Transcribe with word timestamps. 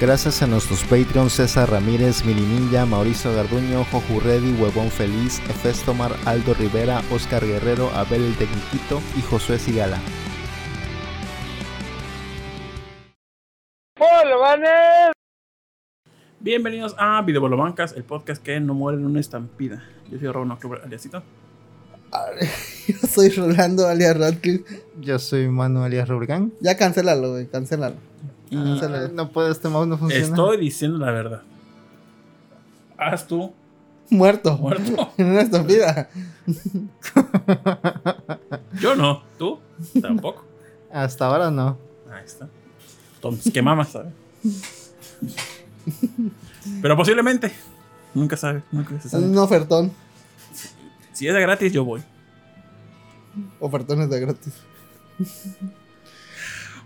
Gracias 0.00 0.40
a 0.40 0.46
nuestros 0.46 0.82
Patreons 0.84 1.34
César 1.34 1.70
Ramírez, 1.70 2.24
Mini 2.24 2.40
Ninja, 2.40 2.86
Mauricio 2.86 3.34
Garduño, 3.34 3.84
Joju 3.84 4.20
Reddy, 4.20 4.54
Huevón 4.54 4.90
Feliz, 4.90 5.40
Efestomar, 5.50 6.12
Aldo 6.24 6.54
Rivera, 6.54 7.02
Oscar 7.12 7.46
Guerrero, 7.46 7.90
Abel 7.90 8.22
el 8.22 8.34
Tecniquito 8.34 9.02
y 9.18 9.20
Josué 9.20 9.58
Sigala. 9.58 9.98
Bienvenidos 16.40 16.94
a 16.96 17.20
Videobolobancas, 17.20 17.92
el 17.92 18.04
podcast 18.04 18.42
que 18.42 18.58
no 18.58 18.72
muere 18.72 18.96
en 18.96 19.04
una 19.04 19.20
estampida. 19.20 19.84
Yo 20.10 20.18
soy 20.18 20.28
Raúl 20.28 20.50
Octubre, 20.50 20.80
aliasito. 20.82 21.22
Yo 22.88 23.06
soy 23.06 23.28
Rolando 23.28 23.86
alias 23.86 24.16
Radcliffe. 24.16 24.82
Yo 24.98 25.18
soy 25.18 25.48
Manu 25.48 25.82
alias 25.82 26.08
Rubricán. 26.08 26.54
Ya 26.60 26.78
cancélalo, 26.78 27.32
güey, 27.32 27.48
cancélalo. 27.48 28.09
Y 28.50 28.56
Cancélalo. 28.56 29.08
No 29.14 29.28
puedo, 29.30 29.50
este 29.50 29.68
mouse 29.68 29.86
no 29.86 29.96
funciona. 29.96 30.24
estoy 30.26 30.56
diciendo 30.58 30.98
la 30.98 31.10
verdad. 31.12 31.42
Haz 32.98 33.26
tú, 33.26 33.52
Muerto. 34.10 34.56
muerto. 34.58 35.12
En 35.16 35.26
una 35.30 35.42
estúpida. 35.42 36.10
Yo 38.80 38.96
no, 38.96 39.22
tú 39.38 39.58
tampoco. 40.02 40.44
Hasta 40.92 41.26
ahora 41.26 41.50
no. 41.50 41.78
Ahí 42.12 42.24
está. 42.24 42.48
Entonces, 43.16 43.52
¿qué 43.52 43.62
mamas, 43.62 43.90
sabes? 43.90 44.12
Pero 46.82 46.96
posiblemente. 46.96 47.52
Nunca 48.14 48.36
sabe, 48.36 48.62
nunca 48.72 49.00
se 49.00 49.08
sabe. 49.08 49.24
Un 49.24 49.38
ofertón. 49.38 49.92
Si 51.12 51.28
es 51.28 51.34
de 51.34 51.40
gratis, 51.40 51.72
yo 51.72 51.84
voy. 51.84 52.02
Ofertones 53.60 54.10
de 54.10 54.20
gratis. 54.20 54.54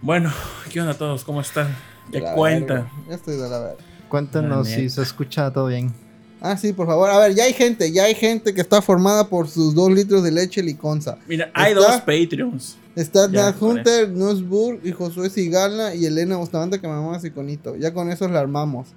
Bueno, 0.04 0.30
¿qué 0.70 0.82
onda 0.82 0.92
todos? 0.92 1.24
¿Cómo 1.24 1.40
están? 1.40 1.74
¿Qué 2.12 2.20
La 2.20 2.34
cuenta? 2.34 2.74
verga. 2.74 2.90
Ya 3.08 3.14
estoy 3.14 3.36
de 3.38 3.48
la 3.48 3.58
verga. 3.58 3.76
Cuéntanos 4.10 4.68
La 4.68 4.76
si 4.76 4.90
se 4.90 5.00
escucha 5.00 5.50
todo 5.50 5.68
bien. 5.68 5.94
Ah, 6.42 6.58
sí, 6.58 6.74
por 6.74 6.86
favor. 6.86 7.08
A 7.08 7.18
ver, 7.18 7.34
ya 7.34 7.44
hay 7.44 7.54
gente, 7.54 7.90
ya 7.90 8.04
hay 8.04 8.14
gente 8.14 8.52
que 8.52 8.60
está 8.60 8.82
formada 8.82 9.30
por 9.30 9.48
sus 9.48 9.74
dos 9.74 9.90
litros 9.90 10.22
de 10.22 10.30
leche 10.30 10.62
liconza. 10.62 11.16
Mira, 11.26 11.50
hay 11.54 11.72
¿Está? 11.72 11.86
dos 11.92 12.00
Patreons. 12.02 12.76
Está 12.94 13.28
Nat 13.28 13.56
Hunter, 13.58 14.10
Nussburg 14.10 14.80
y 14.84 14.92
Josué 14.92 15.30
Sigala 15.30 15.94
y 15.94 16.04
Elena 16.04 16.36
Bustamante 16.36 16.78
que 16.82 16.86
me 16.86 16.92
mama 16.92 17.18
iconito. 17.24 17.74
Ya 17.76 17.94
con 17.94 18.10
esos 18.10 18.30
la 18.30 18.40
armamos. 18.40 18.88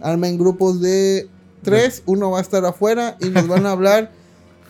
Armen 0.00 0.38
grupos 0.38 0.80
de 0.80 1.28
tres, 1.62 2.04
uno 2.06 2.30
va 2.30 2.38
a 2.38 2.42
estar 2.42 2.64
afuera 2.64 3.16
y 3.20 3.28
nos 3.30 3.48
van 3.48 3.66
a 3.66 3.72
hablar, 3.72 4.12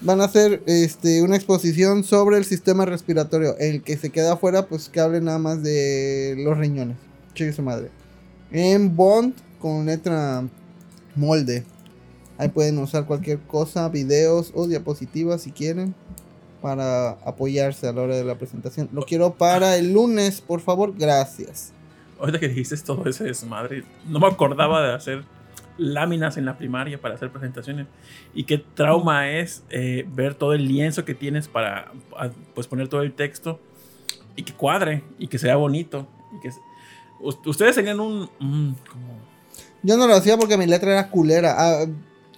van 0.04 0.20
a 0.20 0.24
hacer 0.24 0.62
este, 0.66 1.22
una 1.22 1.36
exposición 1.36 2.04
sobre 2.04 2.36
el 2.36 2.44
sistema 2.44 2.84
respiratorio. 2.84 3.56
El 3.58 3.82
que 3.82 3.96
se 3.96 4.10
queda 4.10 4.34
afuera, 4.34 4.66
pues 4.66 4.88
que 4.88 5.00
hable 5.00 5.20
nada 5.20 5.38
más 5.38 5.62
de 5.62 6.36
los 6.38 6.56
riñones. 6.56 6.96
Chique 7.34 7.52
su 7.52 7.62
madre. 7.62 7.90
En 8.52 8.94
Bond, 8.94 9.34
con 9.58 9.86
letra 9.86 10.44
molde. 11.16 11.64
Ahí 12.36 12.48
pueden 12.48 12.78
usar 12.78 13.06
cualquier 13.06 13.38
cosa, 13.40 13.88
videos 13.88 14.52
o 14.54 14.66
diapositivas 14.66 15.42
si 15.42 15.52
quieren 15.52 15.94
para 16.60 17.10
apoyarse 17.10 17.88
a 17.88 17.92
la 17.92 18.02
hora 18.02 18.16
de 18.16 18.24
la 18.24 18.36
presentación. 18.36 18.88
Lo 18.92 19.02
quiero 19.02 19.34
para 19.34 19.76
el 19.76 19.92
lunes, 19.92 20.40
por 20.40 20.60
favor, 20.60 20.94
gracias. 20.96 21.72
Ahorita 22.18 22.40
que 22.40 22.48
dijiste 22.48 22.76
todo 22.78 23.08
ese 23.08 23.24
desmadre, 23.24 23.84
no 24.06 24.18
me 24.18 24.26
acordaba 24.26 24.86
de 24.86 24.94
hacer 24.94 25.24
láminas 25.78 26.36
en 26.36 26.44
la 26.44 26.56
primaria 26.58 27.00
para 27.00 27.14
hacer 27.14 27.30
presentaciones. 27.30 27.86
Y 28.34 28.44
qué 28.44 28.58
trauma 28.58 29.30
es 29.30 29.64
eh, 29.70 30.06
ver 30.12 30.34
todo 30.34 30.52
el 30.52 30.66
lienzo 30.68 31.04
que 31.04 31.14
tienes 31.14 31.48
para 31.48 31.92
pues, 32.54 32.66
poner 32.66 32.88
todo 32.88 33.02
el 33.02 33.12
texto 33.12 33.60
y 34.36 34.42
que 34.42 34.52
cuadre 34.52 35.02
y 35.18 35.26
que 35.28 35.38
sea 35.38 35.56
bonito. 35.56 36.06
Y 36.36 36.40
que 36.40 36.50
Ustedes 37.20 37.74
tenían 37.76 38.00
un. 38.00 38.28
un- 38.40 38.76
como- 38.90 39.18
Yo 39.82 39.96
no 39.96 40.06
lo 40.06 40.14
hacía 40.14 40.36
porque 40.36 40.56
mi 40.58 40.66
letra 40.66 40.92
era 40.92 41.08
culera. 41.10 41.54
Ah, 41.56 41.86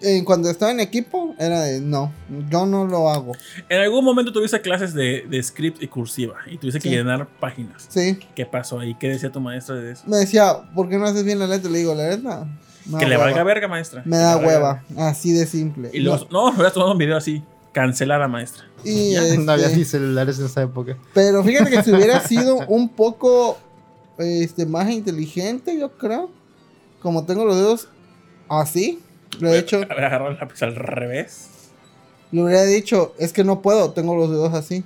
eh, 0.02 0.22
cuando 0.24 0.50
estaba 0.50 0.70
en 0.72 0.80
equipo, 0.80 1.34
era 1.38 1.62
de 1.62 1.80
no, 1.80 2.12
yo 2.50 2.66
no 2.66 2.84
lo 2.86 3.08
hago. 3.08 3.32
En 3.68 3.80
algún 3.80 4.04
momento 4.04 4.32
tuviste 4.32 4.60
clases 4.60 4.92
de, 4.94 5.24
de 5.28 5.42
script 5.42 5.82
y 5.82 5.88
cursiva 5.88 6.36
y 6.50 6.58
tuviste 6.58 6.80
que 6.80 6.90
Sí. 6.90 6.94
llenar 6.94 7.26
páginas. 7.40 7.86
Sí, 7.88 8.18
¿Qué 8.34 8.44
pasó 8.46 8.78
ahí? 8.78 8.94
¿Qué 8.94 9.08
decía 9.08 9.32
tu 9.32 9.40
maestra 9.40 9.76
de 9.76 9.92
eso? 9.92 10.04
me 10.06 10.18
decía, 10.18 10.52
¿por 10.74 10.88
qué 10.88 10.98
no 10.98 11.06
haces 11.06 11.24
bien 11.24 11.38
la 11.38 11.46
letra? 11.46 11.70
Le 11.70 11.78
digo, 11.78 11.94
la 11.94 12.10
letra. 12.10 12.46
Me 12.88 12.98
que 12.98 13.06
le 13.06 13.16
hueva. 13.16 13.26
valga 13.26 13.44
verga, 13.44 13.68
maestra. 13.68 14.02
Me 14.04 14.16
da 14.16 14.36
hueva, 14.36 14.84
así 14.96 15.32
de 15.32 15.46
simple. 15.46 15.90
Y 15.92 16.00
los, 16.00 16.30
no, 16.30 16.50
hubieras 16.50 16.72
tomado 16.72 16.92
un 16.92 16.98
video 16.98 17.16
así. 17.16 17.42
Cancelada, 17.72 18.28
maestra. 18.28 18.64
Y, 18.84 19.12
Ya, 19.14 19.22
este, 19.22 19.38
No 19.38 19.52
había 19.52 19.68
ni 19.68 19.84
celulares 19.84 20.38
en 20.38 20.46
esa 20.46 20.62
época. 20.62 20.96
Pero 21.12 21.42
fíjate 21.44 21.70
que 21.70 21.82
si 21.82 21.92
hubiera 21.92 22.20
sido 22.26 22.58
un 22.68 22.88
poco 22.88 23.58
este, 24.18 24.66
más 24.66 24.90
inteligente, 24.90 25.78
yo 25.78 25.92
creo. 25.92 26.30
Como 27.00 27.24
tengo 27.26 27.44
los 27.44 27.56
dedos 27.56 27.88
así, 28.48 29.00
lo 29.38 29.52
he 29.52 29.58
hecho, 29.58 29.76
Haber 29.76 30.04
agarrado 30.04 30.30
el 30.30 30.38
lápiz 30.38 30.62
al 30.62 30.74
revés. 30.74 31.48
le 32.32 32.42
hubiera 32.42 32.62
dicho, 32.64 33.14
es 33.18 33.32
que 33.32 33.44
no 33.44 33.60
puedo, 33.60 33.92
tengo 33.92 34.16
los 34.16 34.30
dedos 34.30 34.54
así. 34.54 34.84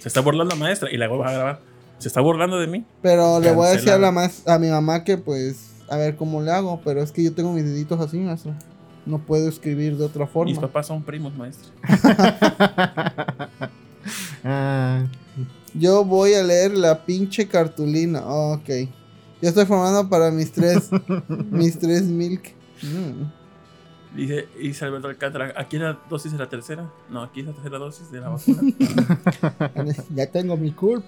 Se 0.00 0.08
está 0.08 0.20
burlando 0.20 0.54
la 0.54 0.60
maestra 0.60 0.90
y 0.90 0.96
la 0.96 1.08
vuelvo 1.08 1.24
a 1.24 1.32
grabar. 1.32 1.60
Se 1.98 2.08
está 2.08 2.20
burlando 2.20 2.58
de 2.58 2.66
mí. 2.66 2.84
Pero 3.00 3.40
le 3.40 3.52
voy 3.52 3.68
a 3.68 3.70
decir 3.70 3.90
a, 3.90 3.98
la 3.98 4.30
a 4.46 4.58
mi 4.58 4.68
mamá 4.68 5.04
que 5.04 5.16
pues, 5.16 5.73
a 5.88 5.96
ver 5.96 6.16
cómo 6.16 6.40
le 6.42 6.50
hago. 6.50 6.80
Pero 6.84 7.02
es 7.02 7.12
que 7.12 7.22
yo 7.22 7.32
tengo 7.32 7.52
mis 7.52 7.64
deditos 7.64 8.00
así, 8.00 8.18
maestro. 8.18 8.54
No 9.06 9.18
puedo 9.18 9.48
escribir 9.48 9.96
de 9.96 10.04
otra 10.04 10.24
Mis 10.24 10.32
forma. 10.32 10.60
papás 10.62 10.86
son 10.86 11.02
primos, 11.02 11.34
maestra. 11.36 11.68
Ah, 14.44 15.04
Yo 15.74 16.04
voy 16.04 16.34
a 16.34 16.42
leer 16.42 16.76
la 16.76 17.04
pinche 17.04 17.48
cartulina. 17.48 18.20
Ah, 18.22 18.52
ok. 18.58 18.68
Yo 19.40 19.48
estoy 19.48 19.64
formando 19.66 20.08
para 20.08 20.30
mis 20.30 20.52
tres, 20.52 20.90
mis 21.50 21.78
tres 21.78 22.02
milk. 22.02 22.52
Mm. 22.82 24.16
Dice, 24.16 24.46
dice 24.60 24.84
Alberto 24.84 25.08
Alcántara, 25.08 25.54
¿aquí 25.56 25.76
la 25.78 25.98
dosis 26.08 26.32
de 26.32 26.38
la 26.38 26.48
tercera? 26.48 26.88
No, 27.10 27.22
aquí 27.22 27.40
es 27.40 27.46
la 27.46 27.52
tercera 27.52 27.78
dosis 27.78 28.10
de 28.12 28.20
la 28.20 28.28
vacuna. 28.30 28.60
ya 30.14 30.26
tengo 30.30 30.56
mi 30.56 30.70
curp. 30.70 31.04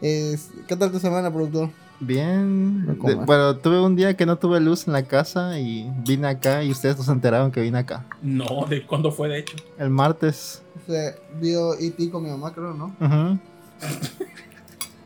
Es- 0.00 0.50
¿Qué 0.66 0.74
tal 0.76 0.90
tu 0.90 0.98
semana, 0.98 1.30
productor? 1.32 1.70
Bien. 2.00 2.86
De- 3.04 3.14
bueno, 3.14 3.56
tuve 3.56 3.80
un 3.80 3.94
día 3.96 4.16
que 4.16 4.26
no 4.26 4.36
tuve 4.36 4.58
luz 4.60 4.86
en 4.86 4.92
la 4.94 5.02
casa 5.04 5.58
y 5.58 5.90
vine 6.06 6.26
acá 6.28 6.62
y 6.64 6.70
ustedes 6.70 6.96
no 6.98 7.04
se 7.04 7.12
enteraron 7.12 7.50
que 7.52 7.60
vine 7.60 7.78
acá. 7.78 8.04
no, 8.22 8.66
¿de 8.68 8.84
cuándo 8.86 9.12
fue 9.12 9.28
de 9.28 9.38
hecho? 9.40 9.56
El 9.78 9.90
martes. 9.90 10.62
Se 10.86 11.14
vio 11.40 11.74
E.T. 11.74 12.10
con 12.10 12.22
mi 12.24 12.30
mamá, 12.30 12.52
creo, 12.52 12.72
¿no? 12.74 12.94
Ujú. 13.00 13.38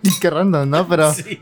Y 0.02 0.10
Qué 0.20 0.30
random, 0.30 0.68
¿no? 0.68 0.86
Pero 0.88 1.12
Sí. 1.14 1.40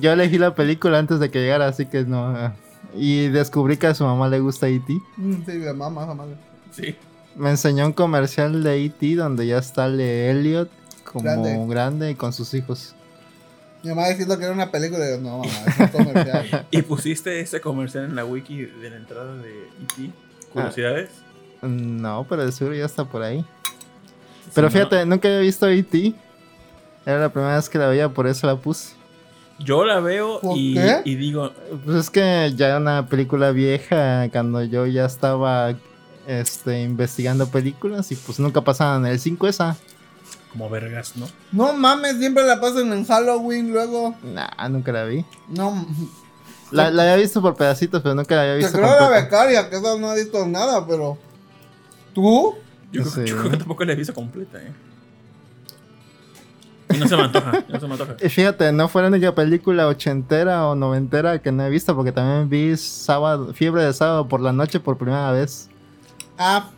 yo 0.00 0.12
elegí 0.12 0.38
la 0.38 0.54
película 0.54 0.98
antes 0.98 1.20
de 1.20 1.30
que 1.30 1.40
llegara, 1.40 1.66
así 1.68 1.86
que 1.86 2.04
no. 2.04 2.52
Y 2.94 3.28
descubrí 3.28 3.76
que 3.76 3.86
a 3.88 3.94
su 3.94 4.04
mamá 4.04 4.28
le 4.28 4.40
gusta 4.40 4.68
E.T. 4.68 4.92
Mm, 5.16 5.34
Sí, 5.46 5.52
mi 5.52 5.66
mamá, 5.72 6.06
mamá. 6.06 6.24
Sí. 6.70 6.94
Me 7.36 7.50
enseñó 7.50 7.86
un 7.86 7.92
comercial 7.92 8.62
de 8.62 8.84
E.T. 8.84 9.16
donde 9.16 9.46
ya 9.46 9.58
está 9.58 9.88
Le 9.88 10.30
Elliot 10.30 10.68
como 11.04 11.24
Grande. 11.24 11.66
grande. 11.68 12.10
y 12.10 12.14
con 12.14 12.32
sus 12.32 12.52
hijos. 12.54 12.94
Mi 13.84 13.90
mamá 13.90 14.08
diciendo 14.08 14.38
que 14.38 14.44
era 14.44 14.54
una 14.54 14.70
película. 14.70 15.06
Y 15.06 15.10
yo, 15.10 15.20
no, 15.20 15.38
mamá, 15.38 15.52
es 15.66 15.78
un 15.78 16.04
comercial. 16.04 16.66
¿Y 16.70 16.82
pusiste 16.82 17.38
ese 17.40 17.60
comercial 17.60 18.04
en 18.04 18.16
la 18.16 18.24
wiki 18.24 18.62
de 18.62 18.90
la 18.90 18.96
entrada 18.96 19.36
de 19.36 19.50
E.T.? 19.50 20.10
¿Curiosidades? 20.52 21.10
No, 21.60 22.26
pero 22.28 22.46
de 22.46 22.52
seguro 22.52 22.74
ya 22.74 22.86
está 22.86 23.04
por 23.04 23.22
ahí. 23.22 23.44
Pero 24.54 24.68
no, 24.68 24.70
fíjate, 24.70 25.04
nunca 25.04 25.28
había 25.28 25.40
visto 25.40 25.68
E.T. 25.68 26.14
Era 27.04 27.20
la 27.20 27.28
primera 27.28 27.56
vez 27.56 27.68
que 27.68 27.76
la 27.76 27.88
veía, 27.88 28.08
por 28.08 28.26
eso 28.26 28.46
la 28.46 28.56
puse. 28.56 28.94
yo 29.58 29.84
la 29.84 30.00
veo 30.00 30.40
¿Por 30.40 30.56
y, 30.56 30.74
digo, 31.04 31.52
Pues 31.84 31.96
es 31.98 32.10
que 32.10 32.52
ya 32.56 32.68
era 32.68 32.78
una 32.78 33.06
película 33.06 33.50
vieja 33.50 34.30
cuando 34.30 34.62
yo 34.64 34.86
ya 34.86 35.04
estaba 35.04 35.74
este, 36.26 36.82
investigando 36.82 37.46
películas 37.48 38.10
y 38.12 38.16
pues 38.16 38.40
nunca 38.40 38.62
pasaban 38.62 39.04
en 39.04 39.12
el 39.12 39.20
5 39.20 39.46
esa. 39.46 39.76
Como 40.54 40.70
vergas, 40.70 41.14
¿no? 41.16 41.26
no 41.52 41.72
mames, 41.74 42.16
siempre 42.16 42.42
la 42.46 42.58
pasan 42.60 42.90
en 42.92 43.04
Halloween 43.04 43.70
luego. 43.72 44.14
Nah, 44.22 44.68
nunca 44.70 44.90
la 44.92 45.04
vi. 45.04 45.24
No, 45.48 45.86
La, 46.70 46.90
la 46.90 47.02
había 47.02 47.16
visto 47.16 47.42
por 47.42 47.54
pedacitos, 47.56 48.00
pero 48.02 48.14
nunca 48.14 48.34
la 48.36 48.42
había 48.42 48.52
te 48.54 48.58
visto 48.60 48.72
creo 48.78 48.86
la 48.90 48.98
completa. 48.98 49.20
becaria, 49.24 49.68
que 49.70 49.76
esa 49.76 49.98
no 49.98 50.08
ha 50.10 50.14
visto 50.14 50.46
nada, 50.46 50.86
pero. 50.86 51.18
¿Tú? 52.14 52.54
Yo, 52.92 53.02
creo, 53.02 53.26
yo 53.26 53.36
creo 53.38 53.50
que 53.50 53.56
tampoco 53.58 53.84
la 53.84 53.92
he 53.92 53.96
visto 53.96 54.14
completa, 54.14 54.62
¿eh? 54.62 54.72
Y 56.90 56.98
no 56.98 57.08
se 57.08 57.16
me 57.16 57.22
antoja, 57.24 57.64
no 57.68 57.80
se 57.80 57.86
me 57.86 57.92
antoja. 57.94 58.16
Y 58.22 58.28
fíjate, 58.28 58.70
no 58.70 58.88
fue 58.88 59.02
la 59.02 59.08
única 59.08 59.34
película 59.34 59.88
ochentera 59.88 60.68
o 60.68 60.74
noventera 60.76 61.40
que 61.42 61.50
no 61.50 61.64
he 61.64 61.70
visto, 61.70 61.96
porque 61.96 62.12
también 62.12 62.48
vi 62.48 62.76
sábado, 62.76 63.52
Fiebre 63.52 63.82
de 63.82 63.92
Sábado 63.92 64.28
por 64.28 64.40
la 64.40 64.52
noche 64.52 64.78
por 64.80 64.96
primera 64.96 65.32
vez. 65.32 65.68
Ah, 66.38 66.70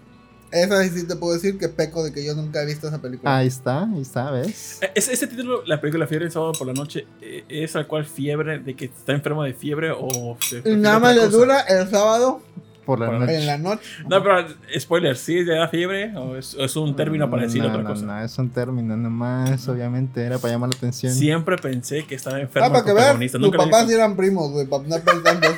esa 0.62 0.82
sí 0.84 1.06
te 1.06 1.16
puedo 1.16 1.34
decir 1.34 1.58
que 1.58 1.68
peco 1.68 2.04
de 2.04 2.12
que 2.12 2.24
yo 2.24 2.34
nunca 2.34 2.62
he 2.62 2.66
visto 2.66 2.88
esa 2.88 3.00
película. 3.00 3.36
Ahí 3.36 3.46
está, 3.48 3.84
ahí 3.84 4.00
está, 4.02 4.30
¿ves? 4.30 4.78
Eh, 4.82 4.90
Ese, 4.94 5.12
ese 5.12 5.26
título, 5.26 5.62
la 5.66 5.80
película 5.80 6.06
Fiebre 6.06 6.26
el 6.26 6.32
sábado 6.32 6.52
por 6.52 6.66
la 6.66 6.72
noche, 6.72 7.06
eh, 7.20 7.44
¿es 7.48 7.74
al 7.76 7.86
cual 7.86 8.04
fiebre 8.06 8.58
de 8.58 8.74
que 8.74 8.86
está 8.86 9.12
enfermo 9.12 9.42
de 9.44 9.52
fiebre 9.54 9.90
o 9.90 10.36
nada 10.64 10.98
más 10.98 11.14
le 11.16 11.28
dura 11.28 11.60
el 11.60 11.88
sábado 11.88 12.40
Por 12.84 13.00
la 13.00 13.06
Por 13.06 13.18
noche. 13.20 13.36
En 13.38 13.46
la 13.46 13.58
noche. 13.58 13.82
No, 14.08 14.22
pero 14.22 14.46
spoiler, 14.78 15.16
¿sí 15.16 15.42
le 15.44 15.56
da 15.56 15.66
fiebre? 15.68 16.16
¿O 16.16 16.36
es, 16.36 16.54
es 16.54 16.76
un 16.76 16.94
término 16.94 17.28
para 17.28 17.42
decir 17.42 17.60
no, 17.62 17.68
otra 17.68 17.82
no, 17.82 17.88
cosa? 17.90 18.06
No, 18.06 18.20
es 18.22 18.38
un 18.38 18.50
término 18.50 18.96
nomás, 18.96 19.66
obviamente, 19.68 20.22
era 20.22 20.38
para 20.38 20.52
llamar 20.54 20.70
la 20.70 20.76
atención. 20.76 21.12
Siempre 21.12 21.56
pensé 21.56 22.04
que 22.06 22.14
estaba 22.14 22.40
enfermo 22.40 22.68
Ah, 22.68 22.70
para 22.72 22.84
que 22.84 22.92
veas, 22.92 23.04
protagonista. 23.16 23.38
tus 23.40 23.56
papás 23.56 23.90
eran 23.90 24.14
primos, 24.16 24.52
güey, 24.52 24.66
para 24.68 24.84
no 24.84 24.96
pensando 25.00 25.46
eso. 25.48 25.56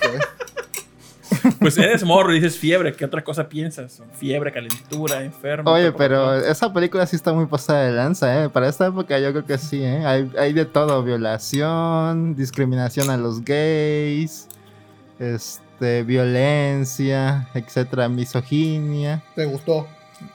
Pues 1.74 1.86
eres 1.86 2.02
morro 2.02 2.32
y 2.32 2.40
dices 2.40 2.58
fiebre. 2.58 2.92
¿Qué 2.94 3.04
otra 3.04 3.22
cosa 3.22 3.48
piensas? 3.48 4.00
Fiebre, 4.14 4.50
calentura, 4.52 5.22
enfermo. 5.22 5.70
Oye, 5.70 5.92
pero 5.92 6.34
esa 6.34 6.72
película 6.72 7.06
sí 7.06 7.16
está 7.16 7.32
muy 7.32 7.46
pasada 7.46 7.84
de 7.84 7.92
lanza, 7.92 8.44
¿eh? 8.44 8.48
Para 8.48 8.68
esta 8.68 8.86
época 8.86 9.18
yo 9.18 9.30
creo 9.32 9.44
que 9.44 9.58
sí, 9.58 9.82
¿eh? 9.82 10.06
Hay, 10.06 10.32
hay 10.38 10.52
de 10.54 10.64
todo, 10.64 11.02
violación, 11.02 12.34
discriminación 12.34 13.10
a 13.10 13.18
los 13.18 13.44
gays, 13.44 14.48
este, 15.18 16.04
violencia, 16.04 17.48
etcétera, 17.52 18.08
misoginia. 18.08 19.22
Te 19.34 19.44
gustó. 19.44 19.86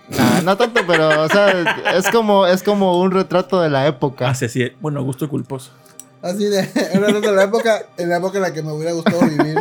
Nah, 0.09 0.41
no 0.41 0.55
tanto, 0.55 0.81
pero, 0.85 1.23
o 1.23 1.29
sea, 1.29 1.95
es 1.95 2.07
como, 2.09 2.45
es 2.45 2.61
como 2.61 2.99
un 2.99 3.11
retrato 3.11 3.59
de 3.59 3.69
la 3.69 3.87
época. 3.87 4.29
Ah, 4.29 4.35
sí, 4.35 4.47
sí. 4.47 4.71
Bueno, 4.79 5.03
gusto 5.03 5.27
culposo. 5.27 5.71
Así 6.21 6.45
de, 6.45 6.59
era 6.93 7.11
de 7.11 7.31
la 7.31 7.43
época, 7.43 7.83
en 7.97 8.09
la 8.09 8.17
época 8.17 8.37
en 8.37 8.43
la 8.43 8.53
que 8.53 8.61
me 8.61 8.71
hubiera 8.71 8.93
gustado 8.93 9.21
vivir. 9.21 9.57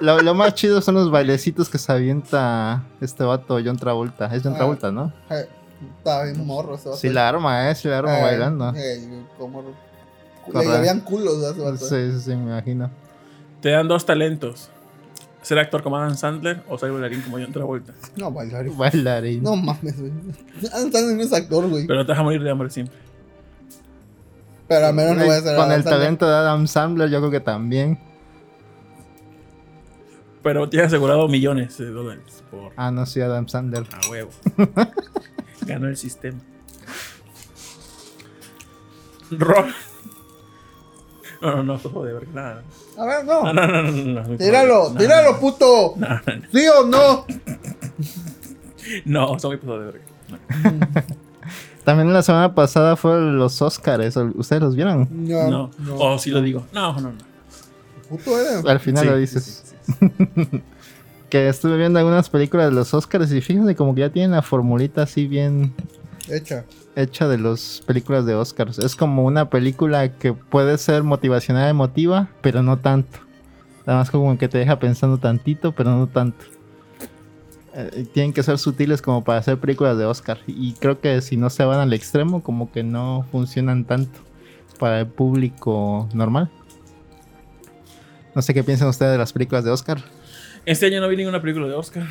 Lo, 0.00 0.20
lo 0.20 0.34
más 0.34 0.54
chido 0.54 0.80
son 0.80 0.96
los 0.96 1.10
bailecitos 1.10 1.68
que 1.68 1.78
se 1.78 1.92
avienta 1.92 2.82
este 3.00 3.24
vato, 3.24 3.58
John 3.64 3.76
Travolta. 3.76 4.26
Es 4.34 4.42
John 4.42 4.54
Ah. 4.54 4.56
Travolta, 4.56 4.90
¿no? 4.90 5.12
Eh, 5.30 5.48
Estaba 5.98 6.24
bien 6.24 6.46
morro 6.46 6.74
ese 6.74 6.88
vato. 6.88 7.00
Sí 7.00 7.08
la 7.08 7.28
arma, 7.28 7.70
¿eh? 7.70 7.74
Sí 7.74 7.88
la 7.88 7.98
arma 7.98 8.18
Eh, 8.18 8.22
bailando. 8.22 8.72
eh, 8.76 9.22
como... 9.38 9.62
Le 10.52 10.66
habían 10.74 11.00
culos 11.00 11.42
a 11.44 11.50
ese 11.52 11.60
vato. 11.60 11.76
Sí, 11.78 12.12
sí, 12.12 12.20
sí, 12.20 12.30
me 12.30 12.50
imagino. 12.52 12.90
Te 13.62 13.70
dan 13.70 13.86
dos 13.88 14.04
talentos. 14.04 14.68
Ser 15.42 15.58
actor 15.58 15.82
como 15.82 15.96
Adam 15.96 16.16
Sandler 16.16 16.62
o 16.68 16.76
ser 16.76 16.90
bailarín 16.92 17.22
como 17.22 17.38
John 17.38 17.52
Travolta. 17.52 17.92
No, 18.16 18.30
bailarín. 18.30 18.76
Bailarín. 18.76 19.42
No 19.42 19.56
mames, 19.56 19.98
güey. 19.98 20.12
Adam 20.72 20.92
Sandler 20.92 21.16
no 21.16 21.22
es 21.22 21.32
actor, 21.32 21.66
güey. 21.68 21.86
Pero 21.86 22.04
te 22.04 22.12
vas 22.12 22.18
a 22.18 22.22
morir 22.22 22.42
de 22.42 22.50
hambre 22.50 22.68
siempre. 22.70 22.96
Pero 24.68 24.86
al 24.86 24.94
menos 24.94 25.16
no 25.16 25.24
voy 25.24 25.34
a 25.34 25.40
ser 25.40 25.56
Con 25.56 25.64
Adam 25.64 25.72
el 25.72 25.82
Sandler. 25.82 26.00
talento 26.00 26.28
de 26.28 26.34
Adam 26.34 26.66
Sandler, 26.66 27.08
yo 27.10 27.18
creo 27.20 27.30
que 27.30 27.40
también. 27.40 27.98
Pero 30.42 30.68
tienes 30.68 30.88
asegurado 30.88 31.28
millones 31.28 31.76
de 31.78 31.90
dólares 31.90 32.42
por 32.50 32.72
Ah, 32.76 32.90
no, 32.90 33.04
sí, 33.06 33.20
Adam 33.20 33.46
Sandler. 33.48 33.86
a 33.92 34.08
huevo. 34.10 34.30
Ganó 35.66 35.88
el 35.88 35.96
sistema. 35.96 36.38
Rock. 39.30 39.66
No, 41.42 41.62
no, 41.62 41.80
no, 41.82 42.00
verdad. 42.12 42.28
Nada. 42.34 42.62
A 42.98 43.04
ver, 43.06 43.24
no. 43.24 43.44
No, 43.44 43.52
no, 43.52 43.66
no, 43.66 43.82
no, 43.82 43.92
no, 43.92 44.28
no. 44.28 44.36
Tíralo, 44.36 44.90
No, 44.90 44.98
tíralo, 44.98 45.32
no, 45.32 45.40
puto. 45.40 45.94
No, 45.96 46.08
no, 46.08 46.16
no. 46.26 46.42
¿Sí 46.52 46.66
o 46.68 46.86
no? 46.86 47.26
No, 49.04 49.38
son 49.38 49.50
muy 49.52 49.78
de 49.78 49.84
verga. 49.84 50.04
No. 50.28 50.88
También 51.84 52.12
la 52.12 52.22
semana 52.22 52.54
pasada 52.54 52.96
fueron 52.96 53.38
los 53.38 53.60
Oscars. 53.62 54.16
¿Ustedes 54.34 54.60
los 54.62 54.76
vieron? 54.76 55.08
No. 55.10 55.50
No. 55.50 55.70
no. 55.78 55.96
O 55.96 56.18
si 56.18 56.30
lo 56.30 56.42
digo. 56.42 56.66
No, 56.72 56.92
no, 57.00 57.12
no. 57.12 57.18
Puto 58.08 58.38
eres. 58.38 58.64
Al 58.66 58.80
final 58.80 59.04
Sí, 59.04 59.08
lo 59.10 59.14
sí, 59.14 59.20
dices. 59.20 59.44
sí, 59.44 59.62
sí. 59.69 59.69
Que 61.30 61.48
estuve 61.48 61.76
viendo 61.76 62.00
algunas 62.00 62.28
películas 62.28 62.70
de 62.70 62.74
los 62.74 62.92
Oscars 62.92 63.30
y 63.30 63.40
fíjense 63.40 63.76
como 63.76 63.94
que 63.94 64.00
ya 64.00 64.10
tienen 64.10 64.32
la 64.32 64.42
formulita 64.42 65.02
así 65.02 65.28
bien 65.28 65.72
Hecha. 66.28 66.64
hecha 66.96 67.28
de 67.28 67.38
las 67.38 67.82
películas 67.86 68.26
de 68.26 68.34
Oscars. 68.34 68.80
Es 68.80 68.96
como 68.96 69.24
una 69.24 69.48
película 69.48 70.12
que 70.16 70.32
puede 70.32 70.76
ser 70.76 71.04
motivacional 71.04 71.70
emotiva, 71.70 72.28
pero 72.40 72.64
no 72.64 72.78
tanto. 72.80 73.20
Nada 73.86 74.00
más 74.00 74.10
como 74.10 74.36
que 74.38 74.48
te 74.48 74.58
deja 74.58 74.80
pensando 74.80 75.18
tantito, 75.18 75.70
pero 75.72 75.90
no 75.90 76.08
tanto. 76.08 76.44
Eh, 77.74 78.06
tienen 78.12 78.32
que 78.32 78.42
ser 78.42 78.58
sutiles 78.58 79.00
como 79.00 79.22
para 79.22 79.38
hacer 79.38 79.58
películas 79.58 79.96
de 79.98 80.06
Oscar. 80.06 80.38
Y 80.48 80.72
creo 80.74 81.00
que 81.00 81.20
si 81.22 81.36
no 81.36 81.48
se 81.48 81.64
van 81.64 81.78
al 81.78 81.92
extremo, 81.92 82.42
como 82.42 82.72
que 82.72 82.82
no 82.82 83.24
funcionan 83.30 83.84
tanto 83.84 84.18
para 84.80 85.00
el 85.00 85.06
público 85.06 86.08
normal. 86.12 86.50
No 88.34 88.42
sé 88.42 88.54
qué 88.54 88.62
piensan 88.64 88.88
ustedes 88.88 89.12
de 89.12 89.18
las 89.18 89.32
películas 89.32 89.64
de 89.64 89.70
Oscar. 89.70 89.98
Este 90.66 90.86
año 90.86 91.00
no 91.00 91.08
vi 91.08 91.16
ninguna 91.16 91.40
película 91.40 91.66
de 91.66 91.74
Oscar. 91.74 92.06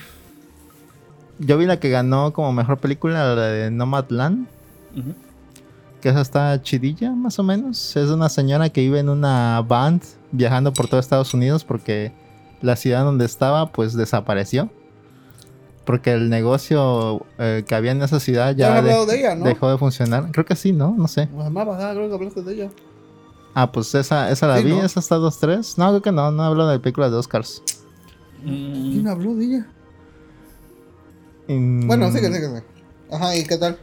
Yo 1.39 1.57
vi 1.57 1.65
la 1.65 1.79
que 1.79 1.89
ganó 1.89 2.33
como 2.33 2.51
mejor 2.51 2.77
película, 2.79 3.35
la 3.35 3.41
de 3.43 3.71
Nomadland. 3.71 4.47
Ujú. 4.95 5.13
que 6.01 6.09
esa 6.09 6.21
está 6.21 6.61
chidilla, 6.61 7.11
más 7.11 7.39
o 7.39 7.43
menos. 7.43 7.95
Es 7.97 8.09
una 8.09 8.29
señora 8.29 8.69
que 8.69 8.81
vive 8.81 8.99
en 8.99 9.09
una 9.09 9.61
band 9.67 10.01
viajando 10.31 10.71
por 10.73 10.87
todo 10.87 10.99
Estados 10.99 11.33
Unidos 11.33 11.63
porque 11.65 12.11
la 12.61 12.75
ciudad 12.77 13.03
donde 13.03 13.25
estaba 13.25 13.71
pues 13.71 13.93
desapareció. 13.93 14.69
Porque 15.85 16.11
el 16.13 16.29
negocio 16.29 17.25
eh, 17.37 17.63
que 17.67 17.75
había 17.75 17.91
en 17.91 18.01
esa 18.01 18.19
ciudad 18.19 18.51
Ya 18.55 18.67
ya 18.69 18.77
han 18.77 18.85
de- 18.85 18.91
hablado 18.91 19.05
de 19.07 19.19
ella, 19.19 19.35
¿no? 19.35 19.45
dejó 19.45 19.69
de 19.71 19.77
funcionar. 19.77 20.29
Creo 20.31 20.45
que 20.45 20.55
sí, 20.55 20.71
¿no? 20.71 20.95
No 20.97 21.07
sé. 21.07 21.25
Semana 21.27 21.65
pasada 21.65 21.93
creo 21.93 22.07
que 22.09 22.15
hablaste 22.15 22.41
de 22.43 22.53
ella. 22.53 22.69
Ah, 23.53 23.71
pues 23.71 23.93
esa, 23.95 24.29
esa 24.31 24.47
la 24.47 24.57
Sí, 24.59 24.63
vi, 24.65 24.71
¿no? 24.71 24.83
esa 24.83 24.99
está 24.99 25.17
2-3. 25.17 25.77
No, 25.77 25.89
creo 25.89 26.01
que 26.01 26.11
no, 26.11 26.31
no 26.31 26.43
hablo 26.43 26.67
de 26.67 26.79
películas 26.79 27.11
de 27.11 27.17
Oscars. 27.17 27.61
Mm, 28.43 28.91
¿Quién 28.91 29.07
habló 29.07 29.35
de 29.35 29.45
ella? 29.45 29.67
Mm, 31.47 31.87
Bueno, 31.87 32.11
sígueme, 32.11 32.35
sígueme. 32.37 32.63
Ajá, 33.11 33.35
¿y 33.35 33.43
qué 33.45 33.57
tal? 33.57 33.77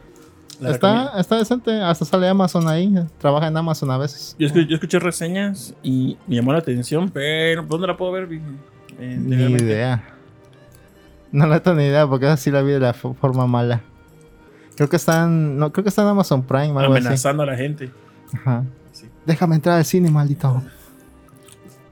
la. 0.59 0.71
Está, 0.71 1.19
está 1.19 1.35
decente, 1.37 1.81
hasta 1.81 2.05
sale 2.05 2.27
Amazon 2.27 2.67
ahí, 2.67 2.91
trabaja 3.19 3.47
en 3.47 3.57
Amazon 3.57 3.91
a 3.91 3.97
veces. 3.97 4.35
Yo, 4.39 4.47
escu- 4.47 4.65
yo 4.65 4.75
escuché 4.75 4.97
reseñas 4.99 5.75
y 5.83 6.17
me 6.27 6.35
llamó 6.35 6.53
la 6.53 6.59
atención, 6.59 7.09
pero 7.11 7.63
¿dónde 7.63 7.85
la 7.87 7.95
puedo 7.97 8.11
ver? 8.13 8.27
En- 8.99 9.29
Ni 9.29 9.35
idea. 9.35 10.03
No 11.31 11.45
le 11.45 11.59
tengo 11.59 11.77
ni 11.77 11.83
idea 11.83 12.07
porque 12.07 12.25
esa 12.25 12.37
sí 12.37 12.49
la 12.49 12.61
vi 12.61 12.71
de 12.71 12.79
la 12.79 12.93
fo- 12.95 13.13
forma 13.15 13.45
mala. 13.45 13.81
Creo 14.75 14.89
que 14.89 14.95
están. 14.95 15.57
No, 15.59 15.71
creo 15.73 15.83
que 15.83 15.89
está 15.89 16.01
en 16.03 16.07
Amazon 16.07 16.41
Prime 16.41 16.71
así. 16.79 16.85
Amenazando 16.85 17.43
a 17.43 17.45
la 17.45 17.55
gente. 17.57 17.91
Ajá. 18.33 18.63
Déjame 19.27 19.55
entrar 19.55 19.77
al 19.77 19.83
cine, 19.83 20.09
maldito. 20.09 20.63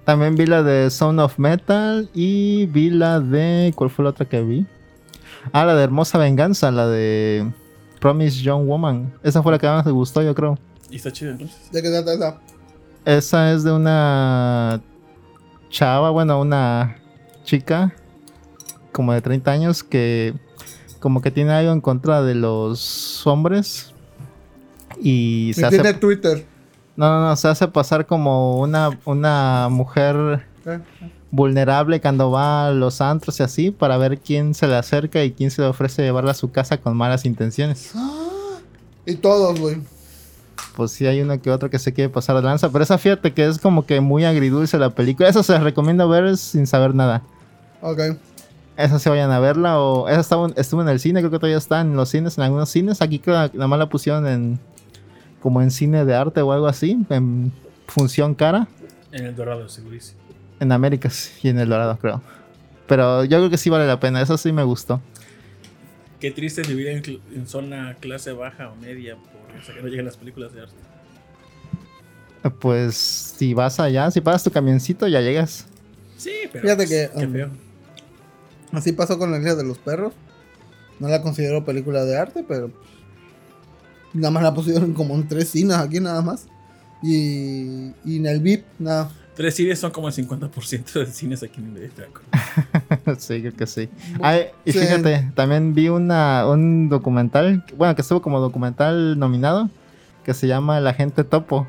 También 0.05 0.35
vi 0.35 0.45
la 0.45 0.63
de 0.63 0.89
Sound 0.89 1.19
of 1.19 1.37
Metal 1.37 2.09
y 2.13 2.65
vi 2.67 2.89
la 2.89 3.19
de. 3.19 3.73
¿Cuál 3.75 3.89
fue 3.89 4.03
la 4.03 4.11
otra 4.11 4.25
que 4.25 4.41
vi? 4.41 4.65
Ah, 5.51 5.65
la 5.65 5.75
de 5.75 5.83
Hermosa 5.83 6.17
Venganza, 6.17 6.71
la 6.71 6.87
de 6.87 7.51
Promise 7.99 8.41
Young 8.41 8.65
Woman. 8.65 9.13
Esa 9.21 9.43
fue 9.43 9.51
la 9.51 9.59
que 9.59 9.67
más 9.67 9.85
me 9.85 9.91
gustó, 9.91 10.21
yo 10.21 10.33
creo. 10.33 10.57
Y 10.89 10.95
está 10.95 11.11
chido 11.11 11.31
entonces. 11.31 11.69
¿De 11.73 11.81
qué 11.81 11.89
trata 11.89 12.13
esa? 12.13 12.39
Esa 13.03 13.51
es 13.51 13.65
de 13.65 13.73
una 13.73 14.81
chava, 15.69 16.11
bueno, 16.11 16.39
una 16.39 16.95
chica 17.43 17.93
como 18.93 19.11
de 19.11 19.19
30 19.19 19.51
años 19.51 19.83
que 19.83 20.33
como 21.01 21.21
que 21.21 21.31
tiene 21.31 21.51
algo 21.51 21.73
en 21.73 21.81
contra 21.81 22.23
de 22.23 22.33
los 22.33 23.27
hombres 23.27 23.93
y 25.01 25.51
se 25.53 25.65
hace 25.65 25.79
tiene 25.79 25.93
Twitter. 25.95 26.54
No, 26.95 27.09
no, 27.09 27.27
no, 27.27 27.35
se 27.35 27.47
hace 27.47 27.67
pasar 27.67 28.05
como 28.05 28.59
una 28.59 28.97
una 29.05 29.67
mujer 29.69 30.45
¿Eh? 30.65 30.79
vulnerable 31.35 31.99
cuando 31.99 32.31
va 32.31 32.67
a 32.67 32.71
los 32.71 33.01
antros 33.01 33.39
y 33.39 33.43
así 33.43 33.71
para 33.71 33.97
ver 33.97 34.19
quién 34.19 34.53
se 34.53 34.67
le 34.67 34.75
acerca 34.75 35.23
y 35.23 35.31
quién 35.31 35.51
se 35.51 35.61
le 35.61 35.67
ofrece 35.67 36.01
llevarla 36.01 36.31
a 36.31 36.35
su 36.35 36.51
casa 36.51 36.77
con 36.77 36.95
malas 36.95 37.25
intenciones. 37.25 37.93
Y 39.05 39.15
todos, 39.15 39.59
güey. 39.59 39.77
Pues 40.75 40.91
sí 40.91 41.05
hay 41.05 41.21
uno 41.21 41.39
que 41.41 41.51
otro 41.51 41.69
que 41.69 41.79
se 41.79 41.93
quiere 41.93 42.09
pasar 42.09 42.35
de 42.37 42.41
lanza, 42.41 42.69
pero 42.69 42.83
esa 42.83 42.97
fíjate 42.97 43.33
que 43.33 43.45
es 43.45 43.59
como 43.59 43.85
que 43.85 44.01
muy 44.01 44.25
agridulce 44.25 44.77
la 44.77 44.89
película. 44.89 45.29
Esa 45.29 45.43
se 45.43 45.53
las 45.53 45.63
recomiendo 45.63 46.07
ver 46.09 46.37
sin 46.37 46.67
saber 46.67 46.95
nada. 46.95 47.21
Ok. 47.81 47.99
Esa 48.77 48.99
se 48.99 49.09
vayan 49.09 49.31
a 49.31 49.39
verla 49.39 49.79
o 49.79 50.09
esa 50.09 50.19
estaba, 50.19 50.49
estuvo 50.55 50.81
en 50.81 50.89
el 50.89 50.99
cine, 50.99 51.21
creo 51.21 51.31
que 51.31 51.39
todavía 51.39 51.57
está 51.57 51.79
en 51.81 51.95
los 51.95 52.09
cines, 52.09 52.37
en 52.37 52.43
algunos 52.43 52.69
cines. 52.69 53.01
Aquí 53.01 53.19
creo 53.19 53.51
que 53.51 53.57
nada 53.57 53.67
más 53.67 53.79
la 53.79 53.89
pusieron 53.89 54.27
en 54.27 54.59
como 55.45 55.61
en 55.61 55.69
cine 55.69 56.05
de 56.05 56.15
arte 56.15 56.41
o 56.41 56.51
algo 56.51 56.65
así, 56.65 56.97
en 57.11 57.53
función 57.85 58.33
cara, 58.33 58.67
En 59.11 59.27
el 59.27 59.35
Dorado, 59.35 59.69
segurísimo. 59.69 60.19
en 60.59 60.71
Américas 60.71 61.33
y 61.43 61.49
en 61.49 61.59
El 61.59 61.69
Dorado, 61.69 61.99
creo. 61.99 62.19
Pero 62.87 63.23
yo 63.25 63.37
creo 63.37 63.51
que 63.51 63.57
sí 63.57 63.69
vale 63.69 63.85
la 63.85 63.99
pena, 63.99 64.23
esa 64.23 64.39
sí 64.39 64.51
me 64.51 64.63
gustó. 64.63 64.99
Qué 66.19 66.31
triste 66.31 66.61
es 66.61 66.67
vivir 66.67 66.87
en, 66.87 67.45
zona 67.45 67.93
clase 67.99 68.31
baja 68.31 68.71
o 68.71 68.75
media 68.77 69.17
por 69.17 69.55
eso 69.55 69.71
que 69.71 69.83
no 69.83 69.87
llegan 69.87 70.05
las 70.05 70.17
películas 70.17 70.51
de 70.51 70.61
arte. 70.61 70.73
Pues 72.57 72.95
si 72.95 73.53
vas 73.53 73.79
allá, 73.79 74.09
si 74.09 74.21
pagas 74.21 74.43
tu 74.43 74.49
camioncito, 74.49 75.07
ya 75.07 75.21
llegas. 75.21 75.67
Sí, 76.17 76.33
pero. 76.51 76.63
Fíjate 76.63 76.87
pues, 76.87 76.89
que, 76.89 77.19
Qué 77.19 77.25
um, 77.27 77.31
feo. 77.31 77.49
Así 78.71 78.93
pasó 78.93 79.19
con 79.19 79.29
la 79.29 79.37
isla 79.37 79.53
de 79.53 79.63
los 79.63 79.77
perros. 79.77 80.11
No 80.99 81.07
la 81.07 81.21
considero 81.21 81.63
película 81.63 82.03
de 82.03 82.17
arte, 82.17 82.43
pero 82.47 82.71
nada 84.15 84.31
más 84.31 84.43
la 84.43 84.53
pusieron 84.53 84.93
como 84.93 85.13
en 85.15 85.27
tres 85.27 85.49
cines 85.49 85.77
aquí 85.77 85.99
nada 85.99 86.21
más. 86.21 86.47
Y, 87.01 87.91
y 88.03 88.17
en 88.17 88.25
el 88.25 88.39
VIP, 88.39 88.65
nada. 88.79 89.11
Tres 89.35 89.55
cines 89.55 89.77
son 89.79 89.91
como 89.91 90.07
el 90.07 90.13
50% 90.13 90.93
de 90.93 91.05
cines 91.07 91.43
aquí 91.43 91.59
en 91.59 91.73
México. 91.73 92.21
sí, 93.17 93.41
creo 93.41 93.53
que 93.55 93.67
sí. 93.67 93.89
Ay, 94.21 94.45
y 94.63 94.71
Sí. 94.71 94.79
fíjate, 94.79 95.29
también 95.35 95.73
vi 95.75 95.89
una, 95.89 96.47
un 96.47 96.87
documental, 96.87 97.63
bueno, 97.77 97.93
que 97.95 98.01
estuvo 98.01 98.21
como 98.21 98.39
documental 98.39 99.19
nominado, 99.19 99.69
que 100.23 100.33
se 100.33 100.47
llama 100.47 100.77
El 100.77 100.87
Agente 100.87 101.23
Topo. 101.25 101.67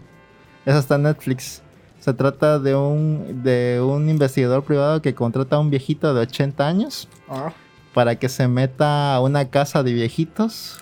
Esa 0.65 0.79
está 0.79 0.95
en 0.95 1.03
Netflix. 1.03 1.61
Se 1.99 2.15
trata 2.15 2.61
de 2.61 2.77
un, 2.77 3.43
de 3.43 3.81
un 3.85 4.09
investigador 4.09 4.63
privado 4.63 5.03
que 5.03 5.15
contrata 5.15 5.57
a 5.57 5.59
un 5.59 5.71
viejito 5.71 6.15
de 6.15 6.21
80 6.21 6.67
años 6.69 7.09
Ah, 7.29 7.53
para 7.93 8.15
que 8.15 8.29
se 8.29 8.47
meta 8.47 9.17
a 9.17 9.21
una 9.21 9.51
casa 9.51 9.83
de 9.83 9.93
viejitos. 9.93 10.79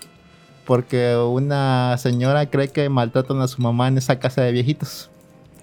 Porque 0.67 1.17
una 1.17 1.97
señora 1.99 2.49
cree 2.51 2.69
que 2.69 2.89
maltratan 2.89 3.41
a 3.41 3.49
su 3.49 3.61
mamá 3.61 3.89
en 3.89 3.99
esa 3.99 4.19
casa 4.19 4.43
de 4.43 4.53
viejitos. 4.53 5.11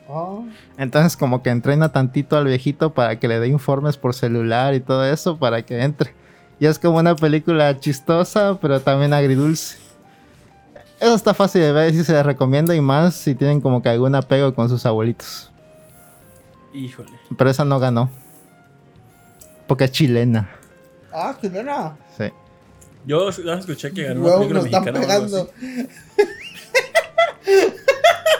ah. 0.09 0.41
Entonces 0.77 1.17
como 1.17 1.41
que 1.41 1.49
entrena 1.49 1.91
tantito 1.91 2.37
al 2.37 2.45
viejito 2.45 2.93
para 2.93 3.19
que 3.19 3.27
le 3.27 3.39
dé 3.39 3.47
informes 3.47 3.97
por 3.97 4.13
celular 4.13 4.73
y 4.73 4.79
todo 4.79 5.05
eso 5.05 5.37
para 5.37 5.63
que 5.63 5.81
entre. 5.81 6.13
Y 6.59 6.67
es 6.67 6.77
como 6.77 6.99
una 6.99 7.15
película 7.15 7.79
chistosa, 7.79 8.59
pero 8.61 8.79
también 8.79 9.13
agridulce. 9.13 9.79
Eso 10.99 11.15
está 11.15 11.33
fácil 11.33 11.61
de 11.61 11.71
ver 11.71 11.95
y 11.95 12.03
se 12.03 12.13
les 12.13 12.23
recomiendo 12.23 12.71
y 12.75 12.81
más 12.81 13.15
si 13.15 13.33
tienen 13.33 13.59
como 13.59 13.81
que 13.81 13.89
algún 13.89 14.13
apego 14.13 14.53
con 14.53 14.69
sus 14.69 14.85
abuelitos. 14.85 15.51
Híjole. 16.73 17.09
Pero 17.35 17.49
esa 17.49 17.65
no 17.65 17.79
ganó. 17.79 18.11
Porque 19.65 19.85
es 19.85 19.91
chilena. 19.91 20.47
Ah, 21.11 21.35
chilena. 21.41 21.97
Sí. 22.15 22.25
Yo 23.05 23.29
ya 23.31 23.53
escuché 23.55 23.91
que 23.91 24.03
ganó 24.03 24.21
una 24.21 24.35
película 24.37 24.61
mexicana. 24.61 24.99
pegando. 24.99 25.49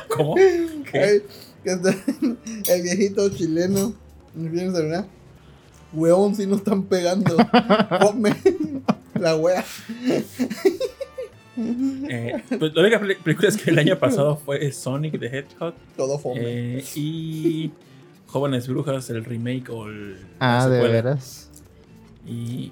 ¿Cómo? 0.10 0.36
¿Qué? 0.36 1.00
Ay, 1.00 1.24
que 1.64 1.72
está- 1.72 1.96
el 2.74 2.82
viejito 2.82 3.30
chileno. 3.30 3.94
¿Me 4.34 4.50
vienes 4.50 4.76
a 4.76 4.80
ver? 4.82 5.06
Huevón, 5.94 6.36
si 6.36 6.46
nos 6.48 6.60
están 6.60 6.84
pegando. 6.84 7.36
Come. 8.02 8.36
La 9.20 9.36
wea. 9.36 9.64
Eh, 11.58 12.42
pues, 12.58 12.74
la 12.74 12.82
única 12.82 13.00
película 13.00 13.50
es 13.50 13.58
que 13.58 13.72
el 13.72 13.80
año 13.80 14.00
pasado 14.00 14.38
fue 14.38 14.72
Sonic 14.72 15.20
the 15.20 15.26
Hedgehog 15.28 15.74
Todo 15.98 16.18
fome. 16.18 16.40
eh, 16.42 16.86
y 16.96 17.72
Jóvenes 18.28 18.68
Brujas, 18.68 19.10
el 19.10 19.26
remake 19.26 19.70
o 19.70 19.88
el, 19.88 20.18
Ah, 20.40 20.68
de 20.70 20.80
veras. 20.80 21.50
Y, 22.26 22.72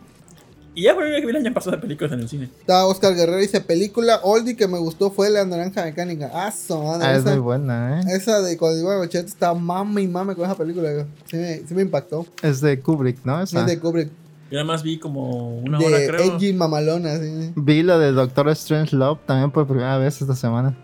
y 0.75 0.83
ya 0.83 0.93
la 0.93 0.99
única 0.99 1.19
que 1.19 1.25
vi 1.25 1.31
el 1.31 1.37
año 1.37 1.53
pasado 1.53 1.75
de 1.75 1.81
películas 1.81 2.11
en 2.13 2.19
el 2.19 2.29
cine. 2.29 2.49
Está 2.59 2.85
Oscar 2.85 3.15
Guerrero 3.15 3.37
dice: 3.37 3.61
Película 3.61 4.19
oldie 4.23 4.55
que 4.55 4.67
me 4.67 4.77
gustó 4.77 5.11
fue 5.11 5.29
La 5.29 5.45
Naranja 5.45 5.83
Mecánica. 5.83 6.29
Ah, 6.33 6.53
madre. 6.69 7.07
Ah, 7.07 7.15
es 7.15 7.25
muy 7.25 7.39
buena, 7.39 8.01
¿eh? 8.01 8.03
esa 8.15 8.41
de 8.41 8.57
cuando 8.57 8.79
iba 8.79 8.95
a 8.95 8.99
80 8.99 9.27
estaba 9.27 9.57
mame 9.57 10.01
y 10.01 10.07
mame 10.07 10.35
con 10.35 10.45
esa 10.45 10.55
película. 10.55 11.05
Sí 11.25 11.37
me, 11.37 11.57
sí 11.67 11.73
me 11.73 11.81
impactó. 11.81 12.25
Es 12.41 12.61
de 12.61 12.79
Kubrick, 12.79 13.17
¿no? 13.25 13.41
Esa. 13.41 13.61
Es 13.61 13.65
de 13.65 13.79
Kubrick. 13.79 14.09
Yo 14.51 14.55
nada 14.55 14.65
más 14.65 14.81
vi 14.81 14.97
como 14.97 15.59
una 15.59 15.77
hora, 15.77 15.97
creo. 16.07 16.37
Edgy 16.37 16.53
Mamalona. 16.53 17.17
Sí. 17.17 17.51
Vi 17.55 17.83
lo 17.83 17.99
de 17.99 18.11
Doctor 18.11 18.49
Strange 18.49 18.95
Love 18.95 19.19
también 19.25 19.51
por 19.51 19.67
primera 19.67 19.97
vez 19.97 20.21
esta 20.21 20.35
semana. 20.35 20.75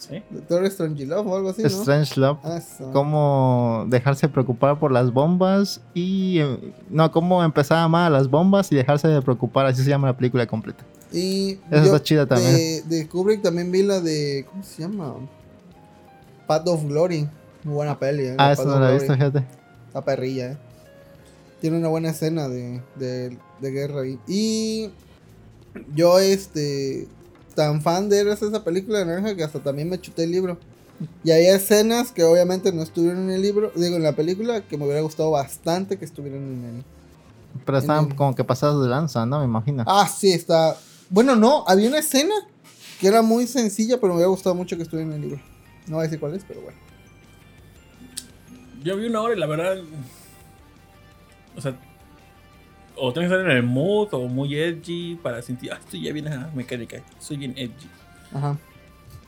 Sí. 0.00 0.22
Doctor 0.30 0.68
Strangelove 0.70 1.28
o 1.30 1.36
algo 1.36 1.50
así, 1.50 1.60
¿no? 1.62 1.68
Strange 1.68 2.18
Love. 2.18 2.38
Ah, 2.42 2.58
cómo 2.92 3.84
dejarse 3.88 4.28
preocupar 4.28 4.78
por 4.78 4.90
las 4.92 5.12
bombas 5.12 5.82
y 5.92 6.38
eh, 6.40 6.72
no, 6.88 7.12
cómo 7.12 7.44
empezar 7.44 7.78
a 7.78 7.84
amar 7.84 8.06
a 8.06 8.10
las 8.10 8.28
bombas 8.28 8.72
y 8.72 8.76
dejarse 8.76 9.08
de 9.08 9.20
preocupar, 9.20 9.66
así 9.66 9.84
se 9.84 9.90
llama 9.90 10.08
la 10.08 10.16
película 10.16 10.46
completa. 10.46 10.82
Y 11.12 11.58
Esa 11.70 11.84
está 11.84 12.02
chida 12.02 12.26
también. 12.26 12.56
de, 12.56 12.82
de 12.82 13.08
Kubrick 13.08 13.42
también 13.42 13.70
vi 13.70 13.82
la 13.82 14.00
de. 14.00 14.46
¿Cómo 14.50 14.62
se 14.62 14.82
llama? 14.82 15.16
Path 16.46 16.66
of 16.68 16.84
Glory. 16.84 17.28
Muy 17.62 17.74
buena 17.74 17.98
peli. 17.98 18.24
¿eh? 18.24 18.36
ah, 18.38 18.54
of 18.56 18.64
no 18.64 18.80
la 18.80 18.90
he 18.90 18.94
visto, 18.94 19.12
fíjate. 19.12 19.44
La 19.92 20.02
perrilla, 20.02 20.52
¿eh? 20.52 20.58
Tiene 21.60 21.76
una 21.78 21.88
buena 21.88 22.08
escena 22.10 22.48
de, 22.48 22.80
de, 22.94 23.36
de 23.60 23.70
guerra 23.70 24.00
ahí. 24.00 24.18
Y 24.26 24.90
yo, 25.94 26.18
este. 26.18 27.06
Tan 27.54 27.82
fan 27.82 28.08
de 28.08 28.20
esa 28.20 28.46
esa 28.46 28.64
película 28.64 28.98
de 29.00 29.06
Naranja 29.06 29.34
que 29.34 29.42
hasta 29.44 29.58
también 29.60 29.88
me 29.88 30.00
chuté 30.00 30.24
el 30.24 30.30
libro. 30.30 30.58
Y 31.24 31.30
hay 31.30 31.46
escenas 31.46 32.12
que 32.12 32.24
obviamente 32.24 32.72
no 32.72 32.82
estuvieron 32.82 33.24
en 33.24 33.30
el 33.30 33.42
libro, 33.42 33.72
digo 33.74 33.96
en 33.96 34.02
la 34.02 34.12
película, 34.12 34.60
que 34.62 34.76
me 34.76 34.84
hubiera 34.84 35.00
gustado 35.00 35.30
bastante 35.30 35.98
que 35.98 36.04
estuvieran 36.04 36.42
en 36.42 36.64
el, 36.64 36.84
Pero 37.64 37.78
estaban 37.78 38.08
el- 38.10 38.14
como 38.16 38.34
que 38.34 38.44
pasados 38.44 38.82
de 38.84 38.90
lanza, 38.90 39.24
¿no? 39.26 39.38
Me 39.38 39.46
imagino. 39.46 39.82
Ah, 39.86 40.06
sí, 40.06 40.32
está. 40.32 40.76
Bueno, 41.08 41.36
no, 41.36 41.64
había 41.66 41.88
una 41.88 41.98
escena 41.98 42.34
que 43.00 43.08
era 43.08 43.22
muy 43.22 43.46
sencilla, 43.46 43.96
pero 43.98 44.08
me 44.12 44.16
hubiera 44.16 44.28
gustado 44.28 44.54
mucho 44.54 44.76
que 44.76 44.82
estuviera 44.82 45.08
en 45.08 45.14
el 45.16 45.22
libro. 45.22 45.40
No 45.86 45.96
voy 45.96 46.00
a 46.00 46.02
decir 46.04 46.20
cuál 46.20 46.34
es, 46.34 46.44
pero 46.46 46.60
bueno. 46.60 46.78
Yo 48.84 48.96
vi 48.96 49.06
una 49.06 49.20
hora 49.22 49.34
y 49.34 49.38
la 49.38 49.46
verdad. 49.46 49.78
O 51.56 51.60
sea. 51.60 51.78
O 53.02 53.14
tengo 53.14 53.26
que 53.26 53.34
estar 53.34 53.50
en 53.50 53.56
el 53.56 53.62
mood 53.62 54.08
o 54.12 54.28
muy 54.28 54.54
edgy 54.54 55.18
para 55.22 55.40
sentir. 55.40 55.72
Ah, 55.72 55.78
estoy 55.80 56.02
ya 56.02 56.12
bien 56.12 56.28
a 56.28 56.50
mecánica. 56.54 57.02
Soy 57.18 57.38
bien 57.38 57.54
edgy. 57.56 57.88
Ajá. 58.34 58.58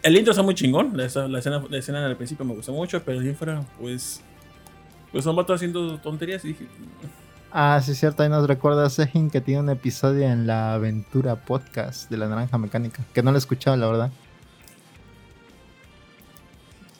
El 0.02 0.14
intro 0.14 0.32
está 0.32 0.42
muy 0.42 0.54
chingón. 0.54 0.94
La, 0.94 1.08
la 1.28 1.38
escena, 1.38 1.64
la 1.70 1.78
escena 1.78 2.04
al 2.04 2.16
principio 2.16 2.44
me 2.44 2.54
gustó 2.54 2.72
mucho, 2.72 3.02
pero 3.02 3.20
ahí 3.20 3.32
fuera, 3.32 3.64
pues. 3.80 4.20
Pues 5.10 5.24
son 5.24 5.34
vatos 5.36 5.56
haciendo 5.56 5.96
tonterías 5.98 6.44
y 6.44 6.48
dije. 6.48 6.66
Ah, 7.50 7.80
sí, 7.82 7.92
es 7.92 7.98
cierto. 7.98 8.22
Ahí 8.22 8.28
nos 8.28 8.46
recuerda 8.46 8.90
Sejin 8.90 9.30
que 9.30 9.40
tiene 9.40 9.60
un 9.60 9.70
episodio 9.70 10.28
en 10.28 10.46
la 10.46 10.74
aventura 10.74 11.36
podcast 11.36 12.10
de 12.10 12.18
la 12.18 12.28
naranja 12.28 12.58
mecánica. 12.58 13.02
Que 13.14 13.22
no 13.22 13.30
lo 13.30 13.38
he 13.38 13.38
escuchado, 13.38 13.76
la 13.78 13.86
verdad. 13.86 14.10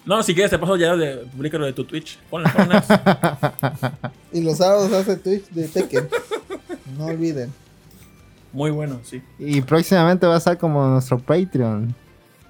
No, 0.06 0.22
si 0.22 0.34
quieres 0.34 0.50
te 0.50 0.58
paso 0.58 0.76
ya 0.76 0.96
de 0.96 1.18
publicarlo 1.18 1.66
de 1.66 1.74
tu 1.74 1.84
Twitch. 1.84 2.18
Ponle, 2.30 2.48
ponle. 2.48 2.82
Y 4.32 4.40
los 4.40 4.56
sábados 4.56 4.90
hace 4.92 5.16
Twitch 5.16 5.48
de 5.50 5.68
Tekken. 5.68 6.08
No 6.96 7.06
olviden. 7.06 7.52
Muy 8.52 8.70
bueno, 8.70 9.00
sí. 9.02 9.22
Y 9.38 9.62
próximamente 9.62 10.26
va 10.26 10.34
a 10.34 10.38
estar 10.38 10.58
como 10.58 10.86
nuestro 10.86 11.18
Patreon. 11.18 11.94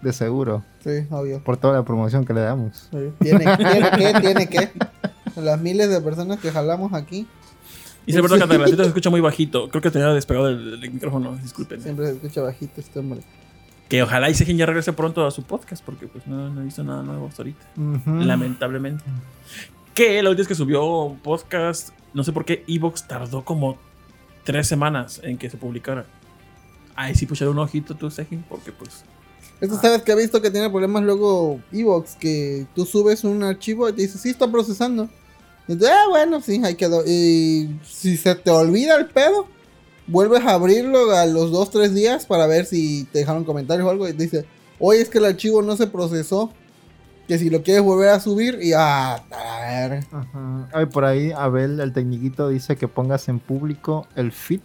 De 0.02 0.12
seguro. 0.12 0.64
Sí, 0.82 1.06
obvio. 1.10 1.42
Por 1.44 1.56
toda 1.56 1.74
la 1.74 1.84
promoción 1.84 2.24
que 2.24 2.34
le 2.34 2.40
damos. 2.40 2.88
Sí. 2.90 3.12
Tiene, 3.20 3.56
tiene 3.56 3.90
que, 3.90 4.20
tiene 4.20 4.48
que. 4.48 4.70
Las 5.36 5.60
miles 5.60 5.88
de 5.90 6.00
personas 6.00 6.40
que 6.40 6.50
jalamos 6.50 6.92
aquí, 6.92 7.26
Y 8.04 8.12
se 8.12 8.20
perdón 8.20 8.48
que 8.48 8.56
el 8.56 8.76
se 8.76 8.82
escucha 8.82 9.10
muy 9.10 9.20
bajito. 9.20 9.68
Creo 9.68 9.80
que 9.80 9.92
te 9.92 10.02
había 10.02 10.12
despegado 10.12 10.48
el, 10.48 10.82
el 10.82 10.90
micrófono. 10.90 11.36
Disculpen. 11.36 11.80
siempre 11.80 12.06
se 12.06 12.12
escucha 12.14 12.42
bajito 12.42 12.80
este 12.80 12.98
hombre. 12.98 13.20
Que 13.88 14.02
ojalá 14.02 14.28
y 14.28 14.34
Sejin 14.34 14.56
ya 14.56 14.66
regrese 14.66 14.92
pronto 14.92 15.26
a 15.26 15.30
su 15.30 15.42
podcast, 15.44 15.84
porque 15.84 16.06
pues 16.08 16.26
no, 16.26 16.48
no 16.48 16.62
he 16.62 16.64
visto 16.64 16.82
nada 16.82 17.02
nuevo 17.02 17.28
hasta 17.28 17.42
ahorita. 17.42 17.64
Lamentablemente. 18.06 19.04
Que 19.94 20.22
la 20.22 20.30
última 20.30 20.42
vez 20.42 20.48
que 20.48 20.54
subió 20.54 21.14
podcast, 21.22 21.90
no 22.14 22.24
sé 22.24 22.32
por 22.32 22.44
qué 22.44 22.64
Evox 22.66 23.06
tardó 23.06 23.44
como 23.44 23.78
tres 24.44 24.66
semanas 24.66 25.20
en 25.22 25.38
que 25.38 25.50
se 25.50 25.56
publicara. 25.56 26.06
Ahí 26.94 27.14
sí 27.14 27.26
puchar 27.26 27.48
un 27.48 27.58
ojito 27.58 27.94
tú, 27.94 28.10
Sejin, 28.10 28.44
porque 28.48 28.72
pues. 28.72 29.04
Esto 29.60 29.80
sabes 29.80 30.02
que 30.02 30.12
he 30.12 30.16
visto 30.16 30.42
que 30.42 30.50
tiene 30.50 30.68
problemas 30.70 31.04
luego 31.04 31.60
Evox, 31.72 32.16
que 32.16 32.66
tú 32.74 32.84
subes 32.84 33.22
un 33.22 33.44
archivo 33.44 33.88
y 33.88 33.92
te 33.92 34.02
dice, 34.02 34.18
sí, 34.18 34.30
está 34.30 34.50
procesando. 34.50 35.08
Y 35.68 35.76
tú, 35.76 35.86
ah, 35.86 36.08
bueno, 36.10 36.40
sí, 36.40 36.60
ahí 36.64 36.74
quedó. 36.74 37.04
Y 37.06 37.78
si 37.84 38.16
se 38.16 38.34
te 38.34 38.50
olvida 38.50 38.96
el 38.96 39.06
pedo, 39.06 39.46
vuelves 40.08 40.44
a 40.44 40.54
abrirlo 40.54 41.12
a 41.12 41.26
los 41.26 41.52
2-3 41.52 41.90
días 41.90 42.26
para 42.26 42.46
ver 42.48 42.66
si 42.66 43.04
te 43.12 43.20
dejaron 43.20 43.44
comentarios 43.44 43.86
o 43.86 43.90
algo. 43.90 44.08
Y 44.08 44.14
te 44.14 44.24
dice, 44.24 44.46
oye, 44.80 45.00
es 45.00 45.08
que 45.08 45.18
el 45.18 45.26
archivo 45.26 45.62
no 45.62 45.76
se 45.76 45.86
procesó. 45.86 46.52
Que 47.28 47.38
si 47.38 47.50
lo 47.50 47.62
quieres 47.62 47.82
volver 47.82 48.10
a 48.10 48.20
subir, 48.20 48.58
y 48.60 48.72
ah, 48.72 49.14
a 49.14 49.88
ver. 49.88 50.04
Ajá. 50.10 50.68
Ay, 50.72 50.86
por 50.86 51.04
ahí 51.04 51.32
Abel, 51.32 51.80
el 51.80 51.92
tecniquito, 51.92 52.48
dice 52.48 52.76
que 52.76 52.88
pongas 52.88 53.28
en 53.28 53.38
público 53.38 54.06
el 54.16 54.32
feed 54.32 54.60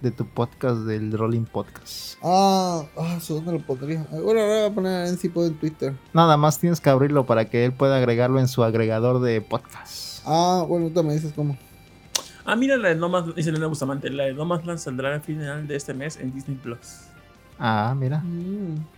de 0.00 0.10
tu 0.10 0.26
podcast 0.26 0.78
del 0.80 1.12
Rolling 1.12 1.44
Podcast. 1.44 2.18
Ah, 2.22 2.84
ah, 2.96 3.14
¿eso 3.18 3.34
¿dónde 3.34 3.52
lo 3.52 3.60
pondría? 3.60 4.06
Bueno, 4.10 4.40
ahora 4.40 4.46
voy 4.46 4.70
a 4.70 4.74
poner 4.74 5.06
en 5.08 5.18
si 5.18 5.28
puedo 5.28 5.48
en 5.48 5.54
Twitter. 5.54 5.94
Nada 6.12 6.36
más 6.36 6.58
tienes 6.58 6.80
que 6.80 6.90
abrirlo 6.90 7.26
para 7.26 7.46
que 7.46 7.64
él 7.64 7.72
pueda 7.72 7.96
agregarlo 7.96 8.38
en 8.40 8.48
su 8.48 8.62
agregador 8.62 9.20
de 9.20 9.40
podcast. 9.40 10.22
Ah, 10.26 10.64
bueno, 10.66 10.84
ahorita 10.84 11.02
me 11.02 11.14
dices 11.14 11.32
cómo. 11.34 11.56
Ah, 12.44 12.56
mira 12.56 12.76
la 12.76 12.90
de 12.90 12.94
No 12.94 13.08
Más, 13.08 13.34
dice 13.34 13.50
Elena 13.50 13.66
Bustamante, 13.66 14.08
la 14.10 14.24
de 14.24 14.34
No 14.34 14.44
Más 14.44 14.64
Land 14.64 14.78
saldrá 14.78 15.12
al 15.12 15.20
final 15.20 15.66
de 15.66 15.76
este 15.76 15.94
mes 15.94 16.16
en 16.16 16.32
Disney 16.32 16.56
Plus. 16.56 17.00
Ah, 17.58 17.94
mira. 17.98 18.18
Mm. 18.18 18.95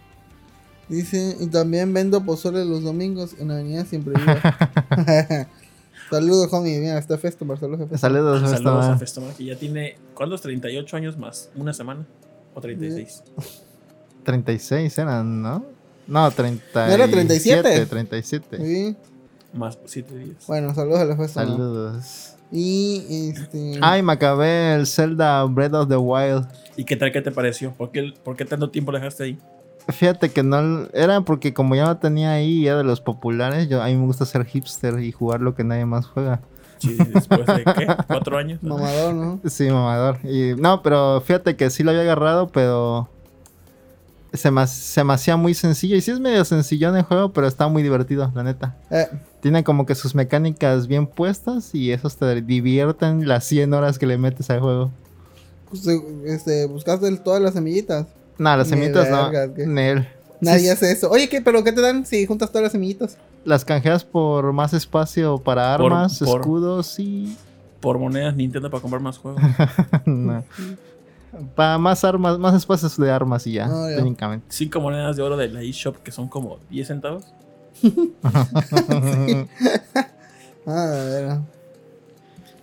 Dice, 0.89 1.37
y 1.39 1.47
también 1.49 1.93
vendo 1.93 2.25
pozole 2.25 2.65
los 2.65 2.83
domingos 2.83 3.35
en 3.39 3.51
Avenida 3.51 3.85
Siempre 3.85 4.15
Viva. 4.19 4.41
Saludos, 6.11 6.51
homie. 6.53 6.81
Mira, 6.81 6.99
está 6.99 7.19
Festomar. 7.19 7.59
Saludos, 7.59 7.89
Festomar. 7.91 8.01
Saludos, 8.01 8.41
Saludos 8.41 8.51
Festomar. 8.57 8.91
a 8.93 8.99
Festomar, 8.99 9.35
que 9.35 9.45
ya 9.45 9.57
tiene, 9.57 9.97
¿cuántos? 10.15 10.41
38 10.41 10.97
años 10.97 11.19
más, 11.19 11.51
una 11.55 11.75
semana. 11.75 12.07
O 12.55 12.61
36. 12.61 13.23
36 14.25 14.99
eran, 14.99 15.43
¿no? 15.43 15.65
No, 16.07 16.31
30. 16.31 16.87
¿No 16.87 16.93
era 16.95 17.07
37? 17.07 17.87
37. 17.87 18.57
Sí. 18.57 18.97
Más 19.53 19.79
7 19.85 20.17
días. 20.17 20.47
Bueno, 20.47 20.75
saludos 20.75 21.01
a 21.01 21.05
la 21.05 21.17
Festomar. 21.17 21.49
Saludos. 21.49 22.35
Y 22.51 23.31
este. 23.31 23.79
Ay, 23.83 24.03
me 24.03 24.15
acabé 24.15 24.75
el 24.77 24.87
Zelda 24.87 25.45
Breath 25.45 25.75
of 25.75 25.89
the 25.89 25.97
Wild. 25.99 26.47
¿Y 26.77 26.85
qué 26.85 26.97
tal? 26.97 27.13
¿Qué 27.13 27.21
te 27.21 27.31
pareció? 27.31 27.75
¿Por 27.75 27.91
qué, 27.91 28.15
por 28.25 28.37
qué 28.37 28.47
tanto 28.47 28.71
tiempo 28.71 28.91
dejaste 28.91 29.25
ahí? 29.25 29.39
Fíjate 29.89 30.31
que 30.31 30.43
no 30.43 30.87
era 30.93 31.23
porque 31.23 31.55
como 31.55 31.75
ya 31.75 31.87
lo 31.87 31.97
tenía 31.97 32.33
ahí, 32.33 32.65
ya 32.65 32.77
de 32.77 32.85
los 32.85 33.01
populares, 33.01 33.69
yo 33.69 33.83
a 33.83 33.87
mí 33.87 33.97
me 33.97 34.05
gusta 34.05 34.27
ser 34.27 34.45
hipster 34.45 34.99
y 35.01 35.13
jugar 35.13 35.41
lo 35.41 35.55
que 35.55 35.65
nadie 35.65 35.87
más 35.87 36.07
juega. 36.07 36.41
Sí, 36.79 36.95
después 36.95 37.47
de 37.47 37.65
qué? 37.65 37.87
¿Cuatro 38.07 38.37
años? 38.37 38.63
Mamador, 38.63 39.15
¿no? 39.15 39.41
Sí, 39.47 39.69
mamador. 39.71 40.19
Y 40.25 40.55
no, 40.57 40.83
pero 40.83 41.21
fíjate 41.23 41.57
que 41.57 41.71
sí 41.71 41.83
lo 41.83 41.91
había 41.91 42.03
agarrado, 42.03 42.49
pero 42.49 43.09
se 44.33 44.51
me, 44.51 44.67
se 44.67 45.03
me 45.05 45.15
hacía 45.15 45.37
muy 45.37 45.55
sencillo. 45.55 45.97
Y 45.97 46.03
sí 46.03 46.11
es 46.11 46.21
medio 46.21 46.45
sencillo 46.45 46.91
en 46.91 46.97
el 46.97 47.03
juego, 47.03 47.33
pero 47.33 47.47
está 47.47 47.67
muy 47.69 47.83
divertido, 47.83 48.31
la 48.35 48.43
neta. 48.43 48.77
Eh, 48.91 49.07
Tiene 49.41 49.65
como 49.65 49.87
que 49.87 49.95
sus 49.95 50.15
mecánicas 50.15 50.87
bien 50.87 51.07
puestas 51.07 51.75
y 51.75 51.93
esos 51.93 52.17
te 52.17 52.43
divierten 52.43 53.27
las 53.27 53.45
100 53.45 53.73
horas 53.73 53.99
que 53.99 54.07
le 54.07 54.19
metes 54.19 54.51
al 54.51 54.61
juego. 54.61 54.91
pues, 55.71 55.87
eh, 55.87 56.01
este, 56.27 56.67
buscaste 56.67 57.09
el- 57.09 57.21
todas 57.21 57.41
las 57.43 57.55
semillitas. 57.55 58.07
Nah, 58.39 58.57
las 58.57 58.69
semillitas 58.69 59.09
no. 59.11 59.31
Nel. 59.67 60.09
Nadie 60.41 60.61
Sí, 60.61 60.69
hace 60.69 60.93
eso. 60.93 61.11
Oye, 61.11 61.29
¿qué? 61.29 61.41
¿Pero 61.43 61.65
qué 61.65 61.73
te 61.73 61.81
dan 61.81 62.07
si 62.07 62.25
juntas 62.27 62.51
todas 62.51 62.63
las 62.63 62.73
semillitas? 62.73 63.19
Las 63.45 63.65
canjeas 63.65 64.05
por 64.05 64.53
más 64.53 64.73
espacio 64.73 65.39
para 65.39 65.75
armas, 65.75 66.19
por- 66.21 66.41
escudos 66.41 66.99
y. 66.99 67.37
Por 67.81 67.99
monedas 67.99 68.35
Nintendo 68.37 68.71
para 68.71 68.81
comprar 68.81 69.01
más 69.03 69.19
juegos. 69.19 69.41
no. 70.05 70.45
Para 71.55 71.79
más 71.79 72.05
armas, 72.05 72.39
más 72.39 72.55
espacios 72.55 72.97
de 72.97 73.11
armas 73.11 73.47
y 73.47 73.53
ya, 73.53 73.67
Ah, 73.71 73.91
ya. 73.91 73.97
técnicamente. 73.97 74.47
Cinco 74.49 74.81
monedas 74.81 75.17
de 75.17 75.23
oro 75.23 75.37
de 75.37 75.49
la 75.49 75.63
eShop 75.63 75.97
que 75.99 76.11
son 76.11 76.29
como 76.29 76.59
10 76.71 76.87
centavos. 76.89 77.25
Ah, 80.71 80.83
a 80.85 81.05
ver. 81.05 81.39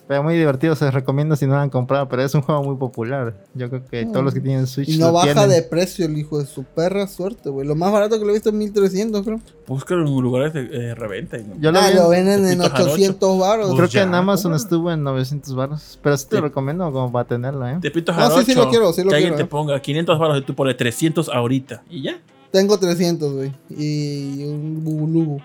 Pero 0.07 0.21
muy 0.21 0.35
divertido, 0.35 0.75
se 0.75 0.85
les 0.85 0.93
recomienda 0.93 1.35
si 1.35 1.47
no 1.47 1.53
lo 1.55 1.59
han 1.61 1.71
comprado, 1.71 2.07
pero 2.07 2.21
es 2.21 2.35
un 2.35 2.41
juego 2.43 2.61
muy 2.63 2.75
popular. 2.75 3.43
Yo 3.55 3.69
creo 3.71 3.83
que 3.85 4.05
todos 4.05 4.23
los 4.23 4.35
que 4.35 4.39
tienen 4.39 4.67
Switch 4.67 4.87
Y 4.89 4.97
no 4.99 5.07
lo 5.07 5.13
baja 5.13 5.33
tienen. 5.33 5.49
de 5.49 5.61
precio 5.63 6.05
el 6.05 6.15
hijo 6.15 6.37
de 6.37 6.45
su 6.45 6.63
perra 6.63 7.07
suerte, 7.07 7.49
güey. 7.49 7.67
Lo 7.67 7.73
más 7.75 7.91
barato 7.91 8.19
que 8.19 8.23
lo 8.23 8.29
he 8.29 8.33
visto 8.33 8.49
es 8.49 8.55
1300, 8.55 9.23
creo. 9.25 9.39
Búscalo 9.65 10.05
en 10.07 10.21
lugares 10.21 10.53
de 10.53 10.61
eh, 10.71 10.93
reventa. 10.93 11.37
no. 11.39 11.55
Yo 11.59 11.71
lo 11.71 11.79
Ah, 11.79 11.85
vi 11.87 11.89
en- 11.91 11.95
lo 11.97 12.09
venden 12.09 12.45
en 12.45 12.59
Tepito 12.59 12.69
Jarocho. 12.69 12.91
800 12.93 13.39
baros. 13.39 13.65
Pues 13.69 13.77
Creo 13.77 13.89
que 13.89 13.99
en 14.07 14.13
Amazon 14.13 14.51
cómpralo. 14.51 14.63
estuvo 14.63 14.91
en 14.91 15.03
900 15.03 15.55
baros. 15.55 15.99
Pero 16.03 16.17
sí 16.17 16.25
te 16.29 16.35
lo 16.35 16.41
Sí. 16.41 16.47
recomiendo 16.49 16.91
como 16.91 17.11
para 17.11 17.27
tenerlo, 17.27 17.67
¿eh? 17.67 17.77
Tepito 17.81 18.11
No, 18.11 18.17
sí, 18.19 18.23
Jarocho. 18.25 18.45
sí 18.45 18.53
lo 18.53 18.69
quiero, 18.69 18.93
sí 18.93 19.03
lo 19.03 19.09
que 19.09 19.15
alguien 19.15 19.33
quiero, 19.33 19.37
te 19.37 19.43
eh. 19.43 19.47
ponga 19.49 19.81
500 19.81 20.19
baros 20.19 20.37
y 20.37 20.41
tú 20.43 20.53
pones 20.53 20.77
300 20.77 21.29
ahorita. 21.29 21.81
Y 21.89 22.03
ya. 22.03 22.19
Tengo 22.51 22.77
300, 22.77 23.33
güey. 23.33 23.51
Y 23.71 24.43
un 24.45 24.83
bubulubu. 24.83 25.39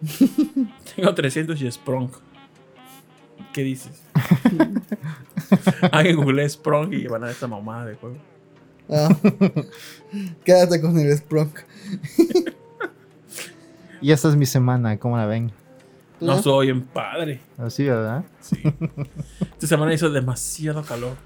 Tengo 0.96 1.14
300 1.14 1.60
y 1.62 1.70
Sprong. 1.70 2.10
¿Qué 3.52 3.62
dices? 3.62 4.02
Alguien 5.92 6.16
google 6.16 6.48
Sprong 6.48 6.92
y 6.92 7.06
van 7.06 7.22
a 7.22 7.26
ver 7.26 7.34
esta 7.34 7.46
mamada 7.48 7.86
de 7.86 7.94
juego. 7.96 8.16
Ah. 8.88 9.08
Quédate 10.44 10.80
con 10.80 10.98
el 10.98 11.16
Sprunk. 11.16 11.58
Y 14.02 14.12
esta 14.12 14.30
es 14.30 14.36
mi 14.36 14.46
semana, 14.46 14.98
¿cómo 14.98 15.18
la 15.18 15.26
ven? 15.26 15.52
¿Tú 16.18 16.24
No 16.24 16.36
ya? 16.36 16.42
soy 16.42 16.70
en 16.70 16.80
padre. 16.80 17.40
Así, 17.58 17.84
¿verdad? 17.84 18.24
Sí. 18.40 18.56
Esta 19.52 19.66
semana 19.66 19.92
hizo 19.92 20.08
demasiado 20.08 20.82
calor. 20.82 21.16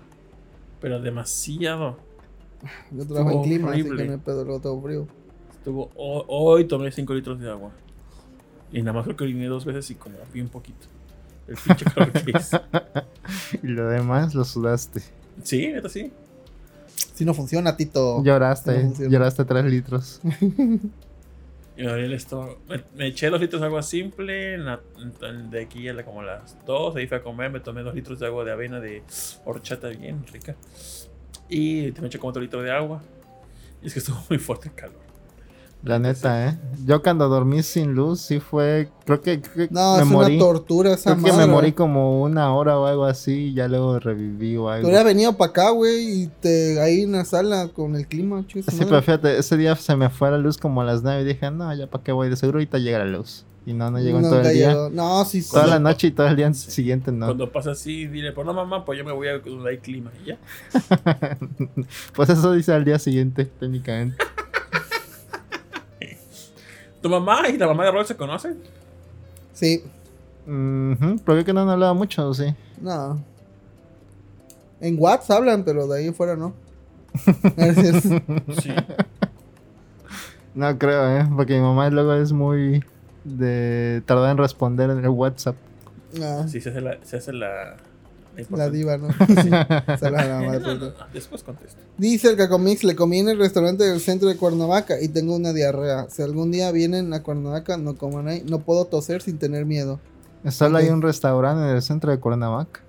Pero 0.81 1.01
demasiado. 1.01 1.97
Yo 2.91 3.07
trabajo 3.07 3.31
en 3.31 3.37
Estuvo 3.37 3.43
clima, 3.45 3.71
así 3.71 3.81
horrible. 3.83 4.03
que 4.03 4.11
no 4.11 4.19
pedo, 4.19 4.45
luego 4.45 4.61
tengo 4.61 4.83
frío. 4.83 5.07
Estuvo, 5.53 5.93
ho- 5.95 6.25
hoy 6.27 6.65
tomé 6.65 6.91
5 6.91 7.15
litros 7.15 7.39
de 7.39 7.49
agua. 7.49 7.71
Y 8.73 8.81
nada 8.83 8.93
más 8.95 9.05
creo 9.05 9.17
que 9.17 9.23
oriné 9.23 9.47
dos 9.47 9.65
veces 9.65 9.89
y 9.93 9.95
como 9.95 10.17
bien 10.33 10.49
poquito. 10.49 10.89
El 11.49 11.57
pinche 11.57 11.85
calor 11.85 12.13
que 12.13 12.31
hizo. 12.39 12.61
Y 13.63 13.67
lo 13.69 13.89
demás 13.89 14.35
lo 14.35 14.45
sudaste. 14.45 15.03
Sí, 15.43 15.69
neta 15.69 15.89
sí. 15.89 16.11
Si 17.15 17.25
no 17.25 17.35
funciona, 17.35 17.77
Tito. 17.77 18.23
Lloraste, 18.25 18.73
No 18.75 18.81
funciona. 18.89 19.11
lloraste 19.13 19.45
3 19.45 19.65
litros. 19.67 20.21
Y 21.77 21.83
me 21.83 21.89
dolía 21.89 22.07
el 22.07 22.13
estómago. 22.13 22.59
Me, 22.69 22.83
me 22.97 23.07
eché 23.09 23.29
dos 23.31 23.41
litros 23.41 23.61
de 23.61 23.67
agua 23.67 23.83
simple. 23.83 24.55
en 24.55 24.65
la- 24.65 24.81
en- 25.29 25.51
de 25.51 25.63
aquí 25.63 25.89
a 25.89 25.93
la- 25.95 26.05
como 26.05 26.21
a 26.21 26.25
las 26.25 26.57
2. 26.67 26.97
Ahí 26.97 27.07
fui 27.07 27.17
a 27.19 27.23
comer. 27.23 27.51
Me 27.51 27.61
tomé 27.61 27.83
dos 27.83 27.95
litros 27.95 28.19
de 28.21 28.27
agua 28.27 28.45
de 28.45 28.53
avena 28.53 28.81
de 28.81 29.03
horchata 29.45 29.89
bien 29.89 30.25
rica. 30.33 30.55
Y 31.49 31.93
me 32.01 32.07
eché 32.07 32.19
como 32.19 32.31
otro 32.31 32.41
litro 32.43 32.63
de 32.63 32.71
agua. 32.73 33.03
Y 33.83 33.89
es 33.89 33.93
que 33.93 33.99
estuvo 33.99 34.19
muy 34.31 34.39
fuerte 34.39 34.69
el 34.69 34.75
calor. 34.75 35.04
La 35.85 35.99
neta, 35.99 36.49
¿eh? 36.49 36.59
Yo 36.87 37.03
cuando 37.03 37.29
dormí 37.29 37.63
sin 37.63 37.93
luz, 37.95 38.21
sí 38.23 38.41
fue. 38.41 38.89
Creo 39.05 39.21
que, 39.21 39.41
creo 39.43 39.69
que 39.69 39.75
No, 39.75 39.97
me 39.97 40.03
es 40.03 40.09
morí. 40.09 40.37
una 40.37 40.45
tortura 40.45 40.95
esa 40.95 41.13
Creo 41.13 41.25
que 41.25 41.33
madre. 41.33 41.47
me 41.47 41.53
morí 41.53 41.73
como 41.73 42.23
una 42.23 42.55
hora 42.55 42.79
o 42.79 42.87
algo 42.87 43.05
así. 43.05 43.49
Y 43.49 43.55
ya 43.55 43.69
luego 43.69 43.99
reviví 44.01 44.57
o 44.57 44.71
algo. 44.71 44.87
hubieras 44.89 45.05
venido 45.05 45.37
para 45.37 45.51
acá, 45.51 45.71
güey, 45.71 46.23
y 46.23 46.27
te 46.41 46.81
ahí 46.81 47.03
en 47.03 47.13
la 47.13 47.27
sala 47.27 47.69
con 47.69 47.97
el 47.97 48.07
clima, 48.07 48.43
chus. 48.47 48.65
Sí, 48.67 48.79
pero 48.89 49.03
fíjate, 49.03 49.39
ese 49.39 49.59
día 49.59 49.77
se 49.77 49.95
me 49.95 50.09
fue 50.09 50.31
la 50.31 50.39
luz 50.39 50.57
como 50.57 50.81
a 50.81 50.85
las 50.85 51.03
9 51.03 51.21
y 51.21 51.25
dije, 51.25 51.51
no, 51.51 51.75
ya 51.75 51.87
para 51.87 52.03
qué 52.03 52.13
voy, 52.13 52.31
de 52.31 52.37
seguro 52.37 52.57
ahorita 52.59 52.79
llega 52.79 52.99
la 52.99 53.05
luz. 53.07 53.45
Y 53.67 53.73
no, 53.73 53.91
no 53.91 53.99
llegó 53.99 54.19
en 54.19 54.25
todo 54.25 54.41
el 54.41 54.53
día. 54.55 54.75
No, 54.91 55.25
sí, 55.25 55.41
sí. 55.43 55.51
Toda 55.53 55.67
la 55.67 55.79
noche 55.79 56.09
y 56.09 56.11
todo 56.11 56.27
el 56.29 56.37
día 56.37 56.53
siguiente 56.55 57.13
no. 57.13 57.27
Cuando 57.27 57.51
pasa 57.53 57.71
así, 57.73 58.07
dile, 58.07 58.33
pues 58.33 58.47
no 58.47 58.53
mamá, 58.55 58.85
pues 58.87 58.99
yo 58.99 59.05
me 59.05 59.13
voy 59.13 59.29
a 59.29 59.39
donde 59.39 59.71
hay 59.71 59.79
clima. 59.79 60.11
Y 60.23 60.29
ya. 60.29 60.39
Pues 62.15 62.29
eso 62.31 62.53
dice 62.53 62.73
al 62.73 62.85
día 62.85 62.99
siguiente, 62.99 63.45
técnicamente. 63.45 64.17
¿Tu 67.05 67.11
mamá 67.11 67.51
y 67.51 67.59
la 67.59 67.67
mamá 67.67 67.85
de 67.85 67.91
Rol 67.91 68.07
se 68.07 68.17
conocen? 68.17 68.57
Sí, 69.53 69.85
Ujú, 70.47 70.97
Pero 70.99 71.23
creo 71.23 71.45
que 71.45 71.53
no 71.53 71.61
han 71.61 71.69
hablado 71.69 71.95
mucho, 71.95 72.27
¿o 72.27 72.33
sí. 72.33 72.47
no. 72.81 73.23
En 74.81 74.97
WhatsApp 74.99 75.37
hablan, 75.41 75.65
pero 75.65 75.87
de 75.87 75.99
ahí 75.99 76.13
fuera 76.15 76.35
no. 76.35 76.55
Gracias. 77.59 78.05
Sí. 78.63 78.71
No 80.55 80.79
creo, 80.79 81.19
¿eh? 81.21 81.29
Porque 81.37 81.57
mi 81.57 81.61
mamá 81.61 81.91
luego 81.91 82.15
es 82.15 82.33
muy 82.33 82.83
de 83.25 84.03
tardar 84.07 84.31
en 84.31 84.39
responder 84.39 84.89
en 84.89 85.01
el 85.05 85.11
WhatsApp. 85.11 85.57
No, 86.19 86.49
Sí, 86.49 86.59
se 86.63 86.71
hace 86.71 86.81
la. 86.81 86.97
Se 87.03 87.19
hace 87.19 87.35
la, 87.35 87.77
la 88.51 88.71
diva, 88.71 88.97
¿no? 88.99 89.09
Es 89.89 90.03
la 90.03 90.11
madre, 90.11 90.59
no, 90.59 90.65
pero- 90.65 90.75
no, 90.77 90.93
Después 91.13 91.43
contesto. 91.43 91.81
Dice 91.99 92.29
el 92.31 92.37
Cacomix, 92.37 92.83
le 92.85 92.97
comí 92.97 93.21
en 93.21 93.29
el 93.29 93.39
restaurante 93.39 93.85
del 93.85 94.01
centro 94.01 94.29
de 94.29 94.37
Cuernavaca 94.37 95.01
y 95.01 95.09
tengo 95.09 95.37
una 95.37 95.53
diarrea. 95.53 96.07
Si 96.11 96.23
algún 96.23 96.51
día 96.51 96.71
vienen 96.73 97.13
a 97.13 97.23
Cuernavaca, 97.23 97.77
no 97.77 97.97
coman 97.97 98.29
ahí. 98.29 98.43
No 98.49 98.61
puedo 98.61 98.85
toser 98.87 99.23
sin 99.23 99.39
tener 99.39 99.65
miedo. 99.65 100.01
Solo 100.51 100.79
hay 100.79 100.87
Ok. 100.89 100.93
un 100.95 101.03
restaurante 101.03 101.63
en 101.69 101.77
el 101.77 101.83
centro 101.83 102.11
de 102.11 102.19
Cuernavaca. 102.19 102.81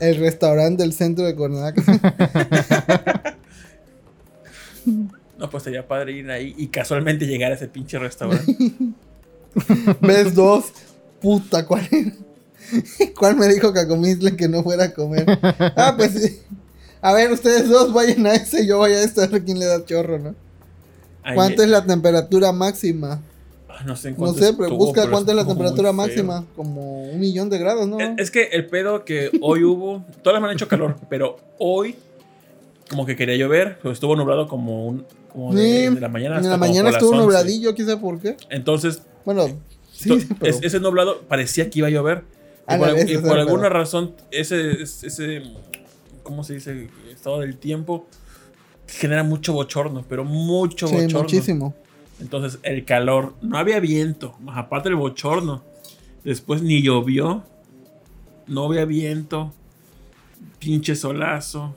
El 0.00 0.16
restaurante 0.16 0.82
del 0.82 0.92
centro 0.92 1.24
de 1.24 1.34
Cuernavaca. 1.34 1.82
No, 5.38 5.48
pues 5.48 5.62
sería 5.62 5.86
padre 5.88 6.12
ir 6.12 6.30
ahí 6.30 6.54
y 6.58 6.68
casualmente 6.68 7.26
llegar 7.26 7.50
a 7.52 7.54
ese 7.54 7.66
pinche 7.66 7.98
restaurante. 7.98 8.56
¿Ves 10.02 10.34
dos? 10.34 10.66
Puta, 11.20 11.66
¿cuál 11.66 11.88
era? 11.90 12.12
¿Cuál 13.18 13.36
me 13.36 13.48
dijo 13.48 13.72
Cacomixle 13.72 14.36
que 14.36 14.48
no 14.48 14.62
fuera 14.62 14.84
a 14.84 14.94
comer? 14.94 15.26
Ah, 15.76 15.94
pues 15.96 16.12
sí. 16.12 16.38
A 17.02 17.12
ver, 17.14 17.32
ustedes 17.32 17.68
dos 17.68 17.92
vayan 17.92 18.26
a 18.26 18.34
ese 18.34 18.62
y 18.62 18.66
yo 18.66 18.78
voy 18.78 18.92
a 18.92 19.02
este 19.02 19.22
a 19.22 19.26
ver 19.26 19.42
quién 19.44 19.58
le 19.58 19.66
da 19.66 19.84
chorro, 19.84 20.18
¿no? 20.18 20.34
¿Cuánto 21.34 21.62
es 21.62 21.68
la 21.68 21.84
temperatura 21.84 22.52
máxima? 22.52 23.20
Ah, 23.68 23.82
No 23.84 23.96
sé, 23.96 24.08
en 24.08 24.16
No 24.18 24.32
sé, 24.34 24.52
pero 24.52 24.64
estuvo, 24.64 24.78
busca 24.78 25.02
pero 25.02 25.12
cuánto 25.12 25.30
es 25.30 25.36
la 25.36 25.46
temperatura 25.46 25.92
máxima. 25.92 26.44
Como 26.56 27.04
un 27.04 27.20
millón 27.20 27.48
de 27.48 27.58
grados, 27.58 27.86
¿no? 27.88 28.00
Es, 28.00 28.10
es 28.18 28.30
que 28.30 28.44
el 28.52 28.66
pedo 28.66 29.04
que 29.04 29.30
hoy 29.40 29.64
hubo, 29.64 30.04
todas 30.22 30.40
me 30.42 30.48
han 30.48 30.54
hecho 30.54 30.68
calor, 30.68 30.96
pero 31.08 31.38
hoy 31.58 31.96
como 32.90 33.06
que 33.06 33.16
quería 33.16 33.36
llover, 33.36 33.78
pero 33.80 33.92
estuvo 33.92 34.16
nublado 34.16 34.48
como 34.48 34.86
un 34.86 35.06
como 35.32 35.54
de, 35.54 35.88
Sí, 35.88 35.94
de 35.94 36.00
la 36.00 36.08
mañana 36.08 36.38
en 36.38 36.50
la 36.50 36.56
mañana 36.56 36.90
las 36.90 36.96
estuvo 36.96 37.12
11. 37.12 37.22
nubladillo, 37.24 37.76
sabe 37.76 37.96
por 37.98 38.18
qué. 38.20 38.36
Entonces, 38.50 39.02
Bueno, 39.24 39.46
sí, 39.92 40.26
pero- 40.40 40.50
es- 40.50 40.58
ese 40.62 40.80
nublado 40.80 41.20
parecía 41.28 41.70
que 41.70 41.78
iba 41.78 41.88
a 41.88 41.90
llover. 41.90 42.24
Y 42.74 42.78
por, 42.78 42.88
y 43.08 43.12
el 43.12 43.40
alguna 43.40 43.62
pedo. 43.62 43.70
razón, 43.70 44.14
ese, 44.30 44.82
ese, 44.82 45.42
¿cómo 46.22 46.44
se 46.44 46.54
dice? 46.54 46.88
Estado 47.10 47.40
del 47.40 47.56
tiempo 47.56 48.06
genera 48.86 49.22
mucho 49.22 49.52
bochorno, 49.52 50.04
pero 50.08 50.24
mucho 50.24 50.86
sí, 50.88 50.94
bochorno. 50.94 51.20
muchísimo. 51.20 51.74
Entonces, 52.20 52.58
el 52.62 52.84
calor, 52.84 53.34
no 53.40 53.56
había 53.56 53.80
viento, 53.80 54.36
más 54.40 54.58
aparte 54.58 54.88
el 54.88 54.96
bochorno. 54.96 55.62
Después 56.24 56.62
ni 56.62 56.82
llovió, 56.82 57.44
no 58.46 58.64
había 58.66 58.84
viento, 58.84 59.52
pinche 60.58 60.94
solazo. 60.96 61.74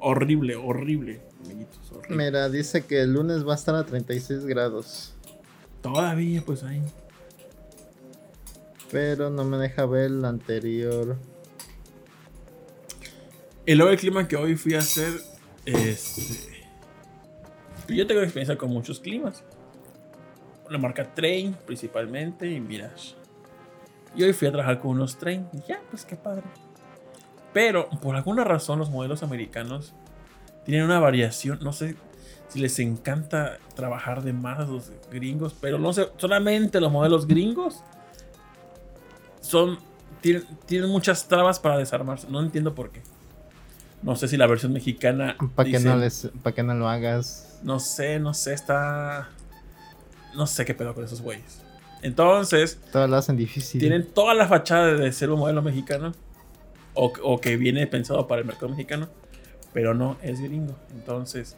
Horrible, 0.00 0.56
horrible, 0.56 1.22
amiguitos, 1.44 1.90
horrible. 1.90 2.24
Mira, 2.24 2.48
dice 2.50 2.84
que 2.84 3.00
el 3.00 3.14
lunes 3.14 3.46
va 3.46 3.52
a 3.52 3.56
estar 3.56 3.74
a 3.74 3.86
36 3.86 4.44
grados. 4.44 5.14
Todavía, 5.80 6.42
pues 6.44 6.62
ahí. 6.62 6.82
Pero 8.94 9.28
no 9.28 9.42
me 9.42 9.56
deja 9.56 9.86
ver 9.86 10.04
el 10.04 10.24
anterior. 10.24 11.16
El 13.66 13.96
clima 13.96 14.28
que 14.28 14.36
hoy 14.36 14.54
fui 14.54 14.74
a 14.74 14.78
hacer, 14.78 15.12
este... 15.66 16.62
Yo 17.88 18.06
tengo 18.06 18.20
experiencia 18.20 18.56
con 18.56 18.70
muchos 18.70 19.00
climas. 19.00 19.42
La 20.70 20.78
marca 20.78 21.12
Train, 21.12 21.56
principalmente, 21.66 22.48
y 22.48 22.60
Mirage. 22.60 23.16
Y 24.14 24.22
hoy 24.22 24.32
fui 24.32 24.46
a 24.46 24.52
trabajar 24.52 24.78
con 24.78 24.92
unos 24.92 25.18
Train. 25.18 25.48
Y 25.52 25.68
ya, 25.68 25.82
pues 25.90 26.04
qué 26.04 26.14
padre. 26.14 26.44
Pero, 27.52 27.90
por 28.00 28.14
alguna 28.14 28.44
razón, 28.44 28.78
los 28.78 28.90
modelos 28.90 29.24
americanos 29.24 29.92
tienen 30.64 30.84
una 30.84 31.00
variación. 31.00 31.58
No 31.62 31.72
sé 31.72 31.96
si 32.46 32.60
les 32.60 32.78
encanta 32.78 33.58
trabajar 33.74 34.22
de 34.22 34.32
más 34.32 34.68
los 34.68 34.92
gringos, 35.10 35.52
pero 35.60 35.80
no 35.80 35.92
sé, 35.92 36.10
solamente 36.16 36.80
los 36.80 36.92
modelos 36.92 37.26
gringos 37.26 37.82
son... 39.44 39.78
Tienen, 40.20 40.44
tienen 40.66 40.88
muchas 40.90 41.28
trabas 41.28 41.60
para 41.60 41.76
desarmarse. 41.76 42.26
No 42.30 42.40
entiendo 42.40 42.74
por 42.74 42.90
qué. 42.90 43.02
No 44.02 44.16
sé 44.16 44.28
si 44.28 44.36
la 44.36 44.46
versión 44.46 44.72
mexicana. 44.72 45.36
Para 45.54 45.70
que, 45.70 45.80
no 45.80 45.96
les, 45.96 46.30
pa' 46.42 46.52
que 46.52 46.62
no 46.62 46.74
lo 46.74 46.88
hagas. 46.88 47.58
No 47.62 47.78
sé, 47.78 48.18
no 48.20 48.32
sé, 48.34 48.54
está. 48.54 49.28
No 50.34 50.46
sé 50.46 50.64
qué 50.64 50.74
pedo 50.74 50.94
con 50.94 51.04
esos 51.04 51.20
güeyes. 51.20 51.62
Entonces, 52.02 52.78
Todo 52.92 53.06
lo 53.06 53.16
hacen 53.16 53.36
difícil. 53.36 53.80
tienen 53.80 54.06
toda 54.06 54.34
la 54.34 54.46
fachada 54.48 54.94
de 54.94 55.12
ser 55.12 55.30
un 55.30 55.40
modelo 55.40 55.62
mexicano. 55.62 56.12
O, 56.94 57.12
o 57.22 57.40
que 57.40 57.56
viene 57.56 57.86
pensado 57.86 58.26
para 58.26 58.40
el 58.40 58.46
mercado 58.46 58.70
mexicano. 58.70 59.08
Pero 59.72 59.94
no, 59.94 60.16
es 60.22 60.40
gringo. 60.40 60.76
Entonces, 60.94 61.56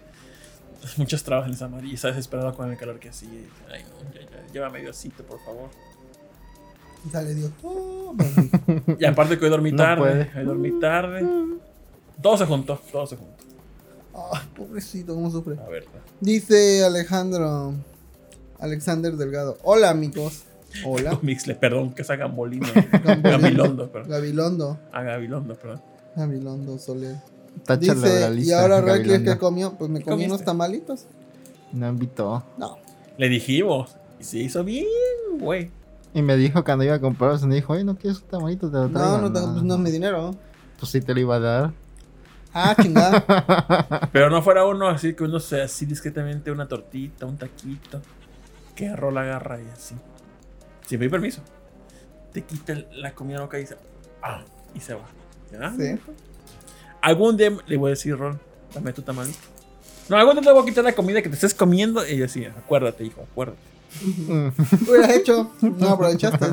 muchas 0.96 1.22
trabas 1.24 1.46
en 1.48 1.54
esa 1.54 1.68
madre. 1.68 1.88
Y 1.88 1.94
está 1.94 2.08
desesperado 2.08 2.54
con 2.54 2.70
el 2.70 2.76
calor 2.78 2.98
que 2.98 3.10
así. 3.10 3.48
Ay, 3.72 3.84
no, 3.84 4.12
ya, 4.12 4.20
ya, 4.20 4.52
llévame 4.52 4.80
Diosito, 4.80 5.24
por 5.24 5.38
favor. 5.44 5.70
Y 7.06 7.10
sale 7.10 7.34
Dios. 7.34 7.50
Oh. 7.62 8.14
Y 8.98 9.04
aparte 9.04 9.38
que 9.38 9.44
hoy 9.44 9.50
dormí 9.50 9.70
No 9.72 9.76
tarde. 9.78 10.00
puede. 10.00 10.30
Hoy 10.40 10.44
dormí 10.44 10.80
tarde. 10.80 11.26
Todo 12.22 12.36
se 12.38 12.46
juntó, 12.46 12.80
todo 12.90 13.06
se 13.06 13.16
juntó. 13.16 13.34
Ay, 14.32 14.40
pobrecito, 14.56 15.14
cómo 15.14 15.30
sufre. 15.30 15.56
A 15.64 15.68
ver. 15.68 15.84
Dice 16.20 16.84
Alejandro. 16.84 17.74
Alexander 18.58 19.14
Delgado. 19.16 19.58
Hola, 19.62 19.90
amigos. 19.90 20.44
Hola. 20.84 21.18
Mixle, 21.22 21.54
perdón, 21.54 21.92
que 21.94 22.02
es 22.02 22.10
a 22.10 22.16
Gambolino. 22.16 22.66
Gabilondo, 23.22 23.90
perdón. 23.92 24.10
Gabilondo. 24.10 24.78
A 24.92 25.02
Gabilondo, 25.02 25.54
perdón. 25.54 25.82
Gabilondo 26.16 26.78
Soler. 26.78 27.16
Táchalo 27.64 28.00
de 28.00 28.20
la 28.20 28.30
Dice, 28.30 28.34
lista. 28.34 28.50
y 28.50 28.58
ahora 28.58 28.80
Ray, 28.80 29.02
¿qué 29.22 29.38
comió? 29.38 29.74
Pues 29.74 29.90
me 29.90 30.00
¿Qué 30.00 30.06
comí 30.06 30.24
unos 30.26 30.42
tamalitos. 30.44 31.04
No 31.72 31.88
invitó. 31.88 32.42
No. 32.58 32.78
Le 33.18 33.28
dijimos. 33.28 33.96
Y 34.18 34.24
se 34.24 34.38
hizo 34.38 34.64
bien, 34.64 34.86
güey. 35.38 35.70
Y 36.14 36.22
me 36.22 36.36
dijo 36.36 36.64
cuando 36.64 36.84
iba 36.84 36.94
a 36.94 37.00
comprarlos, 37.00 37.44
me 37.44 37.54
dijo, 37.54 37.74
oye, 37.74 37.84
¿no 37.84 37.96
quieres 37.96 38.20
un 38.20 38.28
tamalito? 38.28 38.70
Te 38.70 38.76
lo 38.78 38.88
traigo. 38.88 39.18
No, 39.18 39.28
no 39.28 39.52
pues 39.52 39.62
no 39.62 39.74
es 39.74 39.80
mi 39.80 39.90
dinero. 39.90 40.34
Pues 40.78 40.92
sí 40.92 41.00
te 41.00 41.14
lo 41.14 41.20
iba 41.20 41.36
a 41.36 41.40
dar. 41.40 41.72
Ah, 42.54 42.74
chingada. 42.80 44.08
Pero 44.12 44.30
no 44.30 44.40
fuera 44.40 44.64
uno 44.64 44.88
así 44.88 45.14
que 45.14 45.24
uno 45.24 45.40
sea 45.40 45.64
así 45.64 45.84
discretamente 45.84 46.50
una 46.50 46.66
tortita, 46.66 47.26
un 47.26 47.36
taquito. 47.36 48.00
Que 48.74 48.88
agarró 48.88 49.10
la 49.10 49.24
garra 49.24 49.60
y 49.60 49.68
así. 49.68 49.94
Sin 50.86 50.98
pedir 50.98 51.10
permiso. 51.10 51.42
Te 52.32 52.42
quita 52.42 52.74
la 52.92 53.12
comida 53.12 53.38
loca 53.38 53.58
y 53.58 53.62
dice. 53.62 53.76
Ah, 54.22 54.42
y 54.74 54.80
se 54.80 54.94
va. 54.94 55.04
¿Ya? 55.52 55.70
Sí. 55.76 55.98
Algún 57.02 57.36
día 57.36 57.52
le 57.66 57.76
voy 57.76 57.88
a 57.88 57.90
decir, 57.90 58.16
Ron, 58.16 58.40
dame 58.74 58.92
tu 58.92 59.02
tamalito. 59.02 59.38
No, 60.08 60.16
algún 60.16 60.34
día 60.34 60.44
te 60.44 60.52
voy 60.52 60.62
a 60.62 60.64
quitar 60.64 60.84
la 60.84 60.92
comida 60.92 61.20
que 61.20 61.28
te 61.28 61.34
estés 61.34 61.54
comiendo. 61.54 62.06
Y 62.06 62.16
yo 62.16 62.22
decía, 62.22 62.54
acuérdate, 62.56 63.04
hijo, 63.04 63.22
acuérdate. 63.30 63.75
Hubieras 64.88 65.10
hecho. 65.10 65.50
No 65.60 65.90
aprovechaste. 65.90 66.46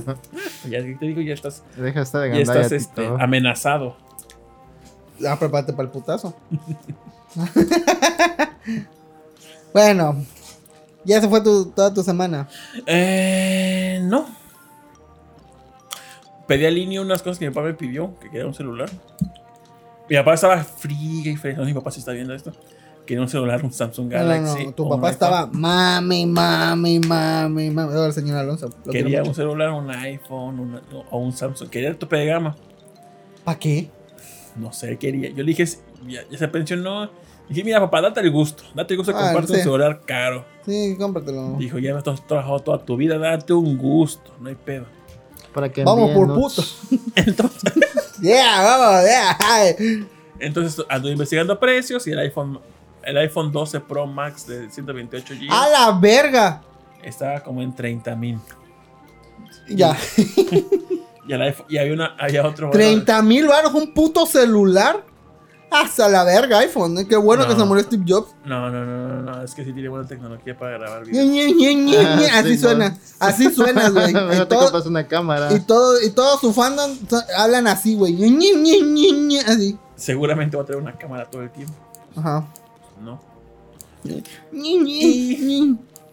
Ya 0.69 0.79
te 0.79 1.05
digo, 1.05 1.21
ya 1.21 1.33
estás, 1.33 1.63
Deja 1.75 2.01
esta 2.01 2.19
de 2.21 2.29
ya 2.29 2.39
estás 2.39 2.71
este, 2.71 3.05
amenazado. 3.19 3.97
Ah, 5.27 5.37
prepárate 5.37 5.73
para 5.73 5.83
el 5.83 5.89
putazo. 5.89 6.35
bueno. 9.73 10.23
Ya 11.05 11.19
se 11.19 11.27
fue 11.27 11.41
tu, 11.41 11.65
toda 11.65 11.93
tu 11.93 12.01
semana. 12.01 12.47
Eh, 12.85 13.99
no. 14.03 14.25
Pedí 16.47 16.65
a 16.65 16.71
línea 16.71 17.01
unas 17.01 17.21
cosas 17.21 17.39
que 17.39 17.47
mi 17.47 17.53
papá 17.53 17.67
me 17.67 17.73
pidió, 17.73 18.17
que 18.19 18.29
quería 18.29 18.47
un 18.47 18.53
celular. 18.53 18.89
Mi 20.09 20.15
papá 20.17 20.33
estaba 20.33 20.63
fría 20.63 21.31
y 21.31 21.35
fría. 21.35 21.55
No, 21.55 21.65
mi 21.65 21.73
papá 21.73 21.91
sí 21.91 21.99
está 21.99 22.11
viendo 22.11 22.33
esto. 22.33 22.53
Quería 23.05 23.21
un 23.21 23.27
celular, 23.29 23.63
un 23.65 23.71
Samsung 23.73 24.05
No, 24.11 24.17
no, 24.19 24.23
Galaxy. 24.29 24.65
no. 24.65 24.71
Tu 24.73 24.87
papá 24.89 25.09
estaba 25.09 25.45
mami, 25.47 26.25
mami, 26.25 26.99
mami, 26.99 27.69
mami. 27.69 27.93
El 28.05 28.13
señor 28.13 28.37
Alonso. 28.37 28.69
Quería 28.89 29.23
un 29.23 29.35
celular, 29.35 29.71
un 29.71 29.91
iPhone 29.91 30.59
una- 30.59 30.81
o 31.11 31.17
un 31.19 31.33
Samsung. 31.33 31.69
Quería 31.69 31.89
el 31.89 31.97
tope 31.97 32.15
de 32.17 32.25
gama. 32.27 32.55
¿Para 33.43 33.59
qué? 33.59 33.89
No 34.55 34.71
sé, 34.71 34.97
quería. 34.97 35.29
Yo 35.29 35.37
le 35.37 35.53
dije, 35.53 35.65
ya, 36.07 36.21
ya 36.31 36.37
se 36.37 36.47
pensionó. 36.47 37.09
Dije, 37.49 37.63
mira, 37.65 37.81
papá, 37.81 37.99
date 38.01 38.21
el 38.21 38.31
gusto. 38.31 38.63
Date 38.73 38.93
el 38.93 38.97
gusto 38.99 39.11
de 39.11 39.17
Ah, 39.19 39.21
comprarte 39.23 39.51
sí. 39.51 39.57
un 39.57 39.63
celular 39.63 40.01
caro. 40.05 40.45
Sí, 40.65 40.95
cómpratelo. 40.97 41.55
Dijo, 41.59 41.79
ya 41.79 41.93
me 41.93 41.99
has 41.99 42.25
trabajado 42.25 42.59
toda 42.59 42.85
tu 42.85 42.95
vida, 42.95 43.17
date 43.17 43.51
un 43.51 43.77
gusto. 43.77 44.31
No 44.39 44.47
hay 44.47 44.55
pedo. 44.55 44.85
Para 45.53 45.69
que 45.69 45.83
Vamos 45.83 46.11
por 46.11 46.33
putos. 46.33 46.79
Entonces. 47.15 47.73
Yeah, 48.21 48.61
vamos, 48.63 49.03
yeah. 49.03 49.37
Entonces 50.39 50.85
ando 50.87 51.09
investigando 51.09 51.59
precios 51.59 52.07
y 52.07 52.11
el 52.11 52.19
iPhone, 52.19 52.59
el 53.05 53.17
iPhone 53.17 53.51
12 53.51 53.79
Pro 53.81 54.05
Max 54.07 54.47
de 54.47 54.69
128 54.69 55.33
GB 55.35 55.51
A 55.51 55.67
la 55.69 55.91
verga. 55.99 56.61
estaba 57.03 57.39
como 57.41 57.61
en 57.61 57.73
30 57.75 58.15
mil. 58.15 58.39
Ya. 59.69 59.95
Y, 61.25 61.31
el 61.31 61.41
iPhone- 61.41 61.65
y 61.69 61.77
había, 61.77 61.93
una, 61.93 62.15
había 62.19 62.45
otro. 62.45 62.69
30 62.69 63.21
mil 63.21 63.47
baros, 63.47 63.73
un 63.73 63.93
puto 63.93 64.25
celular. 64.25 65.05
Hasta 65.71 66.09
la 66.09 66.25
verga, 66.25 66.59
iPhone. 66.59 66.97
¿eh? 66.97 67.07
Qué 67.07 67.15
bueno 67.15 67.43
No. 67.43 67.49
que 67.49 67.55
se 67.55 67.65
murió 67.65 67.81
Steve 67.85 68.03
Jobs. 68.05 68.35
No, 68.43 68.69
no, 68.69 68.85
no, 68.85 69.07
no, 69.07 69.21
no, 69.21 69.41
es 69.41 69.55
que 69.55 69.63
sí 69.63 69.71
tiene 69.71 69.87
buena 69.87 70.05
tecnología 70.05 70.55
para 70.57 70.77
grabar 70.77 71.05
videos. 71.05 71.25
Ah, 72.05 72.17
sí, 72.19 72.25
Así 72.29 72.53
no. 72.55 72.59
suena. 72.59 72.97
Así 73.19 73.51
suena, 73.53 73.89
güey. 73.89 74.09
Y 74.41 74.45
te 74.45 74.55
compras 74.55 74.85
una 74.85 75.07
cámara. 75.07 75.51
y 75.53 75.61
todo, 75.61 75.99
y 76.01 76.09
todo 76.09 76.37
su 76.39 76.51
fandom 76.53 76.91
so- 77.09 77.23
hablan 77.37 77.67
así, 77.67 77.95
güey. 77.95 78.15
Así. 79.47 79.79
Seguramente 79.95 80.57
va 80.57 80.63
a 80.63 80.65
tener 80.65 80.81
una 80.81 80.97
cámara 80.97 81.25
todo 81.29 81.41
el 81.41 81.51
tiempo, 81.51 81.73
Ajá. 82.17 82.45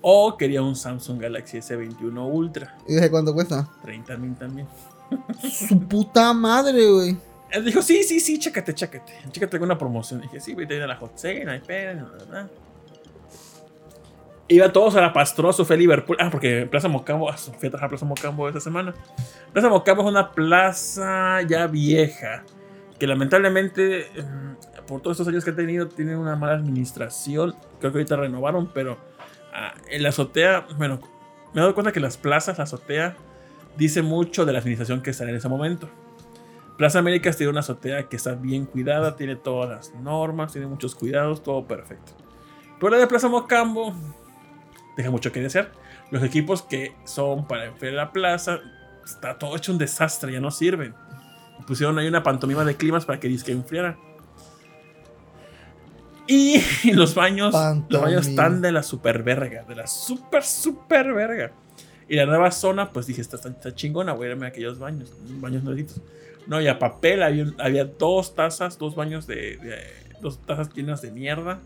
O 0.03 0.37
quería 0.37 0.63
un 0.63 0.77
Samsung 0.77 1.21
Galaxy 1.21 1.59
S21 1.59 2.33
Ultra, 2.33 2.77
¿Y 2.89 2.95
desde 2.95 3.11
cuánto 3.11 3.35
cuesta? 3.35 3.69
30 3.83 4.17
mil 4.17 4.35
también. 4.35 4.67
Su 5.51 5.79
puta 5.81 6.33
madre, 6.33 6.91
güey. 6.91 7.17
Él 7.51 7.65
dijo, 7.65 7.83
sí, 7.83 8.05
sí, 8.05 8.21
sí, 8.21 8.39
chécate, 8.39 8.75
chécate. 8.75 9.13
Chécate 9.31 9.57
alguna 9.57 9.77
promoción. 9.77 10.21
Dije, 10.21 10.41
sí, 10.41 10.55
güey, 10.55 10.67
te 10.67 10.75
viene 10.75 10.87
la 10.87 10.97
hot 10.97 11.19
sale, 11.19 11.45
no 11.45 11.51
hay 11.51 11.61
no, 11.97 12.03
no, 12.03 12.43
no. 12.43 12.49
Iba 14.47 14.73
todos 14.73 14.97
a 14.97 15.01
la 15.01 15.13
Pastroso, 15.13 15.65
fue 15.65 15.77
a 15.77 15.79
Liverpool. 15.79 16.17
Ah, 16.21 16.29
porque 16.31 16.67
Plaza 16.67 16.89
Mocambo, 16.89 17.31
ah, 17.31 17.37
fui 17.37 17.69
a 17.69 17.71
trabajar 17.71 17.87
a 17.87 17.89
Plaza 17.91 18.05
Mocambo 18.05 18.49
esta 18.49 18.61
semana. 18.61 18.95
Plaza 19.53 19.69
Mocambo 19.69 20.03
es 20.03 20.09
una 20.09 20.33
plaza 20.33 21.43
ya 21.43 21.67
vieja. 21.67 22.45
Que 22.99 23.07
lamentablemente, 23.07 24.07
mm, 24.17 24.70
por 24.91 25.01
todos 25.01 25.15
estos 25.15 25.29
años 25.29 25.45
que 25.45 25.53
ha 25.53 25.55
tenido, 25.55 25.87
tiene 25.87 26.17
una 26.17 26.35
mala 26.35 26.55
administración. 26.55 27.55
Creo 27.79 27.93
que 27.93 27.99
ahorita 27.99 28.17
renovaron, 28.17 28.73
pero 28.75 28.99
ah, 29.55 29.73
en 29.89 30.03
la 30.03 30.09
azotea, 30.09 30.67
bueno, 30.77 30.99
me 31.55 31.61
he 31.61 31.63
dado 31.63 31.75
cuenta 31.75 31.93
que 31.93 32.01
las 32.01 32.17
plazas, 32.17 32.59
la 32.59 32.65
azotea, 32.65 33.17
dice 33.77 34.03
mucho 34.03 34.45
de 34.45 34.53
la 34.53 34.59
administración 34.59 35.01
que 35.01 35.11
está 35.11 35.23
en 35.23 35.37
ese 35.37 35.49
momento. 35.49 35.89
Plaza 36.77 36.99
Américas 36.99 37.37
tiene 37.37 37.51
una 37.51 37.61
azotea 37.61 38.09
que 38.09 38.17
está 38.17 38.35
bien 38.35 38.67
cuidada, 38.67 39.15
tiene 39.15 39.37
todas 39.37 39.71
las 39.71 39.95
normas, 39.95 40.53
tiene 40.53 40.67
muchos 40.67 40.97
cuidados, 40.97 41.45
todo 41.45 41.67
perfecto. 41.69 42.13
Pero 42.81 42.91
la 42.91 42.99
de 42.99 43.07
Plaza 43.07 43.29
Mocambo 43.29 43.95
deja 44.97 45.11
mucho 45.13 45.31
que 45.31 45.41
desear. 45.41 45.71
Los 46.11 46.25
equipos 46.25 46.63
que 46.63 46.97
son 47.05 47.47
para 47.47 47.67
enfriar 47.67 47.95
la 47.95 48.13
plaza, 48.13 48.59
está 49.05 49.39
todo 49.39 49.57
hecho 49.57 49.71
un 49.71 49.79
desastre, 49.79 50.33
ya 50.33 50.41
no 50.41 50.51
sirven. 50.51 50.95
Pusieron 51.65 51.97
ahí 51.99 52.09
una 52.09 52.25
pantomima 52.25 52.65
de 52.65 52.75
climas 52.75 53.05
para 53.05 53.21
que 53.21 53.29
disque 53.29 53.53
enfriara. 53.53 53.97
Y 56.27 56.61
los 56.93 57.15
baños, 57.15 57.55
los 57.89 58.03
baños 58.03 58.27
están 58.27 58.61
de 58.63 58.73
la 58.73 58.83
super 58.83 59.23
verga, 59.23 59.65
de 59.69 59.75
la 59.75 59.87
super, 59.87 60.45
super 60.45 61.13
verga. 61.13 61.53
Y 62.09 62.17
la 62.17 62.27
nueva 62.27 62.51
zona, 62.51 62.91
pues 62.91 63.07
dije, 63.07 63.21
está, 63.21 63.37
está, 63.37 63.49
está 63.51 63.75
chingona, 63.75 64.13
voy 64.13 64.27
a 64.29 64.31
irme 64.31 64.47
a 64.47 64.49
aquellos 64.49 64.79
baños, 64.79 65.13
baños 65.41 65.63
nuevitos. 65.63 66.01
No, 66.47 66.61
y 66.61 66.67
a 66.69 66.79
papel 66.79 67.23
había, 67.23 67.47
había 67.59 67.85
dos 67.85 68.35
tazas, 68.35 68.79
dos 68.79 68.95
baños 68.97 69.27
de, 69.27 69.57
de- 69.59 70.01
dos 70.21 70.39
tazas 70.45 70.73
llenas 70.75 71.03
de 71.03 71.11
mierda. 71.13 71.59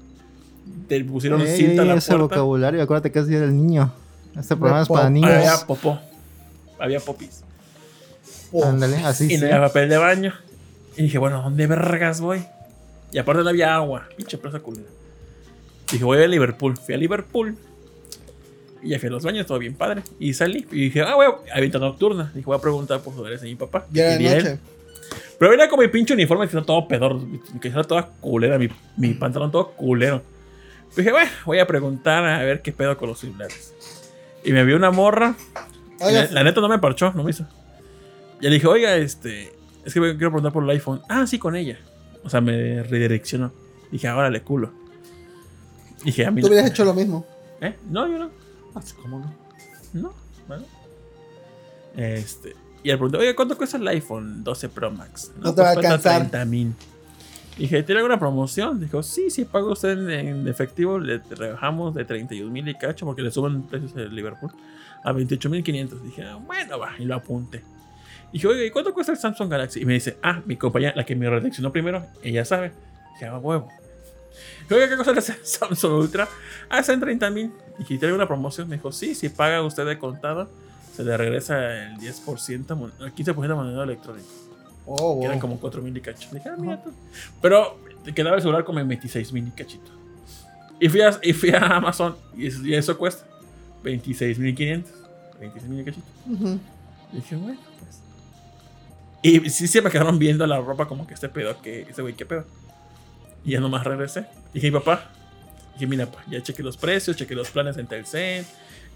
Te 0.89 1.03
pusieron 1.05 1.41
Ey, 1.41 1.57
cinta 1.57 1.83
a 1.83 1.85
la 1.87 1.95
ese 1.95 2.09
puerta. 2.13 2.23
vocabulario, 2.25 2.83
acuérdate 2.83 3.11
que 3.13 3.19
es 3.21 3.27
día 3.27 3.41
del 3.41 3.57
niño. 3.57 3.93
Este 4.39 4.57
programa 4.57 4.83
es 4.83 4.89
para 4.89 5.11
niños. 5.11 5.31
Había 5.31 5.57
popó. 5.67 5.99
Había 6.79 7.01
popis. 7.01 7.43
Ándale, 8.63 8.97
así 8.99 9.27
y 9.27 9.29
sí. 9.31 9.39
no 9.39 9.47
había 9.47 9.61
papel 9.61 9.89
de 9.89 9.97
baño. 9.99 10.35
Y 10.97 11.03
dije, 11.05 11.19
bueno, 11.19 11.43
¿dónde 11.43 11.67
vergas 11.67 12.21
voy? 12.21 12.45
Y 13.15 13.19
aparte 13.19 13.45
no 13.45 13.49
había 13.49 13.73
agua. 13.77 14.09
Pinche 14.17 14.37
plaza 14.37 14.59
culera. 14.59 14.89
Dije, 15.91 16.03
voy 16.05 16.19
a 16.21 16.27
Liverpool. 16.27 16.77
Fui 16.77 16.95
a 16.95 16.99
Liverpool. 16.99 17.57
Y 18.83 18.89
ya 18.89 18.99
fui 18.99 19.07
a 19.09 19.13
los 19.13 19.23
baños, 19.23 19.47
todo 19.47 19.61
bien 19.61 19.75
padre. 19.77 20.03
Y 20.19 20.35
salí. 20.35 20.67
Y 20.73 20.87
dije, 20.87 21.03
ah, 21.03 21.15
voy 21.15 21.27
a 21.55 21.61
venta 21.61 21.79
nocturna. 21.79 22.33
Dije, 22.35 22.45
voy 22.45 22.57
a 22.57 22.61
preguntar 22.61 23.01
por 23.03 23.15
lugares 23.15 23.41
de 23.41 23.47
mi 23.47 23.55
papá. 23.55 23.87
Ya 23.93 24.21
Y 24.21 24.27
a 24.27 24.37
él. 24.37 24.45
noche. 24.45 24.59
Pero 25.39 25.53
era 25.53 25.69
como 25.69 25.83
mi 25.83 25.89
pinche 25.89 26.13
uniforme 26.13 26.49
que 26.49 26.57
está 26.57 26.67
todo 26.67 26.89
pedor. 26.89 27.21
Que 27.61 27.69
está 27.69 27.85
toda 27.85 28.07
culera. 28.21 28.59
Mi, 28.59 28.69
mi 28.97 29.15
pantalón 29.15 29.53
todo 29.53 29.71
culero. 29.71 30.21
Dije, 30.97 31.13
bueno, 31.13 31.31
voy 31.47 31.61
a 31.61 31.67
preguntar 31.69 32.25
a 32.25 32.43
ver 32.43 32.63
qué 32.63 32.73
pedo 32.73 32.97
con 32.97 33.09
los 33.09 33.21
celulares. 33.21 33.73
Y 34.45 34.51
me 34.53 34.65
vio 34.65 34.75
una 34.77 34.91
morra. 34.91 35.37
y 36.01 36.13
La, 36.13 36.29
la 36.33 36.43
neta 36.43 36.61
no 36.61 36.69
me 36.69 36.81
parchó, 36.81 37.13
no 37.15 37.23
me 37.23 37.31
hizo. 37.31 37.45
Ya 38.41 38.49
le 38.49 38.57
dije, 38.57 38.67
oiga, 38.67 38.97
este. 38.97 39.53
Es 39.85 39.95
que 39.95 40.01
quiero 40.01 40.31
preguntar 40.31 40.53
por 40.53 40.65
el 40.65 40.71
iPhone. 40.71 41.01
Ah, 41.09 41.27
sí, 41.29 41.39
con 41.39 41.55
ella. 41.55 41.79
O 42.25 42.31
sea, 42.31 42.41
me 42.41 42.83
redireccionó. 42.83 43.53
Dije, 43.91 44.09
ahora 44.09 44.31
le 44.31 44.43
culo. 44.43 44.73
Dije, 46.05 46.27
a 46.27 46.31
mí. 46.31 46.41
tú 46.41 46.47
no- 46.49 46.53
hubieras 46.53 46.71
hecho 46.71 46.85
lo 46.85 46.95
mismo. 46.95 47.25
¿Eh? 47.61 47.75
No, 47.91 48.09
yo 48.09 48.19
no. 48.19 48.31
Ah, 48.75 48.81
¿Cómo 49.03 49.21
no? 49.21 49.33
No, 49.93 50.13
bueno. 50.49 50.65
Este. 51.97 52.55
Y 52.83 52.89
le 52.89 52.95
pregunté, 52.97 53.19
oye, 53.19 53.35
¿cuánto 53.35 53.57
cuesta 53.57 53.77
el 53.77 53.87
iPhone 53.89 54.43
12 54.45 54.69
Pro 54.69 54.91
Max? 54.91 55.33
No 55.41 55.55
te 55.55 55.63
va 55.63 55.71
a 55.71 55.75
cuesta 55.75 55.93
alcanzar. 55.95 56.19
30 56.31 56.45
mil. 56.45 56.75
Dije, 57.57 57.83
¿tiene 57.85 58.01
alguna 58.01 58.19
promoción? 58.19 58.81
Dijo, 58.81 59.03
sí, 59.03 59.31
si 59.31 59.45
paga 59.45 59.67
usted 59.69 59.91
en, 59.93 60.11
en 60.11 60.49
efectivo, 60.49 60.99
le 60.99 61.19
rebajamos 61.31 61.95
de 61.95 62.05
31 62.05 62.51
mil 62.51 62.67
y 62.69 62.75
cacho, 62.75 63.07
porque 63.07 63.23
le 63.23 63.31
suben 63.31 63.63
precios 63.63 63.95
de 63.95 64.09
Liverpool, 64.09 64.51
a 65.05 65.13
28 65.13 65.49
mil 65.51 65.63
500. 65.63 66.03
Dije, 66.03 66.25
ah, 66.25 66.39
bueno, 66.45 66.79
va, 66.81 66.91
y 66.99 67.05
lo 67.05 67.15
apunté. 67.15 67.63
Dije, 68.35 68.47
oye, 68.49 68.67
¿y 68.67 68.71
cuánto 68.71 68.93
cuesta 68.93 69.13
el 69.13 69.19
Samsung 69.19 69.49
Galaxy? 69.49 69.81
Y 69.81 69.85
me 69.87 69.93
dice, 69.95 70.17
ah, 70.23 70.43
mi 70.45 70.57
compañera, 70.57 70.93
la 70.97 71.07
que 71.07 71.15
me 71.15 71.31
redaccionó 71.31 71.71
primero, 71.73 72.05
ella 72.23 72.45
sabe. 72.45 72.73
Dije, 73.15 73.27
ah, 73.27 73.39
huevo. 73.39 73.69
Oye, 74.71 74.89
¿qué 74.89 74.97
cosa 74.97 75.13
es 75.13 75.29
el 75.31 75.37
Samsung 75.47 75.93
Ultra? 76.01 76.29
Ah, 76.69 76.81
está 76.81 76.93
en 76.93 77.01
30 77.01 77.31
mil. 77.31 77.53
Dije, 77.79 77.97
¿tiene 77.97 78.13
una 78.13 78.27
promoción? 78.27 78.69
Me 78.69 78.77
dijo, 78.77 78.91
sí, 78.93 79.15
si 79.15 79.29
paga 79.29 79.63
usted 79.63 79.87
de 79.87 79.99
contado, 79.99 80.51
se 80.93 81.05
le 81.05 81.17
regresa 81.17 81.85
el 81.87 81.97
10%, 81.99 82.75
mon- 82.77 82.93
el 83.01 83.15
15% 83.15 83.41
de 83.49 83.55
moneda 83.55 83.85
electrónica. 83.85 84.27
Oh, 84.87 85.19
Que 85.21 85.27
eran 85.27 85.39
wow. 85.39 85.41
como 85.49 85.61
4 85.61 85.81
mil 85.81 85.97
y 85.97 86.01
cacho. 86.01 86.29
Dije, 86.33 86.49
ah, 86.49 86.57
mira 86.59 86.83
tú. 86.83 86.93
Pero 87.41 87.79
te 88.05 88.13
quedaba 88.13 88.35
el 88.37 88.43
celular 88.43 88.65
como 88.65 88.81
en 88.81 88.89
26 88.89 89.33
mil 89.33 89.47
y 89.47 89.51
cachito. 89.53 89.93
Y 90.81 90.89
fui 90.89 91.01
a, 91.03 91.17
y 91.23 91.33
fui 91.33 91.51
a 91.51 91.59
Amazon 91.77 92.17
y 92.37 92.49
eso, 92.49 92.67
y 92.67 92.75
eso 92.75 92.99
cuesta 92.99 93.25
26 93.85 94.39
mil 94.41 94.55
500. 94.57 94.93
26 95.39 95.71
mil 95.71 95.81
y 95.81 95.85
cachito. 95.85 96.07
Dije, 97.13 97.37
bueno. 97.37 97.59
Y 99.27 99.49
sí, 99.49 99.67
se 99.69 99.81
me 99.81 99.89
quedaron 99.91 100.19
viendo 100.19 100.47
la 100.47 100.61
ropa 100.61 100.87
como 100.87 101.07
que 101.07 101.15
este 101.15 101.31
pedo, 101.31 101.59
que 101.63 101.81
ese 101.89 102.03
güey, 102.03 102.13
qué 102.13 102.27
pedo. 102.27 102.45
Y 103.43 103.53
ya 103.53 103.61
nomás 103.61 103.83
regresé. 103.85 104.27
Dije, 104.53 104.71
papá. 104.71 105.11
Dije, 105.73 105.87
mira, 105.87 106.05
pa, 106.05 106.23
ya 106.31 106.43
chequé 106.43 106.63
los 106.63 106.77
precios, 106.77 107.17
chequé 107.17 107.35
los 107.35 107.51
planes 107.51 107.79
en 107.79 107.87
Telcel, 107.87 108.45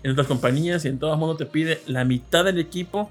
en 0.03 0.11
otras 0.13 0.27
compañías, 0.27 0.85
y 0.85 0.89
en 0.89 0.99
todo 0.99 1.15
el 1.15 1.19
mundo 1.19 1.35
te 1.37 1.47
pide 1.47 1.81
la 1.87 2.05
mitad 2.05 2.45
del 2.45 2.59
equipo, 2.59 3.11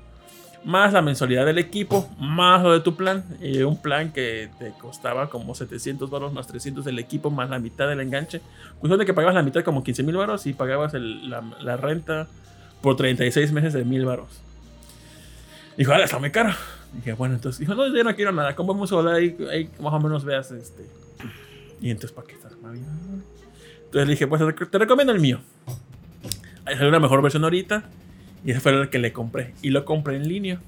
más 0.63 0.93
la 0.93 1.01
mensualidad 1.01 1.43
del 1.47 1.57
equipo, 1.57 2.07
más 2.19 2.61
lo 2.61 2.71
de 2.71 2.81
tu 2.81 2.95
plan. 2.95 3.23
Y 3.41 3.63
un 3.63 3.81
plan 3.81 4.11
que 4.13 4.49
te 4.59 4.69
costaba 4.79 5.27
como 5.31 5.55
700 5.55 6.11
dólares 6.11 6.35
más 6.35 6.45
300 6.45 6.85
del 6.85 6.99
equipo, 6.99 7.31
más 7.31 7.49
la 7.49 7.57
mitad 7.57 7.87
del 7.87 7.99
enganche. 7.99 8.41
Cuestión 8.79 8.99
de 8.99 9.07
que 9.07 9.15
pagabas 9.15 9.33
la 9.33 9.41
mitad, 9.41 9.63
como 9.63 9.83
15 9.83 10.03
mil 10.03 10.17
baros, 10.17 10.45
y 10.45 10.53
pagabas 10.53 10.93
el- 10.93 11.31
la, 11.31 11.41
la 11.61 11.77
renta 11.77 12.27
por 12.81 12.95
36 12.95 13.51
meses 13.53 13.73
de 13.73 13.83
mil 13.85 14.05
baros. 14.05 14.29
Dijo, 15.77 15.91
ah, 15.93 16.03
está 16.03 16.19
muy 16.19 16.29
caro. 16.29 16.53
Dije, 16.93 17.13
bueno, 17.13 17.35
entonces 17.35 17.59
dijo, 17.59 17.75
no, 17.75 17.93
yo 17.93 18.03
no 18.03 18.15
quiero 18.15 18.31
nada. 18.31 18.55
¿Cómo 18.55 18.73
vamos 18.73 18.91
a 18.91 18.95
hablar 18.95 19.15
ahí, 19.15 19.37
ahí 19.51 19.69
más 19.79 19.93
o 19.93 19.99
menos 19.99 20.23
veas 20.23 20.51
este? 20.51 20.85
Y 21.81 21.91
entonces, 21.91 22.11
¿para 22.11 22.27
qué 22.27 22.33
estás 22.33 22.59
mal? 22.61 22.75
Entonces 22.75 24.07
le 24.07 24.13
dije, 24.13 24.27
pues 24.27 24.41
te 24.69 24.77
recomiendo 24.77 25.13
el 25.13 25.19
mío. 25.19 25.39
Ahí 26.65 26.75
salió 26.75 26.89
una 26.89 26.99
mejor 26.99 27.21
versión 27.21 27.43
ahorita. 27.43 27.83
Y 28.43 28.51
ese 28.51 28.59
fue 28.59 28.73
el 28.73 28.89
que 28.89 28.99
le 28.99 29.13
compré. 29.13 29.53
Y 29.61 29.69
lo 29.69 29.85
compré 29.85 30.15
en 30.15 30.27
línea. 30.27 30.59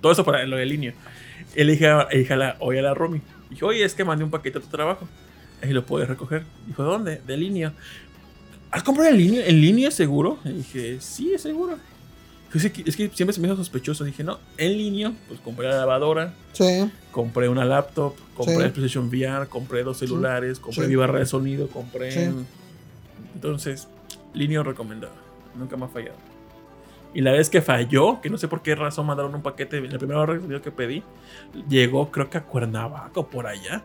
Todo 0.00 0.12
eso 0.12 0.24
para 0.24 0.44
lo 0.46 0.56
de 0.56 0.66
línea. 0.66 0.94
Y 1.56 1.64
le 1.64 1.72
dije, 1.72 1.88
dije 2.12 2.32
a 2.32 2.36
la, 2.36 2.56
oye 2.60 2.78
a 2.80 2.82
la 2.82 2.94
Romy. 2.94 3.20
Dije, 3.50 3.64
oye, 3.64 3.84
es 3.84 3.94
que 3.94 4.04
mandé 4.04 4.24
un 4.24 4.30
paquete 4.30 4.58
a 4.58 4.60
tu 4.60 4.68
trabajo. 4.68 5.08
Ahí 5.62 5.72
lo 5.72 5.84
puedes 5.84 6.08
recoger. 6.08 6.44
Dijo, 6.66 6.82
¿dónde? 6.84 7.20
De 7.26 7.36
línea. 7.36 7.72
¿Has 8.70 8.82
comprado 8.82 9.10
en 9.10 9.16
línea? 9.16 9.46
¿En 9.46 9.60
línea 9.60 9.90
seguro? 9.90 10.38
Y 10.44 10.50
dije, 10.50 10.98
sí, 11.00 11.32
es 11.32 11.42
seguro. 11.42 11.78
"Sí, 12.52 12.72
es 12.86 12.96
que 12.96 13.10
siempre 13.10 13.32
se 13.34 13.40
me 13.40 13.48
hizo 13.48 13.56
sospechoso. 13.56 14.04
Dije, 14.04 14.24
no, 14.24 14.38
en 14.56 14.72
línea, 14.78 15.12
pues 15.28 15.38
compré 15.40 15.68
la 15.68 15.76
lavadora, 15.76 16.32
Sí. 16.52 16.90
compré 17.12 17.48
una 17.48 17.64
laptop, 17.64 18.14
compré 18.34 18.64
el 18.64 18.72
PlayStation 18.72 19.08
VR, 19.08 19.46
compré 19.48 19.82
dos 19.82 19.98
celulares, 19.98 20.58
compré 20.58 20.86
mi 20.88 20.96
barra 20.96 21.18
de 21.18 21.26
sonido, 21.26 21.68
compré. 21.68 22.32
Entonces, 23.34 23.88
línea 24.34 24.62
recomendada. 24.62 25.14
Nunca 25.56 25.76
me 25.76 25.84
ha 25.84 25.88
fallado. 25.88 26.16
Y 27.14 27.20
la 27.22 27.32
vez 27.32 27.48
que 27.50 27.62
falló, 27.62 28.20
que 28.20 28.28
no 28.30 28.36
sé 28.38 28.48
por 28.48 28.62
qué 28.62 28.74
razón 28.74 29.06
mandaron 29.06 29.34
un 29.34 29.42
paquete, 29.42 29.80
la 29.80 29.98
primera 29.98 30.20
sonido 30.20 30.60
que 30.62 30.70
pedí, 30.70 31.02
llegó 31.68 32.10
creo 32.10 32.28
que 32.30 32.38
a 32.38 32.44
Cuernavaca 32.44 33.20
o 33.20 33.26
por 33.28 33.46
allá. 33.46 33.82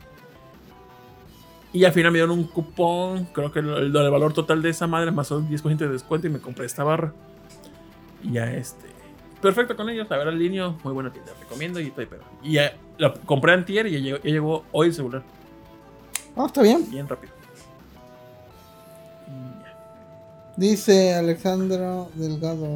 Y 1.71 1.85
al 1.85 1.91
final 1.93 2.11
me 2.11 2.19
dieron 2.19 2.37
un 2.37 2.43
cupón, 2.45 3.25
creo 3.33 3.51
que 3.51 3.59
el, 3.59 3.69
el- 3.69 3.91
valor 4.11 4.33
total 4.33 4.61
de 4.61 4.69
esa 4.69 4.85
madre 4.87 5.09
más 5.11 5.31
un 5.31 5.49
10% 5.49 5.77
de 5.77 5.87
descuento 5.89 6.27
y 6.27 6.29
me 6.29 6.39
compré 6.39 6.65
esta 6.65 6.83
barra. 6.83 7.13
Y 8.23 8.31
ya 8.33 8.51
este. 8.51 8.87
Perfecto 9.41 9.75
con 9.75 9.89
ellos, 9.89 10.07
la 10.09 10.17
verdad, 10.17 10.33
el 10.33 10.39
línea, 10.39 10.69
muy 10.83 10.93
buena 10.93 11.11
tienda, 11.11 11.31
recomiendo 11.39 11.79
y 11.79 11.87
estoy 11.87 12.05
pero. 12.05 12.23
Y 12.41 12.53
ya 12.53 12.75
la 12.97 13.13
compré 13.13 13.51
antier 13.53 13.87
y 13.87 13.91
ya 13.91 13.99
llegó, 13.99 14.17
ya 14.17 14.29
llegó 14.29 14.63
hoy 14.71 14.87
el 14.87 14.93
celular, 14.93 15.23
Ah, 16.35 16.45
está 16.47 16.61
bien. 16.61 16.89
bien 16.89 17.07
rápido. 17.07 17.33
Dice 20.55 21.13
Alexandra 21.15 22.05
Delgado. 22.15 22.67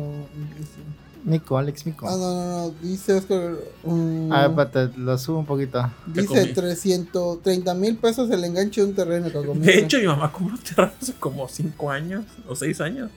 dice- 0.57 0.81
Nico, 1.23 1.57
Alex 1.57 1.85
Nico. 1.85 2.07
Ah, 2.07 2.15
no, 2.17 2.33
no, 2.33 2.45
no. 2.69 2.69
Dice 2.81 3.13
Oscar. 3.13 3.55
um, 3.83 4.31
A 4.31 4.47
ver, 4.47 4.49
espérate, 4.67 4.97
lo 4.97 5.17
subo 5.17 5.39
un 5.39 5.45
poquito. 5.45 5.81
¿Qué 6.13 6.21
dice 6.21 6.41
comí? 6.41 6.53
330 6.53 7.73
mil 7.73 7.97
pesos 7.97 8.29
el 8.31 8.43
enganche 8.45 8.81
de 8.81 8.87
un 8.87 8.95
terreno. 8.95 9.29
que. 9.29 9.59
De 9.59 9.79
hecho, 9.79 9.99
mi 9.99 10.07
mamá 10.07 10.31
compró 10.31 10.55
un 10.55 10.61
terreno 10.61 10.91
hace 11.01 11.13
como 11.15 11.47
5 11.49 11.91
años 11.91 12.23
o 12.47 12.55
6 12.55 12.79
años. 12.81 13.11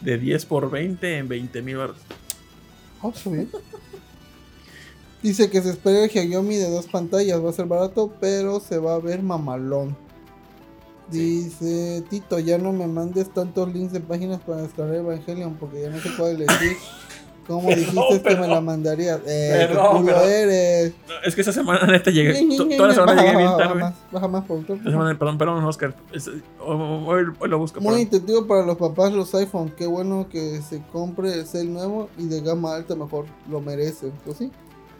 De 0.00 0.18
10 0.18 0.46
por 0.46 0.70
20 0.70 1.18
en 1.18 1.28
20 1.28 1.62
mil 1.62 1.76
baros. 1.76 1.96
Está 3.02 3.30
bien. 3.30 3.50
Dice 5.22 5.50
que 5.50 5.60
se 5.62 5.70
espera 5.70 6.04
el 6.04 6.10
Xiaomi 6.10 6.56
de 6.56 6.70
dos 6.70 6.86
pantallas. 6.86 7.42
Va 7.44 7.50
a 7.50 7.52
ser 7.52 7.66
barato, 7.66 8.12
pero 8.20 8.60
se 8.60 8.78
va 8.78 8.94
a 8.94 8.98
ver 8.98 9.22
mamalón. 9.22 9.96
Dice 11.10 12.02
Tito, 12.10 12.38
ya 12.38 12.58
no 12.58 12.72
me 12.72 12.86
mandes 12.86 13.32
tantos 13.32 13.72
links 13.72 13.92
de 13.92 14.00
páginas 14.00 14.40
para 14.40 14.62
descargar 14.62 14.96
Evangelion 14.96 15.54
porque 15.54 15.82
ya 15.82 15.90
no 15.90 16.00
sé 16.00 16.10
cuál 16.16 16.40
elegir. 16.40 16.76
¿Cómo 17.46 17.68
Perdón, 17.68 17.84
dijiste 17.94 18.22
que 18.28 18.36
me 18.36 18.48
la 18.48 18.60
mandarías? 18.60 19.20
Eh, 19.26 19.66
Perdón, 19.68 19.98
culo 19.98 20.06
perdón. 20.06 20.28
eres. 20.28 20.92
No, 21.08 21.14
es 21.24 21.34
que 21.34 21.40
esta 21.42 21.52
semana 21.52 21.86
neta 21.86 22.10
llegué. 22.10 22.34
Toda 22.76 22.88
la 22.88 22.94
semana 22.94 23.12
Baja, 23.14 23.22
llegué 23.22 23.36
bien 23.36 23.46
baja, 23.46 23.56
baja 23.56 23.68
tarde. 23.68 23.80
más, 23.80 23.94
baja 24.10 24.28
más, 24.28 24.44
productor. 24.44 24.76
Esta 24.78 24.90
semana, 24.90 25.18
perdón, 25.18 25.38
perdón, 25.38 25.64
Oscar. 25.64 25.94
Es- 26.12 26.28
hoy, 26.60 27.24
hoy 27.38 27.48
lo 27.48 27.58
busco. 27.58 27.80
Muy 27.80 27.86
perdón. 27.88 28.00
intuitivo 28.00 28.46
para 28.46 28.66
los 28.66 28.76
papás 28.76 29.12
los 29.12 29.34
iPhone. 29.34 29.72
Qué 29.76 29.86
bueno 29.86 30.26
que 30.28 30.60
se 30.62 30.82
compre 30.92 31.32
el 31.34 31.46
cel 31.46 31.72
nuevo 31.72 32.08
y 32.18 32.26
de 32.26 32.40
gama 32.40 32.74
alta 32.74 32.94
mejor. 32.96 33.26
Lo 33.50 33.60
merece. 33.60 34.10
Pues 34.24 34.38
sí. 34.38 34.50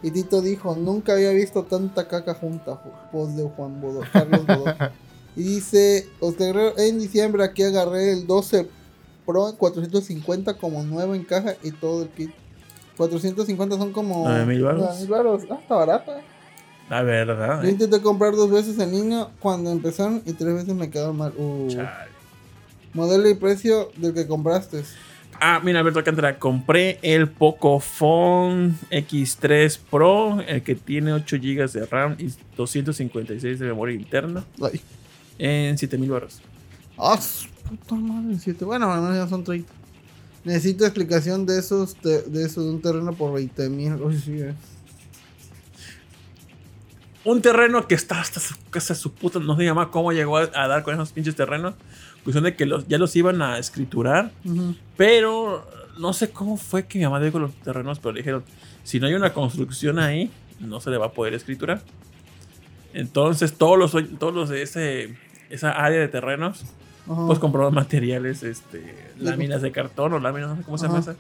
Y 0.03 0.11
Tito 0.13 0.41
dijo, 0.41 0.77
nunca 0.77 1.15
había 1.15 1.31
visto 1.31 1.65
tanta 1.65 2.07
caca 2.07 2.35
junta. 2.35 2.81
Voz 3.13 3.35
de 3.35 3.43
Juan 3.43 3.81
Bodó, 3.81 4.03
Carlos 4.13 4.47
Bodó. 4.47 4.65
y 5.37 5.43
dice, 5.43 6.07
Oscar 6.21 6.49
Guerrero, 6.55 6.79
en 6.79 6.99
diciembre 7.01 7.43
aquí 7.43 7.63
agarré 7.65 8.13
el 8.13 8.27
12 8.27 8.69
Pro 9.27 9.51
en 9.51 9.57
450 9.57 10.55
como 10.55 10.83
nuevo 10.85 11.15
en 11.15 11.25
caja 11.25 11.55
y 11.63 11.73
todo 11.73 12.05
el 12.05 12.09
kit. 12.11 12.31
450 12.97 13.77
son 13.77 13.93
como... 13.93 14.25
Nueve 14.27 14.47
mil 14.47 14.63
varos. 14.63 15.43
Ah, 15.51 15.59
está 15.61 15.75
barato. 15.75 16.13
eh. 16.17 16.23
La 16.89 17.03
verdad. 17.03 17.63
Yo 17.63 17.69
eh. 17.69 17.73
intenté 17.73 18.01
comprar 18.01 18.35
dos 18.35 18.51
veces 18.51 18.79
en 18.79 18.93
línea 18.93 19.29
cuando 19.41 19.71
empezaron 19.71 20.23
y 20.25 20.33
tres 20.33 20.55
veces 20.55 20.75
me 20.75 20.89
quedaron 20.89 21.17
mal. 21.17 21.33
Uh. 21.37 21.69
Modelo 22.95 23.29
y 23.29 23.35
precio 23.35 23.91
del 23.97 24.15
que 24.15 24.27
compraste. 24.27 24.83
Ah, 25.41 25.61
mira, 25.63 25.81
Alberto 25.81 25.99
Alcántara, 25.99 26.39
compré 26.39 26.99
el 27.03 27.29
Pocophone 27.29 28.75
X3 28.91 29.79
Pro, 29.91 30.41
el 30.41 30.63
que 30.63 30.75
tiene 30.75 31.13
8 31.13 31.37
GB 31.37 31.71
de 31.73 31.85
RAM 31.87 32.17
y 32.19 32.33
256 32.57 33.59
de 33.59 33.67
memoria 33.67 33.95
interna, 33.95 34.45
Ay. 34.63 34.81
en 35.39 35.77
7000 35.77 36.11
baros. 36.11 36.41
Ah, 36.97 37.19
puta 37.69 37.95
madre, 37.97 38.39
siete. 38.39 38.65
Bueno, 38.65 38.91
al 38.93 39.01
menos 39.03 39.17
ya 39.17 39.29
son 39.29 39.45
30. 39.45 39.73
Necesito 40.45 40.85
explicación 40.85 41.45
de 41.47 41.59
esos 41.59 41.95
te- 41.97 42.23
de 42.23 42.45
esos 42.45 42.65
de 42.65 42.71
un 42.71 42.81
terreno 42.81 43.13
por 43.15 43.33
20 43.35 43.69
mil. 43.69 43.95
Uy, 43.95 44.17
sí, 44.19 44.33
eh. 44.41 44.55
Un 47.25 47.43
terreno 47.43 47.89
que 47.89 47.97
está 47.97 48.21
hasta 48.21 48.39
su 48.39 48.55
casa, 48.71 48.95
su 48.95 49.13
puta, 49.13 49.41
no 49.41 49.57
se 49.57 49.65
llama 49.65 49.91
cómo 49.91 50.13
llegó 50.13 50.37
a, 50.39 50.49
a 50.55 50.69
dar 50.69 50.85
con 50.85 50.95
esos 50.95 51.11
pinches 51.13 51.35
terrenos. 51.35 51.75
Cuestión 52.23 52.45
de 52.45 52.55
que 52.55 52.67
los, 52.67 52.87
ya 52.87 52.99
los 52.99 53.15
iban 53.17 53.43
a 53.43 53.59
escriturar, 53.59 54.31
pero 54.97 55.69
no 55.99 56.13
sé 56.13 56.31
cómo 56.31 56.57
fue 56.57 56.87
que 56.87 56.99
mi 56.99 57.05
mamá 57.05 57.21
dio 57.21 57.33
con 57.33 57.43
los 57.43 57.55
terrenos, 57.63 57.99
pero 57.99 58.13
le 58.13 58.21
dijeron, 58.21 58.45
si 58.85 59.01
no 59.01 59.07
hay 59.07 59.15
una 59.15 59.33
construcción 59.33 59.99
ahí, 59.99 60.31
no 60.61 60.81
se 60.81 60.91
le 60.91 60.99
va 60.99 61.07
a 61.07 61.13
poder 61.13 61.35
escriturar. 61.35 61.83
Entonces, 62.95 63.55
todos 63.55 63.79
los, 63.79 64.19
todos 64.19 64.35
los 64.35 64.49
de 64.49 64.63
ese, 64.63 65.17
esa 65.51 65.71
área 65.73 65.99
de 66.01 66.09
terrenos 66.09 66.65
Ajá. 67.09 67.27
pues 67.27 67.39
compramos 67.39 67.73
materiales, 67.73 68.43
este, 68.43 69.13
láminas 69.19 69.63
de 69.63 69.71
cartón 69.73 70.13
o 70.15 70.19
láminas, 70.19 70.51
no 70.51 70.57
sé 70.57 70.63
cómo 70.63 70.79
se 70.79 70.87
llama 70.87 70.99
esa, 71.01 71.17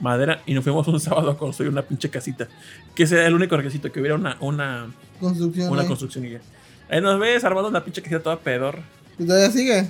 madera, 0.00 0.42
y 0.46 0.54
nos 0.54 0.64
fuimos 0.64 0.88
un 0.88 0.98
sábado 1.00 1.30
a 1.30 1.38
construir 1.38 1.70
una 1.70 1.82
pinche 1.82 2.08
casita. 2.10 2.48
Que 2.94 3.04
ese 3.04 3.16
era 3.16 3.26
el 3.26 3.34
único 3.34 3.56
requisito, 3.56 3.92
que 3.92 4.00
hubiera 4.00 4.16
una, 4.16 4.36
una, 4.40 4.86
Construcción. 5.20 5.70
una 5.70 5.82
ahí. 5.82 5.88
construcción 5.88 6.24
y 6.24 6.30
ya. 6.30 6.40
Ahí 6.88 7.00
nos 7.00 7.20
ves 7.20 7.44
armando 7.44 7.68
una 7.68 7.84
pinche 7.84 8.02
casita 8.02 8.20
toda 8.22 8.38
pedor. 8.38 8.78
Y 9.18 9.24
todavía 9.24 9.50
sigue. 9.50 9.88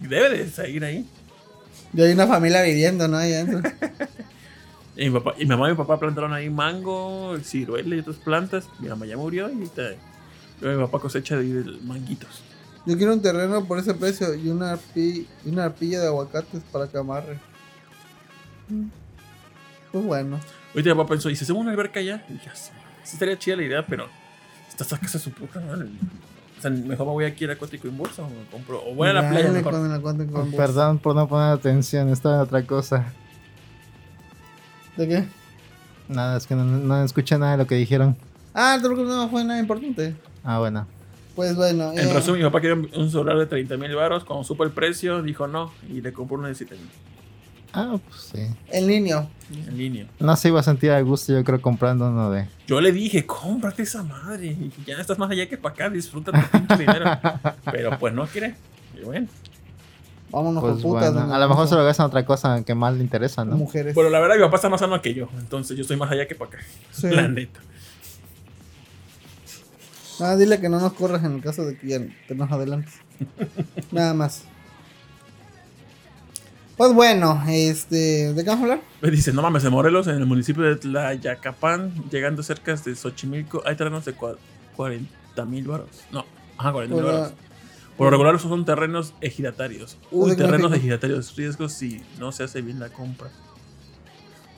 Debe 0.00 0.30
de 0.30 0.48
seguir 0.48 0.84
ahí. 0.84 1.04
Y 1.92 2.02
hay 2.02 2.12
una 2.12 2.26
familia 2.26 2.62
viviendo, 2.62 3.08
¿no? 3.08 3.16
Ahí 3.16 3.32
adentro. 3.32 3.70
Y 4.96 5.10
mi, 5.10 5.20
papá, 5.20 5.34
y 5.38 5.42
mi 5.42 5.46
mamá 5.46 5.68
y 5.68 5.70
mi 5.70 5.76
papá 5.76 6.00
plantaron 6.00 6.32
ahí 6.32 6.50
mango, 6.50 7.36
ciruela 7.44 7.94
y 7.94 8.00
otras 8.00 8.16
plantas. 8.16 8.68
Mi 8.80 8.88
mamá 8.88 9.06
ya 9.06 9.16
murió 9.16 9.48
y 9.48 9.52
ahorita 9.52 9.82
yo 10.60 10.72
y 10.72 10.76
mi 10.76 10.82
papá 10.82 10.98
cosecha 10.98 11.36
de, 11.36 11.44
de 11.62 11.78
manguitos. 11.84 12.42
Yo 12.88 12.96
quiero 12.96 13.12
un 13.12 13.20
terreno 13.22 13.64
por 13.66 13.78
ese 13.78 13.92
precio 13.94 14.34
y 14.34 14.48
una, 14.48 14.74
arpi- 14.74 15.26
y 15.44 15.48
una 15.50 15.64
arpilla 15.66 16.00
de 16.00 16.06
aguacates 16.06 16.62
para 16.72 16.88
que 16.88 16.96
amarre. 16.96 17.38
Mm. 18.68 18.86
Pues 19.92 20.04
bueno. 20.04 20.40
Ahorita 20.74 20.90
mi 20.90 20.96
papá 20.96 21.10
pensó, 21.10 21.28
¿y 21.30 21.36
si 21.36 21.44
hacemos 21.44 21.60
una 21.62 21.70
alberca 21.72 22.00
allá? 22.00 22.24
Y 22.28 22.32
dije, 22.34 22.48
"Ah, 22.50 22.56
sí 22.56 22.70
estaría 23.12 23.38
chida 23.38 23.56
la 23.56 23.62
idea, 23.64 23.86
pero 23.86 24.06
esta 24.68 24.96
casa 24.98 25.18
su 25.18 25.30
puta 25.32 25.60
madre. 25.60 25.86
O 26.58 26.60
sea, 26.62 26.70
mejor 26.70 27.06
me 27.06 27.12
voy 27.12 27.24
aquí 27.26 27.44
al 27.44 27.50
acuático 27.52 27.88
en 27.88 27.96
bolsa 27.98 28.22
o 28.22 28.28
me 28.28 28.44
compro. 28.50 28.82
O 28.84 28.94
voy 28.94 29.08
a 29.08 29.12
la 29.12 29.28
playa 29.30 29.50
mejor. 29.52 29.72
con 29.74 29.86
el 29.86 29.92
acuático 29.92 30.24
en 30.40 30.50
bolsa. 30.50 30.56
Perdón 30.56 30.98
por 30.98 31.14
no 31.14 31.28
poner 31.28 31.52
atención, 31.52 32.08
estaba 32.08 32.36
en 32.36 32.40
otra 32.40 32.64
cosa. 32.66 33.12
¿De 34.96 35.06
qué? 35.08 35.24
Nada, 36.08 36.36
es 36.38 36.46
que 36.46 36.54
no, 36.54 36.64
no 36.64 37.04
escuché 37.04 37.36
nada 37.38 37.52
de 37.52 37.58
lo 37.58 37.66
que 37.66 37.74
dijeron. 37.76 38.16
Ah, 38.54 38.78
creo 38.82 38.96
que 38.96 39.02
no 39.02 39.28
fue 39.28 39.44
nada 39.44 39.60
importante. 39.60 40.16
Ah, 40.42 40.58
bueno. 40.58 40.86
Pues 41.38 41.54
bueno. 41.54 41.92
En 41.92 42.00
eh, 42.00 42.12
resumen, 42.12 42.40
mi 42.40 42.46
papá 42.48 42.60
quería 42.60 42.74
un- 42.74 43.10
celular 43.12 43.38
de 43.38 43.46
30 43.46 43.76
mil 43.76 43.94
baros. 43.94 44.24
Cuando 44.24 44.42
supo 44.42 44.64
el 44.64 44.72
precio, 44.72 45.22
dijo 45.22 45.46
no. 45.46 45.72
Y 45.88 46.00
le 46.00 46.12
compró 46.12 46.36
uno 46.36 46.48
de 46.48 46.54
7 46.56 46.74
mil. 46.74 46.88
Ah, 47.72 47.96
pues 48.08 48.22
sí. 48.32 48.40
El 48.72 48.88
niño. 48.88 49.30
En 49.52 49.78
línea. 49.78 50.08
No 50.18 50.34
se 50.34 50.48
iba 50.48 50.58
a 50.58 50.64
sentir 50.64 50.90
a 50.90 51.00
gusto, 51.00 51.32
yo 51.32 51.44
creo, 51.44 51.62
comprando 51.62 52.08
uno 52.08 52.28
de. 52.32 52.48
Yo 52.66 52.80
le 52.80 52.90
dije, 52.90 53.24
cómprate 53.24 53.84
esa 53.84 54.02
madre. 54.02 54.46
Y 54.46 54.72
ya 54.84 54.96
estás 55.00 55.16
más 55.16 55.30
allá 55.30 55.48
que 55.48 55.56
para 55.56 55.74
acá, 55.76 55.90
disfruta 55.90 56.32
tu 56.66 56.74
dinero. 56.76 57.04
Pero 57.70 57.96
pues 58.00 58.12
no 58.12 58.26
quiere. 58.26 58.56
Y 59.00 59.04
bueno. 59.04 59.28
Vámonos 60.32 60.60
Pues 60.60 60.72
con 60.72 60.82
putas. 60.82 61.12
bueno, 61.14 61.28
¿no? 61.28 61.34
a 61.34 61.38
lo 61.38 61.48
mejor 61.48 61.68
se 61.68 61.76
lo 61.76 61.84
gastan 61.84 62.06
en 62.06 62.08
otra 62.08 62.24
cosa 62.24 62.64
que 62.64 62.74
más 62.74 62.94
le 62.96 63.04
interesa, 63.04 63.44
¿no? 63.44 63.56
Mujeres. 63.56 63.94
Bueno, 63.94 64.10
la 64.10 64.18
verdad, 64.18 64.34
mi 64.34 64.42
papá 64.42 64.56
está 64.56 64.68
más 64.68 64.80
sano 64.80 65.00
que 65.00 65.14
yo. 65.14 65.28
Entonces 65.38 65.76
yo 65.76 65.82
estoy 65.82 65.96
más 65.96 66.10
allá 66.10 66.26
que 66.26 66.34
para 66.34 66.50
acá. 66.50 66.58
Sí. 66.90 67.06
La 67.10 67.28
neta. 67.28 67.60
Ah, 70.20 70.36
dile 70.36 70.60
que 70.60 70.68
no 70.68 70.80
nos 70.80 70.92
corras 70.94 71.22
en 71.24 71.34
el 71.34 71.40
caso 71.42 71.64
de 71.64 71.76
que 71.76 71.86
ya 71.88 72.00
te 72.26 72.34
nos 72.34 72.50
adelantes. 72.50 72.94
Nada 73.92 74.14
más. 74.14 74.42
Pues 76.76 76.92
bueno, 76.94 77.42
este. 77.48 78.32
¿De 78.34 78.44
qué 78.44 78.50
vamos 78.50 78.68
a 78.68 78.72
hablar? 78.72 78.80
Me 79.02 79.10
dice, 79.10 79.32
no 79.32 79.42
mames, 79.42 79.64
en 79.64 79.72
Morelos, 79.72 80.06
en 80.06 80.16
el 80.16 80.26
municipio 80.26 80.62
de 80.62 80.76
Tlayacapán, 80.76 81.92
llegando 82.10 82.42
cerca 82.42 82.74
de 82.74 82.94
Xochimilco, 82.94 83.62
hay 83.66 83.74
terrenos 83.76 84.04
de 84.04 84.16
cua- 84.16 84.36
40 84.76 85.44
mil 85.44 85.66
baros. 85.66 85.88
No, 86.12 86.24
ajá, 86.56 86.72
40 86.72 86.94
mil 86.94 87.04
baros. 87.04 87.32
Por 87.96 88.04
lo 88.06 88.10
regular 88.12 88.36
esos 88.36 88.48
son 88.48 88.64
terrenos 88.64 89.12
ejidatarios. 89.20 89.98
Uy, 90.12 90.30
de 90.30 90.36
terrenos 90.36 90.72
ejidatarios, 90.72 91.34
riesgos 91.36 91.72
si 91.72 92.00
no 92.20 92.30
se 92.30 92.44
hace 92.44 92.62
bien 92.62 92.78
la 92.78 92.90
compra. 92.90 93.28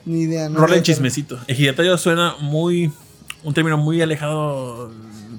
ni 0.05 0.21
idea. 0.21 0.47
No 0.47 0.59
Rolen 0.59 0.83
chismecito. 0.83 1.39
Ejidatario 1.47 1.97
suena 1.97 2.35
muy. 2.39 2.91
Un 3.43 3.55
término 3.55 3.77
muy 3.79 3.99
alejado. 3.99 4.91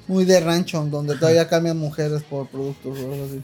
Muy 0.07 0.25
de 0.25 0.39
rancho, 0.39 0.85
donde 0.89 1.15
todavía 1.17 1.47
cambian 1.47 1.77
mujeres 1.77 2.23
por 2.23 2.47
productos 2.47 2.99
o 2.99 3.11
algo 3.13 3.25
así. 3.25 3.41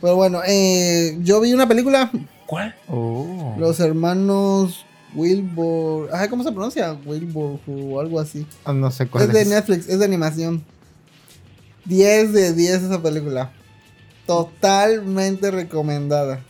Pero 0.00 0.16
bueno, 0.16 0.40
eh, 0.46 1.16
yo 1.22 1.40
vi 1.40 1.52
una 1.52 1.66
película, 1.68 2.10
¿Cuál? 2.46 2.74
Oh. 2.88 3.54
Los 3.58 3.80
Hermanos 3.80 4.84
Wilbur. 5.14 6.10
Ay, 6.12 6.28
¿Cómo 6.28 6.42
se 6.44 6.52
pronuncia? 6.52 6.92
Wilbur 7.06 7.58
o 7.66 8.00
algo 8.00 8.20
así. 8.20 8.46
Ah, 8.64 8.72
No 8.72 8.90
sé 8.90 9.06
cuál 9.08 9.24
Es 9.24 9.30
es. 9.30 9.34
de 9.34 9.54
Netflix, 9.54 9.88
es 9.88 9.98
de 9.98 10.04
animación. 10.04 10.62
10 11.86 12.32
de 12.32 12.52
10 12.52 12.82
esa 12.82 13.02
película. 13.02 13.52
Totalmente 14.26 15.50
recomendada. 15.50 16.40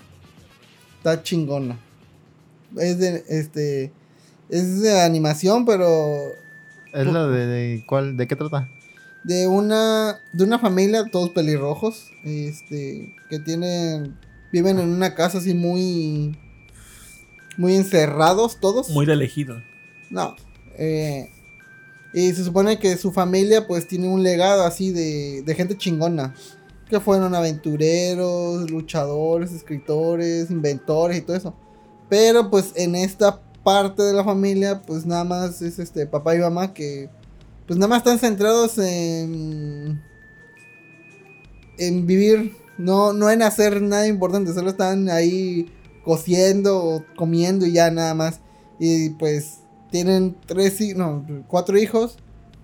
Está 0.98 1.22
chingona. 1.22 1.78
Es 2.76 2.98
de 2.98 3.24
este 3.28 3.92
es 4.48 4.80
de 4.82 5.00
animación, 5.00 5.64
pero 5.64 5.86
Es 6.92 7.06
la 7.06 7.26
de, 7.26 7.46
de 7.46 7.84
cuál, 7.86 8.16
¿de 8.16 8.26
qué 8.26 8.36
trata? 8.36 8.68
De 9.24 9.46
una 9.46 10.20
de 10.32 10.44
una 10.44 10.58
familia 10.58 11.04
todos 11.11 11.30
pelirrojos, 11.30 12.11
este 12.24 13.14
que 13.30 13.38
tienen 13.38 14.18
viven 14.52 14.78
en 14.78 14.88
una 14.88 15.14
casa 15.14 15.38
así 15.38 15.54
muy 15.54 16.38
muy 17.56 17.74
encerrados 17.74 18.58
todos. 18.61 18.90
Muy 18.90 19.06
de 19.06 19.12
elegido. 19.12 19.62
No. 20.11 20.37
eh, 20.78 21.28
y 22.14 22.32
se 22.32 22.44
supone 22.44 22.78
que 22.78 22.96
su 22.98 23.11
familia 23.12 23.66
pues 23.66 23.87
tiene 23.87 24.08
un 24.08 24.22
legado 24.22 24.64
así 24.64 24.90
de, 24.90 25.42
de 25.42 25.54
gente 25.54 25.76
chingona. 25.76 26.35
Que 26.88 27.00
fueron 27.00 27.35
aventureros, 27.35 28.70
luchadores, 28.70 29.52
escritores, 29.52 30.50
inventores 30.50 31.16
y 31.16 31.20
todo 31.22 31.37
eso. 31.37 31.54
Pero 32.11 32.50
pues 32.50 32.72
en 32.74 32.94
esta 32.94 33.40
parte 33.64 34.02
de 34.02 34.12
la 34.12 34.24
familia 34.24 34.82
pues 34.82 35.06
nada 35.06 35.24
más 35.24 35.62
es 35.62 35.78
este 35.78 36.06
papá 36.06 36.35
y 36.35 36.40
mamá 36.40 36.74
que 36.74 37.08
pues 37.66 37.79
nada 37.79 37.88
más 37.88 37.98
están 37.98 38.18
centrados 38.18 38.79
en 38.79 40.03
en 41.79 42.07
vivir, 42.07 42.55
no, 42.79 43.12
no 43.12 43.31
en 43.31 43.42
hacer 43.42 43.81
nada 43.83 44.07
importante, 44.07 44.53
solo 44.53 44.70
están 44.70 45.09
ahí 45.09 45.66
cociendo 46.05 47.05
comiendo 47.16 47.66
y 47.66 47.72
ya 47.72 47.90
nada 47.90 48.14
más. 48.14 48.40
Y 48.79 49.11
pues 49.11 49.61
tienen 49.90 50.37
tres, 50.46 50.81
no, 50.96 51.25
cuatro 51.48 51.79
hijos, 51.79 52.16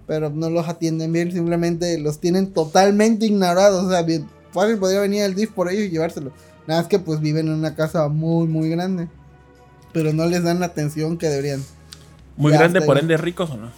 pero 0.07 0.31
no 0.31 0.51
los 0.51 0.69
atienden 0.69 1.13
bien, 1.13 1.33
simplemente 1.33 1.99
los 1.99 2.21
tienen 2.21 2.53
totalmente 2.53 3.27
ignorados. 3.27 3.85
O 3.85 3.91
sea, 3.91 4.03
bien, 4.03 4.27
fácil 4.53 4.79
podría 4.79 5.01
venir 5.01 5.23
el 5.23 5.35
DIF 5.35 5.53
por 5.53 5.71
ellos 5.71 5.85
y 5.85 5.91
llevárselo. 5.91 6.33
Nada 6.67 6.83
más 6.83 6.89
que 6.89 6.99
pues 6.99 7.21
viven 7.21 7.49
en 7.49 7.55
una 7.55 7.75
casa 7.75 8.09
muy, 8.09 8.47
muy 8.47 8.69
grande. 8.69 9.09
Pero 9.93 10.13
no 10.13 10.27
les 10.27 10.43
dan 10.43 10.61
la 10.61 10.67
atención 10.67 11.17
que 11.17 11.29
deberían. 11.29 11.65
Muy 12.37 12.53
Ya 12.53 12.59
grande, 12.59 12.83
por 12.83 12.97
ahí. 12.97 13.03
ende 13.03 13.17
ricos 13.17 13.51
o 13.51 13.57
no. 13.57 13.71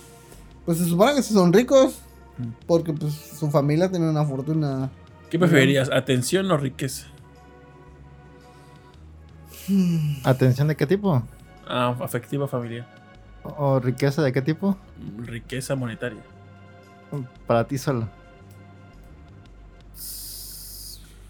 Pues 0.64 0.78
se 0.78 0.84
supone 0.86 1.14
que 1.14 1.22
son 1.22 1.52
ricos. 1.52 1.98
Mm. 2.38 2.48
Porque 2.66 2.92
pues 2.92 3.12
su 3.14 3.50
familia 3.50 3.90
tiene 3.90 4.08
una 4.08 4.24
fortuna. 4.24 4.90
¿Qué 5.30 5.38
preferirías? 5.38 5.90
¿Atención 5.92 6.50
o 6.50 6.56
riqueza? 6.56 7.06
¿Atención 10.24 10.68
de 10.68 10.76
qué 10.76 10.86
tipo? 10.86 11.22
Ah, 11.68 11.94
afectiva 12.00 12.48
familiar. 12.48 12.86
¿O 13.44 13.78
riqueza 13.78 14.22
de 14.22 14.32
qué 14.32 14.42
tipo? 14.42 14.76
Riqueza 15.18 15.76
monetaria. 15.76 16.20
Para 17.46 17.64
ti 17.66 17.78
solo. 17.78 18.08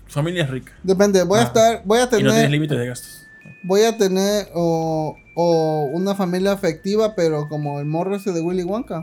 Familia 0.08 0.44
es 0.44 0.50
rica. 0.50 0.72
Depende, 0.82 1.22
voy 1.22 1.38
a 1.38 1.42
Ah. 1.42 1.44
estar, 1.44 1.82
voy 1.84 1.98
a 1.98 2.02
Y 2.02 2.04
no 2.04 2.08
tienes 2.10 2.34
tener, 2.34 2.50
límites 2.50 2.78
de 2.78 2.86
gastos. 2.86 3.26
voy 3.62 3.82
a 3.82 3.96
tener 3.96 4.48
o, 4.54 5.16
o 5.36 5.82
una 5.92 6.14
familia 6.16 6.52
afectiva, 6.52 7.14
pero 7.14 7.48
como 7.48 7.78
el 7.78 7.86
morro 7.86 8.16
ese 8.16 8.32
de 8.32 8.40
Willy 8.40 8.64
Wonka. 8.64 9.02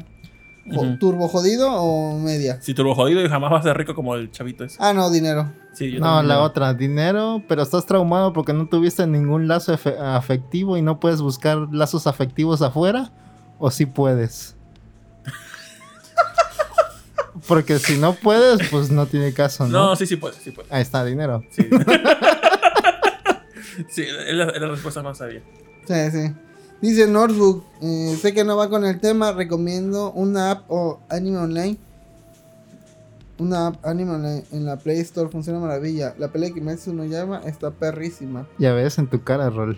¿Turbo 0.99 1.27
jodido 1.29 1.71
o 1.71 2.17
media? 2.19 2.61
Si 2.61 2.73
turbo 2.73 2.93
jodido 2.95 3.21
y 3.23 3.29
jamás 3.29 3.51
vas 3.51 3.61
a 3.61 3.69
ser 3.69 3.77
rico 3.77 3.95
como 3.95 4.15
el 4.15 4.31
chavito 4.31 4.63
ese. 4.65 4.77
Ah, 4.79 4.93
no, 4.93 5.09
dinero. 5.09 5.51
Sí, 5.73 5.91
yo 5.91 5.99
No, 5.99 6.21
la 6.23 6.35
digo. 6.35 6.45
otra, 6.45 6.73
dinero, 6.73 7.41
pero 7.47 7.61
estás 7.63 7.85
traumado 7.85 8.33
porque 8.33 8.53
no 8.53 8.67
tuviste 8.67 9.05
ningún 9.07 9.47
lazo 9.47 9.77
afectivo 9.99 10.75
y 10.77 10.81
no 10.81 10.99
puedes 10.99 11.21
buscar 11.21 11.57
lazos 11.71 12.07
afectivos 12.07 12.61
afuera, 12.61 13.11
o 13.59 13.71
sí 13.71 13.85
puedes. 13.85 14.55
Porque 17.47 17.77
si 17.79 17.97
no 17.97 18.13
puedes, 18.13 18.67
pues 18.69 18.89
no 18.89 19.05
tiene 19.05 19.33
caso, 19.33 19.67
¿no? 19.67 19.89
No, 19.89 19.95
sí, 19.95 20.07
sí 20.07 20.15
puede, 20.15 20.33
sí 20.35 20.51
puede. 20.51 20.67
Ahí 20.71 20.81
está, 20.81 21.05
dinero. 21.05 21.43
Sí. 21.51 21.63
sí, 23.89 24.01
es 24.03 24.33
la, 24.35 24.45
es 24.49 24.61
la 24.61 24.67
respuesta 24.67 25.03
más 25.03 25.19
sabia. 25.19 25.41
Sí, 25.87 26.11
sí. 26.11 26.33
Dice 26.81 27.07
Notebook, 27.07 27.63
eh, 27.81 28.15
sé 28.21 28.33
que 28.33 28.43
no 28.43 28.55
va 28.55 28.69
con 28.69 28.85
el 28.85 28.99
tema, 28.99 29.31
recomiendo 29.31 30.11
una 30.11 30.51
app 30.51 30.69
o 30.71 30.99
anime 31.09 31.37
online. 31.39 31.77
Una 33.39 33.67
app 33.67 33.85
anime 33.85 34.11
online 34.11 34.43
en 34.51 34.65
la 34.65 34.77
Play 34.77 34.99
Store 34.99 35.29
funciona 35.29 35.59
maravilla. 35.59 36.13
La 36.17 36.27
pelea 36.31 36.49
que 36.49 36.55
Kimetsu 36.55 36.93
no 36.93 37.05
llama 37.05 37.41
está 37.45 37.71
perrísima. 37.71 38.47
Ya 38.59 38.73
ves 38.73 38.97
en 38.99 39.07
tu 39.07 39.23
cara, 39.23 39.49
Rol. 39.49 39.77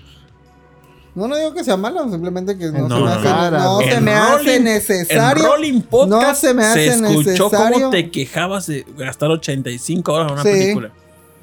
No, 1.16 1.28
no 1.28 1.36
digo 1.38 1.54
que 1.54 1.64
sea 1.64 1.76
malo, 1.76 2.08
simplemente 2.10 2.58
que 2.58 2.72
no, 2.72 2.88
No, 2.88 2.90
se 2.90 2.96
me 2.96 3.00
no, 3.02 3.08
hace, 3.08 3.24
cara, 3.24 3.64
no 3.64 3.80
se 3.80 4.02
me 4.02 4.14
hace 4.14 4.60
necesario. 4.60 5.44
En 5.44 5.50
Rolling 5.52 5.82
Podcast 5.82 6.12
no 6.12 6.36
se 6.36 6.54
me 6.54 6.64
hace 6.66 6.88
escuchó 6.88 7.10
necesario. 7.50 7.74
cómo 7.80 7.90
te 7.90 8.12
quejabas 8.12 8.68
de 8.68 8.86
gastar 8.98 9.32
85 9.32 10.14
horas 10.14 10.28
en 10.28 10.34
una 10.34 10.44
Sí, 10.44 10.50
película. 10.50 10.92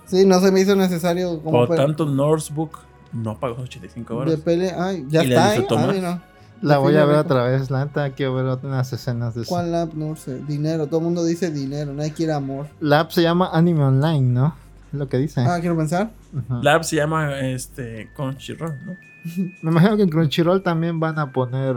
Sí, 0.07 0.25
no 0.25 0.41
se 0.41 0.53
me 0.53 0.61
hizo 0.61 0.77
necesario 0.77 1.43
como 1.43 1.67
Por 1.67 1.77
tanto, 1.77 2.07
Northbook 2.07 2.79
no 3.13 3.39
pagó 3.39 3.63
85 3.63 4.15
de 4.15 4.21
horas. 4.21 4.41
pelea. 4.41 4.85
Ay, 4.85 5.05
ya 5.09 5.25
Y 5.25 5.29
está, 5.29 5.57
¿eh? 5.57 5.67
Ah, 5.71 5.91
mira. 5.93 6.23
La 6.63 6.79
voy 6.79 6.97
a 6.97 7.05
ver 7.05 7.17
otra 7.17 7.45
vez, 7.45 7.71
la 7.71 7.85
neta 7.85 8.11
quiero 8.11 8.35
ver 8.35 8.59
unas 8.63 8.93
escenas 8.93 9.35
de 9.35 9.43
eso. 9.43 9.49
¿Cuál 9.51 9.75
app? 9.75 9.93
No 9.93 10.17
sé. 10.17 10.41
Dinero. 10.41 10.87
Todo 10.87 10.99
el 11.01 11.05
mundo 11.05 11.25
dice 11.25 11.51
dinero. 11.51 11.93
Nadie 11.93 12.13
quiere 12.13 12.33
amor. 12.33 12.69
La 12.81 13.01
app 13.01 13.11
se 13.11 13.23
llama 13.23 13.51
Anime 13.53 13.85
Online, 13.85 14.23
¿no? 14.23 14.57
Es 14.93 14.99
lo 14.99 15.09
que 15.09 15.19
dice. 15.19 15.43
Ah, 15.43 15.59
quiero 15.61 15.77
pensar. 15.77 16.11
La 16.63 16.75
app 16.75 16.83
se 16.85 16.97
llama 16.97 17.41
este, 17.41 18.11
Crunchyroll, 18.15 18.75
¿no? 18.87 18.97
Me 19.63 19.71
imagino 19.71 19.97
que 19.97 20.03
en 20.05 20.09
Crunchyroll 20.09 20.63
también 20.63 20.99
van 20.99 21.19
a 21.19 21.31
poner. 21.31 21.75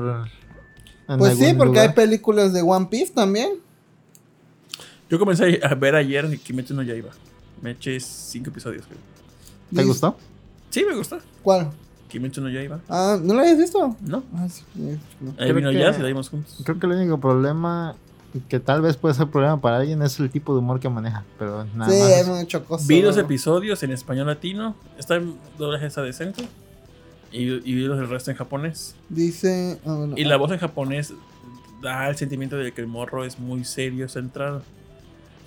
Pues 1.18 1.38
sí, 1.38 1.54
porque 1.58 1.80
hay 1.80 1.90
películas 1.90 2.54
de 2.54 2.62
One 2.62 2.88
Piece 2.90 3.14
también. 3.14 3.54
Yo 5.10 5.18
comencé 5.18 5.60
a 5.64 5.74
ver 5.74 5.96
ayer 5.96 6.38
Kimetsu 6.40 6.74
no 6.76 6.84
Yaiba. 6.84 7.10
Me 7.62 7.72
eché 7.72 8.00
5 8.00 8.50
episodios, 8.50 8.86
creo. 8.86 9.00
¿Te 9.76 9.84
gustó? 9.84 10.16
Sí, 10.70 10.84
me 10.88 10.96
gustó. 10.96 11.20
¿Cuál? 11.44 11.70
Kimetsu 12.10 12.42
no 12.42 12.50
Yaiba. 12.50 12.80
Ah, 12.90 13.18
¿no 13.22 13.34
lo 13.36 13.42
habías 13.42 13.58
visto? 13.58 13.96
No. 14.02 14.24
Ah, 14.36 14.48
sí, 14.50 14.64
no. 15.20 15.34
Ahí 15.38 15.52
vino 15.54 15.70
que- 15.72 15.78
Jazz 15.80 15.98
y 16.00 16.02
la 16.02 16.08
vimos 16.08 16.30
juntos. 16.30 16.62
Creo 16.64 16.80
que 16.80 16.86
el 16.88 16.94
único 16.94 17.20
problema 17.20 17.96
que 18.48 18.60
tal 18.60 18.82
vez 18.82 18.96
puede 18.98 19.16
ser 19.16 19.28
problema 19.28 19.60
para 19.60 19.78
alguien 19.78 20.02
es 20.04 20.20
el 20.20 20.30
tipo 20.30 20.54
de 20.54 20.60
humor 20.60 20.80
que 20.80 20.90
maneja. 20.90 21.24
Pero 21.38 21.66
nada 21.76 21.92
Sí, 21.92 22.00
más. 22.00 22.12
hay 22.12 22.26
mucho 22.26 22.66
cosa. 22.66 22.86
Vi 22.88 23.02
dos 23.02 23.16
¿no? 23.16 23.22
episodios 23.24 23.82
en 23.84 23.92
español 23.92 24.28
latino. 24.28 24.76
Está 24.98 25.16
en 25.16 25.36
doblaje 25.58 25.86
está 25.86 26.02
decente. 26.02 26.48
Y, 27.32 27.44
y 27.44 27.74
vi 27.76 27.82
los 27.86 28.00
el 28.00 28.10
resto 28.10 28.32
en 28.32 28.38
japonés. 28.38 28.96
Dice. 29.10 29.80
ah, 29.86 30.08
Y 30.16 30.24
la 30.26 30.38
voz 30.38 30.52
en 30.52 30.58
japonés 30.58 31.14
da 31.82 32.10
el 32.10 32.18
sentimiento 32.18 32.58
de 32.58 32.72
que 32.72 32.82
el 32.82 32.88
morro 32.88 33.24
es 33.24 33.38
muy 33.40 33.64
serio, 33.64 34.10
centrado. 34.10 34.64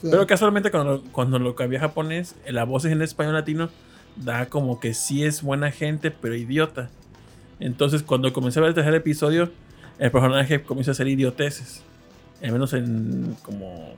Sí. 0.01 0.09
Pero 0.11 0.27
casualmente 0.29 0.71
cuando, 0.71 0.93
lo- 0.95 1.03
cuando 1.13 1.39
lo 1.41 1.55
cambié 1.57 1.79
a 1.79 1.83
japonés, 1.83 2.37
la 2.49 2.65
voz 2.65 2.85
en 2.85 3.03
español 3.03 3.35
latino 3.35 3.69
da 4.17 4.47
como 4.47 4.79
que 4.81 4.95
sí 4.95 5.25
es 5.25 5.43
buena 5.43 5.71
gente, 5.71 6.11
pero 6.11 6.35
idiota. 6.37 6.91
Entonces 7.61 8.03
cuando 8.03 8.33
comencé 8.33 8.59
a 8.59 8.63
ver 8.63 8.71
el 8.71 8.75
tercer 8.75 8.95
episodio, 8.95 9.51
el 9.99 10.11
personaje 10.11 10.63
comienza 10.63 10.91
a 10.91 10.93
hacer 10.93 11.09
idioteces. 11.09 11.83
Al 12.43 12.53
menos 12.53 12.73
en 12.73 13.37
como... 13.43 13.95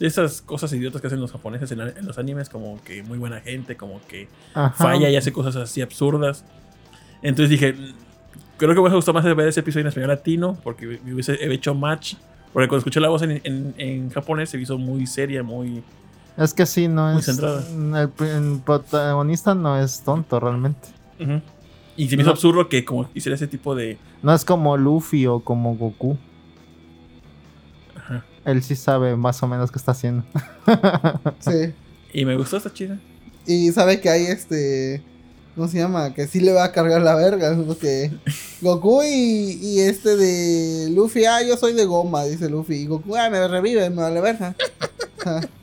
Esas 0.00 0.42
cosas 0.42 0.72
idiotas 0.72 1.00
que 1.00 1.08
hacen 1.08 1.20
los 1.20 1.32
japoneses 1.32 1.72
en, 1.72 1.80
en 1.80 2.06
los 2.06 2.18
animes, 2.18 2.48
como 2.48 2.80
que 2.84 3.02
muy 3.02 3.18
buena 3.18 3.40
gente, 3.40 3.76
como 3.76 4.00
que 4.06 4.28
Ajá. 4.54 4.70
falla 4.70 5.10
y 5.10 5.16
hace 5.16 5.32
cosas 5.32 5.56
así 5.56 5.80
absurdas. 5.82 6.44
Entonces 7.20 7.50
dije, 7.50 7.72
"Mm, 7.72 7.94
creo 8.58 8.74
que 8.76 8.80
me 8.80 8.90
gustado 8.90 9.14
más 9.20 9.24
ver 9.34 9.48
ese 9.48 9.58
episodio 9.58 9.80
en 9.82 9.86
español 9.88 10.10
latino, 10.10 10.56
porque 10.62 11.00
me 11.04 11.14
hubiese 11.14 11.34
hecho 11.52 11.74
match. 11.74 12.14
Porque 12.52 12.68
cuando 12.68 12.78
escuché 12.78 13.00
la 13.00 13.08
voz 13.08 13.22
en, 13.22 13.40
en- 13.42 13.74
en 13.76 14.10
japonés 14.10 14.50
se 14.50 14.60
hizo 14.60 14.78
muy 14.78 15.04
seria, 15.08 15.42
muy... 15.42 15.82
Es 16.38 16.54
que 16.54 16.64
sí, 16.66 16.88
no 16.88 17.10
Muy 17.12 17.20
es. 17.20 17.26
centrada. 17.26 17.60
El, 17.68 18.14
pr- 18.14 18.54
el 18.54 18.60
protagonista 18.60 19.54
no 19.54 19.78
es 19.78 20.00
tonto 20.02 20.38
realmente. 20.40 20.88
Y 21.96 22.08
se 22.08 22.16
me 22.16 22.22
hizo 22.22 22.28
No. 22.30 22.34
absurdo 22.34 22.68
que 22.68 22.84
como 22.84 23.08
hiciera 23.12 23.34
ese 23.34 23.48
tipo 23.48 23.74
de... 23.74 23.98
No 24.22 24.32
es 24.32 24.44
como 24.44 24.76
Luffy 24.76 25.26
o 25.26 25.40
como 25.40 25.74
Goku. 25.76 26.16
Ajá. 27.96 28.24
Él 28.44 28.62
sí 28.62 28.76
sabe 28.76 29.16
más 29.16 29.42
o 29.42 29.48
menos 29.48 29.70
qué 29.72 29.78
está 29.78 29.92
haciendo. 29.92 30.24
Sí. 31.40 31.74
Y 32.12 32.24
me 32.24 32.36
gustó 32.36 32.56
esta 32.56 32.72
chida. 32.72 32.98
Y 33.46 33.70
sabe 33.72 34.00
que 34.00 34.08
hay 34.08 34.24
este. 34.26 35.02
¿Cómo 35.54 35.66
se 35.68 35.78
llama? 35.78 36.14
Que 36.14 36.26
sí 36.28 36.40
le 36.40 36.52
va 36.52 36.64
a 36.64 36.72
cargar 36.72 37.02
la 37.02 37.14
verga. 37.16 37.56
Porque 37.66 38.12
Goku 38.60 39.02
y, 39.02 39.58
y 39.60 39.80
este 39.80 40.16
de 40.16 40.90
Luffy, 40.90 41.24
ah, 41.24 41.42
yo 41.42 41.56
soy 41.56 41.72
de 41.72 41.84
goma, 41.84 42.24
dice 42.24 42.48
Luffy. 42.48 42.76
Y 42.76 42.86
Goku, 42.86 43.16
ah, 43.16 43.28
me 43.28 43.46
revive, 43.48 43.90
me 43.90 43.96
vale 44.02 44.20
verga. 44.20 44.54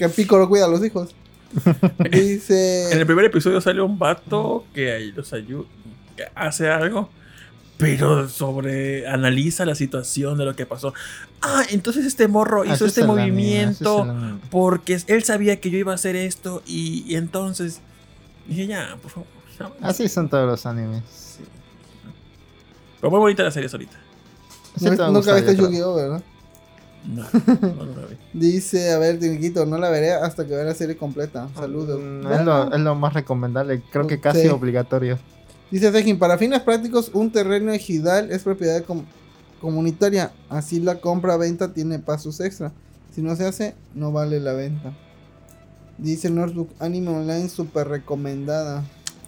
Que 0.00 0.08
Piccolo 0.08 0.48
cuida 0.48 0.64
a 0.64 0.68
los 0.68 0.84
hijos. 0.84 1.10
En 1.98 2.06
el 2.06 2.10
Dice. 2.38 3.02
primer 3.06 3.24
episodio 3.26 3.60
sale 3.60 3.82
un 3.82 3.98
vato 3.98 4.64
que 4.72 4.92
ahí 4.92 5.12
los 5.12 5.32
ayuda, 5.32 5.66
que 6.16 6.24
hace 6.34 6.70
algo, 6.70 7.10
pero 7.76 8.28
sobre 8.28 9.06
analiza 9.08 9.64
la 9.66 9.74
situación 9.74 10.38
de 10.38 10.44
lo 10.44 10.54
que 10.56 10.64
pasó. 10.64 10.94
Ah, 11.42 11.64
entonces 11.70 12.06
este 12.06 12.28
morro 12.28 12.64
hizo 12.64 12.74
Así 12.74 12.84
es 12.84 12.88
este 12.98 13.04
movimiento 13.04 14.06
porque 14.50 14.98
él 15.08 15.22
sabía 15.24 15.60
que 15.60 15.70
yo 15.70 15.78
iba 15.78 15.92
a 15.92 15.96
hacer 15.96 16.16
esto 16.16 16.62
y, 16.66 17.04
y 17.06 17.16
entonces 17.16 17.80
dije 18.46 18.66
ya, 18.68 18.96
por 19.02 19.10
favor. 19.10 19.28
ya". 19.58 19.70
Así 19.86 20.08
son 20.08 20.28
todos 20.30 20.46
los 20.46 20.64
animes. 20.66 21.02
Sí. 21.10 21.42
Pero 23.00 23.10
muy 23.10 23.18
bonita 23.20 23.42
la 23.42 23.50
serie 23.50 23.68
ahorita. 23.72 23.98
Sí 24.78 24.84
no- 24.86 25.10
nunca 25.10 25.34
viste. 25.34 25.56
Yu-Gi-Oh, 25.56 25.94
¿verdad? 25.96 26.22
No, 27.06 27.22
no, 27.24 27.84
la 27.86 28.06
vi. 28.06 28.16
Dice, 28.32 28.92
a 28.92 28.98
ver, 28.98 29.18
Tinguito, 29.18 29.64
no 29.66 29.78
la 29.78 29.88
veré 29.90 30.12
hasta 30.12 30.46
que 30.46 30.54
vea 30.54 30.64
la 30.64 30.74
serie 30.74 30.96
completa. 30.96 31.48
Saludos. 31.54 32.00
Mm, 32.00 32.26
Es 32.32 32.44
lo, 32.44 32.72
es 32.74 32.80
lo 32.80 32.94
más 32.94 33.14
recomendable, 33.14 33.82
creo 33.90 34.06
que 34.06 34.20
casi 34.20 34.42
Sí. 34.42 34.48
obligatorio. 34.48 35.18
Dice 35.70 35.90
Sejin, 35.92 36.18
para 36.18 36.36
fines 36.36 36.60
prácticos, 36.60 37.10
un 37.14 37.30
terreno 37.30 37.72
ejidal 37.72 38.30
es 38.30 38.42
propiedad 38.42 38.82
com- 38.84 39.04
comunitaria. 39.60 40.32
Así 40.48 40.80
la 40.80 40.96
compra-venta 41.00 41.72
tiene 41.72 41.98
pasos 42.00 42.40
extra. 42.40 42.72
Si 43.14 43.22
no 43.22 43.34
se 43.36 43.46
hace, 43.46 43.74
no 43.94 44.12
vale 44.12 44.40
la 44.40 44.52
venta. 44.52 44.92
Dice 45.98 46.30
Notebook 46.30 46.70
Anime 46.80 47.10
Online, 47.10 47.48
súper 47.48 47.88
recomendada. 47.88 48.84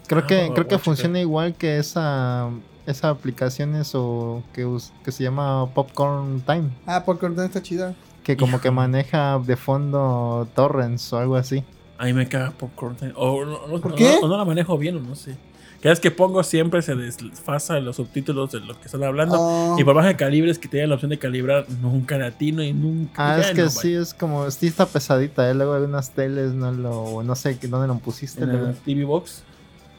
Creo 0.07 0.27
que, 0.27 0.43
Ah, 0.43 0.51
creo 0.55 0.67
que 0.69 0.79
funciona 0.79 1.21
igual 1.21 1.55
que 1.55 1.79
esa, 1.79 2.49
esa 2.87 3.09
aplicación 3.11 3.75
eso 3.77 4.43
que, 4.53 4.65
us- 4.67 4.93
que 5.05 5.13
se 5.13 5.23
llama 5.25 5.67
Popcorn 5.75 6.41
Time, 6.43 6.71
Ah, 6.87 7.05
por 7.05 7.19
cortar 7.19 7.45
está 7.47 7.63
chida. 7.63 7.95
que 8.25 8.37
como 8.37 8.61
que 8.61 8.71
maneja 8.71 9.39
de 9.39 9.57
fondo 9.57 10.47
torrents 10.55 11.13
o 11.13 11.19
algo 11.19 11.37
así. 11.37 11.65
A 11.99 12.05
mí 12.07 12.13
me 12.13 12.29
caga 12.29 12.51
Popcorn 12.53 12.97
Time. 12.97 13.13
O 13.17 13.45
no, 13.45 13.67
no- 13.69 13.81
¿Por 13.81 13.91
no- 13.93 13.97
qué? 13.97 14.19
o 14.23 14.29
no 14.29 14.37
la 14.37 14.45
manejo 14.45 14.77
bien 14.79 14.97
o 14.97 15.01
no 15.01 15.15
sé. 15.15 15.37
Cada 15.81 15.95
vez 15.95 16.01
que 16.01 16.13
pongo 16.13 16.45
siempre 16.45 16.81
se 16.81 16.95
desfasa 16.95 17.81
los 17.81 17.97
subtítulos 17.97 18.53
de 18.53 18.61
lo 18.61 18.79
que 18.79 18.87
están 18.87 19.03
hablando. 19.03 19.35
Oh, 19.37 19.77
Y 19.77 19.83
por 19.83 19.97
más 19.97 20.07
de 20.07 20.15
calibres 20.15 20.57
que 20.61 20.69
tengan 20.69 20.91
la 20.91 20.95
opción 20.95 21.11
de 21.11 21.19
calibrar, 21.19 21.67
nunca 21.81 22.17
latino 22.19 22.63
y 22.63 22.73
nunca. 22.73 23.35
Ah, 23.35 23.41
es 23.41 23.51
que 23.51 23.63
no, 23.63 23.69
sí, 23.69 23.93
es 23.95 24.15
como, 24.15 24.49
sí 24.53 24.69
está 24.69 24.87
pesadita, 24.87 25.51
¿eh? 25.51 25.55
luego 25.55 25.75
algunas 25.75 26.11
teles 26.11 26.53
no 26.53 26.71
lo, 26.71 27.25
no 27.25 27.35
sé 27.35 27.59
que- 27.59 27.67
dónde 27.67 27.89
lo 27.89 27.99
pusiste. 27.99 28.45
En 28.45 28.65
la 28.65 28.73
TV 28.75 29.05
Box. 29.05 29.43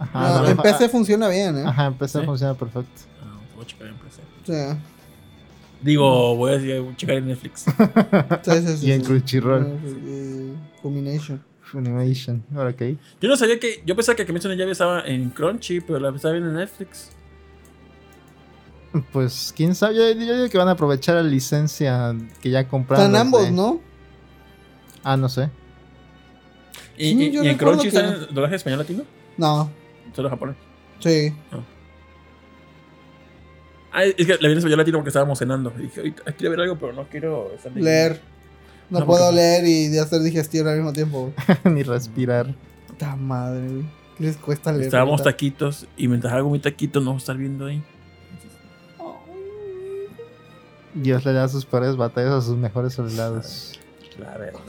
Ajá, 0.03 0.41
no, 0.41 0.47
en 0.49 0.57
PC 0.57 0.89
funciona 0.89 1.27
bien, 1.29 1.57
¿eh? 1.57 1.63
Ajá, 1.65 1.85
en 1.87 1.93
PC 1.95 2.19
¿Sí? 2.19 2.25
funciona 2.25 2.53
perfecto. 2.53 3.01
Ah, 3.21 3.37
voy 3.55 3.63
a 3.63 3.67
checar 3.67 3.87
en 3.87 3.95
PC. 3.95 4.21
Sí, 4.45 4.79
Digo, 5.81 6.35
voy 6.37 6.51
a 6.53 6.57
decir- 6.57 6.95
checar 6.95 7.15
en 7.17 7.27
Netflix. 7.27 7.65
sí, 8.43 8.51
sí, 8.65 8.77
sí, 8.77 8.87
Y 8.87 8.91
en 8.93 9.01
sí. 9.01 9.07
Crunchyroll, 9.07 9.77
Eh, 9.83 10.53
Fulmination. 10.81 11.43
Funimation, 11.61 12.43
ahora 12.55 12.69
ok. 12.69 12.81
Yo 13.19 13.27
no 13.29 13.35
sabía 13.35 13.59
que. 13.59 13.81
Yo 13.85 13.95
pensaba 13.95 14.15
que 14.15 14.25
Kimetsu 14.25 14.47
no 14.47 14.53
Yaiba 14.53 14.71
estaba 14.71 15.01
en 15.07 15.29
Crunchy, 15.31 15.81
pero 15.81 15.99
la 15.99 16.09
estaba 16.15 16.33
viendo 16.33 16.49
en 16.51 16.57
Netflix. 16.57 17.09
Pues 19.11 19.51
quién 19.55 19.73
sabe, 19.73 19.95
yo, 19.95 20.01
yo 20.11 20.35
digo 20.35 20.49
que 20.49 20.57
van 20.57 20.67
a 20.67 20.71
aprovechar 20.71 21.15
la 21.15 21.23
licencia 21.23 22.15
que 22.41 22.51
ya 22.51 22.67
compraron. 22.67 23.07
Están 23.07 23.19
ambos, 23.21 23.43
de- 23.45 23.51
¿no? 23.51 23.81
Ah, 25.03 25.17
no 25.17 25.27
sé. 25.29 25.49
¿Y, 26.95 27.09
Sí, 27.09 27.23
y- 27.23 27.31
yo 27.31 27.43
y 27.43 27.47
en 27.47 27.57
Crunchy 27.57 27.81
que 27.83 27.87
está 27.87 28.03
no. 28.03 28.23
en 28.27 28.33
doblaje 28.35 28.55
español 28.55 28.79
latino? 28.79 29.03
No, 29.37 29.71
Solo 30.13 30.29
japonés. 30.29 30.55
sí. 30.99 31.33
Ah, 33.95 34.05
es 34.05 34.15
que 34.15 34.25
la 34.39 34.47
vi 34.47 34.53
en 34.53 34.57
español 34.57 34.79
latino 34.79 34.97
porque 34.97 35.09
estábamos 35.09 35.37
cenando. 35.37 35.71
Y 35.77 35.83
dije, 35.83 36.15
quiero 36.35 36.49
ver 36.49 36.61
algo, 36.61 36.79
pero 36.79 36.93
no 36.93 37.03
quiero 37.09 37.51
estar 37.53 37.71
leyendo". 37.71 37.85
Leer. 37.91 38.21
No, 38.89 39.01
No, 39.01 39.05
puedo 39.05 39.25
porque- 39.25 39.35
leer 39.35 39.65
y 39.67 39.87
de 39.89 39.99
hacer 39.99 40.21
digestión 40.21 40.67
al 40.67 40.77
mismo 40.77 40.93
tiempo. 40.93 41.31
Ni 41.63 41.83
respirar. 41.83 42.55
Puta 42.87 43.15
madre, 43.15 43.67
güey. 43.67 43.85
¿Qué 44.17 44.23
les 44.23 44.37
cuesta 44.37 44.71
leer? 44.71 44.85
Estábamos 44.85 45.21
taquitos 45.21 45.85
y 45.95 46.07
mientras 46.07 46.33
hago 46.33 46.49
mi 46.49 46.57
taquito 46.59 47.01
no 47.01 47.15
estar 47.17 47.37
viendo 47.37 47.67
ahí. 47.67 47.83
Dios 50.95 51.25
le 51.25 51.33
da 51.33 51.47
sus 51.47 51.65
peores 51.65 51.95
batallas 51.95 52.31
a 52.33 52.41
sus 52.41 52.57
mejores 52.57 52.93
soldados. 52.93 53.79
La 54.19 54.37
verdad. 54.37 54.59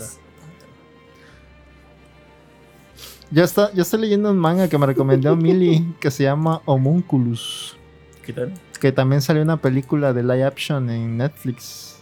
Yo, 3.31 3.45
está, 3.45 3.73
yo 3.73 3.83
estoy 3.83 4.01
leyendo 4.01 4.31
un 4.31 4.39
manga 4.39 4.69
que 4.69 4.79
me 4.79 4.87
recomendó 4.87 5.37
Millie 5.37 5.85
que 6.01 6.11
se 6.11 6.25
llama 6.25 6.61
Homunculus. 6.65 7.77
¿Qué 8.25 8.33
tal? 8.33 8.53
Que 8.81 8.93
también 8.93 9.23
salió 9.23 9.43
una 9.43 9.57
película 9.57 10.13
de 10.13 10.23
live 10.23 10.45
action 10.45 10.91
en 10.91 11.17
Netflix. 11.17 11.99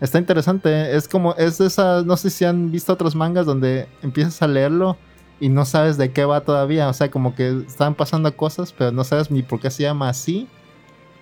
Está 0.00 0.18
interesante, 0.18 0.96
es 0.96 1.06
como, 1.08 1.34
es 1.34 1.58
de 1.58 1.66
esas, 1.66 2.06
no 2.06 2.16
sé 2.16 2.30
si 2.30 2.44
han 2.44 2.70
visto 2.70 2.92
otros 2.92 3.14
mangas 3.14 3.44
donde 3.44 3.86
empiezas 4.02 4.40
a 4.40 4.48
leerlo 4.48 4.96
y 5.40 5.50
no 5.50 5.64
sabes 5.66 5.98
de 5.98 6.10
qué 6.12 6.24
va 6.24 6.40
todavía. 6.40 6.88
O 6.88 6.92
sea, 6.92 7.10
como 7.10 7.34
que 7.34 7.64
están 7.66 7.94
pasando 7.94 8.34
cosas, 8.34 8.72
pero 8.76 8.92
no 8.92 9.04
sabes 9.04 9.30
ni 9.30 9.42
por 9.42 9.60
qué 9.60 9.70
se 9.70 9.82
llama 9.82 10.08
así, 10.08 10.48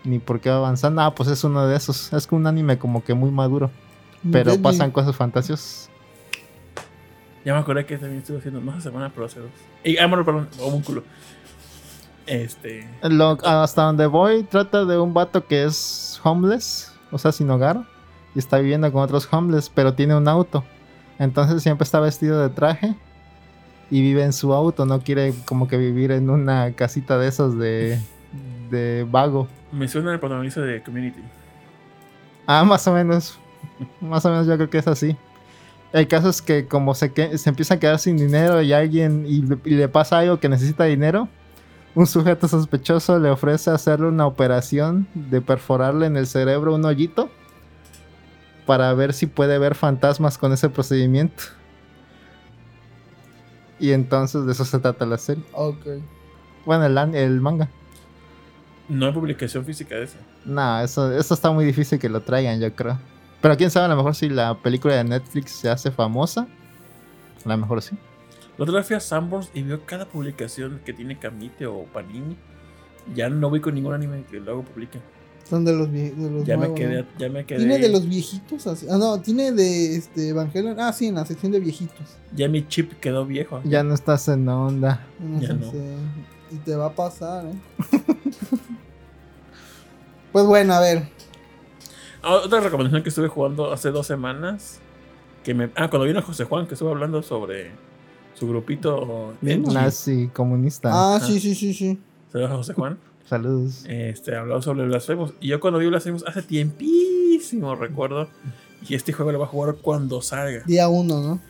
ni 0.05 0.19
por 0.19 0.41
qué 0.41 0.51
va 0.51 0.57
avanzando. 0.57 1.03
Ah, 1.03 1.15
pues 1.15 1.29
es 1.29 1.43
uno 1.45 1.67
de 1.67 1.77
esos. 1.77 2.13
Es 2.13 2.27
como 2.27 2.41
un 2.41 2.47
anime 2.47 2.79
como 2.79 3.03
que 3.03 3.15
muy 3.15 3.31
maduro, 3.31 3.71
pero 4.31 4.57
pasan 4.59 4.93
cosas 4.93 5.17
fantasiosas. 5.17 5.88
Ya 7.45 7.55
me 7.55 7.61
acordé 7.61 7.87
que 7.87 7.97
también 7.99 8.21
estuve 8.21 8.39
haciendo 8.39 8.61
más 8.61 8.83
semana 8.83 9.11
pero 9.15 9.27
hace 9.27 9.41
dos. 9.41 9.51
Y, 9.85 9.97
ah, 9.99 10.07
bueno, 10.07 10.25
perdón, 10.25 10.49
homúnculo. 10.61 11.03
Este. 12.27 12.87
Lo- 13.03 13.39
hasta 13.45 13.83
donde 13.85 14.07
voy, 14.07 14.43
trata 14.43 14.85
de 14.85 14.99
un 14.99 15.15
vato 15.15 15.47
que 15.47 15.65
es 15.65 16.21
homeless, 16.23 16.93
o 17.11 17.17
sea, 17.19 17.33
sin 17.33 17.49
hogar, 17.51 17.85
y 18.35 18.39
está 18.39 18.59
viviendo 18.59 18.93
con 18.93 19.03
otros 19.03 19.27
homeless, 19.33 19.71
pero 19.75 19.95
tiene 19.95 20.15
un 20.15 20.29
auto. 20.29 20.63
Entonces 21.19 21.63
siempre 21.63 21.85
está 21.85 22.01
vestido 22.01 22.41
de 22.43 22.51
traje 22.51 22.95
y 23.91 24.03
vive 24.03 24.23
en 24.25 24.33
su 24.35 24.53
auto, 24.53 24.85
no 24.85 25.01
quiere 25.01 25.33
como 25.47 25.67
que 25.69 25.79
vivir 25.79 26.13
en 26.13 26.29
una 26.29 26.73
casita 26.75 27.17
de 27.19 27.29
esos 27.29 27.57
de, 27.59 27.99
de 28.71 29.07
vago. 29.11 29.49
Me 29.73 29.89
suena 29.89 30.13
el 30.13 30.21
protagonista 30.21 30.61
de 30.61 30.83
Community. 30.83 31.21
Ah, 32.47 32.63
más 32.65 32.87
o 32.87 32.93
menos. 32.93 33.39
Más 34.01 34.25
o 34.25 34.31
menos 34.31 34.47
yo 34.47 34.55
creo 34.57 34.71
que 34.71 34.79
es 34.79 34.87
así. 34.89 35.17
El 35.93 36.07
caso 36.07 36.29
es 36.29 36.43
que 36.43 36.67
como 36.67 36.95
se, 36.95 37.13
que- 37.13 37.39
se 37.39 37.49
empieza 37.49 37.75
a 37.75 37.79
quedar 37.79 37.99
sin 37.99 38.17
dinero 38.17 38.61
y 38.63 38.73
alguien 38.73 39.25
y 39.27 39.43
le, 39.43 39.59
y 39.65 39.71
le 39.75 39.89
pasa 39.89 40.19
algo 40.19 40.39
que 40.39 40.49
necesita 40.49 40.85
dinero, 40.85 41.29
un 41.95 42.07
sujeto 42.07 42.47
sospechoso 42.47 43.19
le 43.19 43.31
ofrece 43.31 43.71
hacerle 43.71 44.07
una 44.09 44.27
operación 44.27 45.09
de 45.15 45.41
perforarle 45.41 46.07
en 46.07 46.17
el 46.17 46.27
cerebro 46.27 46.75
un 46.75 46.85
hoyito 46.85 47.31
para 48.67 48.93
ver 48.93 49.15
si 49.15 49.27
puede 49.27 49.59
ver 49.59 49.75
fantasmas 49.75 50.37
con 50.37 50.53
ese 50.53 50.69
procedimiento. 50.69 51.43
Y 53.81 53.93
entonces 53.93 54.45
de 54.45 54.53
eso 54.53 54.65
se 54.65 54.79
trata 54.79 55.07
la 55.07 55.17
serie. 55.19 55.43
Ok. 55.53 55.87
Bueno, 56.67 56.85
el, 56.85 57.15
el 57.15 57.41
manga. 57.41 57.69
No 58.89 59.07
hay 59.07 59.13
publicación 59.13 59.65
física 59.65 59.95
de 59.95 60.05
ese. 60.05 60.17
No, 60.45 60.81
eso, 60.81 61.13
eso 61.13 61.35
está 61.35 61.51
muy 61.51 61.65
difícil 61.65 61.99
que 61.99 62.09
lo 62.09 62.21
traigan, 62.21 62.61
yo 62.61 62.75
creo. 62.75 62.99
Pero 63.41 63.57
quién 63.57 63.71
sabe, 63.71 63.87
a 63.87 63.89
lo 63.89 63.97
mejor 63.97 64.15
si 64.15 64.29
la 64.29 64.55
película 64.59 64.97
de 64.97 65.05
Netflix 65.05 65.53
se 65.53 65.71
hace 65.71 65.91
famosa, 65.91 66.47
a 67.45 67.49
lo 67.49 67.57
mejor 67.57 67.83
sí. 67.83 67.97
La 68.57 68.65
otra 68.65 68.77
vez 68.79 68.87
fui 68.87 68.97
a 68.97 69.01
Sanborns 69.01 69.51
y 69.55 69.63
veo 69.63 69.85
cada 69.87 70.07
publicación 70.07 70.81
que 70.85 70.93
tiene 70.93 71.19
Kamite 71.19 71.67
o 71.67 71.85
Panini. 71.85 72.37
Ya 73.15 73.29
no 73.31 73.49
voy 73.49 73.61
con 73.61 73.75
ningún 73.75 73.95
anime 73.95 74.25
que 74.29 74.41
luego 74.41 74.63
publiquen. 74.65 75.01
Son 75.49 75.65
de 75.65 75.73
los, 75.73 75.91
de 75.91 76.13
los 76.17 76.45
Ya 76.45 76.59
me 76.59 76.75
quedé, 76.75 77.03
¿no? 77.03 77.09
ya 77.19 77.29
me 77.31 77.47
quedé. 77.47 77.61
Tiene 77.61 77.79
de 77.79 77.89
los 77.89 78.07
viejitos 78.07 78.67
así. 78.67 78.87
Ah, 78.91 78.99
no, 78.99 79.19
tiene 79.21 79.53
de 79.53 79.97
este 79.97 80.29
Evangelion. 80.31 80.79
Ah, 80.79 80.93
sí, 80.93 81.07
en 81.07 81.15
la 81.15 81.25
sección 81.25 81.53
de 81.53 81.61
viejitos. 81.61 82.17
Ya 82.35 82.49
mi 82.49 82.67
chip 82.67 82.93
quedó 83.01 83.25
viejo. 83.25 83.63
Ya 83.65 83.83
no 83.83 83.95
estás 83.95 84.29
en 84.29 84.47
onda. 84.49 85.07
No 85.21 85.41
Ya 85.41 85.55
no. 85.55 85.71
sé. 85.71 85.95
Y 86.51 86.57
te 86.57 86.75
va 86.77 86.87
a 86.87 86.93
pasar, 86.95 87.47
¿eh? 87.47 87.55
pues 90.33 90.45
bueno, 90.45 90.75
a 90.75 90.81
ver. 90.81 91.09
Ah, 92.23 92.37
otra 92.45 92.61
recomendación 92.61 93.03
que 93.03 93.09
estuve 93.09 93.29
jugando 93.29 93.73
hace 93.73 93.91
dos 93.91 94.07
semanas. 94.07 94.81
Que 95.45 95.55
me, 95.55 95.71
ah, 95.77 95.89
cuando 95.89 96.07
vino 96.07 96.21
José 96.23 96.45
Juan, 96.45 96.67
que 96.67 96.75
estuvo 96.75 96.91
hablando 96.91 97.23
sobre 97.23 97.71
su 98.35 98.49
grupito. 98.49 99.35
Nazi 99.41 100.29
comunista. 100.33 100.91
Ah, 100.93 101.21
sí, 101.21 101.41
sí, 101.41 101.55
sí, 101.55 101.73
sí. 101.75 101.99
Saludos 102.33 102.51
a 102.53 102.57
José 102.57 102.75
Juan. 102.75 102.99
Saludos. 103.29 103.85
Este, 103.87 104.35
hablaba 104.37 104.63
sobre 104.63 104.87
Blasphemous. 104.87 105.35
Y 105.41 105.49
yo 105.49 105.61
cuando 105.61 105.79
vi 105.79 105.87
Blasphemous 105.87 106.25
hace 106.27 106.43
tiempísimo, 106.43 107.75
recuerdo. 107.75 108.29
Y 108.89 108.95
este 108.95 109.13
juego 109.13 109.33
lo 109.33 109.39
voy 109.39 109.47
a 109.47 109.51
jugar 109.51 109.75
cuando 109.77 110.23
salga. 110.23 110.63
Día 110.65 110.89
uno, 110.89 111.21
¿no? 111.21 111.41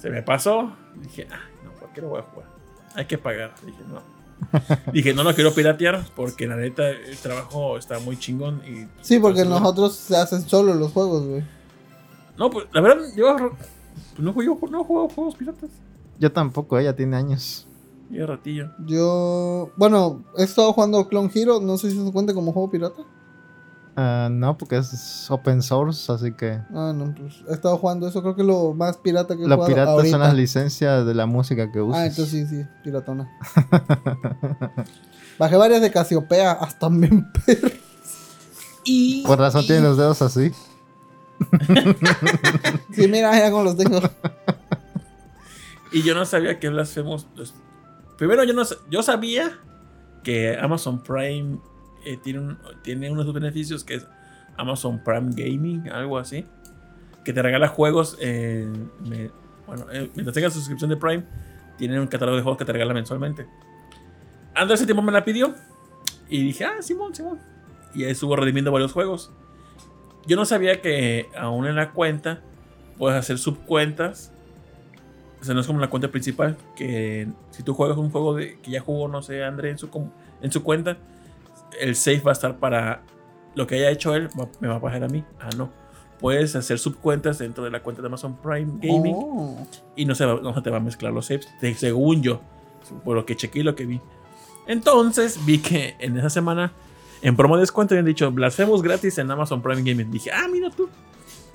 Se 0.00 0.10
me 0.10 0.22
pasó. 0.22 0.72
Dije, 0.96 1.26
ah, 1.30 1.40
no, 1.64 1.72
¿por 1.72 1.90
qué 1.92 2.00
lo 2.00 2.08
voy 2.08 2.20
a 2.20 2.22
jugar? 2.22 2.48
Hay 2.94 3.04
que 3.06 3.18
pagar. 3.18 3.54
Dije, 3.64 3.78
no. 3.88 4.17
Dije, 4.92 5.14
no 5.14 5.24
lo 5.24 5.34
quiero 5.34 5.52
piratear 5.52 6.06
porque 6.14 6.46
la 6.46 6.56
neta 6.56 6.88
el 6.90 7.16
trabajo 7.18 7.76
está 7.76 7.98
muy 7.98 8.18
chingón. 8.18 8.62
Y, 8.66 8.86
Sí, 9.02 9.18
porque 9.18 9.44
nosotros 9.44 9.94
se 9.94 10.16
hacen 10.16 10.42
solo 10.42 10.74
los 10.74 10.92
juegos, 10.92 11.26
güey. 11.26 11.44
No, 12.36 12.50
pues 12.50 12.66
la 12.72 12.80
verdad, 12.80 13.04
yo 13.16 13.36
pues, 13.36 13.52
no 14.18 14.32
juego, 14.32 14.58
no 14.70 14.84
juego 14.84 15.08
juegos 15.08 15.34
piratas. 15.34 15.70
Yo 16.18 16.32
tampoco, 16.32 16.78
ella 16.78 16.94
tiene 16.94 17.16
años. 17.16 17.66
Y 18.10 18.20
ratillo. 18.20 18.70
Yo, 18.86 19.70
bueno, 19.76 20.24
he 20.36 20.44
estado 20.44 20.72
jugando 20.72 21.06
Clone 21.08 21.30
Hero, 21.34 21.60
no 21.60 21.76
sé 21.76 21.90
si 21.90 22.02
se 22.02 22.12
cuenta 22.12 22.32
como 22.32 22.52
juego 22.52 22.70
pirata. 22.70 23.02
Ah, 24.00 24.28
no, 24.30 24.56
porque 24.56 24.76
es 24.76 25.28
open 25.28 25.60
source, 25.60 26.12
así 26.12 26.32
que 26.32 26.60
Ah, 26.72 26.92
no, 26.94 27.12
pues 27.16 27.42
he 27.48 27.52
estado 27.52 27.76
jugando 27.78 28.06
eso, 28.06 28.22
creo 28.22 28.36
que 28.36 28.42
es 28.42 28.46
lo 28.46 28.72
más 28.72 28.96
pirata 28.98 29.36
que 29.36 29.42
he 29.42 29.48
lo 29.48 29.56
jugado 29.56 29.74
pirata 29.74 29.90
ahorita. 29.90 30.10
son 30.12 30.20
las 30.20 30.34
licencias 30.34 31.04
de 31.04 31.14
la 31.14 31.26
música 31.26 31.72
que 31.72 31.80
usas. 31.80 32.00
Ah, 32.00 32.06
entonces 32.06 32.48
sí, 32.48 32.62
sí, 32.62 32.68
piratona. 32.84 33.28
Bajé 35.38 35.56
varias 35.56 35.82
de 35.82 35.90
Casiopea, 35.90 36.52
hasta 36.52 36.88
me 36.88 37.08
perro. 37.44 37.70
Y. 38.84 39.24
Por 39.26 39.40
razón 39.40 39.66
tiene 39.66 39.82
los 39.82 39.96
dedos 39.96 40.22
así. 40.22 40.52
Sí, 42.92 43.08
mira, 43.08 43.32
mira 43.32 43.50
cómo 43.50 43.64
los 43.64 43.76
tengo. 43.76 44.00
Y 45.92 46.02
yo 46.02 46.14
no 46.14 46.24
sabía 46.24 46.58
que 46.58 46.68
Blasphemous. 46.68 47.26
pues, 47.34 47.54
primero, 48.16 48.44
yo 48.44 48.54
no 48.54 48.62
yo 48.90 49.02
sabía 49.02 49.58
que 50.22 50.56
Amazon 50.56 51.02
Prime 51.02 51.58
eh, 52.04 52.16
tiene, 52.22 52.40
un- 52.40 52.58
tiene 52.82 53.10
unos 53.10 53.32
beneficios 53.32 53.84
que 53.84 53.94
es 53.96 54.06
Amazon 54.56 55.02
Prime 55.04 55.30
Gaming, 55.34 55.88
algo 55.90 56.18
así. 56.18 56.44
Que 57.24 57.32
te 57.32 57.42
regala 57.42 57.68
juegos. 57.68 58.16
eh, 58.20 58.66
me- 59.08 59.30
bueno, 59.66 59.84
eh, 59.92 60.10
mientras 60.14 60.34
tengas 60.34 60.52
suscripción 60.54 60.88
de 60.90 60.96
Prime, 60.96 61.24
tienen 61.76 62.00
un 62.00 62.06
catálogo 62.06 62.36
de 62.36 62.42
juegos 62.42 62.58
que 62.58 62.64
te 62.64 62.72
regala 62.72 62.94
mensualmente. 62.94 63.46
Andrés 64.54 64.80
ese 64.80 64.86
tiempo 64.86 65.02
me 65.02 65.12
la 65.12 65.24
pidió. 65.24 65.54
Y 66.28 66.42
dije, 66.42 66.64
ah, 66.64 66.80
Simón, 66.82 67.14
Simón. 67.14 67.38
Y 67.94 68.04
ahí 68.04 68.10
estuvo 68.10 68.34
redimiendo 68.36 68.72
varios 68.72 68.92
juegos. 68.92 69.30
Yo 70.26 70.36
no 70.36 70.44
sabía 70.44 70.80
que 70.82 71.26
aún 71.38 71.66
en 71.66 71.74
la 71.76 71.92
cuenta 71.92 72.40
puedes 72.98 73.18
hacer 73.18 73.38
subcuentas. 73.38 74.32
O 75.40 75.44
sea, 75.44 75.54
no 75.54 75.60
es 75.60 75.66
como 75.66 75.78
la 75.80 75.88
cuenta 75.88 76.08
principal. 76.08 76.56
Que 76.76 77.28
si 77.50 77.62
tú 77.62 77.72
juegas 77.74 77.96
un 77.96 78.10
juego 78.10 78.34
de, 78.34 78.58
que 78.60 78.70
ya 78.72 78.80
jugó, 78.80 79.08
no 79.08 79.22
sé, 79.22 79.44
André 79.44 79.70
en 79.70 79.78
su, 79.78 79.88
en 80.42 80.50
su 80.52 80.62
cuenta, 80.62 80.98
el 81.80 81.94
save 81.96 82.20
va 82.20 82.30
a 82.30 82.32
estar 82.32 82.58
para 82.58 83.02
lo 83.54 83.66
que 83.66 83.76
haya 83.76 83.90
hecho 83.90 84.14
él, 84.14 84.28
va- 84.38 84.48
me 84.60 84.68
va 84.68 84.76
a 84.76 84.80
pasar 84.80 85.02
a 85.04 85.08
mí. 85.08 85.24
Ah, 85.40 85.50
no. 85.56 85.70
Puedes 86.20 86.56
hacer 86.56 86.78
subcuentas 86.78 87.38
dentro 87.38 87.62
de 87.64 87.70
la 87.70 87.80
cuenta 87.82 88.02
de 88.02 88.08
Amazon 88.08 88.36
Prime 88.36 88.72
Gaming 88.82 89.14
Oh. 89.16 89.66
y 89.94 90.04
no 90.04 90.14
se, 90.14 90.26
va- 90.26 90.40
no 90.40 90.54
se 90.54 90.62
te 90.62 90.70
va 90.70 90.78
a 90.78 90.80
mezclar 90.80 91.12
los 91.12 91.26
saves, 91.26 91.48
según 91.76 92.22
yo, 92.22 92.40
por 93.04 93.14
lo 93.16 93.24
que 93.24 93.36
chequé 93.36 93.60
y 93.60 93.62
lo 93.62 93.74
que 93.76 93.86
vi. 93.86 94.00
Entonces 94.66 95.38
vi 95.46 95.58
que 95.58 95.94
en 95.98 96.18
esa 96.18 96.28
semana, 96.30 96.72
en 97.22 97.36
promo 97.36 97.56
de 97.56 97.60
descuento, 97.60 97.94
habían 97.94 98.06
dicho 98.06 98.30
Blasphemous 98.32 98.82
gratis 98.82 99.18
en 99.18 99.30
Amazon 99.30 99.62
Prime 99.62 99.82
Gaming. 99.82 100.10
Dije, 100.10 100.30
ah, 100.32 100.46
mira 100.50 100.70
tú. 100.70 100.88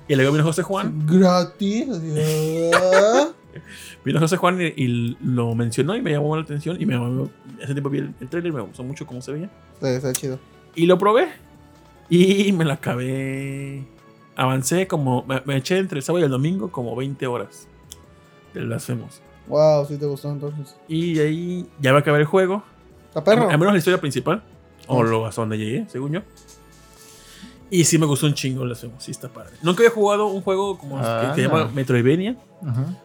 Y 0.07 0.15
luego 0.15 0.31
vino 0.33 0.43
José 0.43 0.63
Juan, 0.63 1.05
Gratis. 1.05 1.87
Ah. 3.55 3.61
vino 4.05 4.19
José 4.19 4.37
Juan 4.37 4.59
y, 4.61 4.65
y 4.75 5.17
lo 5.21 5.53
mencionó 5.55 5.95
y 5.95 6.01
me 6.01 6.11
llamó 6.11 6.35
la 6.35 6.43
atención. 6.43 6.81
Y 6.81 6.85
me 6.85 6.95
hace 7.63 7.73
tiempo 7.73 7.89
vi 7.89 7.99
el, 7.99 8.13
el 8.19 8.29
trailer, 8.29 8.53
me 8.53 8.61
gustó 8.61 8.83
mucho 8.83 9.05
cómo 9.05 9.21
se 9.21 9.31
veía. 9.31 9.49
Sí, 9.81 9.87
está 9.87 10.13
chido. 10.13 10.39
Y 10.75 10.85
lo 10.85 10.97
probé. 10.97 11.27
Y 12.09 12.51
me 12.51 12.65
lo 12.65 12.73
acabé. 12.73 13.83
Avancé 14.35 14.87
como. 14.87 15.23
Me, 15.27 15.41
me 15.45 15.57
eché 15.57 15.77
entre 15.77 15.99
el 15.99 16.03
sábado 16.03 16.21
y 16.21 16.25
el 16.25 16.31
domingo 16.31 16.71
como 16.71 16.95
20 16.95 17.25
horas 17.27 17.67
de 18.53 18.61
Blasphemous. 18.65 19.21
Wow, 19.47 19.85
sí 19.85 19.97
te 19.97 20.05
gustó 20.05 20.31
entonces. 20.31 20.75
Y 20.87 21.19
ahí 21.19 21.67
ya 21.79 21.91
va 21.91 21.99
a 21.99 22.01
acabar 22.01 22.19
el 22.21 22.25
juego. 22.27 22.63
¿Está 23.09 23.23
perro? 23.23 23.49
Al 23.49 23.57
menos 23.59 23.73
la 23.73 23.77
historia 23.77 23.99
principal. 23.99 24.43
O 24.87 25.01
Ah. 25.01 25.05
lo 25.05 25.25
hasta 25.25 25.41
donde 25.41 25.57
llegué, 25.57 25.85
según 25.87 26.11
yo. 26.13 26.21
Y 27.69 27.85
sí 27.85 27.97
me 27.97 28.05
gustó 28.05 28.27
un 28.27 28.33
chingo 28.33 28.65
la 28.65 28.75
sí 28.75 28.89
está 29.09 29.29
padre. 29.29 29.53
Nunca 29.63 29.79
había 29.81 29.89
jugado 29.91 30.27
un 30.27 30.41
juego 30.41 30.77
como 30.77 30.97
Ah. 30.99 31.31
que 31.35 31.41
se 31.41 31.47
llama 31.47 31.69
Metroidvania. 31.73 32.37
Ajá. 32.65 32.85
Algu- 32.85 32.97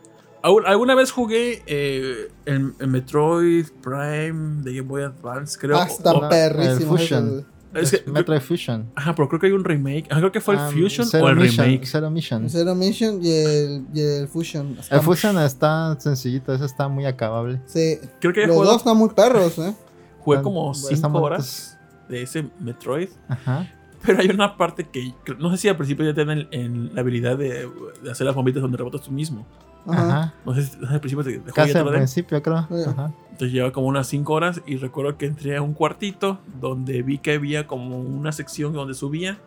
Alguna 0.67 0.95
vez 0.95 1.11
jugué 1.11 1.63
eh, 1.67 2.29
el, 2.47 2.75
el 2.79 2.87
Metroid 2.89 3.67
Prime 3.83 4.63
de 4.63 4.75
Game 4.75 4.89
Boy 4.89 5.03
Advance, 5.03 5.59
creo. 5.59 5.77
Ah, 5.79 5.85
está 5.87 6.13
O- 6.13 6.29
perrísimo. 6.29 6.93
el 6.95 6.99
Fusion. 6.99 7.47
es 7.75 7.91
que- 7.91 8.11
Metroid 8.11 8.41
Fusion. 8.41 8.91
ajá, 8.95 9.15
pero 9.15 9.29
creo 9.29 9.41
que 9.41 9.47
hay 9.49 9.53
un 9.53 9.65
remake. 9.65 10.07
Ajá, 10.11 10.21
creo 10.21 10.33
que 10.33 10.41
fue 10.41 10.55
el 10.55 10.61
Ah, 10.61 10.71
Fusion 10.71 11.07
Zero 11.07 11.25
o 11.25 11.29
el 11.29 11.37
Mission, 11.37 11.67
remake. 11.67 11.87
Zero 11.87 12.11
Mission. 12.11 12.49
Zero 12.51 12.75
Mission 12.75 13.21
y 13.23 13.31
el, 13.31 13.87
y 13.93 14.01
el 14.01 14.29
Fusion. 14.29 14.77
Está- 14.79 14.97
El 14.97 15.03
Fusion 15.03 15.39
está 15.39 15.97
sencillito, 16.01 16.53
ese 16.55 16.65
está 16.65 16.89
muy 16.89 17.05
acabable. 17.07 17.61
Sí. 17.67 17.99
Creo 18.21 18.33
que 18.33 18.47
Los 18.47 18.57
jugué, 18.57 18.69
dos 18.69 18.77
están 18.79 18.97
muy 18.97 19.11
perros, 19.11 19.59
¿eh? 19.59 19.75
jugué 20.21 20.43
como 20.43 20.73
están 20.73 20.97
5 20.97 21.09
bonitos. 21.11 21.23
horas 21.27 21.79
de 22.09 22.23
ese 22.23 22.49
Metroid. 22.61 23.09
Ajá. 23.29 23.71
Pero 24.07 24.21
hay 24.21 24.29
una 24.29 24.57
parte 24.57 24.87
que 24.91 25.13
que 25.25 25.35
no 25.35 25.51
sé 25.51 25.57
si 25.57 25.69
al 25.69 25.77
principio 25.77 26.05
ya 26.07 26.15
tienen 26.15 26.47
en 26.53 26.95
la 26.95 27.01
habilidad 27.01 27.37
de, 27.37 27.69
de 28.03 28.11
hacer 28.11 28.25
las 28.27 28.35
bombitas 28.37 28.63
donde 28.63 28.77
rebotas 28.79 29.03
tú 29.03 29.11
mismo. 29.11 29.45
Ajá. 29.93 30.35
No 30.45 30.55
sé 30.55 30.65
si 30.65 30.77
al 30.89 31.01
principio 31.01 31.25
te 31.25 31.53
Casi 31.53 31.77
al 31.77 31.89
principio, 31.89 32.43
creo. 32.43 32.57
Ajá. 32.57 33.13
Entonces 33.31 33.53
lleva 33.53 33.73
como 33.73 33.87
unas 33.87 34.07
5 34.09 34.33
horas 34.33 34.61
y 34.67 34.77
recuerdo 34.77 35.17
que 35.17 35.27
entré 35.27 35.57
a 35.57 35.63
un 35.63 35.73
cuartito 35.73 36.39
donde 36.61 37.03
vi 37.03 37.19
que 37.19 37.35
había 37.35 37.67
como 37.67 37.99
una 37.99 38.33
sección 38.33 38.73
donde 38.73 38.95
subía. 38.95 39.39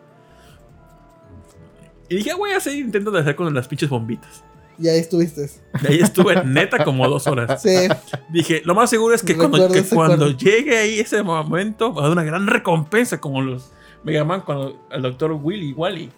Y 2.08 2.16
dije, 2.16 2.30
"Ah, 2.32 2.36
voy 2.36 2.52
a 2.52 2.56
hacer 2.56 2.74
intento 2.74 3.10
de 3.10 3.20
hacer 3.20 3.36
con 3.36 3.52
las 3.54 3.68
pinches 3.68 3.88
bombitas. 3.88 4.44
Y 4.78 4.88
ahí 4.88 4.98
estuviste. 4.98 5.42
De 5.82 5.88
ahí 5.88 6.00
estuve 6.00 6.42
neta 6.44 6.84
como 6.84 7.08
dos 7.08 7.26
horas. 7.26 7.62
Sí. 7.62 7.88
Dije, 8.30 8.62
lo 8.64 8.74
más 8.74 8.90
seguro 8.90 9.14
es 9.14 9.22
que 9.22 9.36
cuando, 9.36 9.68
que 9.70 9.82
cuando 9.84 10.30
llegue 10.30 10.78
ahí 10.78 10.98
ese 10.98 11.22
momento, 11.22 11.92
va 11.94 12.00
a 12.00 12.02
dar 12.04 12.12
una 12.12 12.24
gran 12.24 12.46
recompensa 12.46 13.20
como 13.20 13.42
los 13.42 13.70
Mega 14.02 14.24
Man 14.24 14.40
cuando 14.40 14.76
el 14.90 15.02
doctor 15.02 15.32
Willy, 15.32 15.72
Wally, 15.74 16.10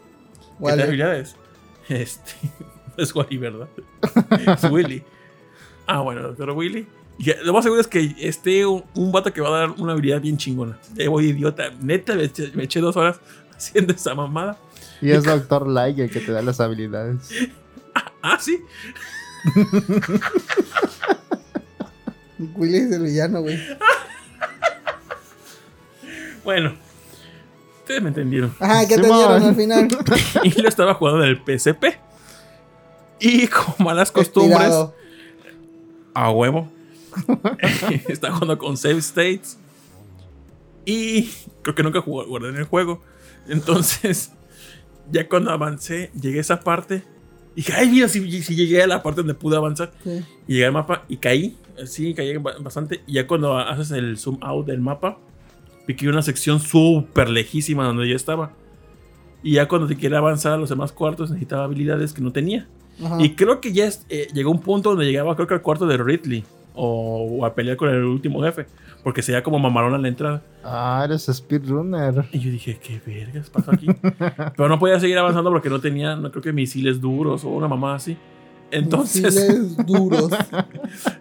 te 0.60 0.76
da 0.76 0.84
habilidades. 0.84 1.36
Este, 1.86 2.32
es 2.98 3.14
Wally, 3.14 3.36
¿verdad? 3.38 3.68
es 4.56 4.64
Willy. 4.70 5.02
Ah, 5.86 6.00
bueno, 6.00 6.22
doctor 6.22 6.50
Willy. 6.50 6.86
Y 7.18 7.32
lo 7.44 7.52
más 7.52 7.62
seguro 7.62 7.80
es 7.80 7.86
que 7.86 8.14
esté 8.18 8.66
un, 8.66 8.84
un 8.94 9.12
vato 9.12 9.32
que 9.32 9.40
va 9.40 9.48
a 9.48 9.60
dar 9.60 9.70
una 9.72 9.92
habilidad 9.92 10.20
bien 10.20 10.36
chingona. 10.36 10.78
Ya 10.94 11.08
voy 11.08 11.26
idiota. 11.26 11.70
Neta, 11.80 12.14
me 12.14 12.24
eché, 12.24 12.50
me 12.54 12.64
eché 12.64 12.80
dos 12.80 12.96
horas 12.96 13.20
haciendo 13.56 13.92
esa 13.92 14.14
mamada. 14.14 14.58
Y 15.00 15.10
es 15.10 15.24
Doctor 15.24 15.66
Light 15.68 15.98
el 15.98 16.10
que 16.10 16.20
te 16.20 16.32
da 16.32 16.42
las 16.42 16.60
habilidades. 16.60 17.28
Ah, 18.26 18.38
sí. 18.40 18.58
Willy 22.56 22.78
es 22.78 22.90
el 22.92 23.02
villano, 23.02 23.42
güey. 23.42 23.60
Bueno, 26.42 26.74
ustedes 27.80 28.02
me 28.02 28.08
entendieron. 28.08 28.54
Ajá, 28.58 28.88
¿qué 28.88 28.96
te 28.96 29.02
dieron 29.02 29.42
al 29.42 29.54
final? 29.54 29.88
y 30.42 30.60
lo 30.60 30.68
estaba 30.68 30.94
jugando 30.94 31.22
en 31.22 31.30
el 31.30 31.36
PSP. 31.58 31.84
Y 33.20 33.46
como 33.48 33.74
malas 33.78 34.10
costumbres, 34.12 34.58
Estirado. 34.60 34.94
a 36.14 36.30
huevo, 36.30 36.68
estaba 38.08 38.34
jugando 38.34 38.58
con 38.58 38.76
save 38.76 38.98
states. 38.98 39.58
Y 40.84 41.30
creo 41.62 41.74
que 41.74 41.82
nunca 41.82 42.00
jugué, 42.00 42.26
guardé 42.26 42.48
en 42.50 42.56
el 42.56 42.64
juego. 42.64 43.00
Entonces, 43.48 44.32
ya 45.12 45.28
cuando 45.28 45.50
avancé, 45.50 46.10
llegué 46.20 46.38
a 46.38 46.42
esa 46.42 46.60
parte. 46.60 47.02
Dije, 47.56 47.72
ay, 47.72 47.88
mira, 47.88 48.08
si, 48.08 48.42
si 48.42 48.56
llegué 48.56 48.82
a 48.82 48.86
la 48.86 49.02
parte 49.02 49.20
donde 49.20 49.34
pude 49.34 49.56
avanzar. 49.56 49.92
Sí. 50.02 50.24
Y 50.48 50.54
llegué 50.54 50.66
al 50.66 50.72
mapa 50.72 51.04
y 51.08 51.16
caí. 51.18 51.56
Sí, 51.86 52.14
caí 52.14 52.36
ba- 52.36 52.58
bastante. 52.60 53.02
Y 53.06 53.14
ya 53.14 53.26
cuando 53.26 53.56
haces 53.58 53.92
el 53.92 54.18
zoom 54.18 54.38
out 54.42 54.66
del 54.66 54.80
mapa, 54.80 55.18
vi 55.86 55.94
que 55.94 56.04
hay 56.04 56.08
una 56.10 56.22
sección 56.22 56.60
súper 56.60 57.28
lejísima 57.30 57.84
donde 57.84 58.08
yo 58.08 58.16
estaba. 58.16 58.52
Y 59.42 59.52
ya 59.52 59.68
cuando 59.68 59.86
te 59.86 59.96
quiere 59.96 60.16
avanzar 60.16 60.52
a 60.54 60.56
los 60.56 60.68
demás 60.70 60.90
cuartos, 60.92 61.30
necesitaba 61.30 61.64
habilidades 61.64 62.12
que 62.12 62.22
no 62.22 62.32
tenía. 62.32 62.66
Ajá. 63.02 63.16
Y 63.22 63.34
creo 63.34 63.60
que 63.60 63.72
ya 63.72 63.86
es- 63.86 64.04
eh, 64.08 64.28
llegó 64.34 64.50
un 64.50 64.60
punto 64.60 64.90
donde 64.90 65.04
llegaba, 65.06 65.34
creo 65.36 65.46
que 65.48 65.54
al 65.54 65.62
cuarto 65.62 65.86
de 65.86 65.96
Ridley. 65.96 66.44
o, 66.76 67.38
o 67.38 67.44
a 67.46 67.54
pelear 67.54 67.76
con 67.76 67.88
el 67.88 68.02
último 68.02 68.42
jefe, 68.42 68.66
porque 69.04 69.22
sería 69.22 69.44
como 69.44 69.60
mamarón 69.60 69.94
a 69.94 69.98
la 69.98 70.08
entrada. 70.08 70.42
Ah, 70.64 71.02
eres 71.04 71.26
speedrunner. 71.32 72.24
Y 72.32 72.40
yo 72.40 72.50
dije, 72.50 72.80
¿qué 72.82 73.00
vergas 73.06 73.48
pasó 73.48 73.70
aquí? 73.70 73.86
Pero 74.56 74.68
no 74.68 74.76
podía 74.80 74.98
seguir 74.98 75.16
avanzando 75.18 75.50
porque 75.52 75.70
no 75.70 75.80
tenía, 75.80 76.16
no 76.16 76.32
creo 76.32 76.42
que 76.42 76.52
misiles 76.52 77.00
duros 77.00 77.44
o 77.44 77.50
una 77.50 77.68
mamá 77.68 77.94
así. 77.94 78.16
Entonces, 78.72 79.22
Misiles 79.36 79.76
duros. 79.86 80.30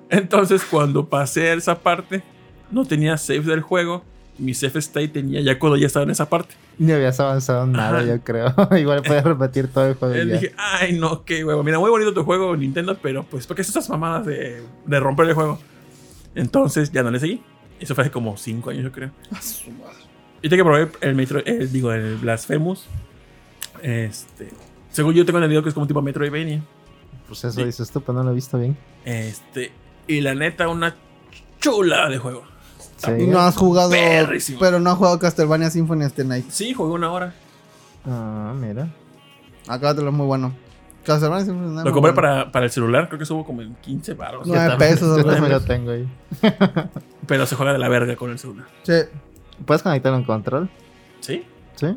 entonces 0.09 0.63
cuando 0.65 1.07
pasé 1.07 1.53
esa 1.53 1.77
parte, 1.79 2.23
no 2.71 2.85
tenía 2.85 3.17
save 3.17 3.41
del 3.41 3.61
juego. 3.61 4.03
Mi 4.39 4.53
save 4.55 4.79
state 4.79 5.09
tenía 5.09 5.41
ya 5.41 5.59
cuando 5.59 5.77
ya 5.77 5.85
estaba 5.87 6.03
en 6.03 6.09
esa 6.11 6.27
parte. 6.27 6.55
Ni 6.79 6.91
habías 6.91 7.19
avanzado 7.19 7.67
nada, 7.67 7.99
Ajá. 7.99 8.07
yo 8.07 8.21
creo. 8.21 8.53
Igual 8.77 9.03
puedes 9.03 9.23
repetir 9.33 9.67
todo 9.67 9.87
el 9.87 9.93
juego. 9.95 10.15
Y 10.15 10.25
dije, 10.25 10.53
ay, 10.57 10.93
no, 10.93 11.23
qué 11.23 11.43
huevo. 11.45 11.63
Mira, 11.63 11.77
muy 11.79 11.89
bonito 11.91 12.13
tu 12.13 12.23
juego, 12.23 12.55
Nintendo, 12.57 12.97
pero 13.01 13.23
pues, 13.23 13.45
¿por 13.45 13.55
qué 13.55 13.61
estas 13.61 13.89
mamadas 13.89 14.25
de, 14.25 14.63
de 14.85 14.99
romper 14.99 15.27
el 15.27 15.33
juego? 15.35 15.59
Entonces 16.35 16.91
ya 16.91 17.03
no 17.03 17.11
le 17.11 17.19
seguí. 17.19 17.41
Eso 17.79 17.93
fue 17.95 18.03
hace 18.03 18.11
como 18.11 18.35
5 18.37 18.69
años, 18.71 18.83
yo 18.83 18.91
creo. 18.91 19.11
Y 20.41 20.49
tengo 20.49 20.63
que 20.63 20.69
probar 20.69 20.91
el 21.01 21.15
Metro, 21.15 21.43
el, 21.45 21.71
digo, 21.71 21.91
el 21.93 22.15
Blasphemous. 22.17 22.85
Este. 23.81 24.49
Según 24.91 25.13
yo 25.13 25.25
tengo 25.25 25.39
entendido 25.39 25.63
que 25.63 25.69
es 25.69 25.73
como 25.75 25.83
un 25.83 25.87
tipo 25.87 26.01
Metroidvania. 26.01 26.63
Pues 27.27 27.43
eso 27.43 27.51
Sí. 27.59 27.65
dices 27.65 27.91
tú, 27.91 28.01
pero 28.01 28.17
no 28.17 28.23
lo 28.23 28.31
he 28.31 28.35
visto 28.35 28.57
bien. 28.57 28.75
Este. 29.05 29.71
Y 30.07 30.21
la 30.21 30.35
neta, 30.35 30.67
una 30.67 30.95
chula 31.59 32.09
de 32.09 32.17
juego. 32.17 32.43
Sí. 33.03 33.11
Y 33.23 33.27
no 33.27 33.39
has 33.39 33.55
jugado. 33.55 33.89
Perrísimo. 33.89 34.59
Pero 34.59 34.79
no 34.79 34.91
has 34.91 34.97
jugado 34.97 35.19
Castlevania 35.19 35.69
Symphony 35.69 36.05
of 36.05 36.13
the 36.13 36.23
Night. 36.23 36.45
Sí, 36.49 36.73
jugué 36.73 36.93
una 36.93 37.11
hora. 37.11 37.33
Ah, 38.05 38.53
mira. 38.59 38.87
Acábatelo, 39.67 40.09
es 40.09 40.13
muy 40.15 40.25
bueno. 40.25 40.53
Castlevania 41.05 41.45
Symphony 41.45 41.65
of 41.65 41.69
the 41.71 41.75
Night. 41.75 41.85
Lo 41.87 41.91
compré 41.93 42.11
bueno. 42.11 42.15
para, 42.15 42.51
para 42.51 42.65
el 42.65 42.71
celular, 42.71 43.07
creo 43.07 43.17
que 43.17 43.23
estuvo 43.23 43.45
como 43.45 43.61
en 43.61 43.75
15 43.75 44.13
baros. 44.13 44.47
No. 44.47 44.53
Nueve 44.53 44.65
Yo 44.65 44.69
también- 44.71 44.91
pesos, 44.93 45.17
Yo 45.17 45.25
también 45.25 45.51
lo 45.51 45.61
tengo 45.61 45.91
ahí. 45.91 46.07
Pero 47.27 47.45
se 47.45 47.55
juega 47.55 47.73
de 47.73 47.79
la 47.79 47.89
verga 47.89 48.15
con 48.15 48.31
el 48.31 48.39
celular. 48.39 48.65
Sí. 48.83 48.93
¿Puedes 49.65 49.81
conectar 49.83 50.13
un 50.13 50.23
control? 50.23 50.69
¿Sí? 51.19 51.43
Sí. 51.75 51.87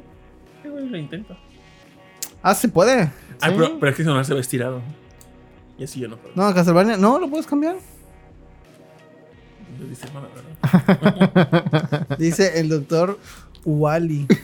Sí, 0.63 0.69
güey, 0.69 0.89
lo 0.89 0.97
intento. 0.99 1.37
Ah, 2.43 2.55
sí 2.55 2.69
puede. 2.69 3.11
Ah, 3.41 3.49
Sí. 3.49 3.55
pero, 3.57 3.79
pero 3.79 3.91
es 3.91 3.97
que 3.97 4.03
el 4.03 4.07
celular 4.07 4.25
se 4.25 4.35
ve 4.35 4.41
estirado. 4.41 4.81
Y 5.79 5.85
así 5.85 6.01
yo 6.01 6.09
no 6.09 6.17
puedo. 6.17 6.35
No, 6.37 6.55
Castlevania. 6.55 6.97
No, 6.97 7.19
lo 7.19 7.29
puedes 7.29 7.47
cambiar. 7.47 7.77
Yo 9.79 9.87
no, 10.15 10.23
verdad. 10.23 12.17
Dice 12.19 12.61
el 12.61 12.69
doctor 12.69 13.19
Wally. 13.65 14.27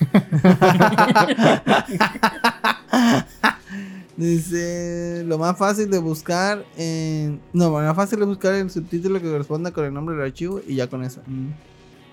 Dice 4.16 5.24
lo 5.26 5.38
más 5.38 5.56
fácil 5.56 5.90
de 5.90 5.98
buscar 5.98 6.64
en. 6.76 7.40
No, 7.52 7.70
lo 7.70 7.78
más 7.78 7.96
fácil 7.96 8.20
de 8.20 8.26
buscar 8.26 8.54
el 8.54 8.70
subtítulo 8.70 9.20
que 9.20 9.30
corresponda 9.30 9.70
con 9.70 9.84
el 9.84 9.94
nombre 9.94 10.14
del 10.16 10.24
archivo 10.24 10.60
y 10.66 10.76
ya 10.76 10.88
con 10.88 11.02
eso. 11.02 11.22
Mm. 11.26 11.50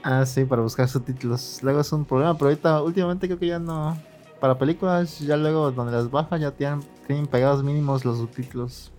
Ah, 0.03 0.25
sí, 0.25 0.45
para 0.45 0.61
buscar 0.61 0.87
subtítulos. 0.87 1.59
Luego 1.61 1.81
es 1.81 1.91
un 1.91 2.05
problema, 2.05 2.37
pero 2.37 2.49
ahorita, 2.49 2.81
últimamente 2.81 3.27
creo 3.27 3.37
que 3.39 3.47
ya 3.47 3.59
no. 3.59 3.97
Para 4.39 4.57
películas, 4.57 5.19
ya 5.19 5.35
luego 5.35 5.71
donde 5.71 5.91
las 5.91 6.09
bajas 6.09 6.39
ya 6.39 6.51
tienen, 6.51 6.79
tienen 7.05 7.27
pegados 7.27 7.61
mínimos 7.63 8.05
los 8.05 8.17
subtítulos. 8.17 8.93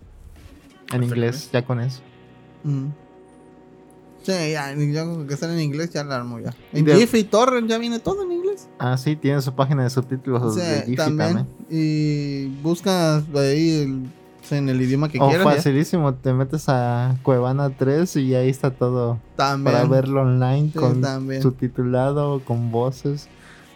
En 0.93 1.05
inglés, 1.05 1.51
ya 1.51 1.65
con 1.65 1.81
eso. 1.81 2.03
Mm. 2.65 2.89
Sí, 4.23 4.33
ya, 4.53 4.75
ya 4.75 5.05
con 5.05 5.27
que 5.27 5.35
están 5.35 5.51
en 5.51 5.61
inglés 5.61 5.91
ya 5.91 6.05
la 6.05 6.17
armo 6.17 6.39
ya. 6.41 6.55
Y 6.73 6.81
En 6.81 6.85
de- 6.85 6.97
GIF 6.97 7.15
y 7.15 7.25
Torrent 7.25 7.69
ya 7.69 7.79
viene 7.79 7.99
todo 8.01 8.23
en 8.23 8.33
inglés. 8.33 8.69
Ah, 8.79 8.97
sí, 8.99 9.17
tiene 9.17 9.41
su 9.41 9.55
página 9.55 9.83
de 9.85 9.91
subtítulos 9.91 10.55
Sí, 10.55 10.61
de 10.61 10.81
Giphy 10.83 10.97
también. 10.97 11.29
también. 11.35 11.47
Y 11.71 12.47
buscas 12.63 13.25
ahí 13.35 13.83
el- 13.83 14.11
en 14.57 14.69
el 14.69 14.83
idioma 14.83 15.09
que 15.09 15.19
O 15.21 15.29
quieras. 15.29 15.47
ya. 15.47 15.53
facilísimo, 15.55 16.13
te 16.15 16.33
metes 16.33 16.65
a 16.69 17.17
Cuevana 17.23 17.71
3 17.71 18.17
y 18.17 18.35
ahí 18.35 18.49
está 18.49 18.71
todo 18.73 19.19
También. 19.37 19.77
para 19.77 19.87
verlo 19.89 20.23
online 20.23 20.71
Sí, 20.73 20.79
con 20.79 21.01
también. 21.01 21.41
subtitulado, 21.41 22.41
con 22.45 22.71
voces. 22.73 23.29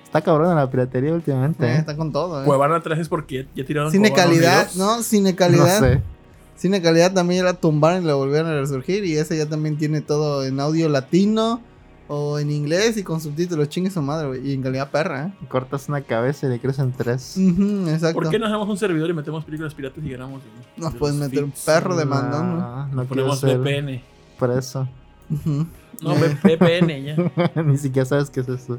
Está 0.05 0.21
cabrón 0.21 0.55
la 0.57 0.71
piratería 0.71 1.13
últimamente. 1.13 1.65
Eh, 1.67 1.75
¿eh? 1.75 1.79
está 1.79 1.97
con 1.97 2.13
todo, 2.13 2.43
eh. 2.43 2.45
Cuevana 2.45 2.81
3 2.83 2.99
es 2.99 3.09
porque 3.09 3.47
ya 3.55 3.65
tiraron 3.65 3.91
Cine 3.93 4.13
calidad, 4.13 4.69
1 4.75 4.75
y 4.75 4.79
2. 4.79 4.97
¿no? 4.99 5.03
Cine 5.03 5.31
No 5.31 5.37
calidad. 5.37 5.81
sé. 5.81 6.03
Cine 6.57 6.81
calidad 6.81 7.13
también 7.13 7.41
ya 7.41 7.45
la 7.53 7.55
tumbaron 7.55 8.03
y 8.05 8.07
la 8.07 8.15
volvieron 8.15 8.51
a 8.51 8.61
resurgir. 8.61 9.05
Y 9.05 9.17
ese 9.17 9.37
ya 9.37 9.47
también 9.47 9.77
tiene 9.77 10.01
todo 10.01 10.45
en 10.45 10.61
audio 10.61 10.89
latino 10.89 11.61
o 12.07 12.39
en 12.39 12.51
inglés 12.51 12.97
y 12.97 13.03
con 13.03 13.21
subtítulos. 13.21 13.69
Chingue 13.69 13.91
su 13.91 14.01
madre, 14.03 14.29
güey. 14.29 14.49
Y 14.51 14.55
en 14.55 14.63
calidad 14.63 14.91
perra, 14.91 15.27
¿eh? 15.27 15.47
Cortas 15.49 15.89
una 15.89 16.03
cabeza 16.03 16.47
y 16.47 16.51
le 16.51 16.61
crecen 16.61 16.93
tres. 16.93 17.37
Exacto. 17.37 18.21
¿Por 18.21 18.31
qué 18.31 18.39
no 18.39 18.47
hacemos 18.47 18.69
un 18.69 18.77
servidor 18.79 19.11
y 19.11 19.15
metemos 19.15 19.45
películas 19.45 19.75
piratas 19.75 20.03
y 20.05 20.11
ganamos? 20.11 20.43
de- 20.43 20.81
Nos 20.81 20.93
de 20.95 20.99
los 21.01 21.15
meter 21.15 21.45
un 21.45 21.53
perro 21.67 21.97
de 21.97 22.05
mandón, 22.05 22.59
¿no? 22.59 22.87
No, 22.89 23.05
Ponemos 23.05 23.43
VPN. 23.43 24.03
preso. 24.39 24.89
Ujú. 25.31 25.67
No, 26.03 26.15
VPN 26.15 27.03
ya. 27.57 27.63
Ni 27.63 27.79
siquiera 27.79 28.05
sabes 28.07 28.31
qué 28.31 28.41
es 28.41 28.49
eso. 28.49 28.79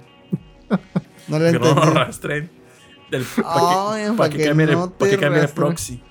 No 1.28 1.40
le 1.40 1.52
Que 1.52 1.60
no 1.60 1.68
entendí. 1.70 1.90
rastren. 1.92 2.50
Del, 3.12 3.24
para 3.24 3.92
Ay, 3.94 4.04
que, 4.06 4.10
pa' 4.12 4.16
pa' 4.18 4.30
que 4.30 4.38
que 4.38 4.46
cambie, 4.46 4.66
no 4.68 4.92
el, 5.00 5.20
cambie 5.20 5.48
proxy. 5.50 6.02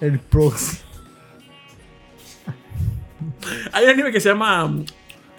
El 0.00 0.18
proxy. 0.20 0.78
Hay 3.72 3.84
un 3.84 3.90
anime 3.90 4.12
que 4.12 4.20
se 4.20 4.28
llama 4.28 4.64
um, 4.64 4.84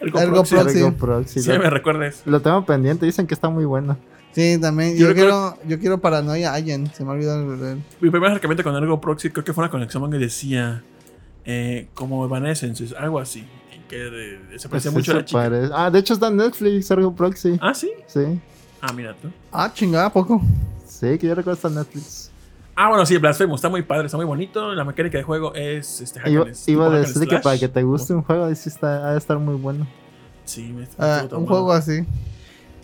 Ergo, 0.01 0.19
Ergo 0.19 0.33
Proxy. 0.35 0.55
Proxy. 0.55 0.77
Ergo 0.79 0.91
Proxy. 0.97 1.41
Sí, 1.41 1.49
lo, 1.51 1.59
me 1.59 1.69
recuerdas. 1.69 2.21
lo 2.25 2.41
tengo 2.41 2.65
pendiente, 2.65 3.05
dicen 3.05 3.27
que 3.27 3.33
está 3.33 3.49
muy 3.49 3.65
bueno. 3.65 3.97
Sí, 4.33 4.57
también. 4.61 4.93
Yo 4.97 5.07
Yo, 5.07 5.07
recuerdo- 5.13 5.53
quiero, 5.55 5.69
yo 5.69 5.79
quiero 5.79 5.97
paranoia 6.01 6.53
Allen. 6.53 6.91
Se 6.93 7.03
me 7.05 7.11
ha 7.11 7.13
olvidado 7.13 7.53
el- 7.53 7.81
Mi 8.01 8.09
primer 8.09 8.29
acercamiento 8.31 8.63
con 8.63 8.75
Ergo 8.75 8.99
Proxy 8.99 9.29
creo 9.29 9.45
que 9.45 9.53
fue 9.53 9.63
una 9.63 9.71
conexión 9.71 10.11
que 10.11 10.17
decía 10.17 10.83
eh, 11.45 11.87
como 11.93 12.25
Evanescence, 12.25 12.93
algo 12.97 13.19
así. 13.19 13.45
Que 13.87 13.97
de- 13.97 14.09
de- 14.39 14.59
se 14.59 14.67
parecía 14.67 14.91
Pues 14.91 15.03
mucho 15.03 15.11
a 15.11 15.15
la 15.15 15.25
chica. 15.25 15.39
parece- 15.41 15.71
Ah, 15.73 15.89
de 15.91 15.99
hecho 15.99 16.13
está 16.15 16.27
en 16.27 16.37
Netflix, 16.37 16.89
Ergo 16.91 17.15
Proxy. 17.15 17.57
Ah, 17.61 17.73
sí. 17.73 17.91
Sí. 18.07 18.39
Ah, 18.81 18.91
mira 18.93 19.15
tú. 19.21 19.29
Ah, 19.51 19.71
chingada, 19.73 20.07
¿a 20.07 20.13
poco. 20.13 20.41
Sí, 20.85 21.17
que 21.17 21.27
yo 21.27 21.35
recuerdo 21.35 21.53
está 21.53 21.67
en 21.69 21.75
Netflix. 21.75 22.31
Ah, 22.75 22.89
bueno, 22.89 23.05
sí, 23.05 23.17
Blasphemous 23.17 23.59
está 23.59 23.69
muy 23.69 23.83
padre, 23.83 24.07
está 24.07 24.17
muy 24.17 24.25
bonito. 24.25 24.73
La 24.73 24.83
mecánica 24.83 25.17
de 25.17 25.23
juego 25.23 25.53
es 25.55 26.01
este 26.01 26.19
hack 26.19 26.29
Iba, 26.67 26.87
a 26.87 26.89
decir 26.89 27.27
que 27.27 27.39
para 27.39 27.57
que 27.57 27.69
te 27.69 27.83
guste 27.83 28.13
un 28.13 28.21
juego, 28.21 28.43
así 28.45 28.67
está, 28.67 29.07
ha 29.07 29.11
de 29.13 29.17
estar 29.17 29.39
muy 29.39 29.55
bueno. 29.55 29.87
Sí, 30.43 30.63
me, 30.73 30.81
me 30.81 30.87
Ah, 30.97 31.21
estuvo 31.23 31.39
un 31.39 31.47
juego 31.47 31.71
así. 31.71 32.05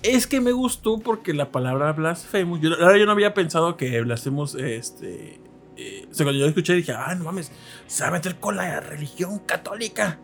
Es 0.02 0.28
que 0.28 0.39
me 0.39 0.54
gustó 0.54 0.98
porque 1.00 1.34
la 1.34 1.52
palabra 1.52 1.92
Blasphemous. 1.92 2.62
Yo, 2.62 2.70
la 2.70 2.78
verdad, 2.78 2.96
yo 2.96 3.06
no 3.06 3.12
había 3.12 3.34
pensado 3.34 3.76
que 3.76 4.02
Blasphemous. 4.02 4.56
Este. 4.56 5.42
eh, 5.76 6.08
o 6.10 6.14
sea, 6.14 6.26
cuando 6.26 6.39
yo 6.39 6.46
lo 6.46 6.50
escuché 6.50 6.74
dije, 6.74 6.94
ah, 6.94 7.14
no 7.16 7.26
mames, 7.26 7.52
se 7.86 8.04
va 8.04 8.10
a 8.10 8.14
meter 8.14 8.39
con 8.39 8.56
la 8.56 8.80
religión 8.80 9.39
católica. 9.39 10.20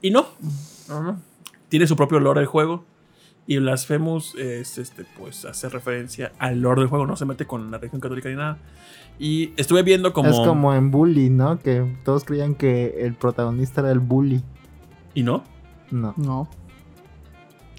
Y 0.00 0.10
no, 0.10 0.26
no, 0.88 1.02
no. 1.02 1.20
Tiene 1.68 1.86
su 1.86 1.94
propio 1.94 2.20
lore 2.20 2.40
el 2.40 2.46
juego. 2.46 2.84
Y 3.46 3.58
Blasphemous 3.58 4.34
es, 4.36 4.78
este, 4.78 5.04
pues, 5.18 5.44
hace 5.44 5.68
referencia 5.68 6.32
al 6.38 6.60
lore 6.60 6.80
del 6.80 6.88
juego. 6.88 7.06
No 7.06 7.14
se 7.16 7.26
mete 7.26 7.46
con 7.46 7.70
la 7.70 7.76
religión 7.78 8.00
católica 8.00 8.28
ni 8.30 8.36
nada. 8.36 8.56
Y 9.18 9.52
estuve 9.56 9.82
viendo 9.82 10.12
como. 10.12 10.30
Es 10.30 10.36
como 10.36 10.74
en 10.74 10.90
Bully, 10.90 11.28
¿no? 11.30 11.58
Que 11.58 11.84
todos 12.04 12.24
creían 12.24 12.54
que 12.54 12.94
el 13.04 13.14
protagonista 13.14 13.82
era 13.82 13.90
el 13.90 14.00
Bully. 14.00 14.42
¿Y 15.14 15.22
no? 15.22 15.44
No, 15.90 16.14
No. 16.16 16.48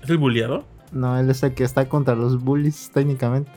¿Es 0.03 0.09
el 0.11 0.17
bulleado? 0.19 0.63
no, 0.91 1.17
él 1.19 1.29
es 1.31 1.41
el 1.41 1.55
que 1.55 1.63
está 1.63 1.89
contra 1.89 2.13
los 2.15 2.41
bullies 2.43 2.91
técnicamente. 2.93 3.49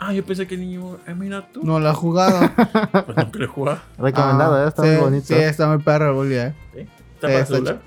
Ah, 0.00 0.12
yo 0.14 0.24
pensé 0.24 0.46
que 0.46 0.54
el 0.54 0.62
niño. 0.62 0.96
Ah, 1.06 1.14
mira 1.14 1.46
tú. 1.52 1.62
No 1.62 1.78
lo 1.78 1.88
ha 1.90 1.94
jugado. 1.94 2.40
Pues 3.04 3.16
nunca 3.16 3.38
lo 3.38 3.44
he 3.44 3.48
jugado. 3.48 3.78
Recomendado, 3.98 4.54
Ah, 4.56 4.64
¿eh? 4.64 4.68
Está 4.68 4.82
sí, 4.82 4.88
muy 4.88 4.96
bonito. 4.96 5.26
Sí, 5.26 5.34
está 5.34 5.68
muy 5.68 5.78
perro 5.84 6.08
el 6.10 6.14
bully, 6.16 6.34
eh. 6.36 6.54
¿Sí? 6.72 6.80
¿Está 6.80 7.28
para 7.28 7.38
está 7.40 7.54
celular? 7.54 7.80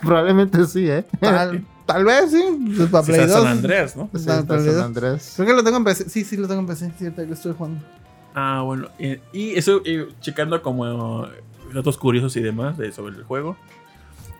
Probablemente 0.02 0.66
sí, 0.66 0.88
¿eh? 0.90 1.04
Tal, 1.20 1.64
tal 1.86 2.04
vez, 2.04 2.30
sí. 2.30 2.42
Pues 2.76 2.88
para 2.90 3.04
Sí, 3.04 3.12
Play 3.12 3.24
está 3.24 3.34
2. 3.38 3.42
San 3.44 3.52
Andreas, 3.58 3.96
¿no? 3.96 4.10
Sí, 4.14 4.24
San 4.24 4.46
2. 4.46 4.76
Andrés. 4.78 5.32
Creo 5.36 5.48
que 5.48 5.54
lo 5.54 5.64
tengo 5.64 5.76
en 5.78 5.84
PC. 5.84 6.08
Sí, 6.08 6.24
sí, 6.24 6.36
lo 6.36 6.46
tengo 6.48 6.60
en 6.60 6.66
PC. 6.66 6.92
Cierto, 6.98 7.22
que 7.22 7.28
lo 7.28 7.34
estoy 7.34 7.54
jugando. 7.56 7.84
Ah, 8.34 8.62
bueno. 8.64 8.88
eh, 8.98 9.20
y 9.32 9.50
eso, 9.56 9.80
eh, 9.84 10.08
checando 10.20 10.60
como 10.62 11.26
datos 11.72 11.96
curiosos 11.98 12.36
y 12.36 12.40
demás 12.40 12.76
de, 12.78 12.92
sobre 12.92 13.16
el 13.16 13.24
juego. 13.24 13.56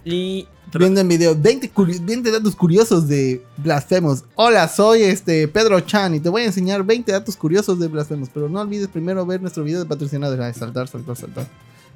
Y. 0.05 0.47
Viendo 0.76 1.01
en 1.01 1.09
video 1.09 1.34
20, 1.38 1.72
curi- 1.72 2.05
20 2.05 2.30
datos 2.30 2.57
curiosos 2.57 3.07
de 3.07 3.45
Blasphemous. 3.59 4.24
Hola, 4.34 4.66
soy 4.68 5.03
este 5.03 5.47
Pedro 5.49 5.78
Chan 5.80 6.14
y 6.14 6.20
te 6.20 6.28
voy 6.30 6.42
a 6.42 6.47
enseñar 6.47 6.82
20 6.84 7.12
datos 7.12 7.36
curiosos 7.36 7.78
de 7.78 7.88
Blasphemous. 7.88 8.28
Pero 8.32 8.49
no 8.49 8.61
olvides 8.61 8.88
primero 8.88 9.24
ver 9.24 9.40
nuestro 9.40 9.62
video 9.62 9.78
de 9.80 9.86
patrocinadores. 9.86 10.45
Ay, 10.45 10.53
saltar, 10.55 10.88
saltar, 10.88 11.16
saltar. 11.16 11.47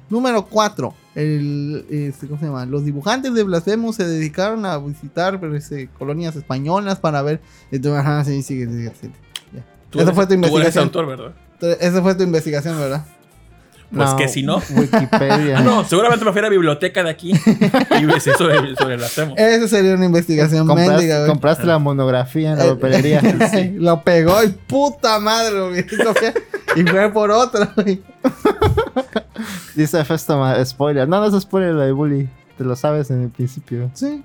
Número 0.09 0.45
4. 0.45 0.93
El, 1.15 1.85
este, 1.89 2.27
¿Cómo 2.27 2.39
se 2.39 2.45
llama? 2.45 2.65
Los 2.65 2.85
dibujantes 2.85 3.33
de 3.33 3.43
Blasphemous 3.43 3.95
se 3.97 4.07
dedicaron 4.07 4.65
a 4.65 4.77
visitar 4.77 5.39
pues, 5.39 5.63
este, 5.63 5.87
colonias 5.97 6.35
españolas 6.35 6.99
para 6.99 7.21
ver. 7.21 7.41
y 7.71 7.79
tú, 7.79 7.93
Ajá, 7.93 8.23
sí, 8.23 8.41
sigue, 8.43 8.65
sigue, 8.67 8.91
sigue. 8.99 9.13
Tú 9.89 9.99
Esa 9.99 10.09
eres- 10.11 10.15
fue 10.15 10.25
tu 10.25 10.29
tú 10.29 10.33
eres 10.35 10.47
investigación. 10.51 10.83
autor, 10.85 11.05
¿verdad? 11.07 11.33
Esa 11.81 12.01
fue 12.01 12.15
tu 12.15 12.23
investigación, 12.23 12.77
¿verdad? 12.79 13.05
Pues 13.91 14.13
que 14.13 14.27
si 14.27 14.43
no. 14.43 14.61
Wikipedia. 14.69 15.57
Ah, 15.57 15.61
no, 15.63 15.83
seguramente 15.83 16.23
me 16.23 16.31
fui 16.31 16.37
a 16.39 16.43
la 16.43 16.49
biblioteca 16.49 17.01
de 17.03 17.09
aquí 17.09 17.33
y 17.99 18.05
ves 18.05 18.27
eso 18.27 18.37
sobre, 18.37 18.75
sobre 18.75 18.95
hacemos. 19.03 19.33
Esa 19.35 19.67
sería 19.67 19.95
una 19.95 20.05
investigación 20.05 20.67
Compraste, 20.67 20.91
mendiga, 20.93 21.17
güey. 21.17 21.29
compraste 21.31 21.65
la 21.65 21.79
monografía 21.79 22.51
en 22.51 22.59
la 22.59 22.65
Eh, 22.65 22.69
papelería. 22.75 23.19
Lo 23.77 24.03
pegó 24.03 24.43
y 24.43 24.49
puta 24.49 25.19
madre, 25.19 25.59
güey. 25.69 25.85
Y 26.75 26.83
fue 26.83 27.09
por 27.11 27.31
otra, 27.31 27.73
güey. 27.75 28.03
Dice 29.75 30.03
Festo, 30.05 30.37
ma- 30.37 30.63
spoiler. 30.65 31.07
No, 31.07 31.19
no 31.19 31.35
es 31.37 31.41
spoiler 31.43 31.73
lo 31.73 31.81
de 31.81 31.91
Bully. 31.91 32.29
Te 32.57 32.63
lo 32.63 32.75
sabes 32.75 33.09
en 33.11 33.23
el 33.23 33.29
principio. 33.29 33.89
Sí. 33.93 34.23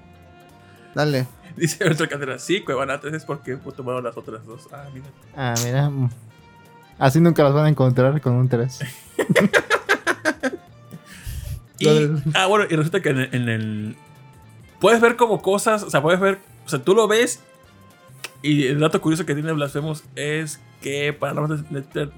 Dale. 0.95 1.27
Dice 1.57 1.85
Berto 1.85 2.09
Cátedra, 2.09 2.39
sí, 2.39 2.62
Cuevana 2.62 2.99
3 3.01 3.15
es 3.15 3.25
porque 3.25 3.57
tomaron 3.77 4.03
las 4.03 4.17
otras 4.17 4.45
dos. 4.45 4.69
Ah, 4.73 4.85
mira. 4.93 5.07
Ah, 5.37 5.55
mira. 5.65 5.91
Así 6.99 7.21
nunca 7.21 7.43
los 7.45 7.55
van 7.55 7.67
a 7.67 7.69
encontrar 7.69 8.21
con 8.21 8.33
un 8.35 8.49
3. 8.49 8.81
Y, 11.79 11.89
ah, 12.35 12.47
bueno, 12.47 12.67
y 12.71 12.77
resulta 12.77 13.01
que 13.03 13.09
en 13.11 13.19
el, 13.19 13.35
en 13.35 13.49
el- 13.49 13.97
Puedes 14.81 15.01
ver 15.01 15.17
como 15.17 15.43
cosas, 15.43 15.83
o 15.83 15.91
sea, 15.91 16.03
puedes 16.03 16.21
ver... 16.21 16.39
O 16.67 16.69
sea, 16.69 16.79
tú 16.79 16.95
lo 16.95 17.09
ves 17.09 17.41
y 18.43 18.67
el 18.67 18.79
dato 18.81 19.01
curioso 19.01 19.27
que 19.27 19.35
tiene 19.35 19.53
Blasphemous 19.53 20.05
es 20.15 20.61
que 20.81 21.12
para 21.12 21.33
no 21.35 21.49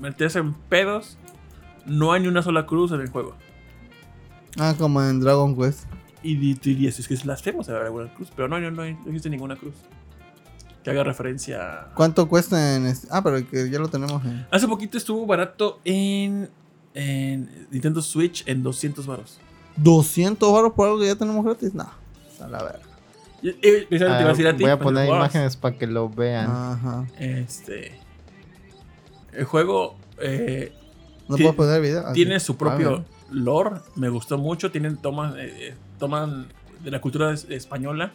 meterse 0.00 0.40
en 0.40 0.52
pedos, 0.54 1.16
no 1.86 2.12
hay 2.12 2.20
ni 2.22 2.28
una 2.28 2.42
sola 2.42 2.66
cruz 2.66 2.92
en 2.92 3.00
el 3.00 3.08
juego. 3.10 3.34
Ah, 4.58 4.74
como 4.78 5.02
en 5.02 5.20
Dragon 5.20 5.54
Quest. 5.56 5.84
Y 6.22 6.54
tú 6.56 6.70
dirías, 6.70 6.98
es 6.98 7.06
que 7.06 7.14
es 7.14 7.24
Blasphemous, 7.24 7.68
habrá 7.68 7.86
alguna 7.86 8.12
cruz. 8.12 8.30
Pero 8.34 8.48
no, 8.48 8.58
no, 8.58 8.70
no, 8.70 8.82
hay- 8.82 8.94
no 8.94 9.06
existe 9.06 9.30
ninguna 9.30 9.54
cruz. 9.56 9.74
Que 10.82 10.90
haga 10.90 11.04
referencia 11.04 11.60
a... 11.82 11.94
¿Cuánto 11.94 12.28
cuesta 12.28 12.76
en 12.76 12.86
este? 12.86 13.08
Ah, 13.10 13.22
pero 13.22 13.44
que 13.48 13.68
ya 13.70 13.78
lo 13.78 13.88
tenemos 13.88 14.24
en. 14.24 14.46
Hace 14.50 14.66
poquito 14.68 14.96
estuvo 14.98 15.26
barato 15.26 15.80
en, 15.84 16.48
en 16.94 17.66
Nintendo 17.70 18.00
Switch 18.02 18.42
en 18.46 18.62
200 18.62 19.06
baros. 19.06 19.38
200 19.76 20.52
baros 20.52 20.72
por 20.72 20.86
algo 20.88 21.00
que 21.00 21.06
ya 21.06 21.16
tenemos 21.16 21.44
gratis. 21.44 21.74
No. 21.74 21.88
A 22.40 22.48
la 22.48 22.62
verga. 22.62 22.80
Y- 23.42 23.48
y- 23.50 23.84
precisamente 23.88 23.90
te 23.90 23.96
iba 24.06 24.24
a 24.24 24.28
decir 24.28 24.46
a 24.48 24.56
ti, 24.56 24.62
voy 24.62 24.70
a 24.72 24.76
pues, 24.78 24.84
poner 24.84 25.08
imágenes 25.08 25.56
para 25.56 25.76
que 25.76 25.86
lo 25.86 26.08
vean. 26.08 26.50
Ajá. 26.50 27.04
Este. 27.18 28.00
El 29.32 29.44
juego 29.44 29.96
eh, 30.18 30.72
No 31.28 31.36
puedo 31.36 31.54
poner 31.54 31.80
video. 31.80 32.04
Ah, 32.06 32.12
tiene 32.12 32.38
sí. 32.40 32.46
su 32.46 32.56
propio 32.56 32.90
ver. 32.98 33.04
lore. 33.30 33.70
Me 33.96 34.08
gustó 34.08 34.38
mucho. 34.38 34.70
Tienen 34.70 34.96
tomas, 34.96 35.34
eh, 35.36 35.68
eh, 35.70 35.74
toman 35.98 36.46
de 36.84 36.90
la 36.90 37.00
cultura 37.00 37.32
es- 37.32 37.46
española 37.50 38.12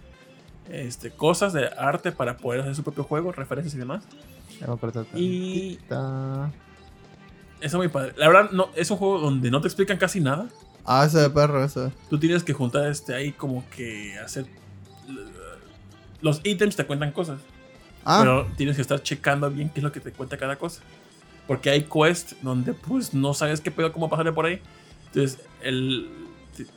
este, 0.69 1.11
cosas 1.11 1.51
de 1.53 1.67
arte 1.77 2.11
para 2.11 2.37
poder 2.37 2.61
hacer 2.61 2.75
su 2.75 2.83
propio 2.83 3.03
juego, 3.03 3.31
referencias 3.31 3.73
y 3.75 3.77
demás. 3.77 4.03
Y-. 5.17 5.77
Eso 7.59 7.77
muy 7.77 7.89
padre. 7.89 8.13
La 8.17 8.27
verdad, 8.27 8.51
no, 8.51 8.69
es 8.75 8.89
un 8.91 8.97
juego 8.97 9.19
donde 9.19 9.51
no 9.51 9.61
te 9.61 9.67
explican 9.67 9.97
casi 9.97 10.19
nada. 10.19 10.47
Ah, 10.85 11.05
ese 11.05 11.19
de 11.19 11.29
perro, 11.29 11.63
ese. 11.63 11.91
Tú 12.09 12.17
tienes 12.19 12.43
que 12.43 12.53
juntar 12.53 12.85
este 12.87 13.13
ahí 13.13 13.31
como 13.33 13.63
que 13.69 14.17
hacer. 14.19 14.45
Los 16.21 16.41
ítems 16.43 16.75
te 16.75 16.85
cuentan 16.85 17.11
cosas. 17.11 17.39
Ah, 18.05 18.19
Pero 18.21 18.47
tienes 18.57 18.75
que 18.77 18.81
estar 18.81 19.01
checando 19.03 19.49
bien 19.51 19.69
qué 19.69 19.79
es 19.79 19.83
lo 19.83 19.91
que 19.91 19.99
te 19.99 20.11
cuenta 20.11 20.37
cada 20.37 20.55
cosa. 20.55 20.81
Porque 21.51 21.69
hay 21.69 21.81
quests 21.81 22.37
donde 22.41 22.71
pues 22.71 23.13
no 23.13 23.33
sabes 23.33 23.59
qué 23.59 23.71
pedo, 23.71 23.91
cómo 23.91 24.09
pasarle 24.09 24.31
por 24.31 24.45
ahí. 24.45 24.61
Entonces, 25.07 25.37
el, 25.61 26.09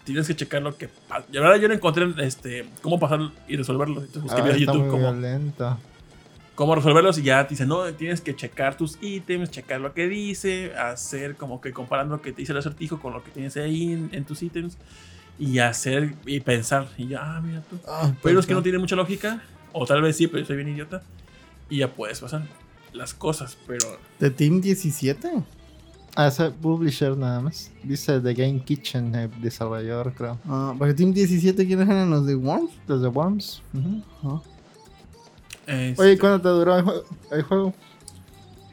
tienes 0.03 0.27
que 0.27 0.35
checar 0.35 0.63
lo 0.63 0.77
que 0.77 0.89
pasa. 0.89 1.25
Y 1.31 1.37
ahora 1.37 1.57
yo 1.59 1.69
no 1.69 1.75
encontré 1.75 2.13
este, 2.27 2.67
cómo 2.83 2.99
pasar 2.99 3.21
y 3.47 3.57
resolverlo. 3.57 4.01
Entonces 4.01 4.23
busqué 4.25 4.41
Ah, 4.41 4.43
videos 4.43 4.57
de 4.59 4.63
está 4.65 4.73
YouTube 4.73 4.91
muy 4.91 4.91
cómo, 4.91 5.79
cómo 6.57 6.75
resolverlos 6.75 7.19
y 7.19 7.23
ya 7.23 7.45
te 7.47 7.51
dicen, 7.51 7.69
no, 7.69 7.85
tienes 7.95 8.21
que 8.21 8.35
checar 8.35 8.77
tus 8.77 8.99
ítems, 9.01 9.49
checar 9.53 9.81
lo 9.81 9.95
que 9.95 10.09
dice, 10.09 10.75
hacer 10.75 11.37
como 11.37 11.61
que 11.61 11.73
comparando 11.73 12.17
lo 12.17 12.21
que 12.21 12.33
te 12.33 12.39
dice 12.43 12.51
el 12.51 12.59
acertijo 12.59 12.99
con 12.99 13.13
lo 13.13 13.23
que 13.23 13.31
tienes 13.31 13.57
ahí 13.57 13.93
en, 13.93 14.09
en 14.11 14.25
tus 14.25 14.43
ítems 14.43 14.77
y 15.39 15.61
hacer 15.61 16.17
y 16.27 16.41
pensar. 16.41 16.89
Y 16.99 17.07
ya, 17.07 17.21
ah, 17.23 17.41
mira 17.41 17.63
tú. 17.63 17.79
ah, 17.87 18.13
Pero 18.25 18.41
es 18.41 18.47
que 18.47 18.55
no 18.55 18.63
tienen 18.65 18.81
mucha 18.81 18.97
lógica, 18.97 19.41
o 19.73 19.87
tal 19.87 20.03
vez 20.03 20.17
sí, 20.17 20.27
pero 20.27 20.41
yo 20.41 20.47
soy 20.47 20.57
bien 20.57 20.71
idiota. 20.71 21.01
Y 21.71 21.79
ya 21.79 21.89
puedes 21.93 22.19
pasar 22.19 22.43
las 22.95 23.15
cosas, 23.15 23.57
pero 23.67 23.99
¿De 24.19 24.31
Team 24.31 24.61
17? 24.61 25.31
Ah, 26.17 26.29
ese 26.29 26.51
publisher 26.51 27.17
nada 27.17 27.41
más. 27.41 27.73
Dice 27.83 28.21
The 28.21 28.35
Game 28.35 28.63
Kitchen, 28.65 29.13
el 29.17 29.31
desarrollador, 29.43 30.13
creo. 30.15 30.39
Ah, 30.49 30.73
porque 30.79 30.95
Team 30.95 31.13
17, 31.13 31.67
¿quiénes 31.67 31.89
eran 31.89 32.09
los 32.11 32.25
de 32.25 32.37
Worms? 32.37 32.71
Desde 32.87 33.09
Worms. 33.09 33.63
Ujú. 33.75 34.03
Ah. 34.23 34.41
este, 35.67 36.01
Oye, 36.03 36.19
¿cuánto 36.19 36.41
te 36.43 36.49
duró 36.51 36.77
el, 36.79 36.85
jue- 36.85 37.03
el 37.33 37.43
juego? 37.43 37.75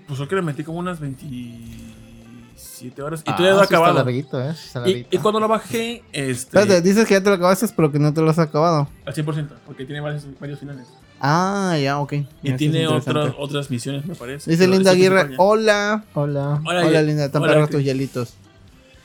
pues 0.08 0.18
creo 0.18 0.30
que 0.30 0.36
le 0.36 0.42
metí 0.44 0.64
como 0.64 0.78
unas 0.80 1.00
27 1.00 3.02
horas 3.02 3.22
y 3.26 3.30
Ah, 3.32 3.36
he 3.40 3.44
sí 3.44 3.44
está 3.46 3.64
acabado. 3.64 3.94
larguito, 3.96 4.40
¿eh? 4.42 4.50
Está 4.52 4.88
Y, 4.88 5.04
cuando 5.20 5.40
lo 5.40 5.48
bajé, 5.48 6.04
este, 6.12 6.32
Espérate, 6.32 6.82
dices 6.82 7.08
que 7.08 7.14
ya 7.16 7.24
te 7.24 7.30
lo 7.30 7.36
acabaste, 7.36 7.68
pero 7.76 7.92
que 7.92 8.00
no 8.00 8.14
te 8.14 8.22
lo 8.22 8.30
has 8.30 8.40
acabado. 8.40 8.88
al 9.06 9.14
100%, 9.14 9.48
porque 9.66 9.86
tiene 9.86 10.02
varios, 10.02 10.26
varios 10.40 10.60
finales. 10.60 10.88
Ah, 11.24 11.78
ya, 11.80 12.00
ok. 12.00 12.14
Y 12.14 12.48
Eso 12.48 12.58
tiene 12.58 12.88
otras, 12.88 13.36
otras 13.38 13.70
misiones, 13.70 14.06
me 14.08 14.16
parece. 14.16 14.50
Dice 14.50 14.64
Pero 14.64 14.74
Linda 14.74 14.90
Aguirre, 14.90 15.36
hola. 15.38 16.04
Hola. 16.16 16.60
Hola, 16.66 16.88
Hola, 16.88 17.02
Linda, 17.04 17.26
están 17.26 17.44
hola, 17.44 17.54
perros 17.54 17.70
tus 17.70 17.84
hielitos. 17.84 18.34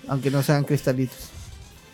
Aunque 0.08 0.30
no 0.30 0.42
sean 0.42 0.64
cristalitos. 0.64 1.28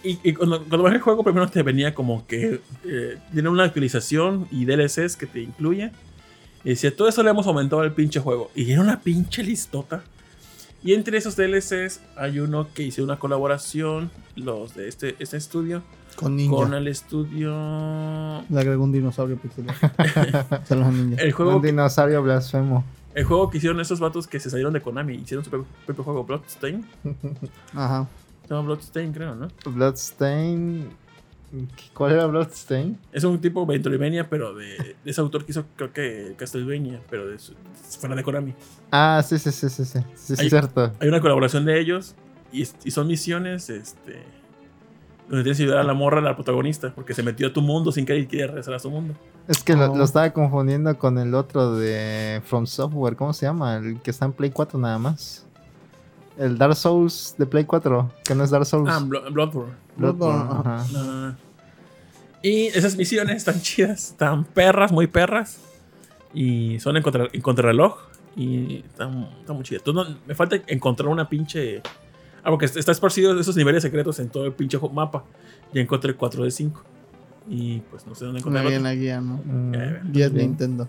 Y, 0.05 0.21
y 0.23 0.33
cuando, 0.33 0.61
cuando 0.61 0.85
bajé 0.85 0.97
el 0.97 1.03
juego, 1.03 1.25
primero 1.25 1.49
te 1.49 1.65
venía 1.65 1.93
como 1.93 2.25
que 2.29 2.61
eh, 2.85 3.19
tiene 3.33 3.49
una 3.49 3.65
actualización 3.65 4.47
y 4.53 4.65
DLCs 4.65 5.17
que 5.17 5.27
te 5.27 5.41
incluye. 5.41 5.91
Y 6.63 6.71
decía, 6.71 6.95
todo 6.95 7.09
eso 7.09 7.25
le 7.25 7.31
hemos 7.31 7.49
aumentado 7.49 7.83
al 7.83 7.93
pinche 7.93 8.21
juego. 8.21 8.53
Y 8.55 8.71
era 8.71 8.81
una 8.81 9.01
pinche 9.01 9.43
listota. 9.43 10.05
Y 10.85 10.95
entre 10.95 11.19
esos 11.19 11.35
DLCs 11.35 12.01
hay 12.17 12.39
uno 12.39 12.69
que 12.73 12.85
hice 12.85 13.03
una 13.03 13.19
colaboración, 13.19 14.13
los 14.37 14.77
de 14.77 14.87
este, 14.87 15.17
este 15.19 15.37
estudio, 15.37 15.83
Con 16.17 16.37
ninja. 16.37 16.55
con 16.57 16.75
el 16.75 16.89
estudio... 16.89 17.51
Le 18.49 18.61
agregó 18.61 18.85
un 18.85 18.93
dinosaurio 18.93 19.37
pixelado. 19.39 19.79
Saludos 20.65 20.89
a 20.89 20.91
ninja. 20.93 21.23
El 21.23 21.33
juego, 21.33 21.57
Un 21.57 21.63
dinosaurio 21.63 22.23
blasfemo. 22.23 22.85
el 23.15 23.25
juego 23.25 23.51
que 23.51 23.59
hicieron 23.59 23.81
esos 23.81 23.99
vatos 24.01 24.27
que 24.27 24.39
se 24.41 24.51
salieron 24.51 24.73
de 24.73 24.81
Konami, 24.81 25.15
hicieron 25.17 25.45
su 25.45 25.51
propio, 25.51 26.05
juego, 26.05 26.25
Bloodstain. 26.25 26.85
Ajá. 27.75 28.09
Se 28.47 28.55
llama 28.55 28.67
Bloodstain, 28.67 29.13
creo, 29.13 29.35
¿no? 29.35 29.49
Bloodstain. 29.67 30.91
¿Cuál 31.93 32.13
era 32.13 32.27
Bloodstain? 32.27 32.99
Es 33.13 33.25
un 33.25 33.39
tipo 33.39 33.67
Metroidvania, 33.67 34.29
pero 34.31 34.55
de, 34.55 34.77
de 35.05 35.11
ese 35.11 35.21
autor 35.21 35.45
que 35.45 35.53
hizo, 35.53 35.65
creo 35.77 35.93
que 35.93 36.35
Castlevania, 36.39 37.01
pero 37.11 37.29
de 37.29 37.39
su- 37.39 37.53
fuera 38.01 38.17
de 38.17 38.23
Konami. 38.23 38.55
Ah, 38.91 39.23
sí, 39.27 39.39
sí, 39.39 39.53
sí, 39.53 39.69
sí, 39.69 39.85
sí. 39.85 39.99
Sí, 40.15 40.35
sí, 40.37 40.43
Ahí- 40.43 40.49
cierto. 40.49 40.93
Hay 40.99 41.09
una 41.09 41.21
colaboración 41.21 41.67
de 41.67 41.79
ellos 41.79 42.15
y, 42.53 42.63
y 42.85 42.91
son 42.91 43.07
misiones 43.07 43.69
este, 43.69 44.23
donde 45.33 45.45
tienes 45.45 45.57
que 45.57 45.63
ayudar 45.63 45.79
a 45.79 45.85
la 45.85 45.95
morra, 45.95 46.19
a 46.19 46.21
la 46.21 46.35
protagonista, 46.37 46.93
porque 46.95 47.15
se 47.15 47.23
metió 47.23 47.47
a 47.47 47.53
tu 47.55 47.63
mundo 47.63 47.91
sin 47.91 48.05
querer 48.05 48.25
y 48.25 48.27
quiere 48.27 48.49
regresar 48.49 48.75
a 48.75 48.79
su 48.79 48.91
mundo. 48.91 49.15
Es 49.49 49.65
que 49.65 49.75
lo, 49.75 49.91
Oh. 49.91 49.97
lo 49.97 50.05
estaba 50.05 50.31
confundiendo 50.31 50.97
con 50.99 51.17
el 51.17 51.35
otro 51.35 51.75
de 51.75 52.43
From 52.45 52.67
Software. 52.67 53.17
¿Cómo 53.17 53.33
se 53.33 53.47
llama? 53.47 53.77
El 53.77 53.99
que 54.03 54.11
está 54.11 54.27
en 54.27 54.33
Play 54.35 54.51
4 54.51 54.79
nada 54.79 54.99
más. 54.99 55.47
El 56.37 56.59
Dark 56.59 56.77
Souls 56.77 57.35
de 57.39 57.47
Play 57.47 57.65
4, 57.65 58.11
que 58.25 58.35
no 58.35 58.45
es 58.45 58.51
Dark 58.51 58.67
Souls. 58.67 58.91
Ah, 58.93 59.01
Blo- 59.01 59.33
Bloodborne. 59.33 59.73
Bloodborne, 59.97 60.45
Bloodborne, 60.45 60.71
ajá. 60.71 60.87
No, 60.93 61.03
no, 61.05 61.29
no. 61.31 61.37
Y 62.43 62.67
esas 62.67 62.95
misiones 62.97 63.37
están 63.37 63.61
chidas, 63.63 64.11
están 64.11 64.45
perras, 64.45 64.93
muy 64.93 65.07
perras. 65.07 65.61
Y 66.35 66.79
son 66.81 66.97
en, 66.99 67.03
contra, 67.03 67.29
en 67.33 67.41
contrarreloj. 67.41 67.97
Y 68.37 68.77
están, 68.87 69.29
están 69.41 69.57
muy 69.57 69.65
chidas. 69.65 69.83
Entonces, 69.87 70.15
no- 70.15 70.21
me 70.27 70.35
falta 70.35 70.57
encontrar 70.67 71.09
una 71.09 71.27
pinche. 71.29 71.81
Ah, 72.43 72.51
porque 72.51 72.67
está 72.67 72.93
esparcido 72.93 73.39
esos 73.39 73.57
niveles 73.57 73.83
secretos 73.83 74.19
en 74.19 74.29
todo 74.29 74.47
el 74.47 74.53
pinche 74.53 74.79
mapa. 74.93 75.25
Ya 75.73 75.81
encontré 75.81 76.15
4 76.15 76.45
de 76.45 76.51
5. 76.51 76.83
Y 77.49 77.81
pues 77.91 78.07
no 78.07 78.15
sé 78.15 78.25
dónde 78.25 78.41
encontrar 78.41 78.67
Ahí 78.67 78.75
en 78.75 78.83
la 78.83 78.95
guía, 78.95 79.21
¿no? 79.21 79.41
Mm. 79.45 80.13
Guía 80.13 80.29
de. 80.29 80.43
Nintendo. 80.43 80.89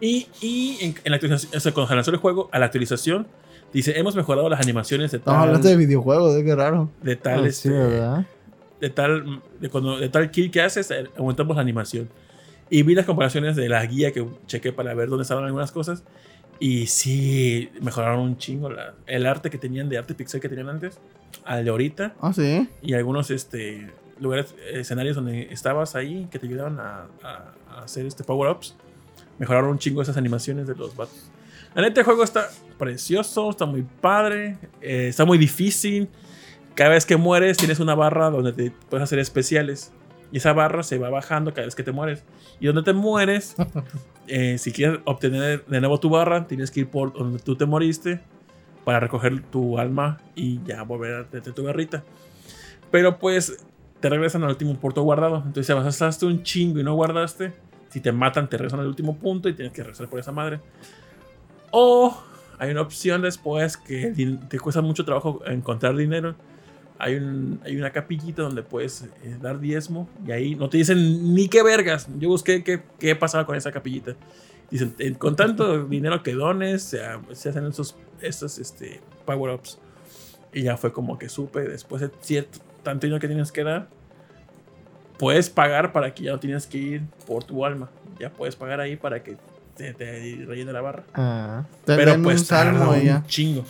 Y, 0.00 0.28
y 0.40 0.78
en, 0.80 0.94
en 1.04 1.10
la 1.10 1.16
actualización, 1.16 1.56
o 1.56 1.60
sea, 1.60 1.72
cuando 1.72 1.88
se 1.88 1.94
lanzó 1.94 2.10
el 2.10 2.16
juego, 2.16 2.48
a 2.52 2.58
la 2.58 2.66
actualización, 2.66 3.26
dice: 3.72 3.98
Hemos 3.98 4.16
mejorado 4.16 4.48
las 4.48 4.60
animaciones 4.60 5.10
de 5.10 5.18
tal. 5.18 5.36
hablando 5.36 5.68
de 5.68 5.76
videojuegos, 5.76 6.36
¿eh? 6.36 6.44
qué 6.44 6.54
raro. 6.54 6.90
de 7.02 7.16
tal, 7.16 7.42
sí, 7.42 7.48
este, 7.48 7.70
¿verdad? 7.70 8.26
de 8.80 8.90
tal, 8.90 9.42
de 9.60 9.68
cuando, 9.68 9.98
de 9.98 10.08
tal 10.08 10.30
kill 10.30 10.50
que 10.50 10.62
haces, 10.62 10.90
eh, 10.90 11.04
aumentamos 11.16 11.56
la 11.56 11.62
animación. 11.62 12.08
Y 12.70 12.82
vi 12.82 12.94
las 12.94 13.04
comparaciones 13.04 13.56
de 13.56 13.68
la 13.68 13.84
guía 13.84 14.12
que 14.12 14.26
chequé 14.46 14.72
para 14.72 14.94
ver 14.94 15.08
dónde 15.08 15.22
estaban 15.22 15.44
algunas 15.44 15.72
cosas. 15.72 16.04
Y 16.60 16.86
sí, 16.88 17.70
mejoraron 17.80 18.20
un 18.20 18.36
chingo 18.38 18.68
la- 18.70 18.94
el 19.06 19.26
arte 19.26 19.48
que 19.50 19.56
tenían 19.58 19.88
de 19.88 19.96
arte 19.98 20.14
pixel 20.14 20.40
que 20.40 20.48
tenían 20.48 20.68
antes 20.68 20.98
al 21.44 21.64
de 21.64 21.70
ahorita. 21.70 22.14
Ah, 22.20 22.32
sí. 22.34 22.68
Y 22.82 22.92
algunos 22.94 23.30
este, 23.30 23.90
lugares, 24.20 24.54
escenarios 24.72 25.16
donde 25.16 25.48
estabas 25.52 25.96
ahí 25.96 26.28
que 26.30 26.38
te 26.38 26.46
ayudaban 26.46 26.78
a, 26.78 27.06
a- 27.22 27.54
a 27.70 27.82
hacer 27.84 28.04
este 28.06 28.24
power-ups. 28.24 28.76
Mejoraron 29.38 29.70
un 29.70 29.78
chingo 29.78 30.02
esas 30.02 30.18
animaciones 30.18 30.66
de 30.66 30.74
los 30.76 30.94
vatos. 30.94 31.30
La 31.74 31.82
neta, 31.82 32.00
el 32.00 32.04
juego 32.04 32.24
está 32.24 32.48
precioso, 32.78 33.48
está 33.48 33.64
muy 33.64 33.82
padre, 33.82 34.58
eh, 34.82 35.06
está 35.08 35.24
muy 35.24 35.38
difícil. 35.38 36.08
Cada 36.74 36.90
vez 36.90 37.06
que 37.06 37.16
mueres 37.16 37.56
tienes 37.56 37.80
una 37.80 37.94
barra 37.94 38.28
donde 38.28 38.52
te 38.52 38.70
puedes 38.90 39.02
hacer 39.04 39.18
especiales. 39.18 39.92
Y 40.32 40.38
esa 40.38 40.52
barra 40.52 40.82
se 40.82 40.98
va 40.98 41.10
bajando 41.10 41.52
cada 41.52 41.66
vez 41.66 41.74
que 41.74 41.82
te 41.82 41.92
mueres. 41.92 42.24
Y 42.60 42.66
donde 42.66 42.82
te 42.82 42.92
mueres, 42.92 43.56
eh, 44.26 44.58
si 44.58 44.72
quieres 44.72 45.00
obtener 45.04 45.64
de 45.66 45.80
nuevo 45.80 45.98
tu 45.98 46.10
barra, 46.10 46.46
tienes 46.46 46.70
que 46.70 46.80
ir 46.80 46.88
por 46.88 47.12
donde 47.12 47.38
tú 47.40 47.56
te 47.56 47.66
moriste 47.66 48.20
para 48.84 49.00
recoger 49.00 49.42
tu 49.42 49.78
alma 49.78 50.18
y 50.34 50.62
ya 50.64 50.82
volver 50.82 51.14
a 51.14 51.24
tener 51.24 51.52
tu 51.52 51.64
barrita. 51.64 52.04
Pero 52.90 53.18
pues 53.18 53.64
te 54.00 54.08
regresan 54.08 54.42
al 54.42 54.50
último 54.50 54.74
punto 54.76 55.02
guardado. 55.02 55.36
Entonces, 55.36 55.66
si 55.66 55.72
avanzaste 55.72 56.26
un 56.26 56.42
chingo 56.42 56.80
y 56.80 56.82
no 56.82 56.94
guardaste, 56.94 57.52
si 57.90 58.00
te 58.00 58.12
matan, 58.12 58.48
te 58.48 58.56
regresan 58.56 58.80
al 58.80 58.86
último 58.86 59.16
punto 59.16 59.48
y 59.48 59.54
tienes 59.54 59.72
que 59.72 59.82
regresar 59.82 60.08
por 60.08 60.18
esa 60.18 60.32
madre. 60.32 60.60
O 61.70 62.16
hay 62.58 62.70
una 62.70 62.82
opción 62.82 63.22
después 63.22 63.76
que 63.76 64.36
te 64.48 64.58
cuesta 64.58 64.80
mucho 64.80 65.04
trabajo 65.04 65.40
encontrar 65.46 65.96
dinero. 65.96 66.34
Hay, 67.00 67.14
un, 67.16 67.60
hay 67.64 67.76
una 67.76 67.90
capillita 67.90 68.42
donde 68.42 68.62
puedes 68.62 69.02
eh, 69.22 69.36
dar 69.40 69.58
diezmo 69.58 70.08
y 70.26 70.32
ahí 70.32 70.54
no 70.54 70.68
te 70.68 70.76
dicen 70.78 71.34
ni 71.34 71.48
qué 71.48 71.62
vergas. 71.62 72.06
Yo 72.18 72.28
busqué 72.28 72.62
qué, 72.62 72.82
qué 72.98 73.16
pasaba 73.16 73.46
con 73.46 73.56
esa 73.56 73.72
capillita. 73.72 74.14
Dicen, 74.70 74.94
"Eh, 74.98 75.14
con 75.14 75.34
tanto 75.34 75.84
dinero 75.88 76.22
que 76.22 76.34
dones, 76.34 76.82
se, 76.82 77.00
se 77.32 77.48
hacen 77.48 77.66
esos, 77.66 77.96
esos 78.20 78.58
este, 78.58 79.00
power-ups. 79.24 79.78
Y 80.52 80.62
ya 80.62 80.76
fue 80.76 80.92
como 80.92 81.18
que 81.18 81.28
supe, 81.28 81.60
después 81.62 82.02
de 82.02 82.10
cierto 82.20 82.58
tanto 82.82 83.06
dinero 83.06 83.20
que 83.20 83.28
tienes 83.28 83.50
que 83.52 83.62
dar, 83.64 83.88
puedes 85.18 85.50
pagar 85.50 85.92
para 85.92 86.14
que 86.14 86.24
ya 86.24 86.32
no 86.32 86.40
tienes 86.40 86.66
que 86.66 86.78
ir 86.78 87.02
por 87.26 87.44
tu 87.44 87.64
alma. 87.64 87.90
Ya 88.18 88.30
puedes 88.30 88.56
pagar 88.56 88.80
ahí 88.80 88.96
para 88.96 89.22
que 89.22 89.36
te, 89.76 89.94
te 89.94 90.44
rellene 90.46 90.72
la 90.72 90.80
barra. 90.80 91.04
Ah, 91.14 91.64
Pero 91.86 92.20
pues 92.22 92.40
un 92.40 92.46
salmo 92.46 92.96
y 92.96 93.04
ya. 93.06 93.16
un 93.18 93.26
chingo. 93.26 93.64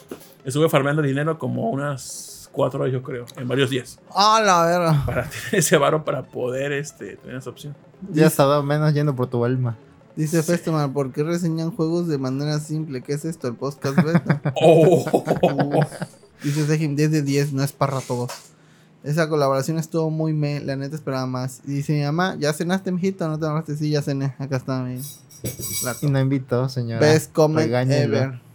Estuve 0.44 0.68
farmeando 0.68 1.02
dinero 1.02 1.38
como 1.38 1.70
unas 1.70 2.39
cuatro 2.52 2.80
horas, 2.80 2.92
yo 2.92 3.02
creo, 3.02 3.26
en 3.36 3.48
varios 3.48 3.70
días. 3.70 3.98
Ah, 4.14 4.40
la 4.44 4.64
verga. 4.64 5.02
Para 5.06 5.22
tener 5.30 5.54
ese 5.54 5.76
varo 5.76 6.04
para 6.04 6.22
poder 6.22 6.72
este, 6.72 7.16
tener 7.16 7.36
esa 7.36 7.50
opción. 7.50 7.74
ya 8.10 8.26
estaba 8.26 8.62
menos 8.62 8.92
yendo 8.94 9.14
por 9.14 9.26
tu 9.26 9.44
alma. 9.44 9.76
Dice 10.16 10.42
Festeman, 10.42 10.92
¿por 10.92 11.12
qué 11.12 11.22
reseñan 11.22 11.70
juegos 11.70 12.08
de 12.08 12.18
manera 12.18 12.58
simple? 12.58 13.00
¿Qué 13.00 13.14
es 13.14 13.24
esto? 13.24 13.48
¿El 13.48 13.54
podcast 13.54 13.96
beta? 13.96 14.42
Oh. 14.60 15.04
Dice 16.42 16.66
Sejim, 16.66 16.96
10 16.96 17.10
de 17.10 17.22
10, 17.22 17.52
no 17.52 17.62
es 17.62 17.72
para 17.72 18.00
todos. 18.00 18.30
Esa 19.02 19.28
colaboración 19.28 19.78
estuvo 19.78 20.10
muy 20.10 20.32
me, 20.32 20.60
la 20.60 20.76
neta 20.76 20.94
esperaba 20.96 21.26
más. 21.26 21.60
Y 21.66 21.72
dice 21.72 21.94
mi 21.94 22.02
mamá, 22.02 22.36
¿ya 22.38 22.52
cenaste, 22.52 22.92
mijito? 22.92 23.26
¿No 23.28 23.38
te 23.38 23.46
hablaste? 23.46 23.76
Sí, 23.76 23.90
ya 23.90 24.02
cené. 24.02 24.34
Acá 24.38 24.56
está 24.56 24.82
mi 24.82 25.00
plato. 25.80 26.06
Y 26.06 26.10
no 26.10 26.20
invitó, 26.20 26.68
señora. 26.68 27.00
Best 27.00 27.32
comment 27.32 27.66
Regáñelo. 27.66 28.16
ever. 28.16 28.49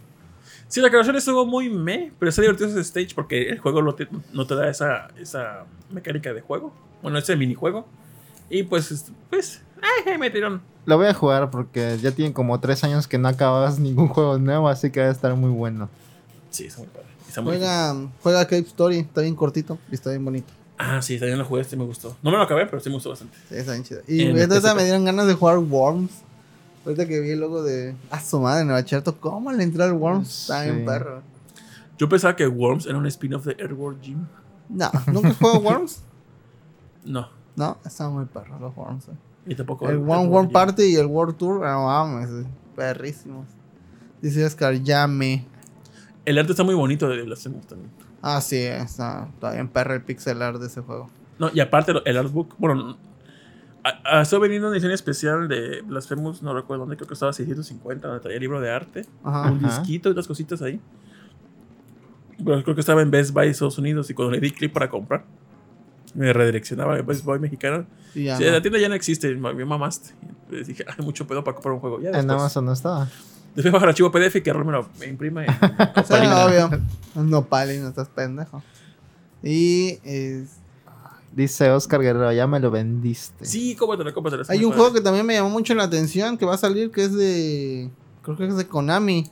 Sí, 0.68 0.80
la 0.80 0.90
creación 0.90 1.16
estuvo 1.16 1.46
muy 1.46 1.70
me, 1.70 2.12
pero 2.18 2.28
está 2.28 2.42
divertido 2.42 2.68
ese 2.68 2.80
stage 2.80 3.14
porque 3.14 3.48
el 3.50 3.58
juego 3.60 3.82
no 3.82 3.94
te, 3.94 4.08
no 4.32 4.46
te 4.46 4.54
da 4.56 4.68
esa, 4.68 5.08
esa 5.18 5.64
mecánica 5.90 6.32
de 6.32 6.40
juego. 6.40 6.72
Bueno, 7.02 7.18
ese 7.18 7.36
minijuego. 7.36 7.86
Y 8.50 8.64
pues, 8.64 8.90
este, 8.90 9.12
pues, 9.30 9.62
ay, 10.06 10.18
me 10.18 10.30
tiraron. 10.30 10.60
Lo 10.84 10.96
voy 10.96 11.06
a 11.06 11.14
jugar 11.14 11.50
porque 11.50 11.98
ya 12.00 12.10
tienen 12.12 12.32
como 12.32 12.58
tres 12.60 12.82
años 12.84 13.06
que 13.08 13.18
no 13.18 13.28
acabas 13.28 13.78
ningún 13.80 14.08
juego 14.08 14.38
nuevo, 14.38 14.68
así 14.68 14.90
que 14.90 15.00
va 15.00 15.06
a 15.06 15.12
estar 15.12 15.34
muy 15.36 15.50
bueno. 15.50 15.88
Sí, 16.50 16.66
está 16.66 16.80
muy 16.80 16.88
padre. 16.88 17.06
Está 17.28 17.42
muy 17.42 17.56
Juega, 17.56 17.94
juega 18.22 18.44
Cape 18.44 18.60
Story, 18.66 18.98
está 18.98 19.20
bien 19.20 19.34
cortito 19.34 19.78
y 19.90 19.94
está 19.94 20.10
bien 20.10 20.24
bonito. 20.24 20.52
Ah, 20.78 21.00
sí, 21.00 21.18
también 21.18 21.38
lo 21.38 21.44
jugué, 21.44 21.62
este 21.62 21.76
me 21.76 21.84
gustó. 21.84 22.16
No 22.22 22.30
me 22.30 22.36
lo 22.36 22.42
acabé, 22.42 22.66
pero 22.66 22.80
sí 22.80 22.88
me 22.88 22.96
gustó 22.96 23.10
bastante. 23.10 23.36
Sí, 23.48 23.54
está 23.56 23.72
bien 23.72 23.84
chido. 23.84 24.00
Y 24.06 24.22
En 24.22 24.36
ahorita 24.38 24.60
PSP. 24.60 24.76
me 24.76 24.84
dieron 24.84 25.04
ganas 25.04 25.26
de 25.26 25.34
jugar 25.34 25.58
Worms. 25.58 26.10
Ahorita 26.86 27.06
que 27.06 27.20
vi 27.20 27.30
el 27.32 27.40
logo 27.40 27.62
de. 27.62 27.94
Ah, 28.10 28.20
su 28.20 28.40
madre, 28.40 28.62
en 28.62 28.68
el 28.68 28.72
bachillerato. 28.74 29.18
¿Cómo 29.20 29.52
le 29.52 29.62
entró 29.64 29.84
al 29.84 29.92
Worms? 29.92 30.42
Está 30.42 30.62
bien 30.62 30.78
Sí. 30.78 30.84
perro. 30.86 31.22
Yo 31.98 32.08
pensaba 32.08 32.34
que 32.36 32.46
Worms 32.46 32.86
era 32.86 32.96
un 32.96 33.06
spin-off 33.06 33.44
de 33.44 33.56
Airworld 33.58 34.00
Gym. 34.00 34.26
No, 34.68 34.90
¿nunca 35.12 35.34
juego 35.34 35.58
Worms? 35.68 36.02
No, 37.04 37.28
No, 37.56 37.78
están 37.84 38.12
muy 38.12 38.24
perros 38.26 38.60
los 38.60 38.74
Worms. 38.76 39.08
eh. 39.08 39.12
y 39.46 39.54
tampoco. 39.54 39.88
El 39.88 39.98
One 39.98 40.26
World 40.28 40.50
Party 40.52 40.82
y 40.84 40.96
el 40.96 41.06
World 41.06 41.36
Tour, 41.36 41.60
no 41.60 41.86
mames, 41.86 42.28
eh, 42.30 42.46
perrísimos. 42.74 43.46
Dice 44.20 44.44
Oscar, 44.44 44.74
llame. 44.74 45.46
El 46.24 46.38
arte 46.38 46.52
está 46.52 46.64
muy 46.64 46.74
bonito 46.74 47.08
de 47.08 47.22
Blasphemous 47.22 47.66
también. 47.66 47.90
Ah, 48.22 48.40
sí, 48.40 48.56
está, 48.58 49.28
está 49.32 49.52
bien 49.52 49.68
perro 49.68 49.94
el 49.94 50.02
pixel 50.02 50.42
art 50.42 50.58
de 50.60 50.66
ese 50.66 50.80
juego. 50.80 51.08
No, 51.38 51.48
y 51.54 51.60
aparte 51.60 51.92
el 52.04 52.16
artbook, 52.16 52.54
bueno, 52.58 52.96
a- 53.88 54.18
a- 54.18 54.22
estoy 54.22 54.40
vendiendo 54.40 54.68
una 54.68 54.76
edición 54.76 54.92
especial 54.92 55.48
de 55.48 55.82
Blasphemous, 55.82 56.42
no 56.42 56.54
recuerdo 56.54 56.82
dónde, 56.82 56.96
creo 56.96 57.06
que 57.08 57.14
estaba 57.14 57.32
650, 57.32 58.08
donde 58.08 58.22
traía 58.22 58.38
libro 58.38 58.60
de 58.60 58.70
arte, 58.70 59.06
Ajá. 59.24 59.50
un 59.50 59.64
Ajá. 59.64 59.78
disquito 59.80 60.08
y 60.08 60.12
otras 60.12 60.26
cositas 60.26 60.60
ahí. 60.62 60.80
Pero 62.44 62.62
creo 62.62 62.74
que 62.74 62.80
estaba 62.80 63.02
en 63.02 63.10
Best 63.10 63.32
Buy 63.32 63.48
Estados 63.48 63.78
Unidos 63.78 64.10
y 64.10 64.14
cuando 64.14 64.32
le 64.34 64.40
di 64.40 64.50
clic 64.50 64.72
para 64.72 64.90
comprar, 64.90 65.24
me 66.14 66.32
redireccionaba 66.32 66.96
a 66.96 67.02
Best 67.02 67.24
Buy 67.24 67.38
mexicano. 67.38 67.86
Sí, 68.12 68.24
la 68.24 68.60
tienda 68.62 68.78
ya 68.78 68.88
no 68.88 68.94
existe, 68.94 69.34
me 69.34 69.64
mamaste. 69.64 70.14
Entonces 70.44 70.66
dije, 70.68 70.84
hay 70.86 71.04
mucho 71.04 71.26
pedo 71.26 71.42
para 71.44 71.54
comprar 71.54 71.74
un 71.74 71.80
juego. 71.80 72.00
Ya 72.00 72.08
En 72.08 72.14
después, 72.14 72.32
Amazon 72.40 72.64
no 72.66 72.72
estaba. 72.72 73.08
después 73.54 73.72
bajar 73.72 73.88
archivo 73.88 74.10
PDF 74.12 74.36
y 74.36 74.42
que 74.42 74.52
me 74.54 74.72
lo 74.72 74.88
me 75.00 75.06
imprima. 75.06 75.44
y- 75.46 75.48
Sí, 75.48 76.14
obvio. 76.14 76.70
No, 77.14 77.44
Pali, 77.46 77.78
no 77.78 77.88
estás 77.88 78.08
pendejo. 78.08 78.62
Y 79.42 79.98
es- 80.04 80.58
Dice 81.36 81.70
Oscar 81.70 82.00
Guerrero, 82.00 82.32
ya 82.32 82.46
me 82.46 82.58
lo 82.58 82.70
vendiste. 82.70 83.44
sí, 83.44 83.76
cómpratelo, 83.76 84.14
cómpratelo. 84.14 84.44
hay 84.48 84.64
un 84.64 84.70
padre. 84.70 84.80
juego 84.80 84.94
que 84.94 85.00
también 85.02 85.26
me 85.26 85.34
llamó 85.34 85.50
mucho 85.50 85.74
la 85.74 85.84
atención 85.84 86.38
que 86.38 86.46
va 86.46 86.54
a 86.54 86.58
salir 86.58 86.90
que 86.90 87.04
es 87.04 87.14
de. 87.14 87.90
Creo 88.22 88.38
que 88.38 88.46
es 88.46 88.56
de 88.56 88.66
Konami. 88.66 89.30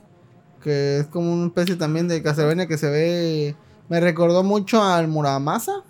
Que 0.61 0.99
es 0.99 1.07
como 1.07 1.33
una 1.33 1.47
especie 1.47 1.75
también 1.75 2.07
de 2.07 2.21
Castlevania 2.21 2.67
que 2.67 2.77
se 2.77 2.91
ve. 2.91 3.55
Me 3.89 3.99
recordó 3.99 4.43
mucho 4.43 4.83
al 4.83 5.07
Muramasa. 5.07 5.83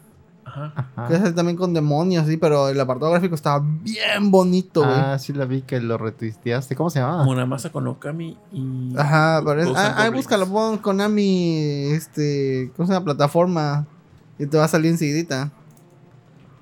Ajá. 0.45 0.93
Que 1.09 1.15
es 1.15 1.35
también 1.35 1.57
con 1.57 1.73
demonios, 1.73 2.25
sí, 2.27 2.37
pero 2.37 2.69
el 2.69 2.79
apartado 2.79 3.11
gráfico 3.11 3.35
estaba 3.35 3.61
bien 3.61 4.31
bonito, 4.31 4.85
güey. 4.85 4.95
Ah, 4.95 5.19
sí 5.19 5.33
la 5.33 5.43
vi 5.43 5.63
que 5.63 5.81
lo 5.81 5.97
retuiteaste. 5.97 6.77
¿Cómo 6.77 6.89
se 6.89 6.99
llamaba? 6.99 7.25
Monamasa 7.25 7.73
con 7.73 7.87
Okami 7.87 8.37
y. 8.53 8.93
Ajá, 8.97 9.41
pero 9.45 9.61
es, 9.61 9.69
ah, 9.75 9.95
ah, 9.97 10.09
búscalo, 10.11 10.47
pon 10.47 10.77
Konami, 10.77 11.89
este, 11.91 12.71
¿cómo 12.77 12.87
se 12.87 12.93
llama? 12.93 13.03
Plataforma. 13.03 13.85
Y 14.39 14.45
te 14.45 14.57
va 14.57 14.63
a 14.63 14.69
salir 14.69 14.91
enseguidita. 14.91 15.51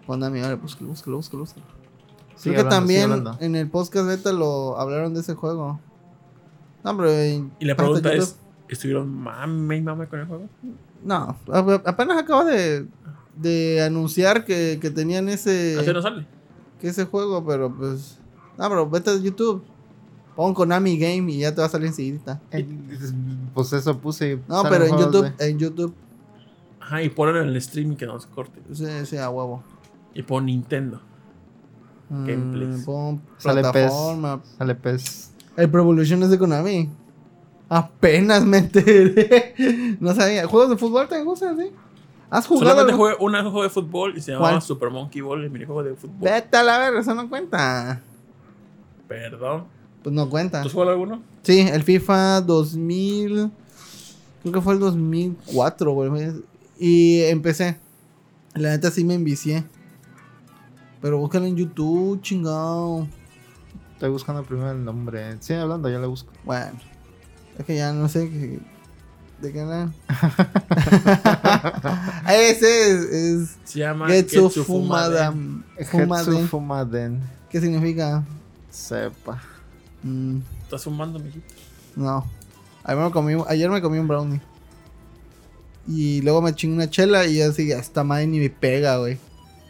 Konami, 0.05 0.41
ahora 0.41 0.55
búscalo, 0.55 0.89
búscalo, 0.89 1.17
búscalo, 1.17 1.39
búscalo. 1.43 1.65
Sigue 2.35 2.55
Creo 2.55 2.69
que 2.69 2.75
hablando, 2.75 3.31
también 3.31 3.37
en 3.39 3.55
el 3.55 3.69
podcast 3.69 4.07
beta 4.07 4.31
lo 4.33 4.77
hablaron 4.79 5.13
de 5.13 5.21
ese 5.21 5.33
juego. 5.35 5.79
No, 6.83 6.97
pero... 6.97 7.09
en- 7.11 7.51
Y 7.59 7.65
la 7.65 7.75
pregunta 7.75 8.09
YouTube- 8.13 8.17
es: 8.23 8.37
¿estuvieron 8.69 9.09
mame 9.15 9.77
y 9.77 9.81
mame 9.81 10.07
con 10.07 10.19
el 10.19 10.25
juego? 10.27 10.49
No, 11.03 11.37
apenas 11.85 12.17
acaba 12.17 12.43
de, 12.45 12.85
de 13.37 13.83
anunciar 13.83 14.45
que, 14.45 14.79
que 14.81 14.89
tenían 14.89 15.29
ese... 15.29 15.77
Así 15.79 15.93
no 15.93 16.01
sale. 16.01 16.25
que 16.81 16.87
ese 16.89 17.05
juego, 17.05 17.45
pero 17.45 17.73
pues... 17.73 18.19
No, 18.57 18.67
pero 18.69 18.89
vete 18.89 19.09
a 19.11 19.17
YouTube. 19.17 19.63
Pon 20.35 20.53
Konami 20.53 20.97
Game 20.97 21.31
y 21.31 21.39
ya 21.39 21.53
te 21.53 21.61
va 21.61 21.67
a 21.67 21.69
salir 21.69 21.87
enseguidita. 21.87 22.41
Eh, 22.51 22.65
Pues 23.53 23.71
eso 23.73 23.97
puse. 23.99 24.39
No, 24.47 24.63
pero 24.63 24.85
en 24.85 24.97
YouTube, 24.97 25.31
de- 25.37 25.49
en 25.49 25.59
YouTube, 25.59 25.93
Ajá, 26.79 27.01
y 27.03 27.09
ponen 27.09 27.35
en 27.37 27.49
el 27.49 27.61
stream 27.61 27.91
y 27.93 27.95
que 27.95 28.05
no 28.07 28.19
se 28.19 28.27
corte. 28.29 28.59
sí, 28.73 28.85
sí, 29.05 29.17
a 29.17 29.29
huevo. 29.29 29.63
Y 30.13 30.23
pon 30.23 30.45
Nintendo. 30.45 31.01
Mm, 32.09 32.25
Gameplays. 32.27 32.85
pon 32.85 33.21
Sale 33.37 33.61
PES. 33.61 33.71
plataforma. 33.71 34.41
Sale 34.57 34.75
pez. 34.75 35.31
El 35.57 35.69
Pro 35.69 35.81
Evolution 35.81 36.21
es 36.23 36.29
de 36.29 36.37
Konami. 36.37 36.89
Apenas 37.69 38.45
me 38.45 38.57
enteré. 38.59 39.55
No 39.99 40.13
sabía. 40.13 40.45
¿Juegos 40.47 40.69
de 40.69 40.77
fútbol 40.77 41.07
te 41.07 41.23
gustan, 41.23 41.57
sí? 41.57 41.71
¿Has 42.29 42.47
jugado? 42.47 42.71
Solamente 42.71 42.93
jugué 42.93 43.13
un 43.19 43.31
juego 43.51 43.63
de 43.63 43.69
fútbol 43.69 44.17
y 44.17 44.21
se 44.21 44.31
llamaba 44.31 44.51
¿Cuál? 44.53 44.61
Super 44.61 44.89
Monkey 44.89 45.21
Ball, 45.21 45.43
el 45.43 45.49
minijuego 45.51 45.83
de 45.83 45.95
fútbol. 45.95 46.17
Vete 46.19 46.57
a 46.57 46.63
la 46.63 46.79
verga, 46.79 46.99
eso 46.99 47.13
no 47.13 47.29
cuenta. 47.29 48.01
Perdón. 49.07 49.65
Pues 50.01 50.15
no 50.15 50.29
cuenta. 50.29 50.61
¿Tú 50.61 50.67
has 50.67 50.73
jugado 50.73 50.91
alguno? 50.91 51.21
Sí, 51.43 51.59
el 51.61 51.83
FIFA 51.83 52.41
2000. 52.41 53.51
Creo 54.41 54.53
que 54.53 54.61
fue 54.61 54.73
el 54.73 54.79
2004, 54.79 55.91
güey. 55.91 56.31
Y 56.79 57.21
empecé. 57.23 57.77
La 58.55 58.71
neta 58.71 58.91
sí 58.91 59.03
me 59.03 59.13
envicié. 59.13 59.63
Pero 61.03 61.17
búscalo 61.19 61.45
en 61.45 61.57
YouTube, 61.57 62.21
chingado. 62.21 63.05
Estoy 63.91 64.09
buscando 64.09 64.41
primero 64.43 64.71
el 64.71 64.85
nombre. 64.85 65.35
Sigue 65.41 65.59
hablando, 65.59 65.89
yo 65.89 65.99
lo 65.99 66.09
busco. 66.09 66.31
Bueno, 66.45 66.79
es 67.59 67.65
que 67.65 67.75
ya 67.75 67.91
no 67.91 68.07
sé 68.07 68.29
qué- 68.29 68.59
de 69.41 69.51
qué 69.51 69.59
era. 69.59 69.91
Ese 72.29 72.91
es, 72.91 73.01
es 73.11 73.55
Se 73.65 73.79
llama 73.79 74.07
Getsu 74.07 74.43
Getsu 74.47 74.63
Fumada. 74.63 75.31
Fumade. 75.31 75.85
Fumade. 75.85 76.35
Hetsu 76.37 76.47
Fumaden. 76.47 77.21
¿Qué 77.49 77.59
significa? 77.59 78.23
Sepa. 78.71 79.41
Mm, 80.03 80.37
¿Estás 80.63 80.83
fumando, 80.85 81.19
mijito? 81.19 81.53
no. 81.95 82.25
Ayer 82.85 83.01
me, 83.01 83.11
comí, 83.11 83.33
ayer 83.47 83.69
me 83.69 83.81
comí 83.81 83.97
un 83.97 84.09
brownie. 84.09 84.41
Y 85.87 86.21
luego 86.21 86.41
me 86.41 86.53
chingué 86.53 86.75
una 86.75 86.89
chela 86.89 87.25
y 87.25 87.41
así, 87.41 87.71
esta 87.71 88.03
madre 88.03 88.27
ni 88.27 88.39
me 88.39 88.49
pega, 88.49 88.97
güey. 88.97 89.17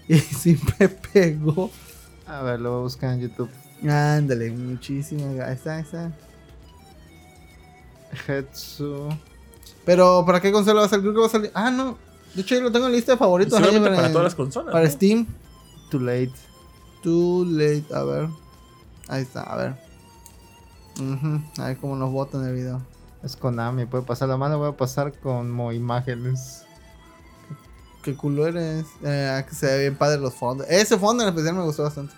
Y 0.08 0.16
me 0.80 0.90
pegó. 0.90 1.70
A 2.28 2.42
ver, 2.42 2.60
lo 2.60 2.72
voy 2.72 2.80
a 2.80 2.84
buscar 2.84 3.14
en 3.14 3.22
YouTube. 3.22 3.50
Ándale, 3.88 4.52
muchísimo. 4.52 5.26
Ahí 5.44 5.54
está, 5.54 5.76
ahí 5.76 5.82
está. 5.82 6.12
Hetsu. 8.28 9.10
Pero, 9.86 10.24
¿para 10.26 10.40
qué 10.42 10.52
consola 10.52 10.82
va 10.82 10.86
a 10.86 10.90
salir? 10.90 11.04
Creo 11.04 11.14
que 11.14 11.20
va 11.20 11.26
a 11.26 11.30
salir. 11.30 11.52
Ah, 11.54 11.72
no. 11.72 11.98
De 12.34 12.42
hecho, 12.42 12.56
yo 12.56 12.62
lo 12.62 12.72
tengo 12.72 12.88
en 12.88 12.94
lista 12.94 13.12
de 13.14 13.18
favoritos. 13.18 13.60
para, 13.60 13.72
para 13.72 14.10
todas 14.12 14.24
las 14.24 14.36
consolas. 14.36 14.72
para 14.72 14.86
¿no? 14.86 14.92
Steam. 14.92 15.28
Too 15.90 16.00
late. 16.00 16.32
Too 17.04 17.46
late, 17.46 17.86
a 17.94 18.04
ver. 18.04 18.30
Ahí 19.10 19.22
está, 19.22 19.44
a 19.44 19.58
ver. 19.58 19.76
Ujú, 21.00 21.42
A 21.62 21.68
ver 21.68 21.78
cómo 21.78 21.96
nos 21.96 22.12
botan 22.12 22.46
el 22.48 22.54
video. 22.54 22.82
Es 23.24 23.36
Konami. 23.36 23.86
Puede 23.86 24.04
pasar 24.04 24.30
la 24.30 24.38
mano, 24.38 24.58
voy 24.58 24.70
a 24.70 24.78
pasar 24.78 25.14
como 25.20 25.72
imágenes. 25.72 26.63
Qué 28.04 28.16
culo 28.16 28.46
eres. 28.48 28.86
Eh, 29.04 29.44
que 29.48 29.56
se 29.56 29.66
ve 29.66 29.80
bien 29.80 29.96
padre 29.96 30.20
los 30.20 30.34
fondos. 30.34 30.68
Ese 30.70 30.98
fondo 30.98 31.24
en 31.24 31.30
especial 31.30 31.56
me 31.56 31.64
gustó 31.64 31.84
bastante. 31.84 32.14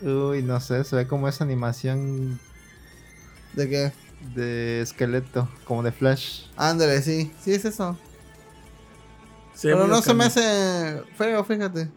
Uy, 0.00 0.42
no 0.42 0.60
sé, 0.60 0.84
se 0.84 0.94
ve 0.94 1.08
como 1.08 1.26
esa 1.28 1.42
animación 1.42 2.38
¿De 3.54 3.68
qué? 3.68 3.92
de 4.34 4.80
esqueleto, 4.80 5.48
como 5.64 5.82
de 5.82 5.92
Flash. 5.92 6.44
Ándale, 6.56 7.02
sí. 7.02 7.32
Sí, 7.40 7.52
es 7.52 7.64
eso. 7.64 7.96
Pero 9.60 9.88
no 9.88 10.00
se 10.02 10.14
me 10.14 10.24
hace 10.24 11.02
feo, 11.16 11.42
fíjate. 11.44 11.90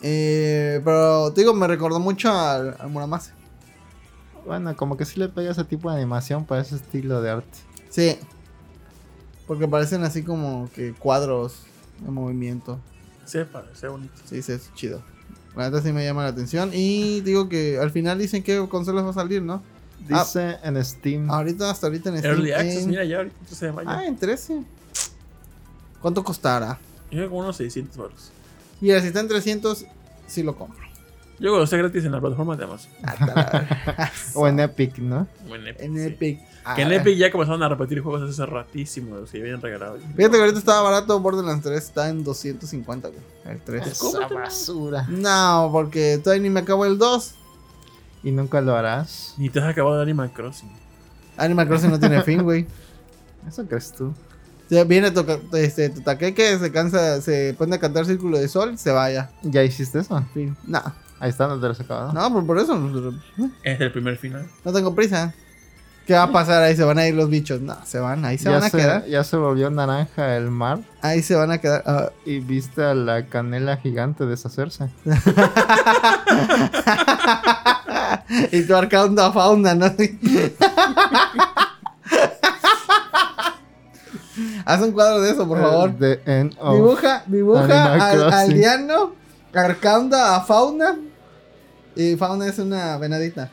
Eh, 0.00 0.80
pero 0.84 1.32
te 1.32 1.42
digo, 1.42 1.52
me 1.52 1.66
recordó 1.66 2.00
mucho 2.00 2.32
al, 2.32 2.76
al 2.78 2.88
Muramasa. 2.88 3.34
Bueno, 4.46 4.74
como 4.76 4.96
que 4.96 5.04
sí 5.04 5.18
le 5.18 5.28
pega 5.28 5.50
ese 5.50 5.64
tipo 5.64 5.90
de 5.90 5.96
animación 5.96 6.46
para 6.46 6.62
ese 6.62 6.76
estilo 6.76 7.20
de 7.20 7.30
arte. 7.30 7.58
Sí. 7.90 8.18
Porque 9.48 9.66
parecen 9.66 10.04
así 10.04 10.22
como 10.22 10.70
que 10.74 10.92
cuadros 10.92 11.62
de 12.04 12.10
movimiento. 12.12 12.78
Se 13.24 13.44
parece 13.44 13.88
bonito. 13.88 14.12
Sí, 14.26 14.40
sí, 14.42 14.52
es 14.52 14.72
chido. 14.74 15.02
La 15.56 15.64
neta 15.70 15.82
sí 15.82 15.90
me 15.92 16.04
llama 16.04 16.22
la 16.22 16.28
atención. 16.28 16.70
Y 16.72 17.20
digo 17.22 17.48
que 17.48 17.78
al 17.80 17.90
final 17.90 18.18
dicen 18.18 18.42
que 18.44 18.64
consolas 18.68 19.04
va 19.04 19.10
a 19.10 19.14
salir, 19.14 19.42
¿no? 19.42 19.62
Dice 20.06 20.56
en 20.62 20.82
Steam. 20.84 21.28
Ahorita, 21.30 21.68
hasta 21.70 21.88
ahorita 21.88 22.10
en 22.10 22.18
Steam. 22.18 22.34
Early 22.34 22.52
Access, 22.52 22.84
en- 22.84 22.90
mira 22.90 23.04
ya 23.04 23.16
ahorita 23.16 23.36
se 23.54 23.66
llama. 23.66 23.82
Ah, 23.86 24.04
en 24.06 24.16
13. 24.16 24.62
¿Cuánto 26.00 26.22
costará? 26.22 26.78
Yo 27.10 27.18
creo 27.18 27.28
como 27.30 27.40
unos 27.40 27.56
600 27.56 27.96
baros. 27.96 28.30
Mira, 28.80 29.00
si 29.00 29.08
está 29.08 29.20
en 29.20 29.28
300, 29.28 29.84
sí 30.28 30.42
lo 30.44 30.54
compro. 30.56 30.86
Yo 31.40 31.56
que 31.56 31.62
está 31.62 31.76
gratis 31.76 32.04
en 32.04 32.12
la 32.12 32.20
plataforma 32.20 32.56
de 32.56 32.64
Amazon. 32.64 32.90
La- 33.02 34.12
O 34.34 34.48
en 34.48 34.58
Epic, 34.60 34.98
¿no? 34.98 35.26
O 35.48 35.54
en 35.54 35.68
Epic. 35.68 35.82
en 35.84 35.94
sí. 35.94 36.02
Epic. 36.02 36.40
Que 36.74 36.82
en 36.82 36.88
Ah. 36.92 36.94
Epic 36.96 37.16
ya 37.16 37.30
comenzaron 37.30 37.62
a 37.62 37.68
repetir 37.68 38.00
juegos 38.02 38.28
hace 38.28 38.44
ratísimo, 38.44 39.16
los 39.16 39.30
que 39.30 39.40
habían 39.40 39.60
regalado. 39.62 39.98
Fíjate 40.16 40.36
que 40.36 40.40
ahorita 40.40 40.58
estaba 40.58 40.82
barato 40.82 41.18
Borderlands 41.20 41.64
3, 41.64 41.78
está 41.82 42.08
en 42.08 42.24
250, 42.24 43.08
güey. 43.08 43.20
El 43.46 43.60
3. 43.62 43.86
Esa 43.86 44.26
basura. 44.28 45.06
No, 45.08 45.70
porque 45.72 46.18
todavía 46.22 46.42
ni 46.42 46.50
me 46.50 46.60
acabo 46.60 46.84
el 46.84 46.98
2. 46.98 47.34
Y 48.24 48.32
nunca 48.32 48.60
lo 48.60 48.74
harás. 48.76 49.34
Ni 49.38 49.48
te 49.48 49.60
has 49.60 49.66
acabado 49.66 49.96
de 49.96 50.02
Animal 50.02 50.30
Crossing. 50.32 50.70
Animal 51.36 51.68
Crossing 51.68 51.90
no 51.90 52.00
tiene 52.00 52.20
fin, 52.22 52.42
güey. 52.42 52.66
Eso 53.46 53.64
crees 53.64 53.92
tú. 53.92 54.12
Viene 54.86 55.10
toca, 55.12 55.38
este, 55.54 55.88
Totaqueque, 55.88 56.58
se 56.58 56.70
cansa, 56.72 57.22
se 57.22 57.54
pone 57.56 57.76
a 57.76 57.78
cantar 57.80 58.04
Círculo 58.04 58.36
de 58.38 58.48
Sol, 58.48 58.76
se 58.76 58.90
vaya. 58.90 59.30
¿Ya 59.42 59.62
hiciste 59.62 60.00
eso? 60.00 60.22
Fin. 60.34 60.54
No, 60.66 60.82
Ahí 61.20 61.30
está, 61.30 61.46
no 61.48 61.56
te 61.58 61.66
lo 61.66 61.72
has 61.72 61.80
acabado. 61.80 62.12
no, 62.12 62.32
por, 62.32 62.46
por 62.46 62.58
eso 62.58 62.76
no, 62.78 63.12
Es 63.62 63.80
el 63.80 63.92
primer 63.92 64.16
final. 64.16 64.46
no 64.64 64.72
tengo 64.72 64.94
prisa. 64.94 65.34
¿Qué 66.06 66.14
va 66.14 66.22
a 66.22 66.32
pasar 66.32 66.62
ahí? 66.62 66.74
¿Se 66.74 66.84
van 66.84 66.98
a 66.98 67.06
ir 67.06 67.14
los 67.14 67.28
bichos? 67.28 67.60
No, 67.60 67.76
se 67.84 67.98
van, 67.98 68.24
ahí 68.24 68.38
se 68.38 68.44
ya, 68.44 68.52
van 68.52 68.64
a 68.64 68.70
se, 68.70 68.76
quedar. 68.78 69.04
ya 69.04 69.22
se 69.24 69.36
volvió 69.36 69.68
naranja 69.68 70.36
el 70.38 70.50
mar. 70.50 70.78
Ahí 71.02 71.22
se 71.22 71.34
van 71.34 71.50
a 71.50 71.58
quedar. 71.58 71.82
Ah, 71.84 72.08
Y 72.24 72.38
viste 72.40 72.82
a 72.82 72.94
la 72.94 73.26
canela 73.26 73.76
gigante 73.76 74.24
deshacerse. 74.24 74.88
y 78.52 78.62
tu 78.62 78.74
arcando 78.74 79.30
fauna, 79.34 79.74
¿no? 79.74 79.84
Haz 84.64 84.80
un 84.82 84.92
cuadro 84.92 85.20
de 85.20 85.32
eso, 85.32 85.48
por 85.48 85.60
favor. 85.60 85.92
The 85.98 86.20
end 86.26 86.54
of- 86.58 86.74
Dibuja, 86.74 87.22
dibuja 87.26 87.94
al 87.94 88.18
Crossing. 88.18 88.34
aldeano, 88.34 89.12
arcaunda 89.52 90.36
a 90.36 90.40
fauna. 90.42 90.96
Y 91.98 92.14
fauna 92.16 92.46
es 92.46 92.60
una 92.60 92.96
venadita. 92.96 93.50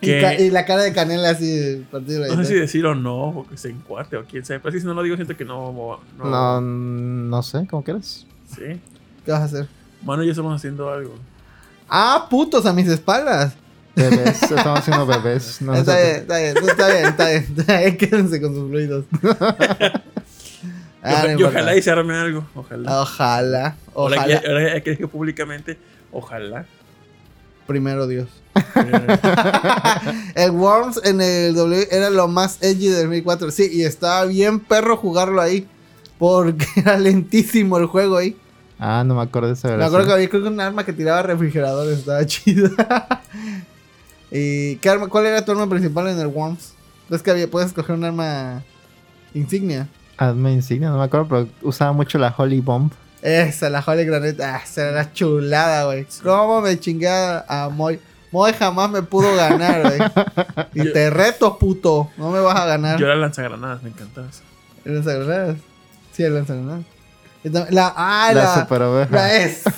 Y, 0.00 0.50
la 0.50 0.64
cara 0.64 0.82
de 0.82 0.92
canela 0.92 1.30
así 1.30 1.84
partido 1.90 2.24
No 2.28 2.44
sé 2.44 2.44
si 2.44 2.54
decir 2.54 2.86
o 2.86 2.94
no, 2.94 3.28
o 3.30 3.46
que 3.48 3.56
se 3.56 3.70
encuarte, 3.70 4.16
o 4.16 4.24
quién 4.24 4.44
sabe. 4.44 4.60
Pero 4.60 4.78
si 4.78 4.86
no 4.86 4.94
lo 4.94 5.02
digo, 5.02 5.16
siento 5.16 5.36
que 5.36 5.44
no. 5.44 6.00
No. 6.16 6.24
No, 6.24 6.60
no 6.60 7.42
sé, 7.42 7.66
¿cómo 7.68 7.82
quieres? 7.82 8.24
Sí. 8.54 8.80
¿Qué 9.24 9.32
vas 9.32 9.40
a 9.40 9.44
hacer? 9.44 9.68
Mano, 10.04 10.22
ya 10.22 10.30
estamos 10.30 10.54
haciendo 10.54 10.88
algo. 10.88 11.14
Ah, 11.88 12.28
putos 12.30 12.64
a 12.66 12.72
mis 12.72 12.86
espaldas. 12.86 13.54
Bebés, 13.96 14.42
estamos 14.44 14.78
haciendo 14.78 15.04
bebés. 15.04 15.60
No 15.60 15.74
está, 15.74 15.96
bien, 15.96 16.16
está 16.20 16.38
bien, 16.38 16.56
está 16.56 16.88
bien, 16.88 17.06
está 17.06 17.28
bien, 17.28 17.54
está 17.58 17.78
bien. 17.80 17.96
Quédense 17.96 18.40
con 18.40 18.54
sus 18.54 18.68
fluidos. 18.68 19.04
Ah, 21.08 21.24
no 21.28 21.38
y, 21.38 21.42
ojalá 21.44 21.76
y 21.76 21.82
se 21.82 21.90
arme 21.92 22.16
algo. 22.16 22.44
Ojalá. 22.56 23.00
Ojalá. 23.00 23.76
Ahora 23.94 24.16
Ojalá. 24.16 24.40
que, 24.40 24.48
ahora 24.48 24.80
que 24.80 24.90
dije 24.90 25.06
públicamente, 25.06 25.78
ojalá. 26.10 26.66
Primero 27.66 28.06
Dios. 28.06 28.28
El 30.34 30.50
Worms 30.52 31.00
en 31.04 31.20
el 31.20 31.54
W 31.54 31.88
era 31.90 32.10
lo 32.10 32.28
más 32.28 32.62
edgy 32.62 32.88
del 32.88 33.02
2004. 33.02 33.50
Sí, 33.50 33.68
y 33.72 33.82
estaba 33.82 34.24
bien 34.24 34.60
perro 34.60 34.96
jugarlo 34.96 35.40
ahí. 35.40 35.66
Porque 36.18 36.66
era 36.76 36.96
lentísimo 36.98 37.76
el 37.78 37.86
juego 37.86 38.16
ahí. 38.16 38.36
Ah, 38.78 39.02
no 39.06 39.14
me 39.14 39.22
acuerdo 39.22 39.48
de 39.48 39.54
esa 39.54 39.68
Me 39.68 39.76
versión. 39.76 39.88
acuerdo 39.88 40.06
que 40.06 40.12
había 40.14 40.28
creo 40.30 40.42
que 40.42 40.48
un 40.48 40.60
arma 40.60 40.84
que 40.84 40.92
tiraba 40.92 41.22
refrigeradores. 41.22 41.98
Estaba 41.98 42.24
chida. 42.24 42.70
¿Y 44.30 44.76
qué 44.76 44.88
arma, 44.88 45.08
cuál 45.08 45.26
era 45.26 45.44
tu 45.44 45.52
arma 45.52 45.68
principal 45.68 46.08
en 46.08 46.18
el 46.18 46.26
Worms? 46.28 46.72
Es 47.10 47.22
que 47.22 47.30
había, 47.30 47.48
puedes 47.50 47.68
escoger 47.68 47.94
un 47.94 48.04
arma 48.04 48.62
insignia. 49.34 49.88
Hazme 50.16 50.52
insignia, 50.52 50.88
no 50.90 50.98
me 50.98 51.04
acuerdo, 51.04 51.28
pero 51.28 51.48
usaba 51.62 51.92
mucho 51.92 52.18
la 52.18 52.34
Holy 52.36 52.60
Bomb. 52.60 52.90
Esa, 53.26 53.68
la 53.70 53.82
Holy 53.84 54.04
Granite. 54.04 54.42
Ah, 54.44 54.60
esa 54.64 54.82
era 54.82 54.92
la 54.92 55.12
chulada, 55.12 55.84
güey. 55.86 56.06
¿Cómo 56.22 56.60
me 56.60 56.78
chingué 56.78 57.08
a 57.08 57.68
Moy? 57.72 57.98
Moy 58.30 58.52
jamás 58.52 58.90
me 58.90 59.02
pudo 59.02 59.34
ganar, 59.34 59.82
güey. 59.82 60.00
Y 60.74 60.84
Yo- 60.84 60.92
te 60.92 61.10
reto, 61.10 61.58
puto. 61.58 62.10
No 62.16 62.30
me 62.30 62.40
vas 62.40 62.56
a 62.60 62.66
ganar. 62.66 62.98
yo 62.98 63.06
era 63.06 63.16
lanzagranadas, 63.16 63.82
me 63.82 63.88
encantaba 63.90 64.28
eso. 64.28 64.42
¿El 64.84 64.94
lanzagranadas? 64.96 65.56
Sí, 66.12 66.22
el 66.22 66.34
lanzagranadas. 66.34 66.84
La, 67.70 67.92
ah, 67.96 68.32
la, 68.34 68.42
la, 68.42 68.54
super 68.60 68.82
oveja. 68.82 69.14
la 69.14 69.36
esa, 69.36 69.70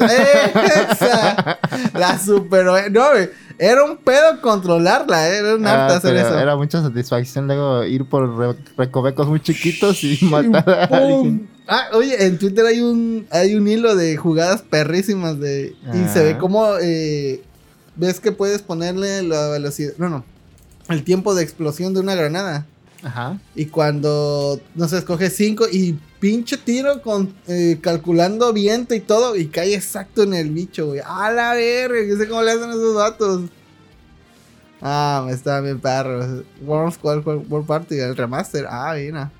esa. 0.91 1.59
La 1.95 2.19
super 2.19 2.67
oveja. 2.69 2.89
No, 2.91 3.11
güey. 3.11 3.29
Era 3.59 3.85
un 3.85 3.97
pedo 3.99 4.41
controlarla, 4.41 5.29
eh. 5.29 5.37
Era 5.39 5.55
un 5.57 5.67
arte 5.67 5.95
Ah, 5.95 5.97
hacer 5.99 6.15
pero 6.15 6.29
eso. 6.29 6.39
Era 6.39 6.57
mucha 6.57 6.81
satisfacción 6.83 7.47
luego 7.47 7.85
ir 7.85 8.05
por 8.07 8.37
re- 8.39 8.57
recovecos 8.77 9.27
muy 9.29 9.41
chiquitos 9.41 10.03
y 10.05 10.19
matar 10.23 10.69
a 10.71 10.85
alguien. 10.97 11.49
Ah, 11.69 11.89
oye, 11.93 12.25
en 12.25 12.39
Twitter 12.39 12.65
hay 12.65 12.81
un, 12.81 13.27
hay 13.31 13.55
un 13.55 13.69
hilo 13.69 13.95
de 13.95 14.17
jugadas 14.17 14.63
perrísimas 14.63 15.39
de. 15.39 15.75
Y 15.95 15.99
Ah. 15.99 16.11
se 16.13 16.25
ve 16.25 16.39
como 16.39 16.67
eh, 16.81 17.43
ves 17.95 18.21
que 18.21 18.33
puedes 18.33 18.63
ponerle 18.63 19.23
la 19.23 19.49
velocidad. 19.49 19.93
No, 19.99 20.09
no. 20.09 20.25
El 20.89 21.05
tiempo 21.05 21.35
de 21.35 21.43
explosión 21.43 21.93
de 21.93 22.01
una 22.01 22.15
granada. 22.15 22.67
Ajá. 23.03 23.39
Y 23.55 23.67
cuando, 23.67 24.61
no 24.75 24.89
sé, 24.89 24.99
escoge 24.99 25.29
5 25.31 25.67
y 25.71 25.99
pinche 26.19 26.57
tiro 26.57 27.01
con 27.03 27.33
eh, 27.47 27.79
calculando 27.81 28.53
viento 28.53 28.95
y 28.95 29.01
todo 29.01 29.37
y 29.37 29.47
cae 29.49 29.75
exacto 29.75 30.23
en 30.23 30.33
el 30.35 30.51
bicho, 30.51 30.87
güey. 30.87 31.01
A 31.05 31.31
la 31.31 31.53
verga, 31.55 31.97
yo 32.09 32.17
sé 32.17 32.27
cómo 32.27 32.43
le 32.43 32.51
hacen 32.53 32.71
esos 32.71 32.97
datos. 32.97 33.43
Ah, 34.81 35.23
me 35.27 35.33
está 35.33 35.61
bien 35.61 35.81
perro. 35.81 36.45
¿cuál, 37.01 37.23
cuál, 37.23 37.43
World 37.49 37.67
Party? 37.67 37.99
El 37.99 38.17
remaster. 38.17 38.67
Ah, 38.69 38.95
mira. 38.97 39.31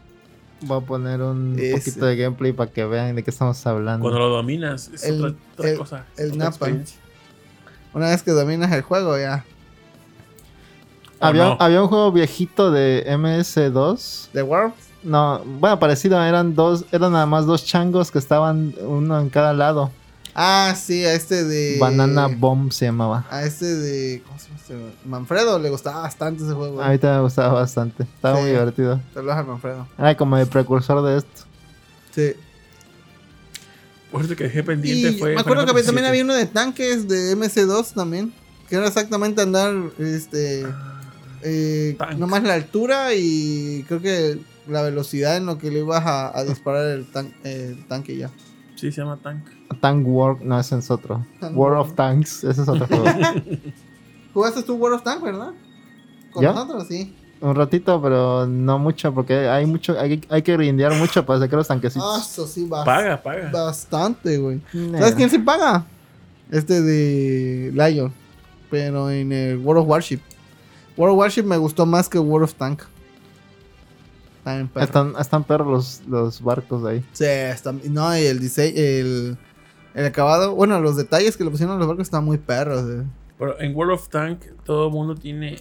Voy 0.61 0.79
a 0.79 0.81
poner 0.85 1.21
un 1.23 1.57
Ese. 1.59 1.79
poquito 1.91 2.07
de 2.07 2.17
gameplay 2.17 2.53
para 2.53 2.71
que 2.71 2.85
vean 2.85 3.15
de 3.15 3.23
qué 3.23 3.31
estamos 3.31 3.65
hablando. 3.67 4.03
Cuando 4.03 4.19
lo 4.19 4.29
dominas, 4.29 4.89
es 4.93 5.05
El- 5.05 5.25
otra, 5.25 5.39
otra 5.55 5.71
el- 5.71 5.79
cosa. 5.79 6.05
el 6.17 6.33
otra 6.33 6.45
Napa. 6.51 6.67
Una 7.95 8.09
vez 8.11 8.23
que 8.23 8.33
dominas 8.33 8.71
el 8.73 8.83
juego, 8.83 9.17
ya. 9.19 9.45
¿O 11.21 11.25
había, 11.27 11.45
no? 11.45 11.57
había 11.61 11.83
un 11.83 11.89
juego 11.89 12.13
viejito 12.13 12.71
de 12.71 13.05
MS2. 13.09 14.29
¿The 14.33 14.43
Worms? 14.43 14.75
No, 15.03 15.43
bueno, 15.45 15.79
parecido, 15.79 16.23
eran 16.23 16.55
dos, 16.55 16.85
eran 16.93 17.13
nada 17.13 17.27
más 17.27 17.47
dos 17.47 17.65
changos 17.65 18.11
que 18.11 18.19
estaban 18.19 18.75
uno 18.81 19.21
en 19.21 19.29
cada 19.31 19.53
lado. 19.53 19.91
Ah, 20.41 20.77
sí, 20.81 21.05
a 21.05 21.15
este 21.15 21.43
de. 21.45 21.79
Banana 21.81 22.29
Bomb 22.29 22.71
se 22.71 22.85
llamaba. 22.85 23.27
A 23.29 23.43
este 23.43 23.65
de. 23.75 24.23
¿Cómo 24.25 24.39
se 24.39 24.47
llama 24.49 24.59
este? 24.61 25.09
Manfredo 25.09 25.59
le 25.59 25.69
gustaba 25.69 26.03
bastante 26.03 26.45
ese 26.45 26.53
juego. 26.53 26.81
A 26.81 26.91
mí 26.91 26.99
también 26.99 27.17
me 27.19 27.23
gustaba 27.25 27.55
bastante. 27.55 28.05
Estaba 28.05 28.37
Sí. 28.37 28.43
muy 28.43 28.51
divertido. 28.53 29.01
Saludos 29.13 29.37
a 29.37 29.43
Manfredo. 29.43 29.89
Era 29.99 30.17
como 30.17 30.37
el 30.39 30.47
precursor 30.47 31.05
de 31.05 31.19
esto. 31.19 31.43
Sí. 32.15 32.35
Por 34.13 34.25
eso 34.25 34.37
que 34.37 34.45
dejé 34.45 34.63
pendiente 34.63 35.11
Y 35.11 35.19
fue. 35.19 35.35
me 35.35 35.41
acuerdo 35.41 35.65
que 35.65 35.73
había- 35.73 35.85
también 35.85 36.07
había 36.07 36.23
uno 36.25 36.35
de 36.35 36.47
tanques 36.47 37.09
de 37.09 37.33
MC2 37.37 37.93
también. 37.93 38.33
Que 38.69 38.77
era 38.77 38.87
exactamente 38.87 39.43
andar, 39.43 39.75
este, 39.99 40.65
eh, 41.43 41.97
Tank. 41.99 42.19
nomás 42.19 42.43
la 42.43 42.55
altura 42.55 43.15
y 43.15 43.85
creo 43.89 44.01
que 44.01 44.39
la 44.69 44.83
velocidad 44.83 45.37
en 45.37 45.47
lo 45.47 45.59
que 45.59 45.71
le 45.71 45.81
ibas 45.81 46.05
a, 46.07 46.39
a 46.39 46.45
disparar 46.45 46.87
el, 46.87 47.07
tan- 47.07 47.35
el 47.45 47.85
tanque 47.89 48.17
ya. 48.17 48.31
Sí, 48.79 48.93
se 48.93 49.01
llama 49.01 49.17
Tank. 49.23 49.45
Tank 49.81 50.05
War, 50.07 50.41
no, 50.41 50.59
ese 50.59 50.79
es 50.79 50.91
otro. 50.91 51.27
Tank 51.41 51.57
War 51.57 51.73
War. 51.73 51.81
of 51.81 51.95
Tanks, 51.95 52.45
ese 52.45 52.63
es 52.63 52.69
otro 52.69 52.87
juego. 52.89 53.05
¿Jugaste 54.35 54.63
tú 54.63 54.75
World 54.77 54.97
of 54.99 55.03
Tanks, 55.03 55.23
verdad? 55.23 55.51
Con 56.33 56.43
¿Yo? 56.45 56.53
nosotros, 56.53 56.87
sí. 56.89 57.15
Un 57.41 57.55
ratito, 57.55 58.01
pero 58.03 58.47
no 58.47 58.79
mucho, 58.79 59.13
porque 59.15 59.49
hay 59.49 59.65
mucho, 59.67 59.99
hay, 59.99 60.21
hay 60.29 60.43
que 60.43 60.53
grindear 60.57 60.93
mucho 60.95 61.25
para 61.25 61.39
sacar 61.39 61.57
los 61.59 61.67
Ah, 61.71 61.75
tanquecitos. 61.75 62.31
eso 62.33 62.47
sí, 62.47 62.67
Paga, 62.69 63.23
paga. 63.23 63.51
bastante, 63.53 64.39
güey. 64.39 64.61
Nah. 64.73 64.99
¿Sabes 64.99 65.15
quién 65.15 65.31
sí 65.31 65.39
paga? 65.39 65.85
Este 66.51 66.81
de 66.83 67.73
Lion. 67.73 68.13
Pero 68.71 69.09
en 69.11 69.33
el 69.33 69.59
World 69.59 69.83
of 69.83 69.89
Warship. 69.89 70.21
World 70.97 71.13
of 71.15 71.19
Warship 71.21 71.45
me 71.45 71.57
gustó 71.57 71.87
más 71.87 72.09
que 72.09 72.19
World 72.19 72.45
of 72.45 72.55
Tank. 72.55 72.83
Está 74.49 74.55
bien 74.57 74.69
perro. 74.69 74.85
Están, 74.85 75.13
están 75.21 75.45
perros 75.45 75.67
los, 75.69 76.03
los 76.09 76.43
barcos 76.43 76.83
de 76.85 76.91
ahí. 76.91 77.05
Sí, 77.13 77.25
está- 77.25 77.73
no, 77.73 78.17
y 78.17 78.23
el 78.27 78.39
diseño, 78.41 78.73
el, 78.77 79.39
el 79.95 80.07
acabado, 80.07 80.55
bueno, 80.55 80.81
los 80.81 80.97
detalles 80.97 81.37
que 81.37 81.45
le 81.45 81.51
pusieron 81.51 81.77
a 81.77 81.79
los 81.79 81.87
barcos 81.87 82.07
están 82.07 82.25
muy 82.25 82.39
perros. 82.39 82.85
eh. 82.89 83.05
Pero 83.39 83.61
en 83.61 83.75
World 83.77 83.93
of 83.95 84.09
Tank, 84.09 84.41
todo 84.65 84.87
el 84.89 84.93
mundo 84.93 85.15
tiene 85.15 85.61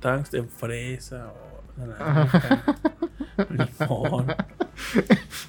tanks 0.00 0.30
de 0.30 0.42
fresa 0.44 1.32
o 1.32 1.80
naranja, 1.80 2.64
limón. 3.50 4.26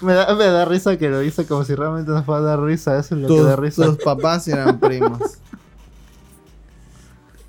Me 0.02 0.14
da, 0.14 0.34
me 0.36 0.46
da 0.46 0.66
risa 0.66 0.98
que 0.98 1.10
lo 1.10 1.22
hice 1.24 1.46
como 1.46 1.64
si 1.64 1.76
realmente 1.76 2.10
nos 2.12 2.26
fuera 2.26 2.42
a 2.42 2.44
dar 2.44 2.62
risa. 2.62 2.98
Eso 2.98 3.16
es 3.16 3.22
lo 3.22 3.28
que 3.28 3.34
Tus, 3.36 3.46
da 3.46 3.56
risa. 3.56 3.86
tus 3.86 3.98
papás 3.98 4.48
eran 4.48 4.80
primos. 4.80 5.20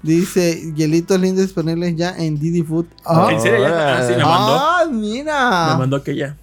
Dice, 0.03 0.73
hielitos 0.75 1.21
lindos 1.21 1.45
disponibles 1.45 1.95
ya 1.97 2.17
en 2.17 2.39
Didi 2.39 2.63
Food. 2.63 2.87
Ah, 3.05 3.29
¿En 3.31 3.41
serio? 3.41 3.69
Ya- 3.69 3.99
ah, 3.99 4.03
sí, 4.07 4.13
me 4.13 4.25
mandó. 4.25 4.55
ah, 4.59 4.85
mira. 4.91 5.67
Me 5.73 5.79
mandó 5.79 6.03
que 6.03 6.17
ya. 6.17 6.37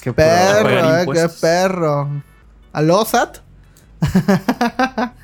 Qué 0.00 0.12
Perro, 0.12 0.68
eh, 0.98 1.06
qué 1.12 1.28
perro. 1.40 2.22
¿Aló, 2.72 3.04
Sat? 3.04 3.38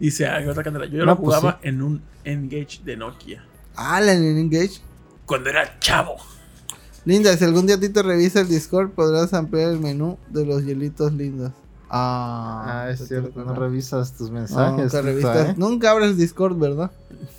Dice, 0.00 0.26
hay 0.26 0.46
otra 0.46 0.62
cantera. 0.62 0.86
Yo 0.86 0.98
No, 0.98 1.04
lo 1.06 1.16
pues 1.16 1.36
jugaba 1.38 1.58
en 1.62 1.80
un 1.82 2.02
Engage 2.24 2.80
de 2.84 2.96
Nokia. 2.96 3.44
Alan 3.76 4.16
en 4.22 4.38
Engage. 4.38 4.80
Cuando 5.24 5.50
era 5.50 5.78
chavo. 5.78 6.16
Linda, 7.04 7.36
si 7.36 7.44
algún 7.44 7.66
día 7.66 7.76
a 7.76 7.80
ti 7.80 7.88
te 7.88 8.02
revisa 8.02 8.40
el 8.40 8.48
Discord, 8.48 8.90
podrás 8.90 9.32
ampliar 9.32 9.70
el 9.70 9.78
menú 9.80 10.18
de 10.28 10.44
los 10.44 10.64
hielitos 10.64 11.12
lindos. 11.12 11.52
Ah, 11.96 12.64
Ah, 12.86 12.90
es 12.90 13.06
cierto. 13.06 13.44
No 13.44 13.54
revisas 13.54 14.12
tus 14.14 14.28
No, 14.30 14.40
mensajes. 14.40 14.92
nunca, 14.92 14.98
Tito, 14.98 15.02
revisas- 15.02 15.50
¿eh? 15.50 15.54
nunca 15.56 15.90
abres 15.92 16.16
Discord, 16.16 16.58
¿verdad? 16.58 16.90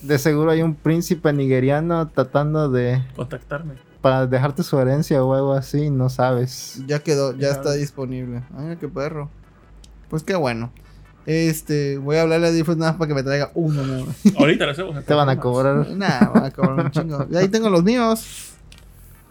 De 0.01 0.18
seguro 0.18 0.51
hay 0.51 0.62
un 0.62 0.76
príncipe 0.76 1.34
nigeriano 1.34 2.08
tratando 2.08 2.70
de. 2.70 3.03
Contactarme. 3.18 3.74
Para 4.01 4.28
dejarte 4.28 4.64
su 4.64 4.80
herencia 4.80 5.22
o 5.24 5.34
algo 5.34 5.53
así, 5.53 5.89
no 5.89 6.10
sabes. 6.10 6.82
Ya 6.88 6.99
quedó, 6.99 7.34
ya 7.34 7.39
Ya 7.39 7.51
está 7.51 7.72
ves. 7.72 7.80
disponible. 7.82 8.43
Ay, 8.58 8.78
qué 8.78 8.88
perro. 8.88 9.30
Pues 10.10 10.24
qué 10.24 10.36
bueno. 10.36 10.72
Este, 11.26 11.97
voy 11.97 12.18
a 12.18 12.22
hablarle 12.22 12.47
a 12.47 12.51
Diffus 12.51 12.78
nada 12.78 12.91
más 12.91 12.99
para 12.99 13.08
que 13.10 13.16
me 13.16 13.24
traiga 13.24 13.51
uno 13.56 13.84
nuevo. 13.84 14.08
Ahorita 14.39 14.66
lo 14.68 14.72
hacemos. 14.72 15.03
Te 15.03 15.14
van 15.16 15.28
a 15.28 15.39
cobrar. 15.39 15.88
Nah, 15.89 16.30
van 16.30 16.45
a 16.45 16.51
cobrar 16.51 16.86
un 16.86 16.91
chingo. 16.91 17.26
Y 17.30 17.36
ahí 17.36 17.47
tengo 17.49 17.70
los 17.70 17.84
míos. 17.84 18.53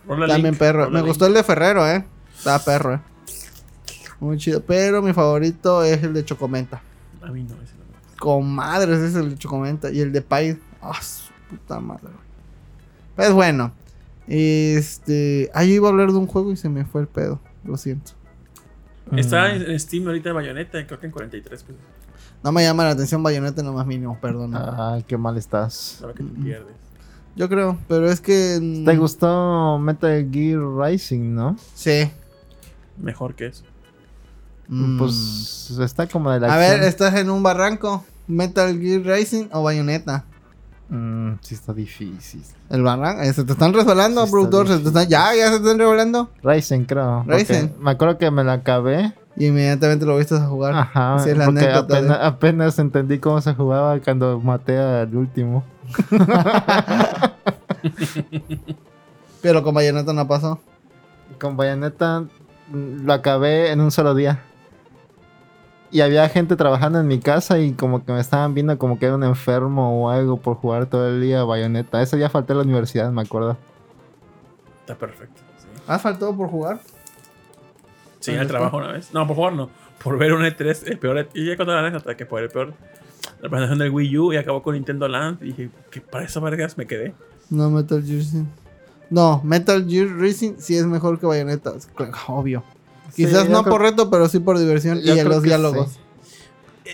Rola 0.07 0.27
También 0.27 0.53
link, 0.53 0.59
perro. 0.59 0.91
Me 0.91 0.99
link. 0.99 1.07
gustó 1.07 1.27
el 1.27 1.35
de 1.35 1.43
Ferrero, 1.45 1.89
eh. 1.89 2.05
Está 2.37 2.59
perro, 2.59 2.95
eh. 2.95 3.01
Muy 4.21 4.37
chido. 4.39 4.63
Pero 4.63 5.03
mi 5.03 5.13
favorito 5.13 5.83
es 5.83 6.03
el 6.03 6.15
de 6.15 6.25
Chocomenta. 6.25 6.83
A 7.23 7.31
mí 7.31 7.43
no, 7.43 7.55
ese 7.63 7.75
no. 7.75 7.85
me 7.85 7.99
gusta. 7.99 8.19
Con 8.19 8.55
madres 8.55 8.99
es 9.01 9.15
el 9.17 9.31
de 9.31 9.39
Chocomenta. 9.39 9.91
Y 9.91 10.01
el 10.01 10.13
de 10.13 10.23
Pie. 10.23 10.59
Ah, 10.81 11.01
su 11.03 11.33
puta 11.51 11.81
madre. 11.81 12.09
Pues 13.17 13.33
bueno. 13.33 13.73
Este. 14.27 15.51
Ahí 15.55 15.73
iba 15.75 15.89
a 15.89 15.91
hablar 15.91 16.13
de 16.13 16.19
un 16.19 16.27
juego 16.27 16.53
y 16.53 16.57
se 16.57 16.69
me 16.69 16.85
fue 16.85 17.03
el 17.03 17.07
pedo. 17.09 17.41
Lo 17.65 17.77
siento. 17.77 18.13
Está 19.17 19.49
Mm. 19.55 19.63
en 19.71 19.81
Steam 19.81 20.07
ahorita 20.07 20.31
de 20.31 20.33
Bayonetta, 20.35 20.87
creo 20.87 20.99
que 20.99 21.07
en 21.07 21.13
43 21.13 21.63
pesos. 21.63 21.81
No 22.43 22.53
me 22.53 22.63
llama 22.63 22.85
la 22.85 22.91
atención 22.91 23.23
Bayonetta 23.23 23.61
en 23.61 23.67
lo 23.67 23.73
más 23.75 23.87
mínimo, 23.87 24.19
perdón. 24.21 24.53
Ah, 24.55 24.99
qué 25.07 25.17
mal 25.19 25.37
estás. 25.37 25.75
Sabe 26.01 26.15
que 26.15 26.23
te 26.23 26.31
Mm. 26.39 26.45
pierdes. 26.45 26.75
Yo 27.37 27.49
creo, 27.49 27.79
pero 27.89 28.09
es 28.09 28.21
que. 28.21 28.83
¿Te 28.85 28.97
gustó 28.97 29.79
Metal 29.79 30.29
Gear 30.31 30.61
Rising, 30.61 31.35
no? 31.35 31.57
Sí. 31.75 32.11
Mejor 32.97 33.35
que 33.35 33.47
eso. 33.47 33.65
Mm. 34.69 34.99
Pues 34.99 35.77
está 35.81 36.07
como 36.07 36.31
de 36.31 36.41
la 36.41 36.55
A 36.55 36.57
ver. 36.57 36.83
¿estás 36.83 37.15
en 37.15 37.31
un 37.31 37.43
barranco? 37.43 38.05
¿Metal 38.27 38.79
Gear 38.79 39.03
Racing 39.05 39.47
o 39.53 39.63
Bayonetta? 39.63 40.25
Mm, 40.89 41.35
sí 41.41 41.55
está 41.55 41.73
difícil. 41.73 42.43
El 42.71 42.83
barranco. 42.83 43.23
eh, 43.23 43.33
¿Se 43.33 43.45
te 43.45 43.53
están 43.53 43.73
resbalando, 43.73 44.25
Sí 44.25 44.31
productor? 44.31 44.69
¿Se 44.69 44.79
te 44.79 44.89
están... 44.89 45.09
Ya, 45.09 45.35
ya 45.35 45.47
se 45.51 45.59
te 45.59 45.65
están 45.65 45.79
resbalando. 45.79 46.31
Rising, 46.43 46.85
creo. 46.85 47.25
Rising. 47.27 47.69
Me 47.81 47.91
acuerdo 47.93 48.19
que 48.19 48.31
me 48.31 48.45
la 48.45 48.55
acabé. 48.55 49.15
Y 49.37 49.47
inmediatamente 49.47 50.07
lo 50.07 50.17
viste 50.17 50.37
a 50.37 50.47
jugar. 50.47 50.75
Ajá. 50.75 51.17
Es 51.27 51.37
la 51.37 51.47
porque 51.47 51.61
anécdota 51.61 51.97
apenas, 51.99 52.19
apenas 52.21 52.79
entendí 52.79 53.19
cómo 53.19 53.41
se 53.41 53.53
jugaba 53.55 53.99
cuando 54.01 54.39
maté 54.41 54.79
al 54.79 55.15
último. 55.17 55.65
Pero 59.43 59.63
con 59.63 59.75
Bayonetta 59.75 60.13
no 60.13 60.27
pasó. 60.29 60.61
Con 61.41 61.57
Bayonetta 61.57 62.21
mm, 62.69 63.05
lo 63.05 63.13
acabé 63.13 63.73
en 63.73 63.81
un 63.81 63.91
solo 63.91 64.15
día. 64.15 64.41
Y 65.95 66.01
había 66.01 66.29
gente 66.29 66.57
trabajando 66.57 66.99
en 66.99 67.07
mi 67.07 67.21
casa 67.21 67.61
y 67.61 67.73
como 67.73 68.05
que 68.05 68.11
me 68.11 68.19
estaban 68.19 68.53
viendo 68.53 68.77
como 68.79 68.99
que 68.99 69.07
era 69.07 69.15
un 69.15 69.23
enfermo 69.23 70.03
o 70.03 70.11
algo 70.11 70.39
por 70.39 70.57
jugar 70.57 70.87
todo 70.87 71.09
el 71.09 71.21
día 71.23 71.45
Bayonetta. 71.45 72.03
Ese 72.03 72.17
día 72.17 72.29
falté 72.29 72.53
a 72.53 72.57
la 72.57 72.63
universidad, 72.63 73.13
me 73.13 73.23
acuerdo. 73.23 73.57
Está 74.81 74.97
perfecto. 74.97 75.41
Sí, 75.57 75.69
¿Has 75.87 76.03
faltado 76.03 76.37
por 76.37 76.49
jugar? 76.49 76.81
sí 78.19 78.35
al 78.35 78.49
trabajo 78.49 78.79
una 78.79 78.91
vez. 78.91 79.15
No, 79.15 79.25
por 79.25 79.37
favor, 79.37 79.53
no. 79.53 79.71
Por 80.03 80.19
ver 80.19 80.33
un 80.33 80.43
E3, 80.43 80.83
el 80.89 80.99
peor. 80.99 81.19
E- 81.19 81.29
Y 81.33 81.47
ya 81.47 81.57
conté 81.57 81.71
la 81.73 81.79
anécdota 81.79 82.17
que 82.17 82.27
por 82.27 82.43
el 82.43 82.49
peor. 82.49 82.75
La 83.41 83.49
presentación 83.49 83.79
del 83.79 83.91
Wii 83.91 84.19
U 84.19 84.33
y 84.33 84.37
acabó 84.37 84.65
con 84.65 84.75
Nintendo 84.75 85.07
Land. 85.07 85.43
Y 85.43 85.47
dije, 85.53 85.71
que 85.93 86.01
para 86.01 86.25
esas 86.25 86.43
vergas 86.43 86.77
me 86.77 86.87
quedé. 86.89 87.15
No, 87.51 87.71
Metal 87.71 88.03
Gear 88.03 88.19
Racing. 88.19 88.45
No, 89.11 89.41
Metal 89.45 89.87
Gear 89.89 90.09
Racing 90.09 90.55
sí 90.59 90.77
es 90.77 90.87
mejor 90.87 91.21
que 91.21 91.27
Bayonetta. 91.27 91.73
Obvio. 92.27 92.65
Quizás 93.15 93.49
no 93.49 93.63
creo- 93.63 93.73
por 93.73 93.83
reto, 93.83 94.11
pero 94.11 94.29
sí 94.29 94.39
por 94.41 94.59
diversión 94.59 95.01
yo 95.01 95.15
y 95.15 95.19
en 95.19 95.29
los 95.29 95.41
que 95.43 95.49
diálogos. 95.49 95.93
sí. 95.93 95.99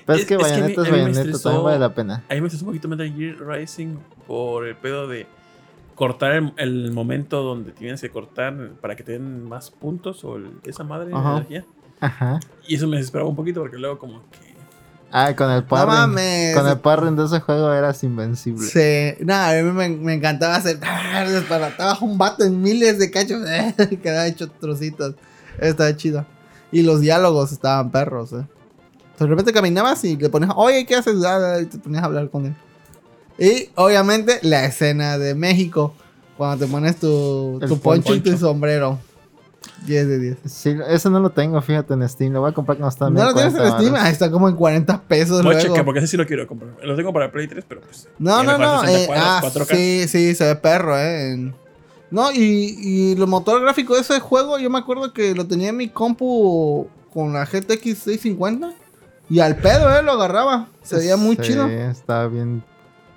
Pero 0.07 0.19
es, 0.21 0.25
que 0.25 0.37
Bayonetta 0.37 0.83
es 0.83 0.91
Bayonetta, 0.91 1.39
también 1.43 1.65
vale 1.65 1.79
la 1.81 1.93
pena. 1.95 2.23
A 2.29 2.35
mí 2.35 2.41
me 2.41 2.47
estresó 2.47 2.65
un 2.65 2.71
poquito 2.71 2.87
Metal 2.89 3.13
Gear 3.13 3.37
Rising 3.45 3.97
por 4.27 4.67
el 4.67 4.77
pedo 4.77 5.09
de 5.09 5.27
cortar 5.97 6.33
el, 6.33 6.53
el 6.59 6.93
momento 6.93 7.43
donde 7.43 7.73
tienes 7.73 8.01
que 8.01 8.09
cortar 8.09 8.71
para 8.81 8.95
que 8.95 9.03
te 9.03 9.13
den 9.13 9.49
más 9.49 9.71
puntos 9.71 10.23
o 10.25 10.37
el- 10.37 10.53
esa 10.65 10.85
madre 10.85 11.09
de 11.11 11.13
energía. 11.17 11.65
Ajá. 12.01 12.39
Y 12.69 12.77
eso 12.77 12.87
me 12.87 12.97
desesperaba 12.99 13.29
un 13.29 13.37
poquito 13.37 13.61
porque 13.61 13.77
luego 13.79 13.99
como 13.99 14.21
que... 14.31 14.51
Ah, 15.13 15.35
con 15.35 15.51
el 15.51 15.63
No 15.63 15.67
parring. 15.67 15.89
mames. 15.93 16.57
con 16.57 16.69
el 16.69 16.79
parring 16.79 17.17
de 17.17 17.25
ese 17.25 17.41
juego 17.41 17.73
eras 17.75 18.03
invencible. 18.05 18.65
Sí, 18.69 19.25
nada, 19.25 19.59
a 19.59 19.63
mí 19.63 19.73
me, 19.73 19.89
me 19.89 20.15
encantaba 20.15 20.55
hacer. 20.55 20.79
ah, 20.83 21.25
Desbarataba 21.29 21.99
un 22.01 22.17
vato 22.17 22.45
en 22.45 22.63
miles 22.63 22.99
de 23.01 23.11
cachos. 23.11 23.43
quedaba 24.03 24.29
hecho 24.29 24.49
trocitos. 24.49 25.17
Estaba 25.61 25.95
chido. 25.97 26.27
Y 26.73 26.83
los 26.83 27.01
diálogos 27.01 27.53
estaban 27.53 27.91
perros, 27.91 28.33
eh. 28.33 28.45
De 29.19 29.27
repente 29.27 29.53
caminabas 29.53 30.03
y 30.05 30.17
le 30.17 30.31
ponías, 30.31 30.53
oye, 30.57 30.87
¿qué 30.87 30.97
haces? 30.97 31.23
Ah, 31.25 31.59
Y 31.61 31.67
te 31.67 31.79
ponías 31.79 32.03
a 32.03 32.07
hablar 32.07 32.31
con 32.31 32.47
él. 32.47 32.55
Y 33.39 33.71
obviamente 33.75 34.39
la 34.43 34.65
escena 34.65 35.19
de 35.19 35.35
México. 35.35 35.95
Cuando 36.37 36.65
te 36.65 36.73
pones 36.73 36.97
tu, 36.97 37.61
poncho 37.83 38.15
y 38.15 38.21
tu 38.21 38.37
sombrero. 38.39 38.99
10 39.87 40.09
de 40.09 40.19
10. 40.19 40.39
Sí, 40.47 40.75
eso 40.89 41.11
no 41.11 41.21
lo 41.21 41.31
tengo, 41.31 41.61
fíjate, 41.61 41.93
en 41.95 42.09
Steam. 42.09 42.33
Lo 42.33 42.41
voy 42.41 42.51
a 42.51 42.55
comprar 42.55 42.79
cuando 42.79 42.89
está 42.89 43.09
en 43.09 43.15
¿No 43.15 43.25
lo 43.25 43.35
tienes 43.35 43.53
en 43.55 43.61
40 43.61 43.79
Steam? 43.79 43.95
Ahí 43.95 44.13
está 44.13 44.31
como 44.31 44.49
en 44.49 44.57
40 44.57 45.03
pesos 45.03 45.43
Voy 45.43 45.57
a 45.57 45.59
checar 45.61 45.85
porque 45.85 45.99
ese 45.99 46.09
sí 46.09 46.17
lo 46.17 46.27
quiero 46.27 46.47
comprar. 46.47 46.73
Lo 46.83 46.97
tengo 46.97 47.13
para 47.13 47.31
Play 47.31 47.47
3, 47.47 47.65
pero 47.69 47.81
pues... 47.83 48.09
No, 48.19 48.43
no, 48.43 48.57
no. 48.57 48.81
falta 48.81 48.87
60 48.87 49.15
eh, 49.15 49.19
ah, 49.19 49.41
4K. 49.43 49.67
sí, 49.75 50.09
sí, 50.09 50.35
se 50.35 50.45
ve 50.45 50.57
perro, 50.57 50.99
eh. 50.99 51.33
en- 51.33 51.55
No, 52.11 52.33
y, 52.33 52.77
y 52.79 53.13
el 53.13 53.27
motor 53.27 53.61
gráfico 53.63 53.95
de 53.95 54.01
ese 54.01 54.19
juego, 54.21 54.59
yo 54.59 54.69
me 54.71 54.79
acuerdo 54.79 55.13
que 55.13 55.35
lo 55.35 55.47
tenía 55.47 55.69
en 55.69 55.77
mi 55.77 55.89
compu 55.89 56.89
con 57.13 57.33
la 57.33 57.45
GTX 57.45 57.99
650. 57.99 58.73
Y 59.29 59.39
al 59.39 59.57
pedo, 59.57 59.95
eh, 59.97 60.03
lo 60.03 60.13
agarraba. 60.13 60.69
Se 60.83 60.97
veía 60.97 61.17
muy 61.17 61.37
Sí, 61.37 61.43
chido. 61.43 61.69
Está 61.69 62.27
bien 62.27 62.65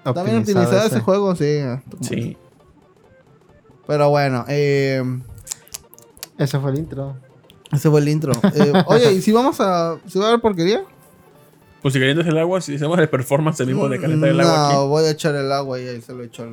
Está 0.06 0.22
bien 0.24 0.38
optimizado 0.40 0.86
ese 0.86 1.00
juego, 1.00 1.36
sí. 1.36 1.60
Sí. 2.02 2.38
Pero 3.88 4.10
bueno, 4.10 4.46
eh, 4.48 5.02
Ese 6.38 6.60
fue 6.60 6.72
el 6.72 6.78
intro. 6.80 7.16
ese 7.72 7.90
fue 7.90 8.00
el 8.02 8.10
intro. 8.10 8.34
Eh, 8.54 8.74
oye, 8.86 9.14
¿y 9.14 9.22
si 9.22 9.32
vamos 9.32 9.60
a. 9.60 9.98
¿Si 10.08 10.20
va 10.20 10.26
a 10.26 10.28
haber 10.30 10.42
porquería? 10.42 10.84
Pues 11.82 11.94
si 11.94 12.00
calientas 12.00 12.28
el 12.28 12.38
agua, 12.38 12.62
si 12.62 12.76
hacemos 12.76 12.98
el 13.00 13.10
performance 13.10 13.60
el 13.62 13.68
mismo 13.68 13.90
de 13.90 14.00
calentar 14.00 14.30
el 14.30 14.38
no, 14.38 14.44
agua 14.44 14.68
aquí. 14.70 14.88
voy 14.88 15.04
a 15.06 15.10
echar 15.12 15.36
el 15.36 15.52
agua 15.52 15.80
y 15.82 15.88
ahí 15.88 16.02
se 16.02 16.14
lo 16.14 16.24
echo. 16.24 16.48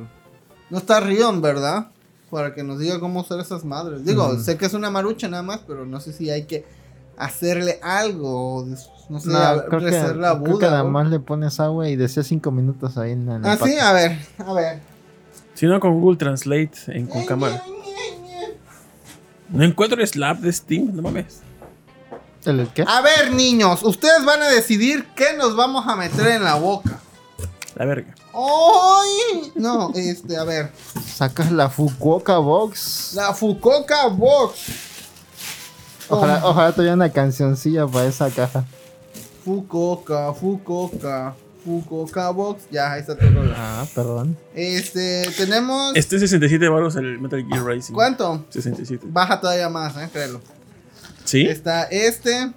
No 0.69 0.77
está 0.77 0.99
Rion, 0.99 1.41
¿verdad? 1.41 1.87
Para 2.31 2.55
que 2.55 2.63
nos 2.63 2.79
diga 2.79 2.99
cómo 2.99 3.19
usar 3.19 3.39
esas 3.39 3.65
madres. 3.65 4.05
Digo, 4.05 4.39
sé 4.39 4.57
que 4.57 4.65
es 4.65 4.73
una 4.73 4.89
marucha 4.89 5.27
nada 5.27 5.43
más, 5.43 5.59
pero 5.67 5.85
no 5.85 5.99
sé 5.99 6.13
si 6.13 6.29
hay 6.29 6.45
que 6.45 6.65
hacerle 7.17 7.77
algo. 7.83 8.65
No 9.09 9.19
sé, 9.19 9.29
No, 9.29 9.65
creo, 9.67 9.69
que, 9.69 9.75
ofrecerle 9.87 10.27
a 10.27 10.31
creo 10.31 10.43
que 10.43 10.51
Buda, 10.51 10.71
nada 10.71 10.83
más 10.85 11.09
le 11.09 11.19
pones 11.19 11.59
agua 11.59 11.89
y 11.89 11.97
decía 11.97 12.23
5 12.23 12.49
minutos 12.51 12.97
ahí 12.97 13.11
en 13.11 13.29
el 13.29 13.45
Ah, 13.45 13.57
sí, 13.61 13.77
a 13.77 13.91
ver, 13.91 14.17
a 14.39 14.53
ver. 14.53 14.79
Si 15.53 15.65
no, 15.65 15.77
con 15.81 15.99
Google 15.99 16.17
Translate 16.17 16.71
en 16.87 17.05
con 17.05 17.25
cámara. 17.25 17.61
No 19.49 19.65
encuentro 19.65 19.99
el 19.99 20.07
slap 20.07 20.39
de 20.39 20.53
Steam, 20.53 20.95
no 20.95 21.01
mames. 21.01 21.41
¿El 22.45 22.69
qué? 22.69 22.85
A 22.87 23.01
ver, 23.01 23.33
niños, 23.33 23.83
ustedes 23.83 24.23
van 24.23 24.41
a 24.41 24.47
decidir 24.47 25.05
qué 25.15 25.35
nos 25.37 25.57
vamos 25.57 25.85
a 25.85 25.97
meter 25.97 26.27
en 26.27 26.45
la 26.45 26.55
boca. 26.55 27.00
La 27.75 27.85
verga. 27.85 28.13
¡Ay! 28.33 29.51
No, 29.55 29.91
este, 29.95 30.37
a 30.37 30.43
ver. 30.43 30.71
Sacas 31.05 31.51
la 31.51 31.69
Fukuoka 31.69 32.37
Box. 32.37 33.13
La 33.15 33.33
Fucoca 33.33 34.07
Box. 34.07 34.59
Ojalá, 36.09 36.45
ojalá 36.45 36.71
tuviera 36.73 36.93
una 36.93 37.11
cancioncilla 37.11 37.87
para 37.87 38.05
esa 38.07 38.29
caja. 38.29 38.65
Fucoca, 39.45 40.33
Fucoca, 40.33 41.35
Fucoca 41.63 42.29
Box. 42.31 42.63
Ya, 42.69 42.91
ahí 42.91 43.01
está 43.01 43.17
todo. 43.17 43.29
Ah, 43.55 43.85
perdón. 43.95 44.37
Este, 44.53 45.23
tenemos. 45.37 45.95
Este 45.95 46.17
es 46.17 46.21
67 46.21 46.67
baros 46.67 46.95
el 46.97 47.19
Metal 47.19 47.43
Gear 47.47 47.65
Rising. 47.65 47.93
¿Cuánto? 47.93 48.45
67. 48.49 49.05
Baja 49.09 49.39
todavía 49.39 49.69
más, 49.69 49.95
eh, 49.97 50.09
créelo. 50.11 50.41
¿Sí? 51.23 51.45
Está 51.45 51.83
este. 51.83 52.51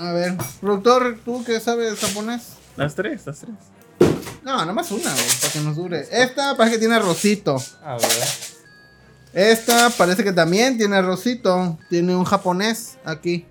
A 0.00 0.12
ver, 0.12 0.34
productor, 0.62 1.18
¿tú 1.26 1.44
qué 1.44 1.60
sabes 1.60 2.00
japonés? 2.00 2.54
Las 2.74 2.94
tres, 2.94 3.26
las 3.26 3.40
tres. 3.40 3.54
No, 4.42 4.56
nada 4.56 4.72
más 4.72 4.90
una, 4.92 5.12
güey, 5.12 5.26
para 5.42 5.52
que 5.52 5.60
nos 5.60 5.76
dure. 5.76 6.08
Esta 6.10 6.56
parece 6.56 6.76
que 6.76 6.80
tiene 6.80 6.98
rosito. 6.98 7.62
A 7.84 7.98
ver. 7.98 8.10
Esta 9.34 9.90
parece 9.90 10.24
que 10.24 10.32
también 10.32 10.78
tiene 10.78 10.96
arrocito. 10.96 11.78
Tiene 11.90 12.16
un 12.16 12.24
japonés 12.24 12.96
aquí. 13.04 13.44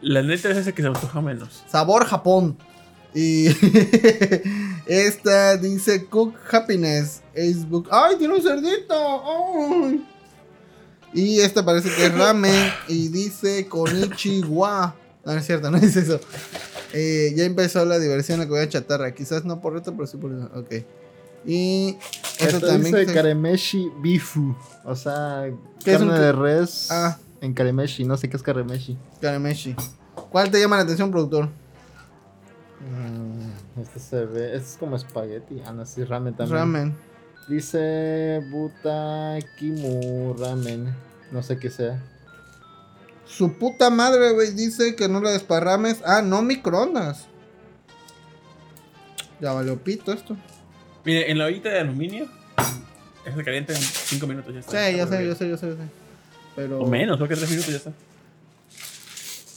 La 0.00 0.22
neta 0.22 0.48
es 0.48 0.56
ese 0.56 0.72
que 0.72 0.80
se 0.80 0.88
antoja 0.88 1.20
menos. 1.20 1.62
Sabor 1.70 2.06
Japón. 2.06 2.56
Y 3.12 3.48
esta 4.86 5.58
dice 5.58 6.06
Cook 6.06 6.34
Happiness. 6.50 7.20
Facebook. 7.34 7.90
¡Ay, 7.92 8.16
tiene 8.16 8.32
un 8.32 8.42
cerdito! 8.42 8.94
¡Ay! 8.94 10.02
Y 11.12 11.40
esta 11.40 11.62
parece 11.62 11.90
que 11.94 12.06
es 12.06 12.14
ramen. 12.14 12.72
Y 12.88 13.08
dice 13.08 13.66
Konichiwa. 13.66 14.96
No, 15.24 15.32
no 15.32 15.38
es 15.38 15.46
cierto, 15.46 15.70
no 15.70 15.78
es 15.78 15.96
eso. 15.96 16.20
Eh, 16.92 17.32
ya 17.36 17.44
empezó 17.44 17.84
la 17.84 17.98
diversión 17.98 18.38
la 18.40 18.46
comida 18.48 18.68
chatarra. 18.68 19.14
Quizás 19.14 19.44
no 19.44 19.60
por 19.60 19.72
reto, 19.74 19.92
pero 19.94 20.06
sí 20.06 20.16
por 20.16 20.32
eso. 20.32 20.50
Ok. 20.54 20.84
Y 21.44 21.96
esto 22.38 22.56
Esto 22.56 22.66
también. 22.68 22.94
dice 22.94 23.06
se- 23.06 23.14
karemeshi 23.14 23.90
bifu. 24.00 24.54
O 24.84 24.94
sea, 24.94 25.50
¿Qué 25.84 25.92
es 25.94 25.98
carne 25.98 26.18
de 26.18 26.32
res 26.32 26.88
Ah. 26.90 27.18
en 27.40 27.52
karemeshi. 27.54 28.04
No 28.04 28.16
sé 28.16 28.28
qué 28.28 28.36
es 28.36 28.42
karemeshi. 28.42 28.96
Karemeshi. 29.20 29.74
¿Cuál 30.30 30.50
te 30.50 30.60
llama 30.60 30.76
la 30.76 30.82
atención, 30.82 31.10
productor? 31.10 31.48
Mm, 32.80 33.80
este 33.80 33.98
se 34.00 34.24
ve. 34.24 34.56
Este 34.56 34.68
es 34.70 34.76
como 34.78 34.96
espagueti. 34.96 35.62
Ah, 35.66 35.72
no, 35.72 35.86
sí, 35.86 36.04
ramen 36.04 36.34
también. 36.34 36.58
Ramen. 36.58 36.94
Dice 37.48 38.40
Butakimu 38.50 40.34
Ramen. 40.38 40.94
No 41.32 41.42
sé 41.42 41.58
qué 41.58 41.70
sea. 41.70 42.02
Su 43.26 43.52
puta 43.54 43.90
madre, 43.90 44.32
güey, 44.32 44.52
dice 44.52 44.94
que 44.94 45.08
no 45.08 45.20
la 45.20 45.30
desparrames. 45.30 46.02
Ah, 46.04 46.22
no 46.22 46.42
microondas. 46.42 47.26
Ya 49.40 49.52
valió 49.52 49.76
pito 49.82 50.12
esto. 50.12 50.36
Mire, 51.04 51.30
en 51.30 51.38
la 51.38 51.46
ollita 51.46 51.68
de 51.68 51.80
aluminio, 51.80 52.28
es 53.24 53.44
caliente 53.44 53.72
en 53.72 53.80
5 53.80 54.26
minutos 54.26 54.52
ya 54.54 54.60
está. 54.60 54.70
Sí, 54.90 54.96
ya 54.96 55.06
sé, 55.06 55.24
yo 55.26 55.34
sé, 55.34 55.48
yo 55.48 55.56
sé, 55.56 55.66
yo 55.68 55.76
sé. 55.76 55.82
Pero. 56.54 56.80
O 56.80 56.86
menos, 56.86 57.16
creo 57.16 57.28
que 57.28 57.36
3 57.36 57.50
minutos 57.50 57.70
ya 57.70 57.76
está. 57.78 57.92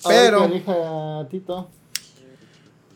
Pero- 0.07 0.45
elija 0.45 1.27
Tito. 1.29 1.69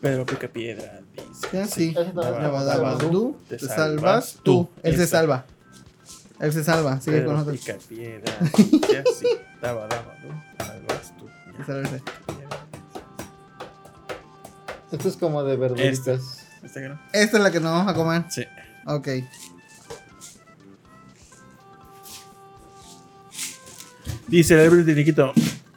Pero 0.00 0.24
pica 0.24 0.48
piedra, 0.48 1.00
dice. 1.12 1.48
Ya 1.52 1.66
sí. 1.66 1.92
Yabadabadú, 1.94 3.36
Te 3.48 3.58
te 3.58 3.66
salvas 3.66 4.38
tú. 4.42 4.68
Él 4.82 4.96
se 4.96 5.06
salva. 5.06 5.44
Él 6.40 6.52
se 6.52 6.64
salva. 6.64 7.00
Sigue 7.00 7.24
con 7.24 7.34
nosotros. 7.34 7.60
pica 7.60 7.76
piedra, 7.86 8.32
dice 8.56 8.98
así. 8.98 9.26
Daba, 9.60 9.86
daba, 9.86 10.14
¿no? 10.24 10.42
Salvas 10.64 11.14
tú. 11.18 11.28
Ese. 11.60 12.02
Esto 14.90 15.08
es 15.08 15.16
como 15.16 15.44
de 15.44 15.56
verduritas. 15.56 16.46
¿Este 16.62 16.80
que 16.80 16.88
no? 16.88 17.00
Esta 17.12 17.36
es 17.36 17.42
la 17.42 17.50
que 17.50 17.60
nos 17.60 17.72
vamos 17.72 17.92
a 17.92 17.94
comer. 17.94 18.24
Sí. 18.30 18.44
Ok. 18.86 19.08
Dice 24.26 24.64
el 24.64 24.86
de 24.86 24.94
Niquito. 24.94 25.32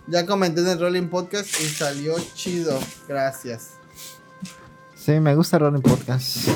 Ya 0.08 0.26
comenté 0.26 0.62
en 0.62 0.68
el 0.68 0.80
Rolling 0.80 1.08
Podcast 1.08 1.48
y 1.60 1.66
salió 1.66 2.16
chido. 2.36 2.80
Gracias. 3.08 3.72
Sí, 4.96 5.20
me 5.20 5.36
gusta 5.36 5.60
Rolling 5.60 5.82
Podcast. 5.82 6.50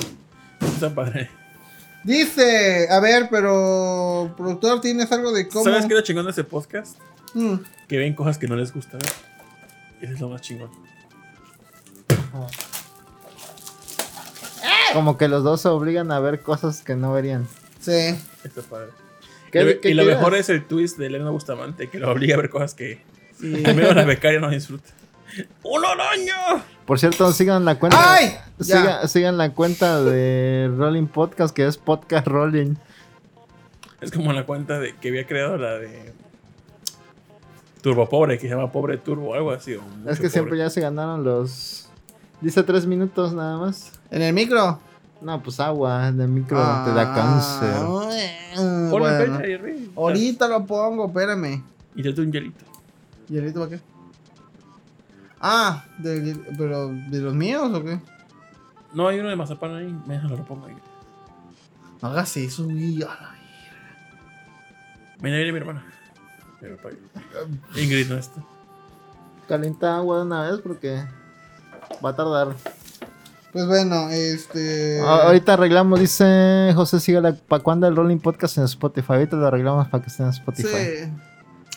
Está 0.61 0.93
padre. 0.93 1.29
Dice, 2.03 2.87
a 2.89 2.99
ver, 2.99 3.27
pero 3.29 4.33
productor, 4.37 4.79
¿tienes 4.81 5.11
algo 5.11 5.31
de 5.33 5.47
cómo? 5.47 5.65
¿Sabes 5.65 5.85
qué 5.85 5.93
es 5.93 5.99
lo 5.99 6.01
chingón 6.01 6.25
de 6.25 6.31
ese 6.31 6.43
podcast? 6.43 6.97
Mm, 7.33 7.55
Que 7.87 7.97
ven 7.97 8.13
cosas 8.15 8.37
que 8.37 8.47
no 8.47 8.55
les 8.55 8.73
gusta 8.73 8.97
ver. 8.97 9.11
Eso 10.01 10.13
es 10.13 10.19
lo 10.21 10.29
más 10.29 10.41
chingón. 10.41 10.69
Como 14.93 15.17
que 15.17 15.27
los 15.27 15.43
dos 15.43 15.61
se 15.61 15.67
obligan 15.67 16.11
a 16.11 16.19
ver 16.19 16.41
cosas 16.41 16.81
que 16.81 16.95
no 16.95 17.11
verían. 17.13 17.47
sí. 17.79 18.15
Está 18.43 18.61
padre. 18.61 18.89
¿Qué- 19.51 19.61
y 19.61 19.65
lo- 19.65 19.81
qué 19.81 19.89
y 19.89 19.93
lo 19.93 20.03
quieras? 20.03 20.19
mejor 20.19 20.35
es 20.35 20.49
el 20.49 20.65
twist 20.65 20.97
de 20.97 21.07
Elena 21.07 21.29
Bustamante, 21.29 21.89
que 21.89 21.99
lo 21.99 22.11
obliga 22.11 22.35
a 22.35 22.37
ver 22.37 22.49
cosas 22.49 22.73
que 22.73 23.01
primero 23.39 23.93
la 23.93 24.03
becaria 24.05 24.39
no 24.39 24.49
disfruta. 24.49 24.89
¡Un 25.63 25.85
araña! 25.85 26.63
Por 26.85 26.99
cierto, 26.99 27.31
sigan 27.31 27.65
la 27.65 27.77
cuenta. 27.79 27.97
¡Ay! 28.13 28.35
Ya. 28.59 29.07
Sigan, 29.07 29.37
la 29.37 29.51
cuenta 29.53 30.01
de 30.03 30.71
Rolling 30.75 31.07
Podcast, 31.07 31.53
que 31.55 31.65
es 31.67 31.77
Podcast 31.77 32.27
Rolling. 32.27 32.75
Es 34.01 34.11
como 34.11 34.31
la 34.33 34.45
cuenta 34.45 34.79
de 34.79 34.95
que 34.95 35.09
había 35.09 35.25
creado 35.27 35.57
la 35.57 35.73
de 35.73 36.13
Turbo 37.81 38.07
Pobre, 38.09 38.37
que 38.37 38.47
se 38.47 38.55
llama 38.55 38.71
Pobre 38.71 38.97
Turbo 38.97 39.33
algo 39.33 39.51
así. 39.51 39.75
o 39.75 39.81
mucho 39.81 40.09
Es 40.09 40.19
que 40.19 40.29
siempre 40.29 40.51
pobre. 40.51 40.59
ya 40.63 40.69
se 40.69 40.81
ganaron 40.81 41.23
los. 41.23 41.89
Dice 42.41 42.63
tres 42.63 42.85
minutos 42.85 43.33
nada 43.33 43.57
más. 43.57 43.91
¿En 44.11 44.21
el 44.21 44.33
micro? 44.33 44.79
No, 45.21 45.41
pues 45.41 45.59
agua 45.59 46.11
de 46.11 46.27
micro 46.27 46.57
te 46.85 46.91
da 46.93 47.13
cáncer. 47.13 47.73
Ah, 47.75 48.87
Ponle 48.91 49.17
bueno. 49.17 49.17
fecha 49.37 49.43
ahí 49.43 49.53
arriba. 49.53 49.91
Ahorita 49.95 50.47
lo 50.47 50.65
pongo, 50.65 51.07
espérame. 51.07 51.63
Y 51.95 52.03
te 52.03 52.21
un 52.21 52.31
hielito. 52.31 52.63
¿Y 53.29 53.37
ahorita 53.39 53.59
para 53.59 53.71
qué? 53.71 53.79
Ah, 55.39 55.85
de, 55.99 56.35
pero 56.57 56.89
¿de 56.89 57.19
los 57.19 57.33
míos 57.33 57.71
o 57.73 57.83
qué? 57.83 57.99
No, 58.93 59.07
hay 59.07 59.19
uno 59.19 59.29
de 59.29 59.35
mazapán 59.35 59.75
ahí. 59.75 59.95
Déjalo, 60.07 60.37
lo 60.37 60.45
pongo 60.45 60.65
ahí. 60.67 60.77
No 62.01 62.07
hagas 62.09 62.35
eso, 62.37 62.63
güey. 62.65 63.01
a 63.03 63.07
la- 63.07 63.35
Viene, 65.19 65.37
viene 65.37 65.51
mi 65.51 65.57
hermana. 65.59 65.85
Ingrid 67.75 68.07
no 68.09 68.17
está. 68.17 68.43
Calienta 69.47 69.95
agua 69.97 70.17
de 70.17 70.23
una 70.23 70.49
vez 70.49 70.59
porque 70.61 71.03
va 72.03 72.09
a 72.09 72.15
tardar. 72.15 72.55
Pues 73.53 73.65
bueno, 73.65 74.09
este. 74.09 74.99
Ah, 75.01 75.21
Ahorita 75.25 75.53
arreglamos, 75.53 75.99
dice 75.99 76.71
José 76.75 76.99
Sigala, 76.99 77.33
¿para 77.47 77.63
cuándo 77.63 77.87
el 77.87 77.95
Rolling 77.95 78.19
Podcast 78.19 78.57
en 78.57 78.65
Spotify? 78.65 79.13
Ahorita 79.13 79.35
lo 79.37 79.47
arreglamos 79.47 79.87
para 79.87 80.03
que 80.03 80.09
esté 80.09 80.23
en 80.23 80.29
Spotify. 80.29 80.67
Sí. 80.69 81.11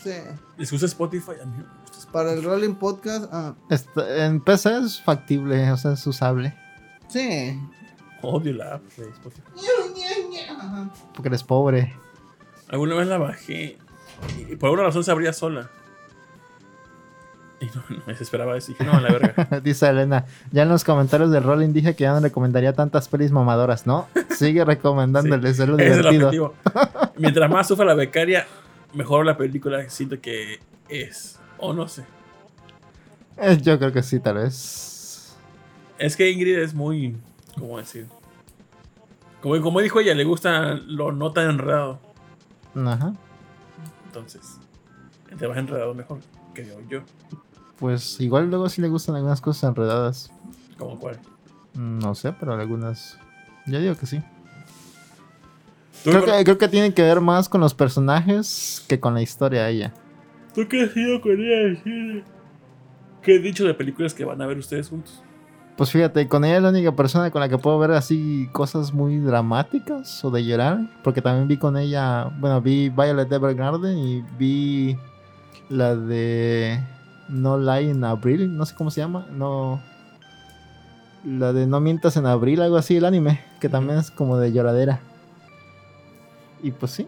Sí. 0.03 0.13
¿Les 0.59 0.71
gusta 0.71 0.87
Spotify? 0.87 1.33
A 1.43 1.80
Para 2.13 2.33
el 2.33 2.43
Rolling 2.43 2.75
Podcast. 2.75 3.27
Ah, 3.33 3.55
Este, 3.69 4.25
en 4.25 4.41
PC 4.41 4.79
es 4.79 5.01
factible, 5.01 5.71
o 5.71 5.77
sea, 5.77 5.93
es 5.93 6.07
usable. 6.07 6.55
sí. 7.09 7.59
Odio 8.23 8.53
la 8.53 8.75
app 8.75 8.83
de 8.99 9.09
Spotify. 9.09 9.43
Porque 11.15 11.29
eres 11.31 11.43
pobre. 11.43 11.95
Alguna 12.69 12.95
vez 12.97 13.09
la 13.09 13.17
bajé 13.17 13.79
y 14.51 14.57
por 14.57 14.67
alguna 14.69 14.83
razón 14.89 15.03
se 15.05 15.11
abría 15.11 15.33
sola. 15.33 15.71
Y 17.63 17.65
no, 17.75 17.83
no 17.89 17.97
me 18.07 18.13
desesperaba 18.13 18.59
eso. 18.59 18.73
Dije, 18.73 18.85
no, 18.85 18.93
a 18.93 19.01
la 19.01 19.09
verga. 19.11 19.61
Dice 19.65 19.89
Elena, 19.89 20.27
ya 20.53 20.65
en 20.65 20.69
los 20.69 20.85
comentarios 20.85 21.31
del 21.31 21.45
Rolling 21.45 21.73
dije 21.73 21.97
que 21.97 22.05
ya 22.05 22.13
no 22.13 22.21
recomendaría 22.21 22.75
tantas 22.75 23.09
pelis 23.09 23.33
mamadoras, 23.33 23.87
¿no? 23.87 24.07
Sigue 24.37 24.67
recomendándoles, 24.67 25.59
es 25.59 25.67
lo 25.67 25.79
Ese 25.79 25.87
es 25.93 25.97
el 26.05 26.11
divertido. 26.11 26.45
objetivo. 26.49 27.13
Mientras 27.17 27.51
más 27.51 27.69
sufra 27.69 27.87
la 27.87 27.95
becaria, 27.95 28.47
mejor 28.93 29.25
la 29.25 29.39
película 29.39 29.89
siento 29.89 30.21
que 30.21 30.61
es. 30.91 31.40
O 31.61 31.73
no 31.73 31.87
sé. 31.89 32.05
Eh, 33.37 33.59
Yo 33.63 33.79
creo 33.79 33.93
que 33.93 34.03
sí, 34.03 34.21
tal 34.21 34.37
vez. 34.37 35.37
Es 35.99 36.17
que 36.17 36.31
Ingrid 36.31 36.59
es 36.59 36.75
muy. 36.75 37.17
¿Cómo 37.59 37.79
decir? 37.79 38.07
Como, 39.43 39.61
como 39.61 39.81
dijo 39.81 40.01
ella, 40.01 40.15
le 40.15 40.25
gusta 40.25 40.75
lo 40.75 41.13
no 41.13 41.33
tan 41.33 41.51
enredado. 41.51 41.99
Ajá. 42.75 43.13
Entonces, 44.07 44.59
entre 45.31 45.49
más 45.49 45.59
enredado, 45.59 45.95
mejor. 45.95 46.19
Creo 46.55 46.81
yo. 46.89 47.01
Pues 47.79 48.21
igual 48.21 48.51
luego 48.51 48.69
sí 48.69 48.81
le 48.81 48.89
gustan 48.89 49.17
algunas 49.17 49.41
cosas 49.41 49.71
enredadas. 49.71 50.31
Como 50.77 50.99
cuál. 50.99 51.19
No 51.75 52.15
sé, 52.15 52.33
pero 52.33 52.55
algunas... 52.55 53.19
Yo 53.67 53.79
digo 53.81 53.95
que 53.95 54.07
sí. 54.07 54.23
¿Tú, 56.05 56.11
Creo 56.11 56.25
que, 56.25 56.45
creo 56.45 56.59
que 56.59 56.69
tiene 56.69 56.93
que 56.93 57.03
ver 57.03 57.21
más 57.21 57.49
con 57.49 57.61
los 57.61 57.75
personajes 57.75 58.85
que 58.89 59.01
con 59.01 59.15
la 59.15 59.23
historia 59.23 59.65
de 59.65 59.71
ella. 59.73 59.95
¿Tú 60.55 60.67
qué 60.69 60.83
has 60.83 60.93
sido 60.93 61.21
con 61.21 61.33
ella 61.33 61.69
decir? 61.69 62.25
¿Qué 63.23 63.37
he 63.37 63.39
dicho 63.39 63.65
de 63.65 63.75
películas 63.75 64.15
que 64.15 64.25
van 64.25 64.41
a 64.41 64.47
ver 64.47 64.59
ustedes 64.59 64.89
juntos? 64.89 65.23
Pues 65.77 65.91
fíjate, 65.91 66.29
con 66.29 66.45
ella 66.45 66.57
es 66.57 66.63
la 66.63 66.69
única 66.71 66.95
persona 66.95 67.31
con 67.31 67.41
la 67.41 67.49
que 67.49 67.57
puedo 67.57 67.79
ver 67.79 67.93
así 67.93 68.49
cosas 68.53 68.93
muy 68.93 69.19
dramáticas 69.19 70.25
o 70.25 70.31
de 70.31 70.45
llorar. 70.45 70.79
Porque 71.03 71.23
también 71.23 71.49
vi 71.49 71.57
con 71.57 71.77
ella, 71.77 72.31
bueno, 72.39 72.61
vi 72.61 72.89
Violet 72.91 73.33
Evergarden 73.33 73.97
y 73.97 74.23
vi 74.39 74.99
la 75.69 75.97
de 75.97 76.83
No 77.29 77.59
Lie 77.59 77.91
en 77.91 78.05
Abril, 78.05 78.57
no 78.57 78.67
sé 78.67 78.75
cómo 78.75 78.91
se 78.91 79.01
llama, 79.01 79.27
no... 79.31 79.81
La 81.25 81.53
de 81.53 81.67
No 81.67 81.81
Mientas 81.81 82.17
en 82.17 82.27
Abril, 82.27 82.63
algo 82.63 82.77
así, 82.77 82.97
el 82.97 83.05
anime, 83.05 83.41
que 83.61 83.69
también 83.69 83.99
es 83.99 84.11
como 84.11 84.39
de 84.39 84.53
lloradera. 84.53 85.01
Y 86.63 86.73
pues 86.73 86.93
sí, 86.93 87.07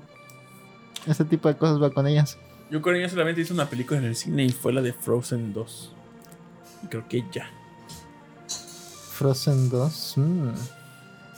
ese 1.06 1.24
tipo 1.24 1.48
de 1.48 1.56
cosas 1.56 1.82
va 1.82 1.90
con 1.90 2.06
ellas. 2.06 2.38
Yo 2.72 2.80
con 2.80 2.96
ella 2.96 3.06
solamente 3.06 3.42
hice 3.42 3.52
una 3.52 3.68
película 3.68 4.00
en 4.00 4.06
el 4.06 4.16
cine 4.16 4.44
y 4.46 4.48
fue 4.48 4.72
la 4.72 4.80
de 4.80 4.94
Frozen 4.94 5.52
2. 5.52 5.92
Y 6.84 6.86
creo 6.86 7.06
que 7.06 7.22
ya. 7.30 7.50
Frozen 9.10 9.68
2, 9.68 10.14
mm, 10.16 10.48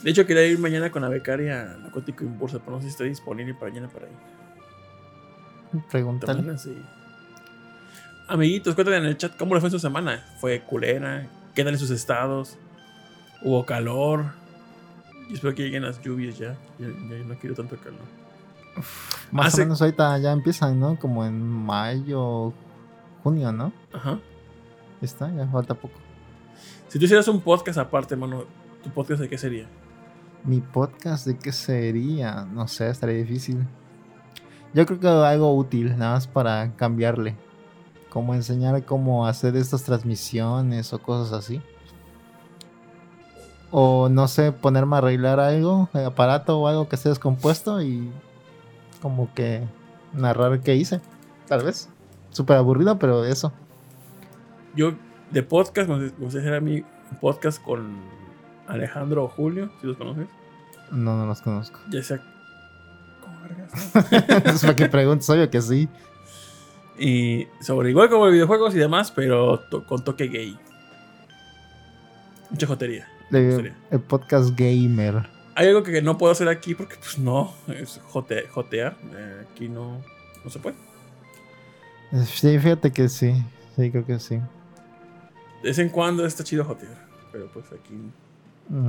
De 0.03 0.11
hecho, 0.11 0.25
quería 0.25 0.45
ir 0.45 0.57
mañana 0.59 0.89
con 0.93 1.01
la 1.01 1.09
becaria 1.09 1.73
a 1.73 1.77
Narcótico 1.77 2.23
en 2.23 2.39
Bursa, 2.39 2.59
pero 2.59 2.71
no 2.71 2.77
sé 2.77 2.83
si 2.83 2.91
está 2.91 3.03
disponible 3.03 3.53
para 3.53 3.69
mañana 3.69 3.89
para 3.89 4.07
ir. 4.07 4.13
pregúntale. 5.91 6.57
Sí. 6.57 6.73
Amiguitos, 8.29 8.73
cuéntenme 8.73 8.99
en 8.99 9.05
el 9.07 9.17
chat 9.17 9.35
cómo 9.35 9.55
le 9.55 9.59
fue 9.59 9.69
su 9.69 9.77
semana. 9.79 10.25
¿Fue 10.39 10.61
culera? 10.61 11.27
¿Qué 11.53 11.65
tal 11.65 11.73
en 11.73 11.79
sus 11.79 11.89
estados? 11.89 12.55
¿Hubo 13.41 13.65
calor? 13.65 14.23
Y 15.29 15.33
espero 15.33 15.53
que 15.53 15.63
lleguen 15.63 15.83
las 15.83 16.01
lluvias 16.01 16.37
ya. 16.37 16.55
Ya, 16.79 16.87
ya 16.87 17.25
no 17.25 17.37
quiero 17.37 17.55
tanto 17.55 17.75
calor. 17.75 18.24
Más 19.31 19.47
Hace- 19.47 19.61
o 19.61 19.65
menos 19.65 19.81
ahorita 19.81 20.17
ya 20.19 20.31
empiezan, 20.31 20.79
¿no? 20.79 20.97
Como 20.99 21.25
en 21.25 21.41
mayo, 21.41 22.53
junio, 23.23 23.51
¿no? 23.51 23.71
Ajá. 23.93 24.19
Está, 25.01 25.31
ya 25.33 25.47
falta 25.47 25.73
poco. 25.73 25.95
Si 26.87 26.99
tú 26.99 27.05
hicieras 27.05 27.27
un 27.27 27.41
podcast 27.41 27.77
aparte, 27.77 28.15
mano, 28.15 28.43
¿tu 28.83 28.89
podcast 28.89 29.21
de 29.21 29.27
qué 29.29 29.37
sería? 29.37 29.67
Mi 30.43 30.61
podcast, 30.61 31.25
¿de 31.25 31.37
qué 31.37 31.51
sería? 31.51 32.45
No 32.45 32.67
sé, 32.67 32.89
estaría 32.89 33.17
difícil. 33.17 33.65
Yo 34.73 34.85
creo 34.85 34.99
que 34.99 35.07
algo 35.07 35.55
útil, 35.55 35.97
nada 35.97 36.13
más 36.13 36.27
para 36.27 36.75
cambiarle. 36.75 37.35
Como 38.09 38.33
enseñar 38.35 38.85
cómo 38.85 39.25
hacer 39.27 39.55
estas 39.57 39.83
transmisiones 39.83 40.93
o 40.93 40.99
cosas 40.99 41.33
así. 41.33 41.61
O 43.71 44.07
no 44.09 44.27
sé, 44.27 44.51
ponerme 44.51 44.95
a 44.95 44.99
arreglar 44.99 45.39
algo, 45.39 45.89
el 45.93 46.05
aparato 46.05 46.59
o 46.59 46.67
algo 46.67 46.87
que 46.87 46.95
esté 46.95 47.09
descompuesto 47.09 47.81
y 47.81 48.09
como 49.05 49.31
que 49.35 49.61
narrar 50.13 50.61
qué 50.61 50.73
hice. 50.75 50.99
Tal 51.47 51.63
vez. 51.63 51.89
Súper 52.31 52.57
aburrido, 52.57 52.97
pero 52.97 53.23
eso. 53.23 53.53
Yo, 54.75 54.93
de 55.29 55.43
podcast, 55.43 55.87
me 55.87 56.09
gustaría 56.09 56.39
hacer 56.39 56.53
a 56.55 56.59
mí 56.59 56.83
un 57.11 57.17
podcast 57.19 57.61
con 57.61 57.99
Alejandro 58.67 59.25
o 59.25 59.27
Julio, 59.27 59.69
si 59.79 59.85
los 59.85 59.95
conoces. 59.95 60.25
No, 60.89 61.15
no 61.19 61.27
los 61.27 61.39
conozco. 61.43 61.79
Ya 61.91 62.01
sea. 62.01 62.19
¿Cómo 63.21 63.39
vergas, 63.41 63.93
no? 63.93 64.59
¿para 64.61 64.75
qué 64.75 64.87
preguntas? 64.87 65.29
Obvio 65.29 65.51
que 65.51 65.61
sí. 65.61 65.87
Y 66.97 67.45
sobre 67.61 67.91
igual 67.91 68.09
como 68.09 68.25
videojuegos 68.25 68.73
y 68.73 68.79
demás, 68.79 69.11
pero 69.11 69.59
to- 69.69 69.85
con 69.85 70.03
toque 70.03 70.29
gay. 70.29 70.57
Mucha 72.49 72.65
jotería. 72.65 73.07
el 73.31 73.99
podcast 74.07 74.49
gamer. 74.59 75.34
Hay 75.55 75.67
algo 75.69 75.83
que 75.83 76.01
no 76.01 76.17
puedo 76.17 76.31
hacer 76.33 76.49
aquí 76.49 76.75
porque, 76.75 76.95
pues 76.97 77.17
no, 77.17 77.53
es 77.67 78.01
jote- 78.11 78.47
jotear. 78.49 78.97
Eh, 79.15 79.45
aquí 79.51 79.69
no, 79.69 80.01
no 80.43 80.49
se 80.51 80.59
puede. 80.59 80.75
Sí, 82.25 82.59
fíjate 82.59 82.91
que 82.91 83.07
sí. 83.09 83.33
Sí, 83.75 83.89
creo 83.91 84.05
que 84.05 84.19
sí. 84.19 84.35
De 84.35 85.69
vez 85.69 85.79
en 85.79 85.89
cuando 85.89 86.25
está 86.25 86.43
chido 86.43 86.63
jotear, 86.63 86.95
pero 87.31 87.47
pues 87.51 87.65
aquí 87.67 87.93
Ujú. 88.69 88.79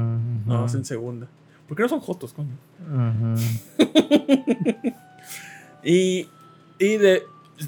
no 0.46 0.64
hacen 0.64 0.84
segunda. 0.84 1.26
¿Por 1.66 1.76
qué 1.76 1.82
no 1.84 1.88
son 1.88 2.00
jotos, 2.00 2.32
coño? 2.32 2.50
Ujú. 2.80 3.40
Y, 5.82 6.28
y 6.80 6.96
de 6.96 7.22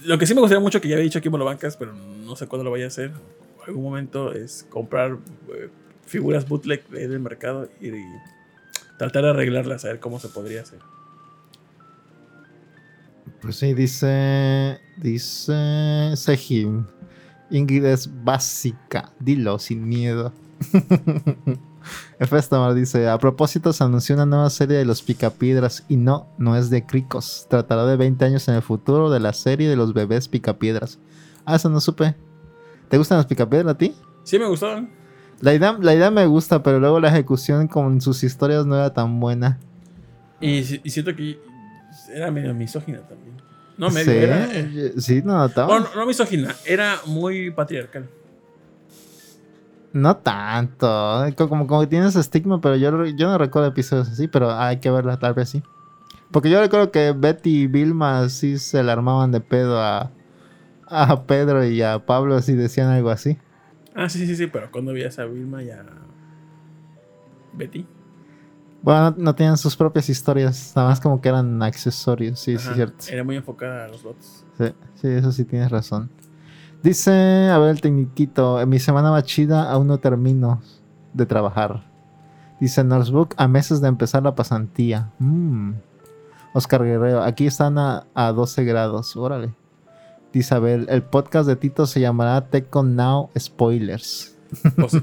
lo 0.05 0.19
que 0.19 0.27
sí 0.27 0.35
me 0.35 0.41
gustaría 0.41 0.61
mucho, 0.61 0.81
que 0.81 0.89
ya 0.89 0.97
había 0.97 1.05
dicho 1.05 1.21
aquí 1.21 1.29
en 1.29 1.39
Bancas, 1.39 1.77
pero 1.77 1.93
no 1.95 2.35
sé 2.35 2.49
cuándo 2.49 2.65
lo 2.65 2.73
vaya 2.73 2.87
a 2.87 2.89
hacer, 2.89 3.11
en 3.11 3.65
algún 3.69 3.85
momento, 3.85 4.33
es 4.33 4.67
comprar 4.71 5.17
eh, 5.55 5.69
figuras 6.05 6.49
bootleg 6.49 6.87
de- 6.89 7.07
del 7.07 7.21
mercado 7.21 7.69
y, 7.81 7.89
y 7.91 8.05
tratar 8.99 9.23
de 9.25 9.31
arreglarlas, 9.31 9.85
a 9.85 9.89
ver 9.89 10.01
cómo 10.01 10.21
se 10.21 10.29
podría 10.29 10.63
hacer. 10.63 10.81
Pues 13.41 13.57
sí, 13.57 13.75
dice. 13.75 14.81
Dice. 14.97 16.13
Sejim. 16.17 16.87
Ingrid 17.51 17.85
es 17.85 18.25
básica. 18.25 19.13
Dilo 19.21 19.59
sin 19.59 19.89
miedo. 19.89 20.33
Efestamar 22.19 22.75
dice: 22.75 23.09
A 23.09 23.19
propósito, 23.19 23.73
se 23.73 23.85
anunció 23.85 24.17
una 24.17 24.27
nueva 24.27 24.51
serie 24.51 24.77
de 24.77 24.85
los 24.85 25.03
Picapiedras. 25.03 25.85
Y 25.89 25.97
no, 25.97 26.29
no 26.37 26.57
es 26.57 26.69
de 26.69 26.85
Cricos. 26.85 27.47
Tratará 27.49 27.87
de 27.87 27.97
20 27.97 28.25
años 28.25 28.49
en 28.49 28.57
el 28.57 28.63
futuro 28.63 29.09
de 29.11 29.21
la 29.21 29.33
serie 29.33 29.69
de 29.69 29.77
los 29.77 29.95
bebés 29.95 30.29
Picapiedras. 30.29 30.99
Ah, 31.45 31.57
eso 31.57 31.71
no 31.71 31.81
supe. 31.81 32.17
¿Te 32.89 32.99
gustan 32.99 33.19
los 33.19 33.27
Picapiedras 33.27 33.75
a 33.75 33.79
ti? 33.79 33.95
Sí, 34.25 34.39
me 34.39 34.47
gustaban. 34.47 34.91
La 35.41 35.55
idea, 35.55 35.77
la 35.81 35.95
idea 35.95 36.11
me 36.11 36.27
gusta, 36.27 36.63
pero 36.63 36.81
luego 36.81 36.99
la 37.01 37.09
ejecución 37.09 37.69
con 37.69 38.01
sus 38.01 38.25
historias 38.25 38.67
no 38.67 38.75
era 38.77 38.93
tan 38.93 39.21
buena. 39.21 39.59
Y, 40.41 40.63
si- 40.65 40.81
y 40.83 40.91
siento 40.91 41.15
que 41.15 41.39
era 42.13 42.31
medio 42.31 42.53
misógina 42.55 43.01
también. 43.01 43.37
No, 43.77 43.91
medio 43.91 44.13
sí, 44.13 44.19
era. 44.19 44.49
eh, 44.53 44.93
sí, 44.99 45.23
no 45.25 45.49
bueno, 45.49 45.87
no, 45.95 46.01
no 46.01 46.07
misógina, 46.07 46.55
era 46.67 46.97
muy 47.07 47.51
patriarcal. 47.53 48.09
No 49.93 50.17
tanto. 50.17 51.25
Como, 51.37 51.67
como 51.67 51.81
que 51.81 51.87
tienes 51.87 52.15
estigma, 52.17 52.61
pero 52.61 52.77
yo, 52.77 53.05
yo 53.07 53.29
no 53.29 53.39
recuerdo 53.39 53.69
episodios 53.69 54.09
así, 54.09 54.29
pero 54.29 54.53
hay 54.53 54.79
que 54.79 54.91
verla, 54.91 55.19
tal 55.19 55.35
vez 55.35 55.49
sí. 55.49 55.63
Porque 56.31 56.51
yo 56.51 56.61
recuerdo 56.61 56.91
que 56.91 57.13
Betty 57.13 57.63
y 57.63 57.67
Vilma 57.69 58.29
sí 58.29 58.59
se 58.59 58.83
le 58.83 58.93
armaban 58.93 59.33
de 59.33 59.41
pedo 59.41 59.81
a, 59.81 60.11
a 60.87 61.23
Pedro 61.23 61.65
y 61.65 61.81
a 61.83 62.01
Pablo, 62.05 62.37
así 62.37 62.55
decían 62.55 62.89
algo 62.89 63.11
así. 63.11 63.39
Ah, 63.99 64.09
sí, 64.09 64.25
sí, 64.25 64.37
sí, 64.37 64.47
pero 64.47 64.71
cuando 64.71 64.93
veías 64.93 65.19
a 65.19 65.25
Vilma 65.25 65.61
y 65.61 65.71
a 65.71 65.85
Betty. 67.53 67.85
Bueno, 68.81 69.13
no, 69.19 69.35
tenían 69.35 69.59
sus 69.59 69.75
propias 69.75 70.09
historias, 70.09 70.73
nada 70.77 70.91
más 70.91 71.01
como 71.01 71.21
que 71.21 71.29
eran 71.29 71.61
accesorios, 71.65 72.39
sí, 72.39 72.57
sí, 72.59 72.65
Ajá, 72.65 72.75
cierto. 72.77 73.05
Era 73.11 73.25
muy 73.25 73.35
enfocada 73.35 73.87
a 73.87 73.89
los 73.89 74.05
votos. 74.05 74.45
Sí, 74.57 74.67
sí, 74.95 75.09
eso 75.09 75.33
sí 75.33 75.45
tienes 75.45 75.73
razón. 75.73 76.11
Dice, 76.81 77.11
a 77.51 77.59
ver 77.59 77.71
el 77.71 77.81
tecniquito, 77.81 78.61
en 78.61 78.69
mi 78.69 78.79
semana 78.79 79.11
más 79.11 79.25
chida 79.25 79.69
aún 79.69 79.89
no 79.89 79.99
termino 79.99 80.63
de 81.13 81.27
trabajar. 81.27 81.85
Dice 82.61 82.85
Norsebook, 82.85 83.35
a 83.37 83.49
meses 83.49 83.81
de 83.81 83.89
empezar 83.89 84.23
la 84.23 84.37
pasantía. 84.37 85.11
Mm. 85.19 85.73
Oscar 86.55 86.85
Guerrero, 86.85 87.25
aquí 87.25 87.49
están 87.49 87.79
a, 87.79 88.07
a 88.15 88.31
12 88.31 88.63
grados, 88.63 89.17
órale. 89.17 89.57
Ver, 90.33 90.87
el 90.89 91.03
podcast 91.03 91.49
de 91.49 91.57
Tito 91.57 91.87
se 91.87 92.01
llamará 92.01 92.49
Tecon 92.49 92.97
Now 92.97 93.31
Spoilers. 93.39 94.37
Pues, 94.77 94.93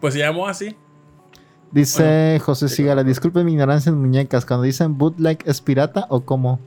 pues 0.00 0.14
se 0.14 0.20
llamó 0.20 0.46
así. 0.46 0.76
Dice 1.72 2.40
José 2.44 2.68
Sigala, 2.68 3.04
disculpen 3.04 3.46
mi 3.46 3.52
ignorancia 3.52 3.90
en 3.90 3.98
muñecas, 3.98 4.44
cuando 4.44 4.64
dicen 4.64 4.98
bootleg 4.98 5.38
es 5.46 5.60
pirata 5.60 6.06
o 6.08 6.22
cómo? 6.22 6.58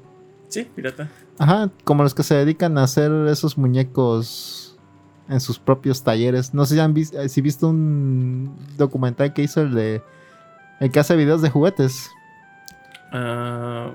Sí, 0.47 0.63
pirata. 0.75 1.09
Ajá, 1.37 1.69
como 1.83 2.03
los 2.03 2.13
que 2.13 2.23
se 2.23 2.35
dedican 2.35 2.77
a 2.77 2.83
hacer 2.83 3.11
esos 3.27 3.57
muñecos 3.57 4.77
en 5.27 5.41
sus 5.41 5.59
propios 5.59 6.03
talleres. 6.03 6.53
No 6.53 6.65
sé 6.65 6.75
si 6.75 6.79
han 6.79 6.93
visto, 6.93 7.27
si 7.27 7.41
visto 7.41 7.67
un 7.67 8.55
documental 8.77 9.33
que 9.33 9.41
hizo 9.41 9.61
el 9.61 9.73
de 9.73 10.01
el 10.79 10.91
que 10.91 10.99
hace 10.99 11.15
videos 11.15 11.41
de 11.41 11.49
juguetes, 11.49 12.09
Ah, 13.13 13.91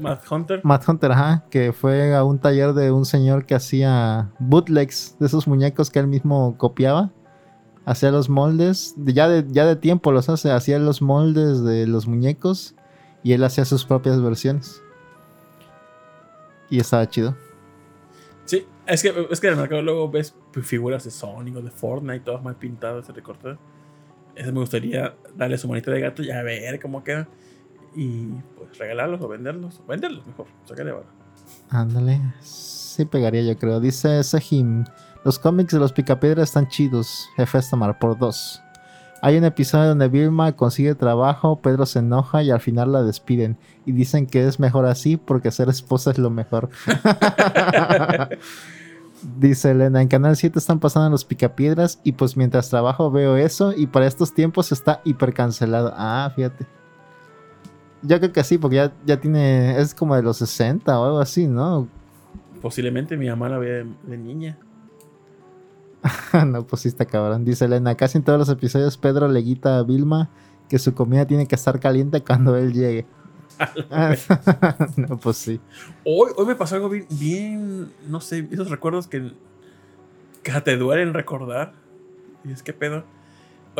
Matt 0.00 0.22
Hunter. 0.30 0.60
Matt 0.64 0.88
Hunter, 0.88 1.12
ajá, 1.12 1.44
que 1.50 1.72
fue 1.72 2.14
a 2.14 2.24
un 2.24 2.38
taller 2.38 2.72
de 2.74 2.90
un 2.92 3.04
señor 3.04 3.46
que 3.46 3.54
hacía 3.54 4.30
bootlegs 4.38 5.16
de 5.18 5.26
esos 5.26 5.46
muñecos 5.48 5.90
que 5.90 5.98
él 5.98 6.06
mismo 6.06 6.56
copiaba. 6.58 7.10
Hacía 7.84 8.10
los 8.10 8.28
moldes, 8.28 8.94
de- 8.96 9.12
ya 9.14 9.28
de, 9.28 9.44
ya 9.48 9.64
de 9.66 9.76
tiempo 9.76 10.12
los 10.12 10.28
hace, 10.28 10.50
hacía 10.50 10.78
los 10.78 11.02
moldes 11.02 11.62
de 11.64 11.86
los 11.86 12.06
muñecos 12.06 12.74
y 13.22 13.32
él 13.32 13.42
hacía 13.44 13.64
sus 13.64 13.84
propias 13.84 14.20
versiones. 14.22 14.82
Y 16.68 16.78
estaba 16.78 17.08
chido. 17.08 17.34
Sí, 18.44 18.66
es 18.86 19.02
que, 19.02 19.12
es 19.30 19.40
que 19.40 19.46
en 19.48 19.54
el 19.54 19.58
mercado 19.60 19.82
luego 19.82 20.08
ves 20.10 20.34
figuras 20.62 21.04
de 21.04 21.10
Sonic 21.10 21.56
o 21.56 21.62
de 21.62 21.70
Fortnite, 21.70 22.20
todas 22.20 22.42
mal 22.42 22.56
pintadas 22.56 23.08
y 23.08 23.12
recortadas. 23.12 23.58
Ese 24.36 24.52
me 24.52 24.60
gustaría 24.60 25.14
darle 25.36 25.58
su 25.58 25.68
manita 25.68 25.90
de 25.90 26.00
gato 26.00 26.22
y 26.22 26.30
a 26.30 26.42
ver 26.42 26.78
cómo 26.80 27.02
queda. 27.02 27.28
Y 27.94 28.26
pues 28.56 28.78
regalarlos 28.78 29.20
o 29.20 29.28
venderlos. 29.28 29.80
Venderlos 29.86 30.26
mejor, 30.26 30.46
sacarle 30.64 30.92
valor. 30.92 31.06
Ándale. 31.70 32.20
Sí 32.40 33.04
pegaría, 33.04 33.42
yo 33.42 33.58
creo. 33.58 33.80
Dice 33.80 34.22
Sejim. 34.22 34.84
Los 35.24 35.38
cómics 35.38 35.72
de 35.72 35.78
los 35.78 35.92
Picapiedra 35.92 36.42
están 36.42 36.68
chidos. 36.68 37.28
Jefe 37.36 37.58
Estamar, 37.58 37.98
por 37.98 38.18
dos. 38.18 38.62
Hay 39.22 39.36
un 39.36 39.44
episodio 39.44 39.88
donde 39.88 40.08
Vilma 40.08 40.56
consigue 40.56 40.94
trabajo, 40.94 41.60
Pedro 41.60 41.84
se 41.84 41.98
enoja 41.98 42.42
y 42.42 42.50
al 42.50 42.60
final 42.60 42.92
la 42.92 43.02
despiden. 43.02 43.58
Y 43.84 43.92
dicen 43.92 44.26
que 44.26 44.46
es 44.46 44.58
mejor 44.58 44.86
así 44.86 45.18
porque 45.18 45.50
ser 45.50 45.68
esposa 45.68 46.10
es 46.10 46.18
lo 46.18 46.30
mejor. 46.30 46.70
Dice 49.38 49.72
Elena, 49.72 50.00
en 50.00 50.08
Canal 50.08 50.36
7 50.36 50.58
están 50.58 50.80
pasando 50.80 51.10
los 51.10 51.26
Picapiedras 51.26 52.00
y 52.02 52.12
pues 52.12 52.38
mientras 52.38 52.70
trabajo 52.70 53.10
veo 53.10 53.36
eso 53.36 53.74
y 53.76 53.86
para 53.86 54.06
estos 54.06 54.32
tiempos 54.32 54.72
está 54.72 55.02
hiper 55.04 55.34
cancelado. 55.34 55.92
Ah, 55.94 56.32
fíjate. 56.34 56.79
Yo 58.02 58.18
creo 58.18 58.32
que 58.32 58.44
sí, 58.44 58.58
porque 58.58 58.76
ya, 58.76 58.92
ya 59.04 59.20
tiene, 59.20 59.78
es 59.78 59.94
como 59.94 60.16
de 60.16 60.22
los 60.22 60.38
60 60.38 60.98
o 60.98 61.04
algo 61.04 61.18
así, 61.20 61.46
¿no? 61.46 61.88
Posiblemente 62.62 63.16
mi 63.16 63.28
mamá 63.28 63.48
la 63.48 63.58
veía 63.58 63.74
de, 63.74 63.86
de 64.04 64.18
niña. 64.18 64.58
no, 66.46 66.66
pues 66.66 66.82
sí 66.82 66.88
está 66.88 67.04
cabrón. 67.04 67.44
Dice 67.44 67.66
Elena, 67.66 67.94
casi 67.94 68.18
en 68.18 68.24
todos 68.24 68.38
los 68.38 68.48
episodios 68.48 68.96
Pedro 68.96 69.28
le 69.28 69.40
guita 69.40 69.78
a 69.78 69.82
Vilma 69.82 70.30
que 70.68 70.78
su 70.78 70.94
comida 70.94 71.26
tiene 71.26 71.46
que 71.46 71.56
estar 71.56 71.80
caliente 71.80 72.22
cuando 72.22 72.56
él 72.56 72.72
llegue. 72.72 73.06
no, 74.96 75.18
pues 75.18 75.36
sí. 75.36 75.60
Hoy, 76.04 76.30
hoy 76.36 76.46
me 76.46 76.54
pasó 76.54 76.76
algo 76.76 76.88
bien, 76.88 77.06
bien, 77.10 77.92
no 78.08 78.20
sé, 78.20 78.48
esos 78.50 78.70
recuerdos 78.70 79.06
que, 79.06 79.32
que 80.42 80.60
te 80.60 80.76
duelen 80.76 81.12
recordar. 81.12 81.74
Y 82.44 82.52
es 82.52 82.62
que 82.62 82.72
pedo. 82.72 83.04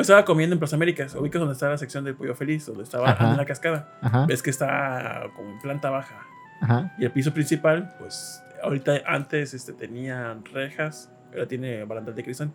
Hoy 0.01 0.03
estaba 0.03 0.25
comiendo 0.25 0.55
en 0.55 0.59
Plaza 0.59 0.77
Américas, 0.77 1.15
ubicas 1.15 1.41
donde 1.41 1.53
está 1.53 1.69
la 1.69 1.77
sección 1.77 2.05
del 2.05 2.15
pollo 2.15 2.35
feliz, 2.35 2.65
donde 2.65 2.85
estaba 2.85 3.11
Ajá. 3.11 3.33
en 3.33 3.37
la 3.37 3.45
cascada. 3.45 3.99
Ajá, 4.01 4.25
Ves 4.25 4.43
que 4.43 4.49
está 4.49 5.25
como 5.37 5.51
en 5.51 5.59
planta 5.59 5.91
baja. 5.91 6.27
ajá, 6.63 6.95
Y 6.99 7.05
el 7.05 7.11
piso 7.11 7.35
principal, 7.35 7.95
pues 7.99 8.43
ahorita 8.63 9.03
antes 9.07 9.53
este, 9.53 9.75
tenía 9.75 10.39
rejas, 10.55 11.11
ahora 11.35 11.47
tiene 11.47 11.85
barandal 11.85 12.15
de 12.15 12.25
cristal. 12.25 12.51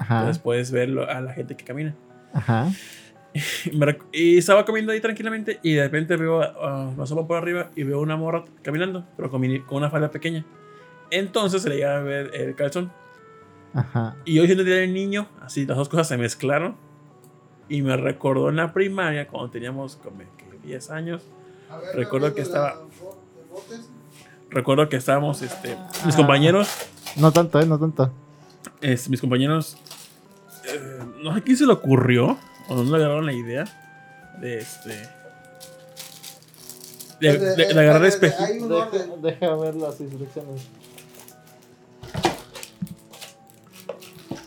Entonces 0.00 0.40
puedes 0.40 0.72
ver 0.72 0.88
a 1.08 1.20
la 1.20 1.32
gente 1.34 1.56
que 1.56 1.64
camina. 1.64 1.94
ajá. 2.34 2.66
Y, 4.12 4.36
estaba 4.38 4.64
comiendo 4.64 4.90
ahí 4.90 5.00
tranquilamente 5.00 5.60
y 5.62 5.74
de 5.74 5.84
repente 5.84 6.16
veo, 6.16 6.42
ah, 6.42 6.90
me 6.96 7.04
asomo 7.04 7.28
por 7.28 7.36
arriba 7.36 7.70
y 7.76 7.84
veo 7.84 8.00
una 8.00 8.16
morra 8.16 8.44
caminando, 8.62 9.06
pero 9.16 9.30
con, 9.30 9.40
mini- 9.40 9.64
con 9.64 9.78
una 9.78 9.88
falda 9.88 10.10
pequeña. 10.10 10.44
Entonces 11.12 11.62
se 11.62 11.68
le 11.68 11.76
llega 11.76 11.96
a 11.98 12.00
ver 12.00 12.32
el 12.34 12.56
calzón. 12.56 12.90
Ajá. 13.74 14.16
Y 14.24 14.34
yo 14.34 14.42
era 14.42 14.82
el 14.82 14.92
niño, 14.94 15.28
así 15.40 15.64
las 15.64 15.76
dos 15.76 15.88
cosas 15.88 16.08
se 16.08 16.16
mezclaron. 16.16 16.87
Y 17.68 17.82
me 17.82 17.96
recordó 17.96 18.48
en 18.48 18.56
la 18.56 18.72
primaria, 18.72 19.28
cuando 19.28 19.50
teníamos 19.50 19.96
como 19.96 20.18
que 20.18 20.58
10 20.66 20.90
años. 20.90 21.22
A 21.70 21.76
ver, 21.78 21.96
Recuerdo 21.96 22.28
¿la 22.28 22.34
que 22.34 22.40
de 22.40 22.46
estaba- 22.46 22.74
de? 22.74 23.80
Recuerdo 24.50 24.88
que 24.88 24.96
estábamos, 24.96 25.42
este, 25.42 25.76
mis 26.06 26.14
Ah. 26.14 26.16
compañeros, 26.16 26.68
No 27.16 27.32
tanto, 27.32 27.60
¿eh? 27.60 27.66
No 27.66 27.78
tanto. 27.78 28.10
es- 28.80 29.08
mis 29.10 29.20
compañeros, 29.20 29.76
eh, 30.64 30.98
no 31.22 31.34
sé 31.34 31.42
quién 31.42 31.56
se 31.56 31.66
le 31.66 31.72
ocurrió, 31.72 32.38
o 32.68 32.74
no 32.76 32.84
le 32.84 32.96
agarraron 33.04 33.26
la 33.26 33.32
idea 33.34 33.64
de 34.40 34.58
este. 34.58 34.88
De, 37.20 37.28
Eh, 37.30 37.38
de- 37.38 37.62
eh, 37.64 37.74
de 37.74 37.80
agarrar 37.80 38.02
un 38.62 38.72
orden. 38.72 39.22
deja 39.22 39.54
ver 39.56 39.74
las 39.74 40.00
instrucciones. 40.00 40.68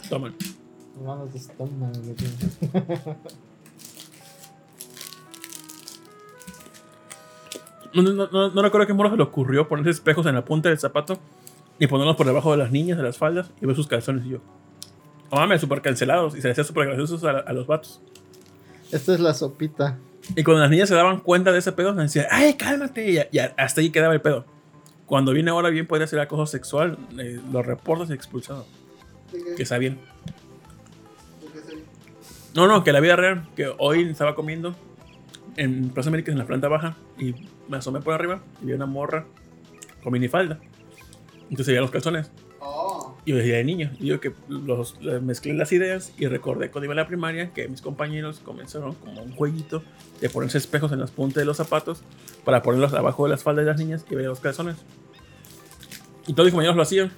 Toman. 0.10 0.36
Manos 1.04 1.32
de 1.34 1.40
estómago. 1.40 1.94
No, 7.94 8.02
no, 8.04 8.28
no, 8.32 8.50
no 8.52 8.62
recuerdo 8.62 8.88
qué 8.88 8.94
morro 8.94 9.10
se 9.12 9.18
le 9.18 9.24
ocurrió 9.24 9.68
ponerse 9.68 9.90
espejos 9.90 10.26
en 10.26 10.36
la 10.36 10.46
punta 10.46 10.70
del 10.70 10.80
zapato 10.80 11.20
y 11.78 11.88
ponerlos 11.88 12.16
por 12.16 12.26
debajo 12.26 12.52
de 12.52 12.58
las 12.58 12.72
niñas, 12.72 12.98
de 12.98 13.04
las 13.04 13.18
faldas, 13.18 13.52
y 13.62 13.66
ver 13.66 13.76
sus 13.76 13.88
calzones. 13.88 14.26
Y 14.26 14.30
yo, 14.30 14.38
oh 15.30 15.36
mames, 15.36 15.60
súper 15.60 15.82
cancelados. 15.82 16.36
Y 16.36 16.42
se 16.42 16.48
les 16.48 16.56
hacía 16.56 16.64
súper 16.64 16.88
graciosos 16.88 17.24
a, 17.26 17.32
a 17.40 17.54
los 17.54 17.68
vatos. 17.68 18.00
Esta 18.92 19.14
es 19.14 19.20
la 19.20 19.34
sopita. 19.34 19.98
Y 20.36 20.44
cuando 20.44 20.62
las 20.62 20.70
niñas 20.70 20.88
se 20.88 20.96
daban 20.96 21.20
cuenta 21.20 21.52
de 21.52 21.60
ese 21.60 21.72
pedo, 21.74 21.94
me 21.94 22.04
decían, 22.04 22.28
¡ay, 22.30 22.54
cálmate! 22.54 23.12
Y, 23.12 23.18
y 23.36 23.40
hasta 23.40 23.82
ahí 23.82 23.90
quedaba 23.90 24.14
el 24.14 24.22
pedo. 24.22 24.46
Cuando 25.06 25.34
viene 25.34 25.52
ahora 25.52 25.70
bien 25.70 25.88
podría 25.88 26.08
ser 26.08 26.20
acoso 26.20 26.46
sexual, 26.46 26.98
eh, 27.18 27.42
los 27.52 27.66
reportes 27.66 28.10
y 28.10 28.14
expulsado. 28.14 28.66
¿De 29.34 29.44
qué? 29.44 29.56
Que 29.56 29.64
está 29.64 29.78
bien. 29.78 30.00
¿De 32.52 32.56
qué 32.56 32.60
se- 32.60 32.60
No, 32.60 32.68
no, 32.68 32.84
que 32.84 32.92
la 32.92 33.00
vida 33.00 33.16
real, 33.16 33.48
que 33.56 33.72
hoy 33.78 34.04
estaba 34.04 34.36
comiendo 34.36 34.76
en 35.58 35.90
Plaza 35.90 36.10
América 36.10 36.32
en 36.32 36.38
la 36.38 36.46
planta 36.46 36.68
baja 36.68 36.96
y 37.18 37.34
me 37.68 37.78
asomé 37.78 38.02
por 38.02 38.14
arriba 38.14 38.42
y 38.62 38.68
vi 38.68 38.74
una 38.74 38.86
morra 38.86 39.26
con 40.04 40.14
minifalda. 40.14 40.60
Entonces 41.44 41.68
veía 41.68 41.82
los 41.82 41.92
calzones. 41.92 42.32
Oh. 42.60 43.18
Y 43.26 43.32
yo 43.32 43.38
decía 43.38 43.58
de 43.58 43.64
niño. 43.64 43.92
Y 44.00 44.08
yo 44.08 44.20
que 44.22 44.34
los, 44.48 44.96
eh, 45.02 45.20
mezclé 45.22 45.54
las 45.54 45.72
ideas 45.74 46.14
y 46.18 46.28
recordé 46.28 46.72
cuando 46.72 46.86
iba 46.86 46.94
a 46.94 46.96
la 46.96 47.08
primaria 47.08 47.52
que 47.54 47.68
mis 47.68 47.82
compañeros 47.82 48.40
comenzaron 48.40 48.94
como 48.96 49.22
un 49.22 49.34
jueguito 49.34 49.84
de 50.22 50.30
ponerse 50.30 50.58
espejos 50.58 50.92
en 50.92 51.00
las 51.00 51.12
puntas 51.12 51.42
de 51.42 51.46
los 51.46 51.58
zapatos 51.58 52.02
para 52.46 52.62
ponerlos 52.62 52.94
abajo 52.94 53.26
de 53.26 53.32
las 53.32 53.44
faldas 53.44 53.66
de 53.66 53.72
las 53.72 53.80
niñas 53.80 54.06
y 54.10 54.16
ver 54.16 54.26
los 54.26 54.40
calzones. 54.40 54.78
Y 56.28 56.34
todos 56.34 56.46
mis 56.46 56.54
compañeros 56.54 56.76
lo 56.78 56.84
hacían. 56.84 57.12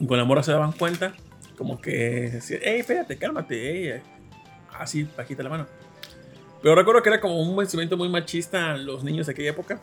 Y 0.00 0.06
con 0.06 0.18
la 0.18 0.24
morra 0.24 0.42
se 0.42 0.50
daban 0.52 0.72
cuenta, 0.72 1.14
como 1.56 1.80
que 1.80 2.30
decían, 2.32 2.60
hey, 2.64 2.80
espérate, 2.80 3.16
cálmate, 3.16 3.94
ey". 3.94 4.02
Así, 4.78 5.08
bajita 5.16 5.42
la 5.42 5.50
mano. 5.50 5.66
Pero 6.62 6.74
recuerdo 6.74 7.02
que 7.02 7.10
era 7.10 7.20
como 7.20 7.40
un 7.40 7.54
movimiento 7.54 7.96
muy 7.96 8.08
machista 8.08 8.76
los 8.76 9.04
niños 9.04 9.26
de 9.26 9.32
aquella 9.32 9.50
época 9.50 9.80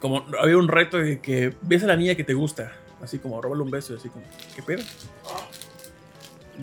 como 0.00 0.24
había 0.40 0.56
un 0.56 0.68
reto 0.68 0.98
de 0.98 1.20
que 1.20 1.54
ves 1.62 1.82
a 1.84 1.86
la 1.86 1.96
niña 1.96 2.14
que 2.14 2.24
te 2.24 2.34
gusta, 2.34 2.72
así 3.02 3.18
como 3.18 3.40
robarle 3.40 3.64
un 3.64 3.70
beso, 3.70 3.94
así 3.94 4.08
como, 4.08 4.24
¿qué 4.54 4.62
pedo? 4.62 4.82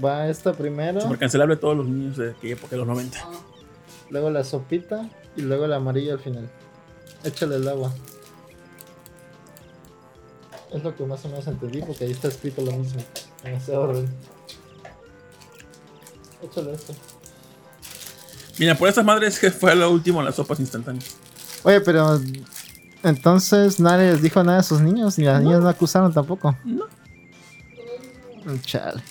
Va 0.03 0.27
esta 0.27 0.53
primero, 0.53 1.01
Súper 1.01 1.17
cancelable 1.17 1.55
a 1.55 1.59
todos 1.59 1.77
los 1.77 1.87
niños 1.87 2.17
de 2.17 2.31
aquella 2.31 2.53
época, 2.53 2.71
de 2.71 2.77
los 2.77 2.87
90. 2.87 3.17
Ah. 3.21 3.31
luego 4.09 4.29
la 4.29 4.43
sopita 4.43 5.09
y 5.35 5.41
luego 5.41 5.65
el 5.65 5.73
amarillo 5.73 6.13
al 6.13 6.19
final. 6.19 6.49
Échale 7.23 7.55
el 7.55 7.67
agua. 7.67 7.93
Es 10.75 10.83
lo 10.83 10.93
que 10.93 11.05
más 11.05 11.23
o 11.23 11.29
menos 11.29 11.47
entendí 11.47 11.81
porque 11.81 12.03
ahí 12.03 12.11
está 12.11 12.27
escrito 12.27 12.61
lo 12.61 12.73
mismo. 12.73 12.99
En 13.45 13.53
ese 13.53 13.77
orden. 13.77 14.09
Échale 16.43 16.73
esto. 16.73 16.93
Mira, 18.59 18.75
por 18.75 18.89
estas 18.89 19.05
madres 19.05 19.39
que 19.39 19.51
fue 19.51 19.73
lo 19.73 19.89
último 19.89 20.21
las 20.21 20.35
sopas 20.35 20.59
instantáneas. 20.59 21.15
Oye, 21.63 21.79
pero 21.79 22.19
entonces 23.03 23.79
nadie 23.79 24.11
les 24.11 24.21
dijo 24.21 24.43
nada 24.43 24.59
a 24.59 24.63
sus 24.63 24.81
niños, 24.81 25.17
ni 25.17 25.23
las 25.23 25.41
niñas 25.41 25.61
no 25.61 25.69
acusaron 25.69 26.13
tampoco. 26.13 26.57
No. 26.65 26.85
Chale. 28.61 29.01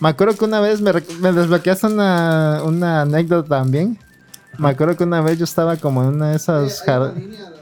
Me 0.00 0.10
acuerdo 0.10 0.36
que 0.36 0.44
una 0.44 0.60
vez 0.60 0.82
me, 0.82 0.92
me 0.92 1.32
desbloqueaste 1.32 1.86
una, 1.86 2.60
una 2.62 3.00
anécdota 3.02 3.48
también. 3.48 3.98
Me 4.58 4.68
acuerdo 4.68 4.98
que 4.98 5.04
una 5.04 5.22
vez 5.22 5.38
yo 5.38 5.44
estaba 5.44 5.78
como 5.78 6.02
en 6.02 6.08
una 6.08 6.30
de 6.30 6.36
esas... 6.36 6.82
Oye, 6.86 7.55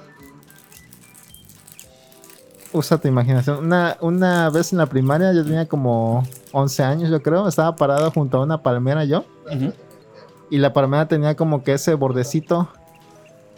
Usa 2.75 2.99
tu 2.99 3.07
imaginación. 3.07 3.65
Una, 3.65 3.97
una 4.01 4.51
vez 4.51 4.73
en 4.73 4.79
la 4.79 4.87
primaria, 4.87 5.33
yo 5.33 5.45
tenía 5.45 5.67
como 5.67 6.25
11 6.51 6.83
años, 6.83 7.11
yo 7.11 7.23
creo. 7.23 7.47
Estaba 7.47 7.77
parado 7.77 8.11
junto 8.11 8.39
a 8.39 8.43
una 8.43 8.63
palmera 8.63 9.05
yo. 9.05 9.25
Y 10.51 10.59
la 10.59 10.73
palmera 10.73 11.07
tenía 11.07 11.37
como 11.37 11.63
que 11.63 11.73
ese 11.73 11.95
bordecito 11.95 12.69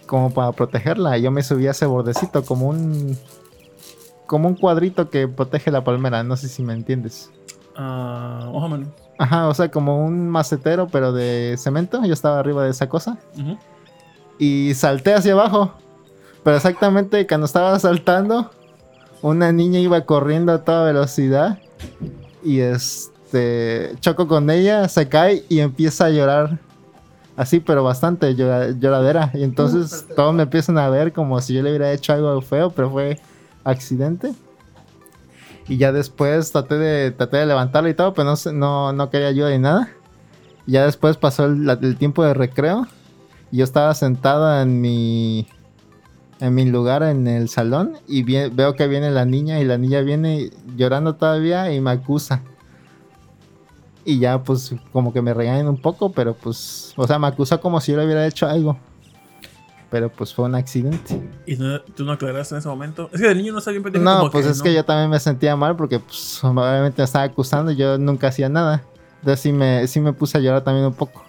como 0.06 0.32
para 0.32 0.52
protegerla. 0.52 1.16
Y 1.16 1.22
yo 1.22 1.30
me 1.30 1.42
subí 1.42 1.66
a 1.66 1.70
ese 1.70 1.86
bordecito 1.86 2.44
como 2.44 2.68
un... 2.68 3.16
Como 4.26 4.48
un 4.48 4.54
cuadrito 4.54 5.08
que 5.08 5.26
protege 5.26 5.70
la 5.70 5.82
palmera. 5.82 6.22
No 6.22 6.36
sé 6.36 6.48
si 6.48 6.62
me 6.62 6.74
entiendes. 6.74 7.30
Ah, 7.74 8.50
ojo. 8.52 8.68
Ajá, 9.18 9.48
o 9.48 9.54
sea, 9.54 9.70
como 9.70 10.04
un 10.04 10.28
macetero, 10.28 10.88
pero 10.88 11.12
de 11.12 11.54
cemento. 11.58 12.04
Yo 12.04 12.12
estaba 12.12 12.38
arriba 12.38 12.64
de 12.64 12.70
esa 12.70 12.88
cosa. 12.88 13.16
Y 14.38 14.74
salté 14.74 15.14
hacia 15.14 15.32
abajo. 15.32 15.72
Pero 16.44 16.56
exactamente 16.56 17.26
cuando 17.26 17.46
estaba 17.46 17.78
saltando, 17.78 18.50
una 19.22 19.52
niña 19.52 19.78
iba 19.80 20.00
corriendo 20.04 20.52
a 20.52 20.64
toda 20.64 20.84
velocidad. 20.84 21.58
Y 22.44 22.60
este. 22.60 23.94
Choco 24.00 24.28
con 24.28 24.50
ella, 24.50 24.88
se 24.88 25.08
cae 25.08 25.44
y 25.48 25.60
empieza 25.60 26.06
a 26.06 26.10
llorar. 26.10 26.58
Así, 27.36 27.60
pero 27.60 27.84
bastante 27.84 28.34
llora- 28.34 28.70
lloradera. 28.78 29.30
Y 29.34 29.42
entonces 29.42 30.06
todos 30.16 30.32
me 30.34 30.44
empiezan 30.44 30.78
a 30.78 30.88
ver 30.88 31.12
como 31.12 31.40
si 31.40 31.52
yo 31.54 31.62
le 31.62 31.70
hubiera 31.70 31.92
hecho 31.92 32.12
algo 32.12 32.40
feo, 32.40 32.70
pero 32.70 32.90
fue 32.90 33.20
accidente. 33.64 34.32
Y 35.68 35.76
ya 35.76 35.92
después 35.92 36.52
traté 36.52 36.76
de, 36.76 37.10
traté 37.10 37.38
de 37.38 37.46
levantarla 37.46 37.90
y 37.90 37.94
todo, 37.94 38.14
pero 38.14 38.30
no, 38.32 38.52
no, 38.52 38.92
no 38.92 39.10
quería 39.10 39.28
ayuda 39.28 39.50
ni 39.50 39.58
nada. 39.58 39.90
Y 40.66 40.72
ya 40.72 40.84
después 40.84 41.16
pasó 41.16 41.44
el, 41.46 41.68
el 41.68 41.96
tiempo 41.98 42.24
de 42.24 42.32
recreo. 42.34 42.86
Y 43.52 43.58
yo 43.58 43.64
estaba 43.64 43.92
sentada 43.94 44.62
en 44.62 44.80
mi, 44.80 45.46
en 46.40 46.54
mi 46.54 46.64
lugar 46.66 47.02
en 47.02 47.26
el 47.26 47.48
salón. 47.48 47.98
Y 48.06 48.22
veo 48.22 48.74
que 48.74 48.86
viene 48.88 49.10
la 49.10 49.24
niña. 49.24 49.60
Y 49.60 49.64
la 49.64 49.78
niña 49.78 50.00
viene 50.00 50.50
llorando 50.76 51.14
todavía 51.14 51.72
y 51.72 51.80
me 51.80 51.90
acusa. 51.90 52.42
Y 54.04 54.18
ya 54.20 54.42
pues 54.42 54.72
como 54.92 55.12
que 55.12 55.20
me 55.20 55.34
regañan 55.34 55.66
un 55.68 55.80
poco, 55.80 56.12
pero 56.12 56.34
pues, 56.34 56.92
o 56.96 57.06
sea, 57.06 57.18
me 57.18 57.26
acusó 57.26 57.60
como 57.60 57.80
si 57.80 57.90
yo 57.92 57.98
le 57.98 58.04
hubiera 58.04 58.26
hecho 58.26 58.46
algo. 58.46 58.76
Pero 59.90 60.10
pues 60.10 60.34
fue 60.34 60.44
un 60.44 60.54
accidente. 60.54 61.20
Y 61.46 61.56
no- 61.56 61.80
tú 61.80 62.04
no 62.04 62.12
aclaraste 62.12 62.54
en 62.54 62.58
ese 62.60 62.68
momento. 62.68 63.08
Es 63.12 63.20
que 63.20 63.28
de 63.28 63.34
niño 63.34 63.52
no 63.52 63.58
está 63.60 63.70
bien. 63.70 63.82
No, 64.02 64.30
pues 64.30 64.46
es 64.46 64.58
no. 64.58 64.64
que 64.64 64.74
yo 64.74 64.84
también 64.84 65.10
me 65.10 65.18
sentía 65.20 65.56
mal 65.56 65.76
porque 65.76 65.98
pues 66.00 66.42
obviamente 66.44 67.00
me 67.02 67.04
estaba 67.04 67.24
acusando 67.24 67.70
y 67.72 67.76
yo 67.76 67.96
nunca 67.98 68.28
hacía 68.28 68.48
nada. 68.48 68.82
Entonces 69.20 69.40
sí 69.40 69.52
me, 69.52 69.86
sí 69.88 70.00
me 70.00 70.12
puse 70.12 70.38
a 70.38 70.40
llorar 70.40 70.62
también 70.62 70.86
un 70.86 70.94
poco. 70.94 71.24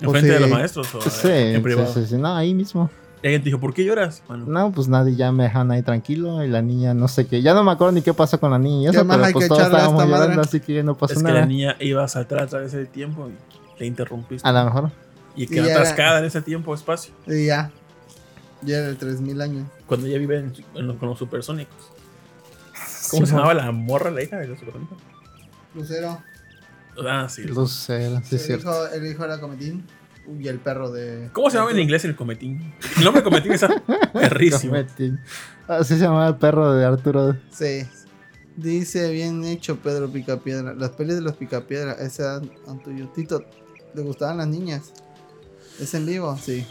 ¿Enfrente 0.00 0.10
Pues 0.10 0.22
de 0.24 0.40
los 0.40 0.48
sí. 0.48 0.54
maestros 0.54 0.94
o 0.94 1.00
Sí, 1.02 1.28
en 1.28 1.56
sí, 1.56 1.60
privado? 1.62 1.92
sí, 1.94 2.06
sí, 2.06 2.16
no, 2.16 2.34
ahí 2.34 2.54
mismo. 2.54 2.90
Y 3.26 3.28
alguien 3.28 3.42
te 3.42 3.46
dijo, 3.48 3.58
¿por 3.58 3.74
qué 3.74 3.84
lloras? 3.84 4.22
No, 4.28 4.70
pues 4.70 4.86
nadie 4.86 5.16
ya 5.16 5.32
me 5.32 5.42
dejaron 5.44 5.72
ahí 5.72 5.82
tranquilo 5.82 6.44
y 6.44 6.48
la 6.48 6.62
niña 6.62 6.94
no 6.94 7.08
sé 7.08 7.26
qué. 7.26 7.42
Ya 7.42 7.54
no 7.54 7.64
me 7.64 7.72
acuerdo 7.72 7.90
ni 7.90 8.00
qué 8.02 8.14
pasó 8.14 8.38
con 8.38 8.52
la 8.52 8.58
niña 8.58 8.88
y 8.88 8.92
¿Qué 8.92 8.96
eso, 8.98 9.04
más 9.04 9.16
pero 9.16 9.26
hay 9.26 9.32
pues 9.32 9.44
que 9.44 9.48
todos 9.48 9.62
estábamos 9.62 10.04
llorando, 10.04 10.28
madre? 10.28 10.40
así 10.42 10.60
que 10.60 10.82
no 10.84 10.96
pasó 10.96 11.14
es 11.14 11.18
que 11.18 11.24
nada. 11.24 11.40
la 11.40 11.46
niña 11.46 11.76
iba 11.80 12.04
a 12.04 12.08
saltar 12.08 12.38
a 12.40 12.46
través 12.46 12.70
del 12.70 12.86
tiempo 12.86 13.28
y 13.28 13.80
le 13.80 13.86
interrumpiste. 13.86 14.48
A 14.48 14.52
lo 14.52 14.64
mejor. 14.64 14.90
Y 15.34 15.48
quedó 15.48 15.66
Y 15.66 15.70
era- 15.70 15.80
atascada 15.80 16.20
en 16.20 16.26
ese 16.26 16.40
tiempo 16.40 16.72
espacio. 16.72 17.12
Y 17.26 17.46
ya. 17.46 17.72
Ya 18.62 18.76
era 18.78 18.86
de 18.88 18.94
3000 18.94 19.40
años. 19.40 19.66
Cuando 19.86 20.06
ella 20.06 20.18
vive 20.18 20.38
en- 20.38 20.52
en 20.76 20.86
los- 20.86 20.96
con 20.96 21.08
los 21.08 21.18
supersónicos. 21.18 21.74
¿Cómo 23.10 23.24
Sí, 23.26 23.30
se 23.30 23.36
llamaba 23.36 23.54
la 23.54 23.72
morra, 23.72 24.10
la 24.12 24.22
hija 24.22 24.36
de 24.36 24.46
los 24.46 24.58
supersónicos? 24.60 24.98
Lucero. 25.74 26.22
Ah, 27.08 27.26
sí. 27.28 27.42
Lucero, 27.42 28.18
sí, 28.24 28.36
es 28.36 28.42
el, 28.42 28.46
cierto. 28.60 28.70
hijo, 28.70 28.86
el 28.94 29.06
hijo 29.10 29.24
era 29.24 29.40
Cometín. 29.40 29.84
Y 30.40 30.48
el 30.48 30.58
perro 30.58 30.90
de. 30.90 31.30
¿Cómo 31.32 31.50
se 31.50 31.58
llama 31.58 31.70
en 31.70 31.78
inglés 31.78 32.04
el 32.04 32.16
cometín? 32.16 32.74
El 32.98 33.04
nombre 33.04 33.20
de 33.22 33.24
cometín 33.24 33.52
está 33.52 33.68
perrísimo. 34.12 34.72
Cometín. 34.72 35.20
Así 35.68 35.94
se 35.94 36.00
llamaba 36.00 36.28
el 36.28 36.36
perro 36.36 36.72
de 36.72 36.84
Arturo. 36.84 37.36
Sí. 37.52 37.86
Dice 38.56 39.10
bien 39.10 39.44
hecho 39.44 39.76
Pedro 39.76 40.08
Picapiedra. 40.10 40.74
Las 40.74 40.90
pelis 40.90 41.14
de 41.16 41.20
los 41.20 41.34
Picapiedra, 41.36 41.92
ese 41.92 42.22
eran 42.22 42.50
tuyo. 42.82 43.08
Tito, 43.14 43.44
¿le 43.94 44.02
gustaban 44.02 44.38
las 44.38 44.48
niñas? 44.48 44.92
¿Es 45.78 45.92
en 45.94 46.06
vivo? 46.06 46.36
Sí. 46.42 46.66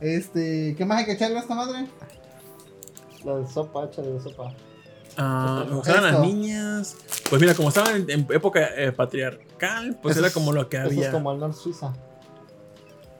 Este, 0.00 0.74
¿qué 0.76 0.84
más 0.84 0.98
hay 0.98 1.04
que 1.04 1.12
echarle 1.12 1.36
a 1.38 1.40
esta 1.40 1.54
madre? 1.54 1.86
La 3.24 3.36
de 3.36 3.46
sopa, 3.46 3.84
échale 3.84 4.12
de 4.12 4.20
sopa. 4.20 4.52
Ah, 5.16 5.64
me 5.68 5.76
gustaban 5.76 6.04
las 6.04 6.20
niñas. 6.20 6.96
Pues 7.28 7.40
mira, 7.40 7.54
como 7.54 7.68
estaban 7.68 7.96
en, 7.96 8.10
en 8.10 8.26
época 8.30 8.60
eh, 8.76 8.92
patriar- 8.92 9.38
local, 9.52 9.98
pues 10.02 10.12
Eso 10.12 10.20
era 10.20 10.28
es- 10.28 10.34
como 10.34 10.52
lo 10.52 10.68
que 10.68 10.78
Eso 10.78 10.86
había. 10.86 11.06
es 11.06 11.10
como 11.12 11.30
el 11.32 11.38
North 11.38 11.54
Suiza. 11.54 11.92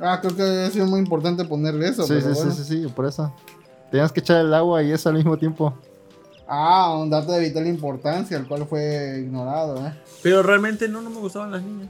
Ah, 0.00 0.18
creo 0.20 0.34
que 0.34 0.42
ha 0.42 0.70
sido 0.70 0.86
muy 0.86 1.00
importante 1.00 1.44
ponerle 1.44 1.88
eso. 1.88 2.04
Sí, 2.04 2.14
pero 2.14 2.34
sí, 2.34 2.40
bueno. 2.40 2.50
sí, 2.54 2.64
sí, 2.64 2.82
sí, 2.82 2.88
por 2.88 3.06
eso. 3.06 3.32
Tenías 3.90 4.12
que 4.12 4.20
echar 4.20 4.44
el 4.44 4.54
agua 4.54 4.82
y 4.82 4.92
eso 4.92 5.08
al 5.08 5.16
mismo 5.16 5.36
tiempo. 5.36 5.74
Ah, 6.48 6.96
un 6.98 7.10
dato 7.10 7.32
de 7.32 7.40
vital 7.40 7.66
importancia, 7.66 8.36
el 8.36 8.46
cual 8.48 8.66
fue 8.66 9.20
ignorado, 9.20 9.86
¿eh? 9.86 9.92
Pero 10.22 10.42
realmente 10.42 10.88
no, 10.88 11.00
no 11.00 11.10
me 11.10 11.18
gustaban 11.18 11.50
las 11.52 11.62
niñas. 11.62 11.88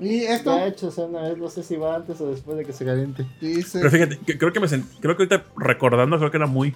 Y 0.00 0.24
esto 0.24 0.56
De 0.56 0.66
hecho, 0.68 0.88
o 0.88 0.90
sea, 0.90 1.04
una 1.04 1.22
vez, 1.22 1.38
no 1.38 1.48
sé 1.48 1.62
si 1.62 1.76
va 1.76 1.94
antes 1.94 2.20
o 2.20 2.28
después 2.30 2.56
de 2.58 2.64
que 2.64 2.72
se 2.72 2.84
caliente. 2.84 3.26
dice. 3.40 3.78
Pero 3.78 3.90
fíjate, 3.90 4.18
que- 4.18 4.36
creo 4.36 4.52
que 4.52 4.60
me 4.60 4.66
sent- 4.66 4.86
creo 5.00 5.16
que 5.16 5.22
ahorita 5.22 5.44
recordando, 5.56 6.18
creo 6.18 6.30
que 6.30 6.36
era 6.36 6.46
muy 6.46 6.74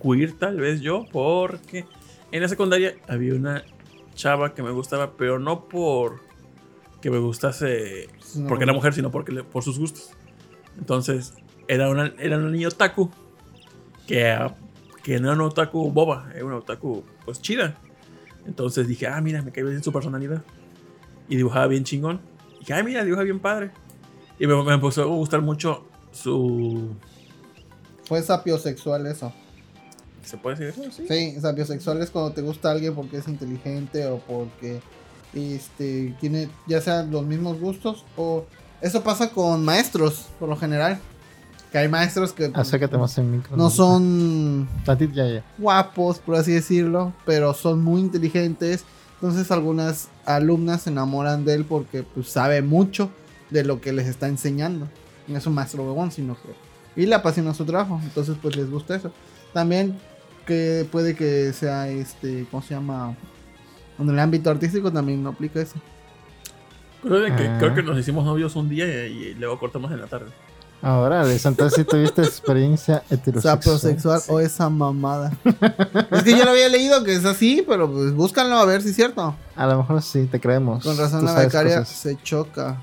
queer 0.00 0.32
tal 0.38 0.56
vez 0.58 0.80
yo, 0.80 1.04
porque 1.12 1.84
en 2.30 2.40
la 2.42 2.48
secundaria 2.48 2.94
había 3.08 3.34
una 3.34 3.64
chava 4.14 4.54
que 4.54 4.62
me 4.62 4.70
gustaba, 4.70 5.12
pero 5.16 5.38
no 5.38 5.64
por 5.64 6.20
que 7.02 7.10
me 7.10 7.18
gustase 7.18 8.08
porque 8.48 8.64
era 8.64 8.72
mujer, 8.72 8.94
sino 8.94 9.10
porque 9.10 9.32
le- 9.32 9.42
por 9.44 9.62
sus 9.64 9.78
gustos. 9.78 10.10
Entonces, 10.80 11.34
era 11.68 11.88
una, 11.88 12.12
era 12.18 12.38
una 12.38 12.50
niña 12.50 12.68
otaku 12.68 13.10
que, 14.06 14.36
que 15.04 15.20
no 15.20 15.28
era 15.28 15.36
una 15.36 15.44
otaku 15.44 15.92
boba, 15.92 16.30
era 16.34 16.44
una 16.44 16.56
otaku 16.56 17.04
pues 17.24 17.40
chida. 17.40 17.76
Entonces 18.46 18.88
dije, 18.88 19.06
ah, 19.06 19.20
mira, 19.20 19.42
me 19.42 19.52
cae 19.52 19.62
bien 19.62 19.82
su 19.82 19.92
personalidad. 19.92 20.42
Y 21.28 21.36
dibujaba 21.36 21.68
bien 21.68 21.84
chingón. 21.84 22.20
Y 22.56 22.60
dije, 22.60 22.74
ah, 22.74 22.82
mira, 22.82 23.04
dibuja 23.04 23.22
bien 23.22 23.38
padre. 23.38 23.70
Y 24.38 24.46
me, 24.46 24.60
me 24.64 24.74
empezó 24.74 25.02
a 25.02 25.06
gustar 25.06 25.42
mucho 25.42 25.86
su... 26.10 26.96
Fue 28.04 28.20
sapiosexual 28.22 29.06
eso. 29.06 29.32
¿Se 30.24 30.36
puede 30.36 30.56
decir 30.56 30.82
eso? 30.82 30.92
Sí. 30.92 31.06
Sí, 31.06 31.40
sapiosexual 31.40 32.02
es 32.02 32.10
cuando 32.10 32.32
te 32.32 32.42
gusta 32.42 32.70
alguien 32.70 32.94
porque 32.94 33.18
es 33.18 33.28
inteligente 33.28 34.06
o 34.06 34.18
porque 34.18 34.80
este 35.34 36.16
tiene 36.20 36.48
ya 36.66 36.80
sea 36.80 37.04
los 37.04 37.24
mismos 37.24 37.60
gustos 37.60 38.04
o 38.16 38.46
eso 38.80 39.02
pasa 39.02 39.30
con 39.30 39.64
maestros 39.64 40.26
por 40.38 40.48
lo 40.48 40.56
general. 40.56 40.98
Que 41.72 41.78
hay 41.78 41.88
maestros 41.88 42.32
que 42.32 42.50
Acércate 42.52 42.98
más 42.98 43.16
en 43.18 43.30
micro. 43.30 43.56
no 43.56 43.70
son 43.70 44.68
Tantito 44.84 45.14
ya, 45.14 45.26
ya. 45.28 45.44
guapos, 45.56 46.18
por 46.18 46.34
así 46.34 46.50
decirlo, 46.50 47.12
pero 47.24 47.54
son 47.54 47.84
muy 47.84 48.00
inteligentes. 48.00 48.84
Entonces 49.14 49.50
algunas 49.52 50.08
alumnas 50.24 50.82
se 50.82 50.90
enamoran 50.90 51.44
de 51.44 51.54
él 51.54 51.64
porque 51.64 52.02
pues, 52.02 52.28
sabe 52.28 52.62
mucho 52.62 53.10
de 53.50 53.62
lo 53.64 53.80
que 53.80 53.92
les 53.92 54.08
está 54.08 54.26
enseñando. 54.26 54.88
No 55.28 55.38
es 55.38 55.46
un 55.46 55.54
maestro 55.54 55.84
huevón, 55.84 56.10
sino 56.10 56.34
que... 56.34 57.00
Y 57.00 57.06
le 57.06 57.14
apasiona 57.14 57.54
su 57.54 57.64
trabajo, 57.64 58.00
entonces 58.02 58.36
pues 58.42 58.56
les 58.56 58.68
gusta 58.68 58.96
eso. 58.96 59.12
También 59.52 59.96
que 60.46 60.88
puede 60.90 61.14
que 61.14 61.52
sea 61.52 61.88
este, 61.88 62.46
¿cómo 62.50 62.62
se 62.64 62.74
llama? 62.74 63.14
En 63.98 64.08
el 64.08 64.18
ámbito 64.18 64.50
artístico 64.50 64.90
también 64.90 65.22
no 65.22 65.28
aplica 65.30 65.60
eso. 65.60 65.76
Creo, 67.02 67.20
de 67.20 67.34
que, 67.34 67.48
Ah. 67.48 67.56
creo 67.58 67.74
que 67.74 67.82
nos 67.82 67.98
hicimos 67.98 68.24
novios 68.24 68.54
un 68.56 68.68
día 68.68 69.06
y, 69.06 69.12
y 69.12 69.34
luego 69.34 69.58
cortamos 69.58 69.90
en 69.92 70.00
la 70.00 70.06
tarde. 70.06 70.30
Ahora, 70.82 71.30
entonces 71.30 71.74
si 71.74 71.84
tuviste 71.84 72.22
experiencia 72.22 73.02
heterosexual. 73.10 73.58
Sapiosexual 73.62 74.20
o 74.28 74.40
esa 74.40 74.70
mamada. 74.70 75.30
es 76.10 76.22
que 76.22 76.30
yo 76.30 76.44
lo 76.44 76.52
había 76.52 76.70
leído 76.70 77.04
que 77.04 77.14
es 77.14 77.24
así, 77.26 77.62
pero 77.68 77.90
pues 77.90 78.14
búscanlo 78.14 78.56
a 78.56 78.64
ver 78.64 78.80
si 78.80 78.88
es 78.90 78.96
cierto. 78.96 79.34
A 79.56 79.66
lo 79.66 79.76
mejor 79.78 80.00
sí, 80.00 80.24
te 80.26 80.40
creemos. 80.40 80.82
Con 80.82 80.96
razón 80.96 81.24
la 81.26 81.34
becaria 81.34 81.80
cosas. 81.80 81.96
se 81.96 82.16
choca. 82.22 82.78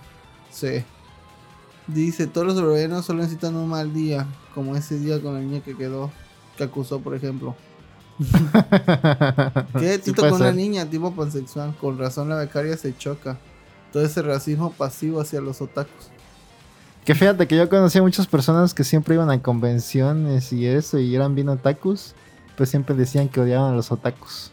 Sí. 0.52 0.84
Dice, 1.88 2.28
todos 2.28 2.46
los 2.46 2.62
bolivianos 2.62 3.04
solo 3.06 3.20
necesitan 3.20 3.56
un 3.56 3.68
mal 3.70 3.92
día, 3.94 4.28
como 4.54 4.76
ese 4.76 5.00
día 5.00 5.20
con 5.20 5.34
la 5.34 5.40
niña 5.40 5.62
que 5.62 5.76
quedó, 5.76 6.12
que 6.56 6.66
acusó, 6.66 7.00
por 7.00 7.16
ejemplo. 7.16 7.56
¿Qué? 9.80 9.96
Sí 9.96 10.12
Tito 10.12 10.22
con 10.22 10.34
una 10.34 10.52
niña, 10.52 10.86
tipo 10.86 11.12
pansexual. 11.16 11.74
Con 11.80 11.98
razón 11.98 12.30
la 12.30 12.36
becaria 12.36 12.78
se 12.78 12.96
choca. 12.96 13.38
Todo 13.94 14.04
ese 14.04 14.22
racismo 14.22 14.72
pasivo 14.74 15.22
hacia 15.22 15.42
los 15.42 15.62
otakus. 15.62 16.10
Que 17.06 17.16
fíjate 17.16 17.48
que 17.48 17.56
yo 17.56 17.70
conocí 17.70 17.98
a 18.00 18.02
muchas 18.02 18.28
personas 18.28 18.74
que 18.74 18.84
siempre 18.84 19.16
iban 19.16 19.30
a 19.32 19.42
convenciones 19.42 20.52
y 20.52 20.68
eso 20.68 21.00
y 21.00 21.16
eran 21.16 21.36
bien 21.36 21.48
otakus, 21.50 22.14
pues 22.58 22.70
siempre 22.70 22.96
decían 22.96 23.30
que 23.30 23.40
odiaban 23.40 23.72
a 23.74 23.76
los 23.76 23.92
otakus. 23.92 24.52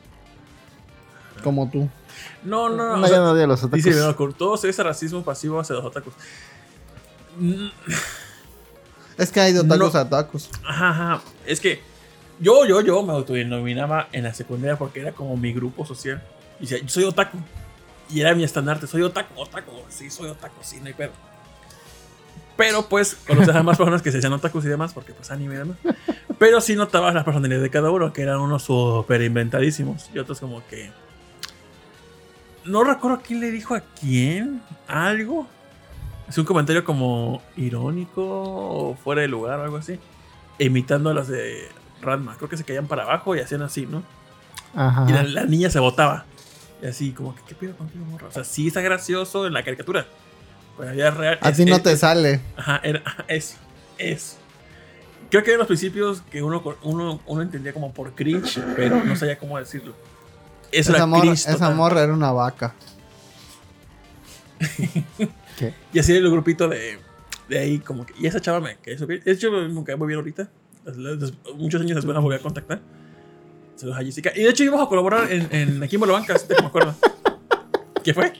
Como 1.43 1.69
tú. 1.69 1.89
No, 2.45 2.69
no, 2.69 2.77
no. 2.77 2.97
No, 2.97 3.05
o 3.05 3.09
sea, 3.09 3.17
yo 3.17 3.25
no 3.25 3.33
odio 3.33 3.45
a 3.45 3.47
los 3.49 3.63
otakus. 3.65 3.85
dice, 3.85 3.99
no, 4.01 4.15
con 4.15 4.33
todo 4.33 4.55
ese 4.55 4.83
racismo 4.83 5.23
pasivo 5.25 5.59
hacia 5.59 5.75
los 5.75 5.85
otakus. 5.85 6.15
Mm, 7.39 7.67
Es 9.19 9.31
que 9.33 9.41
hay 9.41 9.53
de 9.53 9.61
otakus 9.61 9.93
No. 9.93 9.99
a 9.99 10.03
otakus. 10.03 10.51
Ajá, 10.65 10.91
ajá. 10.91 11.23
Es 11.45 11.59
que 11.61 11.81
yo, 12.39 12.65
yo, 12.67 12.81
yo 12.83 13.03
me 13.03 13.13
autodenominaba 13.13 14.09
en 14.13 14.25
la 14.25 14.33
secundaria 14.33 14.77
porque 14.79 15.01
era 15.01 15.13
como 15.13 15.37
mi 15.37 15.53
grupo 15.53 15.85
social. 15.85 16.23
Y 16.61 16.63
decía, 16.67 16.79
yo 16.79 16.89
soy 16.89 17.05
otaku. 17.05 17.39
Y 18.11 18.21
era 18.21 18.35
mi 18.35 18.45
estandarte, 18.45 18.87
soy 18.87 19.03
otaku, 19.03 19.41
otaku. 19.41 19.73
Sí, 19.89 20.11
soy 20.11 20.29
otaku, 20.29 20.57
sí, 20.63 20.79
no 20.81 20.87
hay 20.87 20.95
pedo. 20.95 21.13
Pero 22.57 22.89
pues 22.89 23.17
conocías 23.27 23.57
a 23.57 23.63
más 23.63 23.77
personas 23.79 24.03
que 24.03 24.11
se 24.11 24.19
decían 24.19 24.33
otakus 24.33 24.65
y 24.65 24.69
demás, 24.69 24.93
porque 24.93 25.13
pues 25.13 25.31
anime 25.31 25.55
y 25.55 25.59
demás. 25.59 25.77
Pero 26.39 26.61
sí 26.61 26.77
notabas 26.77 27.15
las 27.15 27.25
personalidades 27.25 27.63
de 27.63 27.71
cada 27.71 27.91
uno, 27.91 28.13
que 28.13 28.23
eran 28.23 28.41
unos 28.41 28.63
súper 28.63 29.23
inventadísimos. 29.23 30.11
Y 30.15 30.19
otros 30.19 30.41
como 30.41 30.65
que... 30.67 30.93
No 32.65 32.83
recuerdo 32.83 33.21
quién 33.25 33.41
le 33.41 33.51
dijo 33.51 33.75
a 33.75 33.81
quién 33.81 34.63
algo. 34.89 35.47
Es 36.29 36.39
un 36.39 36.45
comentario 36.45 36.85
como 36.85 37.43
irónico 37.57 38.23
o 38.25 38.97
fuera 38.97 39.21
de 39.23 39.29
lugar 39.29 39.61
o 39.61 39.65
algo 39.65 39.77
así. 39.77 39.99
Imitando 40.59 41.11
a 41.11 41.15
las 41.15 41.29
de 41.29 41.69
Ranma. 42.01 42.37
Creo 42.37 42.49
que 42.49 42.57
se 42.57 42.65
caían 42.65 42.87
para 42.87 43.03
abajo 43.03 43.37
y 43.37 43.41
hacían 43.41 43.63
así, 43.63 43.87
¿no? 43.87 44.03
Ajá. 44.75 45.07
Y 45.09 45.13
la, 45.13 45.23
la 45.25 45.45
niña 45.45 45.69
se 45.69 45.79
botaba. 45.79 46.25
Y 46.83 46.87
así, 46.87 47.13
como 47.13 47.35
que, 47.35 47.43
¿qué 47.49 47.55
pido 47.55 47.77
contigo, 47.77 48.05
morra? 48.05 48.29
O 48.29 48.33
sea, 48.33 48.45
sí 48.45 48.67
está 48.69 48.81
gracioso 48.81 49.47
en 49.47 49.53
la 49.53 49.63
caricatura. 49.63 50.07
Pero 50.77 50.93
ya 50.95 51.11
real. 51.11 51.39
A 51.41 51.51
es- 51.51 51.57
ti 51.57 51.65
no 51.65 51.77
es- 51.77 51.83
te 51.83 51.93
es- 51.93 52.01
sale. 52.01 52.41
Ajá, 52.57 52.81
era 52.83 53.03
eso. 53.29 53.57
Eso. 53.99 54.37
Creo 55.31 55.43
que 55.43 55.53
en 55.53 55.59
los 55.59 55.67
principios 55.67 56.21
que 56.31 56.43
uno, 56.43 56.63
uno, 56.83 57.21
uno 57.27 57.43
entendía 57.43 57.73
como 57.73 57.93
por 57.93 58.15
cringe, 58.15 58.61
pero 58.77 59.03
no 59.05 59.17
sabía 59.17 59.39
cómo 59.39 59.59
decirlo. 59.59 59.95
Eso 60.73 60.91
Esa, 60.91 60.97
era 60.97 61.07
morra, 61.07 61.21
cringe. 61.23 61.41
esa 61.41 61.53
total. 61.53 61.75
morra 61.77 62.03
era 62.03 62.13
una 62.13 62.33
vaca. 62.33 62.75
¿Qué? 65.59 65.75
Y 65.93 65.99
así 65.99 66.13
el 66.15 66.31
grupito 66.31 66.69
de, 66.69 66.99
de 67.49 67.59
ahí, 67.59 67.79
como 67.79 68.05
que. 68.07 68.15
Y 68.19 68.27
esa 68.27 68.41
chava 68.41 68.61
me 68.61 68.77
súper- 68.97 69.23
De 69.23 69.33
hecho, 69.33 69.51
me 69.51 69.85
cae 69.85 69.97
muy 69.97 70.09
bien 70.09 70.19
ahorita. 70.19 70.49
Muchos 71.57 71.81
años 71.81 71.95
después 71.97 72.15
la 72.15 72.21
volví 72.21 72.37
a 72.37 72.41
contactar. 72.41 72.81
Saludos 73.77 73.99
a 73.99 74.05
Jessica. 74.05 74.31
Y 74.35 74.43
de 74.43 74.51
hecho 74.51 74.65
íbamos 74.65 74.87
a 74.87 74.89
colaborar 74.89 75.31
en, 75.33 75.49
en 75.51 75.83
aquí 75.83 75.97
en 75.97 76.03
que 76.03 76.61
me 76.61 76.67
acuerdo. 76.67 76.95
¿Qué 78.03 78.15
fue? 78.15 78.33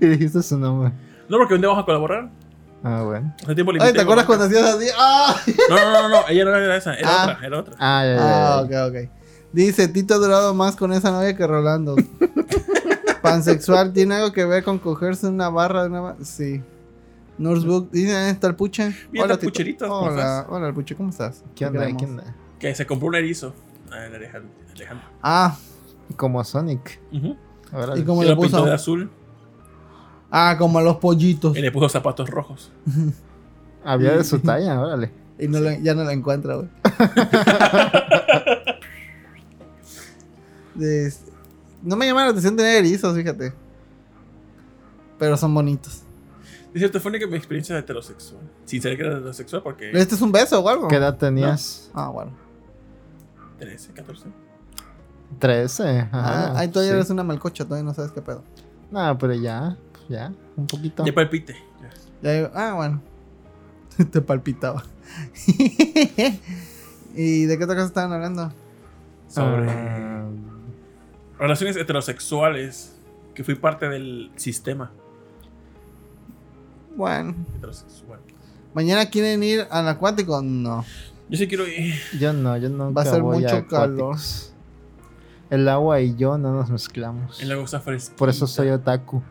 Y 0.00 0.06
dijiste 0.06 0.42
su 0.42 0.58
nombre. 0.58 0.92
No, 1.28 1.38
porque 1.38 1.54
un 1.54 1.60
día 1.60 1.68
vamos 1.68 1.82
a 1.82 1.86
colaborar. 1.86 2.30
Ah, 2.82 3.02
bueno. 3.04 3.32
Hace 3.42 3.54
tiempo 3.54 3.72
le 3.72 3.82
Ay, 3.82 3.92
¿te 3.92 4.00
acuerdas 4.00 4.26
cuando 4.26 4.46
hacías 4.46 4.64
así? 4.64 4.86
¡Ah! 4.98 5.36
No, 5.70 5.76
no, 5.76 5.92
no, 6.02 6.08
no, 6.08 6.28
ella 6.28 6.44
no 6.44 6.54
era 6.56 6.76
esa, 6.76 6.94
era 6.94 7.08
Ah. 7.08 7.22
otra, 7.32 7.46
era 7.46 7.58
otra. 7.60 7.74
Ah, 7.78 8.02
ya, 8.04 8.16
ya, 8.16 8.54
Ah, 8.54 8.60
ok, 8.62 8.70
ok. 8.90 9.10
Dice, 9.52 9.86
Tito 9.88 10.14
ha 10.14 10.18
durado 10.18 10.52
más 10.54 10.74
con 10.76 10.92
esa 10.92 11.10
novia 11.12 11.36
que 11.36 11.46
Rolando. 11.46 11.94
Pansexual, 13.22 13.92
¿tiene 13.92 14.16
algo 14.16 14.32
que 14.32 14.44
ver 14.44 14.64
con 14.64 14.78
cogerse 14.78 15.28
una 15.28 15.48
barra 15.48 15.82
de 15.84 15.90
una 15.90 16.00
ba- 16.00 16.16
Sí. 16.24 16.60
Nursebook, 17.38 17.90
dice, 17.90 18.12
¿dónde 18.12 18.30
está 18.30 18.46
el 18.48 18.56
puche? 18.56 18.94
Bien, 19.10 19.30
el 19.30 19.38
Tito. 19.38 19.50
pucherito, 19.52 19.88
¿cómo 19.88 20.08
Hola, 20.08 20.14
estás? 20.22 20.46
hola, 20.48 20.68
el 20.68 20.74
puche, 20.74 20.94
¿cómo 20.96 21.10
estás? 21.10 21.42
¿Qué 21.54 21.66
onda? 21.66 21.86
¿Qué 21.96 22.04
onda? 22.04 22.24
Que 22.58 22.74
se 22.74 22.84
compró 22.86 23.08
un 23.08 23.14
erizo. 23.14 23.54
Ah, 23.92 24.04
Alejandro. 24.06 24.50
Ah, 25.22 25.56
Como 26.16 26.42
Sonic. 26.44 27.00
Ujú. 27.12 27.36
Órale. 27.72 28.00
¿y 28.00 28.04
cómo 28.04 28.22
Y 28.22 28.26
le 28.26 28.34
lo 28.34 28.40
pintó 28.40 28.58
puso? 28.58 28.66
de 28.66 28.74
azul 28.74 29.10
Ah, 30.30 30.56
como 30.58 30.78
a 30.78 30.82
los 30.82 30.96
pollitos. 30.96 31.56
y 31.56 31.60
le 31.60 31.70
puso 31.70 31.88
zapatos 31.88 32.28
rojos. 32.30 32.72
Había 33.84 34.16
de 34.16 34.24
su 34.24 34.38
talla, 34.40 34.80
órale. 34.80 35.10
Y 35.38 35.48
no 35.48 35.60
la- 35.60 35.78
ya 35.78 35.94
no 35.94 36.04
la 36.04 36.12
encuentra, 36.12 36.56
güey. 36.56 36.68
De- 40.74 41.12
No 41.82 41.96
me 41.96 42.06
llama 42.06 42.24
la 42.24 42.30
atención 42.30 42.56
tener 42.56 42.76
erizos, 42.76 43.16
fíjate. 43.16 43.52
Pero 45.18 45.36
son 45.36 45.52
bonitos. 45.54 46.02
Es 46.74 46.78
cierto, 46.80 47.00
fue 47.00 47.10
única 47.10 47.26
mi 47.26 47.36
experiencia 47.36 47.76
heterosexual. 47.78 48.40
Sin 48.64 48.80
saber 48.80 48.96
que 48.96 49.04
era 49.04 49.16
heterosexual 49.18 49.62
porque 49.62 49.90
¿Este 49.92 50.14
es 50.14 50.22
un 50.22 50.32
beso 50.32 50.58
o 50.60 50.68
algo? 50.68 50.88
¿Qué 50.88 50.96
edad 50.96 51.16
tenías? 51.18 51.90
Ah, 51.92 52.08
bueno. 52.08 52.32
13, 53.62 53.92
14. 53.92 54.24
13. 55.38 56.08
Ah, 56.12 56.18
Ajá. 56.50 56.58
ahí 56.58 56.68
todavía 56.68 56.92
sí. 56.92 56.96
eres 56.96 57.10
una 57.10 57.22
malcocha, 57.22 57.64
todavía 57.64 57.84
no 57.84 57.94
sabes 57.94 58.10
qué 58.12 58.20
pedo. 58.20 58.42
No, 58.90 59.16
pero 59.18 59.34
ya. 59.34 59.76
pues 59.92 60.08
Ya. 60.08 60.32
Un 60.56 60.66
poquito. 60.66 61.04
Ya 61.04 61.14
palpite. 61.14 61.54
Ya. 61.80 61.90
Ya 62.22 62.32
digo, 62.36 62.50
ah, 62.54 62.72
bueno. 62.74 63.00
Te 64.10 64.20
palpitaba. 64.20 64.82
¿Y 67.14 67.44
de 67.44 67.58
qué 67.58 67.64
otra 67.64 67.76
cosa 67.76 67.86
estaban 67.86 68.12
hablando? 68.12 68.52
Sobre 69.28 69.70
Ah, 69.70 70.28
relaciones 71.38 71.76
heterosexuales. 71.76 72.96
Que 73.34 73.44
fui 73.44 73.54
parte 73.54 73.88
del 73.88 74.30
sistema 74.36 74.90
Bueno. 76.96 77.34
heterosexual. 77.56 78.20
¿Mañana 78.74 79.06
quieren 79.06 79.42
ir 79.42 79.66
al 79.70 79.88
acuático? 79.88 80.42
No. 80.42 80.84
Yo 81.28 81.38
sí 81.38 81.46
quiero 81.48 81.66
ir. 81.66 81.94
yo 82.18 82.32
no, 82.32 82.56
yo 82.56 82.68
no. 82.68 82.92
Va 82.92 83.02
a 83.02 83.04
ser 83.06 83.22
mucho 83.22 83.66
calor. 83.68 84.16
El 85.50 85.68
agua 85.68 86.00
y 86.00 86.14
yo 86.16 86.38
no 86.38 86.52
nos 86.54 86.70
mezclamos. 86.70 87.40
El 87.40 87.48
lago 87.50 87.62
está 87.64 87.80
fresco. 87.80 88.16
Por 88.16 88.28
eso 88.30 88.46
soy 88.46 88.68
otaku. 88.70 89.22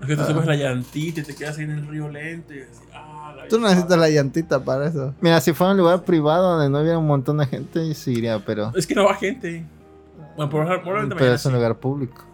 Es 0.00 0.06
que 0.06 0.16
te 0.16 0.24
subes 0.26 0.46
la 0.46 0.56
llantita 0.56 1.20
y 1.20 1.22
te 1.22 1.34
quedas 1.34 1.56
ahí 1.58 1.64
en 1.64 1.70
el 1.70 1.86
río 1.86 2.08
lento 2.08 2.52
y 2.52 2.60
así, 2.62 2.82
ah, 2.92 3.32
la 3.36 3.46
Tú 3.48 3.56
vida 3.58 3.68
necesitas 3.68 3.98
la 3.98 4.10
llantita 4.10 4.62
para 4.64 4.88
eso. 4.88 5.14
Mira, 5.20 5.40
si 5.40 5.52
fuera 5.52 5.70
un 5.72 5.78
lugar 5.78 6.02
privado 6.02 6.56
donde 6.56 6.68
no 6.68 6.80
hubiera 6.80 6.98
un 6.98 7.06
montón 7.06 7.38
de 7.38 7.46
gente, 7.46 7.94
sí 7.94 8.12
iría, 8.12 8.38
pero, 8.44 8.72
Es 8.74 8.86
que 8.86 8.94
no 8.96 9.04
va 9.04 9.14
gente. 9.14 9.64
Bueno, 10.36 10.50
por- 10.50 10.64
probablemente 10.82 11.14
pero 11.16 11.32
es 11.34 11.44
un 11.46 11.52
sí. 11.52 11.56
lugar 11.56 11.76
público. 11.76 12.24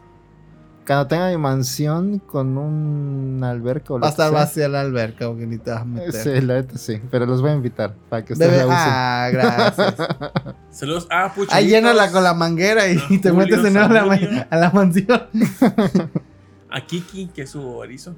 Cuando 0.88 1.06
tenga 1.06 1.28
mi 1.28 1.36
mansión 1.36 2.18
con 2.20 2.56
un 2.56 3.44
alberca 3.44 3.92
o 3.92 3.98
lo 3.98 4.02
Va 4.02 4.08
a 4.08 4.10
estar 4.10 4.32
vacía 4.32 4.68
la 4.70 4.80
alberca 4.80 5.28
porque 5.28 5.46
ni 5.46 5.58
te 5.58 5.70
vas 5.70 5.82
a 5.82 5.84
meter. 5.84 6.12
Sí, 6.14 6.40
la 6.40 6.54
neta 6.54 6.78
sí, 6.78 6.98
pero 7.10 7.26
los 7.26 7.42
voy 7.42 7.50
a 7.50 7.54
invitar 7.56 7.94
para 8.08 8.24
que 8.24 8.32
ustedes 8.32 8.50
Bebe, 8.52 8.64
la 8.64 8.66
usen. 8.68 8.78
ah, 8.90 9.28
gracias. 9.30 9.94
Saludos. 10.70 11.06
Ah, 11.10 11.30
pucha. 11.34 11.54
Ahí 11.54 11.68
llénala 11.68 12.10
con 12.10 12.24
la 12.24 12.32
manguera 12.32 12.88
y 12.88 12.96
Ah, 12.96 13.02
te 13.08 13.16
Julio, 13.30 13.34
metes 13.34 13.62
de 13.62 13.70
nuevo 13.70 13.90
a 13.90 13.92
la, 13.92 14.04
ma- 14.06 14.16
Julio. 14.16 14.46
a 14.48 14.56
la 14.56 14.70
mansión. 14.70 15.22
A 16.70 16.80
Kiki, 16.86 17.26
que 17.28 17.42
es 17.42 17.50
su 17.50 17.82
erizo. 17.84 18.14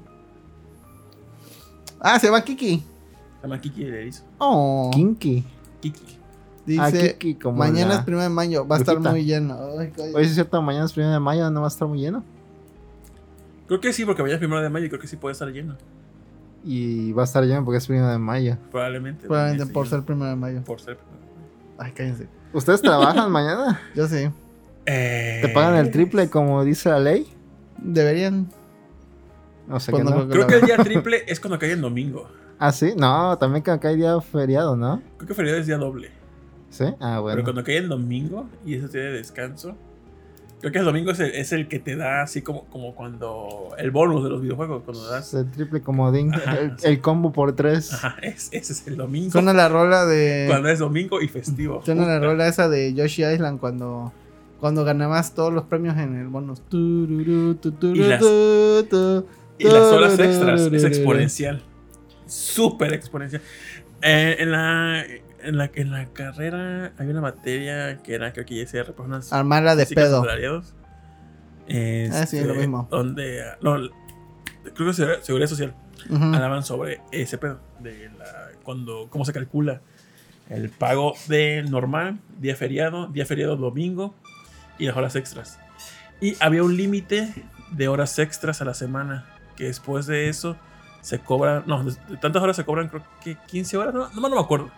Ah, 1.99 2.19
se 2.19 2.29
va 2.29 2.41
Kiki. 2.41 2.79
Se 2.79 3.43
llama 3.47 3.59
Kiki 3.61 3.83
el 3.83 3.93
erizo. 3.93 4.23
Oh, 4.37 4.91
Kinky. 4.93 5.43
Kiki. 5.81 6.17
dice, 6.65 7.17
Ah, 7.19 7.37
como 7.41 7.57
mañana 7.57 7.89
la- 7.89 7.95
es 7.99 8.01
primero 8.05 8.23
de 8.23 8.29
mayo, 8.29 8.67
va 8.67 8.77
a 8.77 8.79
estar 8.79 8.95
brujita. 8.95 9.11
muy 9.11 9.25
lleno. 9.25 9.57
Ay, 9.79 9.91
sí 9.97 10.19
es 10.21 10.33
cierto, 10.35 10.61
mañana 10.61 10.85
es 10.85 10.93
primero 10.93 11.13
de 11.13 11.19
mayo, 11.19 11.49
no 11.51 11.61
va 11.61 11.67
a 11.67 11.69
estar 11.69 11.87
muy 11.87 11.99
lleno. 11.99 12.23
Creo 13.71 13.79
que 13.79 13.93
sí, 13.93 14.03
porque 14.03 14.21
mañana 14.21 14.35
es 14.35 14.39
primero 14.39 14.61
de 14.61 14.69
mayo 14.69 14.85
y 14.85 14.89
creo 14.89 14.99
que 14.99 15.07
sí 15.07 15.15
puede 15.15 15.31
estar 15.31 15.47
lleno. 15.47 15.77
Y 16.65 17.13
va 17.13 17.21
a 17.21 17.25
estar 17.25 17.41
lleno 17.45 17.63
porque 17.63 17.77
es 17.77 17.87
primero 17.87 18.09
de 18.09 18.17
mayo. 18.17 18.57
Probablemente. 18.69 19.27
Probablemente 19.27 19.71
por 19.73 19.87
ser 19.87 20.03
primero 20.03 20.29
de 20.29 20.35
mayo. 20.35 20.61
Por 20.63 20.81
ser 20.81 20.97
primero 20.97 21.17
de 21.21 21.27
mayo. 21.39 21.53
Ay, 21.77 21.91
cállense. 21.93 22.27
¿Ustedes 22.51 22.81
trabajan 22.81 23.31
mañana? 23.31 23.79
Yo 23.95 24.07
sí. 24.07 24.29
Eh, 24.85 25.39
¿Te 25.41 25.47
pagan 25.53 25.75
el 25.77 25.89
triple 25.89 26.29
como 26.29 26.65
dice 26.65 26.89
la 26.89 26.99
ley? 26.99 27.25
Deberían. 27.77 28.49
No 29.69 29.79
sé 29.79 29.91
Pues 29.91 30.03
qué 30.03 30.09
no 30.09 30.17
no. 30.17 30.27
creo 30.27 30.45
Creo 30.45 30.47
que 30.47 30.55
el 30.55 30.61
día 30.65 30.77
triple 30.83 31.23
es 31.27 31.39
cuando 31.39 31.57
cae 31.57 31.71
en 31.71 31.81
domingo. 31.81 32.27
Ah, 32.59 32.73
sí. 32.73 32.93
No, 32.97 33.37
también 33.37 33.63
que 33.63 33.71
acá 33.71 33.87
hay 33.87 33.95
día 33.95 34.19
feriado, 34.19 34.75
¿no? 34.75 35.01
Creo 35.15 35.27
que 35.29 35.33
feriado 35.33 35.59
es 35.59 35.65
día 35.65 35.77
doble. 35.77 36.11
Sí. 36.69 36.83
Ah, 36.99 37.13
Pero 37.13 37.21
bueno. 37.21 37.43
cuando 37.43 37.63
cae 37.63 37.77
en 37.77 37.87
domingo 37.87 38.49
y 38.65 38.75
ese 38.75 38.89
día 38.89 39.01
de 39.07 39.11
descanso, 39.13 39.77
creo 40.61 40.71
que 40.71 40.79
el 40.79 40.85
domingo 40.85 41.11
es 41.11 41.19
el, 41.19 41.31
es 41.31 41.51
el 41.51 41.67
que 41.67 41.79
te 41.79 41.95
da 41.97 42.21
así 42.21 42.41
como, 42.41 42.63
como 42.65 42.95
cuando 42.95 43.69
el 43.77 43.91
bonus 43.91 44.23
de 44.23 44.29
los 44.29 44.41
videojuegos, 44.41 44.83
cuando 44.85 45.05
das. 45.09 45.33
El 45.33 45.51
triple 45.51 45.81
comodín. 45.81 46.33
Ajá, 46.33 46.57
el, 46.59 46.79
sí. 46.79 46.87
el 46.87 47.01
combo 47.01 47.33
por 47.33 47.53
tres. 47.55 47.91
Ajá, 47.93 48.15
es- 48.21 48.47
ese 48.51 48.71
es 48.73 48.87
el 48.87 48.95
domingo. 48.97 49.31
Suena 49.31 49.51
la 49.53 49.67
rola 49.67 50.05
de. 50.05 50.45
Cuando 50.47 50.69
es 50.69 50.79
domingo 50.79 51.21
y 51.21 51.27
festivo. 51.27 51.81
Suena 51.83 52.05
la 52.05 52.19
rola 52.19 52.47
esa 52.47 52.69
de 52.69 52.93
Yoshi 52.93 53.25
Island 53.25 53.59
cuando. 53.59 54.13
Cuando 54.59 54.83
ganabas 54.85 55.33
todos 55.33 55.51
los 55.51 55.63
premios 55.63 55.97
en 55.97 56.15
el 56.15 56.27
bonus. 56.27 56.61
Y 56.71 57.95
las- 58.03 58.21
Y 59.57 59.63
las 59.65 59.83
horas 59.91 60.19
extras 60.19 60.61
es 60.61 60.83
exponencial. 60.83 61.63
Súper 62.27 62.93
exponencial. 62.93 63.41
Eh, 64.01 64.37
en, 64.39 64.51
la, 64.51 65.03
en, 65.43 65.57
la, 65.57 65.69
en 65.73 65.91
la 65.91 66.05
carrera 66.07 66.91
hay 66.97 67.07
una 67.07 67.21
materia 67.21 67.97
que 68.03 68.13
era, 68.15 68.31
creo 68.33 68.45
que 68.45 68.55
ISR, 68.55 68.93
personas 68.93 69.31
Armarla 69.33 69.75
de 69.75 69.85
pedo. 69.85 70.19
asalariados. 70.19 70.73
Ah, 72.13 72.25
sí, 72.25 72.37
es 72.37 72.45
lo 72.45 72.53
Este, 72.53 72.59
mismo. 72.59 72.87
Donde, 72.91 73.43
no, 73.61 73.77
creo 74.73 74.87
que 74.87 74.93
seguridad, 74.93 75.21
seguridad 75.21 75.47
social. 75.47 75.75
Hablaban 76.09 76.63
sobre 76.63 77.01
ese 77.11 77.37
pedo. 77.37 77.59
De 77.79 78.09
la, 78.17 78.25
cuando, 78.63 79.07
cómo 79.09 79.23
se 79.25 79.33
calcula 79.33 79.81
el 80.49 80.69
pago 80.69 81.13
de 81.27 81.63
normal, 81.63 82.19
día 82.39 82.55
feriado, 82.55 83.07
día 83.07 83.25
feriado 83.25 83.55
domingo 83.55 84.13
y 84.77 84.85
las 84.87 84.97
horas 84.97 85.15
extras. 85.15 85.59
Y 86.19 86.35
había 86.39 86.63
un 86.63 86.75
límite 86.75 87.33
de 87.71 87.87
horas 87.87 88.17
extras 88.19 88.61
a 88.61 88.65
la 88.65 88.73
semana. 88.73 89.25
Que 89.55 89.65
después 89.65 90.07
de 90.07 90.27
eso 90.29 90.57
se 91.01 91.19
cobran. 91.19 91.63
No, 91.67 91.83
de 91.83 91.95
tantas 92.17 92.41
horas 92.41 92.55
se 92.55 92.65
cobran, 92.65 92.89
creo 92.89 93.03
que 93.23 93.37
15 93.47 93.77
horas. 93.77 93.93
No, 93.93 94.09
no, 94.09 94.21
no 94.29 94.35
me 94.35 94.39
acuerdo. 94.41 94.71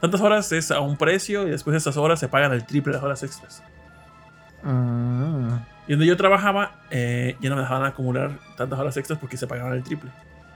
Tantas 0.00 0.20
horas 0.20 0.50
es 0.52 0.70
a 0.70 0.80
un 0.80 0.96
precio 0.96 1.46
y 1.46 1.50
después 1.50 1.72
de 1.72 1.78
esas 1.78 1.96
horas 1.96 2.18
se 2.20 2.28
pagan 2.28 2.52
el 2.52 2.64
triple 2.64 2.92
de 2.92 2.96
las 2.98 3.04
horas 3.04 3.22
extras. 3.22 3.62
Ah. 4.64 5.60
Y 5.86 5.92
donde 5.92 6.06
yo 6.06 6.16
trabajaba, 6.16 6.72
eh, 6.90 7.36
ya 7.40 7.50
no 7.50 7.56
me 7.56 7.62
dejaban 7.62 7.84
acumular 7.86 8.38
tantas 8.56 8.78
horas 8.78 8.96
extras 8.96 9.18
porque 9.18 9.36
se 9.36 9.46
pagaban 9.46 9.72
el 9.72 9.82
triple. 9.82 10.10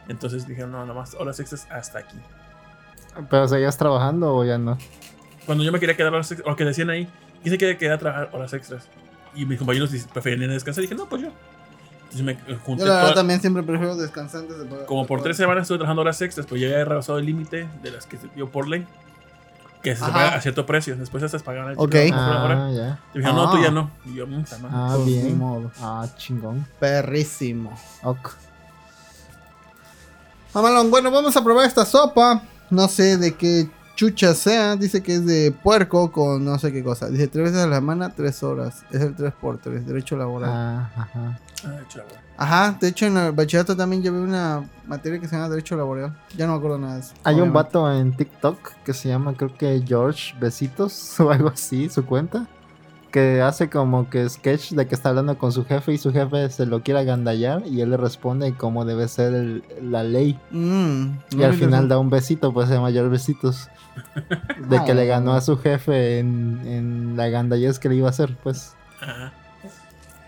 Entonces 0.09 0.47
dijeron, 0.47 0.73
no, 0.73 0.81
nada 0.83 0.95
más 0.99 1.15
horas 1.15 1.41
extras 1.41 1.67
hasta 1.71 1.99
aquí. 2.01 2.17
Pero 3.31 3.49
seguías 3.49 3.77
trabajando 3.77 4.35
o 4.35 4.45
ya 4.45 4.59
no. 4.59 4.79
Cuando 5.47 5.65
yo 5.65 5.73
me 5.73 5.81
quería 5.81 5.97
quedar 5.97 6.13
horas 6.15 6.31
extras, 6.31 6.53
o 6.53 6.57
que 6.57 6.65
decían 6.65 6.91
ahí, 6.91 7.09
¿quién 7.43 7.53
se 7.53 7.59
quiere 7.59 7.77
quedar 7.79 7.95
a 7.95 7.99
trabajar 7.99 8.31
horas 8.33 8.53
extras? 8.53 8.89
Y 9.35 9.45
mis 9.47 9.59
compañeros 9.59 9.91
preferían 10.13 10.51
descansar. 10.51 10.85
Y 10.85 10.87
dije, 10.87 10.95
no, 10.95 11.07
pues 11.09 11.23
yo. 11.23 11.29
Entonces 12.13 12.23
me 12.23 12.33
eh, 12.33 12.59
junté 12.65 12.83
Yo 12.83 12.87
la 12.89 12.95
verdad 12.95 13.03
toda- 13.09 13.15
también 13.15 13.41
siempre 13.41 13.63
prefiero 13.63 13.97
descansar 13.97 14.43
antes 14.43 14.59
de 14.59 14.65
poder- 14.67 14.87
como 14.87 15.07
por 15.07 15.23
tres 15.23 15.37
semanas 15.37 15.63
estuve 15.63 15.79
trabajando 15.79 16.03
horas 16.03 16.21
extras, 16.23 16.47
pues 16.47 16.61
ya 16.61 16.69
había 16.69 16.85
rebasado 16.85 17.19
el 17.19 17.27
límite 17.27 17.67
de 17.83 17.91
las 17.91 18.07
que 18.07 18.17
se 18.19 18.29
dio 18.37 18.49
por 18.51 18.69
ley. 18.69 18.87
Que 19.85 19.95
se 19.95 20.01
paga 20.01 20.35
a 20.35 20.41
cierto 20.41 20.67
precio. 20.67 20.97
Después 20.97 21.23
esas 21.23 21.43
pagaban 21.45 21.73
el 21.73 21.79
Ok. 21.79 21.91
triple 21.91 22.11
por 22.13 22.21
hora. 22.21 22.67
Ah, 22.67 22.71
ya. 22.73 22.99
Y 23.15 23.19
dijeron, 23.19 23.37
no, 23.37 23.51
tú 23.51 23.57
Ah. 23.59 23.63
ya 23.63 23.71
no. 23.71 23.91
Y 24.07 24.15
yo, 24.15 24.27
mmm. 24.27 24.45
Ah, 24.73 24.93
Pues, 24.97 25.07
bien. 25.07 25.39
modo. 25.39 25.71
Ah, 25.81 26.07
chingón. 26.17 26.67
Perrísimo. 26.81 27.73
Ok. 28.03 28.31
Mamalón, 30.55 30.91
bueno, 30.91 31.11
vamos 31.11 31.37
a 31.37 31.45
probar 31.45 31.67
esta 31.67 31.85
sopa. 31.85 32.43
No 32.71 32.89
sé 32.89 33.19
de 33.19 33.35
qué 33.35 33.69
chucha 33.97 34.35
sea. 34.35 34.77
Dice 34.77 35.03
que 35.03 35.17
es 35.17 35.27
de 35.27 35.53
puerco 35.53 36.11
con 36.13 36.45
no 36.45 36.59
sé 36.59 36.73
qué 36.73 36.83
cosa. 36.83 37.09
Dice 37.09 37.29
tres 37.29 37.47
veces 37.53 37.61
a 37.65 37.67
la 37.67 37.77
semana, 37.77 38.11
tres 38.15 38.43
horas. 38.43 38.85
Es 38.91 39.01
el 39.03 39.15
3x3, 39.17 39.85
derecho 39.85 40.17
laboral. 40.17 40.51
Ah, 40.53 40.91
ajá. 40.97 41.39
Ah, 41.67 41.81
chavo. 41.89 42.07
Ajá, 42.37 42.77
de 42.81 42.89
hecho 42.89 43.07
en 43.07 43.17
el 43.17 43.33
bachillerato 43.33 43.77
también 43.77 44.03
llevé 44.03 44.19
una 44.21 44.69
materia 44.87 45.21
que 45.21 45.29
se 45.29 45.37
llama 45.37 45.49
derecho 45.49 45.77
laboral. 45.77 46.17
Ya 46.37 46.47
no 46.47 46.53
me 46.53 46.59
acuerdo 46.59 46.79
nada 46.79 46.95
de 46.95 47.01
eso. 47.01 47.15
Hay 47.25 47.41
un 47.41 47.53
vato 47.53 47.91
en 47.93 48.17
TikTok 48.17 48.73
que 48.85 48.93
se 48.93 49.09
llama, 49.09 49.35
creo 49.35 49.55
que 49.57 49.83
George 49.87 50.35
Besitos 50.41 51.19
o 51.21 51.31
algo 51.31 51.49
así, 51.49 51.89
su 51.89 52.05
cuenta. 52.05 52.47
Que 53.13 53.41
hace 53.43 53.71
como 53.71 54.11
que 54.11 54.29
sketch 54.29 54.73
de 54.73 54.89
que 54.89 54.97
está 54.97 55.11
hablando 55.11 55.39
con 55.39 55.53
su 55.53 55.65
jefe 55.65 55.93
y 55.93 55.99
su 55.99 56.13
jefe 56.13 56.51
se 56.51 56.67
lo 56.67 56.83
quiere 56.83 56.99
agandallar 56.99 57.63
y 57.65 57.81
él 57.81 57.91
le 57.91 57.97
responde 57.97 58.53
cómo 58.57 58.85
debe 58.85 59.07
ser 59.07 59.33
el- 59.35 59.63
la 59.81 60.03
ley. 60.03 60.37
Mm, 60.51 61.19
Y 61.31 61.37
no 61.37 61.45
al 61.45 61.53
final 61.55 61.89
da 61.89 61.99
un 61.99 62.11
besito, 62.11 62.53
pues 62.53 62.67
se 62.69 62.75
llama 62.75 62.91
George 62.91 63.11
Besitos. 63.11 63.69
De 64.69 64.83
que 64.85 64.95
le 64.95 65.07
ganó 65.07 65.35
a 65.35 65.41
su 65.41 65.57
jefe 65.57 66.19
en, 66.19 66.61
en 66.67 67.17
la 67.17 67.29
gandallez 67.29 67.79
que 67.79 67.89
le 67.89 67.95
iba 67.95 68.09
a 68.09 68.11
hacer, 68.11 68.37
pues. 68.43 68.75
Ajá. 69.01 69.33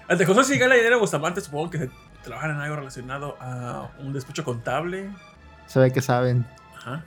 Ante 0.09 0.25
José 0.25 0.45
Sigala 0.45 0.77
y 0.77 0.81
Elena 0.81 0.97
Bustamante, 0.99 1.41
supongo 1.41 1.71
que 1.71 1.79
se 1.79 1.91
trabajan 2.23 2.53
en 2.53 2.57
algo 2.59 2.77
relacionado 2.77 3.37
a 3.41 3.89
un 4.01 4.13
despacho 4.13 4.45
contable. 4.45 5.11
Se 5.67 5.81
ve 5.81 5.93
que 5.93 6.01
saben. 6.01 6.47
Ajá. 6.79 7.03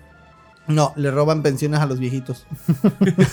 No, 0.68 0.92
le 0.98 1.10
roban 1.10 1.42
pensiones 1.42 1.80
a 1.80 1.86
los 1.86 1.98
viejitos. 2.00 2.46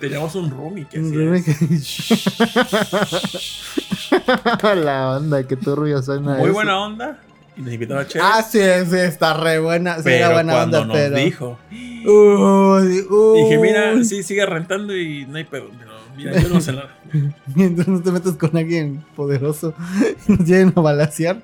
Teníamos 0.00 0.34
un 0.34 0.50
roomie 0.50 0.86
que 0.86 0.98
Un 0.98 1.12
roomie 1.12 1.44
que- 1.44 1.54
la 4.76 5.16
onda 5.16 5.46
que 5.46 5.56
tú 5.56 5.74
Rubio 5.76 6.00
suena 6.02 6.34
Muy 6.36 6.44
eso. 6.44 6.52
buena 6.54 6.80
onda. 6.80 7.18
Y 7.56 7.62
nos 7.62 7.72
invitaba 7.74 8.00
a 8.02 8.06
Chévere. 8.06 8.30
ah, 8.32 8.42
sí, 8.42 8.60
sí, 8.88 8.96
está 8.96 9.34
re 9.34 9.58
buena. 9.58 9.96
Sí, 9.96 10.02
pero 10.04 10.16
era 10.16 10.32
buena 10.32 10.52
cuando 10.54 10.80
onda, 10.82 10.94
nos 10.94 11.02
pero. 11.02 11.16
dijo, 11.16 11.58
Uy, 11.70 13.06
uy. 13.10 13.42
dije, 13.42 13.58
mira, 13.58 14.02
sí, 14.04 14.22
sigue 14.22 14.46
rentando 14.46 14.96
y 14.96 15.26
no 15.26 15.36
hay 15.36 15.44
pedo. 15.44 15.68
Pero 15.78 15.90
mira, 16.16 16.38
yo 16.40 16.48
no 16.48 16.60
sé 16.60 16.72
nada. 16.72 16.90
Mientras 17.54 17.88
no 17.88 18.00
te 18.02 18.10
metas 18.12 18.34
con 18.34 18.56
alguien 18.56 19.04
poderoso 19.16 19.74
y 20.28 20.32
nos 20.32 20.40
lleguen 20.46 20.72
a 20.76 20.80
balasear. 20.80 21.42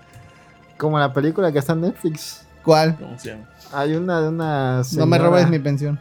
Como 0.78 0.98
la 0.98 1.12
película 1.12 1.50
que 1.52 1.58
está 1.58 1.72
en 1.72 1.82
Netflix. 1.82 2.46
¿Cuál? 2.62 2.96
¿Cómo 2.98 3.18
se 3.18 3.30
llama? 3.30 3.44
Hay 3.72 3.94
una 3.94 4.20
de 4.20 4.28
una 4.28 4.82
No 4.96 5.06
me 5.06 5.18
robes 5.18 5.48
mi 5.48 5.58
pensión. 5.58 5.98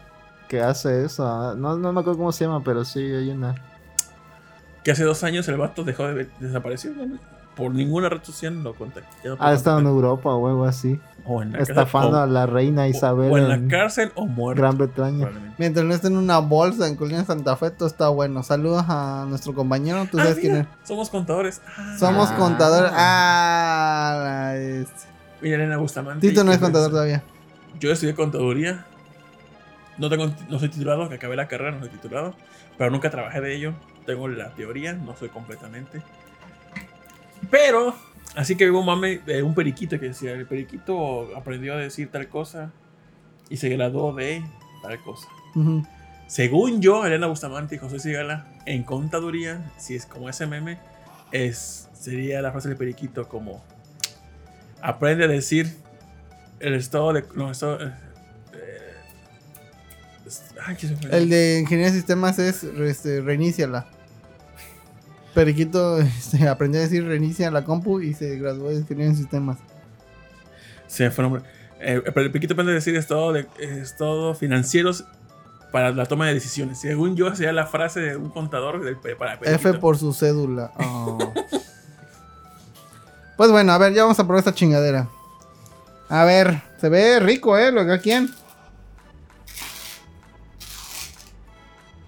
que 0.47 0.61
hace 0.61 1.05
eso. 1.05 1.25
ah, 1.25 1.53
No, 1.57 1.77
no 1.77 1.93
me 1.93 1.99
acuerdo 2.01 2.17
cómo 2.19 2.31
se 2.31 2.45
llama, 2.45 2.63
pero 2.63 2.83
sí 2.85 2.99
hay 2.99 3.29
una. 3.29 3.55
Que 4.83 4.91
hace 4.91 5.03
dos 5.03 5.23
años 5.23 5.47
el 5.47 5.57
vato 5.57 5.83
dejó 5.83 6.07
de 6.07 6.29
desaparecer. 6.39 6.95
¿no? 6.95 7.17
Por 7.55 7.73
ninguna 7.73 8.09
red 8.09 8.21
social 8.23 8.61
lo 8.63 8.73
contacté. 8.73 9.29
No 9.29 9.37
Ha 9.39 9.53
estado 9.53 9.79
en. 9.79 9.85
Europa 9.87 10.29
o 10.33 10.47
algo 10.47 10.65
así. 10.65 10.99
O 11.27 11.41
en 11.41 11.53
la 11.53 11.59
Estafando 11.59 12.11
cárcel, 12.11 12.37
a 12.37 12.39
la 12.39 12.45
reina 12.45 12.87
Isabel 12.87 13.31
O 13.31 13.37
en 13.37 13.49
la 13.49 13.59
cárcel 13.67 14.11
o 14.15 14.27
muerto. 14.27 14.61
Gran 14.61 14.77
Bretaña. 14.77 15.29
Mientras 15.57 15.83
no 15.85 15.93
esté 15.93 16.07
en 16.07 16.17
una 16.17 16.37
bolsa 16.37 16.87
en 16.87 16.95
Colina 16.95 17.25
Santa 17.25 17.55
Fe, 17.57 17.71
todo 17.71 17.87
está 17.87 18.09
bueno. 18.09 18.43
Saludos 18.43 18.85
a 18.87 19.25
nuestro 19.27 19.53
compañero. 19.55 20.07
¿Tú 20.11 20.19
Ah, 20.19 20.23
sabes 20.23 20.37
quién 20.39 20.55
es? 20.57 20.67
Somos 20.83 21.09
contadores. 21.09 21.61
Ah, 21.77 21.95
Somos 21.99 22.29
Ah. 22.31 22.35
contadores. 22.37 22.91
Ah, 22.95 24.53
Mira, 25.41 25.55
Elena 25.55 25.77
Bustamante. 25.77 26.27
Tito 26.27 26.43
no 26.43 26.51
es 26.51 26.59
contador 26.59 26.91
todavía. 26.91 27.23
Yo 27.79 27.91
estudié 27.91 28.13
contaduría. 28.15 28.85
No, 29.97 30.09
tengo, 30.09 30.31
no 30.49 30.59
soy 30.59 30.69
titulado, 30.69 31.07
que 31.09 31.15
acabé 31.15 31.35
la 31.35 31.47
carrera, 31.47 31.71
no 31.71 31.79
soy 31.79 31.89
titulado. 31.89 32.35
Pero 32.77 32.91
nunca 32.91 33.09
trabajé 33.09 33.41
de 33.41 33.55
ello. 33.55 33.73
Tengo 34.05 34.27
la 34.27 34.51
teoría, 34.53 34.93
no 34.93 35.15
soy 35.15 35.29
completamente. 35.29 36.01
Pero, 37.49 37.95
así 38.35 38.55
que 38.55 38.69
hubo 38.69 38.79
un 38.79 38.85
mame 38.85 39.19
de 39.19 39.43
un 39.43 39.53
periquito 39.53 39.99
que 39.99 40.07
decía: 40.07 40.31
el 40.31 40.45
periquito 40.45 41.35
aprendió 41.35 41.73
a 41.73 41.77
decir 41.77 42.09
tal 42.09 42.27
cosa 42.27 42.71
y 43.49 43.57
se 43.57 43.69
graduó 43.69 44.13
de 44.13 44.43
tal 44.81 45.01
cosa. 45.01 45.27
Según 46.27 46.81
yo, 46.81 47.05
Elena 47.05 47.27
Bustamante 47.27 47.75
y 47.75 47.77
José 47.77 47.99
Sigala, 47.99 48.47
en 48.65 48.83
contaduría, 48.83 49.71
si 49.77 49.95
es 49.95 50.05
como 50.05 50.27
ese 50.27 50.47
meme, 50.47 50.79
es, 51.31 51.87
sería 51.93 52.41
la 52.41 52.51
frase 52.51 52.69
del 52.69 52.77
periquito 52.77 53.27
como 53.27 53.63
aprende 54.81 55.25
a 55.25 55.27
decir 55.27 55.75
el 56.59 56.73
estado 56.73 57.13
de. 57.13 57.23
No, 57.35 57.51
estado. 57.51 57.79
eh, 57.81 57.93
eh, 58.53 60.29
ay. 60.65 60.77
El 61.11 61.29
de 61.29 61.59
ingeniería 61.61 61.91
de 61.91 61.97
sistemas 61.97 62.39
es 62.39 62.63
este, 62.63 63.21
reiníciala. 63.21 63.87
Periquito 65.35 65.97
este, 65.99 66.47
aprendió 66.47 66.79
a 66.79 66.83
decir 66.83 67.05
reinicia 67.05 67.51
la 67.51 67.63
compu 67.63 67.99
y 67.99 68.15
se 68.15 68.39
graduó 68.39 68.69
de 68.69 68.75
ingeniería 68.77 69.11
en 69.11 69.17
sistemas. 69.17 69.57
Se 70.87 71.11
fue 71.11 71.23
nombre. 71.23 71.43
Eh, 71.79 72.01
pero 72.05 72.21
el 72.21 72.31
Piquito 72.31 72.53
aprende 72.53 72.71
a 72.71 72.75
decir 72.75 72.95
estado, 72.95 73.33
de, 73.33 73.41
eh, 73.59 73.79
estado 73.81 74.33
financieros 74.33 75.05
para 75.71 75.91
la 75.91 76.05
toma 76.05 76.27
de 76.27 76.33
decisiones. 76.33 76.79
Según 76.79 77.15
yo, 77.15 77.35
sería 77.35 77.51
la 77.51 77.67
frase 77.67 77.99
de 77.99 78.15
un 78.15 78.29
contador 78.29 78.83
del- 78.83 78.97
para 78.97 79.39
Periquito. 79.39 79.69
F 79.69 79.73
por 79.79 79.97
su 79.97 80.13
cédula. 80.13 80.71
Oh. 80.79 81.17
pues 83.37 83.51
bueno, 83.51 83.73
a 83.73 83.77
ver, 83.77 83.93
ya 83.93 84.03
vamos 84.03 84.19
a 84.19 84.23
probar 84.23 84.39
esta 84.39 84.53
chingadera. 84.53 85.09
A 86.07 86.23
ver, 86.23 86.61
se 86.79 86.87
ve 86.87 87.19
rico, 87.19 87.57
¿eh? 87.57 87.71
Lo 87.71 87.85
que 87.85 87.99
quién. 87.99 88.29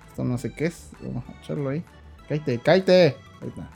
Esto 0.10 0.24
no 0.24 0.38
sé 0.38 0.54
qué 0.54 0.68
es. 0.68 0.90
Vamos 1.02 1.24
a 1.28 1.44
echarlo 1.44 1.70
ahí. 1.70 1.84
Cállate, 2.28 2.60
cállate. 2.60 3.18
Ahí 3.41 3.49
está. 3.49 3.70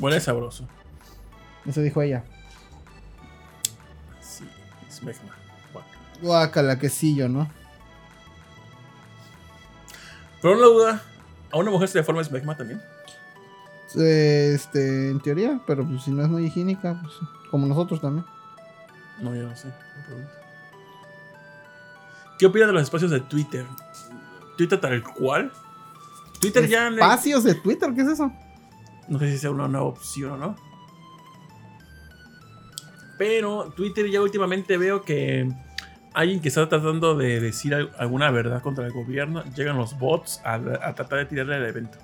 Huele 0.00 0.20
sabroso. 0.20 0.66
Eso 1.64 1.80
dijo 1.80 2.02
ella. 2.02 2.24
Sí, 4.20 4.44
es 4.88 5.02
Megma. 5.02 5.34
Guau. 5.72 5.84
Guacala, 6.20 6.78
quesillo, 6.78 7.28
¿no? 7.28 7.50
Pero 10.42 10.54
una 10.54 10.66
duda, 10.66 11.02
¿a 11.50 11.56
una 11.56 11.70
mujer 11.70 11.88
se 11.88 11.98
le 11.98 12.04
forma 12.04 12.20
esmegma 12.20 12.56
también? 12.56 12.80
Este, 13.94 15.10
en 15.10 15.20
teoría, 15.20 15.60
pero 15.66 15.86
pues 15.86 16.02
si 16.02 16.10
no 16.10 16.22
es 16.22 16.28
muy 16.28 16.44
higiénica, 16.44 17.00
pues 17.02 17.14
como 17.50 17.66
nosotros 17.66 18.00
también. 18.00 18.26
No, 19.20 19.34
yo 19.34 19.44
no 19.44 19.56
sé. 19.56 19.72
pregunto. 20.06 20.30
¿Qué 22.38 22.46
opinan 22.46 22.68
de 22.68 22.74
los 22.74 22.82
espacios 22.82 23.10
de 23.10 23.20
Twitter? 23.20 23.64
¿Twitter 24.58 24.78
tal 24.78 25.02
cual? 25.02 25.50
Twitter 26.40 26.68
ya... 26.68 26.90
le- 26.90 27.00
Espacios 27.00 27.44
de 27.44 27.54
Twitter, 27.54 27.92
¿qué 27.94 28.02
es 28.02 28.08
eso? 28.08 28.32
No 29.08 29.18
sé 29.18 29.30
si 29.30 29.38
sea 29.38 29.50
una 29.50 29.68
nueva 29.68 29.86
opción 29.86 30.32
o 30.32 30.36
no. 30.36 30.56
Pero 33.18 33.72
Twitter 33.74 34.10
ya 34.10 34.20
últimamente 34.20 34.76
veo 34.76 35.02
que 35.02 35.50
alguien 36.12 36.40
que 36.40 36.48
está 36.48 36.68
tratando 36.68 37.16
de 37.16 37.40
decir 37.40 37.74
al- 37.74 37.92
alguna 37.98 38.30
verdad 38.30 38.60
contra 38.62 38.84
el 38.86 38.92
gobierno, 38.92 39.42
llegan 39.54 39.76
los 39.76 39.98
bots 39.98 40.40
a, 40.44 40.54
a 40.54 40.94
tratar 40.94 41.20
de 41.20 41.24
tirarle 41.26 41.54
al 41.56 41.66
evento. 41.66 41.98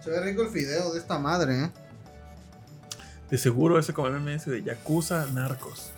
Se 0.00 0.10
ve 0.10 0.20
rico 0.20 0.42
el 0.42 0.48
fideo 0.48 0.92
de 0.92 0.98
esta 0.98 1.18
madre, 1.18 1.64
¿eh? 1.64 1.70
De 3.30 3.38
seguro 3.38 3.78
ese 3.78 3.92
como 3.94 4.10
MMS 4.10 4.46
de 4.46 4.62
Yakuza 4.62 5.26
Narcos. 5.32 5.92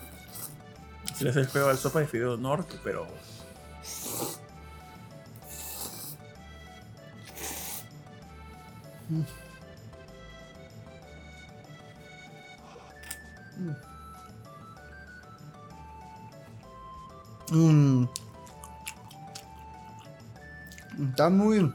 Se 1.15 1.23
le 1.23 1.31
hace 1.31 1.39
el 1.41 1.47
feo 1.47 1.67
al 1.69 1.77
sopa 1.77 1.99
de 1.99 2.07
fideo 2.07 2.37
norte, 2.37 2.75
pero... 2.83 3.07
Mm. 17.51 18.05
Está 21.09 21.29
muy. 21.29 21.71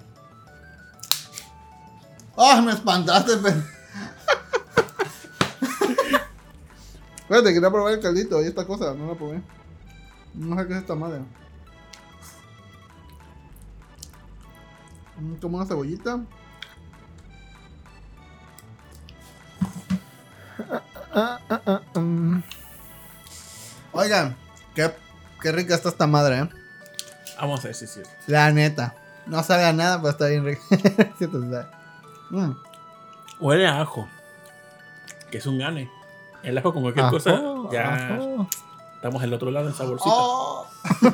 ¡Ah! 2.36 2.60
me 2.65 2.73
espantaste, 2.73 3.36
pe- 3.39 3.48
Espérate, 7.23 7.52
quería 7.52 7.70
probar 7.70 7.93
el 7.94 8.01
caldito 8.01 8.43
y 8.43 8.47
esta 8.47 8.66
cosa, 8.66 8.94
no 8.94 9.06
la 9.09 9.15
probé. 9.15 9.43
No 10.35 10.56
sé 10.59 10.66
qué 10.66 10.73
es 10.74 10.78
esta 10.81 10.94
madre. 10.94 11.20
Mm, 15.20 15.35
Como 15.40 15.56
una 15.59 15.66
cebollita. 15.66 16.20
Ah, 21.14 21.39
ah, 21.48 21.80
mm. 21.98 22.43
Oigan, 23.93 24.36
qué, 24.74 24.94
qué 25.40 25.52
rica 25.52 25.74
está 25.74 25.89
esta 25.89 26.06
madre, 26.06 26.40
eh. 26.40 26.48
Vamos 27.40 27.60
a 27.60 27.62
ver 27.64 27.74
si 27.74 27.86
es 27.86 27.93
cierto. 27.94 28.10
La 28.26 28.51
neta. 28.52 28.94
No 29.26 29.43
sabe 29.43 29.64
a 29.64 29.72
nada, 29.72 29.97
pero 29.98 30.10
está 30.10 30.26
bien 30.26 30.44
rica. 30.44 30.62
Mm. 32.30 32.52
Huele 33.40 33.66
a 33.66 33.80
ajo. 33.80 34.06
Que 35.30 35.39
es 35.39 35.47
un 35.47 35.59
gane. 35.59 35.90
El 36.43 36.59
ajo 36.59 36.74
con 36.74 36.82
cualquier 36.82 37.06
Ajo, 37.06 37.14
cosa, 37.16 37.40
ya 37.72 38.16
ajo. 38.16 38.47
estamos 38.97 39.22
al 39.22 39.32
otro 39.32 39.51
lado 39.51 39.66
en 39.68 39.74
saborcito. 39.74 40.10
Oh. 40.12 40.66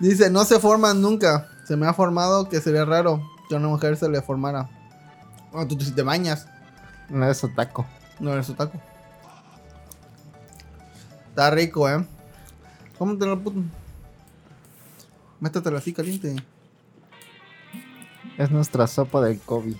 Dice, 0.00 0.30
no 0.30 0.44
se 0.44 0.58
forman 0.60 1.00
nunca. 1.00 1.48
Se 1.64 1.76
me 1.76 1.86
ha 1.86 1.94
formado 1.94 2.48
que 2.48 2.60
sería 2.60 2.84
raro 2.84 3.22
que 3.48 3.54
una 3.54 3.68
mujer 3.68 3.96
se 3.96 4.08
le 4.08 4.20
formara. 4.22 4.68
Bueno, 5.50 5.66
tú 5.66 5.80
si 5.80 5.92
te 5.92 6.02
bañas. 6.02 6.46
No 7.08 7.28
es 7.28 7.42
otaco. 7.42 7.86
No 8.20 8.32
eres 8.32 8.50
otaku. 8.50 8.78
Está 11.28 11.50
rico, 11.50 11.88
eh. 11.88 12.04
Cómetelo, 12.98 13.40
puto. 13.40 13.62
Métetelo 15.40 15.78
así 15.78 15.92
caliente. 15.92 16.36
Es 18.36 18.50
nuestra 18.50 18.86
sopa 18.86 19.20
del 19.22 19.40
COVID. 19.40 19.76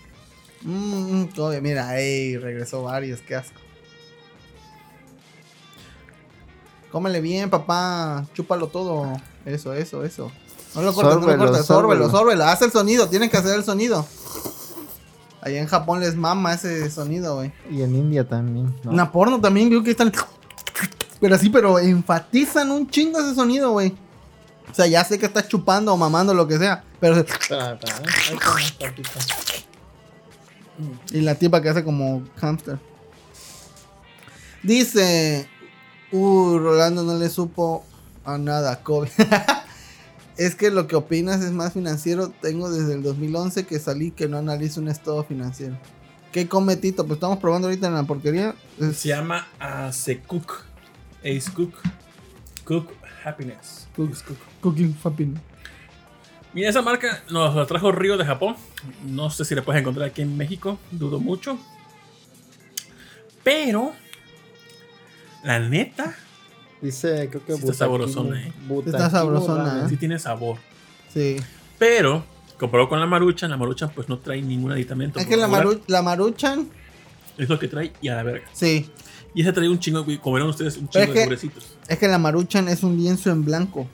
Mmm, 0.62 1.27
todavía, 1.27 1.61
mira, 1.61 1.99
ey, 1.99 2.36
regresó 2.36 2.82
varios, 2.82 3.20
qué 3.20 3.36
asco. 3.36 3.61
Cómele 6.90 7.20
bien, 7.20 7.51
papá. 7.51 8.27
Chúpalo 8.35 8.69
todo. 8.69 9.20
Eso, 9.45 9.74
eso, 9.74 10.05
eso. 10.05 10.32
No 10.78 10.84
lo 10.84 10.94
cortes, 10.94 11.16
no 11.16 11.26
lo 11.26 11.38
cortes. 11.38 11.66
Sórbelo, 11.66 12.09
sórbelo. 12.09 12.44
Haz 12.44 12.62
el 12.62 12.70
sonido, 12.70 13.09
tienes 13.09 13.30
que 13.30 13.36
hacer 13.36 13.56
el 13.56 13.64
sonido. 13.64 14.06
Allá 15.40 15.60
en 15.60 15.66
Japón 15.66 15.98
les 15.98 16.14
mama 16.14 16.55
ese 16.55 16.88
sonido, 16.88 17.34
güey. 17.34 17.52
Y 17.68 17.82
en 17.82 17.96
India 17.96 18.28
también. 18.28 18.72
¿no? 18.84 18.92
Una 18.92 19.10
porno 19.10 19.40
también, 19.40 19.70
creo 19.70 19.82
que 19.82 19.90
están. 19.90 20.12
Pero 21.20 21.36
sí, 21.36 21.50
pero 21.50 21.80
enfatizan 21.80 22.70
un 22.70 22.88
chingo 22.88 23.18
ese 23.18 23.34
sonido, 23.34 23.72
güey. 23.72 23.92
O 24.70 24.74
sea, 24.74 24.86
ya 24.86 25.02
sé 25.02 25.18
que 25.18 25.26
estás 25.26 25.48
chupando 25.48 25.92
o 25.92 25.96
mamando 25.96 26.32
lo 26.32 26.46
que 26.46 26.59
sea. 26.59 26.84
Pero. 27.00 27.24
Y 31.10 31.20
la 31.22 31.34
tipa 31.34 31.60
que 31.60 31.70
hace 31.70 31.82
como 31.82 32.22
hamster. 32.36 32.78
Dice. 34.62 35.48
Uh, 36.12 36.56
Rolando 36.59 37.02
no 37.02 37.16
le 37.16 37.28
supo 37.28 37.84
a 38.24 38.38
nada, 38.38 38.80
COVID. 38.80 39.09
es 40.39 40.55
que 40.55 40.70
lo 40.70 40.86
que 40.86 40.97
opinas 40.97 41.43
es 41.43 41.51
más 41.51 41.73
financiero. 41.73 42.32
Tengo 42.40 42.70
desde 42.70 42.94
el 42.94 43.02
2011 43.02 43.66
que 43.66 43.78
salí 43.81 44.12
que 44.12 44.28
no 44.28 44.39
analizo 44.39 44.81
un 44.81 44.89
estado 44.89 45.24
financiero. 45.24 45.77
¿Qué 46.32 46.47
come 46.47 46.77
Tito? 46.77 47.05
Pues 47.05 47.16
estamos 47.16 47.39
probando 47.39 47.66
ahorita 47.69 47.89
en 47.89 47.94
la 47.94 48.05
porquería. 48.05 48.55
Se 48.94 49.09
llama 49.09 49.48
Ace 49.59 50.20
Cook. 50.20 50.62
Ace 51.20 51.51
Cook. 51.52 51.74
Cook 52.65 52.93
Happiness. 53.24 53.89
Cook. 53.97 54.12
Cook. 54.24 54.39
Cooking 54.60 54.94
Fapping. 54.94 55.40
Mira, 56.55 56.70
esa 56.70 56.82
marca 56.82 57.23
nos 57.31 57.55
la 57.56 57.66
trajo 57.66 57.90
Río 57.90 58.16
de 58.16 58.24
Japón. 58.24 58.55
No 59.06 59.31
sé 59.31 59.44
si 59.44 59.56
la 59.56 59.62
puedes 59.62 59.81
encontrar 59.81 60.09
aquí 60.09 60.23
en 60.23 60.36
México. 60.36 60.78
Dudo 60.93 61.19
mucho. 61.19 61.59
Pero. 63.43 63.93
La 65.43 65.59
neta. 65.59 66.15
Dice, 66.80 67.28
creo 67.30 67.44
que 67.44 67.52
Sí 67.55 67.60
está 67.62 67.72
sabrosona, 67.74 68.40
eh. 68.42 68.52
Está 68.86 69.10
sabrosona, 69.10 69.64
ramen. 69.64 69.88
Sí 69.88 69.96
tiene 69.96 70.18
sabor. 70.18 70.59
Sí. 71.12 71.36
Pero. 71.78 72.24
Comparado 72.59 72.88
con 72.88 72.98
la 72.98 73.06
maruchan, 73.06 73.50
la 73.50 73.56
maruchan 73.56 73.88
pues 73.94 74.09
no 74.09 74.18
trae 74.18 74.42
ningún 74.42 74.72
aditamento. 74.72 75.20
Es 75.20 75.26
que 75.26 75.36
la, 75.36 75.46
maru- 75.48 75.80
la 75.86 76.02
maruchan. 76.02 76.68
Es 77.36 77.48
lo 77.48 77.56
que 77.56 77.68
trae 77.68 77.92
y 78.00 78.09
a 78.09 78.16
la 78.16 78.24
verga. 78.24 78.48
Sí. 78.52 78.90
Y 79.32 79.42
ese 79.42 79.52
trae 79.52 79.68
un 79.68 79.78
chingo, 79.78 80.05
verán 80.05 80.48
ustedes, 80.48 80.76
un 80.76 80.88
chingo 80.88 81.05
es 81.06 81.14
de 81.14 81.24
durecitos. 81.24 81.76
Es 81.86 81.98
que 81.98 82.09
la 82.09 82.18
maruchan 82.18 82.66
es 82.68 82.82
un 82.82 82.96
lienzo 82.96 83.30
en 83.30 83.44
blanco. 83.44 83.86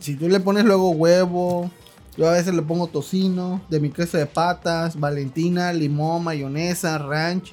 Si 0.00 0.16
tú 0.16 0.28
le 0.28 0.38
pones 0.40 0.66
luego 0.66 0.90
huevo, 0.90 1.70
yo 2.16 2.28
a 2.28 2.32
veces 2.32 2.54
le 2.54 2.60
pongo 2.60 2.88
tocino, 2.88 3.62
de 3.70 3.80
mi 3.80 3.90
queso 3.90 4.18
de 4.18 4.26
patas, 4.26 5.00
valentina, 5.00 5.72
limón, 5.72 6.24
mayonesa, 6.24 6.98
ranch. 6.98 7.52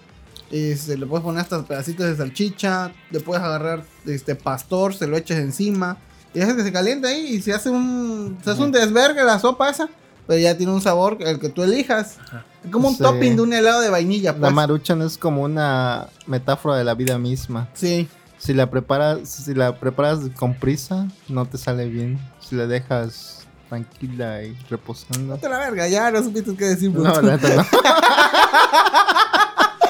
Este, 0.52 0.98
le 0.98 1.06
puedes 1.06 1.24
poner 1.24 1.42
hasta 1.42 1.64
pedacitos 1.64 2.06
de 2.06 2.16
salchicha, 2.16 2.92
le 3.12 3.20
puedes 3.20 3.44
agarrar 3.44 3.84
este 4.06 4.36
pastor, 4.36 4.94
se 4.94 5.08
lo 5.08 5.18
echas 5.18 5.40
encima. 5.40 5.98
Y 6.34 6.40
dejas 6.40 6.56
que 6.56 6.64
se 6.64 6.72
caliente 6.72 7.08
ahí 7.08 7.26
y 7.36 7.42
se 7.42 7.54
hace 7.54 7.70
un, 7.70 8.38
se 8.44 8.52
hace 8.52 8.62
un 8.62 8.72
desvergue 8.72 9.24
la 9.24 9.40
sopa 9.40 9.70
esa. 9.70 9.90
Pero 10.28 10.40
ya 10.40 10.58
tiene 10.58 10.72
un 10.74 10.82
sabor, 10.82 11.18
el 11.20 11.40
que 11.40 11.50
tú 11.50 11.62
elijas. 11.64 12.18
Ajá. 12.28 12.44
Es 12.64 12.72
como 12.72 12.88
un 12.90 12.96
Sí. 12.96 13.04
topping 13.04 13.36
de 13.36 13.42
un 13.44 13.54
helado 13.54 13.80
de 13.82 13.90
vainilla. 13.92 14.32
La 14.34 14.40
Pues. 14.40 14.54
maruchan 14.54 15.02
es 15.04 15.18
como 15.20 15.44
una 15.44 16.08
metáfora 16.26 16.76
de 16.78 16.84
la 16.84 16.96
vida 16.96 17.18
misma. 17.20 17.70
Sí. 17.74 18.08
Si 18.40 18.54
la 18.54 18.70
preparas, 18.70 19.30
si 19.30 19.54
la 19.54 19.80
preparas 19.80 20.20
con 20.36 20.56
prisa, 20.56 21.08
no 21.30 21.46
te 21.46 21.58
sale 21.60 21.88
bien. 21.88 22.20
Si 22.40 22.56
la 22.56 22.66
dejas 22.68 23.46
tranquila 23.70 24.44
y 24.44 24.56
reposando. 24.70 25.36
Date 25.36 25.48
la 25.50 25.58
verga, 25.60 25.88
ya 25.88 26.10
no 26.12 26.24
supiste 26.24 26.56
qué 26.56 26.66
decir. 26.66 26.92
No, 26.92 27.04
la 27.22 27.38
no. 27.38 27.38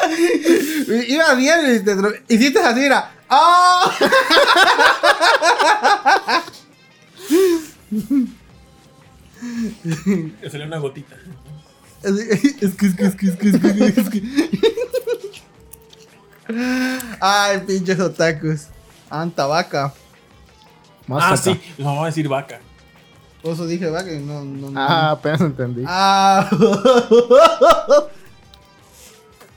Iba 1.07 1.33
bien 1.35 1.75
y 1.75 1.79
te 1.83 1.95
tro- 1.95 2.21
hiciste 2.27 2.59
así, 2.59 2.81
era. 2.81 3.11
¡Ah! 3.29 3.91
Le 10.41 10.49
salió 10.49 10.65
una 10.65 10.77
gotita. 10.79 11.15
Es 12.03 12.75
que, 12.75 12.87
es 12.87 12.95
que, 12.95 13.05
es 13.05 13.15
que, 13.15 13.27
es 13.27 13.35
que, 13.35 13.49
es 13.49 13.59
que, 13.59 14.01
es 14.01 14.09
que. 14.09 14.21
Ay, 17.19 17.59
pinches 17.65 17.99
otakus. 17.99 18.67
Anta 19.09 19.45
vaca. 19.47 19.93
Más 21.07 21.23
ah, 21.23 21.27
acá. 21.29 21.37
sí. 21.37 21.59
No, 21.77 21.85
vamos 21.85 22.03
a 22.03 22.07
decir 22.07 22.27
vaca. 22.27 22.59
Por 23.41 23.53
eso 23.53 23.67
dije 23.67 23.89
vaca 23.89 24.11
y 24.11 24.19
no, 24.19 24.43
no, 24.43 24.71
no. 24.71 24.79
Ah, 24.79 25.11
apenas 25.11 25.41
entendí. 25.41 25.83
Ah. 25.85 26.49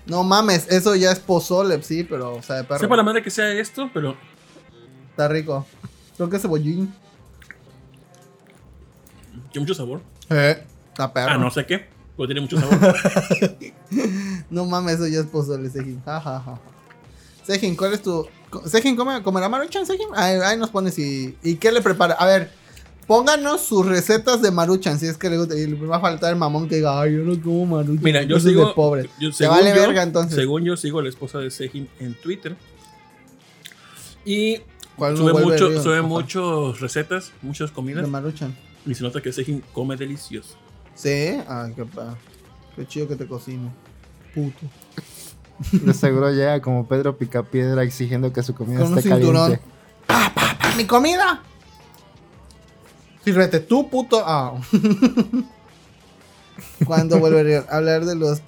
No 0.08 0.24
mames, 0.24 0.66
eso 0.70 0.94
ya 0.96 1.12
es 1.12 1.20
pozole, 1.20 1.82
sí, 1.82 2.02
pero, 2.02 2.34
o 2.36 2.42
sea, 2.42 2.56
de 2.56 2.64
perro. 2.64 2.80
Sepa 2.80 2.96
la 2.96 3.02
madre 3.02 3.22
que 3.22 3.30
sea 3.30 3.50
esto, 3.52 3.90
pero 3.92 4.16
Está 5.10 5.28
rico. 5.28 5.66
Creo 6.16 6.30
que 6.30 6.36
es 6.36 6.42
cebollín. 6.42 6.94
tiene 9.52 9.66
mucho 9.66 9.74
sabor. 9.74 10.00
Eh, 10.30 10.64
está 10.90 11.12
perro. 11.12 11.32
Ah, 11.32 11.38
no 11.38 11.50
sé 11.50 11.66
qué, 11.66 11.88
pero 12.16 12.26
tiene 12.26 12.40
mucho 12.40 12.58
sabor. 12.58 12.94
No 14.50 14.64
mames, 14.64 14.94
eso 14.94 15.06
ya 15.08 15.20
es 15.20 15.26
pozole, 15.26 15.68
Sejin. 15.68 16.00
Ja, 16.04 16.20
ja, 16.20 16.40
ja. 16.40 16.58
Sejin, 17.44 17.76
¿cuál 17.76 17.92
es 17.94 18.02
tu. 18.02 18.26
Sejin, 18.64 18.96
¿come, 18.96 19.22
¿comerá 19.22 19.48
Maruchan, 19.48 19.84
Sejin? 19.84 20.08
Ahí, 20.14 20.38
ahí 20.42 20.56
nos 20.56 20.70
pones 20.70 20.98
y. 20.98 21.36
¿Y 21.42 21.56
qué 21.56 21.70
le 21.72 21.82
prepara? 21.82 22.14
A 22.14 22.24
ver, 22.24 22.50
pónganos 23.08 23.62
sus 23.62 23.84
recetas 23.84 24.40
de 24.42 24.52
Maruchan, 24.52 25.00
si 25.00 25.06
es 25.06 25.16
que 25.18 25.28
le 25.28 25.38
gusta. 25.38 25.56
Y 25.58 25.66
le 25.66 25.74
va 25.86 25.96
a 25.96 26.00
faltar 26.00 26.30
el 26.32 26.38
mamón 26.38 26.68
que 26.68 26.76
diga, 26.76 27.00
ay, 27.00 27.14
yo 27.16 27.24
no 27.24 27.42
como 27.42 27.66
Maruchan. 27.76 28.04
Mira, 28.04 28.22
yo 28.22 28.38
sigo. 28.38 28.68
de 28.68 28.74
pobre. 28.74 29.10
yo- 29.18 29.30
Te 29.30 29.36
según 29.36 29.56
vale 29.56 29.70
yo- 29.70 29.80
verga, 29.80 30.02
entonces. 30.04 30.36
Según 30.36 30.62
yo 30.62 30.76
sigo 30.76 31.00
a 31.00 31.02
la 31.02 31.08
esposa 31.08 31.38
de 31.38 31.50
Sejin 31.50 31.88
en 31.98 32.14
Twitter. 32.14 32.54
Y 34.24 34.58
¿Cuál 34.96 35.14
no 35.14 35.20
sube, 35.20 35.32
mucho, 35.44 35.68
río? 35.70 35.82
sube 35.82 36.02
muchas 36.02 36.80
recetas, 36.80 37.32
muchas 37.42 37.70
comidas. 37.70 38.02
De 38.04 38.08
Maruchan. 38.10 38.54
Y 38.86 38.94
se 38.94 39.02
nota 39.02 39.20
que 39.22 39.32
Sejin 39.32 39.62
come 39.72 39.96
delicioso. 39.96 40.54
Sí, 40.94 41.38
ay, 41.48 41.72
qué 41.74 41.84
pa. 41.84 42.16
Qué 42.76 42.86
chido 42.86 43.08
que 43.08 43.16
te 43.16 43.26
cocino. 43.26 43.72
Puto. 44.34 44.66
De 45.72 45.92
seguro 45.94 46.30
llega 46.30 46.60
como 46.60 46.86
Pedro 46.86 47.16
Picapiedra 47.16 47.82
exigiendo 47.82 48.32
que 48.32 48.42
su 48.42 48.54
comida 48.54 48.80
Con 48.80 48.92
un 48.92 48.98
esté 48.98 49.10
cinturón. 49.10 49.42
caliente. 49.42 49.64
¡Pa, 50.06 50.32
pa, 50.34 50.56
pa! 50.60 50.74
¡Mi 50.76 50.84
comida! 50.84 51.42
Sírvete 53.28 53.60
tú, 53.60 53.90
puto. 53.90 54.22
Ah. 54.24 54.54
¿Cuándo 56.86 57.18
volveré 57.18 57.58
a 57.58 57.64
hablar 57.76 58.06
de 58.06 58.16
los 58.16 58.40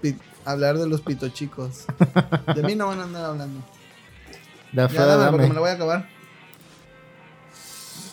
hablar 0.47 0.79
de 0.79 0.89
los 0.89 1.03
pito 1.03 1.29
chicos? 1.29 1.85
De 2.55 2.63
mí 2.63 2.75
no 2.75 2.87
van 2.87 3.01
a 3.01 3.03
andar 3.03 3.25
hablando. 3.27 3.61
De 4.73 4.83
Ya 4.83 4.89
fea 4.89 5.05
dame 5.05 5.31
porque 5.33 5.43
dame. 5.43 5.49
me 5.49 5.55
la 5.55 5.61
voy 5.61 5.71
a 5.71 5.73
acabar. 5.75 6.09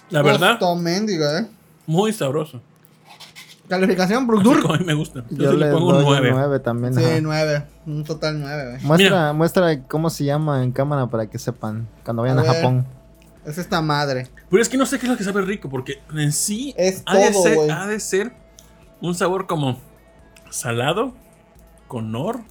La 0.09 0.21
verdad, 0.21 0.59
mendiga, 0.75 1.39
eh. 1.39 1.47
muy 1.85 2.11
sabroso. 2.11 2.59
Calificación, 3.69 4.27
como 4.61 4.73
a 4.73 4.77
mí 4.77 4.83
me 4.83 4.93
gusta. 4.93 5.23
Yo, 5.29 5.43
Yo 5.45 5.51
sí 5.51 5.57
le 5.57 5.67
le 5.67 5.71
pongo 5.71 5.93
doy 5.93 6.03
un 6.03 6.09
9. 6.09 6.29
9 6.33 6.59
también. 6.59 6.93
Sí, 6.95 7.03
ajá. 7.03 7.21
nueve. 7.21 7.63
Un 7.85 8.03
total 8.03 8.41
nueve, 8.41 8.71
güey. 8.71 8.83
Muestra, 8.83 9.31
muestra 9.31 9.83
cómo 9.83 10.09
se 10.09 10.25
llama 10.25 10.63
en 10.63 10.73
cámara 10.73 11.07
para 11.07 11.29
que 11.29 11.39
sepan 11.39 11.87
cuando 12.03 12.23
vayan 12.23 12.39
A 12.39 12.41
a, 12.41 12.43
ver. 12.43 12.55
Japón. 12.55 12.85
Es 13.47 13.57
esta 13.57 13.81
madre. 13.81 14.27
Pero 14.49 14.61
es 14.61 14.69
que 14.69 14.77
no 14.77 14.85
sé 14.85 14.99
qué 14.99 15.05
es 15.05 15.11
lo 15.11 15.17
que 15.17 15.23
sabe 15.23 15.41
rico, 15.41 15.69
porque 15.69 16.01
en 16.13 16.31
sí 16.33 16.73
Es 16.77 17.01
ha, 17.05 17.17
de 17.17 17.31
todo, 17.31 17.43
ser, 17.43 17.55
güey. 17.55 17.69
ha 17.69 17.87
de 17.87 17.99
ser 17.99 18.33
un 19.01 19.15
sabor 19.15 19.47
como 19.47 19.79
salado, 20.49 21.13
con 21.87 22.11
nor. 22.11 22.41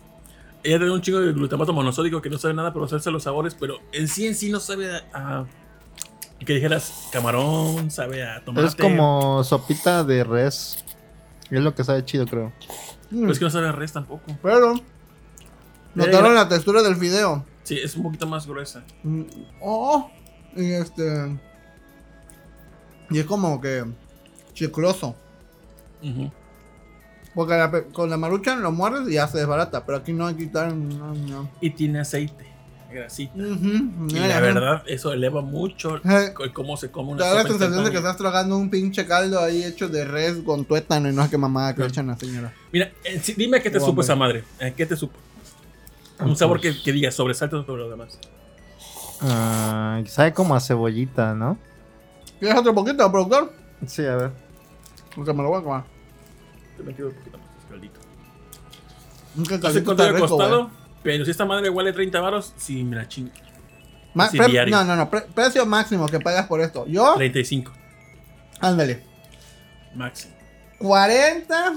Ella 0.64 0.78
tiene 0.78 0.92
un 0.92 1.02
chingo 1.02 1.20
de 1.20 1.32
glutamato 1.32 1.72
monosódico 1.72 2.20
que 2.22 2.30
no 2.30 2.38
sabe 2.38 2.54
nada, 2.54 2.72
pero 2.72 2.88
sabe 2.88 3.12
los 3.12 3.22
sabores, 3.22 3.54
pero 3.54 3.76
en 3.92 4.08
sí 4.08 4.26
en 4.26 4.34
sí 4.34 4.50
no 4.50 4.58
sabe 4.58 4.90
a... 4.96 5.02
a- 5.12 5.46
que 6.38 6.52
dijeras 6.52 7.08
camarón, 7.12 7.90
sabe 7.90 8.22
a 8.22 8.44
tomate. 8.44 8.66
Es 8.68 8.74
como 8.76 9.42
sopita 9.42 10.04
de 10.04 10.22
res. 10.22 10.84
Es 11.50 11.60
lo 11.60 11.74
que 11.74 11.82
sabe 11.82 12.04
chido, 12.04 12.26
creo. 12.26 12.52
Pero 13.10 13.32
es 13.32 13.38
que 13.38 13.44
no 13.46 13.50
sabe 13.50 13.68
a 13.68 13.72
res 13.72 13.92
tampoco. 13.92 14.22
Pero. 14.42 14.74
Notaron 15.94 16.34
la 16.34 16.46
textura 16.48 16.82
del 16.82 16.96
fideo. 16.96 17.44
Sí, 17.62 17.78
es 17.82 17.96
un 17.96 18.02
poquito 18.02 18.26
más 18.26 18.46
gruesa. 18.46 18.84
Mm, 19.02 19.22
Oh, 19.62 20.10
y 20.56 20.72
este. 20.72 21.36
Y 23.10 23.18
es 23.20 23.24
como 23.26 23.60
que 23.60 23.84
chicloso. 24.54 25.14
Porque 27.34 27.54
la 27.54 27.82
con 27.92 28.08
la 28.08 28.16
maruchan 28.16 28.62
lo 28.62 28.72
muerdes 28.72 29.08
y 29.10 29.14
ya 29.14 29.28
se 29.28 29.38
desbarata. 29.38 29.84
Pero 29.84 29.98
aquí 29.98 30.12
no 30.12 30.26
hay 30.26 30.34
que 30.34 30.44
quitar. 30.44 30.72
No, 30.74 31.14
no. 31.14 31.50
Y 31.60 31.70
tiene 31.70 32.00
aceite, 32.00 32.46
grasita. 32.90 33.32
Y 33.36 34.14
la 34.14 34.40
verdad, 34.40 34.82
eso 34.86 35.12
eleva 35.12 35.42
mucho 35.42 35.96
Eh. 35.98 36.32
cómo 36.54 36.76
se 36.78 36.90
come 36.90 37.12
una 37.12 37.22
Te 37.22 37.28
da 37.28 37.34
la 37.42 37.48
sensación 37.48 37.84
de 37.84 37.90
que 37.90 37.98
estás 37.98 38.16
tragando 38.16 38.56
un 38.56 38.70
pinche 38.70 39.06
caldo 39.06 39.38
ahí 39.40 39.62
hecho 39.64 39.88
de 39.88 40.04
res 40.06 40.36
con 40.46 40.64
tuétano 40.64 41.10
y 41.10 41.12
no 41.12 41.22
es 41.22 41.28
que 41.28 41.36
mamada 41.36 41.74
que 41.74 41.84
echan 41.84 42.08
a 42.08 42.12
la 42.14 42.18
señora. 42.18 42.54
Mira, 42.72 42.90
eh, 43.04 43.20
sí, 43.22 43.34
dime 43.36 43.60
qué 43.60 43.68
te 43.70 43.76
Oh, 43.76 43.80
supo 43.80 43.90
hombre. 43.90 44.04
esa 44.04 44.16
madre. 44.16 44.44
¿A 44.60 44.70
¿Qué 44.70 44.86
te 44.86 44.96
supo? 44.96 45.18
Un 46.20 46.28
pues. 46.28 46.38
sabor 46.38 46.58
que, 46.60 46.72
que 46.82 46.92
diga 46.92 47.10
sobresalto 47.10 47.62
sobre 47.66 47.82
lo 47.82 47.90
demás. 47.90 48.18
Ah, 49.22 50.00
sabe 50.06 50.32
como 50.32 50.54
a 50.54 50.60
cebollita, 50.60 51.34
¿no? 51.34 51.58
¿Quieres 52.38 52.58
otro 52.58 52.74
poquito, 52.74 53.10
productor? 53.10 53.52
Sí, 53.86 54.04
a 54.04 54.16
ver. 54.16 54.30
Porque 55.14 55.32
me 55.32 55.42
lo 55.42 55.48
voy 55.50 55.60
a 55.60 55.64
comer. 55.64 55.82
Te 56.76 56.82
metí 56.82 57.02
un 57.02 57.12
poquito 57.12 57.38
más 57.38 57.46
caldito. 57.70 58.00
Sé 59.36 59.60
caldito 59.60 59.90
está 59.92 60.12
rico, 60.12 60.28
costado, 60.28 60.70
pero 61.02 61.24
si 61.24 61.30
esta 61.30 61.44
madre 61.44 61.70
vale 61.70 61.92
30 61.92 62.20
varos, 62.20 62.52
sí, 62.56 62.84
me 62.84 62.96
la 62.96 63.08
chingo. 63.08 63.30
Ma- 64.14 64.28
Sí, 64.28 64.38
pre- 64.38 64.48
diario. 64.48 64.74
no, 64.76 64.84
no, 64.84 64.96
no. 64.96 65.10
pre- 65.10 65.22
precio 65.34 65.64
máximo 65.66 66.06
que 66.06 66.20
pagas 66.20 66.46
por 66.46 66.60
esto. 66.60 66.86
Yo, 66.86 67.14
35, 67.16 67.72
ándale. 68.60 69.02
máximo. 69.94 70.34
40 70.78 71.74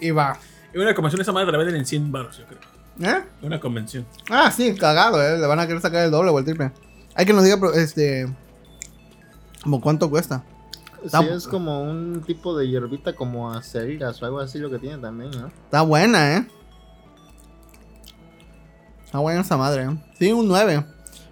y 0.00 0.10
va. 0.10 0.38
En 0.72 0.80
una 0.80 0.94
convención 0.94 1.20
esa 1.20 1.32
madre 1.32 1.50
la 1.52 1.58
venden 1.58 1.76
en 1.76 1.86
100 1.86 2.10
varos, 2.12 2.38
yo 2.38 2.46
creo. 2.46 2.60
¿Eh? 3.00 3.22
Una 3.42 3.60
convención. 3.60 4.06
Ah, 4.30 4.50
sí, 4.50 4.74
cagado, 4.74 5.22
eh. 5.22 5.38
Le 5.38 5.46
van 5.46 5.60
a 5.60 5.66
querer 5.66 5.80
sacar 5.80 6.04
el 6.04 6.10
doble 6.10 6.30
o 6.30 6.38
el 6.38 6.44
triple. 6.44 6.72
Hay 7.14 7.24
que 7.26 7.32
nos 7.32 7.44
diga, 7.44 7.56
pero, 7.58 7.72
este. 7.74 8.26
¿Como 9.62 9.80
cuánto 9.80 10.08
cuesta? 10.10 10.42
Sí, 11.00 11.06
Está- 11.06 11.24
es 11.34 11.46
como 11.46 11.82
un 11.82 12.22
tipo 12.26 12.56
de 12.56 12.68
hierbita 12.68 13.14
como 13.14 13.52
acelgas 13.52 14.20
o 14.22 14.26
algo 14.26 14.40
así 14.40 14.58
lo 14.58 14.70
que 14.70 14.78
tiene 14.78 14.98
también, 14.98 15.30
¿no? 15.30 15.46
Está 15.48 15.82
buena, 15.82 16.36
eh. 16.36 16.46
Está 19.04 19.18
buena 19.18 19.40
esa 19.40 19.56
madre, 19.56 19.84
eh. 19.84 19.98
Sí, 20.18 20.32
un 20.32 20.46
9. 20.48 20.84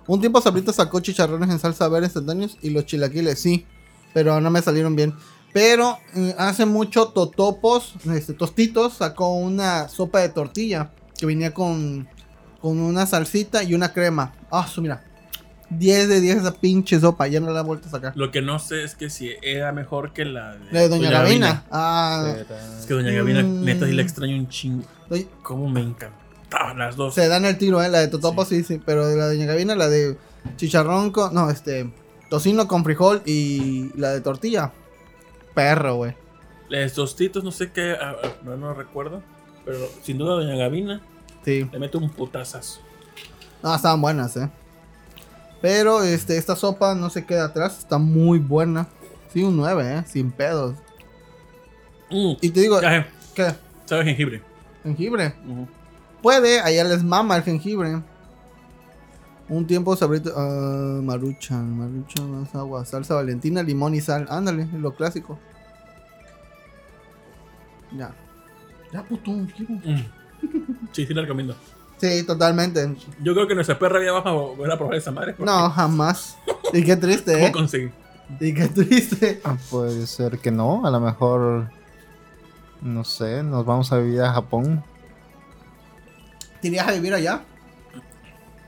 Un 0.07 0.21
tiempo 0.21 0.41
Sabrita 0.41 0.73
sacó 0.73 1.01
chicharrones 1.01 1.51
en 1.51 1.59
salsa 1.59 1.87
verde 1.89 2.07
instantáneos 2.07 2.57
y 2.63 2.71
los 2.71 2.87
chilaquiles, 2.87 3.41
sí. 3.41 3.67
Pero 4.15 4.41
no 4.41 4.51
me 4.51 4.63
salieron 4.63 4.97
bien. 4.97 5.15
Pero 5.53 5.99
eh, 6.15 6.35
hace 6.39 6.65
mucho 6.67 7.09
Totopos, 7.09 7.95
este, 8.07 8.33
Tostitos, 8.33 8.95
sacó 8.95 9.35
una 9.35 9.89
sopa 9.89 10.21
de 10.21 10.31
tortilla 10.31 10.91
que 11.19 11.27
venía 11.27 11.53
con, 11.53 12.09
con 12.61 12.78
una 12.81 13.05
salsita 13.07 13.62
y 13.62 13.74
una 13.74 13.93
crema. 13.93 14.32
Ah, 14.51 14.66
su 14.66 14.81
mira. 14.81 15.05
10 15.70 16.09
de 16.09 16.20
10 16.23 16.39
esa 16.39 16.55
pinche 16.55 16.99
sopa, 16.99 17.27
ya 17.27 17.40
no 17.40 17.51
la 17.53 17.61
he 17.61 17.62
vuelto 17.62 17.89
a 17.89 17.90
sacar. 17.90 18.12
Lo 18.16 18.31
que 18.31 18.40
no 18.40 18.59
sé 18.59 18.85
es 18.85 18.95
que 18.95 19.11
si 19.11 19.32
era 19.43 19.70
mejor 19.73 20.15
que 20.15 20.24
la 20.24 20.57
de, 20.57 20.73
La 20.73 20.81
de 20.81 20.89
Doña, 20.89 21.11
Gavina. 21.11 21.65
Ah, 21.70 22.35
Es 22.81 22.86
que 22.86 22.95
Doña 22.95 23.12
Gavina, 23.12 23.43
Mm. 23.43 23.65
neta, 23.65 23.85
sí 23.86 23.93
la 23.93 24.01
extraño 24.03 24.35
un 24.36 24.49
chingo. 24.49 24.85
doy- 25.11 25.28
Cómo 25.43 25.69
me 25.69 25.81
encantaban 25.82 26.78
las 26.78 26.97
dos. 26.97 27.15
se 27.15 27.28
dan 27.28 27.45
el 27.45 27.59
tiro, 27.59 27.82
eh. 27.82 27.90
La 27.90 27.99
de 27.99 28.09
Totopo 28.09 28.47
sí, 28.47 28.65
sí, 28.65 28.81
pero 28.85 29.07
de 29.07 29.16
la 29.16 29.27
de 29.28 29.36
Doña 29.36 29.47
Gavina, 29.47 29.74
la 29.74 29.89
de 29.89 30.16
chicharrón 30.57 31.11
con. 31.11 31.35
No, 31.35 31.51
este. 31.51 31.93
Tocino 32.31 32.66
con 32.66 32.82
frijol 32.85 33.20
y 33.27 33.90
la 33.99 34.11
de 34.12 34.20
tortilla. 34.23 34.73
Perro, 35.55 35.97
güey. 35.97 36.15
Los 36.70 36.93
tostitos, 36.95 37.43
no 37.45 37.51
sé 37.53 37.73
qué, 37.73 37.93
ah, 38.01 38.15
ah, 38.23 38.28
no, 38.45 38.57
no 38.57 38.73
recuerdo. 38.74 39.23
Pero 39.69 39.86
sin 40.03 40.16
duda 40.16 40.32
Doña 40.36 40.57
Gavina 40.57 41.03
Sí. 41.45 41.69
le 41.70 41.78
mete 41.78 41.99
un 41.99 42.09
putazazo. 42.09 42.81
No, 43.62 43.74
estaban 43.74 44.01
buenas, 44.01 44.35
eh. 44.39 44.49
Pero 45.61 46.03
este, 46.03 46.39
esta 46.39 46.57
sopa 46.57 46.95
no 46.95 47.11
se 47.11 47.27
queda 47.27 47.45
atrás, 47.47 47.78
está 47.81 47.99
muy 47.99 48.39
buena. 48.39 48.89
Sí, 49.31 49.43
un 49.43 49.57
9, 49.59 49.99
eh, 49.99 50.05
sin 50.07 50.31
pedos. 50.31 50.77
Mm. 52.11 52.32
Y 52.40 52.49
te 52.51 52.61
digo, 52.61 52.78
Ajá, 52.78 53.07
¿qué? 53.35 53.53
sabe 53.85 54.05
jengibre. 54.05 54.43
Jengibre. 54.85 55.35
Puede, 56.23 56.61
allá 56.61 56.85
les 56.85 57.03
mama 57.05 57.36
el 57.36 57.43
jengibre. 57.43 58.01
Un 59.51 59.66
tiempo 59.66 59.95
sabrito. 59.97 60.32
ah, 60.35 61.01
maruchan, 61.03 61.77
maruchan, 61.77 62.31
más 62.40 62.55
agua, 62.55 62.86
salsa 62.86 63.15
valentina, 63.16 63.62
limón 63.62 63.95
y 63.95 64.01
sal. 64.01 64.27
Ándale, 64.31 64.66
lo 64.73 64.95
clásico. 64.95 65.39
Ya. 67.97 68.15
Ya, 68.93 69.02
puto. 69.02 69.32
quiero. 69.56 69.73
Mm. 69.74 70.05
Sí, 70.93 71.06
sí 71.06 71.15
la 71.15 71.23
recomiendo. 71.23 71.55
Sí, 71.98 72.24
totalmente. 72.24 72.94
Yo 73.23 73.35
creo 73.35 73.47
que 73.48 73.55
nuestra 73.55 73.78
perra 73.78 74.05
ya 74.05 74.12
va 74.12 74.20
a 74.20 74.32
volver 74.32 74.70
a 74.70 74.77
probar 74.78 74.97
esa 74.97 75.10
madre. 75.10 75.35
porque 75.35 75.51
No, 75.51 75.69
jamás. 75.70 76.36
Y 76.73 76.85
qué 76.85 76.97
triste, 76.97 77.32
¿Cómo 77.32 77.47
¿eh? 77.47 77.52
conseguí? 77.52 77.90
Y 78.40 78.52
qué 78.55 78.69
triste. 78.69 79.40
Ah, 79.43 79.56
Puede 79.70 80.06
ser 80.06 80.39
que 80.39 80.51
no, 80.51 80.85
a 80.86 80.90
lo 80.90 81.01
mejor, 81.01 81.70
no 82.82 83.05
sé, 83.05 83.43
nos 83.43 83.65
vamos 83.65 83.90
a 83.90 83.98
vivir 83.98 84.20
a 84.20 84.32
Japón, 84.35 84.85
¿Te 86.60 86.69
irías 86.69 86.89
a 86.89 86.93
vivir 86.93 87.15
allá? 87.15 87.43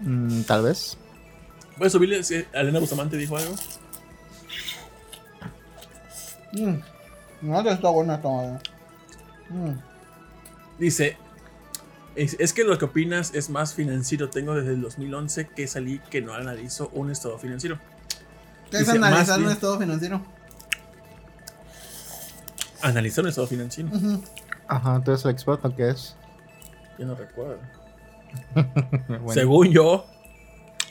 Mm, 0.01 0.42
tal 0.42 0.62
vez. 0.62 0.97
¿Puedes 1.76 1.92
subirle 1.92 2.22
si 2.22 2.44
Elena 2.52 2.78
Bustamante 2.78 3.16
dijo 3.16 3.36
algo? 3.36 3.55
Mm. 6.52 6.76
No, 7.42 7.60
está 7.70 7.88
buena 7.90 8.14
esta 8.14 8.28
madre. 8.28 8.59
Mm. 9.51 9.90
Dice, 10.81 11.16
es, 12.16 12.36
es 12.40 12.52
que 12.52 12.65
lo 12.65 12.77
que 12.78 12.86
opinas 12.86 13.32
es 13.35 13.51
más 13.51 13.74
financiero. 13.74 14.28
Tengo 14.31 14.55
desde 14.57 14.70
el 14.73 14.81
2011 14.81 15.48
que 15.48 15.69
salí 15.69 16.01
que 16.11 16.20
no 16.23 16.35
analizo 16.35 16.89
un 16.94 17.11
estado 17.12 17.39
financiero. 17.39 17.78
¿Qué 18.70 18.78
es 18.78 18.86
Dice, 18.86 18.98
más 18.98 19.09
analizar 19.12 19.39
un 19.39 19.44
bien- 19.44 19.52
estado 19.55 19.78
financiero? 19.78 20.23
Analizar 22.82 23.24
un 23.24 23.28
estado 23.28 23.47
financiero. 23.47 23.90
Ujú. 23.93 24.23
Ajá, 24.69 25.01
¿tú 25.05 25.11
eres 25.11 25.24
el 25.24 25.31
experto 25.32 25.74
qué 25.77 25.90
es? 25.90 26.16
Yo 26.98 27.07
no 27.07 27.15
recuerdo. 27.15 27.59
Bueno, 29.09 29.32
Según 29.32 29.70
yo, 29.73 30.07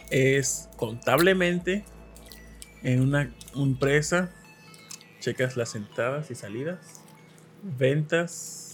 es 0.09 0.67
contablemente 0.75 1.85
en 2.83 3.01
una 3.01 3.31
empresa, 3.55 4.29
checas 5.21 5.55
las 5.55 5.73
entradas 5.75 6.29
y 6.31 6.35
salidas, 6.35 6.77
ventas 7.63 8.68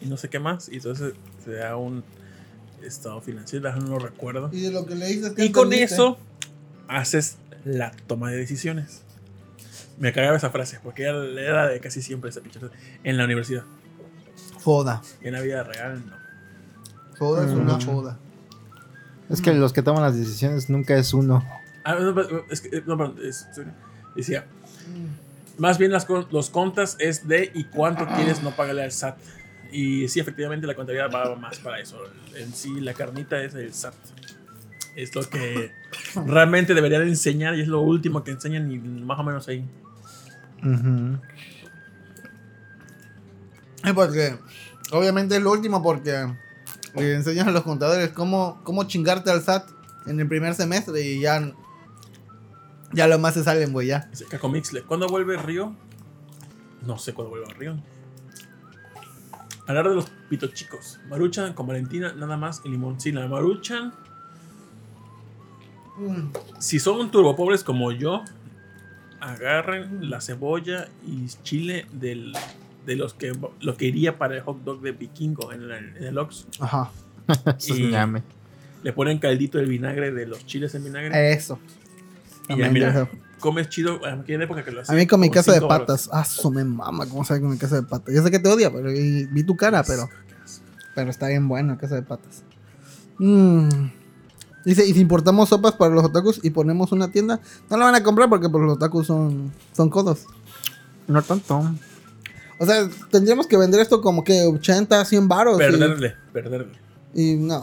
y 0.00 0.06
no 0.06 0.16
sé 0.16 0.28
qué 0.28 0.38
más, 0.38 0.68
y 0.68 0.76
entonces 0.76 1.14
te 1.44 1.52
da 1.54 1.76
un 1.76 2.04
estado 2.82 3.20
financiero, 3.20 3.74
no 3.76 3.86
lo 3.88 3.98
recuerdo. 3.98 4.50
Y 4.52 4.60
de 4.60 4.70
lo 4.70 4.86
que 4.86 4.94
le 4.94 5.06
dices 5.06 5.32
que 5.32 5.44
Y 5.44 5.52
con 5.52 5.64
entendiste. 5.64 5.94
eso 5.94 6.18
haces 6.88 7.36
la 7.64 7.90
toma 8.06 8.30
de 8.30 8.36
decisiones. 8.36 9.02
Me 9.98 10.12
cagaba 10.12 10.36
esa 10.36 10.50
frase, 10.50 10.78
porque 10.82 11.02
era, 11.02 11.24
era 11.24 11.66
de 11.68 11.80
casi 11.80 12.02
siempre 12.02 12.30
esa 12.30 12.40
pinche 12.40 12.60
frase. 12.60 12.74
En 13.02 13.16
la 13.16 13.24
universidad. 13.24 13.64
Foda. 14.58 15.02
En 15.22 15.32
la 15.32 15.40
vida 15.40 15.64
real, 15.64 16.04
no. 16.06 16.16
Foda 17.16 17.44
es 17.44 17.50
una 17.50 17.76
Mm. 17.78 17.80
foda. 17.82 18.18
Es 19.28 19.42
que 19.42 19.52
los 19.54 19.72
que 19.72 19.82
toman 19.82 20.02
las 20.02 20.16
decisiones 20.16 20.70
nunca 20.70 20.96
es 20.96 21.12
uno. 21.12 21.44
Ah, 21.84 21.96
no, 21.96 22.14
pero- 22.14 22.44
es 22.50 22.60
que, 22.60 22.82
no, 22.86 22.96
perdón, 22.96 23.16
es- 23.24 23.46
decía, 24.14 24.46
más 25.58 25.78
bien 25.78 25.90
las, 25.90 26.06
los 26.30 26.50
contas 26.50 26.96
es 27.00 27.26
de 27.26 27.50
y 27.54 27.64
cuánto 27.64 28.06
quieres 28.06 28.42
no 28.42 28.52
pagarle 28.52 28.84
al 28.84 28.92
SAT. 28.92 29.16
Y 29.70 30.08
sí, 30.08 30.20
efectivamente, 30.20 30.66
la 30.66 30.74
contabilidad 30.74 31.10
va 31.12 31.34
más 31.36 31.58
para 31.58 31.80
eso. 31.80 31.98
En 32.36 32.52
sí, 32.52 32.80
la 32.80 32.94
carnita 32.94 33.42
es 33.42 33.54
el 33.54 33.72
SAT. 33.72 33.94
Es 34.96 35.14
lo 35.14 35.22
que 35.28 35.72
realmente 36.26 36.74
deberían 36.74 37.02
enseñar 37.02 37.54
y 37.54 37.60
es 37.60 37.68
lo 37.68 37.80
último 37.80 38.24
que 38.24 38.30
enseñan 38.32 38.70
y 38.70 38.78
más 38.78 39.18
o 39.18 39.22
menos 39.22 39.46
ahí. 39.48 39.64
Ujú. 40.64 41.18
Es 43.84 43.92
porque, 43.92 44.36
obviamente 44.90 45.36
es 45.36 45.42
lo 45.42 45.52
último 45.52 45.82
porque 45.82 46.26
le 46.96 47.14
enseñan 47.14 47.48
a 47.48 47.52
los 47.52 47.62
contadores 47.62 48.10
cómo, 48.10 48.60
cómo 48.64 48.84
chingarte 48.84 49.30
al 49.30 49.42
SAT 49.42 49.68
en 50.06 50.18
el 50.18 50.26
primer 50.26 50.54
semestre 50.54 51.00
y 51.00 51.20
ya, 51.20 51.52
ya 52.92 53.06
lo 53.06 53.18
más 53.18 53.34
se 53.34 53.44
salen, 53.44 53.72
güey, 53.72 53.88
ya. 53.88 54.10
Cacomixle, 54.30 54.82
¿cuándo 54.82 55.06
vuelve 55.06 55.36
Río? 55.36 55.74
No 56.82 56.98
sé 56.98 57.12
cuándo 57.12 57.30
vuelve 57.30 57.52
Río. 57.54 57.76
Hablar 59.68 59.88
de 59.88 59.94
los 59.94 60.06
pitos 60.28 60.52
chicos. 60.54 60.98
Maruchan 61.08 61.52
con 61.52 61.66
Valentina, 61.68 62.12
nada 62.14 62.36
más 62.36 62.62
y 62.64 62.68
limoncina. 62.70 63.26
Maruchan, 63.28 63.92
Mm. 65.98 66.30
si 66.60 66.78
son 66.78 67.10
turbopobres 67.10 67.64
como 67.64 67.90
yo, 67.90 68.22
agarren 69.20 70.08
la 70.08 70.20
cebolla 70.20 70.88
y 71.04 71.26
chile 71.42 71.86
del, 71.92 72.32
de 72.86 72.94
los 72.96 73.14
que 73.14 73.32
lo 73.60 73.76
que 73.76 73.86
iría 73.86 74.16
para 74.16 74.36
el 74.36 74.42
hot 74.42 74.62
dog 74.62 74.80
de 74.80 74.92
vikingo 74.92 75.52
en 75.52 75.62
el, 75.62 75.72
en 75.72 76.04
el 76.04 76.18
Ox. 76.18 76.46
Ajá. 76.60 76.90
Eso 77.58 77.74
es 77.74 77.80
Y-. 77.80 77.92
Le 78.84 78.92
ponen 78.92 79.18
caldito 79.18 79.58
de 79.58 79.64
vinagre 79.64 80.12
de 80.12 80.26
los 80.26 80.46
chiles 80.46 80.72
en 80.76 80.84
vinagre. 80.84 81.32
Eso. 81.32 81.58
y 82.48 82.56
ya 82.56 82.70
mira, 82.70 83.08
comes 83.38 83.68
chido. 83.68 84.00
En 84.06 84.42
época 84.42 84.64
que 84.64 84.70
lo 84.70 84.80
A 84.80 84.82
hacían 84.82 84.98
mí 84.98 85.06
con 85.06 85.20
mi 85.20 85.30
casa 85.30 85.52
de 85.52 85.60
patas. 85.60 86.08
Ah, 86.12 86.24
eso 86.28 86.50
me 86.50 86.64
mama. 86.64 87.06
¿Cómo 87.06 87.24
sabe 87.24 87.40
con 87.40 87.50
mi 87.50 87.58
casa 87.58 87.76
de 87.76 87.82
patas? 87.82 88.14
Yo 88.14 88.22
sé 88.22 88.30
que 88.30 88.38
te 88.38 88.48
odia, 88.48 88.70
pero 88.72 88.92
y- 88.92 89.26
vi 89.26 89.42
tu 89.42 89.56
cara, 89.56 89.82
pero, 89.82 90.08
pero 90.94 91.10
está 91.10 91.28
bien 91.28 91.48
bueno 91.48 91.78
casa 91.78 91.94
de 91.94 92.02
patas. 92.02 92.42
Mm. 93.18 93.68
Dice, 94.64 94.84
y 94.86 94.92
si 94.92 95.00
importamos 95.00 95.48
sopas 95.48 95.72
para 95.74 95.94
los 95.94 96.04
otakus 96.04 96.40
y 96.42 96.50
ponemos 96.50 96.92
una 96.92 97.10
tienda, 97.10 97.40
no 97.70 97.76
la 97.78 97.86
van 97.86 97.94
a 97.94 98.02
comprar 98.02 98.28
porque 98.28 98.48
pues, 98.48 98.62
los 98.64 98.74
otakus 98.74 99.06
son, 99.06 99.50
son 99.72 99.88
codos. 99.88 100.26
No 101.06 101.22
tanto. 101.22 101.74
O 102.58 102.66
sea, 102.66 102.88
tendríamos 103.10 103.46
que 103.46 103.56
vender 103.56 103.80
esto 103.80 104.02
como 104.02 104.24
que 104.24 104.42
80, 104.42 105.04
100 105.04 105.28
baros. 105.28 105.56
y- 105.56 105.58
Perderle, 105.58 106.14
perderle. 106.32 106.72
Y, 107.14 107.36
no. 107.36 107.62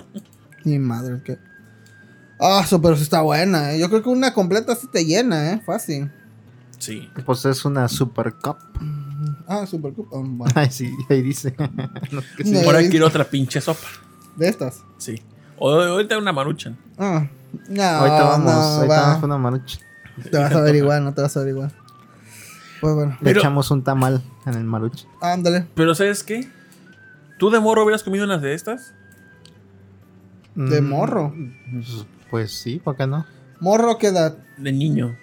Ni 0.64 0.78
madre, 0.78 1.20
que. 1.24 1.38
Ah, 2.40 2.62
eso, 2.64 2.80
pero 2.80 2.96
sí 2.96 3.02
está 3.02 3.20
buena, 3.20 3.72
¿eh? 3.72 3.78
Yo 3.78 3.88
creo 3.88 4.02
que 4.02 4.08
una 4.08 4.32
completa 4.32 4.74
sí 4.74 4.86
te 4.90 5.04
llena, 5.04 5.52
¿eh? 5.52 5.60
Fácil. 5.64 6.10
Sí. 6.78 7.10
Pues 7.26 7.44
es 7.44 7.64
una 7.66 7.86
super 7.88 8.32
cup. 8.34 8.56
Ah, 9.46 9.66
super 9.66 9.92
cool. 9.92 10.06
Ah, 10.14 10.18
bueno. 10.24 10.52
Ay, 10.56 10.70
sí, 10.70 10.90
ahí 11.10 11.20
dice. 11.22 11.54
No, 12.10 12.22
que 12.36 12.44
sí. 12.44 12.52
No. 12.52 12.60
Ahora 12.60 12.80
quiero 12.88 13.06
otra 13.06 13.24
pinche 13.24 13.60
sopa. 13.60 13.86
De 14.36 14.48
estas. 14.48 14.82
Sí. 14.96 15.20
O 15.58 15.70
ahorita 15.70 16.16
una 16.16 16.32
maruchan. 16.32 16.78
Ah, 16.98 17.26
no, 17.68 17.82
ahorita 17.82 18.22
vamos, 18.24 18.44
no, 18.46 18.50
ahorita 18.52 18.94
va. 18.94 19.06
vamos 19.08 19.24
una 19.24 19.38
marucha. 19.38 19.78
Te 20.30 20.38
vas 20.38 20.52
a 20.52 20.58
averiguar, 20.58 21.02
no 21.02 21.12
te 21.12 21.20
vas 21.20 21.36
a 21.36 21.40
averiguar. 21.40 21.72
Pues 22.80 22.94
bueno, 22.94 23.12
Le 23.20 23.24
Pero- 23.24 23.40
echamos 23.40 23.70
un 23.70 23.84
tamal 23.84 24.22
en 24.46 24.54
el 24.54 24.64
marucha. 24.64 25.06
ándale. 25.20 25.66
Pero 25.74 25.94
¿sabes 25.94 26.22
qué? 26.22 26.48
¿Tú 27.38 27.50
de 27.50 27.60
morro 27.60 27.82
hubieras 27.84 28.02
comido 28.02 28.24
unas 28.24 28.40
de 28.40 28.54
estas? 28.54 28.94
¿De 30.54 30.80
Mm, 30.80 30.88
morro? 30.88 31.34
Pues- 32.30 32.52
sí, 32.52 32.80
¿por 32.82 32.96
qué 32.96 33.06
no? 33.06 33.26
Morro, 33.60 33.98
¿qué 33.98 34.08
edad? 34.08 34.36
De 34.56 34.72
niño. 34.72 35.16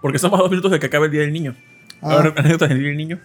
Porque 0.00 0.16
estamos 0.16 0.38
a 0.38 0.42
dos 0.42 0.50
minutos 0.50 0.70
de 0.70 0.78
que 0.78 0.86
acabe 0.86 1.06
el 1.06 1.12
día 1.12 1.22
del 1.22 1.32
niño. 1.32 1.56
Ah. 2.02 2.12
Ahora, 2.12 2.34
anécdotas 2.36 2.68
del 2.68 2.78
día 2.78 2.88
del 2.88 2.96
niño. 2.96 3.18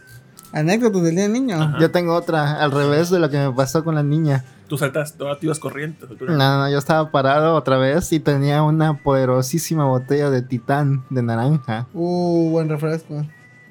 Anécdotas 0.54 1.02
del 1.04 1.16
día 1.16 1.24
del 1.24 1.34
niño. 1.34 1.62
Ajá. 1.62 1.78
Yo 1.80 1.92
tengo 1.92 2.16
otra, 2.16 2.62
al 2.64 2.72
revés 2.72 3.10
de 3.10 3.20
lo 3.20 3.30
que 3.30 3.38
me 3.38 3.52
pasó 3.52 3.84
con 3.84 3.96
la 3.96 4.04
niña. 4.04 4.46
Tú 4.68 4.78
saltaste, 4.78 5.22
ahora 5.24 5.38
tú 5.40 5.48
ibas 5.48 5.60
corriendo. 5.60 6.08
No, 6.28 6.36
no, 6.38 6.70
yo 6.70 6.78
estaba 6.78 7.12
parado 7.12 7.56
otra 7.56 7.78
vez 7.78 8.12
y 8.14 8.20
tenía 8.20 8.62
una 8.64 9.02
poderosísima 9.02 9.86
botella 9.86 10.30
de 10.30 10.42
titán 10.44 11.04
de 11.10 11.24
naranja. 11.24 11.88
Uh, 11.94 12.50
buen 12.52 12.70
refresco. 12.70 13.26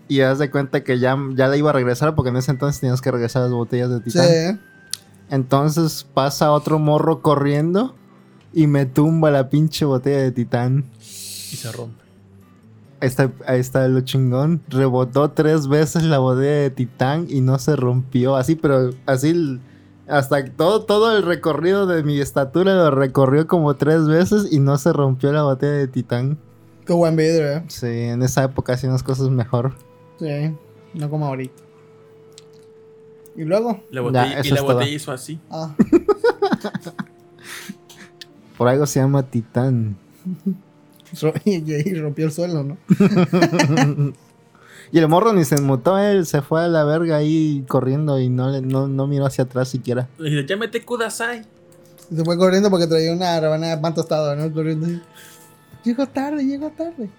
Y 0.08 0.20
haz 0.22 0.38
de 0.38 0.50
cuenta 0.50 0.82
que 0.82 0.98
ya, 0.98 1.16
ya 1.34 1.46
la 1.48 1.56
iba 1.56 1.70
a 1.70 1.72
regresar 1.72 2.14
porque 2.14 2.30
en 2.30 2.36
ese 2.36 2.50
entonces 2.50 2.80
tenías 2.80 3.00
que 3.00 3.10
regresar 3.10 3.42
las 3.42 3.52
botellas 3.52 3.90
de 3.90 3.98
Sí. 3.98 4.04
titán. 4.18 4.60
Entonces 5.30 6.06
pasa 6.14 6.50
otro 6.52 6.78
morro 6.78 7.20
corriendo 7.22 7.94
y 8.52 8.66
me 8.66 8.86
tumba 8.86 9.30
la 9.30 9.48
pinche 9.48 9.84
botella 9.84 10.18
de 10.18 10.32
titán. 10.32 10.84
Y 11.00 11.56
se 11.56 11.70
rompe. 11.72 12.02
Ahí 13.00 13.06
está, 13.08 13.30
ahí 13.46 13.60
está 13.60 13.86
lo 13.88 14.00
chingón. 14.00 14.60
Rebotó 14.68 15.30
tres 15.30 15.68
veces 15.68 16.02
la 16.04 16.18
botella 16.18 16.62
de 16.62 16.70
titán 16.70 17.26
y 17.28 17.40
no 17.40 17.58
se 17.58 17.76
rompió. 17.76 18.34
Así, 18.36 18.56
pero 18.56 18.90
así 19.06 19.60
hasta 20.08 20.44
todo, 20.52 20.84
todo 20.84 21.16
el 21.16 21.22
recorrido 21.22 21.86
de 21.86 22.02
mi 22.02 22.18
estatura 22.18 22.74
lo 22.74 22.90
recorrió 22.90 23.46
como 23.46 23.76
tres 23.76 24.06
veces 24.08 24.48
y 24.50 24.58
no 24.58 24.78
se 24.78 24.92
rompió 24.92 25.30
la 25.32 25.42
botella 25.44 25.72
de 25.74 25.86
titán. 25.88 26.38
Qué 26.86 26.92
buen 26.94 27.14
vidrio, 27.14 27.46
eh. 27.52 27.64
Sí, 27.68 27.86
en 27.86 28.22
esa 28.22 28.42
época 28.44 28.72
hacían 28.72 28.92
las 28.92 29.02
cosas 29.02 29.28
mejor. 29.28 29.74
Sí, 30.18 30.56
no 30.94 31.10
como 31.10 31.26
ahorita. 31.26 31.62
Y 33.36 33.44
luego, 33.44 33.80
La 33.90 34.00
botella, 34.00 34.40
Ya, 34.42 34.48
y 34.48 34.50
la 34.50 34.56
todo. 34.56 34.72
botella 34.74 34.90
hizo 34.90 35.12
así. 35.12 35.38
ah, 35.50 35.76
Por 38.58 38.68
algo 38.68 38.84
se 38.86 39.00
llama 39.00 39.22
titán. 39.22 39.96
y, 41.46 41.72
y 41.72 41.94
rompió 41.94 42.26
el 42.26 42.32
suelo, 42.32 42.62
¿no? 42.64 42.76
Y 44.90 44.98
el 44.98 45.06
morro 45.06 45.34
ni 45.34 45.44
se 45.44 45.56
enmutó, 45.56 45.98
él 45.98 46.24
se 46.24 46.40
fue 46.40 46.64
a 46.64 46.68
la 46.68 46.82
verga 46.82 47.16
ahí 47.16 47.62
corriendo 47.68 48.18
y 48.18 48.30
no, 48.30 48.48
le- 48.50 48.62
no, 48.62 48.88
no 48.88 49.06
miró 49.06 49.26
hacia 49.26 49.44
atrás 49.44 49.68
siquiera. 49.68 50.08
Le 50.16 50.30
dije, 50.30 50.46
llámete 50.46 50.82
Kudasai. 50.82 51.42
Y 52.10 52.16
se 52.16 52.24
fue 52.24 52.38
corriendo 52.38 52.70
porque 52.70 52.86
traía 52.86 53.12
una 53.12 53.38
rebanada 53.38 53.76
de 53.76 53.82
pan 53.82 53.92
tostado, 53.94 54.34
¿no? 54.34 54.50
Corriendo. 54.50 54.86
ahí. 54.86 55.02
Llego 55.84 56.06
tarde, 56.06 56.42
llego 56.42 56.70
tarde. 56.70 57.10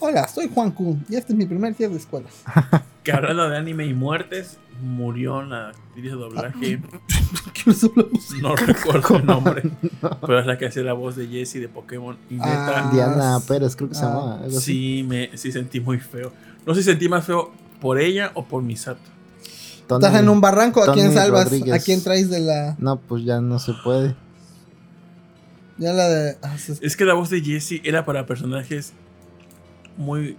Hola, 0.00 0.28
soy 0.28 0.50
Juan 0.52 0.70
Kun 0.70 1.04
y 1.08 1.16
este 1.16 1.32
es 1.32 1.38
mi 1.38 1.46
primer 1.46 1.76
día 1.76 1.88
de 1.88 1.96
escuela. 1.96 2.28
Que 3.04 3.12
hablando 3.12 3.48
de 3.48 3.56
anime 3.56 3.86
y 3.86 3.94
muertes, 3.94 4.58
murió 4.82 5.40
la 5.40 5.68
actriz 5.70 6.04
de 6.04 6.10
doblaje. 6.10 6.82
¿Qué 7.54 7.62
les 7.70 7.82
hablamos? 7.84 8.30
No 8.42 8.54
recuerdo 8.66 9.16
el 9.16 9.24
nombre. 9.24 9.62
Pero 10.20 10.38
es 10.38 10.44
la 10.44 10.58
que 10.58 10.66
hace 10.66 10.82
la 10.82 10.92
voz 10.92 11.16
de 11.16 11.26
Jessie 11.26 11.58
de 11.58 11.70
Pokémon. 11.70 12.18
Y 12.28 12.34
neta, 12.34 12.88
Ah, 12.88 12.90
Diana 12.92 13.40
Pérez, 13.48 13.74
creo 13.76 13.88
que 13.88 13.94
se 13.94 14.04
ah, 14.04 14.08
llamaba. 14.08 14.34
algo 14.42 14.58
así. 14.58 14.98
sí, 14.98 15.02
me, 15.08 15.30
sí 15.38 15.50
sentí 15.52 15.80
muy 15.80 15.98
feo. 15.98 16.32
No 16.66 16.74
sé 16.74 16.82
si 16.82 16.90
sentí 16.90 17.08
más 17.08 17.24
feo 17.24 17.50
por 17.80 17.98
ella 17.98 18.30
o 18.34 18.44
por 18.44 18.62
Misato. 18.62 19.00
Tony- 19.86 20.04
Estás 20.04 20.20
en 20.20 20.28
un 20.28 20.42
barranco, 20.42 20.82
¿a 20.84 20.92
quién 20.92 21.14
salvas? 21.14 21.44
Rodríguez. 21.44 21.72
¿A 21.74 21.78
quién 21.82 22.02
traes 22.04 22.28
de 22.28 22.40
la...? 22.40 22.76
No, 22.78 22.98
pues 23.00 23.24
ya 23.24 23.40
no 23.40 23.58
se 23.58 23.72
puede. 23.82 24.14
Ya 25.78 25.94
la 25.94 26.08
de. 26.10 26.36
ah, 26.42 26.58
se- 26.58 26.84
Es 26.84 26.94
que 26.94 27.06
la 27.06 27.14
voz 27.14 27.30
de 27.30 27.40
Jesse 27.40 27.80
era 27.84 28.04
para 28.04 28.26
personajes 28.26 28.92
muy 29.98 30.36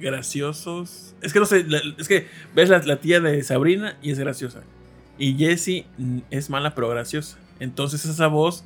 graciosos. 0.00 1.14
Es 1.22 1.32
que 1.32 1.38
no 1.38 1.46
sé, 1.46 1.64
la- 1.64 1.80
es 1.98 2.08
que 2.08 2.26
ves 2.54 2.68
la, 2.68 2.78
la 2.78 2.96
tía 2.96 3.20
de 3.20 3.42
Sabrina 3.42 3.96
y 4.02 4.10
es 4.10 4.18
graciosa. 4.18 4.62
Y 5.18 5.34
Jessie 5.36 5.86
mm, 5.98 6.18
es 6.30 6.50
mala 6.50 6.74
pero 6.74 6.88
graciosa. 6.88 7.38
Entonces 7.60 8.04
esa 8.04 8.26
voz 8.26 8.64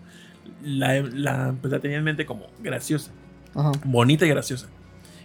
la, 0.65 1.01
la, 1.01 1.55
pues, 1.61 1.73
la 1.73 1.81
tenía 1.81 1.99
en 1.99 2.05
mente 2.05 2.25
como 2.25 2.47
graciosa, 2.63 3.11
Ajá. 3.55 3.73
bonita 3.85 4.25
y 4.25 4.31
graciosa. 4.31 4.69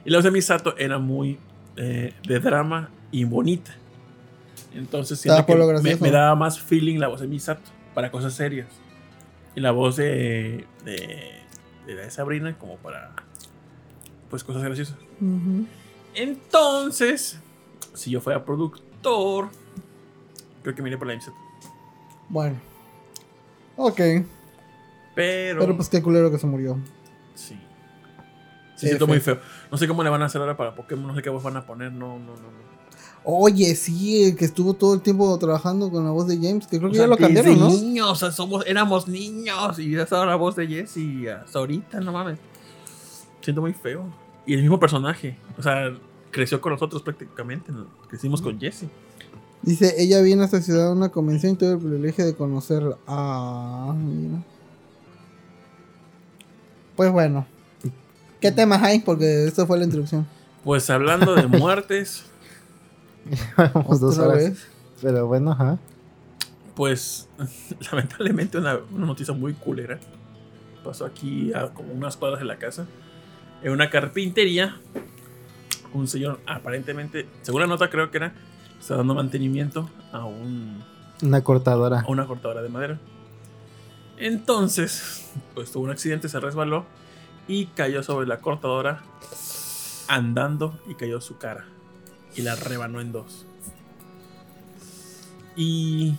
Y 0.03 0.09
la 0.09 0.17
voz 0.17 0.25
de 0.25 0.31
Misato 0.31 0.75
era 0.77 0.97
muy 0.97 1.39
eh, 1.77 2.13
de 2.27 2.39
drama 2.39 2.89
y 3.11 3.23
bonita. 3.23 3.73
Entonces 4.73 5.19
siento 5.19 5.45
que 5.45 5.55
me, 5.99 6.11
daba 6.11 6.35
más 6.35 6.59
feeling 6.59 6.97
la 6.97 7.07
voz 7.07 7.21
de 7.21 7.27
Misato 7.27 7.69
para 7.93 8.11
cosas 8.11 8.33
serias. 8.33 8.67
Y 9.55 9.59
la 9.59 9.71
voz 9.71 9.97
de, 9.97 10.65
de 10.85 12.09
Sabrina 12.09 12.57
como 12.57 12.77
para 12.77 13.13
pues 14.31 14.43
cosas 14.43 14.63
graciosas. 14.63 14.97
Entonces, 16.15 17.37
si 17.93 18.09
yo 18.09 18.21
fuera 18.21 18.43
productor, 18.43 19.49
creo 20.63 20.73
que 20.73 20.81
miré 20.81 20.97
por 20.97 21.05
la 21.05 21.13
Misato. 21.13 21.37
Bueno. 22.29 22.55
Ok. 23.75 23.99
Pero, 25.13 25.59
Pero 25.59 25.75
pues 25.75 25.89
qué 25.89 26.01
culero 26.01 26.31
que 26.31 26.39
se 26.39 26.47
murió. 26.47 26.79
sí. 27.35 27.59
Sí, 28.77 28.87
siento 28.87 29.05
muy 29.05 29.19
feo. 29.19 29.37
No 29.69 29.77
sé 29.77 29.87
cómo 29.87 30.01
le 30.01 30.09
van 30.09 30.23
a 30.23 30.25
hacer 30.25 30.41
ahora 30.41 30.57
para 30.57 30.73
Pokémon, 30.73 31.05
no 31.05 31.15
sé 31.15 31.21
qué 31.21 31.29
voz 31.29 31.43
van 31.43 31.55
a 31.55 31.67
poner, 31.67 31.91
no, 31.91 32.17
no, 32.17 32.35
no. 32.35 32.41
no. 32.41 32.71
Oye, 33.23 33.75
sí, 33.75 34.23
el 34.23 34.35
que 34.35 34.45
estuvo 34.45 34.73
todo 34.73 34.95
el 34.95 35.01
tiempo 35.01 35.37
trabajando 35.37 35.91
con 35.91 36.03
la 36.03 36.09
voz 36.09 36.27
de 36.27 36.37
James, 36.37 36.65
que 36.65 36.79
creo 36.79 36.89
que 36.89 36.95
sea, 36.95 37.05
ya 37.05 37.07
lo 37.07 37.17
cambiaron, 37.17 37.59
¿no? 37.59 37.69
niños, 37.69 38.09
o 38.09 38.15
sea, 38.15 38.31
somos, 38.31 38.65
éramos 38.65 39.07
niños 39.07 39.77
y 39.77 39.91
ya 39.91 40.01
está 40.01 40.25
la 40.25 40.35
voz 40.35 40.55
de 40.55 40.65
Jesse 40.65 41.27
hasta 41.29 41.59
ahorita, 41.59 41.99
no 41.99 42.11
mames. 42.11 42.39
Siento 43.41 43.61
muy 43.61 43.73
feo. 43.73 44.05
Y 44.45 44.53
el 44.55 44.61
mismo 44.61 44.79
personaje, 44.79 45.37
o 45.57 45.61
sea, 45.63 45.93
creció 46.31 46.59
con 46.61 46.73
nosotros 46.73 47.01
prácticamente, 47.03 47.71
¿no? 47.71 47.85
crecimos 48.07 48.41
con 48.41 48.59
Jesse. 48.59 48.85
Dice, 49.61 49.93
ella 49.99 50.21
viene 50.21 50.41
a 50.41 50.45
esta 50.45 50.61
ciudad 50.61 50.87
a 50.87 50.91
una 50.91 51.09
convención 51.09 51.53
y 51.53 51.55
tuve 51.55 51.73
el 51.73 51.77
privilegio 51.77 52.25
de 52.25 52.33
conocerla. 52.35 52.97
Ah, 53.07 53.93
mira. 53.95 54.43
Pues 56.95 57.11
bueno. 57.11 57.45
¿Qué 58.39 58.51
temas 58.51 58.81
hay? 58.81 58.99
Porque 58.99 59.45
esto 59.45 59.67
fue 59.67 59.77
la 59.77 59.85
introducción. 59.85 60.25
Pues 60.63 60.89
hablando 60.89 61.35
de 61.35 61.45
muertes, 61.47 62.25
Vamos 63.57 63.99
dos 63.99 64.17
¿Otra 64.17 64.29
horas. 64.29 64.43
vez? 64.49 64.67
Pero 65.01 65.27
bueno, 65.27 65.51
ajá. 65.51 65.77
pues 66.75 67.27
lamentablemente 67.91 68.57
una, 68.57 68.79
una 68.91 69.05
noticia 69.05 69.33
muy 69.33 69.53
culera 69.53 69.99
pasó 70.83 71.05
aquí 71.05 71.53
a 71.53 71.69
como 71.69 71.93
unas 71.93 72.17
cuadras 72.17 72.39
de 72.39 72.45
la 72.45 72.57
casa. 72.57 72.87
En 73.63 73.71
una 73.71 73.89
carpintería, 73.89 74.77
un 75.93 76.07
señor 76.07 76.39
aparentemente, 76.47 77.27
según 77.41 77.61
la 77.61 77.67
nota 77.67 77.89
creo 77.89 78.09
que 78.11 78.17
era, 78.17 78.33
está 78.79 78.95
dando 78.97 79.13
mantenimiento 79.13 79.89
a 80.11 80.25
un 80.25 80.83
Una 81.21 81.43
cortadora. 81.43 81.99
a 82.01 82.07
una 82.07 82.25
cortadora 82.25 82.61
de 82.61 82.69
madera. 82.69 82.99
Entonces, 84.17 85.31
pues 85.53 85.71
tuvo 85.71 85.83
un 85.83 85.91
accidente, 85.91 86.29
se 86.29 86.39
resbaló 86.39 86.85
y 87.47 87.67
cayó 87.67 88.01
sobre 88.03 88.27
la 88.27 88.39
cortadora 88.39 89.01
andando 90.07 90.79
y 90.87 90.95
cayó 90.95 91.21
su 91.21 91.37
cara 91.37 91.65
y 92.35 92.41
la 92.41 92.55
rebanó 92.55 92.99
en 93.01 93.11
dos. 93.11 93.45
Y 95.55 96.15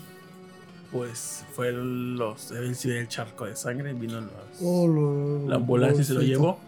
pues 0.91 1.45
fue 1.55 1.69
el- 1.69 2.17
los 2.17 2.51
el, 2.51 2.77
el 2.91 3.09
charco 3.09 3.47
de 3.47 3.57
sangre, 3.57 3.95
vino 3.95 4.21
los- 4.21 4.31
Oh, 4.61 4.87
lo- 4.87 5.49
la 5.49 5.57
ambulancia 5.57 6.03
y 6.03 6.05
se 6.05 6.15
lo 6.15 6.21
llevó. 6.23 6.61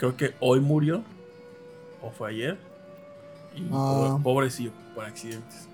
Creo 0.00 0.16
que 0.16 0.34
hoy 0.40 0.58
murió 0.60 1.02
o 2.02 2.10
fue 2.10 2.30
ayer. 2.30 2.58
Y 3.54 3.62
Ah. 3.72 4.16
pobre- 4.16 4.22
pobrecillo 4.24 4.72
por 4.94 5.04
accidentes. 5.04 5.68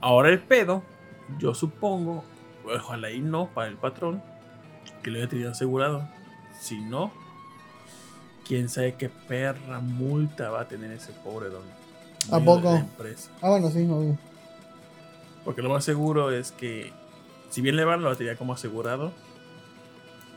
Ahora 0.00 0.28
el 0.30 0.38
pedo, 0.40 0.82
yo 1.38 1.52
supongo, 1.54 2.24
ojalá 2.64 3.10
y 3.10 3.20
no 3.20 3.48
para 3.48 3.68
el 3.68 3.76
patrón, 3.76 4.22
que 5.02 5.10
lo 5.10 5.18
haya 5.18 5.28
tenido 5.28 5.50
asegurado. 5.50 6.08
Si 6.60 6.80
no, 6.80 7.12
quién 8.46 8.68
sabe 8.68 8.94
qué 8.94 9.08
perra 9.08 9.80
multa 9.80 10.48
va 10.50 10.60
a 10.62 10.68
tener 10.68 10.90
ese 10.92 11.12
pobre 11.12 11.48
don. 11.50 11.62
¿A 12.30 12.38
poco? 12.40 12.82
Ah, 13.42 13.50
bueno, 13.50 13.70
sí, 13.70 13.84
obvio. 13.90 14.16
Porque 15.44 15.62
lo 15.62 15.68
más 15.70 15.84
seguro 15.84 16.30
es 16.30 16.50
que, 16.52 16.92
si 17.50 17.60
bien 17.60 17.76
le 17.76 17.84
van, 17.84 18.02
lo 18.02 18.14
tenía 18.16 18.36
como 18.36 18.52
asegurado. 18.52 19.12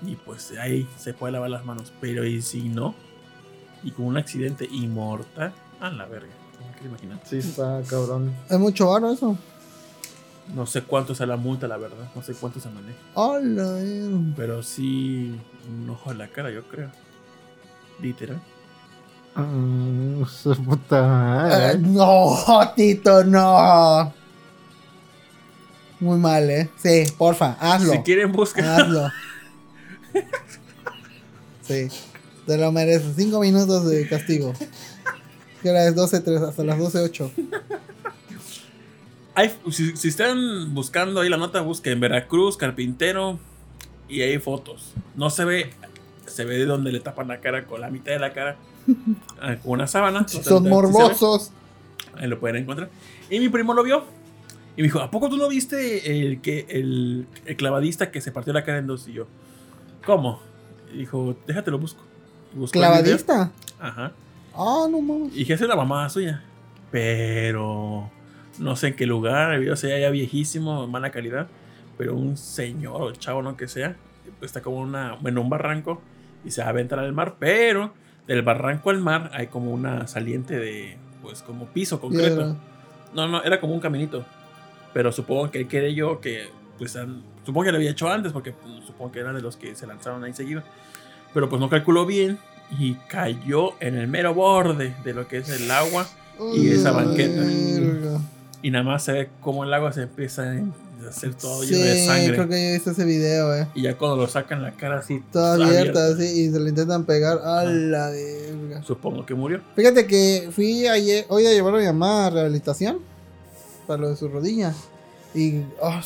Y 0.06 0.16
pues 0.16 0.52
ahí 0.60 0.88
se 0.98 1.14
puede 1.14 1.34
lavar 1.34 1.50
las 1.50 1.66
manos. 1.66 1.92
Pero 2.00 2.26
y 2.26 2.42
si 2.42 2.70
no, 2.70 2.96
y 3.84 3.92
con 3.92 4.06
un 4.06 4.18
accidente 4.18 4.68
inmortal, 4.70 5.54
a 5.80 5.90
la 5.90 6.06
verga. 6.06 6.28
¿Cómo 6.58 6.76
que 6.76 6.86
imaginar? 6.88 7.20
Sí, 7.26 7.38
está 7.38 7.82
cabrón. 7.88 8.34
Es 8.50 8.60
mucho 8.60 8.88
varo 8.90 9.12
eso. 9.12 9.38
No 10.54 10.66
sé 10.66 10.82
cuánto 10.82 11.14
es 11.14 11.20
la 11.20 11.38
multa, 11.38 11.68
la 11.68 11.78
verdad. 11.78 12.10
No 12.16 12.22
sé 12.24 12.34
cuánto 12.34 12.60
se 12.60 12.70
maneja. 12.70 12.98
Hola, 13.14 13.76
eh. 13.80 14.34
Pero 14.36 14.64
sí, 14.64 15.40
un 15.70 15.90
ojo 15.92 16.12
en 16.12 16.18
la 16.18 16.28
cara, 16.30 16.50
yo 16.52 16.64
creo. 16.68 16.90
Literal. 18.02 18.42
Mm, 19.36 20.26
su 20.26 20.56
puta 20.64 20.98
Eh, 20.98 21.08
madre. 21.08 21.78
no, 21.80 22.36
Tito, 22.76 23.24
no. 23.24 24.12
Muy 26.00 26.18
mal, 26.18 26.50
¿eh? 26.50 26.70
Sí, 26.78 27.04
porfa, 27.18 27.56
hazlo. 27.60 27.92
Si 27.92 28.00
quieren, 28.00 28.32
buscar. 28.32 28.82
Hazlo. 28.82 29.10
Sí, 31.62 31.88
te 32.50 32.58
lo 32.58 32.72
mereces. 32.72 33.14
Cinco 33.16 33.40
minutos 33.40 33.88
de 33.88 34.08
castigo. 34.08 34.54
Que 35.62 35.70
era 35.70 35.88
es 35.88 35.96
12.3 35.96 36.48
hasta 36.50 36.64
las 36.64 36.80
12.08. 36.80 37.30
Hay- 39.36 39.52
si, 39.72 39.96
si 39.96 40.08
están 40.08 40.74
buscando 40.74 41.22
ahí 41.22 41.30
la 41.30 41.38
nota, 41.38 41.62
busquen 41.62 42.00
Veracruz, 42.00 42.58
carpintero 42.58 43.40
y 44.08 44.22
hay 44.22 44.40
fotos. 44.40 44.94
No 45.16 45.30
se 45.30 45.46
ve, 45.46 45.70
se 46.26 46.44
ve 46.46 46.58
de 46.58 46.66
donde 46.66 46.92
le 46.92 47.00
tapan 47.00 47.28
la 47.28 47.40
cara 47.40 47.66
con 47.66 47.82
la 47.82 47.90
mitad 47.90 48.14
de 48.14 48.20
la 48.20 48.34
cara 48.34 48.58
con 49.64 49.74
una 49.74 49.86
sábana. 49.88 50.28
Son 50.28 50.68
morbosos. 50.68 51.52
Ahí 52.16 52.28
lo 52.28 52.40
pueden 52.40 52.64
encontrar. 52.64 52.90
Y 53.30 53.40
mi 53.40 53.50
primo 53.50 53.74
lo 53.74 53.84
vio. 53.84 54.04
Y 54.76 54.82
me 54.82 54.88
dijo, 54.88 55.00
¿a 55.00 55.12
poco 55.12 55.30
tú 55.30 55.38
no 55.38 55.48
viste 55.50 56.20
el, 56.26 56.42
que, 56.42 56.66
el, 56.70 57.28
el 57.46 57.56
clavadista 57.58 58.12
que 58.12 58.22
se 58.22 58.32
partió 58.32 58.54
la 58.54 58.64
cara 58.64 58.80
en 58.80 58.88
dos? 58.88 59.08
Y 59.08 59.14
yo, 59.14 59.28
¿cómo? 60.06 60.42
Y 60.94 61.00
dijo, 61.00 61.36
déjate 61.46 61.70
lo 61.70 61.78
busco. 61.80 62.02
¿Clavadista? 62.72 63.52
Ajá. 63.80 64.12
Ah, 64.54 64.88
no 64.90 65.02
mames. 65.02 65.36
Y 65.36 65.44
esa 65.44 65.64
es 65.64 65.70
la 65.70 65.76
mamá 65.76 66.10
suya. 66.10 66.44
Pero 66.92 68.10
no 68.58 68.76
sé 68.76 68.88
en 68.90 68.96
qué 68.96 69.06
lugar. 69.06 69.54
El 69.54 69.62
video 69.62 69.76
se 69.76 69.88
veía 69.88 70.00
ya 70.00 70.10
viejísimo, 70.10 70.88
mala 70.88 71.12
calidad. 71.12 71.48
Pero 71.98 72.16
un 72.16 72.38
señor 72.38 73.02
o 73.02 73.12
chavo, 73.12 73.42
no 73.42 73.58
que 73.58 73.68
sea, 73.68 73.96
está 74.42 74.62
como 74.62 74.78
una, 74.78 75.18
en 75.24 75.38
un 75.38 75.50
barranco 75.50 76.02
y 76.46 76.52
se 76.52 76.62
va 76.62 76.68
a 76.68 76.70
aventar 76.72 77.00
al 77.00 77.14
mar. 77.14 77.36
Pero 77.40 77.94
del 78.28 78.42
barranco 78.42 78.90
al 78.90 79.00
mar 79.00 79.32
hay 79.34 79.48
como 79.48 79.72
una 79.72 80.08
saliente 80.08 80.58
de, 80.58 80.98
pues, 81.22 81.42
como 81.42 81.68
piso 81.68 82.00
concreto. 82.00 82.56
No, 83.14 83.28
no, 83.28 83.44
era 83.44 83.60
como 83.60 83.74
un 83.74 83.80
caminito. 83.80 84.26
Pero 84.94 85.12
supongo 85.12 85.52
que 85.52 85.60
él 85.60 85.68
creyó 85.68 86.20
que, 86.20 86.50
pues, 86.78 86.98
supongo 87.46 87.66
que 87.66 87.72
lo 87.72 87.78
había 87.78 87.92
hecho 87.92 88.10
antes, 88.10 88.32
porque 88.32 88.52
pues, 88.54 88.86
supongo 88.86 89.12
que 89.12 89.20
era 89.20 89.34
de 89.34 89.42
los 89.42 89.58
que 89.58 89.76
se 89.76 89.86
lanzaron 89.86 90.24
ahí 90.24 90.34
seguido. 90.34 90.64
Pero 91.34 91.50
pues 91.50 91.60
no 91.60 91.70
calculó 91.70 92.06
bien 92.06 92.40
y 92.78 92.96
cayó 93.08 93.74
en 93.80 93.96
el 93.96 94.08
mero 94.08 94.34
borde 94.34 94.96
de 95.04 95.14
lo 95.14 95.28
que 95.28 95.38
es 95.38 95.50
el 95.50 95.70
agua. 95.70 96.08
Y 96.54 96.70
esa 96.70 96.92
banqueta. 96.92 97.42
Verga. 97.42 98.22
Y 98.62 98.72
nada 98.72 98.84
más 98.84 99.04
se 99.04 99.12
ve 99.14 99.30
cómo 99.42 99.64
el 99.64 99.74
agua 99.74 99.92
se 99.94 100.04
empieza 100.04 100.44
a 100.44 101.08
hacer 101.08 101.34
todo 101.34 101.64
Sí, 101.64 101.76
lleno 101.76 101.86
de 101.86 102.06
sangre. 102.06 102.34
creo 102.34 102.48
que 102.50 102.62
yo 102.62 102.70
he 102.70 102.74
visto 102.74 102.92
ese 102.92 103.06
video, 103.06 103.56
eh. 103.56 103.68
Y 103.74 103.84
ya 103.84 103.98
cuando 103.98 104.18
lo 104.18 104.28
sacan 104.28 104.62
la 104.62 104.72
cara 104.72 105.00
así, 105.00 105.24
Toda 105.32 105.56
pues, 105.56 105.70
abierta, 105.70 106.08
así, 106.08 106.24
y 106.24 106.52
se 106.52 106.60
le 106.60 106.70
intentan 106.70 107.06
pegar 107.06 107.40
a 107.40 107.64
la 107.64 108.10
verga. 108.10 108.84
Supongo 108.84 109.26
que 109.26 109.34
murió. 109.34 109.62
Fíjate 109.76 110.06
que 110.08 110.50
fui 110.52 110.88
ayer, 110.88 111.26
hoy 111.30 111.46
a 111.46 111.52
llevar 111.52 111.76
a 111.76 111.78
mi 111.78 111.86
mamá 111.86 112.28
a 112.28 112.30
rehabilitación 112.32 113.00
para 113.88 114.02
lo 114.02 114.10
de 114.10 114.18
su 114.18 114.28
rodilla. 114.28 114.74
Y 115.34 115.62
ah, 115.82 116.02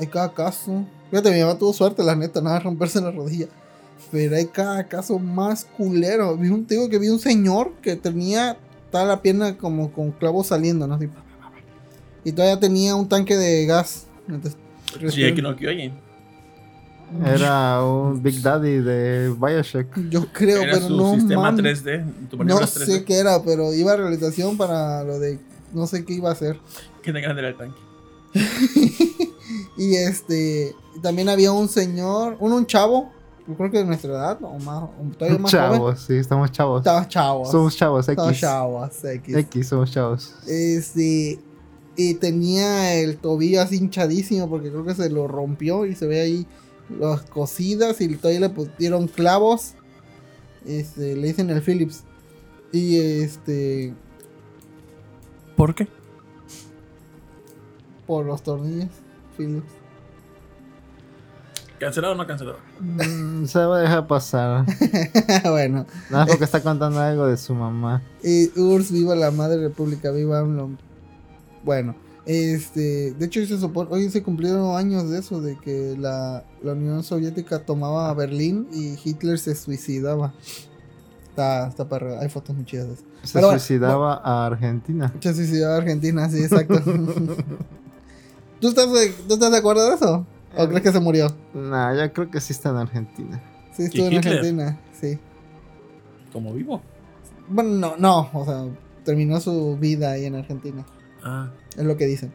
hay 0.00 0.06
cada 0.08 0.32
caso. 0.32 0.84
Fíjate, 1.10 1.30
mi 1.32 1.40
mamá 1.40 1.58
tuvo 1.58 1.72
suerte, 1.72 2.02
la 2.02 2.16
neta, 2.16 2.40
nada 2.40 2.58
romperse 2.58 3.00
la 3.00 3.10
rodilla. 3.12 3.46
Pero 4.14 4.36
hay 4.36 4.46
cada 4.46 4.86
caso 4.86 5.18
más 5.18 5.64
culero. 5.76 6.36
Vi 6.36 6.48
un, 6.48 6.64
te 6.64 6.76
digo 6.76 6.88
que 6.88 7.00
vi 7.00 7.08
un 7.08 7.18
señor 7.18 7.72
que 7.82 7.96
tenía 7.96 8.56
toda 8.92 9.04
la 9.04 9.20
pierna 9.20 9.58
como 9.58 9.90
con 9.92 10.12
clavos 10.12 10.46
saliendo, 10.46 10.86
¿no? 10.86 10.94
Así, 10.94 11.08
y 12.22 12.30
todavía 12.30 12.60
tenía 12.60 12.94
un 12.94 13.08
tanque 13.08 13.36
de 13.36 13.66
gas. 13.66 14.06
Entonces, 14.28 14.56
Sí, 15.12 15.24
aquí 15.24 15.42
no 15.42 15.56
que 15.56 15.66
oye. 15.66 15.92
Era 17.26 17.84
un 17.84 18.22
Big 18.22 18.40
Daddy 18.40 18.78
de 18.78 19.34
Bioshock. 19.36 19.88
Yo 20.10 20.26
creo, 20.32 20.62
Era 20.62 20.74
pero 20.74 20.86
su 20.86 20.96
no 20.96 21.14
sistema 21.16 21.42
mames. 21.42 21.84
3D. 21.84 22.28
Tu 22.30 22.44
No 22.44 22.64
sé 22.68 23.00
3D. 23.00 23.04
qué 23.04 23.18
era, 23.18 23.42
pero 23.42 23.74
iba 23.74 23.94
a 23.94 23.96
rehabilitación 23.96 24.56
para 24.56 25.02
lo 25.02 25.18
de 25.18 25.40
no 25.72 25.88
sé 25.88 26.04
qué 26.04 26.12
iba 26.14 26.28
a 26.28 26.32
hacer. 26.34 26.60
¿Qué 27.02 27.12
tan 27.12 27.20
grande 27.20 27.40
era 27.40 27.48
el 27.48 27.56
tanque? 27.56 27.80
y 29.76 29.96
este 29.96 30.72
también 31.02 31.28
había 31.28 31.50
un 31.50 31.68
señor, 31.68 32.36
un, 32.38 32.52
un 32.52 32.64
chavo 32.66 33.10
yo 33.46 33.54
creo 33.54 33.70
que 33.70 33.78
de 33.78 33.84
nuestra 33.84 34.10
edad, 34.10 34.38
o 34.42 34.58
más, 34.58 34.88
todavía 35.18 35.38
más 35.38 35.50
Chavos, 35.50 35.78
joven. 35.78 35.96
sí, 35.96 36.14
estamos 36.16 36.50
chavos. 36.52 36.80
Estaba 36.80 37.06
chavos. 37.08 37.50
Somos 37.50 37.76
chavos, 37.76 38.08
X. 38.08 38.40
chavos, 38.40 39.04
X. 39.04 39.36
X, 39.36 39.68
somos 39.68 39.90
chavos. 39.90 40.34
Este, 40.46 41.38
y 41.96 42.14
tenía 42.14 42.94
el 42.94 43.18
tobillo 43.18 43.60
así 43.60 43.76
hinchadísimo 43.76 44.48
porque 44.48 44.70
creo 44.70 44.84
que 44.84 44.94
se 44.94 45.10
lo 45.10 45.28
rompió 45.28 45.84
y 45.86 45.94
se 45.94 46.06
ve 46.06 46.20
ahí 46.20 46.46
las 46.98 47.22
cosidas 47.22 48.00
y 48.00 48.16
todavía 48.16 48.40
le 48.40 48.50
pusieron 48.50 49.08
clavos. 49.08 49.74
Este, 50.66 51.14
le 51.16 51.26
dicen 51.28 51.50
el 51.50 51.60
Phillips. 51.62 52.04
Y 52.72 52.96
este, 52.98 53.94
¿Por 55.56 55.74
qué? 55.74 55.86
por 58.06 58.26
los 58.26 58.42
tornillos, 58.42 58.90
Phillips. 59.36 59.72
¿Cancelado 61.84 62.14
o 62.14 62.16
no 62.16 62.26
cancelado? 62.26 62.56
Mm, 62.80 63.44
se 63.44 63.58
va 63.58 63.76
a 63.76 63.80
dejar 63.82 64.06
pasar. 64.06 64.64
bueno, 65.50 65.84
Nada 66.08 66.24
más 66.24 66.28
porque 66.30 66.44
está 66.44 66.62
contando 66.62 66.98
algo 66.98 67.26
de 67.26 67.36
su 67.36 67.54
mamá. 67.54 68.02
y 68.22 68.58
URSS, 68.58 68.92
viva 68.92 69.14
la 69.14 69.30
madre 69.30 69.58
república, 69.60 70.10
viva 70.10 70.38
AMLO. 70.38 70.70
Bueno, 71.62 71.94
este, 72.24 73.12
de 73.12 73.26
hecho 73.26 73.40
hoy 73.40 73.46
se, 73.46 73.58
supone- 73.58 73.88
hoy 73.90 74.08
se 74.08 74.22
cumplieron 74.22 74.74
años 74.78 75.10
de 75.10 75.18
eso, 75.18 75.42
de 75.42 75.58
que 75.58 75.94
la, 75.98 76.44
la 76.62 76.72
Unión 76.72 77.02
Soviética 77.04 77.58
tomaba 77.58 78.08
a 78.08 78.14
Berlín 78.14 78.66
y 78.72 78.98
Hitler 79.04 79.38
se 79.38 79.54
suicidaba. 79.54 80.32
Está, 81.28 81.68
está 81.68 81.86
para, 81.86 82.20
hay 82.20 82.30
fotos 82.30 82.56
muy 82.56 82.64
chidas 82.64 82.86
de 82.88 82.94
eso. 82.94 83.02
Se 83.24 83.32
Pero 83.34 83.48
bueno, 83.48 83.60
suicidaba 83.60 84.14
a 84.24 84.46
Argentina. 84.46 85.12
Se 85.20 85.34
suicidaba 85.34 85.76
Argentina, 85.76 86.30
sí, 86.30 86.38
exacto. 86.42 86.80
¿Tú, 88.60 88.68
estás 88.68 88.90
de, 88.90 89.08
¿Tú 89.28 89.34
estás 89.34 89.50
de 89.52 89.58
acuerdo 89.58 89.86
de 89.90 89.94
eso? 89.96 90.26
¿O 90.56 90.68
crees 90.68 90.82
que 90.82 90.92
se 90.92 91.00
murió? 91.00 91.28
Nah, 91.52 91.94
yo 91.94 92.12
creo 92.12 92.30
que 92.30 92.40
sí 92.40 92.52
está 92.52 92.70
en 92.70 92.76
Argentina. 92.76 93.42
Sí, 93.72 93.84
estuvo 93.84 94.06
en 94.06 94.14
Hitler? 94.14 94.34
Argentina, 94.34 94.80
sí. 94.92 95.18
Como 96.32 96.52
vivo. 96.52 96.80
Bueno, 97.48 97.70
no, 97.70 97.96
no, 97.98 98.30
o 98.32 98.44
sea, 98.44 98.64
terminó 99.04 99.40
su 99.40 99.76
vida 99.78 100.12
ahí 100.12 100.26
en 100.26 100.36
Argentina. 100.36 100.84
Ah. 101.22 101.50
Es 101.76 101.84
lo 101.84 101.96
que 101.96 102.06
dicen. 102.06 102.32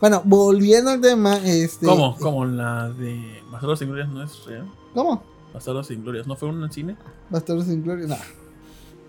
Bueno, 0.00 0.22
volviendo 0.24 0.90
al 0.90 1.00
tema, 1.00 1.36
este. 1.44 1.86
¿Cómo? 1.86 2.16
Como 2.16 2.44
la 2.44 2.88
de 2.90 3.42
Bastardos 3.50 3.80
sin 3.80 3.88
Glorias 3.88 4.08
no 4.08 4.22
es 4.22 4.44
real. 4.46 4.70
¿Cómo? 4.94 5.22
Bastardos 5.52 5.88
sin 5.88 6.02
Glorias, 6.02 6.26
¿no 6.26 6.36
fue 6.36 6.48
un 6.48 6.70
cine? 6.70 6.96
Bastardos 7.30 7.66
sin 7.66 7.82
Gloria. 7.82 8.06
No. 8.06 8.16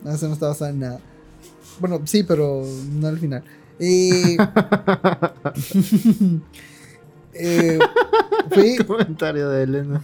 No, 0.04 0.12
eso 0.12 0.28
no 0.28 0.34
está 0.34 0.48
basado 0.48 0.72
en 0.72 0.80
nada. 0.80 1.00
Bueno, 1.80 2.02
sí, 2.06 2.24
pero 2.24 2.64
no 2.92 3.08
al 3.08 3.20
final. 3.20 3.44
Eh, 3.80 4.38
eh, 7.40 7.80
fui, 8.52 8.78
Comentario 8.78 9.50
de 9.50 9.64
Elena. 9.64 10.02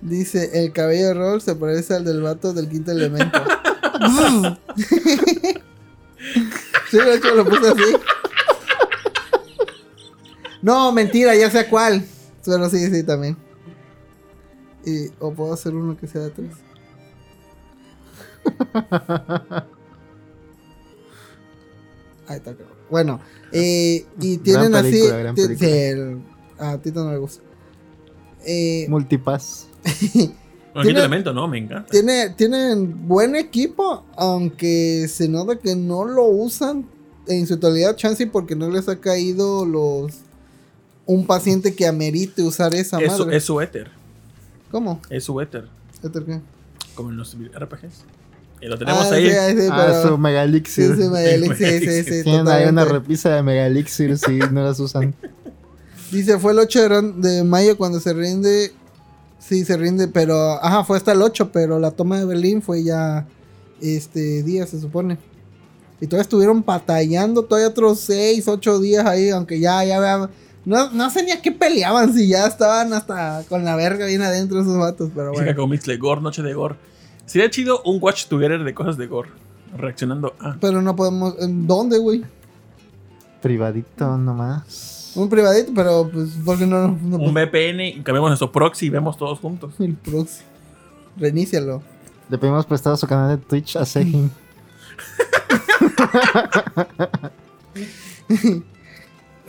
dice: 0.00 0.64
El 0.64 0.72
cabello 0.72 1.08
de 1.08 1.14
Roll 1.14 1.40
se 1.40 1.54
parece 1.54 1.94
al 1.94 2.04
del 2.04 2.22
vato 2.22 2.52
del 2.52 2.68
quinto 2.68 2.90
elemento. 2.90 3.38
sí, 6.90 6.96
de 6.98 7.14
hecho 7.14 7.34
lo 7.34 7.44
puse 7.44 7.68
así. 7.68 7.96
No, 10.62 10.90
mentira, 10.92 11.34
ya 11.34 11.50
sé 11.50 11.66
cuál. 11.66 12.04
Pero 12.44 12.68
sí, 12.70 12.88
sí, 12.90 13.02
también. 13.02 13.36
Y, 14.84 15.08
o 15.18 15.32
puedo 15.32 15.52
hacer 15.52 15.74
uno 15.74 15.96
que 15.96 16.06
sea 16.06 16.22
de 16.22 16.30
tres. 16.30 16.54
Ahí 22.26 22.36
está. 22.36 22.54
Bueno, 22.90 23.20
eh, 23.52 24.06
y 24.18 24.38
tienen 24.38 24.74
así. 24.74 25.02
A 26.58 26.78
Tito 26.78 27.04
no 27.04 27.12
le 27.12 27.18
gusta. 27.18 27.42
Eh, 28.46 28.86
Multipass. 28.88 29.66
Tiene- 30.82 31.00
elemento, 31.00 31.32
no, 31.32 31.48
me 31.48 31.58
encanta. 31.58 31.90
tiene, 31.90 32.30
tienen 32.30 33.08
buen 33.08 33.34
equipo, 33.34 34.04
aunque 34.16 35.08
se 35.08 35.28
nota 35.28 35.56
que 35.58 35.74
no 35.74 36.04
lo 36.04 36.24
usan 36.26 36.86
en 37.26 37.46
su 37.48 37.56
totalidad, 37.58 37.96
chance 37.96 38.24
porque 38.28 38.54
no 38.54 38.70
les 38.70 38.88
ha 38.88 39.00
caído 39.00 39.64
los 39.66 40.12
un 41.04 41.26
paciente 41.26 41.74
que 41.74 41.86
amerite 41.86 42.42
usar 42.42 42.74
esa 42.74 42.98
Es 43.00 43.12
su, 43.14 43.24
madre. 43.24 43.36
es 43.38 43.44
su 43.44 43.60
éter. 43.60 43.90
¿Cómo? 44.70 45.00
Es 45.10 45.24
su 45.24 45.40
éter. 45.40 45.66
¿Este 46.02 46.22
qué? 46.24 46.40
Como 46.94 47.10
en 47.10 47.16
los 47.16 47.34
RPGs. 47.36 48.04
Y 48.60 48.66
lo 48.66 48.78
tenemos 48.78 49.06
Ah, 49.10 49.14
ahí. 49.14 49.30
sí, 49.30 49.36
ah, 49.36 49.48
sí, 49.50 49.68
Ah, 49.72 49.84
pero- 49.86 50.08
su 50.10 50.18
Mega 50.18 50.42
Sí, 50.44 50.48
Elixir. 50.50 50.96
sí, 50.96 51.08
Megalix, 51.08 51.56
sí, 51.58 51.78
sí, 51.80 52.02
sí, 52.04 52.22
Tienen 52.24 52.46
ahí 52.48 52.66
una 52.68 52.84
repisa 52.84 53.30
de 53.34 53.42
Mega 53.42 53.66
Elixir 53.66 54.16
si 54.18 54.38
no 54.52 54.62
las 54.64 54.78
usan. 54.80 55.14
Dice, 56.10 56.38
fue 56.38 56.52
el 56.52 56.58
8 56.58 57.02
de, 57.16 57.44
mayo 57.44 57.76
cuando 57.76 58.00
se 58.00 58.12
rinde. 58.12 58.72
Sí, 59.38 59.64
se 59.64 59.76
rinde, 59.76 60.08
pero. 60.08 60.62
Ajá, 60.62 60.84
fue 60.84 60.96
hasta 60.96 61.12
el 61.12 61.22
8, 61.22 61.50
pero 61.52 61.78
la 61.78 61.90
toma 61.90 62.18
de 62.18 62.24
Berlín 62.24 62.62
fue 62.62 62.82
ya. 62.82 63.26
Este 63.80 64.42
día, 64.42 64.66
se 64.66 64.80
supone. 64.80 65.18
Y 66.00 66.06
todavía 66.06 66.22
estuvieron 66.22 66.64
batallando, 66.64 67.44
todavía 67.44 67.68
otros 67.68 68.00
6, 68.00 68.48
8 68.48 68.80
días 68.80 69.06
ahí, 69.06 69.30
aunque 69.30 69.60
ya, 69.60 69.84
ya 69.84 70.00
vean. 70.00 70.30
No, 70.64 70.90
no 70.90 71.10
sé 71.10 71.22
ni 71.22 71.30
a 71.30 71.40
qué 71.40 71.52
peleaban, 71.52 72.12
si 72.12 72.28
ya 72.28 72.46
estaban 72.46 72.92
hasta 72.92 73.42
con 73.48 73.64
la 73.64 73.76
verga 73.76 74.06
bien 74.06 74.22
adentro 74.22 74.60
esos 74.60 74.76
vatos, 74.76 75.10
pero 75.14 75.30
Dice 75.30 75.44
bueno. 75.44 75.56
como 75.56 75.68
Mixle, 75.68 75.96
Gore, 75.96 76.20
Noche 76.20 76.42
de 76.42 76.54
Gore. 76.54 76.76
Sería 77.24 77.48
chido 77.50 77.82
un 77.84 77.98
Watch 78.02 78.26
Together 78.26 78.62
de 78.64 78.74
cosas 78.74 78.96
de 78.96 79.06
Gore. 79.06 79.30
Reaccionando 79.76 80.34
a. 80.40 80.56
Pero 80.60 80.82
no 80.82 80.96
podemos. 80.96 81.34
¿En 81.40 81.66
dónde, 81.66 81.98
güey? 81.98 82.24
Privadito 83.40 84.16
nomás. 84.16 84.97
Un 85.18 85.28
privadito, 85.28 85.72
pero 85.74 86.08
pues, 86.12 86.30
porque 86.44 86.64
no? 86.66 86.88
no, 86.88 87.16
Un 87.16 87.34
VPN 87.34 87.80
y 87.80 88.02
cambiamos 88.02 88.30
nuestro 88.30 88.52
proxy 88.52 88.86
y 88.86 88.90
vemos 88.90 89.16
todos 89.16 89.38
juntos. 89.40 89.74
el 89.80 89.94
proxy. 89.94 90.42
Reinícialo. 91.16 91.82
Le 92.30 92.38
pedimos 92.38 92.64
prestado 92.66 92.96
su 92.96 93.06
canal 93.06 93.36
de 93.36 93.44
Twitch 93.44 93.76
a 93.76 93.84
Sejin. 93.84 94.30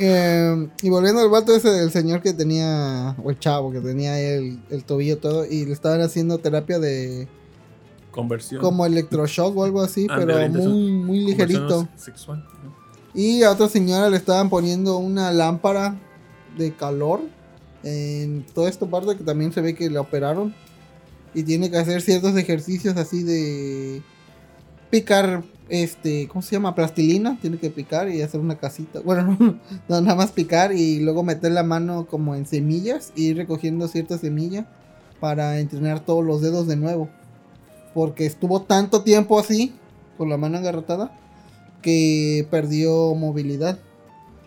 Eh, 0.02 0.70
y 0.82 0.90
volviendo 0.90 1.20
al 1.20 1.30
vato 1.30 1.54
ese 1.54 1.70
del 1.72 1.92
señor 1.92 2.22
que 2.22 2.32
tenía, 2.32 3.18
o 3.22 3.30
el 3.32 3.38
chavo 3.38 3.70
que 3.70 3.82
tenía 3.82 4.18
el, 4.18 4.58
el 4.70 4.86
tobillo 4.86 5.18
todo, 5.18 5.46
y 5.46 5.66
le 5.66 5.74
estaban 5.74 6.00
haciendo 6.00 6.38
terapia 6.38 6.80
de 6.80 7.28
Conversión. 8.10 8.62
como 8.62 8.86
electroshock 8.86 9.58
o 9.58 9.66
algo 9.66 9.82
así, 9.82 10.08
Ándale, 10.10 10.50
pero 10.50 10.70
muy, 10.70 10.92
muy 10.94 11.20
ligerito. 11.26 11.90
Sexual. 11.98 12.46
¿no? 12.64 12.79
Y 13.20 13.44
a 13.44 13.52
otra 13.52 13.68
señora 13.68 14.10
le 14.10 14.16
estaban 14.16 14.50
poniendo 14.50 14.98
una 14.98 15.34
lámpara 15.34 16.00
de 16.58 16.74
calor 16.74 17.20
en 17.84 18.46
toda 18.54 18.70
esta 18.70 18.86
parte 18.86 19.18
que 19.18 19.26
también 19.26 19.52
se 19.52 19.60
ve 19.60 19.76
que 19.76 19.90
la 19.90 20.00
operaron. 20.00 20.56
Y 21.34 21.44
tiene 21.44 21.70
que 21.70 21.76
hacer 21.76 22.02
ciertos 22.02 22.38
ejercicios 22.38 22.96
así 22.96 23.24
de 23.24 24.02
picar, 24.90 25.44
este, 25.68 26.30
¿cómo 26.30 26.42
se 26.42 26.52
llama? 26.56 26.76
Plastilina. 26.76 27.38
Tiene 27.42 27.58
que 27.58 27.70
picar 27.70 28.08
y 28.08 28.22
hacer 28.22 28.40
una 28.40 28.58
casita. 28.58 29.02
Bueno, 29.04 29.38
no, 29.90 30.00
nada 30.00 30.16
más 30.16 30.32
picar 30.32 30.72
y 30.72 31.02
luego 31.02 31.22
meter 31.22 31.52
la 31.52 31.64
mano 31.64 32.08
como 32.10 32.36
en 32.36 32.46
semillas 32.46 33.12
y 33.18 33.32
ir 33.32 33.36
recogiendo 33.36 33.90
cierta 33.90 34.18
semilla 34.18 34.66
para 35.20 35.60
entrenar 35.60 36.06
todos 36.06 36.24
los 36.24 36.42
dedos 36.42 36.68
de 36.68 36.78
nuevo. 36.78 37.10
Porque 37.94 38.26
estuvo 38.26 38.62
tanto 38.62 39.04
tiempo 39.04 39.38
así, 39.38 39.74
con 40.18 40.30
la 40.30 40.38
mano 40.38 40.58
agarrotada, 40.58 41.20
que 41.82 42.48
perdió 42.52 43.14
movilidad. 43.16 43.80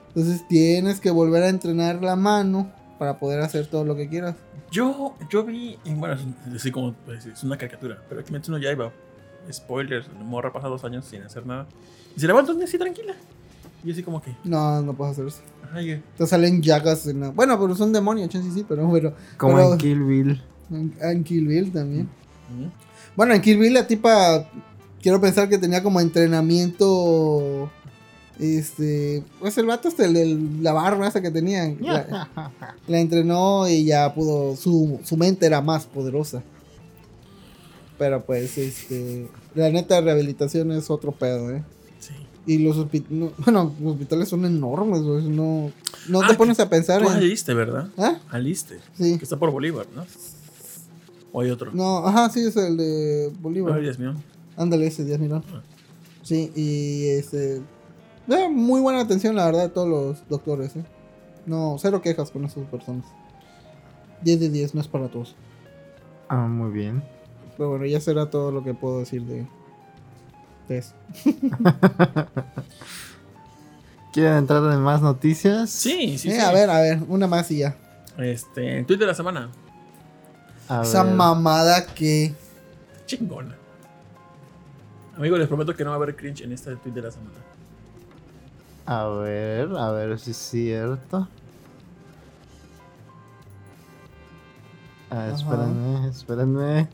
Entonces 0.09 0.47
tienes 0.49 1.01
que 1.01 1.11
volver 1.11 1.43
a 1.43 1.49
entrenar 1.49 2.03
la 2.03 2.17
mano 2.17 2.71
para 2.99 3.19
poder 3.19 3.41
hacer 3.41 3.67
todo 3.67 3.85
lo 3.85 3.97
que 3.97 4.09
quieras. 4.09 4.35
Yo, 4.71 5.15
yo 5.31 5.45
vi, 5.45 5.77
bueno, 5.85 6.15
es 6.15 6.55
así 6.57 6.71
como 6.71 6.95
pues, 7.07 7.27
es 7.27 7.43
una 7.43 7.57
caricatura, 7.59 7.99
pero 8.09 8.21
aquí 8.21 8.29
Kimetsu 8.29 8.53
no 8.53 8.59
Yaiba, 8.59 8.91
spoilers, 9.53 10.07
morra 10.25 10.53
pasa 10.53 10.69
dos 10.69 10.85
años 10.85 11.05
sin 11.05 11.23
hacer 11.23 11.47
nada. 11.47 11.67
Y 12.17 12.21
se 12.21 12.27
levanta 12.27 12.53
un 12.53 12.59
día 12.59 12.67
así 12.67 12.79
tranquila. 12.79 13.15
Y 13.85 13.91
así 13.91 14.03
como 14.03 14.23
que, 14.23 14.35
No, 14.45 14.81
no 14.83 14.93
puedes 14.95 15.13
hacer 15.13 15.27
eso. 15.27 15.41
ay, 15.75 16.01
Te 16.17 16.27
salen 16.27 16.63
llagas 16.63 17.07
en 17.09 17.21
la... 17.21 17.31
Bueno, 17.31 17.59
pero 17.61 17.75
son 17.75 17.93
demonios, 17.93 18.29
chance 18.29 18.51
sí, 18.53 18.65
pero 18.69 18.87
bueno. 18.87 19.13
Como 19.37 19.57
Pero- 19.57 19.73
en 19.73 19.79
Kill 19.79 20.03
Bill. 20.05 20.43
En, 20.71 20.95
en 21.03 21.25
Kill 21.25 21.47
Bill 21.49 21.73
también. 21.73 22.05
mm, 22.05 22.67
Bueno, 23.17 23.35
en 23.35 23.41
Kill 23.43 23.59
Bill 23.59 23.75
la 23.75 23.87
tipa... 23.87 24.49
Quiero 25.03 25.21
pensar 25.21 25.49
que 25.49 25.59
tenía 25.59 25.83
como 25.83 26.01
entrenamiento... 26.01 27.71
Este... 28.39 29.23
Pues 29.41 29.59
el 29.59 29.67
vato 29.67 29.89
este, 29.89 30.05
el 30.05 30.63
la 30.63 30.73
barba 30.73 31.07
esa 31.07 31.21
que 31.21 31.31
tenía. 31.31 31.75
La, 31.81 32.29
la 32.87 32.99
entrenó 32.99 33.69
y 33.69 33.85
ya 33.85 34.15
pudo... 34.15 34.57
Su, 34.57 35.01
su 35.05 35.17
mente 35.17 35.45
era 35.47 35.61
más 35.61 35.87
poderosa. 35.87 36.43
Pero 37.99 38.25
pues, 38.25 38.57
este... 38.59 39.29
La 39.55 39.71
neta, 39.71 40.01
rehabilitación 40.01 40.73
es 40.73 40.89
otro 40.91 41.13
pedo, 41.13 41.51
¿eh? 41.51 41.63
sí. 42.01 42.15
Y 42.47 42.59
los 42.59 42.77
hospitales... 42.79 43.31
bueno, 43.39 43.75
los 43.81 43.93
hospitales 43.95 44.29
son 44.29 44.45
enormes, 44.45 45.03
güey. 45.03 45.25
No, 45.29 45.71
no 46.09 46.23
Ah, 46.23 46.29
te 46.29 46.35
pones 46.35 46.59
a 46.61 46.69
pensar 46.71 47.03
Tú 47.03 47.09
en... 47.11 47.17
aliste, 47.17 47.55
¿verdad? 47.55 47.89
¿Ah? 47.99 48.19
Aliste. 48.31 48.79
Sí. 48.97 49.19
Que 49.19 49.25
está 49.25 49.37
por 49.37 49.51
Bolívar, 49.51 49.87
¿no? 49.95 50.05
O 51.33 51.41
hay 51.41 51.51
otro. 51.51 51.71
No, 51.73 52.07
ajá, 52.07 52.29
sí, 52.31 52.41
es 52.41 52.57
el 52.57 52.77
de 52.77 53.33
Bolívar. 53.41 53.75
Ay, 53.75 53.83
Dios 53.83 53.99
mío. 53.99 54.15
Ándale, 54.57 54.87
ese 54.87 55.05
Díaz 55.05 55.19
Mirón. 55.19 55.45
Ah. 55.53 55.63
Sí, 56.23 56.53
y 56.55 57.09
este. 57.09 57.57
eh, 58.29 58.49
muy 58.51 58.81
buena 58.81 59.01
atención, 59.01 59.35
la 59.37 59.47
verdad, 59.47 59.63
de 59.63 59.69
todos 59.71 59.89
los 59.89 60.29
doctores, 60.29 60.77
¿eh? 60.77 60.85
No, 61.47 61.77
cero 61.79 62.01
quejas 62.03 62.31
con 62.31 62.45
esas 62.45 62.65
personas. 62.67 63.05
10 64.23 64.39
de 64.41 64.49
10, 64.51 64.75
no 64.77 64.81
es 64.81 64.89
para 64.89 65.09
todos. 65.09 65.35
Ah, 66.29 66.47
muy 66.47 66.71
bien. 66.71 67.03
Pero 67.57 67.71
bueno, 67.71 67.85
ya 67.87 68.01
será 68.01 68.31
todo 68.31 68.53
lo 68.53 68.63
que 68.63 68.73
puedo 68.75 69.01
decir 69.01 69.23
de, 69.25 69.47
de 70.69 70.79
eso. 70.79 70.95
¿Quieren 74.13 74.35
entrar 74.39 74.63
en 74.73 74.81
más 74.81 75.01
noticias? 75.03 75.71
Sí, 75.71 76.19
sí, 76.19 76.29
Eh, 76.31 76.35
sí. 76.35 76.39
A 76.41 76.53
ver, 76.53 76.71
a 76.71 76.81
ver, 76.81 77.01
una 77.09 77.27
más 77.27 77.51
y 77.51 77.59
ya. 77.59 77.77
Este, 78.19 78.79
en 78.79 78.85
Twitter 78.87 79.07
de 79.07 79.13
la 79.13 79.15
semana. 79.15 79.49
A 80.69 80.83
Esa 80.83 81.03
ver. 81.03 81.15
mamada 81.15 81.87
que. 81.87 82.35
Chingona. 83.07 83.57
Amigo, 85.17 85.37
les 85.37 85.47
prometo 85.47 85.75
que 85.75 85.85
no 85.85 85.91
va 85.91 85.97
a 85.97 85.99
haber 85.99 86.17
cringe 86.17 86.43
en 86.43 86.53
este 86.53 86.75
tweet 86.77 86.93
de 86.93 87.03
la 87.03 87.11
semana. 87.11 87.37
A 88.87 89.07
ver, 89.09 89.69
a 89.77 89.91
ver 89.93 90.19
si 90.19 90.31
es 90.31 90.37
cierto. 90.37 91.29
Ah, 95.11 95.29
espérenme, 95.29 96.09
espérenme. 96.09 96.89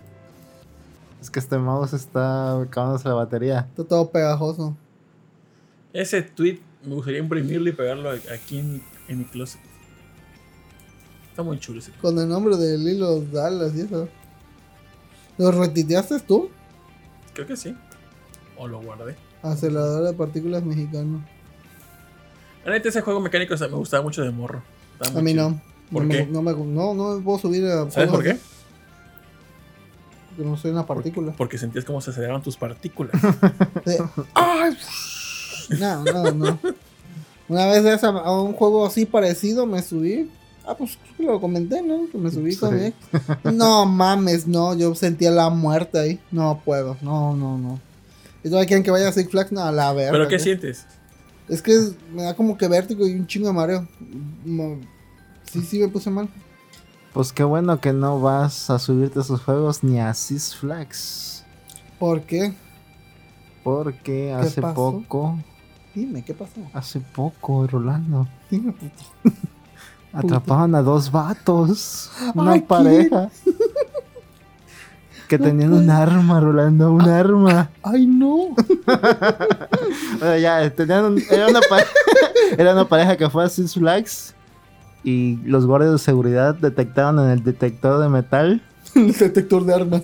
Es 1.20 1.31
que 1.31 1.39
este 1.39 1.57
mouse 1.59 1.93
está 1.93 2.61
acabándose 2.61 3.09
la 3.09 3.15
batería. 3.15 3.66
Está 3.70 3.85
todo 3.85 4.11
pegajoso. 4.11 4.77
Ese 5.93 6.23
tweet 6.23 6.61
me 6.85 6.95
gustaría 6.95 7.20
imprimirlo 7.20 7.69
y 7.69 7.73
pegarlo 7.73 8.11
aquí 8.11 8.59
en, 8.59 8.82
en 9.07 9.19
mi 9.19 9.24
closet. 9.24 9.61
Está 11.31 11.45
muy 11.45 11.59
chulo 11.61 11.78
ese 11.78 11.93
tweet. 11.93 12.03
Con 12.03 12.19
el 12.19 12.28
nombre 12.28 12.57
de 12.57 12.77
Lilo 12.77 13.20
Dallas 13.20 13.74
y 13.77 13.82
eso. 13.82 14.09
¿Lo 15.39 15.53
retiteaste 15.53 16.19
tú? 16.20 16.51
Creo 17.32 17.47
que 17.47 17.57
sí. 17.57 17.77
O 18.59 18.66
lo 18.68 18.80
guardé. 18.80 19.16
Acelerador 19.43 20.05
de 20.05 20.12
partículas 20.14 20.62
mexicano. 20.64 21.24
Neta, 22.66 22.89
ese 22.89 23.01
juego 23.01 23.20
mecánico 23.20 23.55
o 23.55 23.56
sea, 23.56 23.68
me 23.68 23.76
gustaba 23.76 24.02
mucho 24.02 24.22
de 24.22 24.30
morro. 24.30 24.62
A 25.01 25.20
mí 25.20 25.32
chido. 25.32 25.51
no. 25.51 25.60
¿Por 25.93 26.02
no, 26.05 26.09
qué? 26.10 26.26
Me, 26.26 26.32
no, 26.32 26.43
me, 26.43 26.52
no, 26.52 26.94
no 26.94 27.16
me 27.16 27.22
puedo 27.22 27.39
subir 27.39 27.64
a. 27.66 27.90
¿Sabes 27.90 28.10
por 28.10 28.22
qué? 28.22 28.36
Porque 30.28 30.44
no 30.44 30.56
soy 30.56 30.70
una 30.72 30.86
partícula. 30.86 31.32
Porque 31.36 31.56
sentías 31.56 31.85
cómo 31.85 32.01
se 32.01 32.10
aceleraban 32.10 32.43
tus 32.43 32.56
partículas. 32.56 33.14
¡Ay! 34.35 34.76
No, 35.78 36.05
no, 36.05 36.30
no. 36.32 36.59
Una 37.48 37.66
vez 37.66 37.82
de 37.85 37.94
esa- 37.94 38.09
a 38.09 38.40
un 38.43 38.52
juego 38.52 38.86
así 38.86 39.06
parecido 39.06 39.64
me 39.66 39.82
subí. 39.82 40.30
Ah, 40.66 40.74
pues 40.76 40.98
lo 41.18 41.40
comenté, 41.40 41.80
¿no? 41.80 42.10
Que 42.12 42.18
me 42.18 42.30
subí 42.30 42.55
con 42.56 42.78
Sí. 42.78 42.93
No 43.44 43.86
mames, 43.86 44.47
no. 44.47 44.74
Yo 44.76 44.94
sentía 44.94 45.30
la 45.30 45.48
muerte 45.48 45.98
ahí. 45.98 46.20
No 46.30 46.60
puedo. 46.62 46.98
No, 47.01 47.35
no, 47.35 47.56
no. 47.56 47.80
¿Y 48.49 48.51
todavía 48.51 48.66
quieren 48.66 48.83
que 48.83 48.91
vaya 48.91 49.09
a 49.09 49.12
Six 49.12 49.31
Flags? 49.31 49.53
No, 49.53 49.61
a 49.62 49.70
la 49.73 49.93
verga. 49.93 50.12
¿Pero 50.12 50.27
qué 50.27 50.39
sientes? 50.39 50.87
Es 51.51 51.61
que 51.61 51.73
es- 51.75 51.97
me 52.15 52.23
da 52.23 52.35
como 52.35 52.57
que 52.57 52.66
vértigo 52.66 53.07
y 53.07 53.12
un 53.12 53.27
chingo 53.27 53.49
de 53.49 53.53
mareo. 53.53 53.87
Sí, 55.53 55.61
sí, 55.61 55.79
me 55.79 55.89
puse 55.89 56.09
mal. 56.09 56.31
Pues 57.12 57.31
qué 57.35 57.45
bueno 57.45 57.79
que 57.79 57.93
no 57.93 58.20
vas 58.23 58.70
a 58.70 58.79
subirte 58.79 59.19
a 59.19 59.23
esos 59.23 59.43
juegos 59.43 59.85
ni 59.85 60.01
a 60.01 60.15
Six 60.15 60.57
Flags. 60.57 61.45
¿Por 61.99 62.23
qué? 62.23 62.55
Porque 63.62 64.33
hace 64.33 64.62
pasó? 64.62 64.75
poco, 65.07 65.39
Dime, 65.95 66.25
¿qué 66.25 66.33
pasó? 66.33 66.62
hace 66.73 67.01
poco, 67.01 67.66
Rolando, 67.66 68.27
Dime, 68.51 68.73
puto. 68.73 69.05
atrapaban 70.15 70.75
a 70.75 70.81
dos 70.81 71.11
vatos, 71.12 72.11
una 72.35 72.53
Ay, 72.53 72.61
pareja. 72.62 73.31
Que 75.28 75.38
No 75.38 75.44
tenían 75.44 75.70
puede- 75.70 75.82
un 75.84 75.90
arma, 75.90 76.40
Rolando, 76.40 76.90
un 76.92 77.02
arma. 77.02 77.70
¡Ay, 77.82 78.06
no! 78.06 78.55
Bueno, 80.18 80.36
ya, 80.38 80.70
tenían 80.74 81.05
un- 81.05 81.22
era, 81.30 81.48
una 81.48 81.60
pa- 81.60 81.84
era 82.59 82.72
una 82.72 82.88
pareja 82.88 83.16
que 83.16 83.28
fue 83.30 83.44
a 83.44 83.48
Six 83.48 83.74
Flags 83.74 84.34
y 85.05 85.36
los 85.44 85.66
guardias 85.66 85.92
de 85.92 85.98
seguridad 85.98 86.55
detectaron 86.55 87.18
en 87.20 87.30
el 87.30 87.44
detector 87.44 88.00
de 88.00 88.09
metal 88.09 88.62
El 88.94 89.12
detector 89.12 89.64
de 89.64 89.74
armas. 89.74 90.02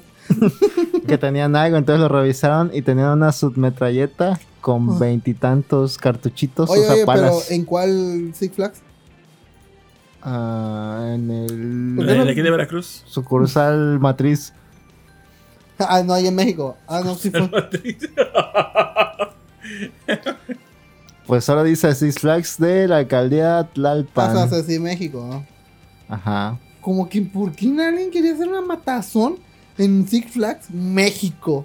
que 1.07 1.19
tenían 1.19 1.57
algo, 1.57 1.77
entonces 1.77 2.01
lo 2.01 2.09
revisaron 2.09 2.71
y 2.73 2.83
tenían 2.83 3.09
una 3.11 3.33
submetralleta 3.33 4.39
con 4.61 4.89
Ah. 4.91 4.97
veintitantos 4.99 5.99
cartuchitos, 5.99 6.71
Oye, 6.71 6.81
o 6.81 6.85
sea, 6.85 6.93
oye, 6.95 7.05
pero. 7.07 7.39
¿en 7.51 7.65
cuál 7.65 8.31
Six 8.35 8.55
Flags? 8.55 8.81
Ah, 10.23 11.11
en 11.15 11.31
el 11.31 11.95
¿Por 11.97 12.07
qué 12.07 12.13
¿De, 12.13 12.19
no? 12.19 12.25
de 12.25 12.31
aquí 12.33 12.41
de 12.43 12.51
Veracruz? 12.51 13.03
sucursal 13.07 13.99
matriz. 14.01 14.55
Ah, 15.79 16.03
no, 16.05 16.15
ahí 16.15 16.27
en 16.27 16.35
México. 16.35 16.77
Ah, 16.87 17.03
no, 17.05 17.15
sí 17.15 17.31
fue. 17.31 17.41
Pues 21.27 21.49
ahora 21.49 21.65
dice 21.65 21.95
Six 21.95 22.17
Flags 22.19 22.59
de 22.59 22.87
la 22.87 22.99
alcaldía 22.99 23.67
Tlalpan. 23.73 24.37
o 24.37 24.47
sea, 24.49 24.63
sí, 24.63 24.79
México, 24.79 25.27
¿no? 25.27 25.47
Ajá. 26.15 26.59
Como 26.83 27.09
que, 27.09 27.23
¿por 27.23 27.53
qué 27.53 27.67
alguien 27.81 28.11
quería 28.11 28.35
hacer 28.35 28.47
una 28.47 28.61
matazón 28.61 29.39
en 29.79 30.07
Six 30.07 30.33
Flags? 30.33 30.71
México. 30.71 31.65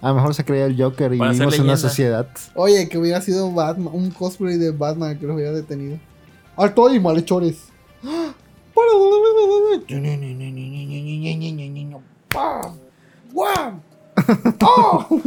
A 0.00 0.10
lo 0.10 0.14
mejor 0.14 0.34
se 0.34 0.44
creía 0.44 0.66
el 0.66 0.80
Joker 0.80 1.12
y 1.12 1.18
Para 1.18 1.32
vivimos 1.32 1.54
en 1.56 1.62
una 1.62 1.76
sociedad. 1.76 2.28
Oye, 2.54 2.88
que 2.88 2.98
hubiera 2.98 3.20
sido 3.20 3.52
Batman, 3.52 3.92
un 3.92 4.10
cosplay 4.12 4.58
de 4.58 4.70
Batman 4.70 5.18
que 5.18 5.26
los 5.26 5.34
hubiera 5.34 5.52
detenido. 5.52 5.98
¡Alto 6.56 6.94
y 6.94 7.00
malhechores! 7.00 7.64
¡Pam! 12.28 12.78
¡Guau! 13.32 13.80
¡Oh! 14.60 15.20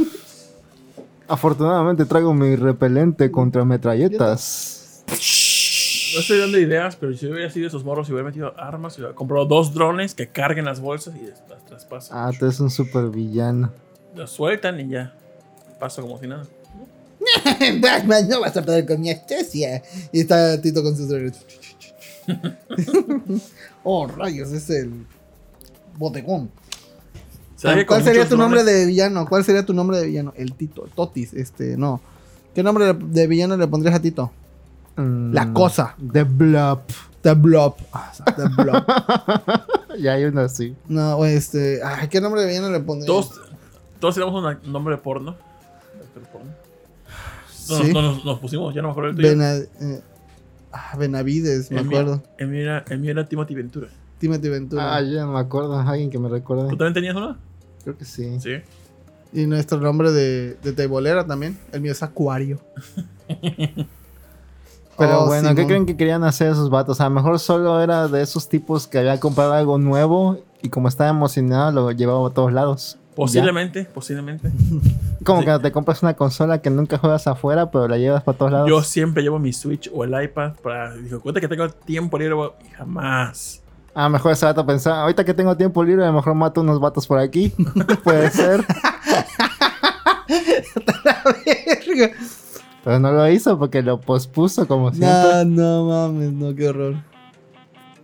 Afortunadamente 1.27 2.06
traigo 2.06 2.34
mi 2.34 2.56
repelente 2.56 3.32
contra 3.32 3.65
metralletas. 3.65 5.03
No 5.07 6.22
estoy 6.22 6.40
dando 6.40 6.57
ideas, 6.60 6.95
pero 6.95 7.14
si 7.14 7.27
hubiera 7.27 7.49
sido 7.49 7.68
esos 7.68 7.84
morros 7.84 8.07
y 8.07 8.14
hubiera 8.14 8.27
metido 8.27 8.53
armas, 8.57 8.98
y 8.98 9.02
hubiera 9.02 9.15
comprado 9.15 9.45
dos 9.45 9.73
drones 9.73 10.14
que 10.15 10.27
carguen 10.27 10.65
las 10.65 10.80
bolsas 10.80 11.15
y 11.15 11.26
las 11.26 11.65
traspasan. 11.65 12.18
Ah, 12.18 12.32
tú 12.38 12.45
eres 12.45 12.60
un 12.60 12.69
super 12.69 13.10
villano. 13.10 13.73
Las 14.15 14.30
sueltan 14.30 14.80
y 14.80 14.90
ya. 14.90 15.14
Pasa 15.80 16.02
como 16.02 16.18
si 16.19 16.27
nada. 16.27 16.45
Batman, 17.82 18.30
no 18.30 18.41
vas 18.41 18.56
a 18.56 18.61
poder 18.61 18.86
con 18.86 19.02
mi 19.02 19.10
astucia. 19.10 19.82
Y 20.11 20.22
está 20.22 20.61
Tito 20.61 20.84
con 20.84 20.95
sus 20.95 21.10
drones. 21.10 21.45
oh, 23.84 24.07
rayos, 24.07 24.52
es 24.52 24.69
el 24.69 25.06
botegón. 25.98 26.49
¿Sabes 27.56 27.77
que 27.80 27.86
con 27.86 27.95
¿Cuál 27.98 28.03
sería 28.03 28.27
tu 28.27 28.38
nombre 28.38 28.64
de 28.64 28.86
villano? 28.86 29.26
¿Cuál 29.27 29.44
sería 29.44 29.65
tu 29.65 29.73
nombre 29.73 29.98
de 29.98 30.07
villano? 30.07 30.34
El 30.36 30.53
Tito, 30.53 30.88
Totis, 30.95 31.34
este, 31.34 31.77
no. 31.77 32.02
¿Qué 32.53 32.64
nombre 32.64 32.94
de 32.94 33.27
villano 33.27 33.56
le 33.57 33.68
pondrías 33.68 33.95
a 33.95 34.02
Tito? 34.02 34.32
La 34.98 35.45
Mm, 35.45 35.53
cosa. 35.53 35.95
The 36.11 36.23
Blob. 36.23 36.82
The 37.22 37.34
Blob. 37.34 37.76
Ah, 37.91 38.11
The 38.36 38.48
Blob. 38.61 38.86
ya 39.99 40.14
hay 40.14 40.26
uno 40.26 40.41
así. 40.41 40.76
no, 40.88 41.26
este. 41.26 41.82
ay, 41.84 42.07
¿Qué 42.07 42.22
nombre 42.22 42.41
de 42.41 42.48
villano 42.48 42.69
le 42.69 42.80
pondrías? 42.80 43.07
Todos, 43.07 43.41
todos 43.99 44.15
tenemos 44.15 44.36
un 44.64 44.72
nombre 44.72 44.95
de 44.95 45.02
porno. 45.02 45.32
Actor 46.02 46.23
porno. 46.32 46.52
No, 47.69 47.84
Sí. 47.84 47.94
no, 47.94 48.02
nos, 48.02 48.23
nos 48.26 48.40
pusimos, 48.40 48.73
ya 48.76 48.82
no 48.82 48.90
me 48.90 48.91
acuerdo 48.91 49.10
el 49.10 49.15
tuyo. 49.15 49.32
Eh, 49.41 50.02
ah, 50.72 50.95
Benavides, 50.98 51.72
me 51.72 51.80
El 51.80 51.88
mío- 51.88 51.99
acuerdo. 51.99 52.23
El 52.38 52.48
mío 52.49 52.61
era, 52.61 52.86
el 52.90 52.99
mío 52.99 53.11
era 53.11 53.26
Timothy 53.27 53.56
Ventura. 53.56 53.88
Timothy 54.19 54.49
Ventura. 54.49 54.95
Ah, 54.95 55.01
ya 55.01 55.25
no 55.25 55.33
me 55.33 55.39
acuerdo. 55.39 55.77
Alguien 55.79 56.09
que 56.09 56.19
me 56.19 56.29
recuerde. 56.29 56.69
¿Tú 56.69 56.77
también 56.77 56.93
tenías 56.93 57.15
uno? 57.15 57.37
Creo 57.83 57.97
que 57.97 58.05
sí. 58.05 58.39
Sí. 58.39 58.55
Y 59.33 59.45
nuestro 59.47 59.79
nombre 59.79 60.11
de, 60.11 60.55
de 60.63 60.71
teibolera 60.73 61.25
también. 61.25 61.57
El 61.71 61.81
mío 61.81 61.91
es 61.91 62.01
Acuario. 62.03 62.59
Pero 64.97 65.23
Oh, 65.23 65.25
bueno, 65.27 65.53
¿qué 65.55 65.65
creen 65.67 65.85
que 65.85 65.97
querían 65.97 66.23
hacer 66.23 66.51
esos 66.51 66.69
vatos? 66.69 67.01
A 67.01 67.05
lo 67.05 67.09
mejor 67.09 67.37
solo 67.39 67.81
era 67.81 68.07
de 68.07 68.21
esos 68.21 68.47
tipos 68.47 68.87
que 68.87 68.99
habían 68.99 69.17
comprado 69.17 69.51
algo 69.53 69.77
nuevo 69.77 70.39
y 70.61 70.69
como 70.69 70.87
estaba 70.87 71.09
emocionado 71.09 71.71
lo 71.73 71.91
llevaba 71.91 72.25
a 72.29 72.31
todos 72.31 72.53
lados. 72.53 72.97
Posiblemente, 73.13 73.85
posiblemente. 73.85 74.51
Como 75.23 75.39
Sí. 75.39 75.45
que 75.47 75.59
te 75.59 75.71
compras 75.71 76.03
una 76.03 76.13
consola 76.15 76.61
que 76.61 76.69
nunca 76.69 76.97
juegas 76.97 77.25
afuera, 77.27 77.71
pero 77.71 77.87
la 77.87 77.97
llevas 77.97 78.23
para 78.23 78.37
todos 78.37 78.51
lados. 78.51 78.69
Yo 78.69 78.83
siempre 78.83 79.23
llevo 79.23 79.39
mi 79.39 79.53
Switch 79.53 79.89
o 79.93 80.03
el 80.03 80.21
iPad 80.23 80.53
para. 80.61 80.93
Digo, 80.95 81.19
cuenta 81.21 81.39
que 81.41 81.47
tengo 81.47 81.67
tiempo 81.69 82.17
libre 82.19 82.35
y 82.65 82.69
jamás. 82.71 83.61
A 83.95 84.03
lo 84.03 84.09
mejor 84.09 84.34
ese 84.34 84.45
vato 84.45 84.65
pensaba, 84.65 85.01
ahorita 85.03 85.23
que 85.23 85.34
tengo 85.34 85.55
tiempo 85.55 85.84
libre, 85.84 86.03
a 86.03 86.07
lo 86.07 86.13
mejor 86.13 86.35
mato 86.35 86.61
unos 86.61 86.80
vatos 86.80 87.07
por 87.07 87.17
aquí. 87.17 87.51
Puede 88.03 88.30
ser. 88.30 88.63
Verga. 91.45 92.11
Pero 92.84 92.99
no 92.99 93.11
lo 93.11 93.27
hizo 93.30 93.57
porque 93.57 93.81
lo 93.81 93.99
pospuso 93.99 94.67
como 94.67 94.91
siempre. 94.91 95.45
no, 95.45 95.45
no 95.45 95.85
mames, 95.85 96.31
no, 96.34 96.53
qué 96.53 96.67
horror. 96.69 96.95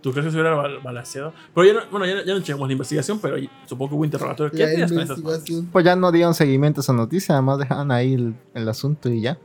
¿Tú 0.00 0.10
crees 0.10 0.24
que 0.26 0.32
se 0.32 0.36
hubiera 0.40 0.56
bal- 0.56 0.82
balanceado? 0.82 1.32
Pero 1.54 1.64
ya 1.66 1.72
no, 1.74 1.80
bueno, 1.92 2.06
ya, 2.06 2.14
no- 2.16 2.24
ya 2.24 2.32
no 2.34 2.40
echamos 2.40 2.66
la 2.66 2.72
investigación, 2.72 3.20
pero 3.20 3.36
supongo 3.66 3.90
que 3.90 3.94
hubo 3.96 4.04
interrogatorio. 4.04 4.50
¿Qué 4.50 4.64
La 4.66 4.72
hacías 4.72 4.90
con 4.92 5.00
esas 5.02 5.20
cosas? 5.20 5.44
Pues 5.70 5.84
ya 5.84 5.94
no 5.94 6.10
dieron 6.10 6.34
seguimiento 6.34 6.80
a 6.80 6.82
esa 6.82 6.92
noticia, 6.92 7.36
además 7.36 7.58
dejaron 7.60 7.92
ahí 7.92 8.14
el, 8.14 8.34
el 8.54 8.68
asunto 8.68 9.08
y 9.08 9.20
ya. 9.20 9.38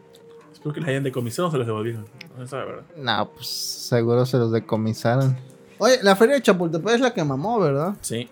Espero 0.52 0.74
que 0.74 0.80
les 0.80 0.90
hayan 0.90 1.04
decomisado 1.04 1.50
o 1.50 1.52
se 1.52 1.58
los 1.60 1.68
devolvieron. 1.68 2.06
No 2.36 2.44
se 2.44 2.48
sabe, 2.50 2.66
¿verdad? 2.66 2.84
No, 2.98 3.30
pues 3.36 3.48
seguro 3.48 4.26
se 4.26 4.38
los 4.38 4.52
decomisaron. 4.52 5.38
Oye, 5.80 6.00
la 6.02 6.16
feria 6.16 6.36
de 6.36 6.42
Chapultepec 6.42 6.96
es 6.96 7.02
la 7.02 7.14
que 7.14 7.24
mamó, 7.24 7.60
¿verdad? 7.60 7.96
Sí. 8.02 8.30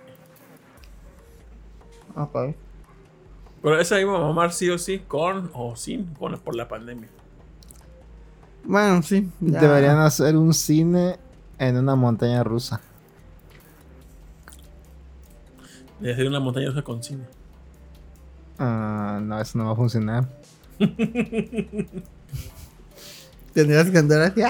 Ah, 2.16 2.28
padre. 2.32 2.56
Pero 3.62 3.80
esa 3.80 4.00
iba 4.00 4.16
a 4.16 4.20
mamar 4.22 4.54
sí 4.54 4.70
o 4.70 4.78
sí, 4.78 5.00
con 5.00 5.50
o 5.54 5.76
sin, 5.76 6.06
con, 6.14 6.38
por 6.40 6.56
la 6.56 6.68
pandemia. 6.68 7.10
Bueno, 8.64 9.02
sí. 9.04 9.30
ya. 9.40 9.60
Deberían 9.60 9.98
hacer 10.00 10.36
un 10.38 10.54
cine 10.54 11.20
en 11.60 11.78
una 11.78 11.96
montaña 11.96 12.44
rusa. 12.44 12.82
De 16.00 16.12
hacer 16.12 16.28
una 16.28 16.40
montaña 16.40 16.70
rusa 16.70 16.82
con 16.82 17.04
cine. 17.04 17.26
Ah, 18.58 19.20
no, 19.22 19.40
eso 19.40 19.58
no 19.58 19.66
va 19.66 19.72
a 19.74 19.76
funcionar. 19.76 20.28
Tendrías 23.54 23.90
que 23.90 23.98
andar 23.98 24.22
así. 24.22 24.42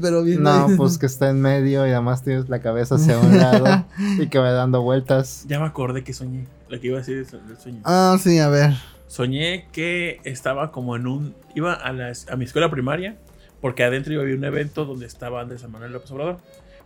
Pero 0.00 0.22
bien. 0.22 0.42
No, 0.42 0.68
pues 0.76 0.98
que 0.98 1.06
está 1.06 1.30
en 1.30 1.40
medio 1.40 1.86
y 1.86 1.90
además 1.90 2.22
tienes 2.22 2.48
la 2.48 2.60
cabeza 2.60 2.94
hacia 2.96 3.18
un 3.20 3.36
lado 3.38 3.86
y 4.18 4.28
que 4.28 4.38
va 4.38 4.50
dando 4.52 4.82
vueltas. 4.82 5.44
Ya 5.48 5.58
me 5.60 5.66
acordé 5.66 6.04
que 6.04 6.12
soñé. 6.12 6.46
Lo 6.68 6.80
que 6.80 6.86
iba 6.88 6.96
a 6.96 7.00
decir 7.00 7.18
es 7.18 7.32
el 7.32 7.40
sueño. 7.58 7.80
Ah, 7.84 8.16
sí, 8.22 8.38
a 8.38 8.48
ver. 8.48 8.72
Soñé 9.08 9.66
que 9.72 10.20
estaba 10.24 10.70
como 10.70 10.94
en 10.96 11.06
un. 11.06 11.34
Iba 11.54 11.72
a, 11.74 11.92
la- 11.92 12.12
a 12.30 12.36
mi 12.36 12.44
escuela 12.44 12.70
primaria, 12.70 13.16
porque 13.60 13.82
adentro 13.82 14.12
iba 14.12 14.22
a 14.22 14.24
haber 14.24 14.36
un 14.38 14.44
evento 14.44 14.84
donde 14.84 15.06
estaba 15.06 15.40
Andrés 15.40 15.68
Manuel 15.68 15.92
López 15.92 16.10
Obrador. 16.12 16.38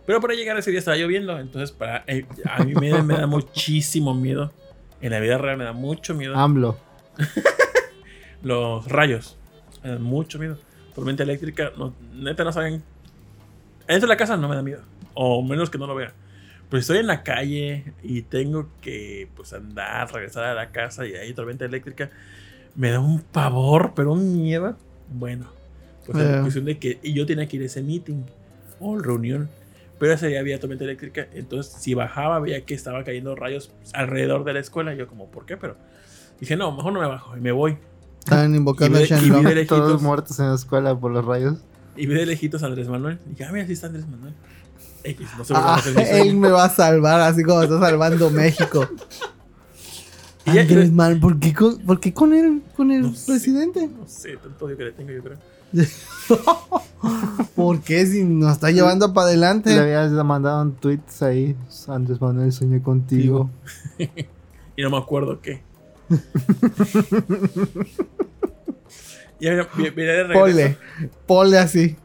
Pero 0.07 0.21
para 0.21 0.33
llegar 0.33 0.57
ese 0.57 0.69
día 0.71 0.79
estaba 0.79 0.97
lloviendo, 0.97 1.37
entonces 1.39 1.71
para, 1.71 2.03
eh, 2.07 2.25
a 2.51 2.63
mí 2.63 2.73
me, 2.75 3.01
me 3.03 3.15
da 3.17 3.27
muchísimo 3.27 4.13
miedo. 4.13 4.51
En 5.01 5.11
la 5.11 5.19
vida 5.19 5.37
real 5.37 5.57
me 5.57 5.63
da 5.65 5.73
mucho 5.73 6.15
miedo. 6.15 6.35
AMLO. 6.35 6.77
Los 8.43 8.87
rayos. 8.87 9.37
Me 9.83 9.91
dan 9.91 10.01
mucho 10.03 10.39
miedo. 10.39 10.57
Tormenta 10.95 11.23
eléctrica, 11.23 11.71
no, 11.77 11.93
neta 12.13 12.43
no 12.43 12.51
saben. 12.51 12.81
Dentro 13.87 14.07
de 14.07 14.13
la 14.13 14.17
casa 14.17 14.37
no 14.37 14.47
me 14.47 14.55
da 14.55 14.61
miedo. 14.61 14.81
O 15.13 15.43
menos 15.43 15.69
que 15.69 15.77
no 15.77 15.87
lo 15.87 15.95
vea. 15.95 16.13
Pero 16.69 16.79
estoy 16.81 16.97
en 16.97 17.07
la 17.07 17.21
calle 17.23 17.93
y 18.01 18.23
tengo 18.23 18.69
que 18.81 19.27
pues 19.35 19.53
andar, 19.53 20.11
regresar 20.11 20.45
a 20.45 20.53
la 20.55 20.71
casa 20.71 21.05
y 21.05 21.13
hay 21.13 21.33
tormenta 21.33 21.65
eléctrica. 21.65 22.09
Me 22.75 22.89
da 22.91 22.99
un 22.99 23.19
pavor, 23.21 23.93
pero 23.95 24.13
un 24.13 24.41
miedo. 24.41 24.75
Bueno, 25.13 25.47
pues 26.05 26.17
Eh. 26.17 26.31
la 26.31 26.41
cuestión 26.41 26.65
de 26.65 26.77
que 26.79 26.99
yo 27.03 27.25
tenía 27.25 27.47
que 27.47 27.57
ir 27.57 27.63
a 27.63 27.65
ese 27.65 27.81
meeting 27.83 28.23
o 28.79 28.97
reunión. 28.97 29.49
Pero 29.99 30.11
ese 30.13 30.27
día 30.27 30.39
había 30.39 30.59
tormenta 30.59 30.83
eléctrica. 30.83 31.27
Entonces, 31.33 31.71
si 31.73 31.93
bajaba, 31.93 32.39
veía 32.39 32.65
que 32.65 32.73
estaba 32.73 33.03
cayendo 33.05 33.33
rayos 33.35 33.71
alrededor 33.93 34.43
de 34.43 34.53
la 34.53 34.59
escuela. 34.59 34.93
Y 34.93 34.97
yo, 34.97 35.07
como, 35.07 35.29
¿por 35.31 35.45
qué? 35.45 35.55
Pero 35.55 35.77
dije, 36.39 36.57
no, 36.57 36.71
mejor 36.75 36.91
no 36.93 36.99
me 36.99 37.07
bajo 37.07 37.37
y 37.37 37.39
me 37.41 37.51
voy. 37.53 37.77
Estaban 38.25 38.53
invocando 38.55 38.99
Y 38.99 39.03
a 39.03 39.05
ve- 39.05 39.05
y 39.05 39.09
Shenlong. 39.21 39.43
lejitos. 39.45 39.77
Todos 39.77 40.01
muertos 40.01 40.39
en 40.39 40.49
la 40.49 40.55
escuela 40.55 40.99
por 40.99 41.11
los 41.11 41.23
rayos. 41.23 41.59
Y 41.95 42.07
vi 42.07 42.15
de 42.15 42.25
lejitos 42.25 42.61
a 42.63 42.65
Andrés 42.65 42.89
Manuel. 42.89 43.19
Y 43.25 43.29
dije, 43.29 43.45
ah, 43.45 43.51
mira, 43.53 43.65
sí 43.67 43.73
está 43.73 43.87
Andrés 43.87 44.07
Manuel. 44.07 44.33
X, 45.03 45.27
no 45.37 45.43
Ah, 45.55 45.79
sé 45.83 45.91
mi 45.93 46.01
él 46.29 46.35
me 46.35 46.49
va 46.49 46.65
a 46.65 46.69
salvar, 46.69 47.21
así 47.21 47.43
como 47.43 47.61
está 47.61 47.79
salvando 47.79 48.29
México. 48.31 48.87
Y 50.47 50.53
ya- 50.53 50.61
Andrés 50.61 50.91
Manuel, 50.91 51.19
¿por 51.19 51.39
qué 51.39 51.53
con, 51.55 51.77
por 51.79 51.99
qué 51.99 52.13
con 52.13 52.31
el, 52.33 52.61
con 52.75 52.91
el 52.91 53.01
No 53.01 53.15
sé. 53.15 53.31
presidente? 53.31 53.87
No 53.87 54.07
sé, 54.07 54.37
tanto 54.37 54.65
odio 54.65 54.77
que 54.77 54.83
le 54.83 54.91
tengo, 54.91 55.11
yo 55.11 55.23
creo. 55.23 55.37
¿Por 57.55 57.81
qué 57.81 58.05
si 58.05 58.23
nos 58.23 58.51
está 58.53 58.69
llevando 58.71 59.11
para 59.13 59.27
Le 59.27 59.31
adelante? 59.33 59.77
habías 59.77 60.11
mandado 60.23 60.61
un 60.61 60.73
tweet 60.73 60.99
ahí. 61.21 61.55
Andrés 61.87 62.19
Manuel 62.21 62.51
soñé 62.51 62.81
contigo. 62.81 63.49
Y 64.77 64.81
no 64.81 64.89
me 64.89 64.97
acuerdo 64.97 65.39
qué. 65.41 65.61
Y 69.39 69.47
ahora 69.47 69.67
vi- 69.75 69.89
vi 69.89 70.03
de 70.03 70.23
regreso. 70.23 70.39
Ponle, 70.39 70.77
ponle 71.25 71.57
así. 71.59 71.95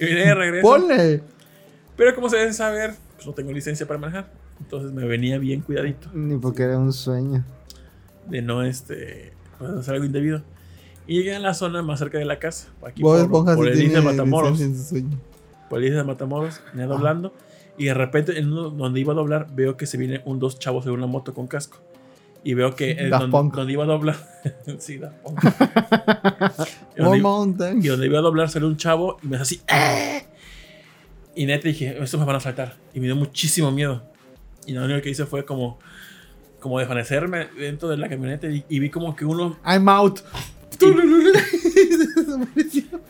Y 0.00 0.04
vine 0.04 0.20
de 0.26 0.34
regreso. 0.34 0.68
Ponle. 0.68 1.22
Pero 1.96 2.14
como 2.14 2.28
se 2.28 2.36
deben 2.36 2.54
saber, 2.54 2.94
pues 3.16 3.26
no 3.26 3.32
tengo 3.32 3.52
licencia 3.52 3.86
para 3.86 3.98
manejar. 3.98 4.30
Entonces 4.60 4.92
me 4.92 5.06
venía 5.06 5.38
bien 5.38 5.60
cuidadito. 5.60 6.08
Ni 6.12 6.36
porque 6.36 6.62
era 6.64 6.78
un 6.78 6.92
sueño. 6.92 7.44
De 8.26 8.42
no 8.42 8.62
este, 8.62 9.32
pues, 9.58 9.70
hacer 9.72 9.94
algo 9.94 10.06
indebido. 10.06 10.42
Y 11.06 11.16
llegué 11.18 11.34
a 11.34 11.38
la 11.38 11.54
zona 11.54 11.82
más 11.82 11.98
cerca 11.98 12.18
de 12.18 12.26
la 12.26 12.38
casa. 12.38 12.68
Aquí 12.86 13.00
por, 13.02 13.28
por 13.30 13.66
el 13.68 13.92
de 13.92 14.00
Matamoros. 14.02 14.60
por 15.70 15.82
el 15.82 15.94
de 15.94 16.04
Matamoros, 16.04 16.60
venía 16.72 16.86
doblando. 16.86 17.32
Y 17.78 17.84
de 17.86 17.94
repente, 17.94 18.38
en 18.38 18.52
uno 18.52 18.70
donde 18.70 19.00
iba 19.00 19.12
a 19.12 19.16
doblar, 19.16 19.46
veo 19.54 19.76
que 19.76 19.86
se 19.86 19.96
vienen 19.96 20.20
un 20.24 20.38
dos 20.38 20.58
chavos 20.58 20.84
en 20.86 20.92
una 20.92 21.06
moto 21.06 21.32
con 21.32 21.46
casco. 21.46 21.78
Y 22.44 22.54
veo 22.54 22.74
que 22.74 22.92
eh, 22.92 23.08
donde, 23.08 23.56
donde 23.56 23.72
iba 23.72 23.84
a 23.84 23.86
doblar. 23.86 24.16
sí, 24.78 24.98
Daft 24.98 25.16
Punk. 25.22 25.40
y, 26.96 27.02
donde, 27.02 27.20
Mountain. 27.20 27.78
y 27.84 27.88
donde 27.88 28.06
iba 28.06 28.18
a 28.18 28.22
doblar 28.22 28.48
salió 28.50 28.68
un 28.68 28.76
chavo 28.76 29.18
y 29.22 29.26
me 29.26 29.36
hace 29.36 29.42
así. 29.42 29.60
"¡Ah!". 29.68 30.20
Y 31.34 31.46
neta 31.46 31.68
dije, 31.68 31.96
estos 32.02 32.18
me 32.18 32.26
van 32.26 32.36
a 32.36 32.40
saltar. 32.40 32.76
Y 32.94 33.00
me 33.00 33.06
dio 33.06 33.16
muchísimo 33.16 33.70
miedo. 33.70 34.02
Y 34.66 34.72
lo 34.72 34.84
único 34.84 35.00
que 35.02 35.10
hice 35.10 35.24
fue 35.24 35.44
como, 35.44 35.78
como 36.60 36.78
desvanecerme 36.78 37.46
dentro 37.58 37.88
de 37.88 37.96
la 37.96 38.08
camioneta 38.08 38.48
y, 38.48 38.64
y 38.68 38.80
vi 38.80 38.90
como 38.90 39.14
que 39.14 39.24
uno 39.24 39.56
I'm 39.64 39.88
out. 39.88 40.20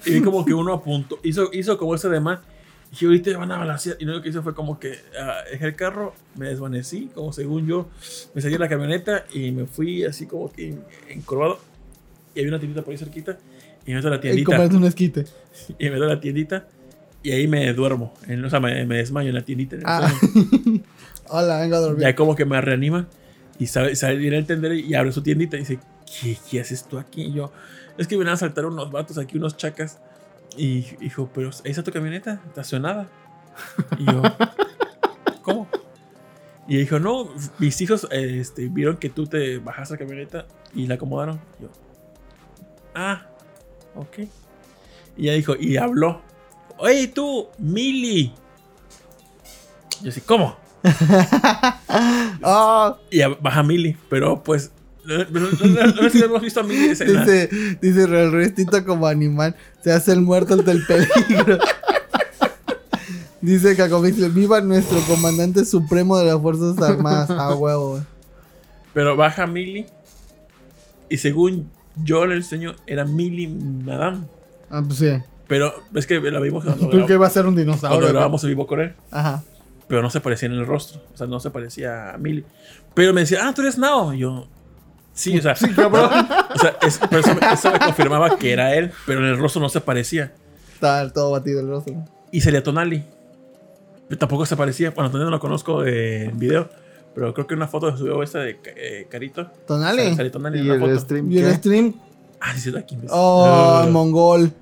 Y 0.07 0.12
vi 0.12 0.23
como 0.23 0.45
que 0.45 0.55
uno 0.55 0.73
apuntó, 0.73 1.19
hizo, 1.23 1.51
hizo 1.53 1.77
como 1.78 1.95
ese 1.95 2.09
demás. 2.09 2.40
Y 2.89 2.93
dije, 2.93 3.06
ahorita 3.06 3.31
me 3.32 3.36
van 3.36 3.52
a 3.52 3.59
balancear. 3.59 3.97
Y 4.01 4.05
lo 4.05 4.12
único 4.12 4.23
que 4.23 4.28
hice 4.31 4.40
fue 4.43 4.55
como 4.55 4.78
que 4.81 4.94
ah, 5.20 5.39
dejé 5.51 5.66
el 5.66 5.77
carro, 5.77 6.15
me 6.36 6.47
desvanecí, 6.48 7.10
como 7.15 7.32
según 7.32 7.66
yo, 7.66 7.89
me 8.35 8.40
salí 8.40 8.55
de 8.55 8.59
la 8.60 8.69
camioneta 8.69 9.24
y 9.32 9.51
me 9.52 9.66
fui 9.66 10.05
así 10.05 10.27
como 10.27 10.51
que 10.51 10.69
en- 10.69 10.85
encorvado. 11.09 11.59
Y 12.35 12.40
había 12.40 12.51
una 12.52 12.59
tiendita 12.59 12.82
por 12.82 12.93
ahí 12.93 12.98
cerquita. 12.98 13.39
Y 13.85 13.90
me 13.90 13.97
meto 13.97 14.09
a 14.09 14.10
la 14.12 14.16
Y 14.16 14.20
tiendita. 14.20 14.47
comprarte 14.47 14.77
un 14.77 14.85
esquite. 14.85 15.24
Y 15.78 15.85
me 15.85 15.90
meto 15.93 16.05
a 16.05 16.09
la 16.09 16.20
tiendita. 16.20 16.66
Y 17.23 17.32
ahí 17.32 17.47
me 17.48 17.73
duermo. 17.74 18.15
En- 18.27 18.44
o 18.44 18.48
sea, 18.51 18.60
me, 18.60 18.85
me 18.86 18.97
desmayo 18.97 19.28
en 19.31 19.35
la 19.35 19.43
tiendita. 19.43 19.77
en 19.77 19.82
Ah. 19.85 20.12
Hola, 21.31 21.60
vengo 21.60 21.77
a 21.77 21.81
dormir. 21.81 22.02
Ya 22.02 22.15
como 22.15 22.35
que 22.35 22.44
me 22.44 22.60
reanima. 22.60 23.06
Y 23.59 23.66
sale, 23.66 23.94
sale 23.97 24.16
viene 24.16 24.39
el 24.39 24.47
tender 24.47 24.73
y 24.73 24.94
abre 24.94 25.12
su 25.12 25.23
tiendita 25.23 25.56
y 25.56 25.60
dice, 25.60 25.78
¿qué, 26.23 26.36
qué 26.51 26.60
haces 26.60 26.85
tú 26.85 26.98
aquí? 26.98 27.23
Y 27.24 27.32
yo, 27.35 27.52
es 27.98 28.06
que 28.06 28.15
vienen 28.16 28.32
a 28.35 28.36
saltar 28.36 28.65
unos 28.66 28.90
vatos 28.90 29.19
aquí, 29.19 29.36
unos 29.36 29.56
chacas. 29.56 29.98
Y 30.57 30.83
dijo, 30.97 31.31
pero 31.35 31.51
ahí 31.65 31.70
está 31.70 31.83
tu 31.83 31.93
camioneta, 31.93 32.41
estacionada. 32.47 33.09
Y 33.99 34.05
yo, 34.07 34.23
¿cómo? 35.43 35.69
Y 36.66 36.77
dijo, 36.77 36.99
no, 36.99 37.29
mis 37.59 37.81
hijos 37.81 38.07
este, 38.11 38.69
vieron 38.69 38.99
que 38.99 39.09
tú 39.09 39.27
te 39.27 39.59
bajaste 39.59 39.95
la 39.95 39.99
camioneta 39.99 40.47
y 40.75 40.87
la 40.87 40.97
acomodaron. 40.97 41.41
Y 41.59 41.62
yo, 41.62 41.69
ah, 42.95 43.27
ok. 43.95 44.19
Y 45.16 45.23
ella 45.25 45.33
dijo, 45.35 45.55
y 45.59 45.77
habló, 45.77 46.20
oye 46.77 47.09
tú, 47.09 47.49
Mili. 47.59 48.35
Yo 50.03 50.11
así, 50.11 50.20
¿cómo? 50.20 50.57
Y 53.11 53.20
a- 53.23 53.29
baja 53.41 53.62
Millie, 53.62 53.97
pero 54.09 54.43
pues. 54.43 54.73
No, 55.09 55.17
no, 55.17 55.41
no, 55.41 55.67
no, 55.67 55.87
no 55.87 56.03
sé 56.03 56.11
si 56.11 56.23
hemos 56.23 56.43
visto 56.43 56.61
a 56.61 56.63
Millie 56.65 56.85
en 56.85 56.91
esa 56.91 57.05
escena. 57.05 57.25
dice, 57.25 57.49
dice 57.81 58.03
el 58.05 58.31
restito 58.31 58.85
como 58.85 59.07
animal. 59.07 59.57
Se 59.83 59.91
hace 59.91 60.13
el 60.13 60.21
muerto 60.21 60.53
ante 60.53 60.71
el 60.71 60.85
peligro. 60.85 61.59
dice 63.41 63.75
Cacomixle, 63.75 64.29
viva 64.29 64.61
nuestro 64.61 65.01
comandante 65.03 65.65
supremo 65.65 66.19
de 66.19 66.27
las 66.27 66.43
Fuerzas 66.43 66.79
Armadas. 66.83 67.31
A 67.31 67.55
huevo, 67.55 67.93
güey. 67.93 68.03
Pero 68.93 69.17
baja 69.17 69.47
Millie. 69.47 69.87
Y 71.09 71.17
según 71.17 71.71
yo 72.05 72.27
le 72.27 72.35
enseño, 72.35 72.77
era 72.87 73.07
Millie 73.07 73.49
Madame. 73.49 74.27
Ah, 74.69 74.83
pues 74.87 74.99
sí. 74.99 75.11
Pero 75.47 75.73
es 75.95 76.07
que 76.07 76.21
la 76.21 76.39
vimos 76.41 76.65
cuando, 76.65 76.89
Tú 76.91 77.07
que 77.07 77.17
va 77.17 77.29
a 77.29 77.31
ser 77.31 77.47
un 77.47 77.55
cuando 77.55 77.73
dinosaurio. 77.73 78.01
¿no? 78.09 78.13
grabamos 78.13 78.45
el 78.45 78.51
vivo 78.51 78.67
con 78.67 78.81
él. 78.81 78.95
Ajá. 79.11 79.43
Pero 79.87 80.03
no 80.03 80.11
se 80.11 80.21
parecía 80.21 80.49
en 80.49 80.55
el 80.57 80.67
rostro. 80.67 81.01
O 81.15 81.17
sea, 81.17 81.27
no 81.27 81.41
se 81.41 81.49
parecía 81.49 82.13
a 82.13 82.19
Millie. 82.19 82.45
Pero 82.93 83.15
me 83.15 83.23
decía, 83.23 83.49
ah, 83.49 83.55
tú 83.55 83.63
eres 83.63 83.79
Nao. 83.79 84.13
Y 84.13 84.19
yo, 84.19 84.47
sí, 85.19 85.39
o 85.39 85.43
sea, 85.43 85.55
cabrón. 85.74 86.11
o 86.55 86.59
sea 86.59 86.77
es- 86.82 87.01
pero 87.11 87.20
eso, 87.20 87.35
me- 87.35 87.53
eso 87.53 87.70
me 87.73 87.78
confirmaba 87.78 88.36
que 88.39 88.53
era 88.53 88.74
él. 88.74 88.93
Pero 89.07 89.20
en 89.20 89.27
el 89.27 89.39
rostro 89.39 89.61
no 89.61 89.69
se 89.69 89.81
parecía. 89.81 90.32
Está 90.74 91.12
todo 91.12 91.32
batido 91.32 91.61
el 91.61 91.69
rostro. 91.69 91.95
Y 92.31 92.40
salía 92.40 92.62
Tonali. 92.62 93.05
Pero 94.09 94.19
tampoco 94.19 94.47
se 94.47 94.57
parecía. 94.57 94.90
Bueno, 94.90 95.11
Tonali 95.11 95.24
no 95.27 95.31
lo 95.36 95.40
conozco 95.40 95.82
de- 95.82 96.24
en 96.27 96.39
video. 96.39 96.69
Pero 97.15 97.35
creo 97.35 97.47
que 97.47 97.55
una 97.55 97.66
foto 97.66 97.97
subió 97.97 98.23
esta 98.23 98.39
de 98.40 98.59
eh, 98.77 99.07
Carito. 99.11 99.43
Sale, 99.45 99.57
Tonale. 99.66 100.15
sale 100.15 100.31
Tonali 100.31 100.59
en 100.61 100.65
Y 100.66 100.70
una 100.70 100.74
el 100.77 100.81
foto. 100.93 101.01
stream. 101.01 101.32
Y 101.32 101.39
el 101.39 101.51
¿qué? 101.51 101.55
stream. 101.57 101.95
Ah, 102.40 102.55
sí, 102.55 102.70
sí, 102.70 102.77
aquí. 102.78 102.97
Oh, 103.11 103.82
Uh. 103.85 103.90
mongol. 103.90 104.53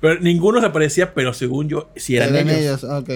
Pero 0.00 0.20
ninguno 0.20 0.60
se 0.60 0.68
parecía, 0.70 1.14
pero 1.14 1.32
según 1.32 1.68
yo, 1.68 1.88
sí 1.96 2.16
eran, 2.16 2.34
Eran 2.34 2.50
ellos. 2.50 2.82
ellos. 2.82 2.84
Ok. 2.84 3.10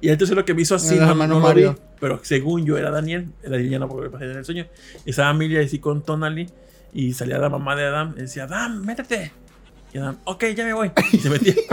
Y 0.00 0.10
entonces 0.10 0.36
lo 0.36 0.44
que 0.44 0.52
me 0.54 0.62
hizo 0.62 0.74
así, 0.74 0.94
no, 0.96 1.14
no 1.14 1.26
lo 1.26 1.36
vi, 1.36 1.42
Mario. 1.42 1.78
pero 1.98 2.20
según 2.22 2.64
yo 2.66 2.76
era 2.76 2.90
Daniel. 2.90 3.28
Ya 3.42 3.78
no 3.78 3.88
porque 3.88 4.10
pasé 4.10 4.26
en 4.30 4.36
el 4.38 4.44
sueño. 4.44 4.66
Y 5.04 5.10
estaba 5.10 5.30
Emilia 5.30 5.60
así 5.62 5.78
con 5.78 6.02
Tonali. 6.02 6.48
Y 6.92 7.12
salía 7.14 7.38
la 7.38 7.48
mamá 7.48 7.74
de 7.76 7.86
Adam. 7.86 8.14
Y 8.16 8.20
decía, 8.22 8.44
Adam, 8.44 8.84
métete. 8.84 9.32
Y 9.92 9.98
Adam, 9.98 10.18
ok, 10.24 10.44
ya 10.54 10.64
me 10.64 10.72
voy. 10.74 10.90
Y 11.12 11.18
se 11.18 11.30
metía. 11.30 11.54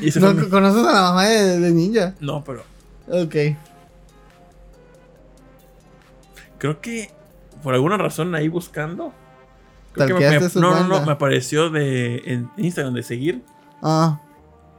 y 0.00 0.08
ese 0.08 0.20
¿No 0.20 0.32
fue 0.32 0.42
mi- 0.44 0.48
conoces 0.48 0.84
a 0.86 0.92
la 0.92 1.00
mamá 1.02 1.24
de, 1.26 1.60
de 1.60 1.70
Ninja? 1.72 2.14
No, 2.20 2.42
pero 2.44 2.62
Ok. 3.08 3.34
creo 6.58 6.80
que 6.80 7.10
por 7.62 7.74
alguna 7.74 7.96
razón 7.96 8.34
ahí 8.34 8.48
buscando. 8.48 9.12
Creo 9.92 10.18
que 10.18 10.28
me, 10.28 10.40
no, 10.60 10.70
no, 10.82 10.88
no, 10.88 11.06
me 11.06 11.12
apareció 11.12 11.70
de, 11.70 12.16
en 12.26 12.50
Instagram 12.56 12.94
de 12.94 13.02
seguir. 13.04 13.42
Ah. 13.82 14.20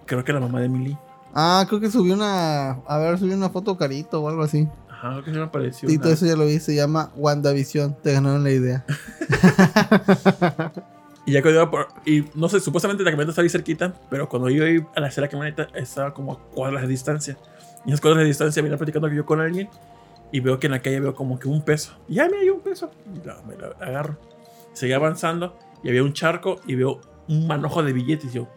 Creo 0.06 0.24
que 0.24 0.34
la 0.34 0.40
mamá 0.40 0.60
de 0.60 0.66
Emily. 0.68 0.98
Ah, 1.34 1.66
creo 1.68 1.80
que 1.82 1.90
subió 1.92 2.14
una. 2.14 2.72
A 2.88 2.98
ver, 2.98 3.18
subió 3.20 3.36
una 3.36 3.50
foto 3.50 3.78
carito 3.78 4.22
o 4.22 4.30
algo 4.30 4.44
así. 4.44 4.68
Ajá, 4.90 5.10
creo 5.12 5.24
que 5.24 5.32
sí 5.32 5.38
me 5.38 5.44
apareció. 5.44 5.88
Tito, 5.90 6.06
una- 6.06 6.14
eso 6.14 6.26
ya 6.26 6.36
lo 6.36 6.46
vi. 6.46 6.60
Se 6.60 6.74
llama 6.76 7.12
WandaVision. 7.16 7.96
Te 8.02 8.14
ganaron 8.14 8.44
la 8.44 8.52
idea. 8.52 8.86
Y 11.28 11.32
ya 11.32 11.42
cuando 11.42 11.60
iba 11.60 11.72
por. 11.72 11.88
Y 12.06 12.26
no 12.36 12.48
sé, 12.50 12.60
supuestamente 12.60 13.04
la 13.04 13.10
camioneta 13.10 13.32
estaba 13.32 13.44
ahí 13.44 13.50
cerquita, 13.50 13.94
pero 14.12 14.30
cuando 14.30 14.48
yo 14.50 14.64
iba 14.68 14.88
a 14.96 15.00
la 15.02 15.08
hacer 15.08 15.24
la 15.24 15.28
camioneta 15.28 15.68
estaba 15.74 16.14
como 16.14 16.34
a 16.34 16.40
cuadras 16.54 16.84
de 16.84 16.88
distancia. 16.88 17.36
Y 17.84 17.90
a 17.90 17.94
esas 17.94 18.02
cuadras 18.02 18.22
de 18.22 18.28
distancia 18.28 18.62
venía 18.62 18.78
platicando 18.78 19.08
yo 19.08 19.26
con 19.26 19.42
alguien 19.42 19.68
y 20.32 20.40
veo 20.40 20.60
que 20.60 20.68
en 20.68 20.72
la 20.74 20.82
calle 20.84 21.00
veo 21.00 21.16
como 21.16 21.40
que 21.40 21.48
un 21.48 21.64
peso. 21.64 21.94
Y 22.08 22.16
ya 22.16 22.30
me 22.30 22.40
dio 22.42 22.54
un 22.54 22.62
peso. 22.62 22.92
Y 23.12 23.26
la- 23.26 23.42
me 23.48 23.56
la 23.58 23.70
agarro. 23.84 24.18
Seguí 24.74 24.94
avanzando 24.94 25.58
y 25.84 25.90
había 25.90 26.04
un 26.04 26.14
charco 26.14 26.58
y 26.68 26.76
veo 26.76 27.02
un 27.28 27.48
manojo 27.48 27.82
de 27.82 27.92
billetes. 27.92 28.30
Y 28.32 28.36
yo, 28.36 28.48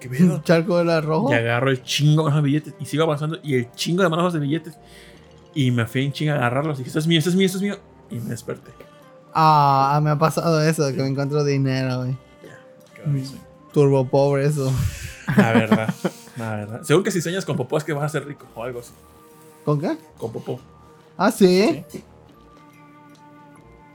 ¿qué 0.00 0.08
pedo? 0.08 0.34
¿Un 0.34 0.42
charco 0.44 0.78
de 0.78 0.84
la 0.84 1.00
rojo? 1.00 1.30
Y 1.30 1.34
agarro 1.34 1.70
el 1.70 1.82
chingo 1.82 2.28
de 2.30 2.40
billetes 2.40 2.74
y 2.80 2.86
sigo 2.86 3.04
avanzando 3.04 3.38
y 3.42 3.54
el 3.54 3.70
chingo 3.72 4.02
de 4.02 4.08
manojos 4.08 4.32
de 4.32 4.40
billetes. 4.40 4.78
Y 5.54 5.70
me 5.70 5.86
fui 5.86 6.04
en 6.04 6.12
chinga 6.12 6.34
a 6.34 6.36
agarrarlos. 6.36 6.78
Y 6.78 6.80
dije, 6.80 6.88
esto 6.88 6.98
es 6.98 7.06
mío, 7.06 7.18
esto 7.18 7.30
es 7.30 7.36
mío, 7.36 7.46
esto 7.46 7.58
es 7.58 7.62
mío. 7.62 7.78
Y 8.10 8.16
me 8.16 8.30
desperté. 8.30 8.72
Ah, 9.34 10.00
me 10.02 10.10
ha 10.10 10.18
pasado 10.18 10.60
eso, 10.62 10.88
que 10.88 11.02
me 11.02 11.08
encuentro 11.08 11.44
dinero, 11.44 11.98
güey. 11.98 12.16
Qué 12.94 13.02
barbaridad. 13.02 13.30
Turbo 13.72 14.04
pobre 14.08 14.46
eso. 14.46 14.72
La 15.36 15.52
verdad, 15.52 15.94
la 16.36 16.50
verdad. 16.56 16.80
Según 16.82 17.04
que 17.04 17.10
si 17.12 17.20
sueñas 17.20 17.44
con 17.44 17.56
popó 17.56 17.78
es 17.78 17.84
que 17.84 17.92
vas 17.92 18.04
a 18.04 18.08
ser 18.08 18.26
rico 18.26 18.46
o 18.54 18.64
algo 18.64 18.80
así. 18.80 18.92
¿Con 19.64 19.80
qué? 19.80 19.96
Con 20.18 20.32
popó. 20.32 20.58
Ah, 21.16 21.30
sí. 21.30 21.84
Sí. 21.88 22.02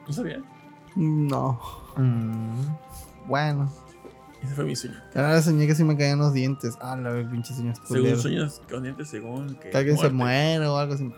¿No 0.08 0.14
sabía? 0.14 0.42
No. 0.96 1.60
Mm. 1.98 2.68
Bueno. 3.28 3.70
Ese 4.46 4.54
fue 4.54 4.66
mi 4.66 4.76
sueño. 4.76 4.96
Ahora 5.16 5.42
soñé 5.42 5.66
que 5.66 5.74
sí 5.76 5.84
me 5.84 5.98
caían 5.98 6.20
los 6.20 6.34
dientes. 6.34 6.78
Ah, 6.80 6.96
la 6.96 7.10
verdad, 7.10 7.32
pinche 7.32 7.54
sueño 7.54 7.74
Según 7.74 7.88
culero. 7.88 8.20
sueños 8.20 8.62
con 8.70 8.84
dientes, 8.84 9.10
según 9.10 9.56
que. 9.56 9.72
Que 9.72 9.78
alguien 9.78 9.98
se 9.98 10.10
muere 10.10 10.68
o 10.68 10.78
algo 10.78 10.94
así. 10.94 11.12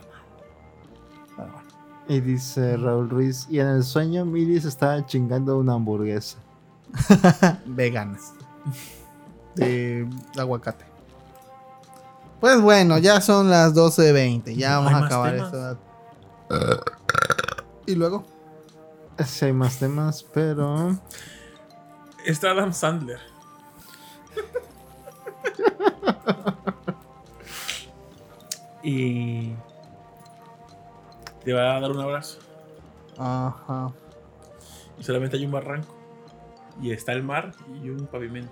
Y 2.10 2.22
dice 2.22 2.78
Raúl 2.78 3.10
Ruiz, 3.10 3.48
y 3.50 3.60
en 3.60 3.68
el 3.68 3.84
sueño 3.84 4.24
Miri 4.24 4.62
se 4.62 4.70
estaba 4.70 5.06
chingando 5.06 5.58
una 5.58 5.74
hamburguesa. 5.74 6.38
Veganas. 7.66 8.34
De 9.56 10.08
aguacate. 10.38 10.86
Pues 12.40 12.62
bueno, 12.62 12.98
ya 12.98 13.20
son 13.20 13.50
las 13.50 13.74
12.20. 13.74 14.56
Ya 14.56 14.76
No 14.76 14.84
vamos 14.84 15.02
a 15.02 15.06
acabar 15.06 15.36
esto. 15.36 15.78
Y 17.88 17.96
luego. 17.96 18.24
Sí 19.26 19.46
hay 19.46 19.54
más 19.54 19.78
temas, 19.78 20.24
pero... 20.34 20.98
Está 22.28 22.52
Adam 22.52 22.74
Sandler. 22.74 23.20
y. 28.84 29.54
Te 31.46 31.54
va 31.54 31.78
a 31.78 31.80
dar 31.80 31.90
un 31.90 32.02
abrazo. 32.02 32.40
Ajá. 33.18 33.94
Y 35.00 35.06
solamente 35.06 35.38
hay 35.38 35.46
un 35.46 35.54
barranco. 35.54 35.96
Y 36.82 36.92
está 36.92 37.14
el 37.14 37.24
mar 37.24 37.54
y 37.82 37.88
un 37.88 38.08
pavimento. 38.08 38.52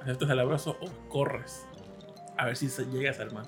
¿Aceptas 0.00 0.30
el 0.30 0.40
abrazo 0.40 0.78
o 0.80 0.88
corres? 1.10 1.66
A 2.38 2.46
ver 2.46 2.56
si 2.56 2.68
llegas 2.86 3.20
al 3.20 3.34
mar. 3.34 3.44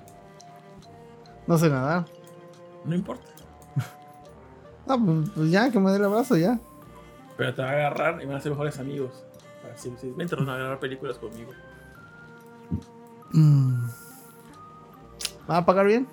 No 1.47 1.57
sé 1.57 1.71
nadar. 1.71 2.05
No 2.85 2.93
importa. 2.93 3.31
No, 4.85 5.03
pues, 5.03 5.29
pues 5.35 5.51
ya, 5.51 5.71
que 5.71 5.79
me 5.79 5.89
dé 5.91 5.97
el 5.97 6.05
abrazo 6.05 6.37
ya. 6.37 6.59
Pero 7.39 7.55
te 7.55 7.61
va 7.61 7.69
a 7.69 7.71
agarrar 7.71 8.21
y 8.21 8.25
van 8.25 8.35
a 8.35 8.39
ser 8.41 8.51
mejores 8.51 8.77
amigos. 8.79 9.23
Para 9.63 9.77
si, 9.77 9.89
si 9.97 10.11
vente 10.11 10.35
a 10.35 10.43
grabar 10.43 10.79
películas 10.79 11.17
conmigo. 11.17 11.51
Mm. 13.31 13.85
¿Va 15.49 15.57
a 15.57 15.65
pagar 15.65 15.85
bien? 15.87 16.05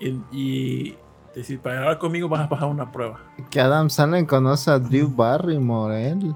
Y, 0.00 0.18
y 0.32 0.96
decir, 1.34 1.60
para 1.60 1.76
grabar 1.76 1.98
conmigo 1.98 2.28
vas 2.28 2.40
a 2.40 2.48
pasar 2.48 2.68
una 2.68 2.90
prueba. 2.90 3.20
Que 3.50 3.60
Adam 3.60 3.90
Sandler 3.90 4.26
conoce 4.26 4.70
a 4.70 4.78
Drew 4.78 5.08
Barrymore, 5.08 6.08
él. 6.08 6.34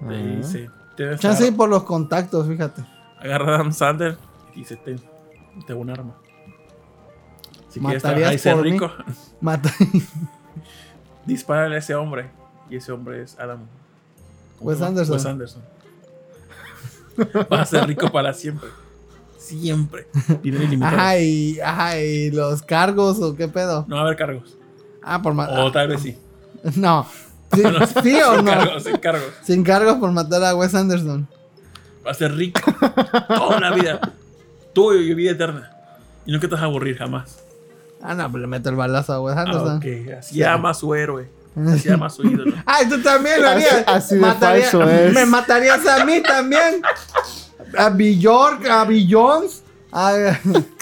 Te 0.00 0.06
Ah. 0.06 0.36
dice, 0.36 0.70
Chance 1.18 1.52
por 1.52 1.68
los 1.68 1.82
contactos, 1.84 2.48
fíjate. 2.48 2.82
agarra 3.20 3.52
a 3.52 3.54
Adam 3.56 3.72
Sandler 3.72 4.16
y 4.54 4.60
dice, 4.60 4.76
ten, 4.76 4.98
tengo 5.66 5.80
un 5.82 5.90
arma. 5.90 6.14
Si 7.68 7.80
quieres 7.80 8.02
¿Matarías 8.02 8.40
ser 8.40 8.54
por 8.56 8.64
mí? 8.64 8.72
rico, 8.72 8.90
Mata. 9.42 9.70
dispárale 11.26 11.76
a 11.76 11.78
ese 11.78 11.94
hombre. 11.94 12.30
Y 12.68 12.76
ese 12.76 12.92
hombre 12.92 13.22
es 13.22 13.38
Adam. 13.38 13.60
¿cómo 14.58 14.70
Wes? 14.70 14.80
Anderson. 14.82 15.14
Wes 15.16 15.26
Anderson. 15.26 15.62
Vas 17.50 17.60
a 17.60 17.66
ser 17.66 17.86
rico 17.86 18.10
para 18.10 18.32
siempre. 18.32 18.68
Siempre. 19.38 20.06
Dinero 20.42 20.64
ilimitado. 20.64 20.96
Ajá, 20.96 21.18
y, 21.18 21.58
ajá, 21.60 21.98
y 22.00 22.30
los 22.30 22.62
cargos 22.62 23.20
o 23.20 23.34
qué 23.34 23.48
pedo. 23.48 23.84
No 23.88 23.96
va 23.96 24.02
a 24.02 24.04
haber 24.04 24.16
cargos. 24.16 24.56
Ah, 25.02 25.20
por 25.20 25.32
O 25.32 25.34
matar. 25.34 25.72
tal 25.72 25.88
vez 25.88 26.02
sí. 26.02 26.16
No. 26.76 27.06
¿Sí, 27.52 27.62
sí 28.02 28.20
o 28.22 28.36
Sin 28.36 28.44
no? 28.44 28.50
cargos, 28.52 28.84
sin 28.84 28.96
cargos. 28.98 29.28
Sin 29.42 29.64
cargos 29.64 29.96
por 29.96 30.12
matar 30.12 30.44
a 30.44 30.54
Wes 30.54 30.74
Anderson. 30.74 31.26
Vas 32.04 32.16
a 32.16 32.18
ser 32.18 32.34
rico. 32.36 32.60
Toda 33.28 33.58
la 33.60 33.72
vida. 33.72 34.00
Tú 34.72 34.92
y 34.92 35.12
vida 35.14 35.32
eterna. 35.32 35.70
Y 36.26 36.32
no 36.32 36.38
que 36.38 36.46
te 36.46 36.54
vas 36.54 36.62
a 36.62 36.66
aburrir 36.66 36.96
jamás. 36.96 37.42
Ah, 38.02 38.14
no, 38.14 38.30
pues 38.30 38.40
le 38.40 38.46
meto 38.46 38.70
el 38.70 38.76
balazo 38.76 39.12
a 39.12 39.20
Wes 39.20 39.36
Ah, 39.36 39.42
Anderson. 39.42 39.76
ok. 39.76 39.84
Así 40.18 40.42
ama 40.42 40.70
a 40.70 40.74
su 40.74 40.94
héroe. 40.94 41.28
Así 41.68 41.90
ama 41.90 42.06
a 42.06 42.10
su 42.10 42.22
ídolo. 42.26 42.54
Ay, 42.64 42.86
tú 42.88 43.02
también 43.02 43.42
lo 43.42 43.48
Así- 43.48 43.66
harías. 43.66 43.84
así 43.86 44.14
de 44.14 44.20
Mataría- 44.20 44.62
falso 44.70 44.88
es. 44.88 45.12
Me 45.12 45.26
matarías 45.26 45.86
a 45.86 46.04
mí 46.04 46.22
también. 46.22 46.80
A 47.76 47.90
Bjork, 47.90 48.66
a 48.68 48.86
Jones, 49.08 49.62
a, 49.92 50.14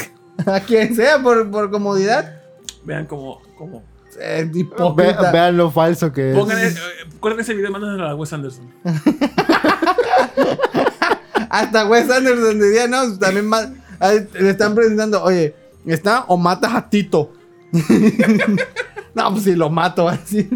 a 0.46 0.60
quien 0.60 0.94
sea 0.94 1.18
por, 1.22 1.50
por 1.50 1.70
comodidad. 1.70 2.34
Vean 2.84 3.06
Ve- 4.50 4.60
hipócrita. 4.60 5.30
vean 5.32 5.56
lo 5.56 5.70
falso 5.70 6.12
que 6.12 6.30
es. 6.32 6.36
Pongan 6.38 6.58
ese, 7.40 7.54
video 7.54 7.68
y 7.70 7.72
mándenlo 7.72 8.06
a 8.08 8.14
Wes 8.14 8.32
Anderson. 8.32 8.70
Hasta 11.50 11.86
Wes 11.88 12.10
Anderson 12.10 12.60
diría, 12.60 12.86
no, 12.88 13.18
también 13.18 13.50
le 14.34 14.50
están 14.50 14.74
preguntando, 14.74 15.22
oye, 15.22 15.54
¿está 15.92 16.24
o 16.28 16.36
matas 16.36 16.74
a 16.74 16.88
Tito? 16.88 17.32
no, 19.14 19.30
pues 19.32 19.44
si 19.44 19.54
lo 19.54 19.70
mato, 19.70 20.08
así. 20.08 20.48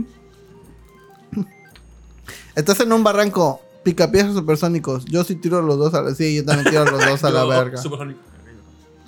Estás 2.55 2.81
en 2.81 2.93
un 2.93 3.03
barranco, 3.03 3.61
picapiedras 3.83 4.35
supersónicos. 4.35 5.05
Yo 5.07 5.25
sí 5.25 5.37
tiro 5.37 5.63
los 5.63 5.79
dos 5.79 5.95
a 5.95 6.03
la... 6.03 6.15
Sí, 6.15 6.37
yo 6.37 6.45
también 6.45 6.69
tiro 6.69 6.85
los 6.85 7.05
dos 7.05 7.25
a 7.25 7.31
la 7.31 7.45
verga. 7.47 7.79
Supersónico. 7.79 8.21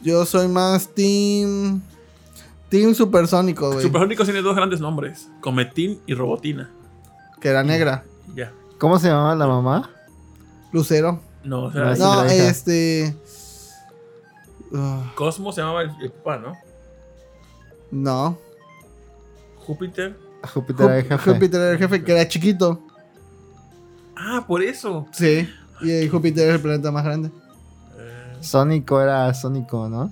Yo 0.03 0.25
soy 0.25 0.49
más 0.49 0.89
team... 0.89 1.81
Team 2.71 2.95
supersónico, 2.95 3.71
güey. 3.71 3.83
Supersónico 3.83 4.25
tiene 4.25 4.43
dos 4.43 4.57
grandes 4.57 4.81
nombres: 4.81 5.29
Cometín 5.41 6.01
y 6.07 6.15
Robotina. 6.15 6.71
Que 7.41 7.49
era 7.49 7.63
negra. 7.63 8.05
Ya. 8.35 8.53
¿Cómo 8.79 8.99
se 8.99 9.09
llamaba 9.09 9.37
la 9.37 9.47
mamá? 9.47 9.91
Lucero. 10.73 11.21
No, 11.45 11.65
o 11.67 11.73
sea, 11.73 11.95
No, 11.95 12.25
No, 12.25 12.25
este... 12.25 13.15
ah, 14.75 15.13
Cosmo 15.15 15.53
se 15.53 15.61
llamaba 15.61 15.83
el, 15.83 15.91
el 16.01 16.11
papá, 16.11 16.39
¿no? 16.39 16.53
no. 17.91 18.39
Júpiter. 19.59 20.19
Júpiter 20.53 20.87
era 20.87 20.99
el 20.99 21.05
jefe. 21.05 21.33
Júpiter 21.33 21.61
era 21.61 21.71
el 21.73 21.79
jefe, 21.79 22.05
que 22.05 22.13
era 22.13 22.29
chiquito. 22.29 22.83
Ah, 24.17 24.45
por 24.47 24.63
eso. 24.63 25.07
Sí. 25.13 25.49
Y 25.81 26.09
Júpiter 26.09 26.49
es 26.49 26.55
el 26.57 26.61
planeta 26.61 26.91
más 26.91 27.05
grande. 27.05 27.31
Eh, 27.99 28.37
Sónico 28.41 29.01
era 29.01 29.33
Sónico, 29.33 29.89
¿no? 29.89 30.11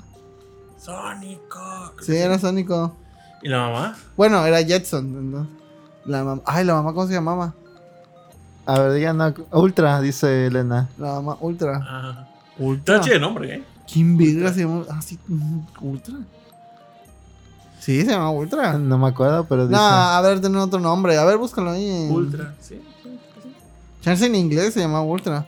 Sónico. 0.78 1.92
Sí, 2.00 2.16
era 2.16 2.38
Sónico. 2.38 2.96
¿Y 3.42 3.48
la 3.48 3.58
mamá? 3.58 3.96
Bueno, 4.16 4.44
era 4.46 4.62
Jetson. 4.62 5.30
¿no? 5.30 5.46
La 6.04 6.24
mamá. 6.24 6.42
Ay, 6.46 6.64
la 6.64 6.74
mamá, 6.74 6.92
¿cómo 6.92 7.06
se 7.06 7.14
llamaba? 7.14 7.54
A 8.64 8.78
ver, 8.80 8.92
digan 8.92 9.16
no, 9.16 9.34
Ultra, 9.52 10.00
dice 10.00 10.46
Elena. 10.46 10.88
La 10.98 11.14
mamá 11.14 11.36
Ultra. 11.40 11.80
Ah. 11.82 12.28
Ultra. 12.58 12.96
Está 12.96 13.04
chido 13.04 13.16
el 13.16 13.22
nombre, 13.22 13.54
¿eh? 13.54 13.64
¿Quién 13.92 14.16
verga 14.16 14.52
se 14.52 14.60
llama? 14.60 14.84
Ah, 14.88 15.02
sí, 15.02 15.18
mm, 15.28 15.60
Ultra. 15.82 16.14
Sí, 17.80 18.00
se 18.02 18.06
llama 18.10 18.30
Ultra. 18.30 18.78
No 18.78 18.96
me 18.96 19.08
acuerdo, 19.08 19.44
pero 19.48 19.66
dice. 19.66 19.76
No, 19.80 19.84
a 19.86 20.20
ver, 20.20 20.40
tiene 20.40 20.56
otro 20.58 20.78
nombre. 20.80 21.18
A 21.18 21.24
ver, 21.24 21.36
búscalo 21.36 21.70
ahí. 21.72 21.84
en- 21.88 22.10
Ultra. 22.12 22.54
Sí, 22.60 22.80
sí, 23.02 23.10
sí. 23.42 23.52
Chance 24.00 24.26
en 24.26 24.34
inglés 24.36 24.72
se 24.74 24.80
llama 24.80 25.02
Ultra. 25.02 25.46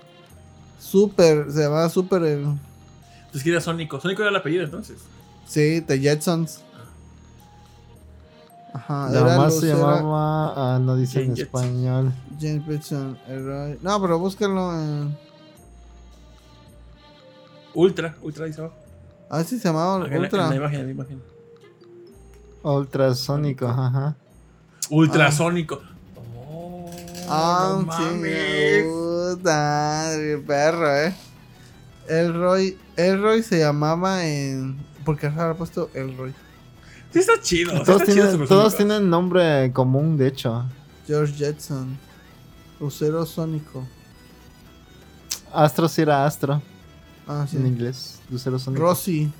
Super, 0.81 1.51
se 1.51 1.63
llamaba 1.63 1.89
Super 1.89 2.23
el. 2.25 2.41
Entonces 2.41 3.43
que 3.43 3.51
era 3.51 3.61
Sónico. 3.61 4.01
Sónico 4.01 4.23
era 4.23 4.31
el 4.31 4.37
apellido 4.37 4.65
entonces. 4.65 4.99
Sí, 5.47 5.81
The 5.87 5.99
Jetsons. 5.99 6.61
Ajá, 8.73 9.09
La 9.11 9.21
era 9.21 9.37
mamá 9.37 9.51
se 9.51 9.67
llamaba. 9.69 10.75
Ah, 10.75 10.79
no 10.81 10.97
dice 10.97 11.23
en 11.23 11.33
español. 11.33 12.13
James 12.41 12.65
Jetson, 12.67 13.17
Elroy. 13.29 13.79
No, 13.83 14.01
pero 14.03 14.19
búscalo 14.19 14.73
en. 14.75 15.17
Ultra. 17.75 18.15
Ultra 18.23 18.47
dice 18.47 18.61
abajo. 18.61 18.77
A 19.31 19.39
ver 19.39 19.47
si 19.47 19.59
se 19.59 19.69
llamaba 19.69 19.97
Acá 19.97 20.07
en 20.07 20.13
la- 20.13 20.19
Ultra. 20.21 20.45
En 20.45 20.51
la 20.51 20.57
imagen, 20.57 20.81
en 20.81 20.87
la 20.87 20.93
imagen. 20.93 21.23
Ultrasónico, 22.63 23.67
ajá. 23.67 24.17
Ultrasónico. 24.91 25.81
Oh, 26.49 26.91
Ah, 27.29 27.83
no 27.87 27.93
sí. 27.93 28.03
mames. 28.03 28.85
Puta, 28.85 29.53
madre, 30.07 30.39
perro, 30.39 30.97
eh. 30.97 31.15
Elroy. 32.09 32.79
Elroy 32.97 33.43
se 33.43 33.59
llamaba 33.59 34.25
en. 34.25 34.77
¿Por 35.05 35.19
qué 35.19 35.27
habrá 35.27 35.55
puesto 35.55 35.91
Elroy? 35.95 36.33
Sí, 37.13 37.19
está 37.21 37.41
chido. 37.41 37.73
sí 37.73 37.85
Todos, 37.85 38.01
está 38.03 38.05
chido 38.05 38.15
tienen, 38.15 38.33
Supersónico. 38.33 38.55
todos 38.55 38.77
tienen 38.77 39.11
nombre 39.11 39.73
común, 39.73 40.17
de 40.17 40.29
hecho. 40.29 40.65
George 41.07 41.35
Jetson. 41.35 41.99
Lucero 42.81 43.25
Sónico. 43.27 43.85
Astro 45.53 45.89
sí 45.89 46.03
era 46.03 46.25
Astro 46.27 46.61
Ah, 47.27 47.47
sí. 47.49 47.57
en 47.57 47.67
inglés. 47.67 48.21
Lucero 48.31 48.59
Sónico. 48.59 48.83
Rosy. 48.83 49.33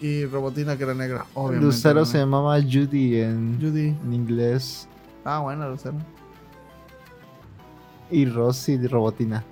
Y 0.00 0.24
Robotina 0.26 0.76
que 0.76 0.82
era 0.82 0.94
negra. 0.94 1.26
Obviamente. 1.34 1.66
Lucero 1.66 2.00
¿no? 2.00 2.06
se 2.06 2.18
llamaba 2.18 2.60
Judy 2.60 3.20
en, 3.20 3.58
Judy. 3.60 3.88
en 3.88 4.12
inglés. 4.12 4.88
Ah, 5.24 5.38
bueno, 5.38 5.68
Lucero. 5.70 5.94
Y 8.10 8.26
Rosy 8.26 8.72
y 8.72 8.86
Robotina. 8.88 9.44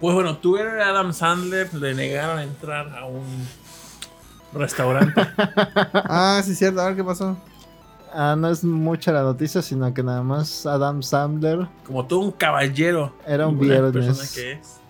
Pues 0.00 0.14
bueno, 0.14 0.36
tú 0.36 0.58
eres 0.58 0.84
Adam 0.84 1.12
Sandler, 1.14 1.72
le 1.74 1.94
negaron 1.94 2.40
entrar 2.40 2.94
a 2.96 3.06
un 3.06 3.24
restaurante. 4.52 5.20
Ah, 6.06 6.42
sí, 6.44 6.54
cierto. 6.54 6.80
A 6.82 6.86
ver 6.86 6.96
qué 6.96 7.04
pasó. 7.04 7.36
Ah, 8.12 8.36
no 8.38 8.48
es 8.50 8.62
mucha 8.62 9.10
la 9.12 9.22
noticia, 9.22 9.62
sino 9.62 9.92
que 9.94 10.02
nada 10.02 10.22
más 10.22 10.66
Adam 10.66 11.02
Sandler 11.02 11.66
Como 11.84 12.04
todo 12.06 12.20
un 12.20 12.30
caballero. 12.32 13.12
Era 13.26 13.48
un 13.48 13.58
viernes. 13.58 13.92
persona 13.92 14.28
que 14.34 14.52
es. 14.52 14.80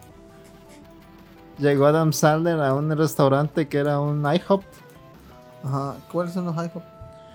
Llegó 1.59 1.87
Adam 1.87 2.13
Sandler 2.13 2.61
a 2.61 2.75
un 2.75 2.91
restaurante 2.97 3.69
que 3.69 3.79
era 3.79 4.01
un 4.01 4.23
IHOP. 4.25 4.63
Ajá. 5.65 5.97
¿Cuáles 6.13 6.35
son 6.35 6.45
los 6.47 6.55
high 6.55 6.71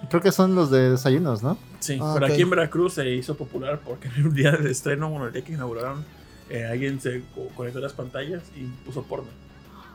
Creo 0.10 0.22
que 0.22 0.32
son 0.32 0.56
los 0.56 0.70
de 0.72 0.92
desayunos, 0.92 1.44
¿no? 1.44 1.58
Sí, 1.80 2.00
Ah, 2.02 2.12
pero 2.14 2.28
aquí 2.28 2.42
en 2.42 2.50
Veracruz 2.50 2.94
se 2.94 3.10
hizo 3.10 3.36
popular 3.36 3.80
porque 3.84 4.08
en 4.08 4.26
el 4.28 4.34
día 4.34 4.52
del 4.52 4.68
estreno, 4.68 5.10
bueno, 5.10 5.28
el 5.28 5.34
día 5.34 5.44
que 5.44 5.54
inauguraron, 5.54 6.06
eh, 6.50 6.66
alguien 6.66 7.02
se 7.02 7.22
co- 7.36 7.48
conectó 7.56 7.80
las 7.80 7.94
pantallas 7.94 8.44
y 8.56 8.64
puso 8.86 9.04
porno. 9.04 9.28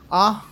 Ah, 0.09 0.43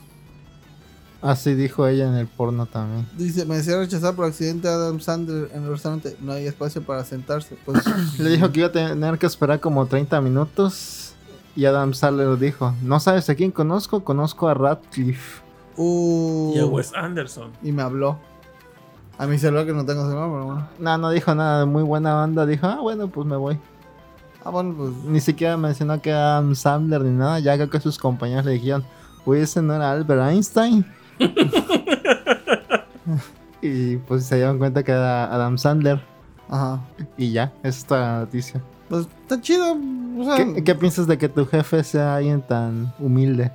Así 1.21 1.53
dijo 1.53 1.87
ella 1.87 2.05
en 2.09 2.15
el 2.15 2.27
porno 2.27 2.65
también. 2.65 3.07
dice, 3.17 3.45
me 3.45 3.55
decía 3.55 3.77
rechazar 3.77 4.13
por 4.13 4.25
accidente 4.25 4.67
a 4.67 4.73
Adam 4.73 4.99
Sandler 4.99 5.49
en 5.53 5.63
el 5.63 5.69
restaurante. 5.69 6.17
No 6.19 6.33
hay 6.33 6.47
espacio 6.47 6.81
para 6.83 7.05
sentarse. 7.05 7.55
Pues, 7.65 7.81
Le 8.19 8.29
dijo 8.31 8.51
que 8.51 8.59
iba 8.59 8.67
a 8.67 8.71
tener 8.73 9.17
que 9.17 9.25
esperar 9.27 9.61
como 9.61 9.85
30 9.85 10.19
minutos. 10.19 11.02
Y 11.55 11.65
Adam 11.65 11.93
Sandler 11.93 12.37
dijo, 12.39 12.73
¿no 12.81 12.99
sabes 12.99 13.29
a 13.29 13.35
quién 13.35 13.51
conozco? 13.51 14.03
Conozco 14.03 14.47
a 14.47 14.53
Radcliffe. 14.55 15.41
uh, 15.77 16.53
Y 16.55 16.59
a 16.59 16.65
Wes 16.65 16.91
Anderson. 16.95 17.51
y 17.61 17.71
me 17.71 17.81
habló. 17.83 18.17
A 19.19 19.27
mi 19.27 19.37
celular 19.37 19.65
que 19.67 19.73
no 19.73 19.85
tengo 19.85 20.01
celular, 20.07 20.29
pero 20.31 20.45
bueno. 20.45 20.67
No, 20.79 20.97
no 20.97 21.09
dijo 21.11 21.35
nada 21.35 21.59
de 21.59 21.65
muy 21.67 21.83
buena 21.83 22.23
onda. 22.23 22.45
Dijo, 22.47 22.65
ah, 22.65 22.79
bueno, 22.81 23.07
pues 23.07 23.27
me 23.27 23.35
voy. 23.35 23.59
Ah, 24.43 24.49
bueno, 24.49 24.73
pues. 24.75 24.91
Ni 25.05 25.19
siquiera 25.21 25.55
mencionó 25.55 26.01
que 26.01 26.09
era 26.09 26.37
Adam 26.37 26.55
Sandler 26.55 27.01
ni 27.01 27.11
nada. 27.17 27.39
Ya 27.39 27.53
creo 27.55 27.69
que 27.69 27.79
sus 27.79 27.99
compañeros 27.99 28.45
le 28.45 28.53
dijeron, 28.53 28.83
uy, 29.25 29.39
ese 29.39 29.61
no 29.61 29.75
era 29.75 29.91
Albert 29.91 30.21
Einstein. 30.31 30.83
y 33.61 33.97
pues 33.97 34.25
se 34.25 34.35
dieron 34.37 34.57
cuenta 34.57 34.83
que 34.83 34.91
era 34.91 35.25
Adam 35.33 35.57
Sandler. 35.57 36.01
Ajá. 36.49 36.81
Y 37.17 37.31
ya, 37.31 37.53
esa 37.61 37.67
es 37.79 37.85
toda 37.85 37.99
la 38.01 38.19
noticia. 38.21 38.61
Pues 38.89 39.07
está 39.21 39.41
chido. 39.41 39.77
O 40.17 40.23
sea, 40.25 40.37
¿Qué, 40.37 40.63
qué 40.63 40.75
piensas 40.75 41.07
de 41.07 41.17
que 41.17 41.29
tu 41.29 41.45
jefe 41.45 41.83
sea 41.83 42.15
alguien 42.15 42.41
tan 42.41 42.93
humilde? 42.99 43.51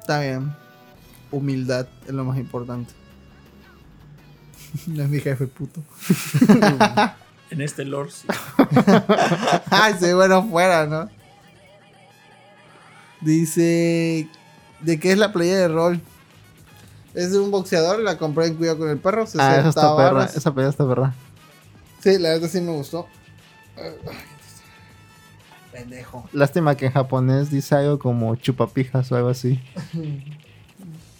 está 0.00 0.20
bien. 0.20 0.52
Humildad 1.30 1.86
es 2.06 2.12
lo 2.12 2.24
más 2.24 2.38
importante. 2.38 2.92
no 4.86 5.02
es 5.02 5.08
mi 5.08 5.20
jefe, 5.20 5.46
puto. 5.46 5.82
En 7.50 7.60
este 7.60 7.84
lore, 7.84 8.10
sí. 8.10 8.26
Ay, 9.70 9.94
sí, 10.00 10.10
bueno, 10.14 10.42
fuera, 10.48 10.86
¿no? 10.86 11.10
Dice. 13.20 14.26
¿De 14.80 14.98
qué 14.98 15.12
es 15.12 15.18
la 15.18 15.34
playa 15.34 15.58
de 15.58 15.68
rol? 15.68 16.00
Es 17.12 17.30
de 17.32 17.38
un 17.38 17.50
boxeador, 17.50 18.00
la 18.00 18.16
compré 18.16 18.46
en 18.46 18.54
Cuidado 18.54 18.78
con 18.78 18.88
el 18.88 18.96
Perro. 18.96 19.26
60 19.26 19.46
Ah, 19.46 19.58
esa 19.58 19.68
está 19.68 19.96
perra. 19.96 20.24
Esa 20.24 20.54
pelea 20.54 20.70
está 20.70 20.88
perra. 20.88 21.14
Sí, 22.02 22.18
la 22.18 22.30
verdad 22.30 22.48
sí 22.50 22.62
me 22.62 22.72
gustó. 22.72 23.06
Pendejo. 25.72 26.28
Lástima 26.32 26.76
que 26.76 26.86
en 26.86 26.92
japonés 26.92 27.50
dice 27.50 27.74
algo 27.74 27.98
como 27.98 28.36
chupapijas 28.36 29.10
o 29.12 29.16
algo 29.16 29.28
así. 29.28 29.60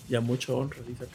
Y 0.08 0.14
a 0.14 0.20
mucho 0.20 0.58
honra, 0.58 0.76
dice 0.86 1.04
acá. 1.04 1.12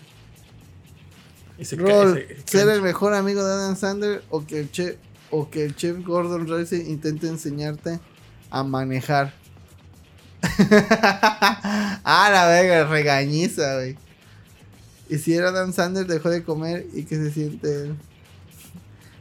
Ese 1.60 1.78
ca- 1.78 1.84
Rol, 1.84 2.18
ese- 2.18 2.34
ese 2.34 2.44
ser 2.48 2.70
el 2.70 2.82
mejor 2.82 3.14
amigo 3.14 3.44
de 3.46 3.54
Adam 3.54 3.76
Sandler 3.76 4.24
o 4.32 4.44
que 4.48 4.60
el 4.62 4.72
chef, 4.72 4.96
o 5.30 5.52
que 5.52 5.66
el 5.66 5.76
chef 5.76 6.04
Gordon 6.04 6.48
Ramsay 6.48 6.90
intente 6.90 7.28
enseñarte 7.28 8.00
a 8.50 8.64
manejar. 8.64 9.34
ah, 12.04 12.30
la 12.32 12.48
verga, 12.48 12.88
regañiza, 12.90 13.76
güey. 13.76 13.98
Y 15.10 15.18
si 15.20 15.36
era 15.36 15.50
Adam 15.50 15.72
Sandler, 15.74 16.08
dejó 16.08 16.30
de 16.32 16.44
comer 16.44 16.88
y 16.94 17.04
que 17.04 17.18
se 17.18 17.30
siente 17.32 17.94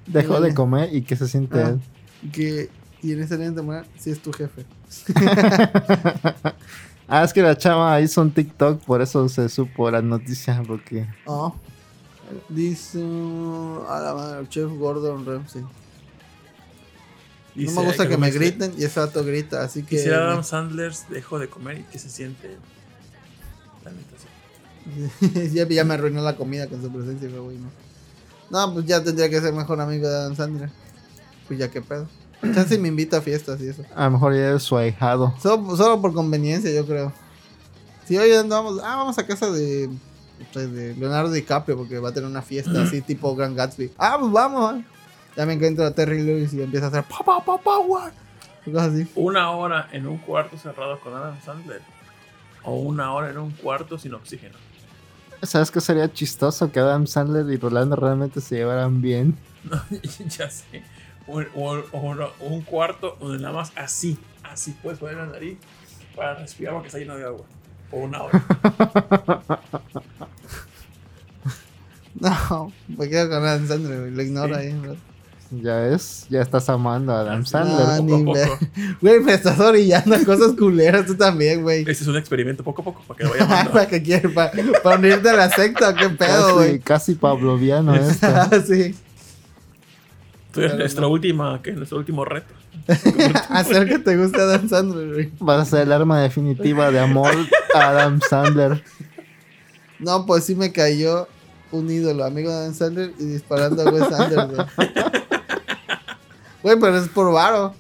Dejó 0.07 0.35
Vale. 0.35 0.49
de 0.49 0.55
comer 0.55 0.95
y 0.95 1.03
que 1.03 1.17
se 1.17 1.29
siente 1.29 1.59
Ah. 1.63 1.69
él. 1.71 1.81
Que 2.29 2.71
y 3.03 3.13
en 3.13 3.23
esa 3.23 3.37
línea 3.37 3.85
si 3.99 4.11
es 4.11 4.21
tu 4.21 4.33
jefe. 4.33 4.65
Ah, 7.09 7.23
es 7.23 7.33
que 7.33 7.41
la 7.41 7.57
chava 7.57 8.01
hizo 8.01 8.21
un 8.21 8.33
TikTok, 8.33 8.83
por 8.83 9.01
eso 9.01 9.29
se 9.29 9.49
supo 9.49 9.89
la 9.91 10.03
noticia, 10.03 10.61
porque... 10.67 11.07
Ah. 11.29 11.53
Dice 12.49 12.99
a 12.99 14.01
la 14.01 14.13
madre, 14.13 14.41
el 14.41 14.49
chef 14.49 14.69
Gordon 14.73 15.25
Ramsay. 15.25 15.63
Dice 17.55 17.75
no 17.75 17.83
me 17.83 17.87
gusta 17.87 18.09
que 18.09 18.17
me 18.17 18.31
griten 18.33 18.75
y 18.77 18.83
ese 18.83 18.99
vato 18.99 19.25
grita, 19.25 19.63
así 19.63 19.85
que 19.85 19.99
Dice 19.99 20.13
Adam 20.13 20.43
Sandler 20.43 20.93
dejó 21.09 21.39
de 21.39 21.49
comer 21.49 21.79
y 21.79 21.83
que 21.85 22.01
se 22.01 22.11
siente. 22.11 22.57
La 23.85 23.93
neta, 23.93 24.17
sí. 24.19 25.51
ya, 25.55 25.69
ya 25.69 25.85
me 25.85 25.95
arruinó 25.95 26.23
la 26.23 26.37
comida 26.37 26.67
con 26.67 26.83
su 26.83 26.91
presencia, 26.91 27.29
pero 27.31 27.45
güey, 27.45 27.59
no. 27.59 27.71
No, 28.51 28.75
pues 28.75 28.85
ya 28.85 29.03
tendría 29.03 29.31
que 29.31 29.41
ser 29.41 29.53
mejor 29.53 29.81
amigo 29.81 30.09
de 30.09 30.17
Adam 30.17 30.35
Sandler. 30.35 30.71
Pues 31.47 31.61
ya 31.61 31.71
qué 31.71 31.81
pedo. 31.81 32.09
Chance 32.55 32.79
me 32.79 32.89
invita 32.89 33.19
a 33.19 33.21
fiestas 33.21 33.61
y 33.61 33.69
eso. 33.69 33.83
A 33.95 34.05
lo 34.05 34.13
mejor 34.13 34.35
ya 34.35 34.53
es 34.53 34.63
su 34.63 34.77
ahijado. 34.77 35.35
Solo, 35.41 35.77
solo 35.77 36.01
por 36.01 36.13
conveniencia, 36.13 36.71
yo 36.73 36.87
creo. 36.87 37.13
Si 38.05 38.17
hoy 38.17 38.33
andamos, 38.33 38.81
ah, 38.85 38.97
vamos 38.97 39.19
a 39.19 39.27
casa 39.27 39.51
de, 39.51 39.91
pues, 40.53 40.73
de 40.73 40.95
Leonardo 40.95 41.31
DiCaprio 41.33 41.77
porque 41.77 41.99
va 41.99 42.11
a 42.11 42.13
tener 42.13 42.29
una 42.29 42.43
fiesta 42.43 42.83
así 42.83 43.01
tipo 43.07 43.35
Grand 43.35 43.57
Gatsby. 43.57 43.93
Ah, 43.99 44.17
pues 44.21 44.31
vamos. 44.33 44.75
ah. 44.75 44.83
Ya 45.37 45.45
me 45.45 45.53
encuentro 45.53 45.85
a 45.85 45.91
Terry 45.91 46.23
Lewis 46.23 46.55
y 46.55 46.63
empieza 46.63 46.87
a 46.87 46.89
hacer 46.89 47.05
pa 47.05 47.19
pa 47.25 47.45
pa 47.45 47.59
power. 47.59 48.13
Cosas 48.65 48.93
así. 48.93 49.07
Una 49.15 49.51
hora 49.51 49.89
en 49.93 50.07
un 50.07 50.19
cuarto 50.19 50.57
cerrado 50.57 50.99
con 51.01 51.15
Adam 51.15 51.37
Sandler. 51.45 51.83
O 52.65 52.77
una 52.77 53.13
hora 53.13 53.31
en 53.31 53.39
un 53.39 53.51
cuarto 53.51 53.99
sin 53.99 54.15
oxígeno. 54.15 54.57
¿Sabes 55.43 55.71
qué 55.71 55.81
sería 55.81 56.11
chistoso? 56.13 56.73
Que 56.73 56.81
Adam 56.81 57.07
Sandler 57.07 57.49
y 57.51 57.59
Rolando 57.59 57.97
realmente 57.97 58.41
se 58.41 58.57
llevaran 58.57 59.03
bien. 59.03 59.37
ya 60.39 60.49
sé. 60.51 60.83
O, 61.29 61.41
o- 61.55 61.85
o 61.93 62.15
no, 62.15 62.29
un 62.41 62.63
cuarto 62.63 63.17
donde 63.21 63.39
nada 63.43 63.53
más 63.55 63.73
así, 63.77 64.17
así 64.45 64.77
puedes 64.83 64.99
poner 64.99 65.17
la 65.17 65.27
nariz 65.27 65.59
para 66.15 66.35
respirar 66.37 66.75
porque 66.75 66.87
está 66.89 66.99
lleno 66.99 67.17
de 67.17 67.25
agua. 67.25 67.45
O 67.91 67.99
una 67.99 68.23
hora. 68.23 68.43
No, 72.19 72.73
me 72.89 73.09
quedo 73.11 73.29
con 73.29 73.45
Adam 73.45 73.69
Sandler, 73.69 74.11
lo 74.13 74.23
ignoro 74.23 74.57
ahí. 74.57 74.73
bro. 74.73 74.97
Ya 75.51 75.77
ves, 75.77 76.27
ya 76.31 76.41
estás 76.41 76.69
amando 76.71 77.13
a 77.13 77.21
Adam 77.21 77.43
Ah, 77.43 77.47
Sandler. 77.47 77.87
Ah, 77.87 77.99
poco 78.01 78.37
a. 78.37 78.59
Güey, 79.03 79.21
me 79.21 79.35
estás 79.35 79.61
orillando 79.61 80.15
a 80.17 80.25
cosas 80.25 80.53
culeras 80.59 81.07
tú 81.07 81.15
también, 81.15 81.63
güey. 81.63 81.81
Este 81.81 81.93
es 81.93 82.07
un 82.07 82.17
experimento 82.17 82.65
poco 82.65 82.81
a 82.81 82.85
poco 82.87 83.03
para 83.07 83.19
que 83.19 83.25
lo 83.25 83.31
vaya. 83.31 83.69
¿Para 83.73 83.87
qué 83.87 84.03
quieres? 84.03 84.33
¿Para, 84.33 84.51
para 84.83 84.97
unirte 84.99 85.29
a 85.29 85.35
la 85.35 85.51
secta? 85.51 85.95
¿Qué 85.95 86.09
pedo, 86.09 86.43
casi, 86.47 86.53
güey? 86.55 86.79
casi 86.81 87.15
pavloviano 87.17 87.95
esto. 87.97 88.27
sí. 88.67 88.95
Entonces, 90.57 90.79
nuestra 90.79 91.07
última, 91.07 91.61
¿qué? 91.63 91.73
Nuestro 91.73 91.99
último 91.99 92.25
reto. 92.25 92.53
Hacer 93.51 93.89
que 93.89 93.99
te 93.99 94.17
guste 94.17 94.41
Adam 94.41 94.69
Sandler, 94.69 95.13
güey. 95.13 95.33
Vas 95.41 95.61
a 95.61 95.65
ser 95.65 95.81
el 95.83 95.93
arma 95.93 96.21
definitiva 96.21 96.91
de 96.91 96.99
amor 96.99 97.35
a 97.75 97.89
Adam 97.91 98.21
Sandler. 98.21 98.83
No, 99.99 100.27
pues 100.27 100.45
sí 100.45 100.55
me 100.55 100.73
cayó 100.73 101.29
un 101.73 101.91
ídolo, 101.91 102.25
amigo 102.25 102.51
de 102.51 102.57
Adam 102.57 102.75
Sandler 102.75 103.13
y 103.19 103.25
disparando 103.25 103.83
a 103.83 103.91
Wes 103.91 104.13
Anderson. 104.13 104.67
güey. 104.77 104.89
Güey, 106.63 106.81
pero 106.81 106.99
es 106.99 107.09
por 107.09 107.33
varo. 107.33 107.75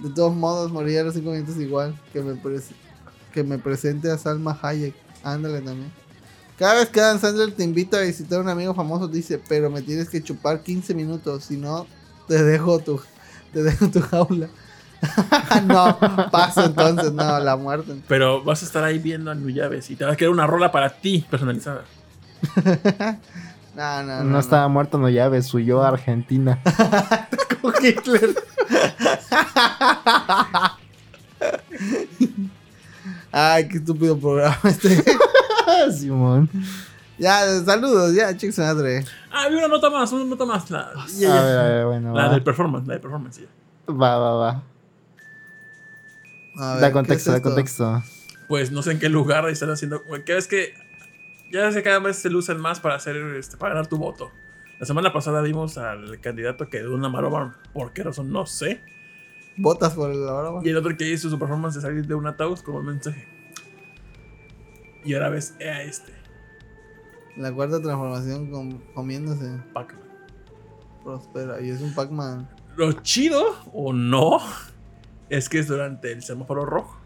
De 0.00 0.10
todos 0.10 0.34
modos, 0.34 0.70
moría 0.70 1.00
a 1.00 1.04
los 1.04 1.14
cinco 1.14 1.30
minutos 1.30 1.56
igual. 1.56 1.98
Que 2.12 2.20
me, 2.20 2.38
que 3.32 3.42
me 3.42 3.58
presente 3.58 4.10
a 4.10 4.18
Salma 4.18 4.58
Hayek. 4.60 4.94
Ándale 5.22 5.60
también. 5.60 5.90
Cada 6.58 6.74
vez 6.74 6.88
que 6.88 7.00
Adam 7.00 7.20
Sandler 7.20 7.52
te 7.52 7.64
invita 7.64 7.98
a 7.98 8.02
visitar 8.02 8.38
a 8.38 8.42
un 8.42 8.48
amigo 8.48 8.74
famoso, 8.74 9.08
dice, 9.08 9.40
pero 9.48 9.70
me 9.70 9.82
tienes 9.82 10.08
que 10.08 10.22
chupar 10.22 10.62
15 10.62 10.94
minutos, 10.94 11.44
si 11.44 11.56
no, 11.56 11.86
te 12.28 12.42
dejo 12.42 12.78
tu, 12.80 13.00
te 13.52 13.62
dejo 13.62 13.88
tu 13.88 14.00
jaula. 14.00 14.48
no, 15.66 15.98
paso 16.30 16.64
entonces, 16.64 17.12
no, 17.12 17.38
la 17.40 17.56
muerte. 17.56 17.96
Pero 18.08 18.42
vas 18.42 18.62
a 18.62 18.66
estar 18.66 18.84
ahí 18.84 18.98
viendo 18.98 19.30
a 19.30 19.34
Nuyaves 19.34 19.90
y 19.90 19.96
te 19.96 20.04
va 20.04 20.12
a 20.12 20.16
quedar 20.16 20.30
una 20.30 20.46
rola 20.46 20.72
para 20.72 20.90
ti 20.90 21.24
personalizada. 21.30 21.84
No, 23.76 24.02
no, 24.02 24.24
no. 24.24 24.24
No 24.24 24.38
estaba 24.38 24.66
muerto, 24.68 24.96
no 24.96 25.10
llaves, 25.10 25.52
huyó 25.52 25.82
a 25.82 25.88
Argentina. 25.88 26.58
Como 27.60 27.74
Hitler. 27.78 28.34
Ay, 33.30 33.68
qué 33.68 33.76
estúpido 33.76 34.18
programa 34.18 34.56
este. 34.64 35.04
Simón. 35.92 36.48
ya, 37.18 37.62
saludos, 37.66 38.14
ya, 38.14 38.34
chicos 38.34 38.58
madre. 38.60 39.04
Había 39.46 39.58
una 39.58 39.68
nota 39.68 39.90
más, 39.90 40.12
una 40.12 40.24
nota 40.24 40.44
más. 40.44 40.70
La, 40.70 40.80
A 40.90 41.06
ver, 41.44 41.58
a 41.58 41.62
ver, 41.68 41.86
bueno. 41.86 42.14
la 42.14 42.26
va. 42.26 42.32
del 42.32 42.42
performance, 42.42 42.86
la 42.86 42.94
del 42.94 43.00
performance. 43.00 43.40
ya. 43.40 43.92
Va, 43.92 44.18
va, 44.18 44.34
va. 44.34 44.62
A 46.58 46.72
ver, 46.74 46.80
Da 46.80 46.86
¿qué 46.88 46.92
contexto, 46.92 47.30
es 47.30 47.36
da 47.36 47.42
contexto. 47.42 48.02
Pues 48.48 48.70
no 48.72 48.82
sé 48.82 48.92
en 48.92 48.98
qué 48.98 49.08
lugar 49.08 49.48
están 49.48 49.70
haciendo. 49.70 50.02
Que 50.24 50.34
ves 50.34 50.48
que 50.48 50.74
ya 51.52 51.70
sé 51.70 51.78
que 51.78 51.84
cada 51.84 51.98
vez 52.00 52.16
se 52.16 52.30
lo 52.30 52.38
usan 52.38 52.60
más 52.60 52.80
para 52.80 52.94
hacer 52.96 53.16
este, 53.36 53.56
para 53.56 53.74
ganar 53.74 53.86
tu 53.88 53.98
voto. 53.98 54.30
La 54.78 54.86
semana 54.86 55.12
pasada 55.12 55.40
vimos 55.42 55.78
al 55.78 56.20
candidato 56.20 56.68
que 56.68 56.82
de 56.82 56.88
una 56.88 57.08
maroma, 57.08 57.58
¿por 57.72 57.92
qué 57.92 58.02
razón? 58.02 58.30
No 58.32 58.46
sé. 58.46 58.82
Votas 59.56 59.94
por 59.94 60.10
el 60.10 60.28
ahora. 60.28 60.60
Y 60.62 60.68
el 60.68 60.76
otro 60.76 60.94
que 60.96 61.08
hizo 61.08 61.30
su 61.30 61.38
performance 61.38 61.76
de 61.76 61.80
salir 61.80 62.06
de 62.06 62.14
un 62.14 62.26
ataúd 62.26 62.58
con 62.60 62.74
un 62.76 62.86
mensaje. 62.86 63.26
Y 65.04 65.14
ahora 65.14 65.30
ves 65.30 65.54
a 65.60 65.82
este, 65.82 66.12
La 67.36 67.52
cuarta 67.52 67.80
transformación 67.82 68.50
com- 68.50 68.78
comiéndose 68.94 69.60
Pac-Man. 69.72 70.00
prospera. 71.04 71.60
Y 71.60 71.70
es 71.70 71.80
un 71.82 71.94
Pac-Man. 71.94 72.48
Lo 72.76 72.92
chido 72.92 73.42
o 73.72 73.92
no 73.92 74.38
es 75.28 75.48
que 75.48 75.58
es 75.58 75.68
durante 75.68 76.12
el 76.12 76.22
semáforo 76.22 76.64
rojo. 76.64 76.96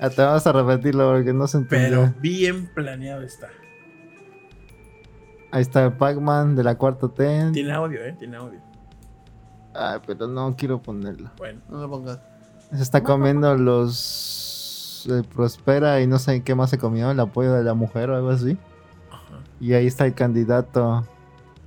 Ah, 0.00 0.10
te 0.10 0.20
vamos 0.22 0.44
a 0.46 0.52
repetirlo 0.52 1.12
porque 1.12 1.32
no 1.32 1.46
se 1.46 1.58
entendió. 1.58 2.00
Pero 2.00 2.14
bien 2.20 2.66
planeado 2.74 3.22
está. 3.22 3.48
Ahí 5.52 5.62
está 5.62 5.84
el 5.84 5.92
Pac-Man 5.92 6.56
de 6.56 6.64
la 6.64 6.76
cuarta 6.76 7.08
T. 7.08 7.50
Tiene 7.52 7.72
audio, 7.72 8.02
¿eh? 8.04 8.16
Tiene 8.18 8.36
audio. 8.36 8.58
Ay, 9.74 10.00
pero 10.06 10.26
no 10.26 10.56
quiero 10.56 10.82
ponerlo. 10.82 11.30
Bueno. 11.38 11.60
No 11.68 11.78
lo 11.82 11.88
pongas. 11.90 12.18
Se 12.74 12.82
está 12.82 13.02
comiendo 13.02 13.54
los. 13.56 14.41
El 15.06 15.24
Prospera 15.24 16.00
y 16.00 16.06
no 16.06 16.18
sé 16.18 16.42
qué 16.42 16.54
más 16.54 16.70
se 16.70 16.78
comió, 16.78 17.10
el 17.10 17.20
apoyo 17.20 17.52
de 17.52 17.64
la 17.64 17.74
mujer 17.74 18.10
o 18.10 18.16
algo 18.16 18.30
así. 18.30 18.56
Ajá. 19.10 19.42
Y 19.60 19.74
ahí 19.74 19.86
está 19.86 20.06
el 20.06 20.14
candidato 20.14 21.04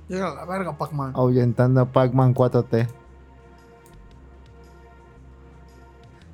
Llega 0.08 0.30
a 0.30 0.34
la 0.34 0.44
verga, 0.44 0.76
Pac-Man. 0.76 1.12
ahuyentando 1.14 1.80
a 1.80 1.84
Pac-Man 1.86 2.34
4T. 2.34 2.88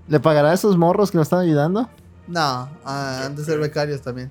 ¿Le 0.08 0.20
pagará 0.20 0.50
a 0.50 0.54
esos 0.54 0.76
morros 0.76 1.10
que 1.10 1.16
lo 1.16 1.22
están 1.22 1.40
ayudando? 1.40 1.88
No, 2.26 2.68
ah, 2.84 3.22
han 3.24 3.34
de 3.34 3.44
ser 3.44 3.58
becarios 3.58 4.02
también. 4.02 4.30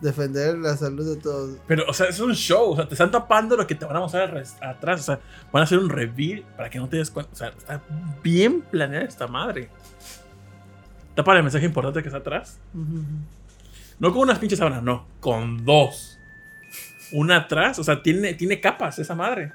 Defender 0.00 0.56
la 0.56 0.76
salud 0.76 1.16
de 1.16 1.20
todos. 1.20 1.56
Pero, 1.66 1.84
o 1.88 1.92
sea, 1.92 2.06
es 2.06 2.20
un 2.20 2.32
show. 2.32 2.70
O 2.70 2.76
sea, 2.76 2.86
te 2.86 2.94
están 2.94 3.10
tapando 3.10 3.56
lo 3.56 3.66
que 3.66 3.74
te 3.74 3.84
van 3.84 3.96
a 3.96 4.00
mostrar 4.00 4.40
atrás. 4.62 5.00
O 5.00 5.02
sea, 5.02 5.20
van 5.52 5.62
a 5.62 5.64
hacer 5.64 5.78
un 5.78 5.88
reveal 5.88 6.44
para 6.56 6.70
que 6.70 6.78
no 6.78 6.88
te 6.88 6.98
des 6.98 7.10
cuenta. 7.10 7.32
O 7.32 7.36
sea, 7.36 7.48
está 7.48 7.82
bien 8.22 8.60
planeada 8.62 9.04
esta 9.04 9.26
madre. 9.26 9.70
Tapa 11.18 11.36
el 11.36 11.42
mensaje 11.42 11.66
importante 11.66 12.00
que 12.00 12.06
está 12.06 12.18
atrás. 12.18 12.60
No 13.98 14.12
con 14.12 14.22
unas 14.22 14.38
pinches 14.38 14.60
sábanas, 14.60 14.84
no. 14.84 15.04
Con 15.18 15.64
dos. 15.64 16.16
Una 17.10 17.38
atrás. 17.38 17.76
O 17.80 17.82
sea, 17.82 18.04
tiene, 18.04 18.34
tiene 18.34 18.60
capas 18.60 19.00
esa 19.00 19.16
madre. 19.16 19.52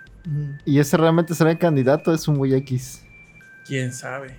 ¿Y 0.66 0.78
ese 0.80 0.98
realmente 0.98 1.34
será 1.34 1.52
el 1.52 1.58
candidato? 1.58 2.14
Es 2.14 2.28
un 2.28 2.36
güey 2.36 2.54
X. 2.56 3.06
¿Quién 3.66 3.94
sabe? 3.94 4.36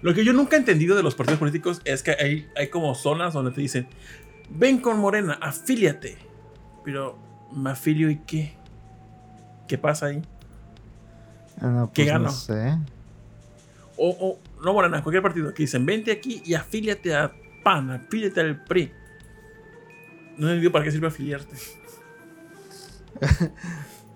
Lo 0.00 0.14
que 0.14 0.24
yo 0.24 0.32
nunca 0.32 0.54
he 0.54 0.60
entendido 0.60 0.94
de 0.94 1.02
los 1.02 1.16
partidos 1.16 1.40
políticos 1.40 1.80
es 1.84 2.04
que 2.04 2.12
hay, 2.12 2.48
hay 2.54 2.68
como 2.68 2.94
zonas 2.94 3.34
donde 3.34 3.50
te 3.50 3.62
dicen, 3.62 3.88
ven 4.48 4.78
con 4.78 5.00
Morena, 5.00 5.40
afíliate. 5.42 6.18
Pero, 6.84 7.18
¿me 7.52 7.70
afilio 7.70 8.10
y 8.10 8.18
qué? 8.18 8.54
¿Qué 9.66 9.76
pasa 9.76 10.06
ahí? 10.06 10.22
Ah, 11.60 11.66
no, 11.66 11.90
¿Qué 11.92 12.04
pues 12.04 12.12
gano? 12.12 12.24
No 12.26 12.30
sé. 12.30 12.78
O, 13.96 14.10
o, 14.10 14.38
no 14.62 14.72
Morena, 14.72 15.02
cualquier 15.02 15.22
partido 15.22 15.52
que 15.54 15.62
dicen, 15.64 15.86
vente 15.86 16.10
aquí 16.12 16.42
y 16.44 16.54
afíliate 16.54 17.14
a 17.14 17.32
PAN, 17.62 17.90
afíliate 17.90 18.40
al 18.40 18.64
PRI. 18.64 18.92
No 20.36 20.48
entiendo 20.48 20.72
para 20.72 20.84
qué 20.84 20.90
sirve 20.90 21.06
afiliarte. 21.06 21.56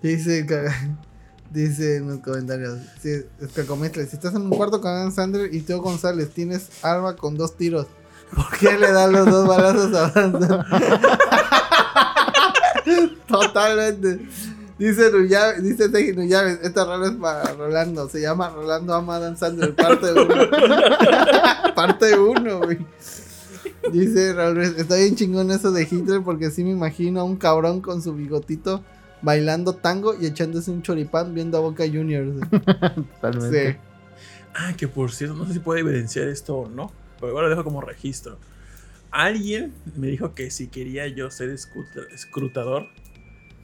Dice, 0.01 0.45
dice 1.51 1.97
en 1.97 2.07
los 2.07 2.19
comentarios. 2.19 2.79
Si, 3.01 3.09
estás 3.09 4.33
en 4.35 4.43
un 4.43 4.49
cuarto 4.49 4.79
con 4.79 4.91
Adam 4.91 5.11
Sandler 5.11 5.53
y 5.53 5.61
Teo 5.61 5.81
González, 5.81 6.29
tienes 6.33 6.69
arma 6.83 7.15
con 7.15 7.35
dos 7.35 7.57
tiros. 7.57 7.87
¿Por 8.33 8.57
qué 8.57 8.77
le 8.77 8.91
dan 8.91 9.11
los 9.11 9.25
dos 9.25 9.47
balazos 9.47 9.93
a 9.93 10.05
Adam? 10.07 10.65
Totalmente. 13.27 14.19
Dice 14.79 15.11
Nuyave, 15.11 15.61
dice 15.61 15.91
Seji 15.91 16.13
Nuyave, 16.13 16.57
esta 16.63 16.85
rola 16.85 17.07
es 17.07 17.15
para 17.15 17.53
Rolando, 17.53 18.07
se 18.07 18.21
llama 18.21 18.49
Rolando 18.49 18.93
ama 18.93 19.15
a 19.15 19.17
Adam 19.17 19.35
Sandler, 19.35 19.75
parte 19.75 20.13
1. 20.13 20.25
parte 21.75 22.17
1, 22.17 22.59
güey. 22.59 22.77
Dice 23.91 24.33
Raúl, 24.33 24.61
está 24.61 24.95
bien 24.95 25.15
chingón 25.15 25.51
eso 25.51 25.73
de 25.73 25.83
Hitler 25.83 26.21
porque 26.23 26.49
sí 26.49 26.63
me 26.63 26.71
imagino 26.71 27.19
a 27.19 27.23
un 27.25 27.35
cabrón 27.35 27.81
con 27.81 28.01
su 28.01 28.13
bigotito 28.13 28.81
bailando 29.21 29.73
tango 29.73 30.15
y 30.17 30.25
echándose 30.25 30.71
un 30.71 30.81
choripán 30.81 31.33
viendo 31.33 31.57
a 31.57 31.61
Boca 31.61 31.83
Juniors. 31.85 32.39
Totalmente. 33.21 33.71
Sí. 33.73 33.77
Ah, 34.55 34.73
que 34.77 34.87
por 34.87 35.11
cierto, 35.11 35.35
no 35.35 35.45
sé 35.45 35.53
si 35.53 35.59
puede 35.59 35.81
evidenciar 35.81 36.29
esto 36.29 36.55
o 36.55 36.69
no, 36.69 36.91
pero 37.19 37.31
igual 37.31 37.45
lo 37.45 37.49
dejo 37.49 37.65
como 37.65 37.81
registro. 37.81 38.37
Alguien 39.11 39.73
me 39.97 40.07
dijo 40.07 40.33
que 40.35 40.51
si 40.51 40.67
quería 40.67 41.07
yo 41.07 41.29
ser 41.31 41.49
escrutador 41.49 42.87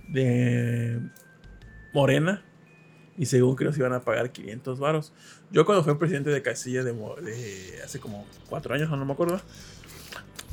de 0.08 1.00
Morena, 1.94 2.44
y 3.18 3.26
según 3.26 3.56
creo 3.56 3.72
se 3.72 3.80
iban 3.80 3.94
a 3.94 4.02
pagar 4.02 4.32
500 4.32 4.80
varos. 4.80 5.14
Yo 5.52 5.66
cuando 5.66 5.84
fui 5.84 5.96
presidente 5.96 6.30
de 6.30 6.42
Casilla 6.42 6.84
de, 6.84 6.94
de 6.94 7.82
hace 7.84 8.00
como 8.00 8.26
4 8.50 8.76
años, 8.76 8.90
no 8.90 9.06
me 9.06 9.14
acuerdo, 9.14 9.40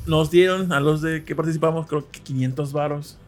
nos 0.07 0.31
dieron 0.31 0.73
a 0.73 0.81
los 0.81 1.03
de 1.03 1.25
que 1.25 1.35
participamos 1.35 1.87
creo 1.87 2.11
que 2.11 2.21
500 2.21 2.73
varos, 2.73 3.19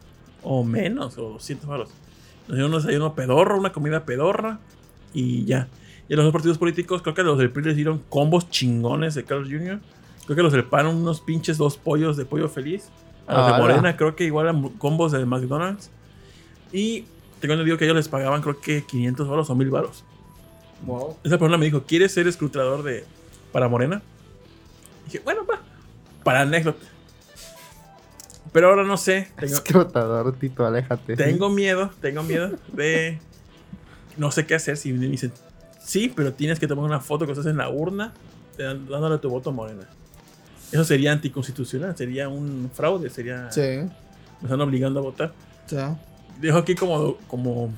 o 0.43 0.63
menos, 0.63 1.17
o 1.17 1.29
200 1.31 1.67
varos. 1.67 1.89
Nos 2.47 2.57
dieron 2.57 2.73
un 2.73 2.79
desayuno 2.79 3.15
pedorro, 3.15 3.57
una 3.57 3.71
comida 3.71 4.05
pedorra, 4.05 4.59
y 5.13 5.45
ya. 5.45 5.67
Y 6.07 6.13
a 6.13 6.17
los 6.17 6.25
dos 6.25 6.33
partidos 6.33 6.57
políticos, 6.57 7.01
creo 7.01 7.15
que 7.15 7.21
a 7.21 7.23
los 7.23 7.39
del 7.39 7.49
PRI 7.49 7.63
les 7.63 7.75
dieron 7.75 8.03
combos 8.09 8.49
chingones 8.49 9.15
de 9.15 9.23
Carlos 9.23 9.47
Jr. 9.49 9.79
Creo 10.25 10.35
que 10.35 10.43
los 10.43 10.53
del 10.53 10.65
PAN 10.65 10.87
unos 10.87 11.21
pinches 11.21 11.57
dos 11.57 11.77
pollos 11.77 12.17
de 12.17 12.25
pollo 12.25 12.47
feliz. 12.49 12.89
A 13.25 13.33
los 13.33 13.47
de 13.47 13.53
¡Hala! 13.53 13.63
Morena 13.63 13.97
creo 13.97 14.15
que 14.15 14.25
igual 14.25 14.47
eran 14.47 14.69
combos 14.77 15.11
de 15.11 15.25
McDonald's. 15.25 15.89
Y 16.71 17.05
tengo 17.39 17.53
entendido 17.53 17.77
que 17.77 17.85
ellos 17.85 17.95
les 17.95 18.07
pagaban 18.07 18.41
creo 18.41 18.59
que 18.59 18.83
500 18.83 19.27
varos 19.27 19.49
o 19.49 19.55
1000 19.55 19.69
varos. 19.69 20.03
Wow. 20.85 21.17
Esa 21.23 21.37
persona 21.37 21.57
me 21.57 21.65
dijo, 21.65 21.83
¿quieres 21.83 22.11
ser 22.13 22.27
escrutador 22.27 22.83
de, 22.83 23.05
para 23.51 23.67
Morena? 23.69 24.01
dije, 25.05 25.21
bueno, 25.23 25.45
va. 25.45 25.61
Para 26.23 26.41
anécdota. 26.41 26.83
Pero 28.51 28.69
ahora 28.69 28.83
no 28.83 28.97
sé. 28.97 29.27
Tengo, 29.39 29.53
Escrotador, 29.53 30.33
Tito, 30.37 30.65
aléjate. 30.65 31.15
tengo 31.15 31.49
miedo, 31.49 31.91
tengo 32.01 32.23
miedo 32.23 32.51
de... 32.73 33.19
No 34.17 34.31
sé 34.31 34.45
qué 34.45 34.55
hacer 34.55 34.77
si 34.77 34.93
me 34.93 35.07
dicen, 35.07 35.33
sí, 35.83 36.11
pero 36.15 36.31
tienes 36.33 36.57
que 36.57 36.67
tomar 36.67 36.85
una 36.85 37.01
foto 37.01 37.25
que 37.25 37.33
estás 37.33 37.47
en 37.47 37.57
la 37.57 37.69
urna 37.69 38.13
dándole 38.57 39.17
tu 39.17 39.29
voto 39.29 39.49
a 39.49 39.53
Morena. 39.53 39.87
Eso 40.71 40.85
sería 40.85 41.11
anticonstitucional, 41.11 41.95
sería 41.97 42.29
un 42.29 42.71
fraude, 42.73 43.09
sería... 43.09 43.51
Sí, 43.51 43.59
Me 43.61 43.89
están 44.43 44.61
obligando 44.61 44.99
a 44.99 45.03
votar. 45.03 45.33
sí. 45.67 45.75
Dejo 46.39 46.57
aquí 46.59 46.75
como... 46.75 47.17
como 47.27 47.73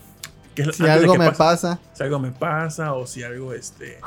que 0.55 0.71
Si 0.73 0.87
algo 0.87 1.13
que 1.13 1.19
me 1.19 1.25
pase. 1.27 1.37
pasa, 1.37 1.79
Si 1.93 2.03
algo 2.03 2.19
me 2.19 2.31
pasa 2.31 2.93
o 2.93 3.05
si 3.05 3.23
algo, 3.23 3.53
este... 3.53 3.99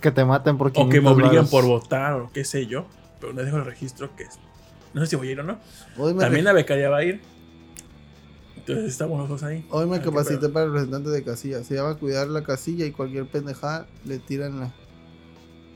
Que 0.00 0.10
te 0.10 0.24
maten 0.24 0.56
por 0.56 0.68
O 0.68 0.72
que 0.72 1.00
me 1.00 1.12
500 1.12 1.12
obliguen 1.12 1.34
varos. 1.36 1.50
por 1.50 1.64
votar 1.66 2.12
o 2.14 2.30
qué 2.32 2.44
sé 2.44 2.66
yo. 2.66 2.86
Pero 3.20 3.32
no 3.32 3.42
dejo 3.42 3.56
el 3.56 3.64
registro 3.64 4.14
que 4.16 4.24
es... 4.24 4.38
No 4.94 5.00
sé 5.02 5.08
si 5.08 5.16
voy 5.16 5.28
a 5.28 5.32
ir 5.32 5.40
o 5.40 5.42
no. 5.42 5.58
También 6.18 6.44
la 6.44 6.52
becaria 6.52 6.88
va 6.88 6.98
a 6.98 7.04
ir. 7.04 7.20
Entonces 8.56 8.86
estamos 8.86 9.18
los 9.18 9.28
dos 9.28 9.42
ahí. 9.42 9.66
hoy 9.70 9.86
me 9.86 10.00
capacité 10.00 10.48
para 10.50 10.66
el 10.66 10.72
representante 10.72 11.08
de 11.10 11.24
casilla. 11.24 11.64
Se 11.64 11.74
llama 11.74 11.94
cuidar 11.96 12.28
la 12.28 12.42
casilla 12.42 12.84
y 12.84 12.92
cualquier 12.92 13.26
pendejada 13.26 13.86
le 14.04 14.18
tiran 14.18 14.60
la. 14.60 14.72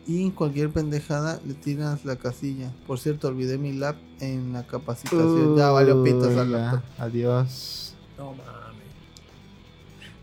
Y 0.07 0.31
cualquier 0.31 0.71
pendejada 0.71 1.39
le 1.47 1.55
tiras 1.55 2.05
la 2.05 2.17
casilla. 2.17 2.73
Por 2.87 2.99
cierto, 2.99 3.29
olvidé 3.29 3.57
mi 3.57 3.73
lap 3.73 3.97
en 4.21 4.53
la 4.53 4.67
capacitación. 4.67 5.57
ya 5.57 5.71
valió 5.71 6.03
pitos 6.03 6.29
Uy, 6.29 6.39
al. 6.39 6.83
Adiós. 6.99 7.95
No 8.19 8.33
mames. 8.33 8.43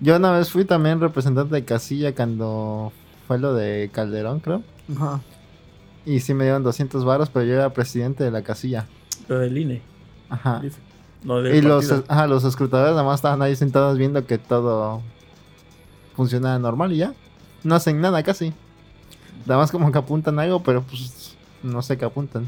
Yo 0.02 0.18
una 0.18 0.32
vez 0.32 0.50
fui 0.50 0.66
también 0.66 1.00
representante 1.00 1.56
de 1.56 1.64
casilla 1.64 2.14
cuando 2.14 2.92
fue 3.28 3.40
lo 3.40 3.54
de 3.54 3.90
Calderón, 3.94 4.40
creo. 4.42 4.64
Ajá. 4.96 5.22
Y 6.06 6.20
sí 6.22 6.34
me 6.34 6.44
dieron 6.46 6.64
200 6.64 7.06
varos, 7.06 7.30
pero 7.30 7.46
yo 7.46 7.54
era 7.54 7.72
presidente 7.72 8.24
de 8.24 8.32
la 8.32 8.42
casilla. 8.42 8.86
Pero 9.28 9.40
del 9.42 9.58
INE. 9.58 9.82
Ajá. 10.30 10.62
No 11.24 11.42
del 11.42 11.56
Y 11.56 11.62
los, 11.62 11.92
ajá, 12.08 12.28
los 12.28 12.44
escrutadores 12.44 12.92
nada 12.92 13.04
más 13.04 13.16
estaban 13.20 13.42
ahí 13.42 13.56
sentados 13.56 13.98
viendo 13.98 14.26
que 14.26 14.38
todo 14.38 15.02
funciona 16.16 16.58
normal 16.60 16.92
y 16.92 16.98
ya. 16.98 17.14
No 17.64 17.76
hacen 17.76 18.02
nada 18.02 18.24
casi. 18.24 18.54
Nada 19.50 19.62
más 19.62 19.72
como 19.72 19.92
que 19.92 19.98
apuntan 19.98 20.38
algo, 20.38 20.62
pero 20.62 20.84
pues 20.84 21.36
no 21.64 21.82
sé 21.82 21.98
qué 21.98 22.06
apuntan. 22.06 22.48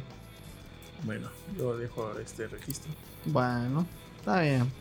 Bueno, 1.03 1.29
yo 1.57 1.75
dejo 1.75 2.11
este 2.19 2.47
registro. 2.47 2.91
Bueno, 3.25 3.87
está 4.19 4.41
bien. 4.41 4.71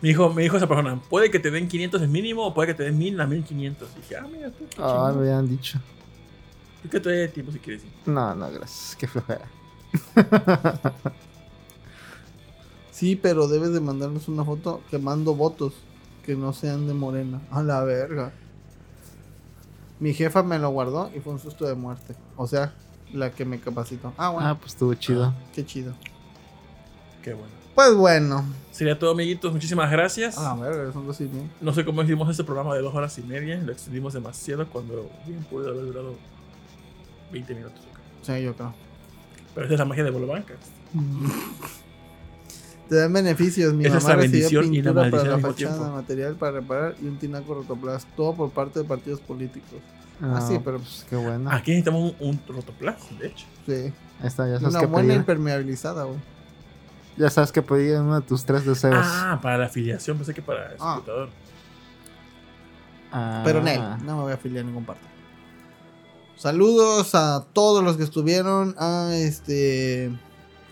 Me 0.00 0.10
dijo, 0.10 0.32
me 0.32 0.42
dijo 0.42 0.58
esa 0.58 0.68
persona, 0.68 1.02
puede 1.10 1.28
que 1.28 1.40
te 1.40 1.50
den 1.50 1.66
500 1.66 2.02
en 2.02 2.12
mínimo 2.12 2.46
o 2.46 2.54
puede 2.54 2.68
que 2.68 2.74
te 2.74 2.84
den 2.84 2.96
1000 2.98 3.20
a 3.20 3.26
1500. 3.26 3.96
dije, 3.96 4.16
ah, 4.16 4.28
mira 4.32 4.48
tú. 4.50 4.64
qué 4.70 4.76
Ah, 4.78 5.12
me 5.12 5.22
habían 5.22 5.48
dicho. 5.48 5.80
Es 6.84 6.90
que 6.92 7.00
todavía 7.00 7.24
hay 7.24 7.30
tiempo 7.30 7.50
si 7.50 7.58
quieres 7.58 7.82
ir. 7.82 7.90
No, 8.06 8.32
no, 8.36 8.48
gracias. 8.52 8.94
Qué 8.94 9.08
flojera. 9.08 9.46
Sí, 12.92 13.16
pero 13.16 13.48
debes 13.48 13.72
de 13.72 13.80
mandarnos 13.80 14.28
una 14.28 14.44
foto 14.44 14.82
quemando 14.90 15.34
votos 15.34 15.72
que 16.22 16.36
no 16.36 16.52
sean 16.52 16.86
de 16.86 16.92
Morena. 16.92 17.40
A 17.50 17.62
la 17.62 17.82
verga. 17.82 18.30
Mi 20.00 20.14
jefa 20.14 20.42
me 20.42 20.58
lo 20.58 20.70
guardó 20.70 21.10
y 21.14 21.20
fue 21.20 21.34
un 21.34 21.38
susto 21.38 21.66
de 21.66 21.74
muerte. 21.74 22.14
O 22.36 22.46
sea, 22.46 22.72
la 23.12 23.30
que 23.30 23.44
me 23.44 23.60
capacitó. 23.60 24.12
Ah, 24.16 24.30
bueno. 24.30 24.48
Ah, 24.48 24.58
pues 24.58 24.72
estuvo 24.72 24.94
chido. 24.94 25.34
Qué 25.54 25.64
chido. 25.64 25.94
Qué 27.22 27.34
bueno. 27.34 27.52
Pues 27.74 27.94
bueno. 27.94 28.44
Sería 28.70 28.98
todo, 28.98 29.10
amiguitos. 29.12 29.52
Muchísimas 29.52 29.90
gracias. 29.90 30.38
A 30.38 30.54
la 30.54 30.68
verga, 30.68 30.92
son 30.92 31.06
dos 31.06 31.20
y 31.20 31.24
media. 31.24 31.50
No 31.60 31.72
sé 31.74 31.84
cómo 31.84 32.02
hicimos 32.02 32.28
este 32.30 32.44
programa 32.44 32.74
de 32.74 32.80
dos 32.80 32.94
horas 32.94 33.16
y 33.18 33.22
media. 33.22 33.56
Lo 33.58 33.72
extendimos 33.72 34.14
demasiado 34.14 34.66
cuando 34.68 35.10
bien 35.26 35.44
pudo 35.44 35.68
haber 35.68 35.84
durado 35.84 36.14
20 37.32 37.54
minutos. 37.54 37.80
Sí, 38.22 38.42
yo 38.42 38.54
creo. 38.54 38.74
Pero 39.54 39.66
esa 39.66 39.74
es 39.74 39.78
la 39.78 39.84
magia 39.84 40.04
de 40.04 40.10
Bolobancas. 40.10 40.58
Te 42.90 42.96
dan 42.96 43.12
beneficios. 43.12 43.72
Mi 43.72 43.86
Esa 43.86 43.96
es 43.98 44.02
mamá 44.02 44.16
la 44.16 44.22
recibió 44.22 44.40
bendición 44.60 44.74
y 44.74 44.82
la 44.82 44.90
pintura 44.92 45.10
para 45.10 45.30
la 45.30 45.38
fachada, 45.38 45.74
tiempo. 45.76 45.94
material 45.94 46.34
para 46.34 46.52
reparar 46.52 46.94
y 47.00 47.06
un 47.06 47.16
tinaco 47.18 47.54
rotoplas. 47.54 48.06
Todo 48.16 48.34
por 48.34 48.50
parte 48.50 48.80
de 48.80 48.84
partidos 48.84 49.20
políticos. 49.20 49.78
Ah, 50.20 50.34
Ah, 50.36 50.40
sí, 50.42 50.58
pero- 50.62 50.78
pues 50.78 51.06
qué 51.08 51.16
bueno. 51.16 51.48
Aquí 51.50 51.70
necesitamos 51.70 52.14
un, 52.20 52.28
un 52.30 52.40
rotoplas, 52.54 52.96
de 53.18 53.28
hecho. 53.28 53.46
Sí. 53.64 53.72
Ahí 54.20 54.26
está, 54.26 54.46
ya 54.48 54.58
sabes 54.58 54.74
Una 54.74 54.80
que 54.80 54.86
buena 54.86 55.06
pedir. 55.08 55.20
impermeabilizada, 55.20 56.04
güey. 56.04 56.18
Ya 57.16 57.30
sabes 57.30 57.52
que 57.52 57.62
pedir 57.62 57.96
uno 58.00 58.20
de 58.20 58.26
tus 58.26 58.44
tres 58.44 58.66
deseos. 58.66 58.96
Ah, 59.06 59.38
para 59.40 59.56
la 59.58 59.66
afiliación. 59.66 60.16
Pensé 60.18 60.34
que 60.34 60.42
para 60.42 60.74
Ah. 60.80 60.96
escrutador. 60.96 61.28
Ah. 63.12 63.42
Pero 63.44 63.62
Nel, 63.62 63.80
no 64.04 64.16
me 64.16 64.22
voy 64.22 64.32
a 64.32 64.34
afiliar 64.34 64.64
a 64.64 64.66
ningún 64.66 64.84
parte. 64.84 65.02
Saludos 66.36 67.14
a 67.14 67.44
todos 67.52 67.84
los 67.84 67.96
que 67.96 68.02
estuvieron. 68.04 68.74
A 68.78 69.10
este. 69.14 70.10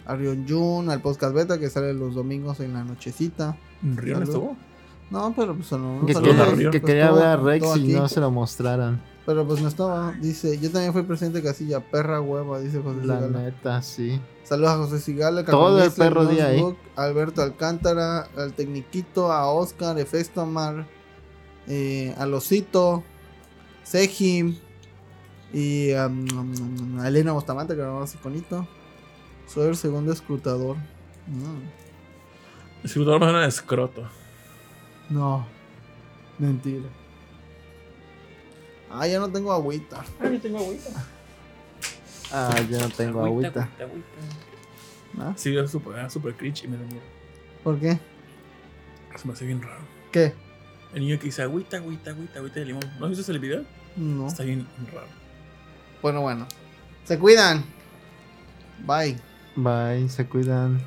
A 0.09 0.17
Rion 0.17 0.45
Jun, 0.49 0.91
al 0.91 1.01
podcast 1.01 1.35
beta 1.35 1.59
que 1.61 1.71
sale 1.71 1.95
los 1.95 2.15
domingos 2.17 2.59
en 2.61 2.73
la 2.73 2.83
nochecita. 2.83 3.57
¿Río 3.83 4.19
no 4.19 4.27
Salud. 4.27 4.35
estuvo? 4.35 4.57
No, 5.11 5.33
pero 5.37 5.55
pues 5.55 5.71
no. 5.73 6.05
Que, 6.05 6.15
Saludos 6.15 6.49
quería, 6.55 6.71
que 6.71 6.81
ver 6.81 7.03
a 7.03 7.37
Rex 7.37 7.67
y 7.67 7.71
aquí. 7.71 7.93
no 7.93 8.09
se 8.09 8.21
lo 8.21 8.31
mostraran. 8.31 9.01
Pero 9.25 9.47
pues 9.47 9.61
no 9.61 9.69
estaba. 9.69 10.13
Dice, 10.13 10.59
yo 10.59 10.71
también 10.71 10.93
fui 10.93 11.03
presente 11.03 11.43
casilla, 11.43 11.81
perra 11.81 12.21
hueva, 12.21 12.59
dice 12.61 12.81
José 12.81 13.05
La 13.07 13.17
Sigala. 13.21 13.39
neta, 13.39 13.83
sí. 13.83 14.21
Saludos 14.43 14.71
a 14.71 14.77
José 14.79 15.01
Sigala, 15.01 15.45
Todo 15.45 15.77
el 15.79 15.91
Cacomister, 15.91 16.09
perro 16.09 16.27
día 16.27 16.47
ahí. 16.47 16.65
Alberto 16.97 17.43
Alcántara, 17.43 18.29
al 18.37 18.55
Tecniquito, 18.55 19.31
a 19.31 19.51
Oscar, 19.51 19.99
Efestomar, 19.99 20.87
eh, 21.67 22.15
a 22.19 22.25
Losito, 22.25 23.03
Sejim 23.85 24.57
y 25.53 25.93
um, 25.93 26.99
a 27.01 27.09
Elena 27.09 27.33
Bustamante, 27.33 27.75
que 27.75 27.81
era 27.83 27.93
más 27.93 28.15
iconito. 28.15 28.67
Soy 29.49 29.69
el 29.69 29.77
segundo 29.77 30.13
escrutador. 30.13 30.77
Mm. 31.27 32.85
Escrutador 32.85 33.21
más 33.21 33.31
una 33.31 33.43
de 33.43 33.49
escroto. 33.49 34.09
No, 35.09 35.47
mentira. 36.39 36.89
Ah, 38.91 39.07
ya 39.07 39.19
no 39.19 39.31
tengo 39.31 39.53
agüita. 39.53 40.05
Ah, 40.21 40.29
yo 40.29 40.41
tengo 40.41 40.59
agüita. 40.59 40.91
Ah, 42.31 42.61
yo 42.71 42.79
no 42.79 42.89
tengo 42.91 43.25
agüita. 43.25 43.69
¿Ah? 45.19 45.33
Sí, 45.37 45.57
era 45.57 45.67
súper 45.67 45.97
era 45.97 46.11
súper 46.11 46.35
cringe 46.35 46.65
y 46.65 46.69
me 46.69 46.77
da 46.77 46.85
miedo. 46.85 47.03
¿Por 47.65 47.81
qué? 47.81 47.99
Se 49.17 49.27
me 49.27 49.33
hace 49.33 49.47
bien 49.47 49.63
raro. 49.63 49.81
¿Qué? 50.13 50.35
El 50.95 51.01
niño 51.01 51.19
que 51.19 51.25
dice 51.25 51.43
agüita, 51.43 51.79
agüita, 51.79 52.11
agüita, 52.11 52.39
agüita 52.39 52.61
de 52.61 52.67
limón. 52.67 52.85
¿No 52.99 53.07
has 53.07 53.11
visto 53.11 53.23
ese 53.23 53.39
video? 53.39 53.65
No. 53.97 54.29
Está 54.29 54.45
bien 54.45 54.67
raro. 54.93 55.09
Bueno, 56.03 56.21
bueno. 56.21 56.47
Se 57.05 57.19
cuidan. 57.19 57.65
Bye. 58.87 59.28
Bye, 59.59 60.09
se 60.09 60.25
cuidan. 60.25 60.81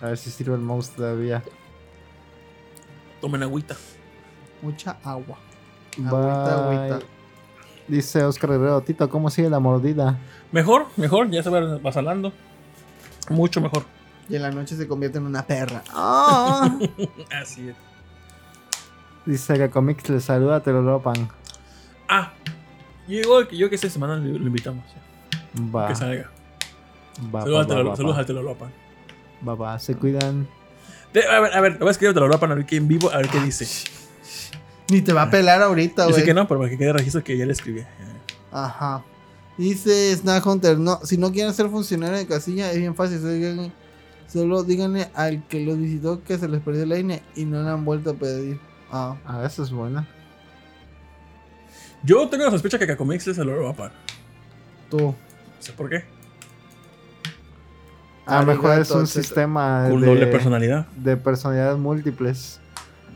A 0.00 0.06
ver 0.06 0.18
si 0.18 0.28
sirve 0.28 0.54
el 0.56 0.60
mouse 0.60 0.90
todavía. 0.90 1.44
Tomen 3.20 3.40
agüita. 3.44 3.76
Mucha 4.62 4.96
agua. 5.04 5.38
Bye. 5.96 6.08
Agüita, 6.08 6.64
agüita. 6.64 7.06
Dice 7.86 8.24
Oscar 8.24 8.50
Guerrero, 8.50 8.80
Tito, 8.80 9.08
¿cómo 9.08 9.30
sigue 9.30 9.48
la 9.48 9.60
mordida? 9.60 10.18
Mejor, 10.50 10.86
mejor, 10.96 11.30
ya 11.30 11.42
se 11.44 11.50
va 11.50 11.78
vasalando. 11.78 12.32
Mucho 13.30 13.60
mejor. 13.60 13.84
Y 14.28 14.34
en 14.34 14.42
la 14.42 14.50
noche 14.50 14.74
se 14.74 14.88
convierte 14.88 15.18
en 15.18 15.26
una 15.26 15.46
perra. 15.46 15.82
Ah. 15.94 16.76
Así 17.40 17.68
es. 17.68 17.76
Dice 19.24 19.54
que 19.54 19.70
Comics 19.70 20.08
le 20.08 20.20
saluda, 20.20 20.60
te 20.60 20.72
lo 20.72 20.82
ropan. 20.82 21.28
Ah, 22.08 22.32
llegó 23.06 23.38
el 23.38 23.46
que 23.46 23.56
yo 23.56 23.68
que 23.68 23.76
esta 23.76 23.88
semana 23.88 24.16
lo, 24.16 24.36
lo 24.36 24.46
invitamos. 24.46 24.84
Va. 25.72 25.86
Que 25.86 25.94
salga. 25.94 26.30
Va, 27.32 27.42
Saludos, 27.42 27.60
al 27.60 27.70
va, 27.70 27.74
Telolo- 27.74 27.90
va, 27.90 27.96
saludos 27.96 28.16
va. 28.16 28.20
al 28.20 28.26
Telolopan. 28.26 28.72
Va, 29.46 29.54
va, 29.54 29.78
se 29.78 29.94
cuidan. 29.94 30.48
De- 31.12 31.24
A 31.26 31.40
ver, 31.40 31.52
a 31.54 31.60
ver, 31.60 31.78
voy 31.78 31.88
a 31.88 31.90
escribir 31.90 32.08
al 32.08 32.14
Telolopan 32.14 32.52
a 32.52 32.54
ver 32.56 32.66
qué 32.66 32.76
en 32.76 32.88
vivo, 32.88 33.10
a 33.12 33.18
ver 33.18 33.28
qué 33.28 33.40
dice. 33.40 33.66
Ni 34.90 35.00
te 35.00 35.12
va 35.12 35.22
a 35.22 35.30
pelar 35.30 35.62
ahorita, 35.62 36.02
Yo 36.04 36.08
sé 36.08 36.12
güey. 36.14 36.24
que 36.24 36.34
no, 36.34 36.46
pero 36.48 36.60
para 36.60 36.70
que 36.70 36.76
quede 36.78 36.92
registro 36.92 37.22
que 37.24 37.36
ya 37.38 37.46
le 37.46 37.52
escribí. 37.52 37.82
Ajá. 38.52 39.02
Dice 39.56 40.14
Snack 40.16 40.44
Hunter, 40.44 40.78
no, 40.78 40.98
si 41.04 41.16
no 41.16 41.30
quieren 41.32 41.54
ser 41.54 41.68
funcionarios 41.70 42.18
de 42.18 42.26
casilla, 42.26 42.70
es 42.72 42.78
bien 42.78 42.94
fácil. 42.96 43.18
Solo 43.20 43.32
díganle, 43.32 43.72
solo 44.26 44.62
díganle 44.64 45.08
al 45.14 45.46
que 45.46 45.60
los 45.64 45.78
visitó 45.78 46.22
que 46.24 46.36
se 46.38 46.48
les 46.48 46.60
perdió 46.60 46.84
la 46.86 46.98
INE 46.98 47.22
y 47.36 47.44
no 47.44 47.62
le 47.62 47.70
han 47.70 47.84
vuelto 47.84 48.10
a 48.10 48.14
pedir. 48.14 48.58
Ah, 48.90 49.16
Ah, 49.24 49.44
esa 49.46 49.62
es 49.62 49.70
buena. 49.70 50.08
Yo 52.02 52.28
tengo 52.28 52.44
la 52.44 52.50
sospecha 52.50 52.78
que 52.78 52.86
Cacomix 52.86 53.22
es 53.26 53.38
el 53.38 53.46
Telolopan. 53.46 53.92
tú. 54.90 54.98
No 54.98 55.14
sé 55.60 55.72
por 55.72 55.88
qué. 55.88 56.04
A 58.26 58.40
lo 58.40 58.46
mejor 58.46 58.78
es 58.78 58.90
un 58.90 59.06
sistema 59.06 59.84
de, 59.84 59.90
doble 59.90 60.26
personalidad. 60.26 60.86
de 60.96 61.16
personalidades 61.16 61.78
múltiples. 61.78 62.60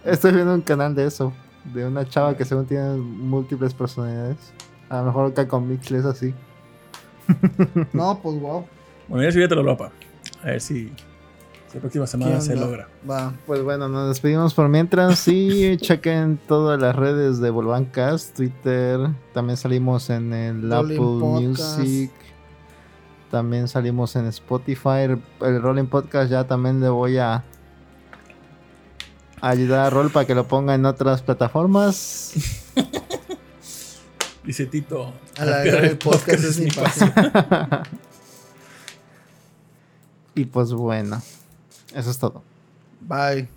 Estoy 0.05 0.33
viendo 0.33 0.55
un 0.55 0.61
canal 0.61 0.95
de 0.95 1.07
eso. 1.07 1.33
De 1.73 1.87
una 1.87 2.07
chava 2.09 2.37
que 2.37 2.45
según 2.45 2.67
tiene 2.67 2.97
múltiples 2.97 3.75
personalidades. 3.75 4.37
A 4.89 4.99
lo 4.99 5.07
mejor 5.07 5.35
que 5.35 5.47
con 5.47 5.69
Mix 5.69 5.91
es 5.91 6.05
así. 6.05 6.35
No, 7.93 8.19
pues 8.23 8.41
wow. 8.41 8.67
Bueno, 9.07 9.23
ya 9.23 9.29
escribí 9.29 9.45
al 9.45 9.49
Telolopan. 9.51 9.91
A 10.43 10.47
ver 10.47 10.61
si, 10.61 10.91
la 11.75 11.81
próxima 11.81 12.07
semana 12.07 12.37
¿Qué 12.37 12.41
se 12.41 12.57
logra. 12.57 12.89
Va. 13.09 13.35
Pues 13.47 13.63
bueno, 13.63 13.89
nos 13.89 14.09
despedimos 14.09 14.55
por 14.55 14.69
mientras. 14.69 15.19
Sí, 15.19 15.77
chequen 15.81 16.39
todas 16.49 16.81
las 16.81 16.97
redes 16.97 17.41
de 17.41 17.51
Volvancast, 17.51 18.37
Twitter. 18.37 19.01
También 19.35 19.57
salimos 19.57 20.09
en 20.09 20.33
el 20.33 20.73
Apple 20.73 20.97
Podcast. 20.97 21.79
Music. 21.79 22.11
También 23.31 23.69
salimos 23.69 24.17
en 24.17 24.27
Spotify. 24.27 25.01
El, 25.01 25.23
el 25.41 25.63
Rolling 25.63 25.87
Podcast 25.87 26.31
ya 26.31 26.45
también 26.47 26.81
le 26.81 26.89
voy 26.89 27.19
a 27.19 27.45
ayudar 29.41 29.87
a 29.87 29.91
Rol 29.91 30.11
para 30.11 30.27
que 30.27 30.35
lo 30.35 30.49
ponga 30.49 30.75
en 30.75 30.87
otras 30.87 31.23
plataformas. 31.23 32.33
Dice 34.45 34.67
Tito. 34.67 35.13
A 35.39 35.45
la 35.45 35.63
el 35.63 35.99
podcast 35.99 36.45
es 36.45 36.59
mi 36.59 36.71
pasión. 36.71 37.13
Y 40.35 40.45
pues 40.45 40.73
bueno, 40.73 41.21
eso 41.93 42.11
es 42.13 42.19
todo. 42.19 42.45
Bye. 43.01 43.49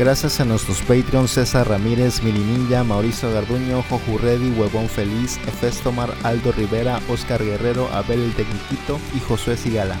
Gracias 0.00 0.40
a 0.40 0.46
nuestros 0.46 0.80
Patreons 0.80 1.32
César 1.32 1.68
Ramírez, 1.68 2.22
Mini 2.22 2.38
Ninja, 2.38 2.82
Mauricio 2.82 3.30
Garduño, 3.34 3.82
Joju 3.82 4.16
Reddy, 4.16 4.50
Huevón 4.58 4.88
Feliz, 4.88 5.36
Efestomar, 5.46 6.08
Aldo 6.22 6.52
Rivera, 6.52 7.00
Oscar 7.10 7.44
Guerrero, 7.44 7.86
Abel 7.92 8.22
el 8.22 8.34
Tecniquito 8.34 8.98
y 9.14 9.20
Josué 9.20 9.58
Sigala. 9.58 9.98